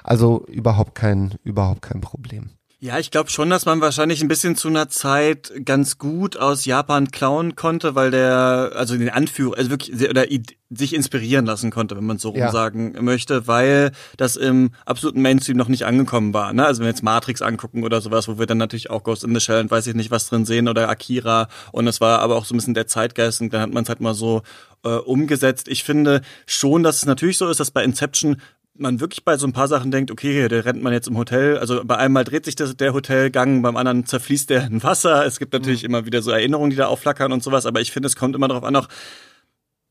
Also 0.04 0.46
überhaupt 0.48 0.94
kein, 0.94 1.36
überhaupt 1.44 1.82
kein 1.82 2.02
Problem. 2.02 2.52
Ja, 2.82 2.98
ich 2.98 3.12
glaube 3.12 3.30
schon, 3.30 3.50
dass 3.50 3.66
man 3.66 3.82
wahrscheinlich 3.82 4.22
ein 4.22 4.30
bisschen 4.30 4.56
zu 4.56 4.70
einer 4.70 4.88
Zeit 4.88 5.52
ganz 5.66 5.98
gut 5.98 6.38
aus 6.38 6.64
Japan 6.64 7.12
klauen 7.12 7.58
konnte, 7.58 7.94
weil 7.94 8.10
der, 8.10 8.72
also 8.74 8.96
den 8.96 9.10
Anführer, 9.10 9.58
also 9.58 9.70
wirklich, 9.70 10.10
oder 10.10 10.26
sich 10.70 10.94
inspirieren 10.94 11.46
lassen 11.46 11.72
konnte, 11.72 11.98
wenn 11.98 12.06
man 12.06 12.20
so 12.20 12.34
ja. 12.34 12.52
sagen 12.52 12.96
möchte, 13.02 13.48
weil 13.48 13.92
das 14.16 14.38
im 14.38 14.72
absoluten 14.86 15.22
Mainstream 15.22 15.58
noch 15.58 15.68
nicht 15.68 15.86
angekommen 15.86 16.34
war. 16.34 16.54
Ne? 16.54 16.66
Also 16.66 16.80
wenn 16.80 16.86
wir 16.86 16.92
jetzt 16.92 17.04
Matrix 17.04 17.42
angucken 17.42 17.84
oder 17.84 18.00
sowas, 18.00 18.30
wo 18.30 18.40
wir 18.40 18.46
dann 18.46 18.60
natürlich 18.60 18.90
auch 18.90 19.04
Ghost 19.04 19.26
in 19.26 19.34
the 19.34 19.42
Shell 19.42 19.60
und 19.60 19.72
weiß 19.72 19.86
ich 19.88 19.96
nicht 19.96 20.12
was 20.12 20.28
drin 20.28 20.46
sehen 20.46 20.70
oder 20.70 20.88
Akira 20.88 21.50
und 21.74 21.86
es 21.86 22.00
war 22.00 22.20
aber 22.20 22.38
auch 22.38 22.46
so 22.46 22.54
ein 22.54 22.60
bisschen 22.60 22.76
der 22.76 22.88
Zeitgeist 22.88 23.42
und 23.42 23.54
dann 23.54 23.62
hat 23.62 23.74
man 23.74 23.84
es 23.84 23.90
halt 23.90 24.00
mal 24.00 24.14
so 24.14 24.42
äh, 24.86 24.90
umgesetzt. 24.90 25.68
Ich 25.68 25.84
finde 25.84 26.22
schon, 26.46 26.84
dass 26.84 26.98
es 26.98 27.06
natürlich 27.06 27.38
so 27.38 27.50
ist, 27.50 27.60
dass 27.60 27.72
bei 27.72 27.84
Inception 27.84 28.38
man 28.80 29.00
wirklich 29.00 29.24
bei 29.24 29.38
so 29.38 29.48
ein 29.48 29.54
paar 29.54 29.68
Sachen 29.68 29.92
denkt, 29.92 30.12
okay, 30.12 30.48
der 30.48 30.66
rennt 30.66 30.82
man 30.82 30.94
jetzt 30.94 31.08
im 31.08 31.18
Hotel, 31.18 31.58
also 31.58 31.84
bei 31.84 31.98
einem 31.98 32.14
Mal 32.14 32.24
dreht 32.24 32.46
sich 32.46 32.56
das, 32.56 32.76
der 32.76 32.94
Hotelgang, 32.94 33.62
beim 33.62 33.78
anderen 33.78 34.06
zerfließt 34.06 34.50
der 34.50 34.66
in 34.72 34.84
Wasser. 34.84 35.26
Es 35.26 35.40
gibt 35.40 35.54
natürlich 35.54 35.84
mhm. 35.84 35.90
immer 35.90 36.06
wieder 36.06 36.22
so 36.22 36.32
Erinnerungen, 36.32 36.70
die 36.70 36.76
da 36.76 36.88
aufflackern 36.88 37.32
und 37.32 37.44
sowas, 37.44 37.66
aber 37.66 37.82
ich 37.82 37.92
finde, 37.92 38.08
es 38.08 38.16
kommt 38.16 38.36
immer 38.36 38.48
darauf 38.48 38.64
an, 38.64 38.76
auch, 38.76 38.88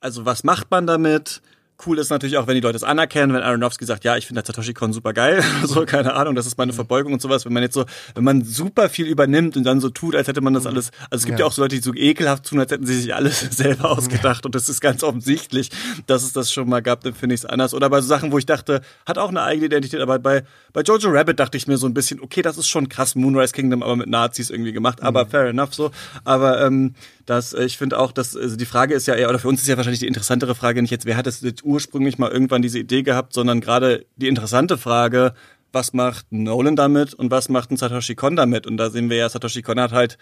also 0.01 0.25
was 0.25 0.45
macht 0.45 0.71
man 0.71 0.87
damit? 0.87 1.43
Cool 1.87 1.99
ist 1.99 2.11
natürlich 2.11 2.37
auch, 2.39 2.49
wenn 2.49 2.57
die 2.57 2.61
Leute 2.61 2.75
es 2.75 2.83
anerkennen, 2.83 3.33
wenn 3.33 3.43
Aronofsky 3.43 3.85
sagt, 3.85 4.03
ja, 4.03 4.17
ich 4.17 4.27
finde 4.27 4.43
Satoshi 4.45 4.75
Kon 4.75 4.93
super 4.93 5.13
geil, 5.13 5.45
so, 5.65 5.87
keine 5.87 6.15
Ahnung, 6.15 6.35
das 6.35 6.45
ist 6.45 6.59
meine 6.59 6.73
Verbeugung 6.73 7.13
und 7.13 7.23
sowas. 7.23 7.45
Wenn 7.45 7.53
man 7.53 7.63
jetzt 7.63 7.75
so, 7.75 7.85
wenn 8.17 8.25
man 8.25 8.43
super 8.43 8.89
viel 8.89 9.07
übernimmt 9.07 9.57
und 9.57 9.63
dann 9.63 9.81
so 9.81 9.89
tut, 9.89 10.17
als 10.17 10.27
hätte 10.27 10.41
man 10.41 10.55
das 10.55 10.67
alles, 10.67 10.91
also 11.09 11.23
es 11.23 11.27
gibt 11.27 11.39
ja, 11.39 11.45
ja 11.45 11.49
auch 11.49 11.53
so 11.53 11.63
Leute, 11.63 11.77
die 11.77 11.83
so 11.83 11.95
ekelhaft 11.95 12.47
tun, 12.47 12.59
als 12.59 12.73
hätten 12.73 12.85
sie 12.85 13.01
sich 13.01 13.15
alles 13.15 13.39
selber 13.51 13.93
ausgedacht 13.93 14.45
und 14.45 14.57
das 14.57 14.69
ist 14.69 14.81
ganz 14.81 15.05
offensichtlich, 15.05 15.71
dass 16.09 16.25
es 16.25 16.33
das 16.33 16.53
schon 16.53 16.69
mal 16.69 16.83
gab, 16.83 17.03
dann 17.03 17.15
finde 17.15 17.37
ich 17.37 17.43
es 17.43 17.47
anders. 17.47 17.75
Oder 17.75 17.89
bei 17.91 18.01
so 18.01 18.09
Sachen, 18.09 18.33
wo 18.33 18.39
ich 18.39 18.47
dachte, 18.47 18.81
hat 19.07 19.17
auch 19.17 19.29
eine 19.29 19.43
eigene 19.43 19.67
Identität, 19.67 20.01
aber 20.01 20.19
bei, 20.19 20.43
bei 20.73 20.83
Jojo 20.83 21.11
Rabbit 21.11 21.39
dachte 21.39 21.57
ich 21.57 21.69
mir 21.69 21.77
so 21.77 21.87
ein 21.87 21.95
bisschen, 21.95 22.21
okay, 22.21 22.43
das 22.43 22.59
ist 22.59 22.67
schon 22.67 22.89
krass, 22.89 23.15
Moonrise 23.15 23.53
Kingdom, 23.53 23.85
aber 23.85 23.95
mit 23.95 24.09
Nazis 24.09 24.51
irgendwie 24.51 24.73
gemacht, 24.73 25.01
aber 25.01 25.27
mhm. 25.27 25.31
fair 25.31 25.47
enough 25.47 25.75
so. 25.75 25.93
Aber 26.25 26.61
ähm, 26.61 26.95
das, 27.29 27.53
äh, 27.53 27.65
ich 27.65 27.77
finde 27.77 27.99
auch, 27.99 28.13
dass 28.13 28.37
also 28.37 28.57
die 28.57 28.65
Frage 28.65 28.95
ist 28.95 29.07
ja 29.07 29.15
eher, 29.15 29.29
oder 29.29 29.39
für 29.39 29.49
uns 29.49 29.61
ist 29.61 29.69
ja 29.69 29.77
wahrscheinlich 29.77 30.01
die 30.01 30.07
interessantere 30.07 30.55
Frage 30.55 30.81
nicht 30.81 30.91
jetzt, 30.91 31.05
wer 31.05 31.17
hat 31.17 31.27
das 31.27 31.43
jetzt 31.43 31.63
ursprünglich 31.63 32.19
mal 32.19 32.31
irgendwann 32.31 32.63
diese 32.63 32.79
Idee 32.79 33.03
gehabt, 33.03 33.35
sondern 33.35 33.61
gerade 33.61 34.07
die 34.17 34.29
interessante 34.29 34.79
Frage, 34.79 35.35
was 35.71 35.93
macht 35.93 36.27
Nolan 36.31 36.77
damit 36.77 37.13
und 37.13 37.31
was 37.31 37.51
macht 37.51 37.71
ein 37.71 37.77
Satoshi 37.77 38.15
Kon 38.15 38.37
damit? 38.37 38.67
Und 38.67 38.79
da 38.79 38.89
sehen 38.89 39.11
wir 39.11 39.19
ja, 39.19 39.29
Satoshi 39.29 39.61
Kon 39.61 39.79
hat 39.79 39.93
halt 39.93 40.17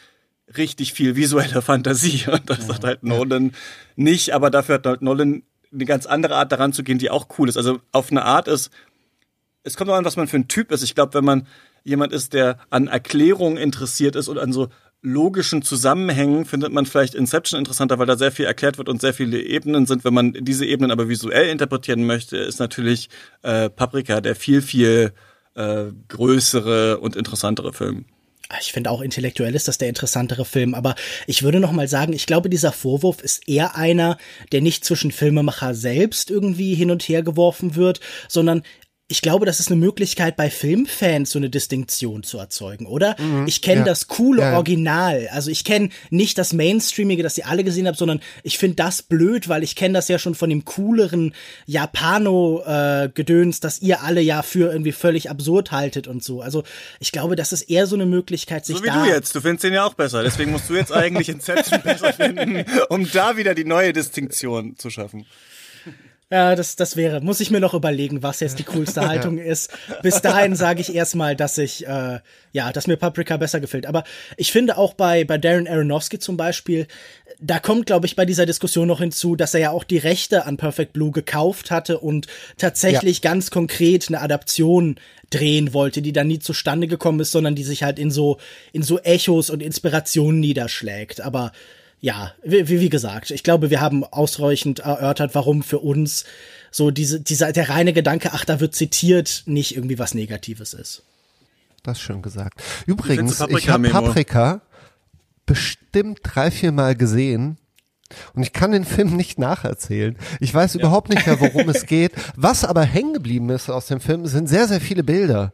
richtig 0.56 0.92
viel 0.92 1.14
visuelle 1.14 1.62
Fantasie 1.62 2.24
und 2.30 2.50
das 2.50 2.66
ja. 2.66 2.74
hat 2.74 2.84
halt 2.84 3.02
Nolan 3.04 3.52
nicht, 3.94 4.34
aber 4.34 4.50
dafür 4.50 4.76
hat 4.76 4.86
halt 4.86 5.02
Nolan 5.02 5.44
eine 5.72 5.84
ganz 5.84 6.06
andere 6.06 6.34
Art 6.34 6.50
daran 6.50 6.72
zu 6.72 6.82
gehen, 6.82 6.98
die 6.98 7.10
auch 7.10 7.28
cool 7.38 7.48
ist. 7.48 7.56
Also 7.56 7.78
auf 7.92 8.10
eine 8.10 8.24
Art 8.24 8.48
ist, 8.48 8.70
es 9.62 9.76
kommt 9.76 9.90
auch 9.90 9.96
an, 9.96 10.04
was 10.04 10.16
man 10.16 10.28
für 10.28 10.36
ein 10.36 10.48
Typ 10.48 10.72
ist. 10.72 10.82
Ich 10.82 10.94
glaube, 10.94 11.14
wenn 11.14 11.24
man 11.24 11.46
jemand 11.84 12.12
ist, 12.12 12.32
der 12.32 12.58
an 12.70 12.88
Erklärungen 12.88 13.56
interessiert 13.56 14.16
ist 14.16 14.28
und 14.28 14.38
an 14.38 14.52
so 14.52 14.68
logischen 15.06 15.62
Zusammenhängen 15.62 16.44
findet 16.44 16.72
man 16.72 16.84
vielleicht 16.84 17.14
Inception 17.14 17.58
interessanter, 17.58 17.98
weil 17.98 18.06
da 18.06 18.16
sehr 18.16 18.32
viel 18.32 18.44
erklärt 18.44 18.76
wird 18.76 18.88
und 18.88 19.00
sehr 19.00 19.14
viele 19.14 19.40
Ebenen 19.40 19.86
sind. 19.86 20.04
Wenn 20.04 20.14
man 20.14 20.32
diese 20.40 20.66
Ebenen 20.66 20.90
aber 20.90 21.08
visuell 21.08 21.48
interpretieren 21.48 22.04
möchte, 22.04 22.36
ist 22.36 22.58
natürlich 22.58 23.08
äh, 23.42 23.70
Paprika 23.70 24.20
der 24.20 24.34
viel, 24.34 24.62
viel 24.62 25.12
äh, 25.54 25.84
größere 26.08 26.98
und 26.98 27.14
interessantere 27.14 27.72
Film. 27.72 28.06
Ich 28.60 28.72
finde 28.72 28.90
auch 28.90 29.00
intellektuell 29.00 29.54
ist 29.54 29.66
das 29.66 29.78
der 29.78 29.88
interessantere 29.88 30.44
Film, 30.44 30.74
aber 30.74 30.94
ich 31.26 31.42
würde 31.42 31.58
noch 31.58 31.72
mal 31.72 31.88
sagen, 31.88 32.12
ich 32.12 32.26
glaube, 32.26 32.48
dieser 32.48 32.70
Vorwurf 32.70 33.20
ist 33.20 33.48
eher 33.48 33.76
einer, 33.76 34.18
der 34.52 34.60
nicht 34.60 34.84
zwischen 34.84 35.10
Filmemacher 35.10 35.74
selbst 35.74 36.30
irgendwie 36.30 36.74
hin 36.74 36.92
und 36.92 37.02
her 37.02 37.22
geworfen 37.22 37.74
wird, 37.74 38.00
sondern 38.28 38.62
ich 39.08 39.22
glaube, 39.22 39.46
das 39.46 39.60
ist 39.60 39.68
eine 39.70 39.76
Möglichkeit, 39.78 40.36
bei 40.36 40.50
Filmfans 40.50 41.30
so 41.30 41.38
eine 41.38 41.48
Distinktion 41.48 42.24
zu 42.24 42.38
erzeugen, 42.38 42.86
oder? 42.86 43.14
Mhm, 43.20 43.46
ich 43.46 43.62
kenne 43.62 43.80
ja. 43.80 43.84
das 43.84 44.08
coole 44.08 44.42
ja, 44.42 44.56
Original. 44.56 45.28
Also 45.30 45.48
ich 45.48 45.62
kenne 45.62 45.90
nicht 46.10 46.38
das 46.38 46.52
Mainstreamige, 46.52 47.22
das 47.22 47.38
ihr 47.38 47.46
alle 47.46 47.62
gesehen 47.62 47.86
habt, 47.86 47.98
sondern 47.98 48.20
ich 48.42 48.58
finde 48.58 48.74
das 48.76 49.02
blöd, 49.02 49.48
weil 49.48 49.62
ich 49.62 49.76
kenne 49.76 49.94
das 49.94 50.08
ja 50.08 50.18
schon 50.18 50.34
von 50.34 50.50
dem 50.50 50.64
cooleren 50.64 51.34
Japano-Gedöns, 51.66 53.58
äh, 53.58 53.60
das 53.60 53.80
ihr 53.80 54.02
alle 54.02 54.20
ja 54.20 54.42
für 54.42 54.72
irgendwie 54.72 54.92
völlig 54.92 55.30
absurd 55.30 55.70
haltet 55.70 56.08
und 56.08 56.24
so. 56.24 56.42
Also 56.42 56.64
ich 56.98 57.12
glaube, 57.12 57.36
das 57.36 57.52
ist 57.52 57.62
eher 57.62 57.86
so 57.86 57.94
eine 57.94 58.06
Möglichkeit, 58.06 58.66
sich 58.66 58.78
so 58.78 58.82
wie 58.82 58.88
da 58.88 59.04
du 59.04 59.08
jetzt. 59.08 59.32
Du 59.36 59.40
findest 59.40 59.62
den 59.62 59.74
ja 59.74 59.84
auch 59.84 59.94
besser. 59.94 60.24
Deswegen 60.24 60.50
musst 60.50 60.68
du 60.68 60.74
jetzt 60.74 60.92
eigentlich 60.92 61.28
Inception 61.28 61.80
besser 61.84 62.12
finden, 62.12 62.64
um 62.88 63.08
da 63.12 63.36
wieder 63.36 63.54
die 63.54 63.64
neue 63.64 63.92
Distinktion 63.92 64.76
zu 64.76 64.90
schaffen. 64.90 65.26
Ja, 66.28 66.56
das, 66.56 66.74
das 66.74 66.96
wäre, 66.96 67.20
muss 67.20 67.38
ich 67.38 67.52
mir 67.52 67.60
noch 67.60 67.72
überlegen, 67.72 68.24
was 68.24 68.40
jetzt 68.40 68.58
die 68.58 68.64
coolste 68.64 69.00
Haltung 69.08 69.38
ist. 69.38 69.70
Bis 70.02 70.20
dahin 70.22 70.56
sage 70.56 70.80
ich 70.80 70.92
erstmal, 70.92 71.36
dass 71.36 71.56
ich, 71.56 71.86
äh, 71.86 72.18
ja, 72.50 72.72
dass 72.72 72.88
mir 72.88 72.96
Paprika 72.96 73.36
besser 73.36 73.60
gefällt. 73.60 73.86
Aber 73.86 74.02
ich 74.36 74.50
finde 74.50 74.76
auch 74.76 74.94
bei, 74.94 75.24
bei 75.24 75.38
Darren 75.38 75.68
Aronofsky 75.68 76.18
zum 76.18 76.36
Beispiel, 76.36 76.88
da 77.38 77.60
kommt, 77.60 77.86
glaube 77.86 78.06
ich, 78.06 78.16
bei 78.16 78.24
dieser 78.24 78.44
Diskussion 78.44 78.88
noch 78.88 78.98
hinzu, 78.98 79.36
dass 79.36 79.54
er 79.54 79.60
ja 79.60 79.70
auch 79.70 79.84
die 79.84 79.98
Rechte 79.98 80.46
an 80.46 80.56
Perfect 80.56 80.94
Blue 80.94 81.12
gekauft 81.12 81.70
hatte 81.70 81.98
und 82.00 82.26
tatsächlich 82.58 83.22
ja. 83.22 83.30
ganz 83.30 83.52
konkret 83.52 84.08
eine 84.08 84.20
Adaption 84.20 84.96
drehen 85.30 85.74
wollte, 85.74 86.02
die 86.02 86.12
dann 86.12 86.26
nie 86.26 86.40
zustande 86.40 86.88
gekommen 86.88 87.20
ist, 87.20 87.30
sondern 87.30 87.54
die 87.54 87.64
sich 87.64 87.84
halt 87.84 88.00
in 88.00 88.10
so, 88.10 88.38
in 88.72 88.82
so 88.82 88.98
Echos 88.98 89.48
und 89.48 89.62
Inspirationen 89.62 90.40
niederschlägt. 90.40 91.20
Aber 91.20 91.52
ja, 92.00 92.32
wie, 92.44 92.68
wie 92.68 92.88
gesagt, 92.88 93.30
ich 93.30 93.42
glaube, 93.42 93.70
wir 93.70 93.80
haben 93.80 94.04
ausreichend 94.04 94.80
erörtert, 94.80 95.34
warum 95.34 95.62
für 95.62 95.78
uns 95.78 96.24
so 96.70 96.90
diese, 96.90 97.20
dieser, 97.20 97.52
der 97.52 97.68
reine 97.68 97.92
Gedanke, 97.92 98.30
ach, 98.32 98.44
da 98.44 98.60
wird 98.60 98.74
zitiert, 98.74 99.44
nicht 99.46 99.74
irgendwie 99.76 99.98
was 99.98 100.14
Negatives 100.14 100.74
ist. 100.74 101.02
Das 101.82 101.98
ist 101.98 102.02
schön 102.02 102.20
gesagt. 102.20 102.62
Übrigens, 102.86 103.40
ich 103.40 103.68
habe 103.68 103.88
Paprika 103.88 104.60
bestimmt 105.46 106.20
drei, 106.22 106.50
vier 106.50 106.72
Mal 106.72 106.96
gesehen. 106.96 107.58
Und 108.34 108.42
ich 108.42 108.52
kann 108.52 108.72
den 108.72 108.84
Film 108.84 109.16
nicht 109.16 109.38
nacherzählen. 109.38 110.16
Ich 110.38 110.52
weiß 110.52 110.74
ja. 110.74 110.80
überhaupt 110.80 111.08
nicht 111.08 111.26
mehr, 111.26 111.40
worum 111.40 111.68
es 111.68 111.86
geht. 111.86 112.12
Was 112.36 112.64
aber 112.64 112.82
hängen 112.82 113.14
geblieben 113.14 113.50
ist 113.50 113.70
aus 113.70 113.86
dem 113.86 114.00
Film, 114.00 114.26
sind 114.26 114.48
sehr, 114.48 114.68
sehr 114.68 114.80
viele 114.80 115.02
Bilder. 115.02 115.52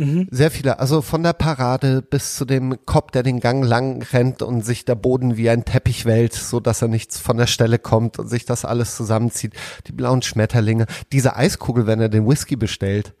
Mhm. 0.00 0.28
Sehr 0.30 0.50
viele. 0.50 0.78
Also 0.78 1.02
von 1.02 1.22
der 1.22 1.34
Parade 1.34 2.00
bis 2.00 2.34
zu 2.34 2.46
dem 2.46 2.86
Kopf, 2.86 3.10
der 3.10 3.22
den 3.22 3.38
Gang 3.38 3.62
lang 3.62 4.02
rennt 4.02 4.40
und 4.40 4.64
sich 4.64 4.86
der 4.86 4.94
Boden 4.94 5.36
wie 5.36 5.50
ein 5.50 5.66
Teppich 5.66 6.06
wälzt, 6.06 6.48
so 6.48 6.58
dass 6.58 6.80
er 6.80 6.88
nichts 6.88 7.18
von 7.18 7.36
der 7.36 7.46
Stelle 7.46 7.78
kommt 7.78 8.18
und 8.18 8.26
sich 8.26 8.46
das 8.46 8.64
alles 8.64 8.96
zusammenzieht. 8.96 9.52
Die 9.88 9.92
blauen 9.92 10.22
Schmetterlinge. 10.22 10.86
Diese 11.12 11.36
Eiskugel, 11.36 11.86
wenn 11.86 12.00
er 12.00 12.08
den 12.08 12.26
Whisky 12.26 12.56
bestellt. 12.56 13.12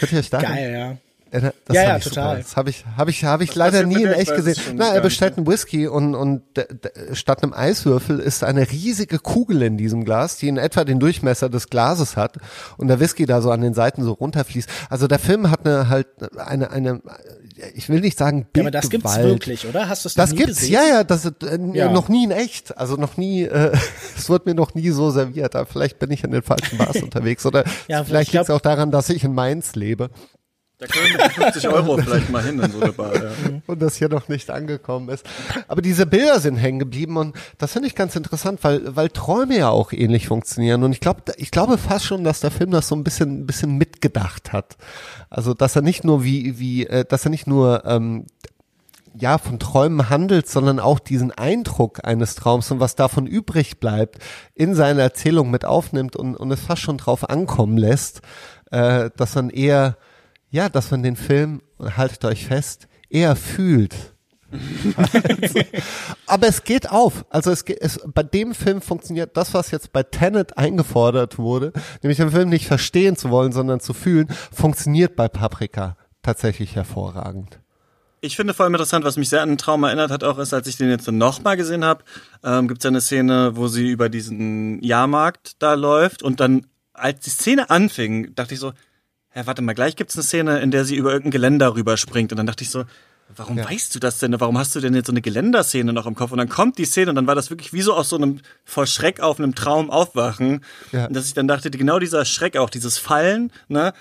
Könnt 0.00 0.12
ihr 0.12 0.18
euch 0.18 0.30
da? 0.30 0.40
Geil, 0.40 0.72
ja. 0.72 0.96
Das 1.30 1.42
ja, 1.72 1.82
ja, 1.82 1.98
total. 1.98 2.36
Super. 2.36 2.42
Das 2.42 2.56
habe 2.56 2.70
ich, 2.70 2.84
habe 2.96 3.10
ich, 3.10 3.24
habe 3.24 3.44
ich 3.44 3.50
das 3.50 3.56
leider 3.56 3.84
nie 3.84 4.02
in 4.02 4.12
echt 4.12 4.34
gesehen. 4.34 4.56
Na, 4.74 4.94
er 4.94 5.00
bestellt 5.00 5.36
einen 5.36 5.46
Whisky 5.46 5.88
und 5.88 6.14
und 6.14 6.42
statt 7.12 7.42
einem 7.42 7.52
Eiswürfel 7.52 8.20
ist 8.20 8.44
eine 8.44 8.70
riesige 8.70 9.18
Kugel 9.18 9.62
in 9.62 9.76
diesem 9.76 10.04
Glas, 10.04 10.36
die 10.36 10.48
in 10.48 10.56
etwa 10.56 10.84
den 10.84 11.00
Durchmesser 11.00 11.48
des 11.48 11.68
Glases 11.68 12.16
hat 12.16 12.36
und 12.76 12.88
der 12.88 13.00
Whisky 13.00 13.26
da 13.26 13.42
so 13.42 13.50
an 13.50 13.60
den 13.60 13.74
Seiten 13.74 14.04
so 14.04 14.12
runterfließt. 14.12 14.68
Also 14.88 15.08
der 15.08 15.18
Film 15.18 15.50
hat 15.50 15.66
eine 15.66 15.88
halt 15.88 16.06
eine 16.38 16.70
eine 16.70 17.00
ich 17.74 17.88
will 17.88 18.00
nicht 18.00 18.18
sagen 18.18 18.46
Bildgewalt. 18.52 18.56
Ja, 18.56 18.62
aber 18.62 18.70
das 18.70 18.90
gibt's 18.90 19.16
wirklich, 19.16 19.66
oder? 19.66 19.88
Hast 19.88 20.04
du 20.04 20.08
es 20.08 20.14
Das 20.14 20.34
gibt's, 20.34 20.60
gesehen? 20.60 20.74
ja, 20.74 20.84
ja, 20.84 21.04
das 21.04 21.24
äh, 21.24 21.32
ja. 21.72 21.90
noch 21.90 22.08
nie 22.08 22.24
in 22.24 22.30
echt, 22.30 22.76
also 22.76 22.96
noch 22.96 23.16
nie, 23.16 23.44
äh, 23.44 23.72
es 24.16 24.28
wird 24.28 24.46
mir 24.46 24.54
noch 24.54 24.74
nie 24.74 24.90
so 24.90 25.10
serviert. 25.10 25.56
Aber 25.56 25.66
vielleicht 25.66 25.98
bin 25.98 26.10
ich 26.10 26.24
in 26.24 26.30
den 26.30 26.42
falschen 26.42 26.78
Bars 26.78 26.96
unterwegs 27.02 27.46
oder 27.46 27.64
ja, 27.88 28.04
vielleicht 28.04 28.32
liegt 28.32 28.44
es 28.44 28.50
auch 28.50 28.60
daran, 28.60 28.90
dass 28.90 29.08
ich 29.08 29.24
in 29.24 29.34
Mainz 29.34 29.74
lebe. 29.74 30.10
Da 30.78 30.86
können 30.86 31.06
wir 31.08 31.24
mit 31.24 31.32
50 31.32 31.68
Euro 31.68 31.96
vielleicht 31.96 32.28
mal 32.28 32.42
hin 32.42 32.60
in 32.60 32.70
so 32.70 32.80
eine 32.80 32.92
Bar. 32.92 33.14
Ja. 33.14 33.30
Und 33.66 33.80
das 33.80 33.96
hier 33.96 34.10
noch 34.10 34.28
nicht 34.28 34.50
angekommen 34.50 35.08
ist. 35.08 35.26
Aber 35.68 35.80
diese 35.80 36.04
Bilder 36.04 36.38
sind 36.38 36.56
hängen 36.56 36.78
geblieben 36.78 37.16
und 37.16 37.34
das 37.56 37.72
finde 37.72 37.88
ich 37.88 37.94
ganz 37.94 38.14
interessant, 38.14 38.62
weil, 38.62 38.94
weil 38.94 39.08
Träume 39.08 39.56
ja 39.56 39.70
auch 39.70 39.92
ähnlich 39.92 40.28
funktionieren. 40.28 40.82
Und 40.82 40.92
ich 40.92 41.00
glaube, 41.00 41.22
ich 41.38 41.50
glaube 41.50 41.78
fast 41.78 42.04
schon, 42.04 42.24
dass 42.24 42.40
der 42.40 42.50
Film 42.50 42.72
das 42.72 42.88
so 42.88 42.94
ein 42.94 43.04
bisschen, 43.04 43.40
ein 43.40 43.46
bisschen 43.46 43.78
mitgedacht 43.78 44.52
hat. 44.52 44.76
Also, 45.30 45.54
dass 45.54 45.76
er 45.76 45.82
nicht 45.82 46.04
nur 46.04 46.24
wie, 46.24 46.58
wie, 46.58 46.86
äh, 46.86 47.06
dass 47.06 47.24
er 47.24 47.30
nicht 47.30 47.46
nur, 47.46 47.84
ähm, 47.86 48.26
ja, 49.18 49.38
von 49.38 49.58
Träumen 49.58 50.10
handelt, 50.10 50.46
sondern 50.46 50.78
auch 50.78 50.98
diesen 50.98 51.32
Eindruck 51.32 52.00
eines 52.04 52.34
Traums 52.34 52.70
und 52.70 52.80
was 52.80 52.96
davon 52.96 53.26
übrig 53.26 53.80
bleibt, 53.80 54.18
in 54.54 54.74
seine 54.74 55.00
Erzählung 55.00 55.50
mit 55.50 55.64
aufnimmt 55.64 56.16
und, 56.16 56.36
und 56.36 56.50
es 56.50 56.60
fast 56.60 56.82
schon 56.82 56.98
drauf 56.98 57.30
ankommen 57.30 57.78
lässt, 57.78 58.20
äh, 58.70 59.08
dass 59.16 59.34
man 59.34 59.48
eher 59.48 59.96
ja, 60.50 60.68
dass 60.68 60.90
man 60.90 61.02
den 61.02 61.16
Film, 61.16 61.62
haltet 61.78 62.24
euch 62.24 62.46
fest, 62.46 62.88
eher 63.08 63.36
fühlt. 63.36 63.94
aber 66.26 66.46
es 66.46 66.64
geht 66.64 66.90
auf. 66.90 67.24
Also 67.30 67.50
es, 67.50 67.64
geht, 67.64 67.80
es 67.80 68.00
bei 68.14 68.22
dem 68.22 68.54
Film 68.54 68.80
funktioniert 68.80 69.36
das, 69.36 69.54
was 69.54 69.70
jetzt 69.70 69.92
bei 69.92 70.02
Tenet 70.02 70.56
eingefordert 70.56 71.38
wurde, 71.38 71.72
nämlich 72.02 72.18
den 72.18 72.30
Film 72.30 72.48
nicht 72.48 72.66
verstehen 72.66 73.16
zu 73.16 73.30
wollen, 73.30 73.52
sondern 73.52 73.80
zu 73.80 73.92
fühlen, 73.92 74.28
funktioniert 74.52 75.16
bei 75.16 75.28
Paprika 75.28 75.96
tatsächlich 76.22 76.76
hervorragend. 76.76 77.60
Ich 78.20 78.34
finde 78.34 78.54
vor 78.54 78.64
allem 78.64 78.74
interessant, 78.74 79.04
was 79.04 79.16
mich 79.16 79.28
sehr 79.28 79.42
an 79.42 79.50
den 79.50 79.58
Traum 79.58 79.84
erinnert 79.84 80.10
hat, 80.10 80.24
auch 80.24 80.38
ist, 80.38 80.54
als 80.54 80.66
ich 80.66 80.76
den 80.76 80.88
jetzt 80.88 81.06
nochmal 81.10 81.56
gesehen 81.56 81.84
habe, 81.84 82.02
ähm, 82.42 82.66
gibt 82.66 82.80
es 82.82 82.86
eine 82.86 83.00
Szene, 83.00 83.52
wo 83.54 83.68
sie 83.68 83.88
über 83.88 84.08
diesen 84.08 84.82
Jahrmarkt 84.82 85.62
da 85.62 85.74
läuft 85.74 86.22
und 86.22 86.40
dann, 86.40 86.66
als 86.92 87.20
die 87.20 87.30
Szene 87.30 87.68
anfing, 87.70 88.34
dachte 88.34 88.54
ich 88.54 88.60
so, 88.60 88.72
ja, 89.36 89.46
warte 89.46 89.60
mal, 89.60 89.74
gleich 89.74 89.96
gibt's 89.96 90.16
eine 90.16 90.22
Szene, 90.22 90.60
in 90.60 90.70
der 90.70 90.86
sie 90.86 90.96
über 90.96 91.10
irgendein 91.10 91.32
Geländer 91.32 91.74
rüberspringt. 91.74 92.32
Und 92.32 92.38
dann 92.38 92.46
dachte 92.46 92.64
ich 92.64 92.70
so, 92.70 92.84
warum 93.36 93.58
ja. 93.58 93.68
weißt 93.68 93.94
du 93.94 93.98
das 93.98 94.18
denn? 94.18 94.34
Warum 94.40 94.56
hast 94.56 94.74
du 94.74 94.80
denn 94.80 94.94
jetzt 94.94 95.08
so 95.08 95.12
eine 95.12 95.20
Geländerszene 95.20 95.92
noch 95.92 96.06
im 96.06 96.14
Kopf? 96.14 96.32
Und 96.32 96.38
dann 96.38 96.48
kommt 96.48 96.78
die 96.78 96.86
Szene 96.86 97.10
und 97.10 97.16
dann 97.16 97.26
war 97.26 97.34
das 97.34 97.50
wirklich 97.50 97.74
wie 97.74 97.82
so 97.82 97.92
aus 97.92 98.08
so 98.08 98.16
einem 98.16 98.40
vor 98.64 98.86
Schreck 98.86 99.20
auf 99.20 99.38
einem 99.38 99.54
Traum 99.54 99.90
aufwachen. 99.90 100.64
Ja. 100.90 101.04
Und 101.04 101.14
dass 101.14 101.26
ich 101.26 101.34
dann 101.34 101.48
dachte, 101.48 101.70
genau 101.70 101.98
dieser 101.98 102.24
Schreck 102.24 102.56
auch, 102.56 102.70
dieses 102.70 102.96
Fallen, 102.96 103.52
ne, 103.68 103.92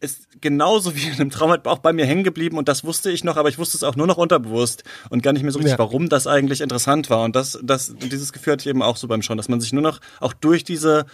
ist 0.00 0.42
genauso 0.42 0.94
wie 0.94 1.06
in 1.06 1.14
einem 1.14 1.30
Traum 1.30 1.50
halt 1.50 1.66
auch 1.66 1.78
bei 1.78 1.94
mir 1.94 2.04
hängen 2.04 2.24
geblieben 2.24 2.58
und 2.58 2.68
das 2.68 2.84
wusste 2.84 3.10
ich 3.10 3.24
noch, 3.24 3.36
aber 3.36 3.48
ich 3.48 3.58
wusste 3.58 3.76
es 3.76 3.84
auch 3.84 3.94
nur 3.94 4.08
noch 4.08 4.16
unterbewusst 4.18 4.82
und 5.10 5.22
gar 5.22 5.32
nicht 5.32 5.42
mehr 5.42 5.52
so 5.52 5.58
richtig, 5.58 5.72
ja. 5.72 5.78
warum 5.78 6.08
das 6.08 6.26
eigentlich 6.26 6.60
interessant 6.60 7.08
war. 7.08 7.22
Und 7.22 7.36
das, 7.36 7.58
das, 7.62 7.94
dieses 7.96 8.32
Gefühl 8.32 8.54
hatte 8.54 8.62
ich 8.62 8.66
eben 8.66 8.82
auch 8.82 8.96
so 8.96 9.06
beim 9.06 9.22
Schauen, 9.22 9.36
dass 9.36 9.48
man 9.48 9.60
sich 9.60 9.72
nur 9.72 9.82
noch 9.82 10.00
auch 10.20 10.32
durch 10.32 10.64
diese 10.64 11.06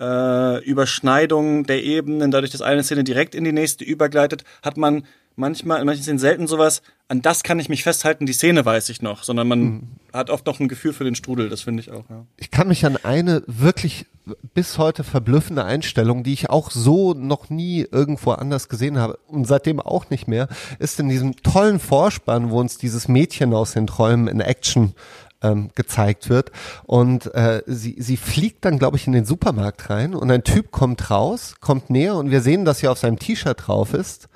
äh, 0.00 0.64
Überschneidung 0.64 1.64
der 1.64 1.82
Ebenen, 1.82 2.30
dadurch, 2.30 2.52
dass 2.52 2.62
eine 2.62 2.82
Szene 2.82 3.04
direkt 3.04 3.34
in 3.34 3.44
die 3.44 3.52
nächste 3.52 3.84
übergleitet, 3.84 4.44
hat 4.62 4.76
man 4.76 5.04
manchmal, 5.36 5.80
in 5.80 5.86
manchen 5.86 6.02
Szenen 6.02 6.18
selten 6.18 6.46
sowas, 6.46 6.82
an 7.08 7.22
das 7.22 7.42
kann 7.42 7.60
ich 7.60 7.68
mich 7.68 7.84
festhalten, 7.84 8.26
die 8.26 8.32
Szene 8.32 8.64
weiß 8.64 8.88
ich 8.88 9.00
noch, 9.00 9.22
sondern 9.22 9.46
man 9.46 9.60
mhm. 9.60 9.82
hat 10.12 10.30
oft 10.30 10.46
noch 10.46 10.58
ein 10.58 10.68
Gefühl 10.68 10.92
für 10.92 11.04
den 11.04 11.14
Strudel, 11.14 11.48
das 11.48 11.60
finde 11.60 11.82
ich 11.82 11.92
auch. 11.92 12.08
Ja. 12.10 12.26
Ich 12.36 12.50
kann 12.50 12.68
mich 12.68 12.84
an 12.84 12.96
eine 12.96 13.42
wirklich 13.46 14.06
bis 14.54 14.76
heute 14.78 15.04
verblüffende 15.04 15.64
Einstellung, 15.64 16.24
die 16.24 16.32
ich 16.32 16.50
auch 16.50 16.72
so 16.72 17.14
noch 17.14 17.48
nie 17.48 17.86
irgendwo 17.88 18.32
anders 18.32 18.68
gesehen 18.68 18.98
habe 18.98 19.18
und 19.28 19.46
seitdem 19.46 19.78
auch 19.78 20.10
nicht 20.10 20.26
mehr, 20.26 20.48
ist 20.80 20.98
in 20.98 21.08
diesem 21.08 21.36
tollen 21.42 21.78
Vorspann, 21.78 22.50
wo 22.50 22.58
uns 22.58 22.76
dieses 22.76 23.06
Mädchen 23.06 23.54
aus 23.54 23.72
den 23.72 23.86
Träumen 23.86 24.26
in 24.26 24.40
Action 24.40 24.94
ähm, 25.42 25.70
gezeigt 25.74 26.28
wird. 26.28 26.50
Und 26.84 27.34
äh, 27.34 27.62
sie, 27.66 27.96
sie 27.98 28.16
fliegt 28.16 28.64
dann, 28.64 28.78
glaube 28.78 28.96
ich, 28.96 29.06
in 29.06 29.12
den 29.12 29.24
Supermarkt 29.24 29.90
rein 29.90 30.14
und 30.14 30.30
ein 30.30 30.44
Typ 30.44 30.70
kommt 30.70 31.10
raus, 31.10 31.56
kommt 31.60 31.90
näher 31.90 32.16
und 32.16 32.30
wir 32.30 32.40
sehen, 32.40 32.64
dass 32.64 32.78
sie 32.78 32.88
auf 32.88 32.98
seinem 32.98 33.18
T-Shirt 33.18 33.66
drauf 33.66 33.94
ist. 33.94 34.28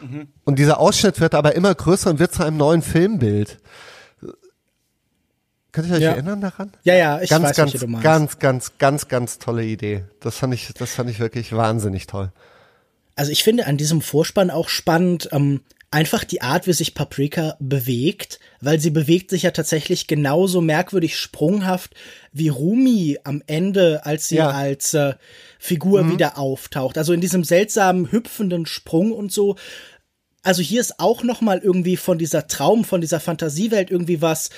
Mhm. 0.00 0.28
Und 0.44 0.58
dieser 0.58 0.78
Ausschnitt 0.78 1.20
wird 1.20 1.34
aber 1.34 1.54
immer 1.54 1.74
größer 1.74 2.10
und 2.10 2.18
wird 2.18 2.32
zu 2.32 2.44
einem 2.44 2.56
neuen 2.56 2.82
Filmbild. 2.82 3.58
Könnt 5.72 5.88
ihr 5.88 5.96
euch 5.96 6.02
ja. 6.02 6.12
erinnern 6.12 6.40
daran? 6.40 6.72
Ja, 6.82 6.94
ja, 6.94 7.20
ich 7.20 7.30
ganz, 7.30 7.44
weiß, 7.44 7.56
ganz, 7.56 7.72
ganz, 7.72 8.02
ganz, 8.02 8.38
ganz, 8.38 8.78
ganz, 8.78 9.08
ganz 9.08 9.38
tolle 9.38 9.64
Idee. 9.64 10.04
Das 10.20 10.36
fand 10.36 10.54
ich, 10.54 10.72
das 10.74 10.92
fand 10.92 11.10
ich 11.10 11.20
wirklich 11.20 11.52
wahnsinnig 11.52 12.06
toll. 12.06 12.32
Also 13.16 13.32
ich 13.32 13.44
finde 13.44 13.66
an 13.66 13.76
diesem 13.76 14.00
Vorspann 14.00 14.50
auch 14.50 14.68
spannend, 14.68 15.28
ähm, 15.32 15.60
einfach 15.90 16.24
die 16.24 16.42
Art, 16.42 16.66
wie 16.66 16.72
sich 16.72 16.94
Paprika 16.94 17.56
bewegt, 17.60 18.40
weil 18.60 18.78
sie 18.78 18.90
bewegt 18.90 19.30
sich 19.30 19.44
ja 19.44 19.50
tatsächlich 19.52 20.06
genauso 20.06 20.60
merkwürdig 20.60 21.16
sprunghaft 21.16 21.94
wie 22.32 22.48
Rumi 22.48 23.18
am 23.24 23.42
Ende, 23.46 24.04
als 24.04 24.28
sie 24.28 24.36
ja. 24.36 24.50
als 24.50 24.92
äh, 24.94 25.14
Figur 25.58 26.02
mhm. 26.02 26.12
wieder 26.12 26.38
auftaucht. 26.38 26.98
Also 26.98 27.12
in 27.12 27.20
diesem 27.20 27.42
seltsamen 27.42 28.12
hüpfenden 28.12 28.66
Sprung 28.66 29.12
und 29.12 29.32
so. 29.32 29.56
Also 30.42 30.62
hier 30.62 30.80
ist 30.80 31.00
auch 31.00 31.22
noch 31.22 31.40
mal 31.40 31.58
irgendwie 31.58 31.96
von 31.96 32.18
dieser 32.18 32.46
Traum, 32.46 32.84
von 32.84 33.00
dieser 33.00 33.20
Fantasiewelt 33.20 33.90
irgendwie 33.90 34.22
was, 34.22 34.50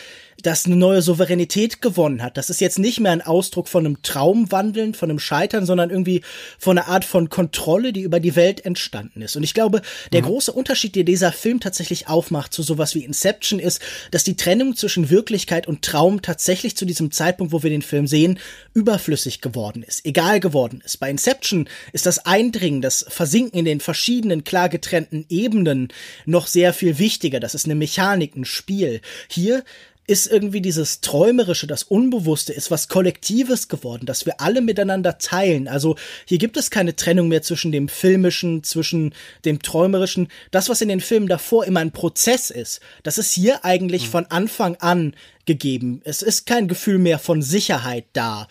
das 0.42 0.66
eine 0.66 0.76
neue 0.76 1.02
Souveränität 1.02 1.82
gewonnen 1.82 2.22
hat. 2.22 2.36
Das 2.36 2.50
ist 2.50 2.60
jetzt 2.60 2.78
nicht 2.78 3.00
mehr 3.00 3.12
ein 3.12 3.22
Ausdruck 3.22 3.68
von 3.68 3.84
einem 3.84 4.02
Traumwandeln, 4.02 4.94
von 4.94 5.10
einem 5.10 5.18
Scheitern, 5.18 5.66
sondern 5.66 5.90
irgendwie 5.90 6.22
von 6.58 6.78
einer 6.78 6.88
Art 6.88 7.04
von 7.04 7.28
Kontrolle, 7.28 7.92
die 7.92 8.02
über 8.02 8.20
die 8.20 8.36
Welt 8.36 8.64
entstanden 8.64 9.22
ist. 9.22 9.36
Und 9.36 9.42
ich 9.42 9.54
glaube, 9.54 9.82
der 10.12 10.22
mhm. 10.22 10.26
große 10.26 10.52
Unterschied, 10.52 10.94
den 10.94 11.06
dieser 11.06 11.32
Film 11.32 11.60
tatsächlich 11.60 12.08
aufmacht 12.08 12.52
zu 12.52 12.62
sowas 12.62 12.94
wie 12.94 13.04
Inception, 13.04 13.58
ist, 13.58 13.80
dass 14.10 14.24
die 14.24 14.36
Trennung 14.36 14.76
zwischen 14.76 15.10
Wirklichkeit 15.10 15.66
und 15.66 15.82
Traum 15.82 16.22
tatsächlich 16.22 16.76
zu 16.76 16.84
diesem 16.84 17.10
Zeitpunkt, 17.10 17.52
wo 17.52 17.62
wir 17.62 17.70
den 17.70 17.82
Film 17.82 18.06
sehen, 18.06 18.38
überflüssig 18.74 19.40
geworden 19.40 19.82
ist, 19.82 20.04
egal 20.06 20.40
geworden 20.40 20.82
ist. 20.84 20.98
Bei 20.98 21.10
Inception 21.10 21.68
ist 21.92 22.06
das 22.06 22.26
Eindringen, 22.26 22.82
das 22.82 23.04
Versinken 23.08 23.58
in 23.58 23.64
den 23.64 23.80
verschiedenen 23.80 24.44
klar 24.44 24.68
getrennten 24.68 25.26
Ebenen 25.28 25.88
noch 26.26 26.46
sehr 26.46 26.72
viel 26.72 26.98
wichtiger. 26.98 27.40
Das 27.40 27.54
ist 27.54 27.64
eine 27.64 27.74
Mechanik, 27.74 28.36
ein 28.36 28.44
Spiel. 28.44 29.00
Hier 29.28 29.64
ist 30.06 30.26
irgendwie 30.26 30.60
dieses 30.60 31.00
Träumerische, 31.00 31.66
das 31.66 31.84
Unbewusste, 31.84 32.52
ist 32.52 32.70
was 32.70 32.88
Kollektives 32.88 33.68
geworden, 33.68 34.06
das 34.06 34.26
wir 34.26 34.40
alle 34.40 34.60
miteinander 34.60 35.18
teilen. 35.18 35.68
Also 35.68 35.96
hier 36.24 36.38
gibt 36.38 36.56
es 36.56 36.70
keine 36.70 36.96
Trennung 36.96 37.28
mehr 37.28 37.42
zwischen 37.42 37.70
dem 37.70 37.88
Filmischen, 37.88 38.64
zwischen 38.64 39.14
dem 39.44 39.62
Träumerischen. 39.62 40.28
Das, 40.50 40.68
was 40.68 40.80
in 40.80 40.88
den 40.88 41.00
Filmen 41.00 41.28
davor 41.28 41.64
immer 41.64 41.80
ein 41.80 41.92
Prozess 41.92 42.50
ist, 42.50 42.80
das 43.02 43.18
ist 43.18 43.32
hier 43.32 43.64
eigentlich 43.64 44.06
mhm. 44.06 44.10
von 44.10 44.26
Anfang 44.26 44.76
an 44.76 45.14
gegeben. 45.46 46.00
Es 46.04 46.22
ist 46.22 46.46
kein 46.46 46.68
Gefühl 46.68 46.98
mehr 46.98 47.18
von 47.18 47.42
Sicherheit 47.42 48.04
da. 48.12 48.48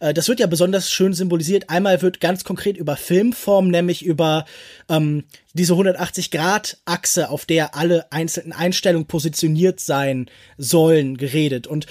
Äh, 0.00 0.14
das 0.14 0.28
wird 0.28 0.40
ja 0.40 0.46
besonders 0.46 0.90
schön 0.90 1.12
symbolisiert. 1.14 1.70
Einmal 1.70 2.02
wird 2.02 2.20
ganz 2.20 2.44
konkret 2.44 2.76
über 2.76 2.96
Filmform, 2.96 3.68
nämlich 3.68 4.04
über 4.04 4.44
ähm, 4.88 5.24
diese 5.54 5.74
180-Grad-Achse, 5.74 7.30
auf 7.30 7.44
der 7.46 7.74
alle 7.74 8.10
einzelnen 8.10 8.52
Einstellungen 8.52 9.06
positioniert 9.06 9.80
sein 9.80 10.30
sollen, 10.58 11.16
geredet. 11.16 11.66
Und 11.66 11.86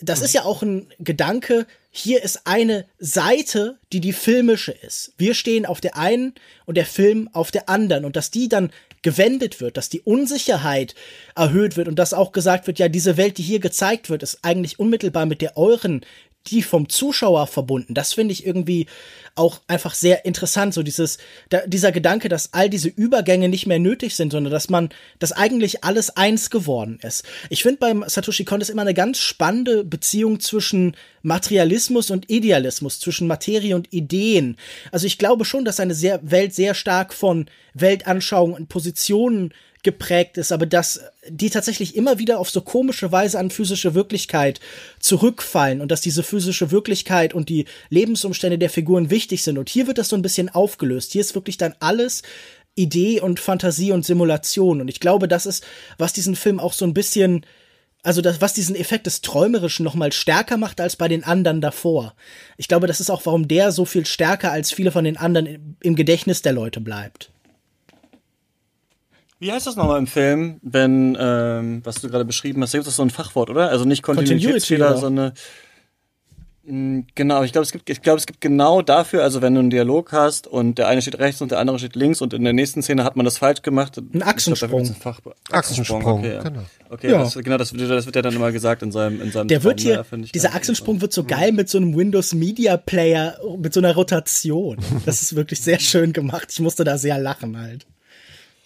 das 0.00 0.22
ist 0.22 0.34
ja 0.34 0.44
auch 0.44 0.62
ein 0.62 0.86
Gedanke, 0.98 1.66
hier 1.92 2.22
ist 2.22 2.46
eine 2.46 2.86
Seite, 3.00 3.78
die 3.92 4.00
die 4.00 4.12
filmische 4.12 4.70
ist. 4.70 5.12
Wir 5.18 5.34
stehen 5.34 5.66
auf 5.66 5.80
der 5.80 5.96
einen 5.96 6.34
und 6.64 6.76
der 6.76 6.86
Film 6.86 7.28
auf 7.32 7.50
der 7.50 7.68
anderen. 7.68 8.04
Und 8.04 8.14
dass 8.14 8.30
die 8.30 8.48
dann 8.48 8.70
gewendet 9.02 9.60
wird, 9.60 9.76
dass 9.76 9.88
die 9.88 10.00
Unsicherheit 10.00 10.94
erhöht 11.34 11.76
wird 11.76 11.88
und 11.88 11.98
dass 11.98 12.12
auch 12.12 12.32
gesagt 12.32 12.66
wird, 12.66 12.78
ja, 12.78 12.88
diese 12.88 13.16
Welt, 13.16 13.38
die 13.38 13.42
hier 13.42 13.60
gezeigt 13.60 14.10
wird, 14.10 14.22
ist 14.22 14.40
eigentlich 14.42 14.78
unmittelbar 14.78 15.26
mit 15.26 15.40
der 15.40 15.56
euren 15.56 16.04
die 16.46 16.62
vom 16.62 16.88
Zuschauer 16.88 17.46
verbunden. 17.46 17.94
Das 17.94 18.14
finde 18.14 18.32
ich 18.32 18.46
irgendwie 18.46 18.86
auch 19.34 19.60
einfach 19.68 19.94
sehr 19.94 20.24
interessant, 20.24 20.74
so 20.74 20.82
dieses, 20.82 21.18
da, 21.50 21.60
dieser 21.66 21.92
Gedanke, 21.92 22.28
dass 22.28 22.52
all 22.52 22.68
diese 22.70 22.88
Übergänge 22.88 23.48
nicht 23.48 23.66
mehr 23.66 23.78
nötig 23.78 24.16
sind, 24.16 24.32
sondern 24.32 24.52
dass 24.52 24.70
man, 24.70 24.88
dass 25.18 25.32
eigentlich 25.32 25.84
alles 25.84 26.16
eins 26.16 26.50
geworden 26.50 26.98
ist. 27.02 27.24
Ich 27.50 27.62
finde 27.62 27.78
beim 27.78 28.04
Satoshi 28.06 28.44
Kon 28.44 28.60
ist 28.60 28.70
immer 28.70 28.82
eine 28.82 28.94
ganz 28.94 29.18
spannende 29.18 29.84
Beziehung 29.84 30.40
zwischen 30.40 30.96
Materialismus 31.22 32.10
und 32.10 32.30
Idealismus, 32.30 33.00
zwischen 33.00 33.28
Materie 33.28 33.76
und 33.76 33.92
Ideen. 33.92 34.56
Also 34.90 35.06
ich 35.06 35.18
glaube 35.18 35.44
schon, 35.44 35.64
dass 35.64 35.76
seine 35.76 35.94
sehr, 35.94 36.20
Welt 36.22 36.54
sehr 36.54 36.74
stark 36.74 37.12
von 37.12 37.46
Weltanschauung 37.74 38.54
und 38.54 38.68
Positionen 38.68 39.52
geprägt 39.82 40.36
ist, 40.38 40.52
aber 40.52 40.66
dass 40.66 41.00
die 41.28 41.50
tatsächlich 41.50 41.96
immer 41.96 42.18
wieder 42.18 42.38
auf 42.38 42.50
so 42.50 42.60
komische 42.60 43.12
Weise 43.12 43.38
an 43.38 43.50
physische 43.50 43.94
Wirklichkeit 43.94 44.60
zurückfallen 44.98 45.80
und 45.80 45.90
dass 45.90 46.00
diese 46.00 46.22
physische 46.22 46.70
Wirklichkeit 46.70 47.34
und 47.34 47.48
die 47.48 47.66
Lebensumstände 47.88 48.58
der 48.58 48.70
Figuren 48.70 49.10
wichtig 49.10 49.42
sind. 49.42 49.58
Und 49.58 49.68
hier 49.68 49.86
wird 49.86 49.98
das 49.98 50.08
so 50.08 50.16
ein 50.16 50.22
bisschen 50.22 50.48
aufgelöst. 50.48 51.12
Hier 51.12 51.20
ist 51.20 51.34
wirklich 51.34 51.56
dann 51.56 51.74
alles 51.80 52.22
Idee 52.74 53.20
und 53.20 53.40
Fantasie 53.40 53.92
und 53.92 54.04
Simulation. 54.04 54.80
Und 54.80 54.88
ich 54.88 55.00
glaube, 55.00 55.28
das 55.28 55.46
ist, 55.46 55.64
was 55.98 56.12
diesen 56.12 56.36
Film 56.36 56.60
auch 56.60 56.72
so 56.72 56.84
ein 56.84 56.94
bisschen 56.94 57.44
also 58.02 58.22
das, 58.22 58.40
was 58.40 58.54
diesen 58.54 58.76
Effekt 58.76 59.06
des 59.06 59.20
Träumerischen 59.20 59.84
noch 59.84 59.94
mal 59.94 60.12
stärker 60.12 60.56
macht 60.56 60.80
als 60.80 60.96
bei 60.96 61.08
den 61.08 61.24
anderen 61.24 61.60
davor. 61.60 62.14
Ich 62.56 62.68
glaube, 62.68 62.86
das 62.86 63.00
ist 63.00 63.10
auch, 63.10 63.26
warum 63.26 63.46
der 63.46 63.72
so 63.72 63.84
viel 63.84 64.06
stärker 64.06 64.50
als 64.52 64.72
viele 64.72 64.90
von 64.90 65.04
den 65.04 65.16
anderen 65.16 65.76
im 65.82 65.96
Gedächtnis 65.96 66.40
der 66.42 66.52
Leute 66.52 66.80
bleibt. 66.80 67.30
Wie 69.40 69.50
heißt 69.50 69.66
das 69.66 69.74
nochmal 69.74 69.98
im 69.98 70.06
Film, 70.06 70.60
wenn, 70.62 71.16
ähm, 71.18 71.80
was 71.82 72.02
du 72.02 72.10
gerade 72.10 72.26
beschrieben 72.26 72.62
hast, 72.62 72.74
da 72.74 72.78
gibt 72.78 72.88
es 72.88 72.94
so 72.94 73.02
ein 73.02 73.08
Fachwort, 73.10 73.48
oder? 73.48 73.70
Also 73.70 73.86
nicht 73.86 74.02
Kontinuitätsfehler, 74.02 74.98
sondern 74.98 75.32
hm, 76.66 77.06
Genau, 77.14 77.42
ich 77.42 77.52
glaube, 77.52 77.64
es 77.64 77.72
gibt, 77.72 77.88
ich 77.88 78.02
glaube, 78.02 78.18
es 78.18 78.26
gibt 78.26 78.42
genau 78.42 78.82
dafür, 78.82 79.22
also 79.22 79.40
wenn 79.40 79.54
du 79.54 79.60
einen 79.60 79.70
Dialog 79.70 80.12
hast 80.12 80.46
und 80.46 80.76
der 80.76 80.88
eine 80.88 81.00
steht 81.00 81.18
rechts 81.18 81.40
und 81.40 81.52
der 81.52 81.58
andere 81.58 81.78
steht 81.78 81.96
links 81.96 82.20
und 82.20 82.34
in 82.34 82.44
der 82.44 82.52
nächsten 82.52 82.82
Szene 82.82 83.02
hat 83.02 83.16
man 83.16 83.24
das 83.24 83.38
falsch 83.38 83.62
gemacht. 83.62 83.96
Ein 83.96 84.22
Achsensprung. 84.22 84.84
Glaub, 84.84 84.96
Fach, 84.98 85.20
Achsensprung, 85.50 86.04
okay, 86.04 86.34
ja. 86.34 86.42
genau. 86.42 86.62
Okay, 86.90 87.10
ja. 87.10 87.18
das, 87.18 87.34
genau, 87.34 87.56
das, 87.56 87.72
das 87.72 88.06
wird 88.06 88.16
ja 88.16 88.22
dann 88.22 88.34
immer 88.34 88.52
gesagt 88.52 88.82
in 88.82 88.92
seinem, 88.92 89.22
in 89.22 89.32
seinem 89.32 89.48
Der 89.48 89.60
Traum, 89.60 89.70
wird 89.70 89.80
hier, 89.80 90.04
ja, 90.10 90.16
dieser 90.18 90.54
Achsensprung 90.54 91.00
wird 91.00 91.14
so 91.14 91.24
geil 91.24 91.52
mit 91.52 91.70
so 91.70 91.78
einem 91.78 91.96
Windows 91.96 92.34
Media 92.34 92.76
Player, 92.76 93.38
mit 93.58 93.72
so 93.72 93.80
einer 93.80 93.94
Rotation. 93.94 94.76
Das 95.06 95.22
ist 95.22 95.34
wirklich 95.34 95.62
sehr 95.62 95.80
schön 95.80 96.12
gemacht. 96.12 96.48
Ich 96.52 96.60
musste 96.60 96.84
da 96.84 96.98
sehr 96.98 97.18
lachen 97.18 97.58
halt. 97.58 97.86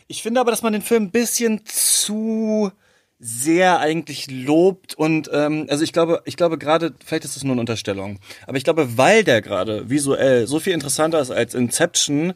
Ich 0.06 0.22
finde 0.22 0.40
aber, 0.40 0.50
dass 0.50 0.62
man 0.62 0.72
den 0.72 0.82
Film 0.82 1.04
ein 1.04 1.10
bisschen 1.10 1.62
zu 1.64 2.70
sehr 3.18 3.78
eigentlich 3.78 4.30
lobt 4.30 4.94
und 4.94 5.30
ähm, 5.32 5.66
also 5.70 5.82
ich 5.82 5.92
glaube, 5.92 6.20
ich 6.26 6.36
glaube 6.36 6.58
gerade, 6.58 6.92
vielleicht 7.04 7.24
ist 7.24 7.36
das 7.36 7.44
nur 7.44 7.52
eine 7.52 7.60
Unterstellung, 7.60 8.18
aber 8.46 8.58
ich 8.58 8.64
glaube, 8.64 8.98
weil 8.98 9.24
der 9.24 9.40
gerade 9.40 9.88
visuell 9.88 10.46
so 10.46 10.58
viel 10.60 10.74
interessanter 10.74 11.20
ist 11.20 11.30
als 11.30 11.54
Inception, 11.54 12.34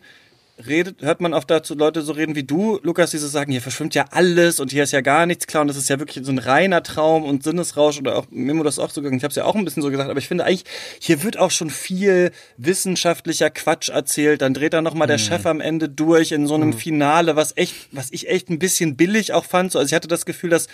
redet, 0.66 1.02
hört 1.02 1.20
man 1.20 1.34
oft 1.34 1.50
dazu 1.50 1.74
Leute 1.74 2.02
so 2.02 2.12
reden 2.12 2.34
wie 2.34 2.42
du, 2.42 2.80
Lukas, 2.82 3.10
die 3.10 3.18
so 3.18 3.28
sagen, 3.28 3.52
hier 3.52 3.62
verschwimmt 3.62 3.94
ja 3.94 4.06
alles 4.10 4.60
und 4.60 4.72
hier 4.72 4.82
ist 4.82 4.92
ja 4.92 5.00
gar 5.00 5.26
nichts 5.26 5.46
klar 5.46 5.62
und 5.62 5.68
das 5.68 5.76
ist 5.76 5.88
ja 5.88 5.98
wirklich 5.98 6.24
so 6.24 6.32
ein 6.32 6.38
reiner 6.38 6.82
Traum 6.82 7.24
und 7.24 7.42
Sinnesrausch 7.42 7.98
oder 7.98 8.16
auch 8.16 8.26
Memo 8.30 8.62
das 8.62 8.78
auch 8.78 8.90
so 8.90 9.00
gegangen. 9.00 9.18
Ich 9.18 9.24
habe 9.24 9.30
es 9.30 9.36
ja 9.36 9.44
auch 9.44 9.54
ein 9.54 9.64
bisschen 9.64 9.82
so 9.82 9.90
gesagt, 9.90 10.10
aber 10.10 10.18
ich 10.18 10.28
finde 10.28 10.44
eigentlich, 10.44 10.64
hier 11.00 11.22
wird 11.22 11.38
auch 11.38 11.50
schon 11.50 11.70
viel 11.70 12.32
wissenschaftlicher 12.56 13.50
Quatsch 13.50 13.88
erzählt. 13.88 14.42
Dann 14.42 14.54
dreht 14.54 14.72
da 14.72 14.82
nochmal 14.82 15.06
mhm. 15.06 15.10
der 15.10 15.18
Chef 15.18 15.46
am 15.46 15.60
Ende 15.60 15.88
durch 15.88 16.32
in 16.32 16.46
so 16.46 16.54
einem 16.54 16.70
mhm. 16.70 16.74
Finale, 16.74 17.36
was 17.36 17.56
echt, 17.56 17.74
was 17.92 18.08
ich 18.10 18.28
echt 18.28 18.50
ein 18.50 18.58
bisschen 18.58 18.96
billig 18.96 19.32
auch 19.32 19.44
fand. 19.44 19.72
So, 19.72 19.78
also 19.78 19.88
ich 19.88 19.94
hatte 19.94 20.08
das 20.08 20.26
Gefühl, 20.26 20.50
dass 20.50 20.68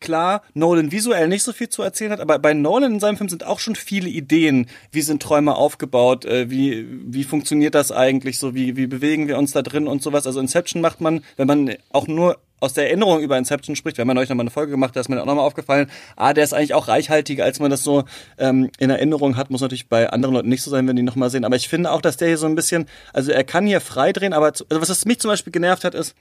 klar 0.00 0.42
Nolan 0.54 0.92
visuell 0.92 1.28
nicht 1.28 1.42
so 1.42 1.52
viel 1.52 1.68
zu 1.68 1.82
erzählen 1.82 2.12
hat, 2.12 2.20
aber 2.20 2.38
bei 2.38 2.54
Nolan 2.54 2.94
in 2.94 3.00
seinem 3.00 3.16
Film 3.16 3.28
sind 3.28 3.46
auch 3.46 3.58
schon 3.58 3.76
viele 3.76 4.08
Ideen, 4.08 4.66
wie 4.92 5.02
sind 5.02 5.22
Träume 5.22 5.54
aufgebaut, 5.54 6.24
äh, 6.24 6.50
wie, 6.50 6.86
wie 7.06 7.24
funktioniert 7.24 7.74
das 7.74 7.92
eigentlich 7.92 8.38
so, 8.38 8.54
wie, 8.54 8.76
wie 8.76 8.86
bewegen 8.86 9.28
wir 9.28 9.38
uns 9.38 9.52
da 9.52 9.62
drin 9.62 9.86
und 9.86 10.02
sowas. 10.02 10.26
Also 10.26 10.40
Inception 10.40 10.82
macht 10.82 11.00
man, 11.00 11.22
wenn 11.36 11.46
man 11.46 11.74
auch 11.90 12.06
nur 12.06 12.38
aus 12.60 12.74
der 12.74 12.88
Erinnerung 12.88 13.20
über 13.20 13.38
Inception 13.38 13.74
spricht, 13.74 13.98
haben 13.98 14.08
ja 14.10 14.16
euch 14.16 14.28
nochmal 14.28 14.44
eine 14.44 14.50
Folge 14.50 14.70
gemacht, 14.70 14.94
da 14.94 15.00
ist 15.00 15.08
mir 15.08 15.20
auch 15.20 15.26
nochmal 15.26 15.44
aufgefallen, 15.44 15.90
ah, 16.16 16.32
der 16.32 16.44
ist 16.44 16.52
eigentlich 16.52 16.74
auch 16.74 16.88
reichhaltiger, 16.88 17.44
als 17.44 17.58
man 17.58 17.70
das 17.70 17.82
so 17.82 18.04
ähm, 18.38 18.70
in 18.78 18.90
Erinnerung 18.90 19.36
hat, 19.36 19.50
muss 19.50 19.62
natürlich 19.62 19.88
bei 19.88 20.10
anderen 20.10 20.34
Leuten 20.34 20.48
nicht 20.48 20.62
so 20.62 20.70
sein, 20.70 20.86
wenn 20.86 20.96
die 20.96 21.02
nochmal 21.02 21.30
sehen, 21.30 21.44
aber 21.44 21.56
ich 21.56 21.68
finde 21.68 21.90
auch, 21.90 22.02
dass 22.02 22.18
der 22.18 22.28
hier 22.28 22.38
so 22.38 22.46
ein 22.46 22.54
bisschen, 22.54 22.86
also 23.12 23.32
er 23.32 23.44
kann 23.44 23.66
hier 23.66 23.80
frei 23.80 24.12
drehen, 24.12 24.32
aber 24.32 24.46
also 24.46 24.64
was 24.70 25.04
mich 25.06 25.20
zum 25.20 25.30
Beispiel 25.30 25.52
genervt 25.52 25.84
hat, 25.84 25.94
ist, 25.94 26.14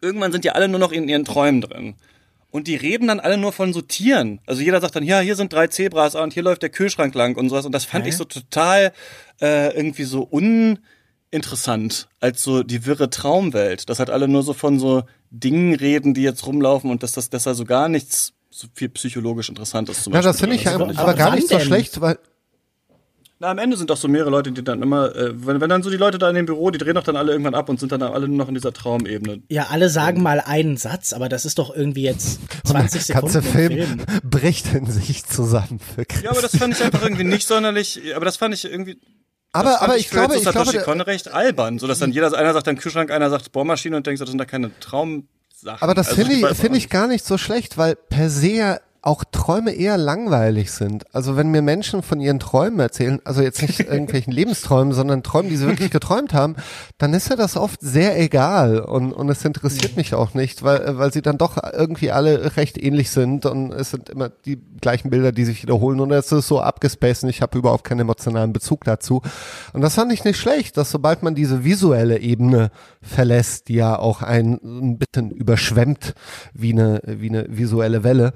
irgendwann 0.00 0.32
sind 0.32 0.44
ja 0.44 0.52
alle 0.52 0.68
nur 0.68 0.80
noch 0.80 0.92
in 0.92 1.08
ihren 1.08 1.24
Träumen 1.24 1.60
drin. 1.60 1.96
Und 2.50 2.66
die 2.66 2.76
reden 2.76 3.08
dann 3.08 3.20
alle 3.20 3.36
nur 3.36 3.52
von 3.52 3.72
so 3.72 3.82
Tieren. 3.82 4.40
Also 4.46 4.62
jeder 4.62 4.80
sagt 4.80 4.96
dann, 4.96 5.04
ja, 5.04 5.20
hier 5.20 5.36
sind 5.36 5.52
drei 5.52 5.66
Zebras 5.66 6.14
und 6.14 6.32
hier 6.32 6.42
läuft 6.42 6.62
der 6.62 6.70
Kühlschrank 6.70 7.14
lang 7.14 7.36
und 7.36 7.50
sowas. 7.50 7.66
Und 7.66 7.72
das 7.72 7.84
fand 7.84 8.02
okay. 8.02 8.10
ich 8.10 8.16
so 8.16 8.24
total 8.24 8.92
äh, 9.40 9.76
irgendwie 9.76 10.04
so 10.04 10.22
uninteressant 10.22 12.08
als 12.20 12.42
so 12.42 12.62
die 12.62 12.86
wirre 12.86 13.10
Traumwelt. 13.10 13.90
Das 13.90 13.98
hat 13.98 14.08
alle 14.08 14.28
nur 14.28 14.42
so 14.42 14.54
von 14.54 14.78
so 14.78 15.02
Dingen 15.30 15.74
reden, 15.74 16.14
die 16.14 16.22
jetzt 16.22 16.46
rumlaufen 16.46 16.90
und 16.90 17.02
dass 17.02 17.12
das, 17.12 17.28
dass 17.28 17.44
da 17.44 17.52
so 17.52 17.64
gar 17.64 17.90
nichts 17.90 18.32
so 18.50 18.66
viel 18.72 18.88
psychologisch 18.88 19.50
Interessantes 19.50 20.02
zum 20.02 20.14
ja, 20.14 20.20
Beispiel. 20.20 20.26
Ja, 20.26 20.32
das 20.32 20.40
finde 20.40 20.56
ich 20.56 20.68
aber, 20.68 20.98
aber 20.98 21.14
gar 21.14 21.34
nicht 21.34 21.48
so 21.48 21.60
schlecht, 21.60 22.00
weil 22.00 22.18
na, 23.40 23.50
am 23.50 23.58
Ende 23.58 23.76
sind 23.76 23.88
doch 23.90 23.96
so 23.96 24.08
mehrere 24.08 24.30
Leute, 24.30 24.50
die 24.50 24.64
dann 24.64 24.82
immer, 24.82 25.14
äh, 25.14 25.32
wenn, 25.34 25.60
wenn 25.60 25.70
dann 25.70 25.82
so 25.82 25.90
die 25.90 25.96
Leute 25.96 26.18
da 26.18 26.28
in 26.28 26.34
dem 26.34 26.46
Büro, 26.46 26.70
die 26.70 26.78
drehen 26.78 26.96
doch 26.96 27.04
dann 27.04 27.16
alle 27.16 27.30
irgendwann 27.30 27.54
ab 27.54 27.68
und 27.68 27.78
sind 27.78 27.92
dann 27.92 28.02
alle 28.02 28.26
nur 28.26 28.36
noch 28.36 28.48
in 28.48 28.54
dieser 28.54 28.72
Traumebene. 28.72 29.42
Ja, 29.48 29.68
alle 29.70 29.90
sagen 29.90 30.22
mal 30.22 30.40
einen 30.40 30.76
Satz, 30.76 31.12
aber 31.12 31.28
das 31.28 31.44
ist 31.44 31.58
doch 31.58 31.74
irgendwie 31.74 32.02
jetzt 32.02 32.40
20 32.66 33.04
Sekunden. 33.04 33.32
Der 33.32 33.42
ganze 33.42 33.58
Film, 33.58 33.72
Film 33.72 34.20
bricht 34.24 34.74
in 34.74 34.90
sich 34.90 35.24
zusammen. 35.24 35.78
Ja, 36.22 36.30
aber 36.30 36.42
das 36.42 36.56
fand 36.56 36.74
ich 36.74 36.82
einfach 36.82 37.02
irgendwie 37.02 37.24
nicht 37.24 37.46
sonderlich, 37.46 38.00
aber 38.14 38.24
das 38.24 38.36
fand 38.36 38.54
ich 38.54 38.64
irgendwie, 38.64 38.98
aber, 39.52 39.80
aber 39.82 39.96
ich, 39.96 40.06
ich 40.06 40.10
glaube, 40.10 40.36
ich 40.36 40.42
glaube, 40.42 40.58
Satoshi 40.58 40.78
Kon 40.78 41.00
recht 41.00 41.32
albern, 41.32 41.78
so 41.78 41.86
dass 41.86 41.98
dann 41.98 42.12
jeder, 42.12 42.36
einer 42.36 42.52
sagt 42.52 42.66
dann 42.66 42.76
Kühlschrank, 42.76 43.10
einer 43.10 43.30
sagt 43.30 43.52
Bohrmaschine 43.52 43.96
und 43.96 44.06
denkt, 44.06 44.20
das 44.20 44.28
sind 44.28 44.38
da 44.38 44.44
keine 44.44 44.70
Traumsachen. 44.80 45.80
Aber 45.80 45.94
das 45.94 46.08
also 46.08 46.22
finde 46.22 46.48
ich, 46.48 46.56
finde 46.56 46.78
ich 46.78 46.90
gar 46.90 47.06
nicht 47.06 47.24
so 47.24 47.38
schlecht, 47.38 47.78
weil 47.78 47.96
per 47.96 48.30
se 48.30 48.80
auch 49.00 49.24
Träume 49.30 49.72
eher 49.72 49.96
langweilig 49.96 50.72
sind. 50.72 51.04
Also 51.14 51.36
wenn 51.36 51.50
mir 51.50 51.62
Menschen 51.62 52.02
von 52.02 52.20
ihren 52.20 52.40
Träumen 52.40 52.80
erzählen, 52.80 53.20
also 53.24 53.42
jetzt 53.42 53.62
nicht 53.62 53.80
irgendwelchen 53.80 54.32
Lebensträumen, 54.32 54.92
sondern 54.92 55.22
Träumen, 55.22 55.50
die 55.50 55.56
sie 55.56 55.66
wirklich 55.66 55.90
geträumt 55.90 56.34
haben, 56.34 56.56
dann 56.98 57.14
ist 57.14 57.30
ja 57.30 57.36
das 57.36 57.56
oft 57.56 57.80
sehr 57.80 58.20
egal 58.20 58.80
und, 58.80 59.12
und 59.12 59.28
es 59.28 59.44
interessiert 59.44 59.96
mich 59.96 60.14
auch 60.14 60.34
nicht, 60.34 60.62
weil, 60.62 60.98
weil 60.98 61.12
sie 61.12 61.22
dann 61.22 61.38
doch 61.38 61.56
irgendwie 61.72 62.10
alle 62.10 62.56
recht 62.56 62.76
ähnlich 62.76 63.10
sind 63.10 63.46
und 63.46 63.72
es 63.72 63.90
sind 63.92 64.08
immer 64.08 64.30
die 64.30 64.60
gleichen 64.80 65.10
Bilder, 65.10 65.30
die 65.32 65.44
sich 65.44 65.62
wiederholen 65.62 66.00
und 66.00 66.10
es 66.10 66.32
ist 66.32 66.48
so 66.48 66.60
abgespaced 66.60 67.22
und 67.22 67.30
ich 67.30 67.40
habe 67.40 67.56
überhaupt 67.56 67.84
keinen 67.84 68.00
emotionalen 68.00 68.52
Bezug 68.52 68.84
dazu. 68.84 69.22
Und 69.72 69.80
das 69.80 69.94
fand 69.94 70.12
ich 70.12 70.24
nicht 70.24 70.38
schlecht, 70.38 70.76
dass 70.76 70.90
sobald 70.90 71.22
man 71.22 71.34
diese 71.34 71.64
visuelle 71.64 72.18
Ebene 72.18 72.70
verlässt, 73.00 73.68
die 73.68 73.74
ja 73.74 73.98
auch 73.98 74.22
ein, 74.22 74.58
ein 74.62 74.98
bisschen 74.98 75.30
überschwemmt 75.30 76.14
wie 76.52 76.72
eine, 76.72 77.00
wie 77.04 77.28
eine 77.28 77.46
visuelle 77.48 78.02
Welle, 78.02 78.32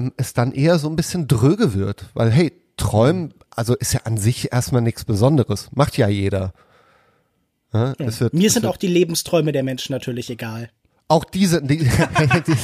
ähm, 0.00 0.12
es 0.16 0.32
dann 0.32 0.52
eher 0.52 0.78
so 0.78 0.88
ein 0.88 0.96
bisschen 0.96 1.28
dröge 1.28 1.74
wird. 1.74 2.06
Weil, 2.14 2.30
hey, 2.30 2.52
Träumen, 2.76 3.34
also 3.50 3.74
ist 3.74 3.92
ja 3.92 4.00
an 4.04 4.16
sich 4.16 4.52
erstmal 4.52 4.82
nichts 4.82 5.04
Besonderes. 5.04 5.68
Macht 5.72 5.96
ja 5.98 6.08
jeder. 6.08 6.52
Ja, 7.72 7.94
ja. 7.98 8.20
Wird, 8.20 8.34
Mir 8.34 8.50
sind 8.50 8.62
wird, 8.62 8.72
auch 8.72 8.76
die 8.76 8.88
Lebensträume 8.88 9.52
der 9.52 9.62
Menschen 9.62 9.92
natürlich 9.92 10.30
egal. 10.30 10.70
Auch 11.08 11.24
diese, 11.24 11.62
die, 11.62 11.78
die, 12.46 12.56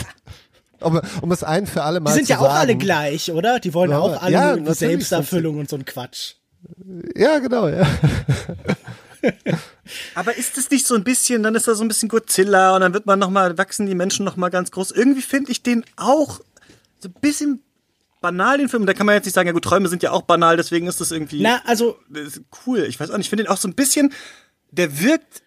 um, 0.80 1.00
um 1.20 1.32
es 1.32 1.44
ein 1.44 1.66
für 1.66 1.82
alle 1.82 2.00
mal 2.00 2.10
zu 2.10 2.14
sagen. 2.14 2.26
Die 2.26 2.26
sind 2.26 2.40
ja 2.40 2.46
auch 2.46 2.54
alle 2.54 2.76
gleich, 2.76 3.30
oder? 3.30 3.60
Die 3.60 3.74
wollen 3.74 3.90
ja, 3.90 3.98
auch 3.98 4.22
alle 4.22 4.32
ja, 4.32 4.74
Selbsterfüllung 4.74 5.58
und 5.58 5.68
so 5.68 5.76
ein 5.76 5.84
Quatsch. 5.84 6.34
Ja, 7.14 7.38
genau, 7.38 7.68
ja. 7.68 7.86
Aber 10.14 10.36
ist 10.36 10.58
es 10.58 10.70
nicht 10.70 10.86
so 10.86 10.94
ein 10.94 11.04
bisschen, 11.04 11.42
dann 11.42 11.54
ist 11.54 11.68
da 11.68 11.74
so 11.74 11.84
ein 11.84 11.88
bisschen 11.88 12.08
Godzilla 12.08 12.74
und 12.74 12.80
dann 12.80 12.94
wird 12.94 13.06
man 13.06 13.18
noch 13.18 13.30
mal, 13.30 13.56
wachsen 13.58 13.86
die 13.86 13.94
Menschen 13.94 14.24
noch 14.24 14.36
mal 14.36 14.48
ganz 14.48 14.70
groß. 14.70 14.90
Irgendwie 14.92 15.22
finde 15.22 15.52
ich 15.52 15.62
den 15.62 15.84
auch 15.96 16.40
so 16.98 17.08
ein 17.08 17.14
bisschen 17.20 17.62
banal, 18.20 18.58
den 18.58 18.68
Film. 18.68 18.86
Da 18.86 18.94
kann 18.94 19.06
man 19.06 19.14
jetzt 19.14 19.24
nicht 19.24 19.34
sagen, 19.34 19.46
ja 19.46 19.52
gut, 19.52 19.64
Träume 19.64 19.88
sind 19.88 20.02
ja 20.02 20.10
auch 20.10 20.22
banal, 20.22 20.56
deswegen 20.56 20.86
ist 20.86 21.00
das 21.00 21.10
irgendwie. 21.10 21.42
Na, 21.42 21.62
also. 21.64 21.98
cool. 22.66 22.80
Ich 22.88 22.98
weiß 22.98 23.10
auch 23.10 23.16
nicht, 23.16 23.26
ich 23.26 23.30
finde 23.30 23.44
den 23.44 23.52
auch 23.52 23.58
so 23.58 23.68
ein 23.68 23.74
bisschen, 23.74 24.12
der 24.70 25.00
wirkt 25.00 25.42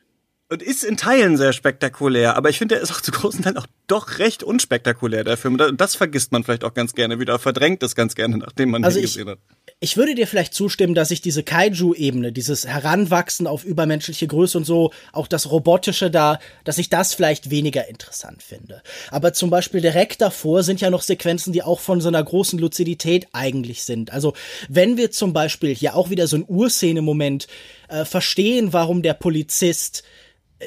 und 0.50 0.64
ist 0.64 0.84
in 0.84 0.98
Teilen 0.98 1.38
sehr 1.38 1.54
spektakulär, 1.54 2.36
aber 2.36 2.50
ich 2.50 2.58
finde, 2.58 2.76
der 2.76 2.82
ist 2.82 2.92
auch 2.92 3.02
zu 3.02 3.12
großen 3.12 3.44
Teilen 3.44 3.58
auch 3.58 3.68
doch 3.88 4.18
recht 4.18 4.44
unspektakulär, 4.44 5.24
der 5.24 5.38
Film. 5.38 5.60
Und 5.60 5.80
das 5.80 5.96
vergisst 5.96 6.32
man 6.32 6.44
vielleicht 6.44 6.64
auch 6.64 6.74
ganz 6.74 6.96
gerne 6.96 7.20
wieder, 7.20 7.38
verdrängt 7.38 7.84
es 7.84 7.96
ganz 7.96 8.16
gerne, 8.16 8.38
nachdem 8.38 8.72
man 8.72 8.84
also 8.84 8.98
ihn 8.98 9.04
gesehen 9.04 9.30
hat. 9.30 9.40
Ich 9.82 9.96
würde 9.96 10.14
dir 10.14 10.28
vielleicht 10.28 10.54
zustimmen, 10.54 10.94
dass 10.94 11.10
ich 11.10 11.22
diese 11.22 11.42
Kaiju-Ebene, 11.42 12.34
dieses 12.34 12.68
Heranwachsen 12.68 13.48
auf 13.48 13.64
übermenschliche 13.64 14.28
Größe 14.28 14.58
und 14.58 14.66
so, 14.66 14.92
auch 15.14 15.26
das 15.26 15.50
Robotische 15.52 16.12
da, 16.12 16.40
dass 16.66 16.80
ich 16.80 16.90
das 16.90 17.14
vielleicht 17.14 17.50
weniger 17.50 17.88
interessant 17.88 18.44
finde. 18.44 18.82
Aber 19.10 19.32
zum 19.32 19.50
Beispiel 19.50 19.80
direkt 19.80 20.20
davor 20.20 20.64
sind 20.64 20.82
ja 20.82 20.90
noch 20.90 21.02
Sequenzen, 21.02 21.54
die 21.54 21.64
auch 21.64 21.80
von 21.80 22.02
so 22.02 22.10
einer 22.10 22.22
großen 22.22 22.60
Luzidität 22.60 23.28
eigentlich 23.32 23.84
sind. 23.84 24.12
Also 24.12 24.34
wenn 24.68 24.98
wir 24.98 25.12
zum 25.12 25.32
Beispiel 25.32 25.74
hier 25.74 25.96
auch 25.96 26.10
wieder 26.10 26.28
so 26.28 26.36
ein 26.36 26.46
Urszene-Moment 26.46 27.48
äh, 27.88 28.04
verstehen, 28.04 28.74
warum 28.74 29.02
der 29.02 29.14
Polizist 29.14 30.04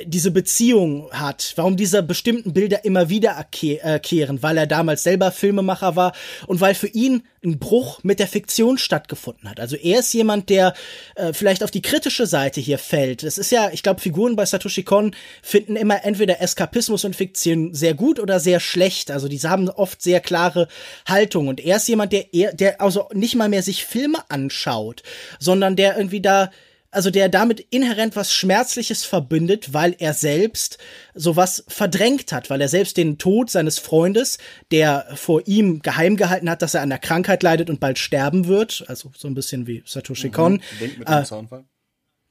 diese 0.04 0.30
Beziehung 0.30 1.10
hat, 1.12 1.52
warum 1.56 1.76
diese 1.76 2.02
bestimmten 2.02 2.54
Bilder 2.54 2.84
immer 2.84 3.10
wieder 3.10 3.44
kehren, 3.50 4.42
weil 4.42 4.56
er 4.56 4.66
damals 4.66 5.02
selber 5.02 5.30
Filmemacher 5.30 5.96
war 5.96 6.14
und 6.46 6.60
weil 6.60 6.74
für 6.74 6.86
ihn 6.86 7.24
ein 7.44 7.58
Bruch 7.58 8.02
mit 8.02 8.18
der 8.18 8.26
Fiktion 8.26 8.78
stattgefunden 8.78 9.50
hat. 9.50 9.60
Also 9.60 9.76
er 9.76 10.00
ist 10.00 10.12
jemand, 10.14 10.48
der 10.48 10.74
äh, 11.16 11.32
vielleicht 11.32 11.62
auf 11.62 11.70
die 11.70 11.82
kritische 11.82 12.26
Seite 12.26 12.60
hier 12.60 12.78
fällt. 12.78 13.22
Es 13.22 13.36
ist 13.36 13.50
ja, 13.50 13.70
ich 13.70 13.82
glaube, 13.82 14.00
Figuren 14.00 14.36
bei 14.36 14.46
Satoshi 14.46 14.82
Kon 14.82 15.14
finden 15.42 15.76
immer 15.76 16.04
entweder 16.04 16.40
Eskapismus 16.40 17.04
und 17.04 17.16
Fiktion 17.16 17.74
sehr 17.74 17.94
gut 17.94 18.18
oder 18.20 18.40
sehr 18.40 18.60
schlecht. 18.60 19.10
Also 19.10 19.28
die 19.28 19.40
haben 19.40 19.68
oft 19.68 20.00
sehr 20.00 20.20
klare 20.20 20.68
Haltung 21.06 21.48
und 21.48 21.60
er 21.60 21.76
ist 21.76 21.88
jemand, 21.88 22.12
der 22.12 22.24
der 22.52 22.80
also 22.80 23.08
nicht 23.12 23.34
mal 23.34 23.48
mehr 23.48 23.62
sich 23.62 23.84
Filme 23.84 24.18
anschaut, 24.28 25.02
sondern 25.38 25.76
der 25.76 25.96
irgendwie 25.96 26.22
da 26.22 26.50
also 26.92 27.10
der 27.10 27.28
damit 27.28 27.66
inhärent 27.70 28.14
was 28.14 28.32
Schmerzliches 28.32 29.04
verbindet, 29.04 29.72
weil 29.72 29.96
er 29.98 30.12
selbst 30.12 30.78
sowas 31.14 31.64
verdrängt 31.66 32.32
hat, 32.32 32.50
weil 32.50 32.60
er 32.60 32.68
selbst 32.68 32.98
den 32.98 33.18
Tod 33.18 33.50
seines 33.50 33.78
Freundes, 33.78 34.38
der 34.70 35.06
vor 35.14 35.42
ihm 35.46 35.80
geheim 35.80 36.16
gehalten 36.16 36.48
hat, 36.48 36.62
dass 36.62 36.74
er 36.74 36.82
an 36.82 36.90
der 36.90 36.98
Krankheit 36.98 37.42
leidet 37.42 37.70
und 37.70 37.80
bald 37.80 37.98
sterben 37.98 38.46
wird, 38.46 38.84
also 38.86 39.10
so 39.16 39.26
ein 39.26 39.34
bisschen 39.34 39.66
wie 39.66 39.82
Satoshi 39.86 40.28
mhm. 40.28 40.32
Kon. 40.32 40.62
Mit 40.80 41.08
äh, 41.08 41.24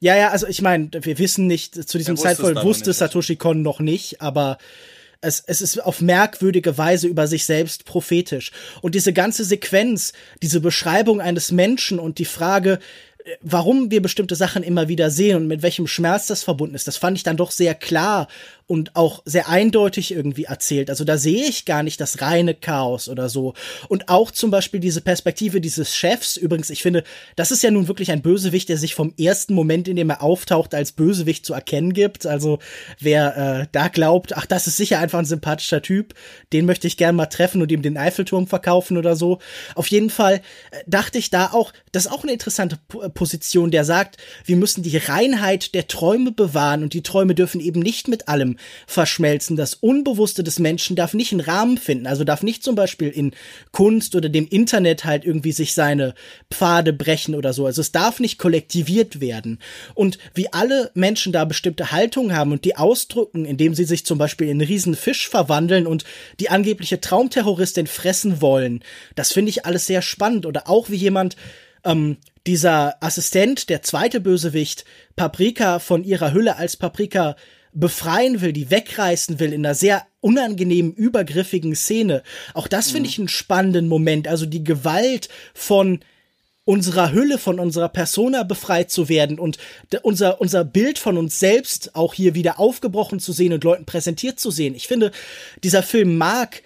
ja, 0.00 0.16
ja, 0.16 0.30
also 0.30 0.46
ich 0.46 0.62
meine, 0.62 0.90
wir 0.92 1.18
wissen 1.18 1.46
nicht, 1.46 1.88
zu 1.88 1.98
diesem 1.98 2.16
Zeitpunkt 2.16 2.62
wusste 2.64 2.92
Satoshi 2.92 3.36
Kon 3.36 3.62
noch 3.62 3.80
nicht, 3.80 4.22
aber 4.22 4.58
es, 5.22 5.42
es 5.46 5.60
ist 5.60 5.78
auf 5.78 6.00
merkwürdige 6.00 6.76
Weise 6.76 7.06
über 7.06 7.26
sich 7.26 7.46
selbst 7.46 7.84
prophetisch. 7.84 8.50
Und 8.82 8.94
diese 8.94 9.12
ganze 9.12 9.44
Sequenz, 9.44 10.12
diese 10.42 10.60
Beschreibung 10.60 11.20
eines 11.20 11.52
Menschen 11.52 11.98
und 11.98 12.18
die 12.18 12.24
Frage, 12.24 12.80
warum 13.40 13.90
wir 13.90 14.02
bestimmte 14.02 14.34
Sachen 14.34 14.62
immer 14.62 14.88
wieder 14.88 15.10
sehen 15.10 15.36
und 15.36 15.46
mit 15.46 15.62
welchem 15.62 15.86
Schmerz 15.86 16.26
das 16.26 16.42
verbunden 16.42 16.74
ist, 16.74 16.88
das 16.88 16.96
fand 16.96 17.16
ich 17.16 17.22
dann 17.22 17.36
doch 17.36 17.50
sehr 17.50 17.74
klar 17.74 18.28
und 18.66 18.96
auch 18.96 19.22
sehr 19.24 19.48
eindeutig 19.48 20.12
irgendwie 20.12 20.44
erzählt. 20.44 20.90
Also 20.90 21.04
da 21.04 21.18
sehe 21.18 21.44
ich 21.44 21.64
gar 21.64 21.82
nicht 21.82 22.00
das 22.00 22.20
reine 22.20 22.54
Chaos 22.54 23.08
oder 23.08 23.28
so. 23.28 23.54
Und 23.88 24.08
auch 24.08 24.30
zum 24.30 24.50
Beispiel 24.50 24.80
diese 24.80 25.00
Perspektive 25.00 25.60
dieses 25.60 25.94
Chefs. 25.94 26.36
Übrigens, 26.36 26.70
ich 26.70 26.82
finde, 26.82 27.04
das 27.36 27.50
ist 27.50 27.62
ja 27.62 27.70
nun 27.70 27.88
wirklich 27.88 28.10
ein 28.10 28.22
Bösewicht, 28.22 28.68
der 28.68 28.78
sich 28.78 28.94
vom 28.94 29.14
ersten 29.18 29.54
Moment, 29.54 29.88
in 29.88 29.96
dem 29.96 30.10
er 30.10 30.22
auftaucht, 30.22 30.74
als 30.74 30.92
Bösewicht 30.92 31.44
zu 31.44 31.54
erkennen 31.54 31.92
gibt. 31.92 32.26
Also 32.26 32.58
wer 32.98 33.36
äh, 33.36 33.66
da 33.72 33.88
glaubt, 33.88 34.36
ach, 34.36 34.46
das 34.46 34.66
ist 34.66 34.76
sicher 34.76 34.98
einfach 34.98 35.18
ein 35.18 35.24
sympathischer 35.24 35.82
Typ, 35.82 36.14
den 36.52 36.66
möchte 36.66 36.86
ich 36.86 36.96
gern 36.96 37.16
mal 37.16 37.26
treffen 37.26 37.62
und 37.62 37.72
ihm 37.72 37.82
den 37.82 37.96
Eiffelturm 37.96 38.46
verkaufen 38.46 38.96
oder 38.96 39.16
so. 39.16 39.38
Auf 39.74 39.88
jeden 39.88 40.10
Fall 40.10 40.36
äh, 40.70 40.78
dachte 40.86 41.18
ich 41.18 41.30
da 41.30 41.52
auch, 41.52 41.72
das 41.92 42.06
ist 42.06 42.12
auch 42.12 42.22
eine 42.22 42.32
interessante 42.32 42.78
P 42.88 42.98
Position, 43.14 43.70
der 43.70 43.84
sagt, 43.84 44.16
wir 44.44 44.56
müssen 44.56 44.82
die 44.82 44.96
Reinheit 44.96 45.74
der 45.74 45.86
Träume 45.86 46.32
bewahren 46.32 46.82
und 46.82 46.94
die 46.94 47.02
Träume 47.02 47.34
dürfen 47.34 47.60
eben 47.60 47.80
nicht 47.80 48.08
mit 48.08 48.28
allem 48.28 48.51
verschmelzen. 48.86 49.56
Das 49.56 49.74
Unbewusste 49.74 50.42
des 50.42 50.58
Menschen 50.58 50.96
darf 50.96 51.14
nicht 51.14 51.32
einen 51.32 51.40
Rahmen 51.40 51.78
finden, 51.78 52.06
also 52.06 52.24
darf 52.24 52.42
nicht 52.42 52.62
zum 52.64 52.74
Beispiel 52.74 53.08
in 53.08 53.32
Kunst 53.70 54.14
oder 54.14 54.28
dem 54.28 54.46
Internet 54.48 55.04
halt 55.04 55.24
irgendwie 55.24 55.52
sich 55.52 55.74
seine 55.74 56.14
Pfade 56.50 56.92
brechen 56.92 57.34
oder 57.34 57.52
so. 57.52 57.66
Also 57.66 57.80
es 57.80 57.92
darf 57.92 58.20
nicht 58.20 58.38
kollektiviert 58.38 59.20
werden. 59.20 59.58
Und 59.94 60.18
wie 60.34 60.52
alle 60.52 60.90
Menschen 60.94 61.32
da 61.32 61.44
bestimmte 61.44 61.92
Haltungen 61.92 62.36
haben 62.36 62.52
und 62.52 62.64
die 62.64 62.76
ausdrücken, 62.76 63.44
indem 63.44 63.74
sie 63.74 63.84
sich 63.84 64.06
zum 64.06 64.18
Beispiel 64.18 64.48
in 64.48 64.60
einen 64.60 64.68
riesen 64.68 64.94
Fisch 64.94 65.28
verwandeln 65.28 65.86
und 65.86 66.04
die 66.40 66.50
angebliche 66.50 67.00
Traumterroristin 67.00 67.86
fressen 67.86 68.40
wollen, 68.40 68.82
das 69.14 69.32
finde 69.32 69.50
ich 69.50 69.66
alles 69.66 69.86
sehr 69.86 70.02
spannend. 70.02 70.46
Oder 70.46 70.68
auch 70.68 70.90
wie 70.90 70.96
jemand 70.96 71.36
ähm, 71.84 72.16
dieser 72.46 73.02
Assistent, 73.02 73.68
der 73.68 73.82
zweite 73.82 74.20
Bösewicht, 74.20 74.84
Paprika 75.16 75.78
von 75.78 76.04
ihrer 76.04 76.32
Hülle 76.32 76.56
als 76.56 76.76
Paprika 76.76 77.36
befreien 77.72 78.40
will, 78.40 78.52
die 78.52 78.70
wegreißen 78.70 79.40
will 79.40 79.52
in 79.52 79.64
einer 79.64 79.74
sehr 79.74 80.06
unangenehmen, 80.20 80.92
übergriffigen 80.92 81.74
Szene. 81.74 82.22
Auch 82.54 82.68
das 82.68 82.90
finde 82.90 83.06
mhm. 83.06 83.06
ich 83.06 83.18
einen 83.18 83.28
spannenden 83.28 83.88
Moment. 83.88 84.28
Also 84.28 84.46
die 84.46 84.64
Gewalt 84.64 85.28
von 85.54 86.00
unserer 86.64 87.12
Hülle, 87.12 87.38
von 87.38 87.58
unserer 87.58 87.88
Persona 87.88 88.44
befreit 88.44 88.90
zu 88.90 89.08
werden 89.08 89.38
und 89.38 89.58
unser, 90.02 90.40
unser 90.40 90.64
Bild 90.64 90.98
von 90.98 91.18
uns 91.18 91.40
selbst 91.40 91.96
auch 91.96 92.14
hier 92.14 92.34
wieder 92.34 92.60
aufgebrochen 92.60 93.18
zu 93.18 93.32
sehen 93.32 93.52
und 93.52 93.64
Leuten 93.64 93.84
präsentiert 93.84 94.38
zu 94.38 94.50
sehen. 94.50 94.74
Ich 94.74 94.86
finde, 94.86 95.10
dieser 95.64 95.82
Film 95.82 96.16
mag 96.16 96.62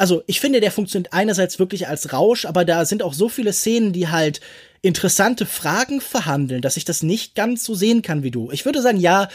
also 0.00 0.22
ich 0.26 0.40
finde, 0.40 0.60
der 0.60 0.72
funktioniert 0.72 1.12
einerseits 1.12 1.58
wirklich 1.58 1.86
als 1.86 2.10
Rausch, 2.14 2.46
aber 2.46 2.64
da 2.64 2.86
sind 2.86 3.02
auch 3.02 3.12
so 3.12 3.28
viele 3.28 3.52
Szenen, 3.52 3.92
die 3.92 4.08
halt 4.08 4.40
interessante 4.80 5.44
Fragen 5.44 6.00
verhandeln, 6.00 6.62
dass 6.62 6.78
ich 6.78 6.86
das 6.86 7.02
nicht 7.02 7.34
ganz 7.34 7.64
so 7.64 7.74
sehen 7.74 8.00
kann 8.00 8.22
wie 8.22 8.30
du. 8.30 8.50
Ich 8.50 8.64
würde 8.64 8.80
sagen, 8.80 8.98
ja, 8.98 9.28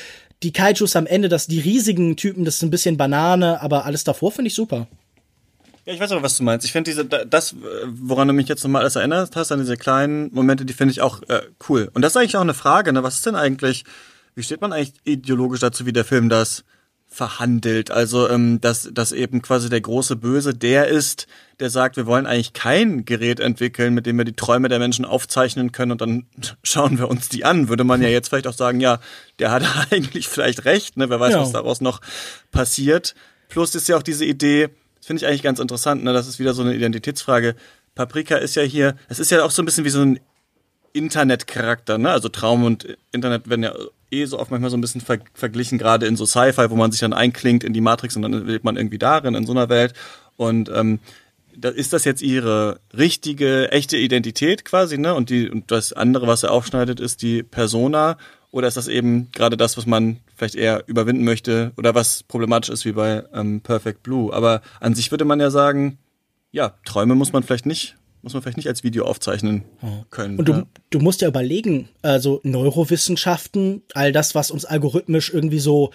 die 0.44 0.54
Kaijus 0.54 0.96
am 0.96 1.06
Ende, 1.06 1.30
dass 1.30 1.48
die 1.48 1.60
riesigen 1.60 2.16
Typen, 2.16 2.46
das 2.46 2.56
ist 2.56 2.64
ein 2.64 2.70
bisschen 2.70 2.98
Banane, 2.98 3.62
aber 3.62 3.86
alles 3.86 4.04
davor 4.04 4.32
finde 4.32 4.48
ich 4.50 4.56
super. 4.56 4.88
Ja, 5.86 5.94
ich 5.94 6.00
weiß 6.00 6.12
aber, 6.12 6.24
was 6.24 6.38
du 6.38 6.44
meinst. 6.44 6.66
Ich 6.66 6.72
finde 6.72 6.90
diese, 6.90 7.06
das, 7.06 7.56
woran 7.86 8.28
du 8.28 8.34
mich 8.34 8.48
jetzt 8.48 8.64
nochmal 8.64 8.82
alles 8.82 8.96
erinnert 8.96 9.36
hast, 9.36 9.52
an 9.52 9.60
diese 9.60 9.78
kleinen 9.78 10.34
Momente, 10.34 10.66
die 10.66 10.74
finde 10.74 10.92
ich 10.92 11.02
auch 11.02 11.22
äh, 11.30 11.42
cool. 11.70 11.92
Und 11.94 12.02
das 12.02 12.14
ist 12.14 12.18
eigentlich 12.18 12.38
auch 12.38 12.42
eine 12.42 12.56
Frage, 12.56 12.92
ne? 12.92 13.04
Was 13.04 13.16
ist 13.16 13.26
denn 13.28 13.36
eigentlich, 13.36 13.86
wie 14.34 14.42
steht 14.42 14.62
man 14.62 14.74
eigentlich 14.74 14.94
ideologisch 15.04 15.60
dazu, 15.60 15.86
wie 15.86 15.94
der 15.94 16.06
Film 16.06 16.28
das 16.28 16.64
verhandelt. 17.16 17.92
Also, 17.92 18.30
ähm, 18.30 18.60
dass, 18.60 18.90
dass 18.92 19.14
eben 19.14 19.42
quasi 19.42 19.69
der 19.69 19.80
große 19.80 20.18
Böse 20.18 20.53
der 20.53 20.90
ist, 20.90 21.27
der 21.61 21.69
sagt, 21.69 21.95
wir 21.95 22.06
wollen 22.06 22.26
eigentlich 22.26 22.52
kein 22.52 23.06
Gerät 23.06 23.40
entwickeln, 23.40 23.94
mit 23.94 24.06
dem 24.06 24.18
wir 24.18 24.26
die 24.26 24.35
Träume 24.35 24.68
der 24.68 24.80
Menschen 24.80 25.06
aufzeichnen 25.06 25.72
können 25.72 25.94
und 25.94 26.02
dann 26.02 26.26
schauen 26.64 27.00
wir 27.00 27.10
uns 27.10 27.30
die 27.30 27.45
an. 27.45 27.69
Würde 27.69 27.85
man 27.85 28.02
ja 28.02 28.10
jetzt 28.10 28.27
vielleicht 28.27 28.48
auch 28.48 28.53
sagen, 28.53 28.82
ja, 28.82 29.00
der 29.40 29.52
hat 29.52 29.64
eigentlich 29.92 30.27
vielleicht 30.27 30.66
recht, 30.66 30.98
ne? 30.98 31.10
Wer 31.10 31.19
weiß, 31.19 31.34
ja. 31.34 31.42
was 31.42 31.53
daraus 31.53 31.80
noch 31.80 32.02
passiert. 32.52 33.16
Plus 33.48 33.74
ist 33.76 33.88
ja 33.88 33.95
auch 33.95 34.03
diese 34.03 34.26
Idee, 34.26 34.69
das 34.98 35.08
finde 35.08 35.22
ich 35.24 35.27
eigentlich 35.27 35.44
ganz 35.44 35.60
interessant, 35.60 36.03
ne? 36.03 36.11
Das 36.11 36.27
ist 36.27 36.38
wieder 36.38 36.53
so 36.53 36.64
eine 36.64 36.76
Identitätsfrage. 36.76 37.56
Paprika 37.95 38.35
ist 38.35 38.56
ja 38.56 38.64
hier, 38.64 38.98
es 39.08 39.19
ist 39.19 39.32
ja 39.32 39.45
auch 39.45 39.52
so 39.52 39.61
ein 39.61 39.66
bisschen 39.66 39.85
wie 39.85 39.90
so 39.90 40.02
ein 40.02 40.19
Internetcharakter, 40.92 41.98
ne? 41.98 42.11
Also 42.11 42.27
Traum 42.27 42.66
und 42.66 42.98
Internet 43.14 43.50
werden 43.50 43.64
ja 43.64 43.74
eh 44.16 44.26
so 44.26 44.40
oft 44.40 44.52
manchmal 44.52 44.72
so 44.72 44.77
ein 44.77 44.82
bisschen 44.82 45.02
ver 45.02 45.19
verglichen, 45.34 45.77
gerade 45.77 46.06
in 46.06 46.16
so 46.16 46.26
Sci-Fi, 46.26 46.69
wo 46.69 46.76
man 46.76 46.92
sich 46.92 47.02
dann 47.02 47.14
einklingt 47.14 47.64
in 47.64 47.74
die 47.74 47.82
Matrix 47.82 48.16
und 48.16 48.22
dann 48.22 48.45
lebt 48.45 48.66
man 48.66 48.77
irgendwie 48.77 48.98
darin, 48.98 49.35
in 49.35 49.45
so 49.45 49.52
einer 49.52 49.69
Welt. 49.69 49.94
Und 50.38 50.69
ähm, 50.69 51.00
da 51.58 51.69
ist 51.69 51.94
das 51.94 52.03
jetzt 52.06 52.22
ihre 52.22 52.80
richtige, 52.95 53.72
echte 53.72 53.98
Identität 53.98 54.66
quasi, 54.66 54.98
ne? 54.98 55.14
Und 55.14 55.30
die 55.30 55.50
und 55.50 55.72
das 55.72 55.94
andere, 55.94 56.27
was 56.27 56.44
er 56.44 56.52
aufschneidet, 56.52 57.00
ist 57.00 57.22
die 57.22 57.44
Persona. 57.44 58.18
Oder 58.52 58.68
ist 58.68 58.77
das 58.77 58.88
eben 58.88 59.30
gerade 59.32 59.58
das, 59.58 59.76
was 59.77 59.85
man 59.85 60.22
vielleicht 60.35 60.56
eher 60.56 60.84
überwinden 60.88 61.26
möchte 61.26 61.74
oder 61.77 61.94
was 61.94 62.24
problematisch 62.24 62.69
ist 62.69 62.85
wie 62.85 62.94
bei 62.94 63.24
ähm, 63.34 63.60
Perfect 63.61 64.02
Blue? 64.02 64.34
Aber 64.34 64.61
an 64.80 64.95
sich 64.95 65.11
würde 65.11 65.26
man 65.26 65.42
ja 65.42 65.50
sagen, 65.50 65.98
ja, 66.52 66.74
Träume 66.85 67.16
muss 67.16 67.34
man 67.34 67.44
vielleicht 67.44 67.66
nicht 67.66 67.98
muss 68.26 68.34
man 68.34 68.42
vielleicht 68.42 68.58
nicht 68.58 68.68
als 68.68 68.84
Video 68.84 69.06
aufzeichnen 69.06 69.66
können. 70.10 70.40
Und 70.40 70.48
du, 70.48 70.54
ja. 70.54 70.68
du 70.90 71.00
musst 71.00 71.22
ja 71.22 71.28
überlegen, 71.28 71.90
also 72.02 72.42
Neurowissenschaften, 72.42 73.84
all 73.94 74.12
das, 74.12 74.34
was 74.34 74.50
uns 74.50 74.66
algorithmisch 74.66 75.32
irgendwie 75.32 75.60
so 75.60 75.92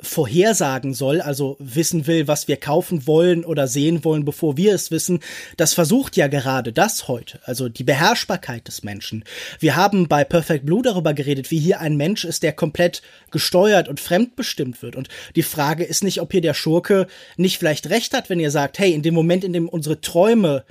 vorhersagen 0.00 0.94
soll, 0.94 1.20
also 1.20 1.56
wissen 1.58 2.06
will, 2.06 2.26
was 2.26 2.48
wir 2.48 2.56
kaufen 2.56 3.06
wollen 3.06 3.44
oder 3.44 3.66
sehen 3.68 4.02
wollen, 4.02 4.24
bevor 4.24 4.56
wir 4.56 4.74
es 4.74 4.90
wissen, 4.90 5.20
das 5.58 5.74
versucht 5.74 6.16
ja 6.16 6.26
gerade 6.26 6.72
das 6.72 7.06
heute, 7.06 7.38
also 7.44 7.68
die 7.68 7.84
Beherrschbarkeit 7.84 8.66
des 8.66 8.82
Menschen. 8.82 9.22
Wir 9.60 9.76
haben 9.76 10.08
bei 10.08 10.24
Perfect 10.24 10.64
Blue 10.64 10.82
darüber 10.82 11.12
geredet, 11.12 11.50
wie 11.50 11.58
hier 11.58 11.80
ein 11.80 11.98
Mensch 11.98 12.24
ist, 12.24 12.42
der 12.42 12.54
komplett 12.54 13.02
gesteuert 13.30 13.88
und 13.88 14.00
fremdbestimmt 14.00 14.80
wird. 14.80 14.96
Und 14.96 15.08
die 15.36 15.42
Frage 15.42 15.84
ist 15.84 16.02
nicht, 16.02 16.22
ob 16.22 16.32
hier 16.32 16.40
der 16.40 16.54
Schurke 16.54 17.08
nicht 17.36 17.58
vielleicht 17.58 17.90
recht 17.90 18.14
hat, 18.14 18.30
wenn 18.30 18.40
ihr 18.40 18.50
sagt, 18.50 18.78
hey, 18.78 18.92
in 18.94 19.02
dem 19.02 19.14
Moment, 19.14 19.44
in 19.44 19.52
dem 19.52 19.68
unsere 19.68 20.00
Träume 20.00 20.64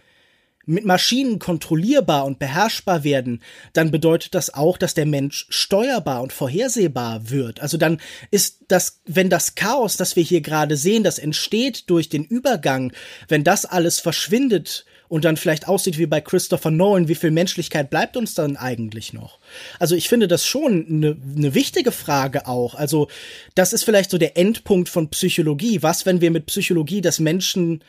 mit 0.66 0.85
Maschinen 0.85 1.40
kontrollierbar 1.40 2.25
und 2.25 2.40
beherrschbar 2.40 3.03
werden, 3.03 3.42
dann 3.74 3.92
bedeutet 3.92 4.33
das 4.33 4.53
auch, 4.53 4.77
dass 4.77 4.93
der 4.93 5.06
Mensch 5.06 5.45
steuerbar 5.50 6.22
und 6.22 6.32
vorhersehbar 6.32 7.30
wird. 7.30 7.61
Also 7.61 7.77
dann 7.77 8.00
ist 8.32 8.59
das, 8.69 9.01
wenn 9.06 9.30
das 9.30 9.56
Chaos, 9.56 9.98
das 9.98 10.16
wir 10.16 10.24
hier 10.24 10.42
gerade 10.42 10.77
sehen, 10.77 11.03
das 11.03 11.19
entsteht 11.19 11.90
durch 11.90 12.09
den 12.09 12.24
Übergang, 12.24 12.93
wenn 13.27 13.43
das 13.43 13.66
alles 13.66 14.00
verschwindet 14.00 14.85
und 15.09 15.25
dann 15.25 15.38
vielleicht 15.38 15.67
aussieht 15.67 16.00
wie 16.00 16.06
bei 16.06 16.22
Christopher 16.22 16.72
Nolan, 16.72 17.08
wie 17.08 17.16
viel 17.16 17.30
Menschlichkeit 17.30 17.90
bleibt 17.90 18.17
uns 18.17 18.33
dann 18.33 18.58
eigentlich 18.58 19.14
noch? 19.14 19.38
Also 19.77 19.95
ich 19.95 20.09
finde 20.09 20.27
das 20.27 20.45
schon 20.45 20.88
eine 20.88 21.17
ne 21.35 21.53
wichtige 21.53 21.92
Frage 21.92 22.48
auch. 22.48 22.74
Also 22.74 23.09
das 23.53 23.74
ist 23.74 23.83
vielleicht 23.83 24.09
so 24.09 24.17
der 24.17 24.38
Endpunkt 24.38 24.90
von 24.90 25.09
Psychologie. 25.09 25.83
Was, 25.83 26.06
wenn 26.06 26.22
wir 26.22 26.32
mit 26.32 26.48
Psychologie 26.48 27.01
das 27.01 27.19
Menschen 27.19 27.83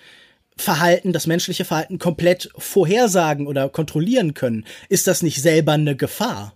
Verhalten, 0.56 1.12
das 1.12 1.26
menschliche 1.26 1.64
Verhalten 1.64 1.98
komplett 1.98 2.48
vorhersagen 2.56 3.46
oder 3.46 3.68
kontrollieren 3.68 4.34
können. 4.34 4.64
Ist 4.88 5.06
das 5.06 5.22
nicht 5.22 5.42
selber 5.42 5.72
eine 5.72 5.96
Gefahr? 5.96 6.54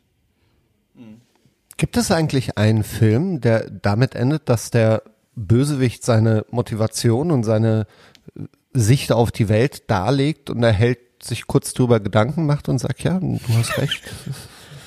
Gibt 1.76 1.96
es 1.96 2.10
eigentlich 2.10 2.58
einen 2.58 2.82
Film, 2.82 3.40
der 3.40 3.70
damit 3.70 4.14
endet, 4.14 4.48
dass 4.48 4.70
der 4.70 5.02
Bösewicht 5.36 6.04
seine 6.04 6.44
Motivation 6.50 7.30
und 7.30 7.44
seine 7.44 7.86
Sicht 8.72 9.12
auf 9.12 9.30
die 9.30 9.48
Welt 9.48 9.88
darlegt 9.88 10.50
und 10.50 10.62
er 10.62 10.72
hält 10.72 10.98
sich 11.22 11.46
kurz 11.46 11.72
drüber 11.74 12.00
Gedanken 12.00 12.46
macht 12.46 12.68
und 12.68 12.78
sagt, 12.78 13.02
ja, 13.04 13.18
du 13.18 13.40
hast 13.56 13.78
recht. 13.78 14.02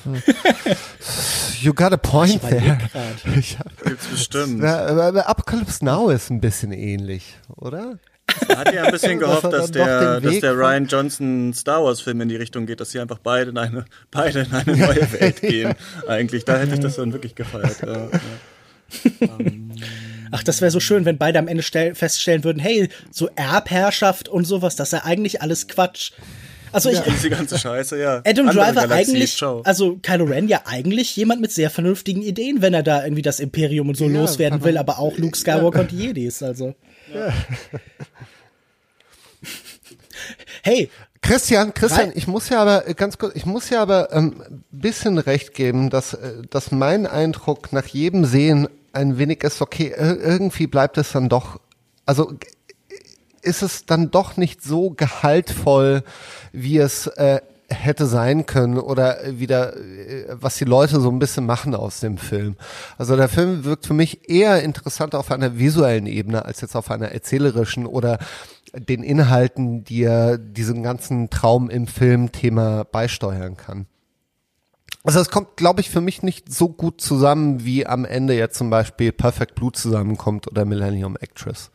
You 1.61 1.73
got 1.73 1.93
a 1.93 1.97
point 1.97 2.41
there. 2.41 2.79
Gibt's 3.85 4.07
bestimmt. 4.07 4.63
Ja, 4.63 4.87
aber 4.87 5.29
Apocalypse 5.29 5.85
Now 5.85 6.09
ist 6.09 6.31
ein 6.31 6.41
bisschen 6.41 6.71
ähnlich, 6.71 7.37
oder? 7.55 7.99
Man 8.47 8.57
hat 8.57 8.73
ja 8.73 8.83
ein 8.83 8.91
bisschen 8.91 9.19
gehofft, 9.19 9.51
dass 9.51 9.71
der, 9.71 10.21
dass 10.21 10.39
der 10.39 10.55
Ryan 10.55 10.87
Johnson 10.87 11.53
Star 11.53 11.83
Wars 11.83 12.01
Film 12.01 12.21
in 12.21 12.29
die 12.29 12.35
Richtung 12.35 12.65
geht, 12.65 12.79
dass 12.79 12.91
sie 12.91 12.99
einfach 12.99 13.19
beide 13.19 13.51
in 13.51 13.57
eine, 13.57 13.85
beide 14.11 14.41
in 14.41 14.51
eine 14.51 14.77
neue 14.77 15.11
Welt 15.19 15.41
gehen. 15.41 15.73
Eigentlich, 16.07 16.45
da 16.45 16.57
hätte 16.57 16.75
ich 16.75 16.79
das 16.79 16.95
dann 16.95 17.13
wirklich 17.13 17.35
gefeiert. 17.35 17.81
Ja, 17.81 17.93
ja. 17.93 18.09
Ach, 20.31 20.43
das 20.43 20.61
wäre 20.61 20.71
so 20.71 20.79
schön, 20.79 21.05
wenn 21.05 21.17
beide 21.17 21.39
am 21.39 21.47
Ende 21.47 21.63
feststellen 21.63 22.43
würden, 22.43 22.59
hey, 22.59 22.89
so 23.11 23.29
Erbherrschaft 23.35 24.29
und 24.29 24.45
sowas, 24.45 24.75
das 24.75 24.89
ist 24.89 24.93
ja 24.93 25.05
eigentlich 25.05 25.41
alles 25.41 25.67
Quatsch. 25.67 26.11
Also 26.71 26.89
ich, 26.89 26.95
ja, 26.95 27.03
diese 27.05 27.29
ganze 27.29 27.57
Scheiße, 27.57 27.99
ja. 27.99 28.21
Adam 28.25 28.47
Andere 28.47 28.65
Driver 28.65 28.87
Galaxie, 28.87 29.11
eigentlich, 29.11 29.35
ciao. 29.35 29.61
also 29.63 29.97
Kylo 30.01 30.25
Ren 30.25 30.47
ja 30.47 30.61
eigentlich 30.65 31.15
jemand 31.17 31.41
mit 31.41 31.51
sehr 31.51 31.69
vernünftigen 31.69 32.21
Ideen, 32.21 32.61
wenn 32.61 32.73
er 32.73 32.83
da 32.83 33.03
irgendwie 33.03 33.21
das 33.21 33.41
Imperium 33.41 33.89
und 33.89 33.97
so 33.97 34.05
ja, 34.07 34.21
loswerden 34.21 34.63
will, 34.63 34.77
aber 34.77 34.99
auch 34.99 35.17
Luke 35.17 35.37
Skywalker 35.37 35.79
ja. 35.79 35.81
und 35.81 35.91
die 35.91 35.97
Jedis, 35.97 36.41
also. 36.41 36.75
Ja. 37.13 37.33
hey. 40.63 40.89
Christian, 41.23 41.73
Christian, 41.73 42.11
ich 42.15 42.27
muss 42.27 42.49
ja 42.49 42.61
aber 42.61 42.81
ganz 42.95 43.19
kurz, 43.19 43.35
ich 43.35 43.45
muss 43.45 43.69
ja 43.69 43.81
aber 43.81 44.11
ein 44.11 44.33
ähm, 44.49 44.63
bisschen 44.71 45.19
recht 45.19 45.53
geben, 45.53 45.91
dass, 45.91 46.15
äh, 46.15 46.41
dass 46.49 46.71
mein 46.71 47.05
Eindruck 47.05 47.71
nach 47.71 47.85
jedem 47.85 48.25
Sehen 48.25 48.67
ein 48.91 49.17
wenig 49.19 49.43
ist, 49.43 49.61
okay, 49.61 49.93
irgendwie 49.95 50.67
bleibt 50.67 50.97
es 50.97 51.11
dann 51.11 51.29
doch, 51.29 51.59
also 52.05 52.33
ist 53.41 53.61
es 53.61 53.85
dann 53.85 54.11
doch 54.11 54.35
nicht 54.35 54.63
so 54.63 54.89
gehaltvoll, 54.91 56.03
wie 56.51 56.77
es 56.77 57.07
äh, 57.07 57.41
hätte 57.73 58.05
sein 58.05 58.45
können 58.45 58.77
oder 58.77 59.17
wieder, 59.27 59.75
äh, 59.77 60.25
was 60.29 60.57
die 60.57 60.65
Leute 60.65 60.99
so 60.99 61.09
ein 61.09 61.19
bisschen 61.19 61.45
machen 61.45 61.75
aus 61.75 61.99
dem 61.99 62.17
Film. 62.17 62.55
Also 62.97 63.15
der 63.15 63.29
Film 63.29 63.63
wirkt 63.63 63.87
für 63.87 63.93
mich 63.93 64.29
eher 64.29 64.61
interessant 64.63 65.15
auf 65.15 65.31
einer 65.31 65.57
visuellen 65.57 66.05
Ebene 66.05 66.45
als 66.45 66.61
jetzt 66.61 66.75
auf 66.75 66.91
einer 66.91 67.09
erzählerischen 67.09 67.85
oder 67.85 68.19
den 68.73 69.03
Inhalten, 69.03 69.83
die 69.83 70.03
er 70.03 70.37
diesem 70.37 70.83
ganzen 70.83 71.29
Traum 71.29 71.69
im 71.69 71.87
Film-Thema 71.87 72.85
beisteuern 72.85 73.57
kann. 73.57 73.85
Also 75.03 75.19
es 75.19 75.29
kommt, 75.29 75.57
glaube 75.57 75.81
ich, 75.81 75.89
für 75.89 76.01
mich 76.01 76.21
nicht 76.21 76.53
so 76.53 76.69
gut 76.69 77.01
zusammen, 77.01 77.65
wie 77.65 77.87
am 77.87 78.05
Ende 78.05 78.35
jetzt 78.35 78.57
zum 78.57 78.69
Beispiel 78.69 79.11
Perfect 79.11 79.55
Blue 79.55 79.71
zusammenkommt 79.71 80.47
oder 80.47 80.63
Millennium 80.63 81.17
Actress. 81.19 81.71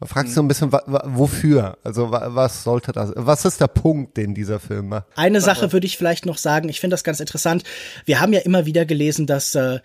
Man 0.00 0.08
fragt 0.08 0.28
sich 0.28 0.34
so 0.34 0.40
ein 0.40 0.48
bisschen, 0.48 0.72
wofür? 0.72 1.76
Also 1.84 2.10
was 2.10 2.64
sollte 2.64 2.92
das? 2.92 3.12
Was 3.16 3.44
ist 3.44 3.60
der 3.60 3.66
Punkt, 3.68 4.16
den 4.16 4.34
dieser 4.34 4.58
Film 4.58 4.88
macht? 4.88 5.04
Eine 5.14 5.42
Sache 5.42 5.72
würde 5.72 5.86
ich 5.86 5.98
vielleicht 5.98 6.24
noch 6.24 6.38
sagen. 6.38 6.70
Ich 6.70 6.80
finde 6.80 6.94
das 6.94 7.04
ganz 7.04 7.20
interessant. 7.20 7.64
Wir 8.06 8.18
haben 8.18 8.32
ja 8.32 8.40
immer 8.40 8.64
wieder 8.64 8.86
gelesen, 8.86 9.26
dass 9.26 9.54
äh, 9.54 9.80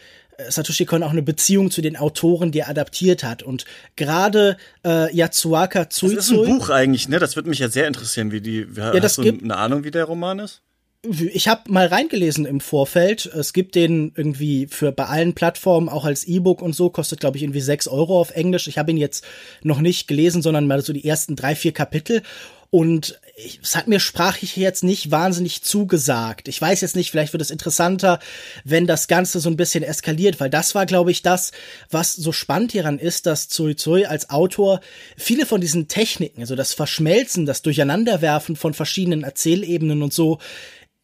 Satoshi 0.50 0.85
Kon 0.85 1.03
auch 1.03 1.11
eine 1.11 1.22
Beziehung 1.22 1.69
zu 1.69 1.82
den 1.82 1.98
Autoren, 1.98 2.52
die 2.52 2.60
er 2.60 2.69
adaptiert 2.69 3.26
hat. 3.26 3.44
Und 3.44 3.66
gerade 3.98 4.56
äh, 4.85 5.14
Yatsuaka 5.14 5.90
Tsuitsui. 5.90 6.16
Das 6.16 6.30
ist 6.30 6.32
ein 6.32 6.45
Buch 6.45 6.69
eigentlich, 6.69 7.10
ne? 7.10 7.19
Das 7.19 7.35
würde 7.35 7.50
mich 7.50 7.60
ja 7.60 7.69
sehr 7.69 7.88
interessieren, 7.88 8.32
wie 8.32 8.40
die. 8.40 8.66
Ja, 8.74 8.94
hast 8.94 9.03
das 9.03 9.16
du 9.18 9.24
gibt, 9.24 9.44
eine 9.44 9.58
Ahnung, 9.58 9.84
wie 9.84 9.92
der 9.92 10.06
Roman 10.06 10.40
ist? 10.40 10.61
Ich 11.34 11.48
habe 11.48 11.72
mal 11.72 11.88
reingelesen 11.88 12.45
im 12.45 12.59
Vorfeld. 12.59 13.25
Es 13.25 13.53
gibt 13.53 13.75
den 13.75 14.11
irgendwie 14.16 14.67
für 14.67 14.92
bei 14.92 15.06
allen 15.06 15.34
Plattformen 15.34 15.90
auch 15.90 16.06
als 16.06 16.25
E-Book 16.25 16.61
und 16.61 16.75
so, 16.75 16.90
kostet 16.90 17.19
glaube 17.19 17.38
ich 17.38 17.43
irgendwie 17.43 17.61
sechs 17.61 17.88
Euro 17.88 18.19
auf 18.19 18.32
Englisch. 18.32 18.67
Ich 18.67 18.77
habe 18.77 18.92
ihn 18.92 18.98
jetzt 18.98 19.24
noch 19.64 19.82
nicht 19.82 20.08
gelesen, 20.08 20.42
sondern 20.42 20.67
mal 20.67 20.82
so 20.82 20.93
die 20.93 21.08
ersten 21.08 21.35
drei, 21.35 21.56
vier 21.56 21.74
Kapitel. 21.74 22.22
Und 22.72 23.19
es 23.61 23.75
hat 23.75 23.88
mir 23.88 24.01
sprachlich 24.01 24.58
jetzt 24.58 24.84
nicht 24.84 25.11
wahnsinnig 25.11 25.61
zugesagt. 25.61 26.48
Ich 26.48 26.59
weiß 26.59 26.82
jetzt 26.82 26.95
nicht, 26.95 27.09
vielleicht 27.09 27.32
wird 27.32 27.42
es 27.42 27.51
interessanter, 27.51 28.19
wenn 28.64 28.85
das 28.85 29.08
Ganze 29.08 29.40
so 29.40 29.50
ein 29.50 29.56
bisschen 29.56 29.84
eskaliert, 29.84 30.40
weil 30.40 30.50
das 30.50 30.75
war, 30.75 30.85
glaube 30.85 31.11
ich, 31.11 31.22
das, 31.22 31.51
was 31.90 32.14
so 32.16 32.32
spannend 32.32 32.74
hieran 32.74 33.00
ist, 33.00 33.27
dass 33.27 33.48
Zui 33.48 33.75
Zui 33.75 34.06
als 34.06 34.30
Autor 34.30 34.82
viele 35.16 35.45
von 35.45 35.61
diesen 35.61 35.88
Techniken, 35.88 36.42
also 36.42 36.56
das 36.56 36.74
Verschmelzen, 36.74 37.45
das 37.45 37.61
Durcheinanderwerfen 37.61 38.56
von 38.58 38.74
verschiedenen 38.74 39.24
Erzählebenen 39.24 40.01
und 40.01 40.14
so, 40.14 40.40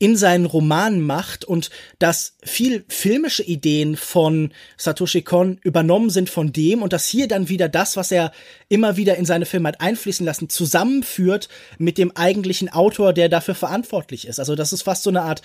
in 0.01 0.17
seinen 0.17 0.47
Romanen 0.47 0.99
macht 0.99 1.45
und 1.45 1.69
dass 1.99 2.33
viel 2.43 2.83
filmische 2.87 3.43
Ideen 3.43 3.95
von 3.95 4.51
Satoshi 4.75 5.21
Kon 5.21 5.59
übernommen 5.61 6.09
sind 6.09 6.27
von 6.27 6.51
dem 6.51 6.81
und 6.81 6.91
dass 6.91 7.05
hier 7.05 7.27
dann 7.27 7.49
wieder 7.49 7.69
das, 7.69 7.97
was 7.97 8.11
er 8.11 8.31
immer 8.67 8.97
wieder 8.97 9.17
in 9.17 9.25
seine 9.25 9.45
Filme 9.45 9.67
hat 9.67 9.79
einfließen 9.79 10.25
lassen, 10.25 10.49
zusammenführt 10.49 11.49
mit 11.77 11.99
dem 11.99 12.17
eigentlichen 12.17 12.67
Autor, 12.67 13.13
der 13.13 13.29
dafür 13.29 13.53
verantwortlich 13.53 14.25
ist. 14.25 14.39
Also 14.39 14.55
das 14.55 14.73
ist 14.73 14.81
fast 14.81 15.03
so 15.03 15.11
eine 15.11 15.21
Art 15.21 15.43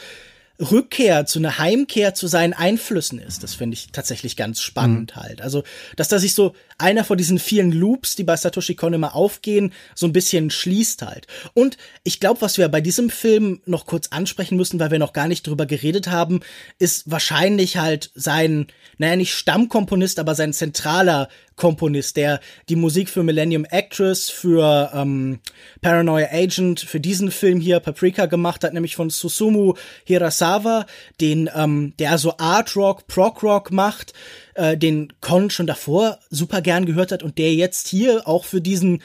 Rückkehr 0.58 1.26
zu 1.26 1.38
einer 1.38 1.58
Heimkehr 1.58 2.14
zu 2.14 2.26
seinen 2.26 2.54
Einflüssen 2.54 3.18
ist. 3.18 3.42
Das 3.42 3.54
finde 3.54 3.74
ich 3.74 3.88
tatsächlich 3.92 4.36
ganz 4.36 4.60
spannend 4.60 5.14
mhm. 5.14 5.20
halt. 5.20 5.42
Also, 5.42 5.64
dass 5.96 6.08
da 6.08 6.18
sich 6.18 6.34
so 6.34 6.54
einer 6.78 7.04
von 7.04 7.18
diesen 7.18 7.38
vielen 7.38 7.72
Loops, 7.72 8.16
die 8.16 8.24
bei 8.24 8.36
Satoshi 8.36 8.74
Kon 8.74 8.92
immer 8.92 9.14
aufgehen, 9.14 9.72
so 9.94 10.06
ein 10.06 10.12
bisschen 10.12 10.50
schließt 10.50 11.02
halt. 11.02 11.26
Und 11.54 11.76
ich 12.04 12.20
glaube, 12.20 12.40
was 12.40 12.58
wir 12.58 12.68
bei 12.68 12.80
diesem 12.80 13.10
Film 13.10 13.60
noch 13.66 13.86
kurz 13.86 14.08
ansprechen 14.08 14.56
müssen, 14.56 14.80
weil 14.80 14.90
wir 14.90 14.98
noch 14.98 15.12
gar 15.12 15.28
nicht 15.28 15.46
drüber 15.46 15.66
geredet 15.66 16.08
haben, 16.08 16.40
ist 16.78 17.10
wahrscheinlich 17.10 17.76
halt 17.76 18.10
sein, 18.14 18.66
naja, 18.98 19.16
nicht 19.16 19.34
Stammkomponist, 19.34 20.18
aber 20.18 20.34
sein 20.34 20.52
zentraler 20.52 21.28
Komponist, 21.56 22.16
der 22.16 22.40
die 22.68 22.76
Musik 22.76 23.08
für 23.08 23.22
Millennium 23.22 23.64
Actress, 23.64 24.28
für 24.28 24.90
ähm, 24.94 25.40
Paranoia 25.80 26.28
Agent, 26.30 26.80
für 26.80 27.00
diesen 27.00 27.30
Film 27.30 27.60
hier 27.60 27.80
Paprika 27.80 28.26
gemacht 28.26 28.62
hat, 28.62 28.74
nämlich 28.74 28.94
von 28.94 29.10
Susumu 29.10 29.74
Hirasawa, 30.04 30.86
den, 31.20 31.50
ähm, 31.54 31.94
der 31.98 32.18
so 32.18 32.36
Art 32.38 32.76
Rock, 32.76 33.06
Prog 33.06 33.42
Rock 33.42 33.72
macht, 33.72 34.12
äh, 34.54 34.76
den 34.76 35.12
Con 35.20 35.50
schon 35.50 35.66
davor 35.66 36.18
super 36.30 36.60
gern 36.60 36.86
gehört 36.86 37.10
hat 37.10 37.22
und 37.22 37.38
der 37.38 37.54
jetzt 37.54 37.88
hier 37.88 38.28
auch 38.28 38.44
für 38.44 38.60
diesen 38.60 39.02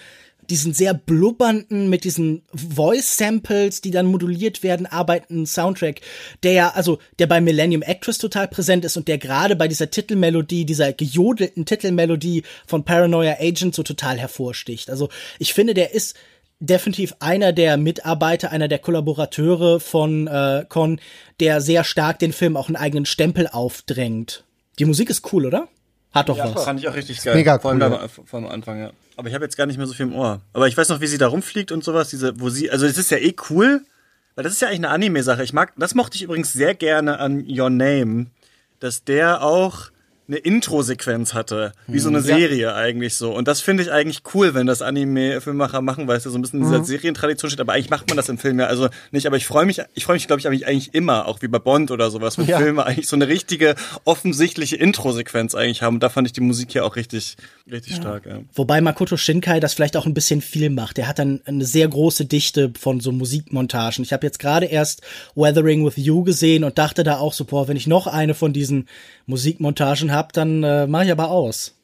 diesen 0.52 0.74
sehr 0.74 0.94
blubbernden, 0.94 1.90
mit 1.90 2.04
diesen 2.04 2.44
Voice-Samples, 2.54 3.82
die 3.82 3.90
dann 3.92 4.06
moduliert 4.06 4.62
werden, 4.62 4.86
arbeitenden 4.86 5.46
Soundtrack, 5.46 6.02
der 6.44 6.52
ja, 6.52 6.70
also, 6.76 7.00
der 7.18 7.28
bei 7.28 7.42
Millennium 7.42 7.82
Actress 7.82 8.18
total 8.18 8.48
präsent 8.48 8.86
ist 8.86 8.98
und 8.98 9.08
der 9.08 9.18
gerade 9.18 9.56
bei 9.56 9.68
dieser 9.68 9.90
Titelmelodie, 9.90 10.66
dieser 10.66 10.94
gejodelten 10.94 11.66
Titelmelodie 11.66 12.44
von 12.68 12.84
Paranoia 12.84 13.38
Agent 13.40 13.74
so 13.74 13.84
total 13.84 14.20
hervorsticht. 14.20 14.90
Also, 14.90 15.10
ich 15.40 15.54
finde, 15.54 15.74
der 15.74 15.94
ist 15.94 16.16
definitiv 16.60 17.16
einer 17.20 17.54
der 17.54 17.78
Mitarbeiter, 17.78 18.52
einer 18.52 18.68
der 18.68 18.80
Kollaborateure 18.80 19.80
von 19.80 20.28
äh, 20.28 20.66
Con, 20.70 21.00
der 21.40 21.60
sehr 21.62 21.84
stark 21.84 22.20
den 22.20 22.34
Film 22.34 22.56
auch 22.56 22.68
einen 22.68 22.76
eigenen 22.76 23.06
Stempel 23.06 23.48
aufdrängt. 23.48 24.44
Die 24.80 24.86
Musik 24.86 25.10
ist 25.10 25.34
cool, 25.34 25.46
oder? 25.46 25.68
Hat 26.12 26.28
doch 26.28 26.38
ja, 26.38 26.54
was. 26.54 26.66
Fand 26.66 26.80
ich 26.80 26.88
auch 26.88 26.96
richtig 26.96 27.24
geil. 27.24 27.36
Mega 27.36 27.58
Vor 27.60 27.72
allem 27.72 27.82
cool. 27.82 28.10
Vor 28.26 28.52
Anfang, 28.52 28.80
ja. 28.80 28.92
Aber 29.16 29.30
ich 29.30 29.34
habe 29.34 29.46
jetzt 29.46 29.56
gar 29.56 29.66
nicht 29.66 29.78
mehr 29.78 29.88
so 29.88 29.94
viel 29.94 30.08
im 30.08 30.16
Ohr. 30.16 30.42
Aber 30.54 30.68
ich 30.68 30.76
weiß 30.76 30.90
noch, 30.90 31.00
wie 31.00 31.08
sie 31.08 31.18
da 31.18 31.28
rumfliegt 31.28 31.72
und 31.72 31.84
sowas. 31.84 32.10
Diese, 32.10 32.40
wo 32.40 32.50
sie, 32.50 32.70
also 32.70 32.86
es 32.86 32.98
ist 32.98 33.12
ja 33.12 33.18
eh 33.18 33.34
cool, 33.50 33.82
weil 34.36 34.44
das 34.44 34.54
ist 34.54 34.62
ja 34.62 34.68
eigentlich 34.68 34.80
eine 34.80 34.90
Anime-Sache. 34.90 35.44
Ich 35.44 35.54
mag, 35.54 35.74
das 35.78 35.96
mochte 35.96 36.16
ich 36.18 36.24
übrigens 36.24 36.52
sehr 36.52 36.76
gerne 36.76 37.20
an 37.20 37.46
Your 37.48 37.70
Name, 37.70 38.28
dass 38.80 39.04
der 39.04 39.42
auch 39.42 39.90
eine 40.32 40.40
Intro-Sequenz 40.40 41.34
hatte, 41.34 41.74
wie 41.88 42.00
so 42.00 42.08
eine 42.08 42.20
mhm. 42.20 42.24
Serie 42.24 42.62
ja. 42.62 42.76
eigentlich 42.76 43.16
so. 43.16 43.36
Und 43.36 43.50
das 43.50 43.60
finde 43.60 43.84
ich 43.84 43.92
eigentlich 43.92 44.22
cool, 44.34 44.54
wenn 44.54 44.66
das 44.66 44.82
Anime-Filmemacher 44.82 45.82
machen, 45.82 46.08
weil 46.08 46.18
es 46.18 46.24
ja 46.24 46.32
so 46.32 46.38
ein 46.38 46.42
bisschen 46.42 46.60
in 46.60 46.66
dieser 46.66 46.80
mhm. 46.80 46.86
Serientradition 46.86 47.52
steht. 47.52 47.60
Aber 47.60 47.74
eigentlich 47.74 47.90
macht 47.90 48.08
man 48.08 48.16
das 48.16 48.30
im 48.30 48.38
Film 48.38 48.58
ja 48.60 48.68
also 48.68 48.88
nicht. 49.12 49.28
Aber 49.28 49.36
ich 49.36 49.46
freue 49.46 49.66
mich, 49.66 49.82
ich 49.94 50.06
freue 50.06 50.16
mich, 50.16 50.28
glaube 50.28 50.40
ich, 50.40 50.66
eigentlich 50.66 50.94
immer, 50.94 51.28
auch 51.28 51.42
wie 51.42 51.50
bei 51.50 51.60
Bond 51.60 51.92
oder 51.92 52.10
sowas, 52.10 52.38
wenn 52.38 52.48
ja. 52.48 52.60
Filme 52.60 52.86
eigentlich 52.86 53.10
so 53.10 53.18
eine 53.18 53.28
richtige, 53.28 53.76
offensichtliche 54.06 54.78
Intro-Sequenz 54.78 55.54
eigentlich 55.54 55.82
haben. 55.82 55.96
Und 55.96 56.04
da 56.04 56.10
fand 56.10 56.28
ich 56.28 56.34
die 56.34 56.42
Musik 56.42 56.72
hier 56.72 56.86
auch 56.86 56.96
richtig, 56.96 57.36
richtig 57.70 57.96
ja. 57.98 58.02
stark. 58.02 58.26
Ja. 58.26 58.40
Wobei 58.54 58.80
Makoto 58.80 59.18
Shinkai 59.18 59.60
das 59.60 59.74
vielleicht 59.74 59.98
auch 59.98 60.06
ein 60.06 60.14
bisschen 60.14 60.42
viel 60.42 60.70
macht. 60.70 60.98
Er 60.98 61.10
hat 61.10 61.20
dann 61.20 61.42
eine 61.44 61.66
sehr 61.66 61.90
große 61.90 62.24
Dichte 62.24 62.72
von 62.80 63.02
so 63.02 63.12
Musikmontagen. 63.12 64.06
Ich 64.06 64.14
habe 64.14 64.26
jetzt 64.26 64.40
gerade 64.40 64.68
erst 64.68 65.02
Weathering 65.36 65.86
with 65.86 65.98
You 65.98 66.24
gesehen 66.24 66.64
und 66.64 66.78
dachte 66.78 67.04
da 67.04 67.18
auch 67.18 67.34
so, 67.34 67.44
boah, 67.44 67.68
wenn 67.68 67.76
ich 67.76 67.88
noch 67.88 68.08
eine 68.08 68.34
von 68.34 68.54
diesen 68.54 68.88
Musikmontagen 69.26 70.12
habe, 70.12 70.21
dann 70.32 70.64
äh, 70.64 70.88
mache 70.88 71.06
ich 71.06 71.12
aber 71.12 71.30
aus. 71.30 71.76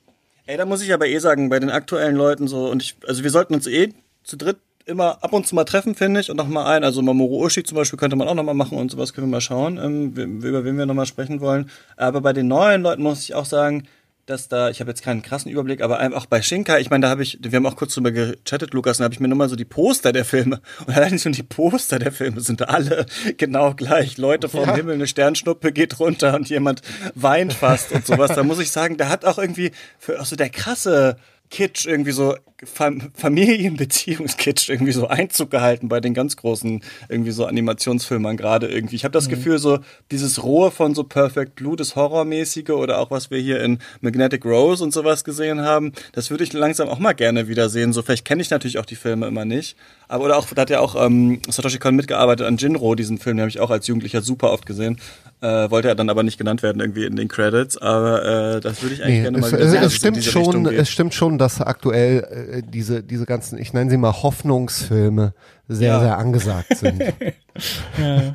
Ey, 0.45 0.57
da 0.57 0.66
muss 0.66 0.82
ich 0.82 0.93
aber 0.93 1.07
eh 1.07 1.19
sagen, 1.19 1.49
bei 1.49 1.59
den 1.59 1.69
aktuellen 1.69 2.16
Leuten 2.16 2.48
so, 2.48 2.69
und 2.69 2.82
ich, 2.82 2.95
also 3.06 3.24
wir 3.24 3.32
sollten 3.32 3.53
uns 3.53 3.67
eh 3.67 3.93
zu 4.24 4.38
dritt 4.38 4.57
immer 4.85 5.22
ab 5.22 5.33
und 5.33 5.45
zu 5.45 5.56
mal 5.56 5.66
treffen, 5.66 5.95
finde 5.95 6.22
ich, 6.22 6.32
und 6.32 6.38
noch 6.38 6.48
mal 6.48 6.66
ein. 6.66 6.83
Also 6.83 7.01
Mamoru 7.01 7.43
Oshii 7.43 7.64
zum 7.64 7.75
Beispiel 7.75 7.99
könnte 7.99 8.16
man 8.16 8.27
auch 8.27 8.33
noch 8.33 8.43
mal 8.43 8.53
machen 8.53 8.77
und 8.77 8.90
sowas 8.90 9.14
können 9.14 9.27
wir 9.27 9.32
mal 9.32 9.41
schauen, 9.41 9.77
ähm, 9.77 10.14
über 10.41 10.64
wen 10.64 10.77
wir 10.77 10.85
noch 10.85 10.93
mal 10.93 11.06
sprechen 11.06 11.41
wollen. 11.41 11.69
Aber 11.98 12.22
bei 12.22 12.33
den 12.33 12.48
neuen 12.48 12.82
Leuten 12.82 13.03
muss 13.03 13.24
ich 13.24 13.35
auch 13.35 13.45
sagen, 13.45 13.83
dass 14.28 14.50
da, 14.50 14.70
ich 14.70 14.82
habe 14.82 14.92
jetzt 14.92 15.04
keinen 15.04 15.22
krassen 15.22 15.50
Überblick, 15.50 15.82
aber 15.82 16.00
auch 16.16 16.26
bei 16.26 16.42
Shinka, 16.42 16.78
ich 16.78 16.90
meine, 16.90 17.04
da 17.04 17.10
habe 17.10 17.24
ich, 17.24 17.40
wir 17.42 17.56
haben 17.56 17.66
auch 17.66 17.78
kurz 17.78 17.94
drüber 17.94 18.12
gechattet, 18.12 18.74
Lukas, 18.74 18.98
und 18.98 19.02
da 19.02 19.04
habe 19.06 19.14
ich 19.14 19.22
mir 19.22 19.30
nur 19.30 19.38
mal 19.38 19.48
so 19.48 19.56
die 19.56 19.66
Poster 19.66 20.12
der 20.12 20.26
Filme 20.26 20.62
und 20.86 20.96
allein 20.96 21.18
schon 21.18 21.32
die 21.32 21.44
Poster 21.44 21.98
der 21.98 22.12
Filme 22.12 22.42
sind 22.42 22.68
alle 22.68 23.06
genau 23.38 23.74
gleich. 23.74 24.18
Leute 24.18 24.50
vom 24.50 24.66
ja. 24.66 24.76
Himmel, 24.76 24.96
eine 24.96 25.08
Sternschnuppe 25.08 25.72
geht 25.72 26.00
runter 26.00 26.36
und 26.36 26.50
jemand 26.50 26.82
weint 27.16 27.54
fast 27.54 27.94
und 27.94 28.06
sowas. 28.06 28.36
Da 28.36 28.44
muss 28.44 28.60
ich 28.60 28.70
sagen, 28.70 28.98
da 28.98 29.10
hat 29.10 29.24
auch 29.24 29.38
irgendwie 29.38 29.72
für 29.98 30.22
auch 30.22 30.26
so 30.26 30.36
der 30.36 30.50
krasse 30.50 31.18
Kitsch 31.50 31.85
irgendwie 31.85 32.11
so 32.11 32.35
Fam 32.64 33.11
Familienbeziehungskitsch 33.14 34.69
irgendwie 34.69 34.92
so 34.92 35.08
Einzug 35.08 35.51
gehalten 35.51 35.90
bei 35.90 36.00
den 36.00 36.16
ganz 36.16 36.38
großen 36.38 36.82
irgendwie 37.08 37.30
so 37.30 37.45
Animationsfilmern 37.45 38.35
gerade 38.35 38.67
irgendwie. 38.67 38.95
Ich 38.95 39.03
habe 39.03 39.11
das 39.11 39.27
mhm. 39.27 39.32
Gefühl, 39.32 39.59
so 39.59 39.77
dieses 40.09 40.42
Rohe 40.42 40.72
von 40.72 40.95
so 40.95 41.03
Perfect 41.03 41.56
Blue, 41.56 41.76
das 41.76 41.95
Horrormäßige 41.95 42.72
oder 42.72 42.98
auch 42.98 43.11
was 43.11 43.30
wir 43.30 43.40
hier 43.40 43.61
in 43.61 43.77
Magnetic 44.01 44.43
Rose 44.43 44.84
und 44.84 44.92
sowas 44.92 45.24
gesehen 45.24 45.61
haben, 45.61 45.92
das 46.14 46.32
würde 46.32 46.43
ich 46.43 46.53
langsam 46.53 46.90
auch 46.90 46.98
mal 46.98 47.14
gerne 47.14 47.48
wiedersehen. 47.48 47.93
So 47.93 48.01
vielleicht 48.01 48.26
kenne 48.26 48.42
ich 48.42 48.50
natürlich 48.50 48.80
auch 48.80 48.85
die 48.85 48.95
Filme 48.95 49.27
immer 49.27 49.45
nicht. 49.45 49.77
Aber 50.08 50.26
oder 50.26 50.38
auch, 50.38 50.48
da 50.48 50.61
hat 50.61 50.69
ja 50.72 50.80
auch 50.80 50.95
ähm, 50.95 51.42
Satoshi 51.48 51.77
Kon 51.77 51.95
mitgearbeitet 51.95 52.48
an 52.48 52.58
Jinro, 52.58 52.95
diesen 52.95 53.19
Film, 53.19 53.38
den 53.38 53.42
habe 53.42 53.50
ich 53.50 53.59
auch 53.59 53.69
als 53.69 53.85
Jugendlicher 53.85 54.22
super 54.22 54.51
oft 54.51 54.66
gesehen. 54.66 55.00
Äh, 55.40 55.69
wollte 55.69 55.88
er 55.88 55.93
dann 55.93 56.09
aber 56.09 56.24
nicht 56.24 56.40
genannt 56.40 56.64
werden 56.64 56.80
irgendwie 56.80 57.06
in 57.06 57.16
den 57.16 57.27
Credits, 57.27 57.77
aber 57.77 58.56
äh, 58.56 58.59
das 58.59 58.82
würde 58.82 58.95
ich 58.95 59.03
eigentlich 59.03 59.17
nee, 59.17 59.22
gerne 59.22 59.38
mal 59.38 59.53
es, 59.53 59.72
sehen. 59.72 59.83
Es 59.83 59.93
stimmt 59.93 60.24
schon, 60.24 60.66
es 60.66 60.90
stimmt 60.90 61.14
schon, 61.14 61.38
dass 61.38 61.61
aktuell 61.61 62.59
äh, 62.59 62.64
diese 62.67 63.03
diese 63.03 63.27
ganzen, 63.27 63.59
ich 63.59 63.72
nenne 63.72 63.91
sie 63.91 63.98
mal 63.98 64.14
Hoffnungsfilme, 64.14 65.35
sehr 65.67 65.88
ja. 65.90 65.99
sehr 65.99 66.17
angesagt 66.17 66.75
sind. 66.77 67.01
ja. 67.99 68.33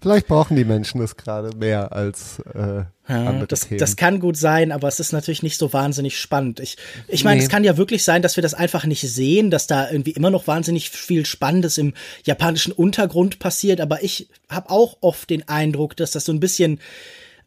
Vielleicht 0.00 0.28
brauchen 0.28 0.56
die 0.56 0.64
Menschen 0.64 1.00
es 1.00 1.16
gerade 1.16 1.56
mehr 1.56 1.92
als 1.92 2.40
äh, 2.54 2.84
ja, 3.08 3.32
das, 3.46 3.60
Themen. 3.60 3.80
das 3.80 3.96
kann 3.96 4.20
gut 4.20 4.36
sein, 4.36 4.70
aber 4.70 4.86
es 4.86 5.00
ist 5.00 5.12
natürlich 5.12 5.42
nicht 5.42 5.58
so 5.58 5.72
wahnsinnig 5.72 6.18
spannend. 6.18 6.60
Ich, 6.60 6.76
ich 7.08 7.24
meine, 7.24 7.38
nee. 7.38 7.44
es 7.44 7.50
kann 7.50 7.64
ja 7.64 7.76
wirklich 7.76 8.04
sein, 8.04 8.22
dass 8.22 8.36
wir 8.36 8.42
das 8.42 8.54
einfach 8.54 8.84
nicht 8.84 9.00
sehen, 9.00 9.50
dass 9.50 9.66
da 9.66 9.90
irgendwie 9.90 10.12
immer 10.12 10.30
noch 10.30 10.46
wahnsinnig 10.46 10.90
viel 10.90 11.26
Spannendes 11.26 11.78
im 11.78 11.94
japanischen 12.24 12.72
Untergrund 12.72 13.38
passiert, 13.38 13.80
aber 13.80 14.04
ich 14.04 14.28
habe 14.48 14.70
auch 14.70 14.98
oft 15.00 15.30
den 15.30 15.48
Eindruck, 15.48 15.96
dass 15.96 16.12
das 16.12 16.24
so 16.24 16.32
ein 16.32 16.40
bisschen 16.40 16.80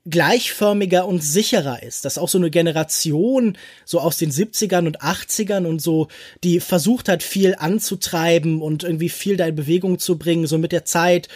gleichförmiger 0.10 1.06
und 1.06 1.24
sicherer 1.24 1.84
ist, 1.84 2.06
dass 2.06 2.18
auch 2.18 2.28
so 2.28 2.40
eine 2.40 2.50
Generation 2.50 3.56
so 3.86 4.00
aus 4.00 4.18
den 4.18 4.32
70ern 4.32 4.88
und 4.88 5.02
80ern 5.02 5.66
und 5.68 5.80
so, 5.80 6.08
die 6.44 6.60
versucht 6.60 7.08
hat, 7.08 7.22
viel 7.22 7.56
anzutreiben 7.56 8.62
und 8.62 8.84
irgendwie 8.84 9.10
viel 9.10 9.38
da 9.38 9.46
in 9.46 9.56
Bewegung 9.56 10.00
zu 10.00 10.18
bringen, 10.18 10.48
so 10.48 10.58
mit 10.58 10.72
der 10.72 10.86
Zeit 10.86 11.28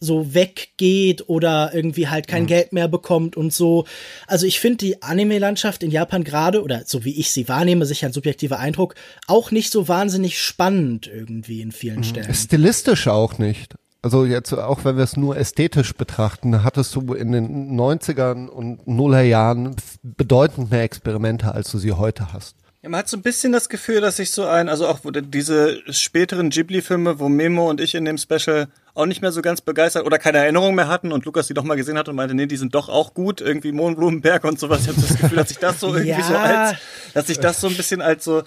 so 0.00 0.34
weggeht 0.34 1.28
oder 1.28 1.72
irgendwie 1.74 2.08
halt 2.08 2.26
kein 2.26 2.44
mhm. 2.44 2.48
Geld 2.48 2.72
mehr 2.72 2.88
bekommt 2.88 3.36
und 3.36 3.52
so. 3.52 3.84
Also 4.26 4.46
ich 4.46 4.58
finde 4.58 4.78
die 4.78 5.02
Anime-Landschaft 5.02 5.82
in 5.82 5.90
Japan 5.90 6.24
gerade, 6.24 6.62
oder 6.62 6.82
so 6.86 7.04
wie 7.04 7.18
ich 7.20 7.30
sie 7.32 7.48
wahrnehme, 7.48 7.84
sicher 7.84 8.06
ein 8.06 8.12
subjektiver 8.12 8.58
Eindruck, 8.58 8.94
auch 9.26 9.50
nicht 9.50 9.70
so 9.70 9.88
wahnsinnig 9.88 10.40
spannend 10.40 11.06
irgendwie 11.06 11.60
in 11.60 11.70
vielen 11.70 11.98
mhm. 11.98 12.04
Stellen. 12.04 12.34
Stilistisch 12.34 13.08
auch 13.08 13.38
nicht. 13.38 13.74
Also 14.02 14.24
jetzt, 14.24 14.54
auch 14.54 14.84
wenn 14.86 14.96
wir 14.96 15.04
es 15.04 15.18
nur 15.18 15.36
ästhetisch 15.36 15.92
betrachten, 15.92 16.64
hattest 16.64 16.94
du 16.96 17.12
in 17.12 17.32
den 17.32 17.78
90ern 17.78 18.48
und 18.48 18.86
Nullerjahren 18.86 19.76
bedeutend 20.02 20.70
mehr 20.70 20.84
Experimente, 20.84 21.52
als 21.52 21.70
du 21.70 21.78
sie 21.78 21.92
heute 21.92 22.32
hast. 22.32 22.56
Ja, 22.82 22.88
man 22.88 23.00
hat 23.00 23.08
so 23.10 23.18
ein 23.18 23.22
bisschen 23.22 23.52
das 23.52 23.68
Gefühl, 23.68 24.00
dass 24.00 24.16
sich 24.16 24.30
so 24.30 24.46
ein, 24.46 24.70
also 24.70 24.88
auch 24.88 25.00
diese 25.04 25.82
späteren 25.92 26.48
Ghibli-Filme, 26.48 27.18
wo 27.18 27.28
Memo 27.28 27.68
und 27.68 27.78
ich 27.78 27.94
in 27.94 28.06
dem 28.06 28.16
Special 28.16 28.68
auch 28.94 29.04
nicht 29.04 29.20
mehr 29.20 29.32
so 29.32 29.42
ganz 29.42 29.60
begeistert 29.60 30.06
oder 30.06 30.18
keine 30.18 30.38
Erinnerung 30.38 30.74
mehr 30.74 30.88
hatten 30.88 31.12
und 31.12 31.26
Lukas 31.26 31.46
die 31.46 31.52
doch 31.52 31.62
mal 31.62 31.74
gesehen 31.74 31.98
hat 31.98 32.08
und 32.08 32.16
meinte, 32.16 32.34
nee, 32.34 32.46
die 32.46 32.56
sind 32.56 32.74
doch 32.74 32.88
auch 32.88 33.12
gut, 33.12 33.42
irgendwie 33.42 33.72
Mohnblumenberg 33.72 34.44
und 34.44 34.58
sowas. 34.58 34.82
Ich 34.82 34.88
habe 34.88 35.00
das 35.00 35.18
Gefühl, 35.18 35.36
dass 35.36 35.48
sich 35.48 35.58
das 35.58 35.78
so 35.78 35.88
irgendwie 35.94 36.20
ja. 36.20 36.22
so 36.22 36.36
als, 36.36 36.78
dass 37.12 37.26
sich 37.26 37.38
das 37.38 37.60
so 37.60 37.66
ein 37.66 37.76
bisschen 37.76 38.00
als 38.00 38.24
so, 38.24 38.44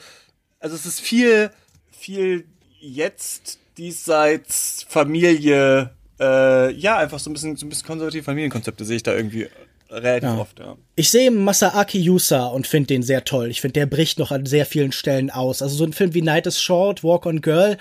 also 0.60 0.76
es 0.76 0.88
ist 0.88 1.00
viel, 1.00 1.52
viel 1.92 2.46
jetzt 2.80 3.60
diesseits 3.78 4.84
Familie, 4.90 5.92
äh, 6.20 6.72
ja, 6.74 6.98
einfach 6.98 7.20
so 7.20 7.30
ein 7.30 7.34
bisschen, 7.34 7.56
so 7.56 7.68
ein 7.68 7.70
bisschen 7.70 7.86
konservative 7.86 8.24
Familienkonzepte 8.24 8.84
sehe 8.84 8.96
ich 8.96 9.04
da 9.04 9.14
irgendwie 9.14 9.48
relativ 9.94 10.30
ja. 10.30 10.38
oft, 10.38 10.60
ja. 10.60 10.78
Ich 10.96 11.10
sehe 11.10 11.32
Masaaki 11.32 12.00
Yusa 12.00 12.46
und 12.48 12.68
finde 12.68 12.88
den 12.88 13.04
sehr 13.04 13.24
toll. 13.24 13.50
Ich 13.50 13.62
finde, 13.62 13.74
der 13.74 13.86
bricht 13.86 14.20
noch 14.20 14.32
an 14.32 14.46
sehr 14.46 14.66
vielen 14.66 14.92
Stellen 14.92 15.30
aus. 15.30 15.62
Also 15.62 15.76
so 15.76 15.84
ein 15.84 15.94
Film 15.94 16.14
wie 16.14 16.22
Night 16.22 16.46
is 16.46 16.62
Short, 16.62 17.04
Walk 17.04 17.26
on 17.26 17.42
Girl, 17.42 17.78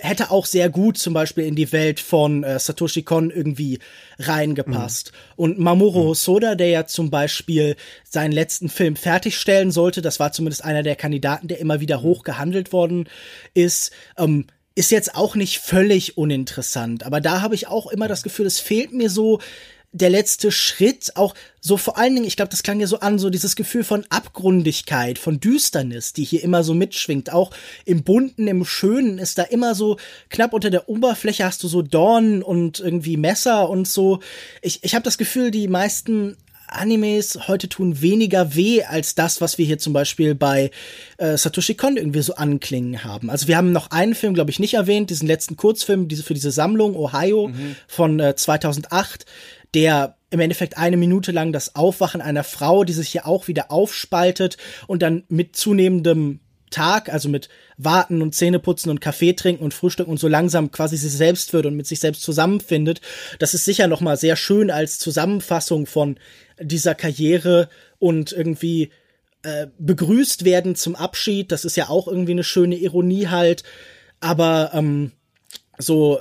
hätte 0.00 0.30
auch 0.30 0.46
sehr 0.46 0.70
gut 0.70 0.98
zum 0.98 1.12
Beispiel 1.12 1.44
in 1.44 1.54
die 1.54 1.72
Welt 1.72 2.00
von 2.00 2.44
äh, 2.44 2.58
Satoshi 2.58 3.02
Kon 3.02 3.30
irgendwie 3.30 3.78
reingepasst. 4.18 5.12
Mhm. 5.12 5.32
Und 5.36 5.58
Mamoru 5.58 6.02
mhm. 6.02 6.08
Hosoda, 6.08 6.54
der 6.54 6.68
ja 6.68 6.86
zum 6.86 7.10
Beispiel 7.10 7.76
seinen 8.04 8.32
letzten 8.32 8.68
Film 8.68 8.96
fertigstellen 8.96 9.70
sollte, 9.70 10.02
das 10.02 10.20
war 10.20 10.32
zumindest 10.32 10.64
einer 10.64 10.82
der 10.82 10.96
Kandidaten, 10.96 11.48
der 11.48 11.58
immer 11.58 11.80
wieder 11.80 12.02
hoch 12.02 12.22
gehandelt 12.22 12.72
worden 12.72 13.08
ist, 13.54 13.90
ähm, 14.18 14.46
ist 14.76 14.90
jetzt 14.90 15.14
auch 15.14 15.34
nicht 15.34 15.58
völlig 15.58 16.18
uninteressant. 16.18 17.04
Aber 17.04 17.20
da 17.20 17.40
habe 17.40 17.54
ich 17.54 17.66
auch 17.66 17.86
immer 17.86 18.08
das 18.08 18.22
Gefühl, 18.22 18.46
es 18.46 18.60
fehlt 18.60 18.92
mir 18.92 19.08
so 19.08 19.40
der 19.96 20.10
letzte 20.10 20.52
Schritt, 20.52 21.12
auch 21.16 21.34
so 21.60 21.76
vor 21.76 21.98
allen 21.98 22.14
Dingen, 22.14 22.26
ich 22.26 22.36
glaube, 22.36 22.50
das 22.50 22.62
klang 22.62 22.80
ja 22.80 22.86
so 22.86 23.00
an, 23.00 23.18
so 23.18 23.30
dieses 23.30 23.56
Gefühl 23.56 23.82
von 23.82 24.04
Abgründigkeit, 24.10 25.18
von 25.18 25.40
Düsternis, 25.40 26.12
die 26.12 26.24
hier 26.24 26.42
immer 26.44 26.62
so 26.62 26.74
mitschwingt. 26.74 27.32
Auch 27.32 27.50
im 27.84 28.02
Bunten, 28.02 28.46
im 28.46 28.64
Schönen 28.64 29.18
ist 29.18 29.38
da 29.38 29.42
immer 29.42 29.74
so 29.74 29.96
knapp 30.28 30.52
unter 30.52 30.70
der 30.70 30.88
Oberfläche 30.88 31.44
hast 31.44 31.62
du 31.62 31.68
so 31.68 31.82
Dornen 31.82 32.42
und 32.42 32.80
irgendwie 32.80 33.16
Messer 33.16 33.68
und 33.68 33.88
so. 33.88 34.20
Ich, 34.62 34.84
ich 34.84 34.94
habe 34.94 35.02
das 35.02 35.18
Gefühl, 35.18 35.50
die 35.50 35.68
meisten 35.68 36.36
Animes 36.68 37.48
heute 37.48 37.68
tun 37.68 38.00
weniger 38.00 38.54
weh 38.54 38.82
als 38.82 39.14
das, 39.14 39.40
was 39.40 39.58
wir 39.58 39.66
hier 39.66 39.78
zum 39.78 39.92
Beispiel 39.92 40.34
bei 40.34 40.70
äh, 41.18 41.36
Satoshi 41.36 41.74
Kon 41.74 41.96
irgendwie 41.96 42.22
so 42.22 42.34
anklingen 42.34 43.04
haben. 43.04 43.30
Also 43.30 43.48
wir 43.48 43.56
haben 43.56 43.72
noch 43.72 43.90
einen 43.90 44.14
Film, 44.14 44.34
glaube 44.34 44.50
ich, 44.50 44.58
nicht 44.58 44.74
erwähnt, 44.74 45.10
diesen 45.10 45.28
letzten 45.28 45.56
Kurzfilm 45.56 46.08
diese, 46.08 46.22
für 46.22 46.34
diese 46.34 46.50
Sammlung 46.50 46.96
Ohio 46.96 47.48
mhm. 47.48 47.76
von 47.86 48.20
äh, 48.20 48.34
2008, 48.34 49.26
der 49.76 50.16
im 50.30 50.40
Endeffekt 50.40 50.78
eine 50.78 50.96
Minute 50.96 51.32
lang 51.32 51.52
das 51.52 51.76
Aufwachen 51.76 52.22
einer 52.22 52.44
Frau, 52.44 52.82
die 52.82 52.94
sich 52.94 53.10
hier 53.10 53.26
auch 53.26 53.46
wieder 53.46 53.70
aufspaltet 53.70 54.56
und 54.86 55.02
dann 55.02 55.24
mit 55.28 55.54
zunehmendem 55.54 56.40
Tag, 56.70 57.12
also 57.12 57.28
mit 57.28 57.50
Warten 57.76 58.22
und 58.22 58.34
Zähneputzen 58.34 58.90
und 58.90 59.02
Kaffee 59.02 59.34
trinken 59.34 59.62
und 59.62 59.74
Frühstück 59.74 60.08
und 60.08 60.18
so 60.18 60.28
langsam 60.28 60.70
quasi 60.70 60.96
sich 60.96 61.12
selbst 61.12 61.52
wird 61.52 61.66
und 61.66 61.76
mit 61.76 61.86
sich 61.86 62.00
selbst 62.00 62.22
zusammenfindet. 62.22 63.02
Das 63.38 63.52
ist 63.52 63.66
sicher 63.66 63.86
noch 63.86 64.00
mal 64.00 64.16
sehr 64.16 64.34
schön 64.34 64.70
als 64.70 64.98
Zusammenfassung 64.98 65.84
von 65.84 66.18
dieser 66.58 66.94
Karriere 66.94 67.68
und 67.98 68.32
irgendwie 68.32 68.90
äh, 69.42 69.66
begrüßt 69.78 70.46
werden 70.46 70.74
zum 70.74 70.96
Abschied. 70.96 71.52
Das 71.52 71.66
ist 71.66 71.76
ja 71.76 71.90
auch 71.90 72.08
irgendwie 72.08 72.32
eine 72.32 72.44
schöne 72.44 72.76
Ironie 72.76 73.28
halt. 73.28 73.62
Aber 74.20 74.70
ähm, 74.72 75.12
so 75.78 76.18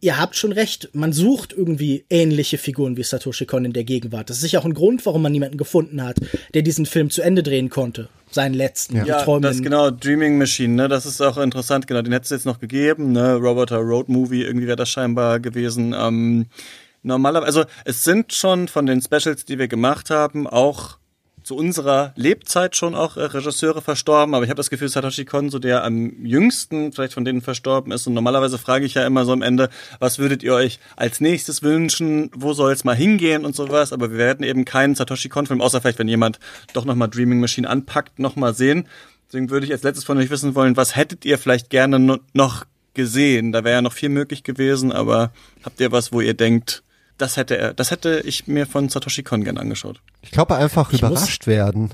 ihr 0.00 0.18
habt 0.18 0.36
schon 0.36 0.52
recht, 0.52 0.90
man 0.92 1.12
sucht 1.12 1.52
irgendwie 1.52 2.04
ähnliche 2.10 2.58
Figuren 2.58 2.96
wie 2.96 3.02
Satoshi 3.02 3.46
Kon 3.46 3.64
in 3.64 3.72
der 3.72 3.84
Gegenwart. 3.84 4.30
Das 4.30 4.36
ist 4.36 4.42
sicher 4.42 4.60
auch 4.60 4.64
ein 4.64 4.74
Grund, 4.74 5.04
warum 5.06 5.22
man 5.22 5.32
niemanden 5.32 5.56
gefunden 5.56 6.02
hat, 6.02 6.16
der 6.54 6.62
diesen 6.62 6.86
Film 6.86 7.10
zu 7.10 7.22
Ende 7.22 7.42
drehen 7.42 7.70
konnte. 7.70 8.08
Seinen 8.30 8.54
letzten. 8.54 8.96
Ja, 8.96 9.04
ja 9.04 9.38
das 9.40 9.62
genau, 9.62 9.90
Dreaming 9.90 10.36
Machine, 10.36 10.74
ne, 10.74 10.88
das 10.88 11.06
ist 11.06 11.20
auch 11.22 11.38
interessant, 11.38 11.86
genau, 11.86 12.02
den 12.02 12.12
hätte 12.12 12.24
es 12.24 12.30
jetzt 12.30 12.44
noch 12.46 12.60
gegeben, 12.60 13.12
ne, 13.12 13.36
Roboter 13.36 13.78
Road 13.78 14.08
Movie, 14.08 14.42
irgendwie 14.42 14.66
wäre 14.66 14.76
das 14.76 14.90
scheinbar 14.90 15.40
gewesen. 15.40 15.94
Ähm, 15.98 16.46
normalerweise, 17.02 17.46
also 17.46 17.64
es 17.86 18.04
sind 18.04 18.34
schon 18.34 18.68
von 18.68 18.84
den 18.84 19.00
Specials, 19.00 19.46
die 19.46 19.58
wir 19.58 19.66
gemacht 19.66 20.10
haben, 20.10 20.46
auch 20.46 20.97
zu 21.48 21.56
unserer 21.56 22.12
Lebzeit 22.14 22.76
schon 22.76 22.94
auch 22.94 23.16
äh, 23.16 23.22
Regisseure 23.22 23.80
verstorben, 23.80 24.34
aber 24.34 24.44
ich 24.44 24.50
habe 24.50 24.58
das 24.58 24.68
Gefühl, 24.68 24.90
Satoshi 24.90 25.24
Kon 25.24 25.48
so 25.48 25.58
der 25.58 25.82
am 25.82 26.22
jüngsten 26.22 26.92
vielleicht 26.92 27.14
von 27.14 27.24
denen 27.24 27.40
verstorben 27.40 27.90
ist. 27.90 28.06
Und 28.06 28.12
normalerweise 28.12 28.58
frage 28.58 28.84
ich 28.84 28.92
ja 28.92 29.06
immer 29.06 29.24
so 29.24 29.32
am 29.32 29.40
Ende, 29.40 29.70
was 29.98 30.18
würdet 30.18 30.42
ihr 30.42 30.52
euch 30.52 30.78
als 30.96 31.22
nächstes 31.22 31.62
wünschen, 31.62 32.30
wo 32.34 32.52
soll 32.52 32.70
es 32.70 32.84
mal 32.84 32.94
hingehen 32.94 33.46
und 33.46 33.56
sowas. 33.56 33.94
Aber 33.94 34.10
wir 34.10 34.18
werden 34.18 34.44
eben 34.44 34.66
keinen 34.66 34.94
Satoshi 34.94 35.30
Kon-Film, 35.30 35.62
außer 35.62 35.80
vielleicht, 35.80 35.98
wenn 35.98 36.06
jemand 36.06 36.38
doch 36.74 36.84
nochmal 36.84 37.08
Dreaming 37.08 37.40
Machine 37.40 37.66
anpackt, 37.66 38.18
nochmal 38.18 38.52
sehen. 38.52 38.86
Deswegen 39.28 39.48
würde 39.48 39.64
ich 39.64 39.72
als 39.72 39.84
letztes 39.84 40.04
von 40.04 40.18
euch 40.18 40.28
wissen 40.28 40.54
wollen, 40.54 40.76
was 40.76 40.96
hättet 40.96 41.24
ihr 41.24 41.38
vielleicht 41.38 41.70
gerne 41.70 42.20
noch 42.34 42.66
gesehen? 42.92 43.52
Da 43.52 43.64
wäre 43.64 43.76
ja 43.76 43.82
noch 43.82 43.94
viel 43.94 44.10
möglich 44.10 44.42
gewesen, 44.42 44.92
aber 44.92 45.32
habt 45.64 45.80
ihr 45.80 45.92
was, 45.92 46.12
wo 46.12 46.20
ihr 46.20 46.34
denkt, 46.34 46.82
das 47.18 47.36
hätte 47.36 47.58
er, 47.58 47.74
das 47.74 47.90
hätte 47.90 48.20
ich 48.24 48.46
mir 48.46 48.66
von 48.66 48.88
Satoshi 48.88 49.22
Kon 49.22 49.44
gern 49.44 49.58
angeschaut. 49.58 50.00
Ich 50.22 50.30
glaube 50.30 50.56
einfach 50.56 50.92
ich 50.92 51.00
überrascht 51.00 51.46
werden. 51.46 51.90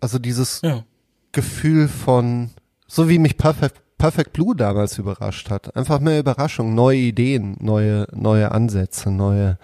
Also 0.00 0.18
dieses 0.18 0.60
ja. 0.62 0.84
Gefühl 1.32 1.88
von, 1.88 2.50
so 2.86 3.08
wie 3.08 3.18
mich 3.18 3.36
Perfect, 3.36 3.80
Perfect 3.96 4.32
Blue 4.32 4.54
damals 4.54 4.98
überrascht 4.98 5.50
hat. 5.50 5.74
Einfach 5.76 6.00
mehr 6.00 6.20
Überraschung, 6.20 6.74
neue 6.74 6.98
Ideen, 6.98 7.56
neue, 7.60 8.06
neue 8.12 8.52
Ansätze, 8.52 9.10
neue 9.10 9.58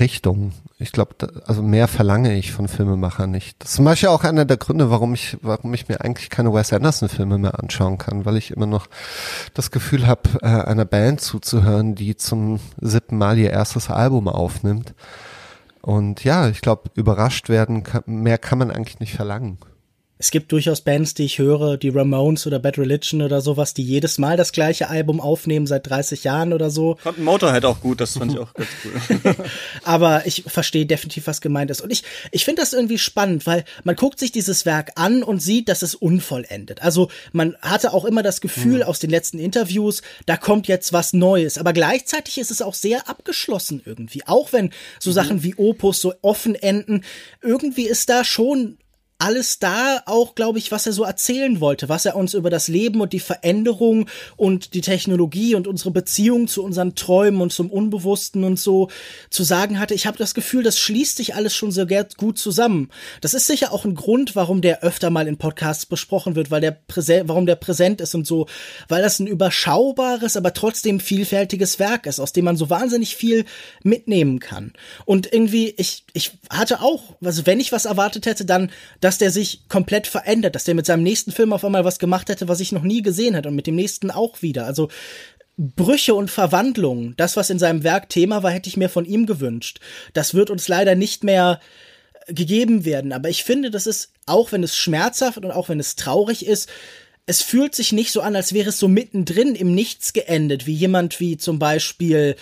Richtung. 0.00 0.52
Ich 0.78 0.92
glaube, 0.92 1.14
also 1.46 1.62
mehr 1.62 1.88
verlange 1.88 2.34
ich 2.34 2.52
von 2.52 2.68
Filmemachern 2.68 3.30
nicht. 3.30 3.56
Das 3.60 3.70
ist 3.70 3.76
zum 3.76 3.84
Beispiel 3.84 4.08
auch 4.08 4.24
einer 4.24 4.44
der 4.44 4.56
Gründe, 4.56 4.90
warum 4.90 5.14
ich, 5.14 5.36
warum 5.42 5.72
ich 5.74 5.88
mir 5.88 6.00
eigentlich 6.00 6.30
keine 6.30 6.52
Wes 6.52 6.72
Anderson-Filme 6.72 7.38
mehr 7.38 7.60
anschauen 7.60 7.98
kann, 7.98 8.24
weil 8.24 8.36
ich 8.36 8.50
immer 8.50 8.66
noch 8.66 8.86
das 9.54 9.70
Gefühl 9.70 10.06
habe, 10.06 10.22
äh, 10.42 10.46
einer 10.46 10.84
Band 10.84 11.20
zuzuhören, 11.20 11.94
die 11.94 12.16
zum 12.16 12.60
siebten 12.80 13.18
Mal 13.18 13.38
ihr 13.38 13.50
erstes 13.50 13.90
Album 13.90 14.28
aufnimmt. 14.28 14.94
Und 15.80 16.24
ja, 16.24 16.48
ich 16.48 16.60
glaube, 16.60 16.90
überrascht 16.94 17.48
werden, 17.48 17.84
mehr 18.06 18.38
kann 18.38 18.58
man 18.58 18.70
eigentlich 18.70 19.00
nicht 19.00 19.14
verlangen. 19.14 19.58
Es 20.22 20.30
gibt 20.30 20.52
durchaus 20.52 20.82
Bands, 20.82 21.14
die 21.14 21.24
ich 21.24 21.38
höre, 21.38 21.76
die 21.76 21.88
Ramones 21.88 22.46
oder 22.46 22.60
Bad 22.60 22.78
Religion 22.78 23.22
oder 23.22 23.40
sowas, 23.40 23.74
die 23.74 23.82
jedes 23.82 24.18
Mal 24.18 24.36
das 24.36 24.52
gleiche 24.52 24.88
Album 24.88 25.20
aufnehmen 25.20 25.66
seit 25.66 25.90
30 25.90 26.22
Jahren 26.22 26.52
oder 26.52 26.70
so. 26.70 26.96
Kommt 27.02 27.18
Motorhead 27.18 27.64
auch 27.64 27.80
gut, 27.80 28.00
das 28.00 28.16
fand 28.16 28.32
ich 28.32 28.38
auch 28.38 28.54
ganz 28.54 28.68
cool. 28.84 29.34
Aber 29.82 30.24
ich 30.24 30.44
verstehe 30.46 30.86
definitiv, 30.86 31.26
was 31.26 31.40
gemeint 31.40 31.72
ist. 31.72 31.80
Und 31.80 31.90
ich, 31.90 32.04
ich 32.30 32.44
finde 32.44 32.62
das 32.62 32.72
irgendwie 32.72 32.98
spannend, 32.98 33.48
weil 33.48 33.64
man 33.82 33.96
guckt 33.96 34.20
sich 34.20 34.30
dieses 34.30 34.64
Werk 34.64 34.92
an 34.94 35.24
und 35.24 35.42
sieht, 35.42 35.68
dass 35.68 35.82
es 35.82 35.96
unvollendet. 35.96 36.82
Also 36.82 37.10
man 37.32 37.56
hatte 37.60 37.92
auch 37.92 38.04
immer 38.04 38.22
das 38.22 38.40
Gefühl 38.40 38.76
mhm. 38.76 38.82
aus 38.84 39.00
den 39.00 39.10
letzten 39.10 39.40
Interviews, 39.40 40.02
da 40.26 40.36
kommt 40.36 40.68
jetzt 40.68 40.92
was 40.92 41.12
Neues. 41.12 41.58
Aber 41.58 41.72
gleichzeitig 41.72 42.38
ist 42.38 42.52
es 42.52 42.62
auch 42.62 42.74
sehr 42.74 43.08
abgeschlossen 43.08 43.82
irgendwie. 43.84 44.22
Auch 44.24 44.52
wenn 44.52 44.70
so 45.00 45.10
mhm. 45.10 45.14
Sachen 45.14 45.42
wie 45.42 45.56
Opus 45.56 46.00
so 46.00 46.14
offen 46.22 46.54
enden, 46.54 47.02
irgendwie 47.42 47.88
ist 47.88 48.08
da 48.08 48.22
schon 48.22 48.78
alles 49.22 49.60
da 49.60 50.02
auch, 50.06 50.34
glaube 50.34 50.58
ich, 50.58 50.72
was 50.72 50.84
er 50.84 50.92
so 50.92 51.04
erzählen 51.04 51.60
wollte, 51.60 51.88
was 51.88 52.04
er 52.04 52.16
uns 52.16 52.34
über 52.34 52.50
das 52.50 52.66
Leben 52.66 53.00
und 53.00 53.12
die 53.12 53.20
Veränderung 53.20 54.08
und 54.36 54.74
die 54.74 54.80
Technologie 54.80 55.54
und 55.54 55.68
unsere 55.68 55.92
Beziehung 55.92 56.48
zu 56.48 56.64
unseren 56.64 56.96
Träumen 56.96 57.40
und 57.40 57.52
zum 57.52 57.70
Unbewussten 57.70 58.42
und 58.42 58.58
so 58.58 58.88
zu 59.30 59.44
sagen 59.44 59.78
hatte. 59.78 59.94
Ich 59.94 60.08
habe 60.08 60.18
das 60.18 60.34
Gefühl, 60.34 60.64
das 60.64 60.80
schließt 60.80 61.16
sich 61.16 61.36
alles 61.36 61.54
schon 61.54 61.70
sehr 61.70 61.86
gut 62.16 62.36
zusammen. 62.36 62.90
Das 63.20 63.32
ist 63.32 63.46
sicher 63.46 63.72
auch 63.72 63.84
ein 63.84 63.94
Grund, 63.94 64.34
warum 64.34 64.60
der 64.60 64.82
öfter 64.82 65.08
mal 65.10 65.28
in 65.28 65.36
Podcasts 65.36 65.86
besprochen 65.86 66.34
wird, 66.34 66.50
weil 66.50 66.60
der 66.60 66.72
präsent, 66.72 67.28
warum 67.28 67.46
der 67.46 67.54
präsent 67.54 68.00
ist 68.00 68.16
und 68.16 68.26
so, 68.26 68.48
weil 68.88 69.02
das 69.02 69.20
ein 69.20 69.28
überschaubares, 69.28 70.36
aber 70.36 70.52
trotzdem 70.52 70.98
vielfältiges 70.98 71.78
Werk 71.78 72.06
ist, 72.06 72.18
aus 72.18 72.32
dem 72.32 72.44
man 72.44 72.56
so 72.56 72.70
wahnsinnig 72.70 73.14
viel 73.14 73.44
mitnehmen 73.84 74.40
kann. 74.40 74.72
Und 75.04 75.32
irgendwie, 75.32 75.74
ich, 75.76 76.04
ich 76.12 76.32
hatte 76.50 76.80
auch, 76.80 77.14
also 77.22 77.46
wenn 77.46 77.60
ich 77.60 77.70
was 77.70 77.84
erwartet 77.84 78.26
hätte, 78.26 78.44
dann, 78.44 78.72
dass 79.00 79.11
dass 79.12 79.18
der 79.18 79.30
sich 79.30 79.68
komplett 79.68 80.06
verändert, 80.06 80.54
dass 80.54 80.64
der 80.64 80.74
mit 80.74 80.86
seinem 80.86 81.02
nächsten 81.02 81.32
Film 81.32 81.52
auf 81.52 81.66
einmal 81.66 81.84
was 81.84 81.98
gemacht 81.98 82.30
hätte, 82.30 82.48
was 82.48 82.60
ich 82.60 82.72
noch 82.72 82.82
nie 82.82 83.02
gesehen 83.02 83.34
hätte 83.34 83.50
und 83.50 83.54
mit 83.54 83.66
dem 83.66 83.74
nächsten 83.74 84.10
auch 84.10 84.40
wieder. 84.40 84.64
Also 84.64 84.88
Brüche 85.58 86.14
und 86.14 86.30
Verwandlungen, 86.30 87.12
das, 87.18 87.36
was 87.36 87.50
in 87.50 87.58
seinem 87.58 87.84
Werk 87.84 88.08
Thema 88.08 88.42
war, 88.42 88.50
hätte 88.50 88.70
ich 88.70 88.78
mir 88.78 88.88
von 88.88 89.04
ihm 89.04 89.26
gewünscht. 89.26 89.80
Das 90.14 90.32
wird 90.32 90.48
uns 90.48 90.66
leider 90.66 90.94
nicht 90.94 91.24
mehr 91.24 91.60
gegeben 92.26 92.86
werden. 92.86 93.12
Aber 93.12 93.28
ich 93.28 93.44
finde, 93.44 93.70
das 93.70 93.86
ist, 93.86 94.12
auch 94.24 94.50
wenn 94.50 94.62
es 94.62 94.78
schmerzhaft 94.78 95.36
und 95.36 95.50
auch 95.50 95.68
wenn 95.68 95.78
es 95.78 95.94
traurig 95.94 96.46
ist, 96.46 96.70
es 97.26 97.42
fühlt 97.42 97.74
sich 97.74 97.92
nicht 97.92 98.12
so 98.12 98.22
an, 98.22 98.34
als 98.34 98.54
wäre 98.54 98.70
es 98.70 98.78
so 98.78 98.88
mittendrin 98.88 99.54
im 99.54 99.74
Nichts 99.74 100.14
geendet, 100.14 100.66
wie 100.66 100.72
jemand 100.72 101.20
wie 101.20 101.36
zum 101.36 101.58
Beispiel 101.58 102.34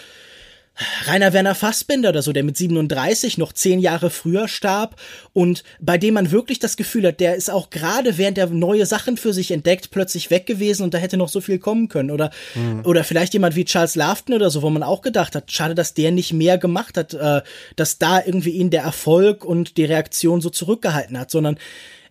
Rainer 1.07 1.33
Werner 1.33 1.55
Fassbinder 1.55 2.11
oder 2.11 2.23
so, 2.23 2.33
der 2.33 2.45
mit 2.45 2.57
37 2.57 3.39
noch 3.39 3.53
zehn 3.53 3.81
Jahre 3.81 4.11
früher 4.11 4.49
starb 4.49 4.97
und 5.33 5.63
bei 5.81 5.99
dem 5.99 6.15
man 6.15 6.31
wirklich 6.31 6.59
das 6.59 6.77
Gefühl 6.77 7.07
hat, 7.07 7.21
der 7.21 7.37
ist 7.37 7.51
auch 7.51 7.71
gerade 7.71 8.19
während 8.19 8.39
er 8.39 8.47
neue 8.49 8.87
Sachen 8.87 9.17
für 9.17 9.33
sich 9.33 9.51
entdeckt, 9.51 9.91
plötzlich 9.91 10.31
weg 10.31 10.47
gewesen 10.47 10.83
und 10.83 10.95
da 10.95 10.99
hätte 10.99 11.17
noch 11.17 11.29
so 11.29 11.41
viel 11.41 11.59
kommen 11.59 11.89
können. 11.89 12.11
Oder, 12.11 12.31
mhm. 12.55 12.83
oder 12.85 13.05
vielleicht 13.05 13.33
jemand 13.33 13.57
wie 13.57 13.65
Charles 13.65 13.95
Lafton 13.95 14.35
oder 14.35 14.51
so, 14.51 14.63
wo 14.63 14.71
man 14.71 14.83
auch 14.83 15.03
gedacht 15.03 15.35
hat, 15.35 15.53
schade, 15.53 15.75
dass 15.75 15.95
der 15.95 16.11
nicht 16.11 16.33
mehr 16.33 16.59
gemacht 16.59 16.97
hat, 16.97 17.15
äh, 17.15 17.43
dass 17.77 17.99
da 17.99 18.23
irgendwie 18.25 18.51
ihn 18.51 18.71
der 18.71 18.83
Erfolg 18.83 19.45
und 19.45 19.77
die 19.77 19.85
Reaktion 19.85 20.41
so 20.41 20.51
zurückgehalten 20.51 21.19
hat, 21.19 21.31
sondern 21.31 21.59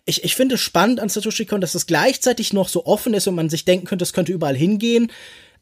ich, 0.06 0.24
ich 0.24 0.34
finde 0.34 0.58
spannend 0.58 1.00
an 1.00 1.08
Satoshi 1.08 1.46
Kon, 1.46 1.60
dass 1.60 1.74
es 1.74 1.86
gleichzeitig 1.86 2.52
noch 2.52 2.68
so 2.68 2.86
offen 2.86 3.14
ist 3.14 3.26
und 3.28 3.34
man 3.34 3.50
sich 3.50 3.64
denken 3.64 3.86
könnte, 3.86 4.02
es 4.02 4.12
könnte 4.12 4.32
überall 4.32 4.56
hingehen 4.56 5.12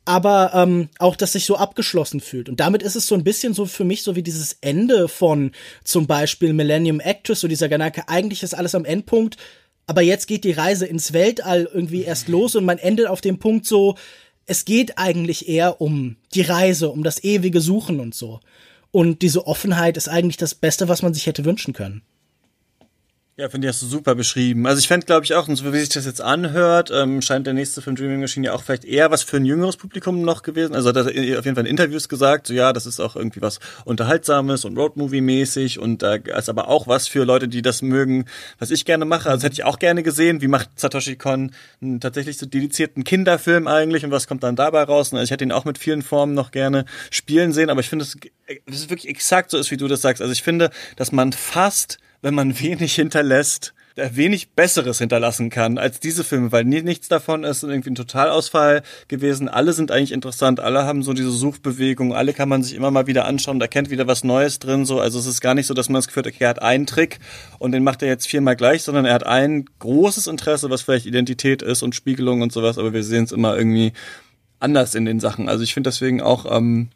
aber 0.05 0.53
ähm, 0.55 0.89
auch, 0.99 1.17
dass 1.17 1.33
sich 1.33 1.45
so 1.45 1.57
abgeschlossen 1.57 2.21
fühlt. 2.21 2.49
Und 2.49 2.61
damit 2.61 2.83
ist 2.83 2.97
es 2.97 3.07
so 3.07 3.15
ein 3.15 3.25
bisschen 3.25 3.55
so 3.55 3.67
für 3.67 3.85
mich 3.85 4.03
so 4.03 4.17
wie 4.17 4.23
dieses 4.23 4.57
Ende 4.61 5.09
von 5.09 5.53
zum 5.85 6.07
Beispiel 6.07 6.53
Millennium 6.53 7.01
Actress, 7.01 7.41
so 7.41 7.49
dieser 7.49 7.69
Gedanke, 7.69 8.09
eigentlich 8.09 8.43
ist 8.43 8.55
alles 8.55 8.75
am 8.75 8.85
Endpunkt, 8.85 9.37
aber 9.87 10.03
jetzt 10.03 10.27
geht 10.27 10.45
die 10.45 10.53
Reise 10.53 10.87
ins 10.87 11.13
Weltall 11.13 11.69
irgendwie 11.73 12.03
erst 12.03 12.29
los 12.29 12.55
und 12.57 12.65
man 12.65 12.79
endet 12.79 13.07
auf 13.07 13.21
dem 13.21 13.39
Punkt 13.39 13.67
so, 13.67 13.97
es 14.45 14.65
geht 14.65 14.99
eigentlich 14.99 15.49
eher 15.49 15.81
um 15.81 16.17
die 16.35 16.43
Reise, 16.43 16.91
um 16.91 17.03
das 17.03 17.23
ewige 17.23 17.61
Suchen 17.61 18.01
und 18.01 18.15
so. 18.15 18.41
Und 18.91 19.21
diese 19.23 19.47
Offenheit 19.47 19.97
ist 19.97 20.09
eigentlich 20.09 20.39
das 20.39 20.55
Beste, 20.55 20.89
was 20.89 21.03
man 21.03 21.13
sich 21.13 21.27
hätte 21.27 21.45
wünschen 21.45 21.75
können. 21.75 22.03
Ja, 23.41 23.49
finde 23.49 23.69
ich, 23.69 23.73
hast 23.73 23.83
du 23.83 23.87
super 23.87 24.17
beschrieben. 24.17 24.67
Also 24.67 24.81
ich 24.81 24.89
fände, 24.89 25.07
glaube 25.07 25.25
ich, 25.25 25.33
auch, 25.35 25.47
und 25.47 25.55
so 25.55 25.73
wie 25.73 25.79
sich 25.79 25.91
das 25.91 26.07
jetzt 26.07 26.21
anhört, 26.21 26.91
ähm, 26.93 27.23
scheint 27.23 27.47
der 27.47 27.55
nächste 27.55 27.81
Film 27.81 27.95
Dreaming 27.95 28.19
Machine 28.19 28.47
ja 28.47 28.53
auch 28.53 28.65
vielleicht 28.65 28.85
eher 28.85 29.13
was 29.13 29.23
für 29.23 29.37
ein 29.37 29.45
jüngeres 29.45 29.77
Publikum 29.77 30.23
noch 30.23 30.43
gewesen. 30.43 30.75
Also 30.75 30.89
hat 30.89 30.97
er 30.97 31.05
auf 31.05 31.45
jeden 31.45 31.55
Fall 31.55 31.65
in 31.65 31.67
Interviews 31.67 32.09
gesagt, 32.09 32.49
so 32.49 32.55
ja, 32.55 32.73
das 32.73 32.85
ist 32.85 32.99
auch 32.99 33.15
irgendwie 33.15 33.41
was 33.41 33.61
Unterhaltsames 33.85 34.65
und 34.65 34.77
Roadmovie-mäßig 34.77 35.79
und 35.79 36.03
da 36.03 36.17
äh, 36.17 36.37
ist 36.37 36.49
aber 36.49 36.67
auch 36.67 36.89
was 36.89 37.07
für 37.07 37.23
Leute, 37.23 37.47
die 37.47 37.63
das 37.63 37.81
mögen, 37.81 38.25
was 38.59 38.73
ich 38.73 38.85
gerne 38.85 39.05
mache. 39.05 39.31
Also 39.31 39.45
hätte 39.45 39.55
ich 39.55 39.63
auch 39.63 39.79
gerne 39.79 40.03
gesehen, 40.03 40.43
wie 40.43 40.49
macht 40.49 40.71
Satoshi 40.75 41.15
Kon 41.15 41.53
einen 41.81 42.01
tatsächlich 42.01 42.39
so 42.39 42.47
dedizierten 42.47 43.05
Kinderfilm 43.05 43.69
eigentlich 43.69 44.05
und 44.05 44.11
was 44.11 44.27
kommt 44.27 44.43
dann 44.43 44.57
dabei 44.57 44.83
raus? 44.83 45.13
Also 45.13 45.23
ich 45.23 45.31
hätte 45.31 45.45
ihn 45.45 45.53
auch 45.53 45.65
mit 45.65 45.79
vielen 45.79 46.03
Formen 46.03 46.35
noch 46.35 46.51
gerne 46.51 46.87
spielen 47.13 47.53
sehen, 47.53 47.71
aber 47.71 47.83
ich 47.83 47.89
finde, 47.89 48.05
dass 48.05 48.17
es 48.67 48.91
wirklich 48.91 49.09
exakt 49.09 49.53
so 49.53 49.59
ist, 49.59 49.71
wie 49.71 49.77
du 49.77 49.87
das 49.87 50.03
sagst. 50.03 50.23
Also 50.23 50.33
ich 50.33 50.43
finde, 50.43 50.71
dass 50.97 51.13
man 51.13 51.33
fast 51.33 52.01
wenn 52.23 52.35
man 52.35 52.59
wenig 52.61 52.95
hinterlässt, 52.95 53.75
wenig 53.97 54.51
Besseres 54.51 54.99
hinterlassen 54.99 55.51
kann 55.51 55.77
als 55.77 55.99
diese 55.99 56.23
Filme, 56.23 56.53
weil 56.53 56.65
nichts 56.65 57.09
davon 57.09 57.45
ist 57.45 57.65
irgendwie 57.65 57.91
ein 57.91 57.97
Totalausfall 57.97 58.83
gewesen. 59.09 59.49
Alle 59.49 59.73
sind 59.73 59.91
eigentlich 59.91 60.13
interessant, 60.13 60.61
alle 60.61 60.85
haben 60.85 61.03
so 61.03 61.13
diese 61.13 61.31
Suchbewegung, 61.31 62.15
alle 62.15 62.33
kann 62.33 62.49
man 62.49 62.63
sich 62.63 62.75
immer 62.75 62.91
mal 62.91 63.07
wieder 63.07 63.25
anschauen, 63.25 63.59
da 63.59 63.67
kennt 63.67 63.91
wieder 63.91 64.07
was 64.07 64.25
Neues 64.25 64.59
drin, 64.61 64.85
so. 64.85 65.01
Also 65.01 65.19
es 65.19 65.27
ist 65.27 65.41
gar 65.41 65.55
nicht 65.55 65.67
so, 65.67 65.75
dass 65.75 65.89
man 65.89 65.95
das 65.95 66.07
Gefühl 66.07 66.23
hat, 66.25 66.33
okay, 66.33 66.45
er 66.45 66.51
hat 66.51 66.63
einen 66.63 66.87
Trick 66.87 67.19
und 67.59 67.73
den 67.73 67.83
macht 67.83 68.03
er 68.03 68.09
jetzt 68.09 68.29
viermal 68.29 68.57
gleich, 68.57 68.83
sondern 68.83 69.05
er 69.05 69.15
hat 69.15 69.27
ein 69.27 69.65
großes 69.81 70.27
Interesse, 70.29 70.71
was 70.71 70.83
vielleicht 70.83 71.07
Identität 71.07 71.63
ist 71.63 71.83
und 71.83 71.95
Spiegelung 71.95 72.43
und 72.43 72.53
sowas, 72.53 72.79
aber 72.79 72.93
wir 72.93 73.03
sehen 73.03 73.25
es 73.25 73.33
immer 73.33 73.57
irgendwie 73.57 73.93
anders 74.61 74.95
in 74.95 75.05
den 75.05 75.21
Sachen. 75.21 75.49
Also 75.49 75.65
ich 75.65 75.75
finde 75.75 75.91
deswegen 75.91 76.21
auch 76.21 76.47
ähm, 76.51 76.89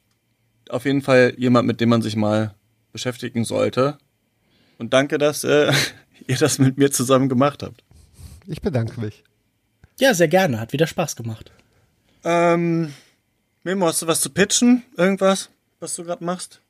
auf 0.69 0.85
jeden 0.85 1.03
Fall 1.03 1.35
jemand, 1.37 1.67
mit 1.67 1.81
dem 1.81 1.89
man 1.89 2.03
sich 2.03 2.17
mal 2.17 2.55
beschäftigen 2.93 3.45
sollte. 3.45 3.99
Und 4.79 4.93
danke, 4.93 5.19
dass 5.19 5.45
äh, 5.45 5.73
ihr 6.27 6.37
das 6.37 6.59
mit 6.59 6.79
mir 6.79 6.91
zusammen 6.91 7.29
gemacht 7.29 7.63
habt. 7.63 7.83
Ich 8.47 8.61
bedanke 8.61 9.01
mich. 9.01 9.23
Ja, 10.01 10.15
sehr 10.15 10.29
gerne. 10.29 10.61
Hat 10.61 10.73
wieder 10.73 10.87
Spaß 10.87 11.17
gemacht. 11.17 11.53
Ähm, 12.25 12.93
Memo, 13.63 13.87
hast 13.87 14.03
du 14.03 14.07
was 14.07 14.21
zu 14.21 14.31
pitchen? 14.31 14.83
Irgendwas, 14.97 15.51
was 15.81 15.95
du 15.95 16.05
gerade 16.05 16.25
machst? 16.25 16.61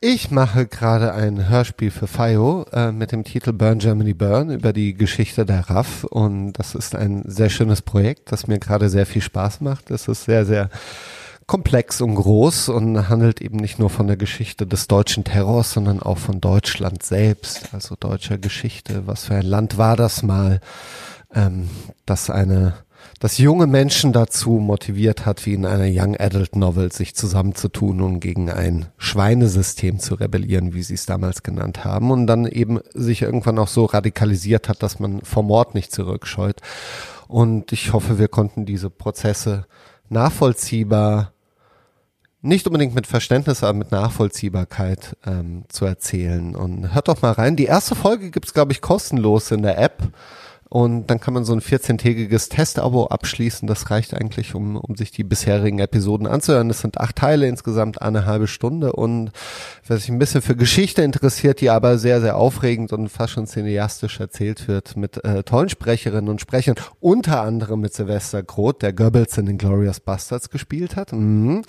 Ich 0.00 0.30
mache 0.30 0.66
gerade 0.66 1.12
ein 1.14 1.48
Hörspiel 1.48 1.90
für 1.90 2.06
FIO 2.06 2.66
äh, 2.72 2.92
mit 2.92 3.12
dem 3.12 3.24
Titel 3.24 3.52
Burn 3.52 3.78
Germany 3.78 4.14
Burn 4.14 4.50
über 4.50 4.72
die 4.72 4.94
Geschichte 4.94 5.44
der 5.44 5.68
RAF 5.68 6.04
und 6.04 6.52
das 6.54 6.74
ist 6.74 6.94
ein 6.94 7.24
sehr 7.26 7.50
schönes 7.50 7.82
Projekt, 7.82 8.30
das 8.30 8.46
mir 8.46 8.58
gerade 8.58 8.88
sehr 8.88 9.06
viel 9.06 9.22
Spaß 9.22 9.60
macht. 9.60 9.90
Es 9.90 10.06
ist 10.06 10.24
sehr, 10.24 10.46
sehr 10.46 10.70
komplex 11.46 12.00
und 12.00 12.14
groß 12.14 12.70
und 12.70 13.08
handelt 13.08 13.40
eben 13.40 13.56
nicht 13.56 13.78
nur 13.78 13.90
von 13.90 14.06
der 14.06 14.16
Geschichte 14.16 14.66
des 14.66 14.88
deutschen 14.88 15.24
Terrors, 15.24 15.72
sondern 15.72 16.00
auch 16.00 16.18
von 16.18 16.40
Deutschland 16.40 17.02
selbst, 17.02 17.74
also 17.74 17.96
deutscher 17.98 18.38
Geschichte. 18.38 19.06
Was 19.06 19.24
für 19.26 19.34
ein 19.34 19.46
Land 19.46 19.76
war 19.76 19.96
das 19.96 20.22
mal, 20.22 20.60
ähm, 21.34 21.68
dass 22.06 22.30
eine 22.30 22.74
das 23.20 23.38
junge 23.38 23.66
Menschen 23.66 24.12
dazu 24.12 24.52
motiviert 24.52 25.26
hat, 25.26 25.46
wie 25.46 25.54
in 25.54 25.66
einer 25.66 25.86
Young 25.88 26.16
Adult 26.18 26.56
Novel 26.56 26.92
sich 26.92 27.14
zusammenzutun 27.14 28.00
und 28.00 28.20
gegen 28.20 28.50
ein 28.50 28.86
Schweinesystem 28.96 29.98
zu 29.98 30.14
rebellieren, 30.14 30.74
wie 30.74 30.82
sie 30.82 30.94
es 30.94 31.06
damals 31.06 31.42
genannt 31.42 31.84
haben, 31.84 32.10
und 32.10 32.26
dann 32.26 32.46
eben 32.46 32.80
sich 32.92 33.22
irgendwann 33.22 33.58
auch 33.58 33.68
so 33.68 33.84
radikalisiert 33.84 34.68
hat, 34.68 34.82
dass 34.82 34.98
man 35.00 35.20
vor 35.22 35.42
Mord 35.42 35.74
nicht 35.74 35.92
zurückscheut. 35.92 36.60
Und 37.28 37.72
ich 37.72 37.92
hoffe, 37.92 38.18
wir 38.18 38.28
konnten 38.28 38.66
diese 38.66 38.90
Prozesse 38.90 39.66
nachvollziehbar 40.08 41.33
nicht 42.44 42.66
unbedingt 42.66 42.94
mit 42.94 43.06
Verständnis, 43.06 43.64
aber 43.64 43.72
mit 43.72 43.90
Nachvollziehbarkeit 43.90 45.16
ähm, 45.26 45.64
zu 45.68 45.86
erzählen. 45.86 46.54
Und 46.54 46.94
hört 46.94 47.08
doch 47.08 47.22
mal 47.22 47.32
rein. 47.32 47.56
Die 47.56 47.64
erste 47.64 47.94
Folge 47.94 48.30
gibt's 48.30 48.52
glaube 48.52 48.72
ich, 48.72 48.80
kostenlos 48.80 49.50
in 49.50 49.62
der 49.62 49.78
App. 49.78 50.02
Und 50.68 51.06
dann 51.06 51.20
kann 51.20 51.34
man 51.34 51.44
so 51.44 51.52
ein 51.52 51.60
14-tägiges 51.60 52.48
Testabo 52.48 53.06
abschließen. 53.06 53.68
Das 53.68 53.90
reicht 53.90 54.14
eigentlich, 54.14 54.54
um, 54.54 54.76
um 54.76 54.96
sich 54.96 55.10
die 55.10 55.22
bisherigen 55.22 55.78
Episoden 55.78 56.26
anzuhören. 56.26 56.70
Es 56.70 56.80
sind 56.80 56.98
acht 56.98 57.16
Teile, 57.16 57.46
insgesamt 57.46 58.02
eine 58.02 58.26
halbe 58.26 58.46
Stunde. 58.46 58.92
Und 58.92 59.30
wer 59.86 59.98
sich 59.98 60.08
ein 60.08 60.18
bisschen 60.18 60.42
für 60.42 60.56
Geschichte 60.56 61.02
interessiert, 61.02 61.60
die 61.60 61.70
aber 61.70 61.98
sehr, 61.98 62.20
sehr 62.20 62.36
aufregend 62.36 62.92
und 62.92 63.08
fast 63.08 63.34
schon 63.34 63.46
cineastisch 63.46 64.18
erzählt 64.18 64.66
wird, 64.66 64.96
mit 64.96 65.22
äh, 65.24 65.42
tollen 65.44 65.68
Sprecherinnen 65.68 66.28
und 66.28 66.40
Sprechern, 66.40 66.74
unter 66.98 67.42
anderem 67.42 67.80
mit 67.80 67.94
Sylvester 67.94 68.42
Groth, 68.42 68.82
der 68.82 68.92
Goebbels 68.92 69.38
in 69.38 69.46
den 69.46 69.58
Glorious 69.58 70.00
Bastards 70.00 70.50
gespielt 70.50 70.96
hat. 70.96 71.12
Mhm. 71.12 71.62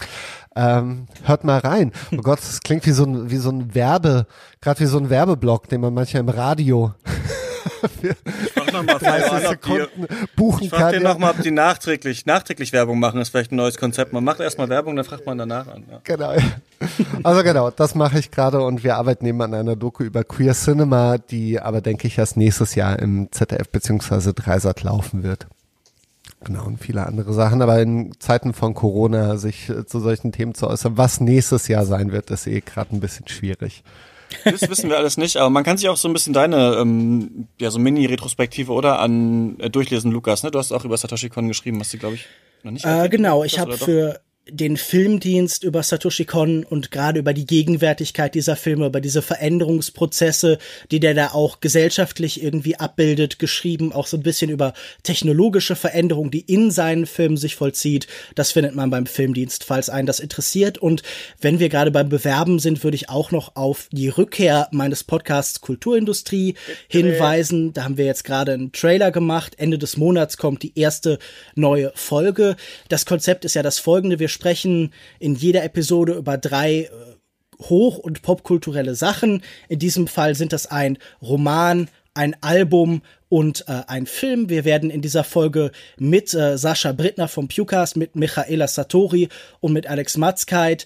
Ähm, 0.56 1.07
hört 1.24 1.43
mal 1.43 1.59
rein. 1.59 1.91
Oh 2.11 2.22
Gott, 2.22 2.40
das 2.40 2.61
klingt 2.61 2.85
wie 2.85 2.91
so 2.91 3.03
ein, 3.03 3.30
wie 3.30 3.38
so 3.38 3.49
ein 3.49 3.75
Werbe, 3.75 4.25
gerade 4.61 4.80
wie 4.80 4.85
so 4.85 4.98
ein 4.98 5.09
Werbeblock, 5.09 5.67
den 5.67 5.82
man 5.82 5.93
manchmal 5.93 6.22
im 6.22 6.30
Radio 6.30 6.93
nochmal 8.72 8.99
30 8.99 9.47
Sekunden 9.47 10.07
buchen 10.35 10.65
ich 10.65 10.72
kann. 10.72 10.80
Ich 10.80 10.99
frage 10.99 10.99
nochmal, 11.01 11.31
ob 11.31 11.41
die 11.41 11.51
nachträglich, 11.51 12.25
nachträglich 12.25 12.73
Werbung 12.73 12.99
machen, 12.99 13.22
ist 13.22 13.30
vielleicht 13.30 13.51
ein 13.51 13.55
neues 13.55 13.77
Konzept. 13.77 14.14
Man 14.14 14.23
macht 14.23 14.39
erstmal 14.39 14.69
Werbung, 14.69 14.95
dann 14.95 15.05
fragt 15.05 15.25
man 15.25 15.38
danach 15.38 15.67
an. 15.67 15.83
Ja. 15.89 15.99
Genau. 16.03 16.33
Also 17.23 17.43
genau, 17.43 17.72
das 17.72 17.95
mache 17.95 18.19
ich 18.19 18.31
gerade 18.31 18.61
und 18.61 18.83
wir 18.83 18.97
arbeiten 18.97 19.25
eben 19.25 19.41
an 19.41 19.53
einer 19.53 19.75
Doku 19.75 20.03
über 20.03 20.23
Queer 20.23 20.53
Cinema, 20.53 21.17
die 21.17 21.59
aber 21.59 21.81
denke 21.81 22.07
ich 22.07 22.17
erst 22.17 22.38
nächstes 22.38 22.75
Jahr 22.75 22.99
im 22.99 23.31
ZDF 23.31 23.69
beziehungsweise 23.69 24.33
Dreisat 24.33 24.83
laufen 24.83 25.23
wird. 25.23 25.47
Genau, 26.45 26.65
und 26.65 26.80
viele 26.80 27.05
andere 27.05 27.33
Sachen. 27.33 27.61
Aber 27.61 27.81
in 27.81 28.14
Zeiten 28.19 28.53
von 28.53 28.73
Corona 28.73 29.38
sich 29.38 29.69
äh, 29.69 29.85
zu 29.85 29.99
solchen 29.99 30.31
Themen 30.31 30.53
zu 30.53 30.67
äußern, 30.67 30.97
was 30.97 31.19
nächstes 31.19 31.67
Jahr 31.67 31.85
sein 31.85 32.11
wird, 32.11 32.30
ist 32.30 32.47
eh 32.47 32.61
gerade 32.61 32.95
ein 32.95 32.99
bisschen 32.99 33.27
schwierig. 33.27 33.83
Das 34.43 34.69
wissen 34.69 34.89
wir 34.89 34.97
alles 34.97 35.17
nicht, 35.17 35.37
aber 35.37 35.49
man 35.49 35.63
kann 35.63 35.77
sich 35.77 35.89
auch 35.89 35.97
so 35.97 36.07
ein 36.07 36.13
bisschen 36.13 36.33
deine, 36.33 36.75
ähm, 36.75 37.47
ja, 37.59 37.71
so 37.71 37.79
Mini-Retrospektive 37.79 38.71
oder 38.71 38.99
an 38.99 39.59
äh, 39.59 39.69
durchlesen, 39.69 40.11
Lukas. 40.11 40.43
Ne? 40.43 40.51
Du 40.51 40.59
hast 40.59 40.71
auch 40.71 40.85
über 40.85 40.97
Satoshi 40.97 41.29
Kon 41.29 41.47
geschrieben, 41.47 41.79
hast 41.79 41.93
du, 41.93 41.97
glaube 41.97 42.15
ich, 42.15 42.25
noch 42.63 42.71
nicht. 42.71 42.85
Äh, 42.85 43.09
genau, 43.09 43.43
ich 43.43 43.59
habe 43.59 43.77
für 43.77 44.21
den 44.48 44.77
Filmdienst 44.77 45.64
über 45.64 45.82
Satoshi 45.82 46.25
Kon 46.25 46.64
und 46.64 46.91
gerade 46.91 47.17
über 47.19 47.33
die 47.33 47.48
Gegenwärtigkeit 47.48 48.35
dieser 48.35 48.56
Filme, 48.56 48.85
über 48.85 49.01
diese 49.01 49.24
Veränderungsprozesse, 49.24 50.59
die 50.91 50.99
der 50.99 51.15
da 51.15 51.30
auch 51.30 51.61
gesellschaftlich 51.61 52.43
irgendwie 52.43 52.75
abbildet, 52.75 53.40
geschrieben, 53.40 53.91
auch 53.91 54.06
so 54.06 54.17
ein 54.17 54.24
bisschen 54.24 54.51
über 54.51 54.74
technologische 55.01 55.75
Veränderungen, 55.75 56.30
die 56.30 56.41
in 56.41 56.69
seinen 56.69 57.07
Filmen 57.07 57.38
sich 57.38 57.56
vollzieht. 57.56 58.06
Das 58.35 58.51
findet 58.51 58.75
man 58.75 58.91
beim 58.91 59.07
Filmdienst, 59.07 59.64
falls 59.64 59.90
einen 59.90 60.06
das 60.06 60.19
interessiert. 60.19 60.77
Und 60.77 61.01
wenn 61.41 61.59
wir 61.59 61.69
gerade 61.69 61.90
beim 61.90 62.09
Bewerben 62.09 62.59
sind, 62.59 62.83
würde 62.83 62.95
ich 62.95 63.09
auch 63.09 63.32
noch 63.32 63.56
auf 63.56 63.90
die 63.91 64.09
Rückkehr 64.09 64.67
meines 64.72 65.03
Podcasts 65.03 65.61
Kulturindustrie 65.61 66.53
hinweisen. 66.88 67.74
Da 67.74 67.85
haben 67.85 67.98
wir 67.98 68.06
jetzt 68.06 68.24
gerade 68.24 68.53
einen 68.53 68.72
Trailer 68.72 69.09
gemacht. 69.11 69.53
Ende 69.57 69.80
des 69.80 69.98
Monats 69.98 70.38
kommt 70.38 70.61
die 70.61 70.77
erste 70.77 71.17
neue 71.56 71.91
Folge. 71.95 72.56
Das 72.90 73.07
Konzept 73.07 73.43
ist 73.43 73.56
ja 73.56 73.64
das 73.64 73.80
folgende. 73.80 74.19
Wir 74.19 74.34
sprechen 74.35 74.93
in 75.19 75.33
jeder 75.33 75.64
Episode 75.64 76.14
über 76.14 76.38
drei 76.38 76.81
äh, 76.81 76.89
hoch- 77.64 77.97
und 77.97 78.22
popkulturelle 78.22 78.93
Sachen. 78.93 79.41
In 79.67 79.80
diesem 79.80 80.07
Fall 80.07 80.35
sind 80.35 80.53
das 80.53 80.67
ein 80.67 80.97
Roman, 81.22 81.89
ein 82.14 82.35
Album 82.41 83.01
und 83.30 83.65
äh, 83.67 83.81
ein 83.88 84.05
Film. 84.05 84.49
Wir 84.49 84.65
werden 84.65 84.89
in 84.89 85.01
dieser 85.01 85.23
Folge 85.23 85.72
mit 85.97 86.33
äh, 86.33 86.57
Sascha 86.57 86.91
Brittner 86.91 87.27
vom 87.27 87.47
Pewcast, 87.47 87.97
mit 87.97 88.15
Michaela 88.15 88.67
Satori 88.67 89.30
und 89.59 89.73
mit 89.73 89.88
Alex 89.88 90.17
Matzkeit 90.17 90.85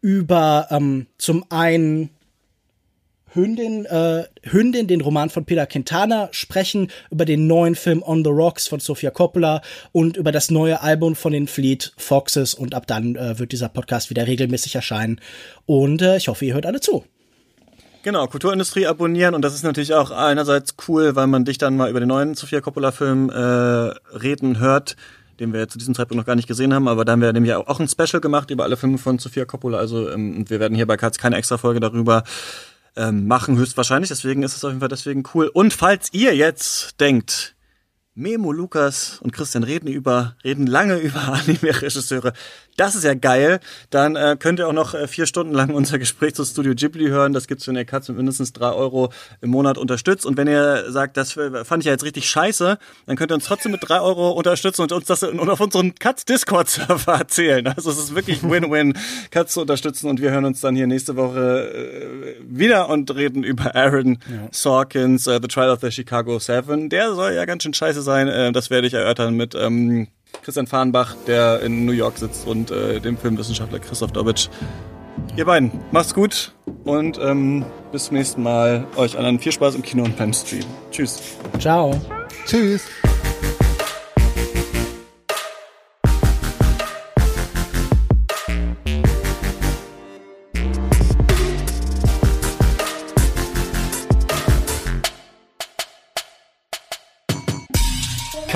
über 0.00 0.68
ähm, 0.70 1.06
zum 1.18 1.44
einen 1.50 2.10
Hündin, 3.36 3.84
äh, 3.84 4.24
Hündin, 4.42 4.86
den 4.88 5.00
Roman 5.00 5.30
von 5.30 5.44
Peter 5.44 5.66
Quintana, 5.66 6.28
sprechen 6.32 6.90
über 7.10 7.24
den 7.24 7.46
neuen 7.46 7.74
Film 7.74 8.02
On 8.02 8.24
the 8.24 8.30
Rocks 8.30 8.66
von 8.66 8.80
Sofia 8.80 9.10
Coppola 9.10 9.62
und 9.92 10.16
über 10.16 10.32
das 10.32 10.50
neue 10.50 10.80
Album 10.80 11.14
von 11.14 11.32
den 11.32 11.46
Fleet 11.46 11.92
Foxes. 11.96 12.54
Und 12.54 12.74
ab 12.74 12.86
dann 12.86 13.14
äh, 13.14 13.38
wird 13.38 13.52
dieser 13.52 13.68
Podcast 13.68 14.10
wieder 14.10 14.26
regelmäßig 14.26 14.74
erscheinen. 14.74 15.20
Und 15.66 16.02
äh, 16.02 16.16
ich 16.16 16.28
hoffe, 16.28 16.44
ihr 16.46 16.54
hört 16.54 16.66
alle 16.66 16.80
zu. 16.80 17.04
Genau, 18.02 18.26
Kulturindustrie 18.26 18.86
abonnieren 18.86 19.34
und 19.34 19.42
das 19.42 19.54
ist 19.54 19.64
natürlich 19.64 19.92
auch 19.92 20.12
einerseits 20.12 20.76
cool, 20.88 21.16
weil 21.16 21.26
man 21.26 21.44
dich 21.44 21.58
dann 21.58 21.76
mal 21.76 21.90
über 21.90 21.98
den 22.00 22.08
neuen 22.08 22.34
Sofia 22.34 22.60
Coppola-Film 22.60 23.30
äh, 23.30 23.34
reden 24.16 24.58
hört 24.58 24.96
den 25.40 25.52
wir 25.52 25.68
zu 25.68 25.78
diesem 25.78 25.94
Zeitpunkt 25.94 26.18
noch 26.18 26.26
gar 26.26 26.36
nicht 26.36 26.48
gesehen 26.48 26.72
haben, 26.72 26.88
aber 26.88 27.04
da 27.04 27.12
haben 27.12 27.20
wir 27.20 27.32
nämlich 27.32 27.54
auch 27.54 27.80
ein 27.80 27.88
Special 27.88 28.20
gemacht 28.20 28.50
über 28.50 28.64
alle 28.64 28.76
Filme 28.76 28.98
von 28.98 29.18
Sofia 29.18 29.44
Coppola. 29.44 29.78
Also 29.78 30.10
ähm, 30.10 30.48
wir 30.48 30.60
werden 30.60 30.74
hier 30.74 30.86
bei 30.86 30.96
Katz 30.96 31.18
keine 31.18 31.36
extra 31.36 31.58
Folge 31.58 31.80
darüber 31.80 32.24
ähm, 32.96 33.26
machen, 33.26 33.56
höchstwahrscheinlich. 33.56 34.08
Deswegen 34.08 34.42
ist 34.42 34.56
es 34.56 34.64
auf 34.64 34.70
jeden 34.70 34.80
Fall 34.80 34.88
deswegen 34.88 35.22
cool. 35.34 35.48
Und 35.52 35.72
falls 35.72 36.12
ihr 36.12 36.34
jetzt 36.34 37.00
denkt, 37.00 37.54
Memo, 38.14 38.50
Lukas 38.50 39.18
und 39.20 39.32
Christian 39.32 39.62
reden 39.62 39.88
über, 39.88 40.36
reden 40.42 40.66
lange 40.66 40.96
über 40.98 41.28
Anime-Regisseure. 41.28 42.32
Das 42.76 42.94
ist 42.94 43.04
ja 43.04 43.14
geil. 43.14 43.60
Dann 43.90 44.16
äh, 44.16 44.36
könnt 44.38 44.58
ihr 44.58 44.68
auch 44.68 44.72
noch 44.72 44.94
äh, 44.94 45.08
vier 45.08 45.26
Stunden 45.26 45.52
lang 45.54 45.70
unser 45.74 45.98
Gespräch 45.98 46.34
zu 46.34 46.44
Studio 46.44 46.74
Ghibli 46.74 47.08
hören. 47.08 47.32
Das 47.32 47.46
gibt's, 47.46 47.66
wenn 47.66 47.76
ihr 47.76 47.84
Katz 47.84 48.08
mit 48.08 48.16
mindestens 48.16 48.52
drei 48.52 48.70
Euro 48.70 49.10
im 49.40 49.50
Monat 49.50 49.78
unterstützt. 49.78 50.26
Und 50.26 50.36
wenn 50.36 50.46
ihr 50.46 50.90
sagt, 50.90 51.16
das 51.16 51.32
fand 51.32 51.82
ich 51.82 51.86
ja 51.86 51.92
jetzt 51.92 52.04
richtig 52.04 52.28
scheiße, 52.28 52.78
dann 53.06 53.16
könnt 53.16 53.30
ihr 53.30 53.34
uns 53.34 53.44
trotzdem 53.44 53.72
mit 53.72 53.80
drei 53.86 54.00
Euro 54.00 54.30
unterstützen 54.30 54.82
und 54.82 54.92
uns 54.92 55.06
das 55.06 55.22
und 55.22 55.48
auf 55.48 55.60
unseren 55.60 55.94
Katz 55.94 56.24
Discord-Server 56.24 57.12
erzählen. 57.18 57.66
Also 57.66 57.90
es 57.90 57.98
ist 57.98 58.14
wirklich 58.14 58.42
Win-Win, 58.42 58.94
Katz 59.30 59.54
zu 59.54 59.62
unterstützen. 59.62 60.08
Und 60.08 60.20
wir 60.20 60.30
hören 60.30 60.44
uns 60.44 60.60
dann 60.60 60.76
hier 60.76 60.86
nächste 60.86 61.16
Woche 61.16 61.70
äh, 61.70 62.34
wieder 62.46 62.88
und 62.88 63.14
reden 63.14 63.42
über 63.42 63.74
Aaron 63.74 64.18
ja. 64.30 64.48
Sorkins, 64.50 65.26
uh, 65.26 65.38
The 65.40 65.48
Trial 65.48 65.70
of 65.70 65.80
the 65.80 65.90
Chicago 65.90 66.38
Seven. 66.38 66.88
Der 66.90 67.14
soll 67.14 67.32
ja 67.32 67.44
ganz 67.44 67.62
schön 67.62 67.74
scheiße 67.74 68.02
sein. 68.02 68.28
Äh, 68.28 68.52
das 68.52 68.70
werde 68.70 68.86
ich 68.86 68.94
erörtern 68.94 69.34
mit 69.34 69.54
ähm, 69.54 70.08
Christian 70.42 70.66
Fahrenbach, 70.66 71.16
der 71.26 71.60
in 71.62 71.84
New 71.84 71.92
York 71.92 72.18
sitzt, 72.18 72.46
und 72.46 72.70
äh, 72.70 73.00
dem 73.00 73.16
Filmwissenschaftler 73.16 73.78
Christoph 73.78 74.12
Dobitsch. 74.12 74.48
Ihr 75.36 75.44
beiden, 75.44 75.70
macht's 75.90 76.14
gut 76.14 76.52
und 76.84 77.18
ähm, 77.18 77.64
bis 77.92 78.06
zum 78.06 78.16
nächsten 78.16 78.42
Mal. 78.42 78.86
Euch 78.96 79.18
allen 79.18 79.38
viel 79.38 79.52
Spaß 79.52 79.74
im 79.74 79.82
Kino 79.82 80.04
und 80.04 80.16
beim 80.16 80.32
Stream. 80.32 80.64
Tschüss. 80.90 81.20
Ciao. 81.58 82.00
Tschüss. 82.46 82.86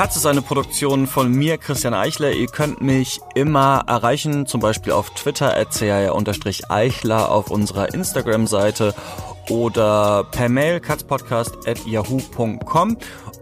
Katz 0.00 0.16
ist 0.16 0.24
eine 0.24 0.40
Produktion 0.40 1.06
von 1.06 1.30
mir, 1.30 1.58
Christian 1.58 1.92
Eichler. 1.92 2.32
Ihr 2.32 2.46
könnt 2.46 2.80
mich 2.80 3.20
immer 3.34 3.84
erreichen, 3.86 4.46
zum 4.46 4.62
Beispiel 4.62 4.94
auf 4.94 5.10
Twitter 5.10 5.54
eichler 5.54 7.30
auf 7.30 7.50
unserer 7.50 7.92
Instagram-Seite 7.92 8.94
oder 9.50 10.24
per 10.24 10.48
Mail 10.48 10.80
katzpodcast.yahoo.com. 10.80 12.96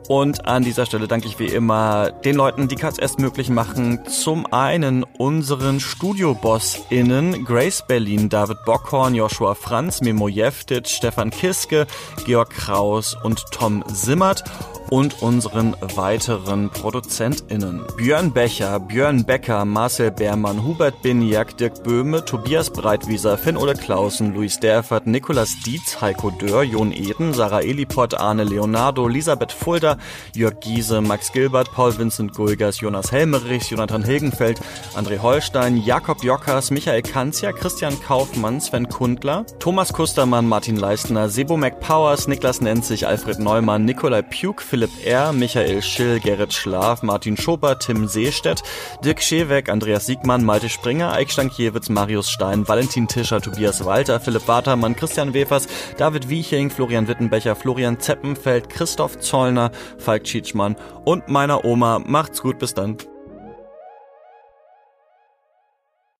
Und 0.08 0.46
an 0.46 0.64
dieser 0.64 0.84
Stelle 0.84 1.06
danke 1.06 1.28
ich 1.28 1.38
wie 1.38 1.46
immer 1.46 2.10
den 2.10 2.34
Leuten, 2.34 2.66
die 2.66 2.74
Katz 2.74 2.98
erst 2.98 3.20
möglich 3.20 3.50
machen. 3.50 4.00
Zum 4.08 4.52
einen 4.52 5.04
unseren 5.04 5.78
Studioboss*innen 5.78 7.44
Grace 7.44 7.84
Berlin, 7.86 8.30
David 8.30 8.64
Bockhorn, 8.64 9.14
Joshua 9.14 9.54
Franz, 9.54 10.00
Memo 10.00 10.26
Jeftic, 10.26 10.88
Stefan 10.88 11.30
Kiske, 11.30 11.86
Georg 12.26 12.50
Kraus 12.50 13.16
und 13.22 13.44
Tom 13.52 13.84
Simmert 13.86 14.42
und 14.90 15.22
unseren 15.22 15.76
weiteren 15.94 16.70
ProduzentInnen. 16.70 17.84
Björn 17.96 18.32
Becher, 18.32 18.80
Björn 18.80 19.24
Becker, 19.24 19.64
Marcel 19.64 20.10
Beermann, 20.10 20.64
Hubert 20.64 21.02
Biniak, 21.02 21.56
Dirk 21.56 21.82
Böhme, 21.82 22.24
Tobias 22.24 22.70
Breitwieser, 22.70 23.36
Finn-Ole 23.38 23.74
Klausen, 23.74 24.34
Luis 24.34 24.58
Derfert, 24.60 25.06
Nikolas 25.06 25.54
Dietz, 25.64 26.00
Heiko 26.00 26.30
Dörr, 26.30 26.62
Jon 26.62 26.92
Eden, 26.92 27.34
Sarah 27.34 27.62
Eliport, 27.62 28.18
Arne 28.18 28.44
Leonardo, 28.44 29.08
Elisabeth 29.08 29.52
Fulda, 29.52 29.98
Jörg 30.34 30.60
Giese, 30.60 31.00
Max 31.00 31.32
Gilbert, 31.32 31.70
Paul 31.72 31.98
Vincent 31.98 32.34
Gulgers, 32.34 32.80
Jonas 32.80 33.12
Helmerichs, 33.12 33.68
Jonathan 33.70 34.02
Hilgenfeld, 34.02 34.60
André 34.94 35.18
Holstein, 35.18 35.76
Jakob 35.76 36.22
Jockers, 36.22 36.70
Michael 36.70 37.02
Kanzia, 37.02 37.52
Christian 37.52 37.94
Kaufmann, 38.00 38.60
Sven 38.60 38.88
Kundler, 38.88 39.44
Thomas 39.58 39.92
Kustermann, 39.92 40.48
Martin 40.48 40.76
Leistner, 40.76 41.28
Sebo 41.28 41.56
McPowers, 41.56 42.28
Niklas 42.28 42.60
Nenzig, 42.60 43.06
Alfred 43.06 43.38
Neumann, 43.38 43.84
Nikolai 43.84 44.22
Puk, 44.22 44.62
Philipp 44.62 44.77
R., 45.04 45.32
Michael 45.32 45.82
Schill, 45.82 46.20
Gerrit 46.20 46.52
Schlaf, 46.52 47.02
Martin 47.02 47.36
Schober, 47.36 47.78
Tim 47.78 48.06
Seestedt, 48.06 48.62
Dirk 49.02 49.20
Scheweck, 49.20 49.68
Andreas 49.68 50.06
Siegmann, 50.06 50.44
Malte 50.44 50.68
Springer, 50.68 51.12
Eik 51.12 51.30
Stankiewicz, 51.30 51.88
Marius 51.88 52.30
Stein, 52.30 52.68
Valentin 52.68 53.08
Tischer, 53.08 53.40
Tobias 53.40 53.84
Walter, 53.84 54.20
Philipp 54.20 54.46
Watermann, 54.46 54.94
Christian 54.94 55.34
Wefers, 55.34 55.66
David 55.96 56.28
Wieching, 56.28 56.70
Florian 56.70 57.08
Wittenbecher, 57.08 57.56
Florian 57.56 57.98
Zeppenfeld, 57.98 58.70
Christoph 58.70 59.18
Zollner, 59.18 59.72
Falk 59.98 60.26
Schietschmann 60.26 60.76
und 61.04 61.28
meiner 61.28 61.64
Oma. 61.64 61.98
Macht's 61.98 62.40
gut, 62.40 62.58
bis 62.58 62.74
dann. 62.74 62.98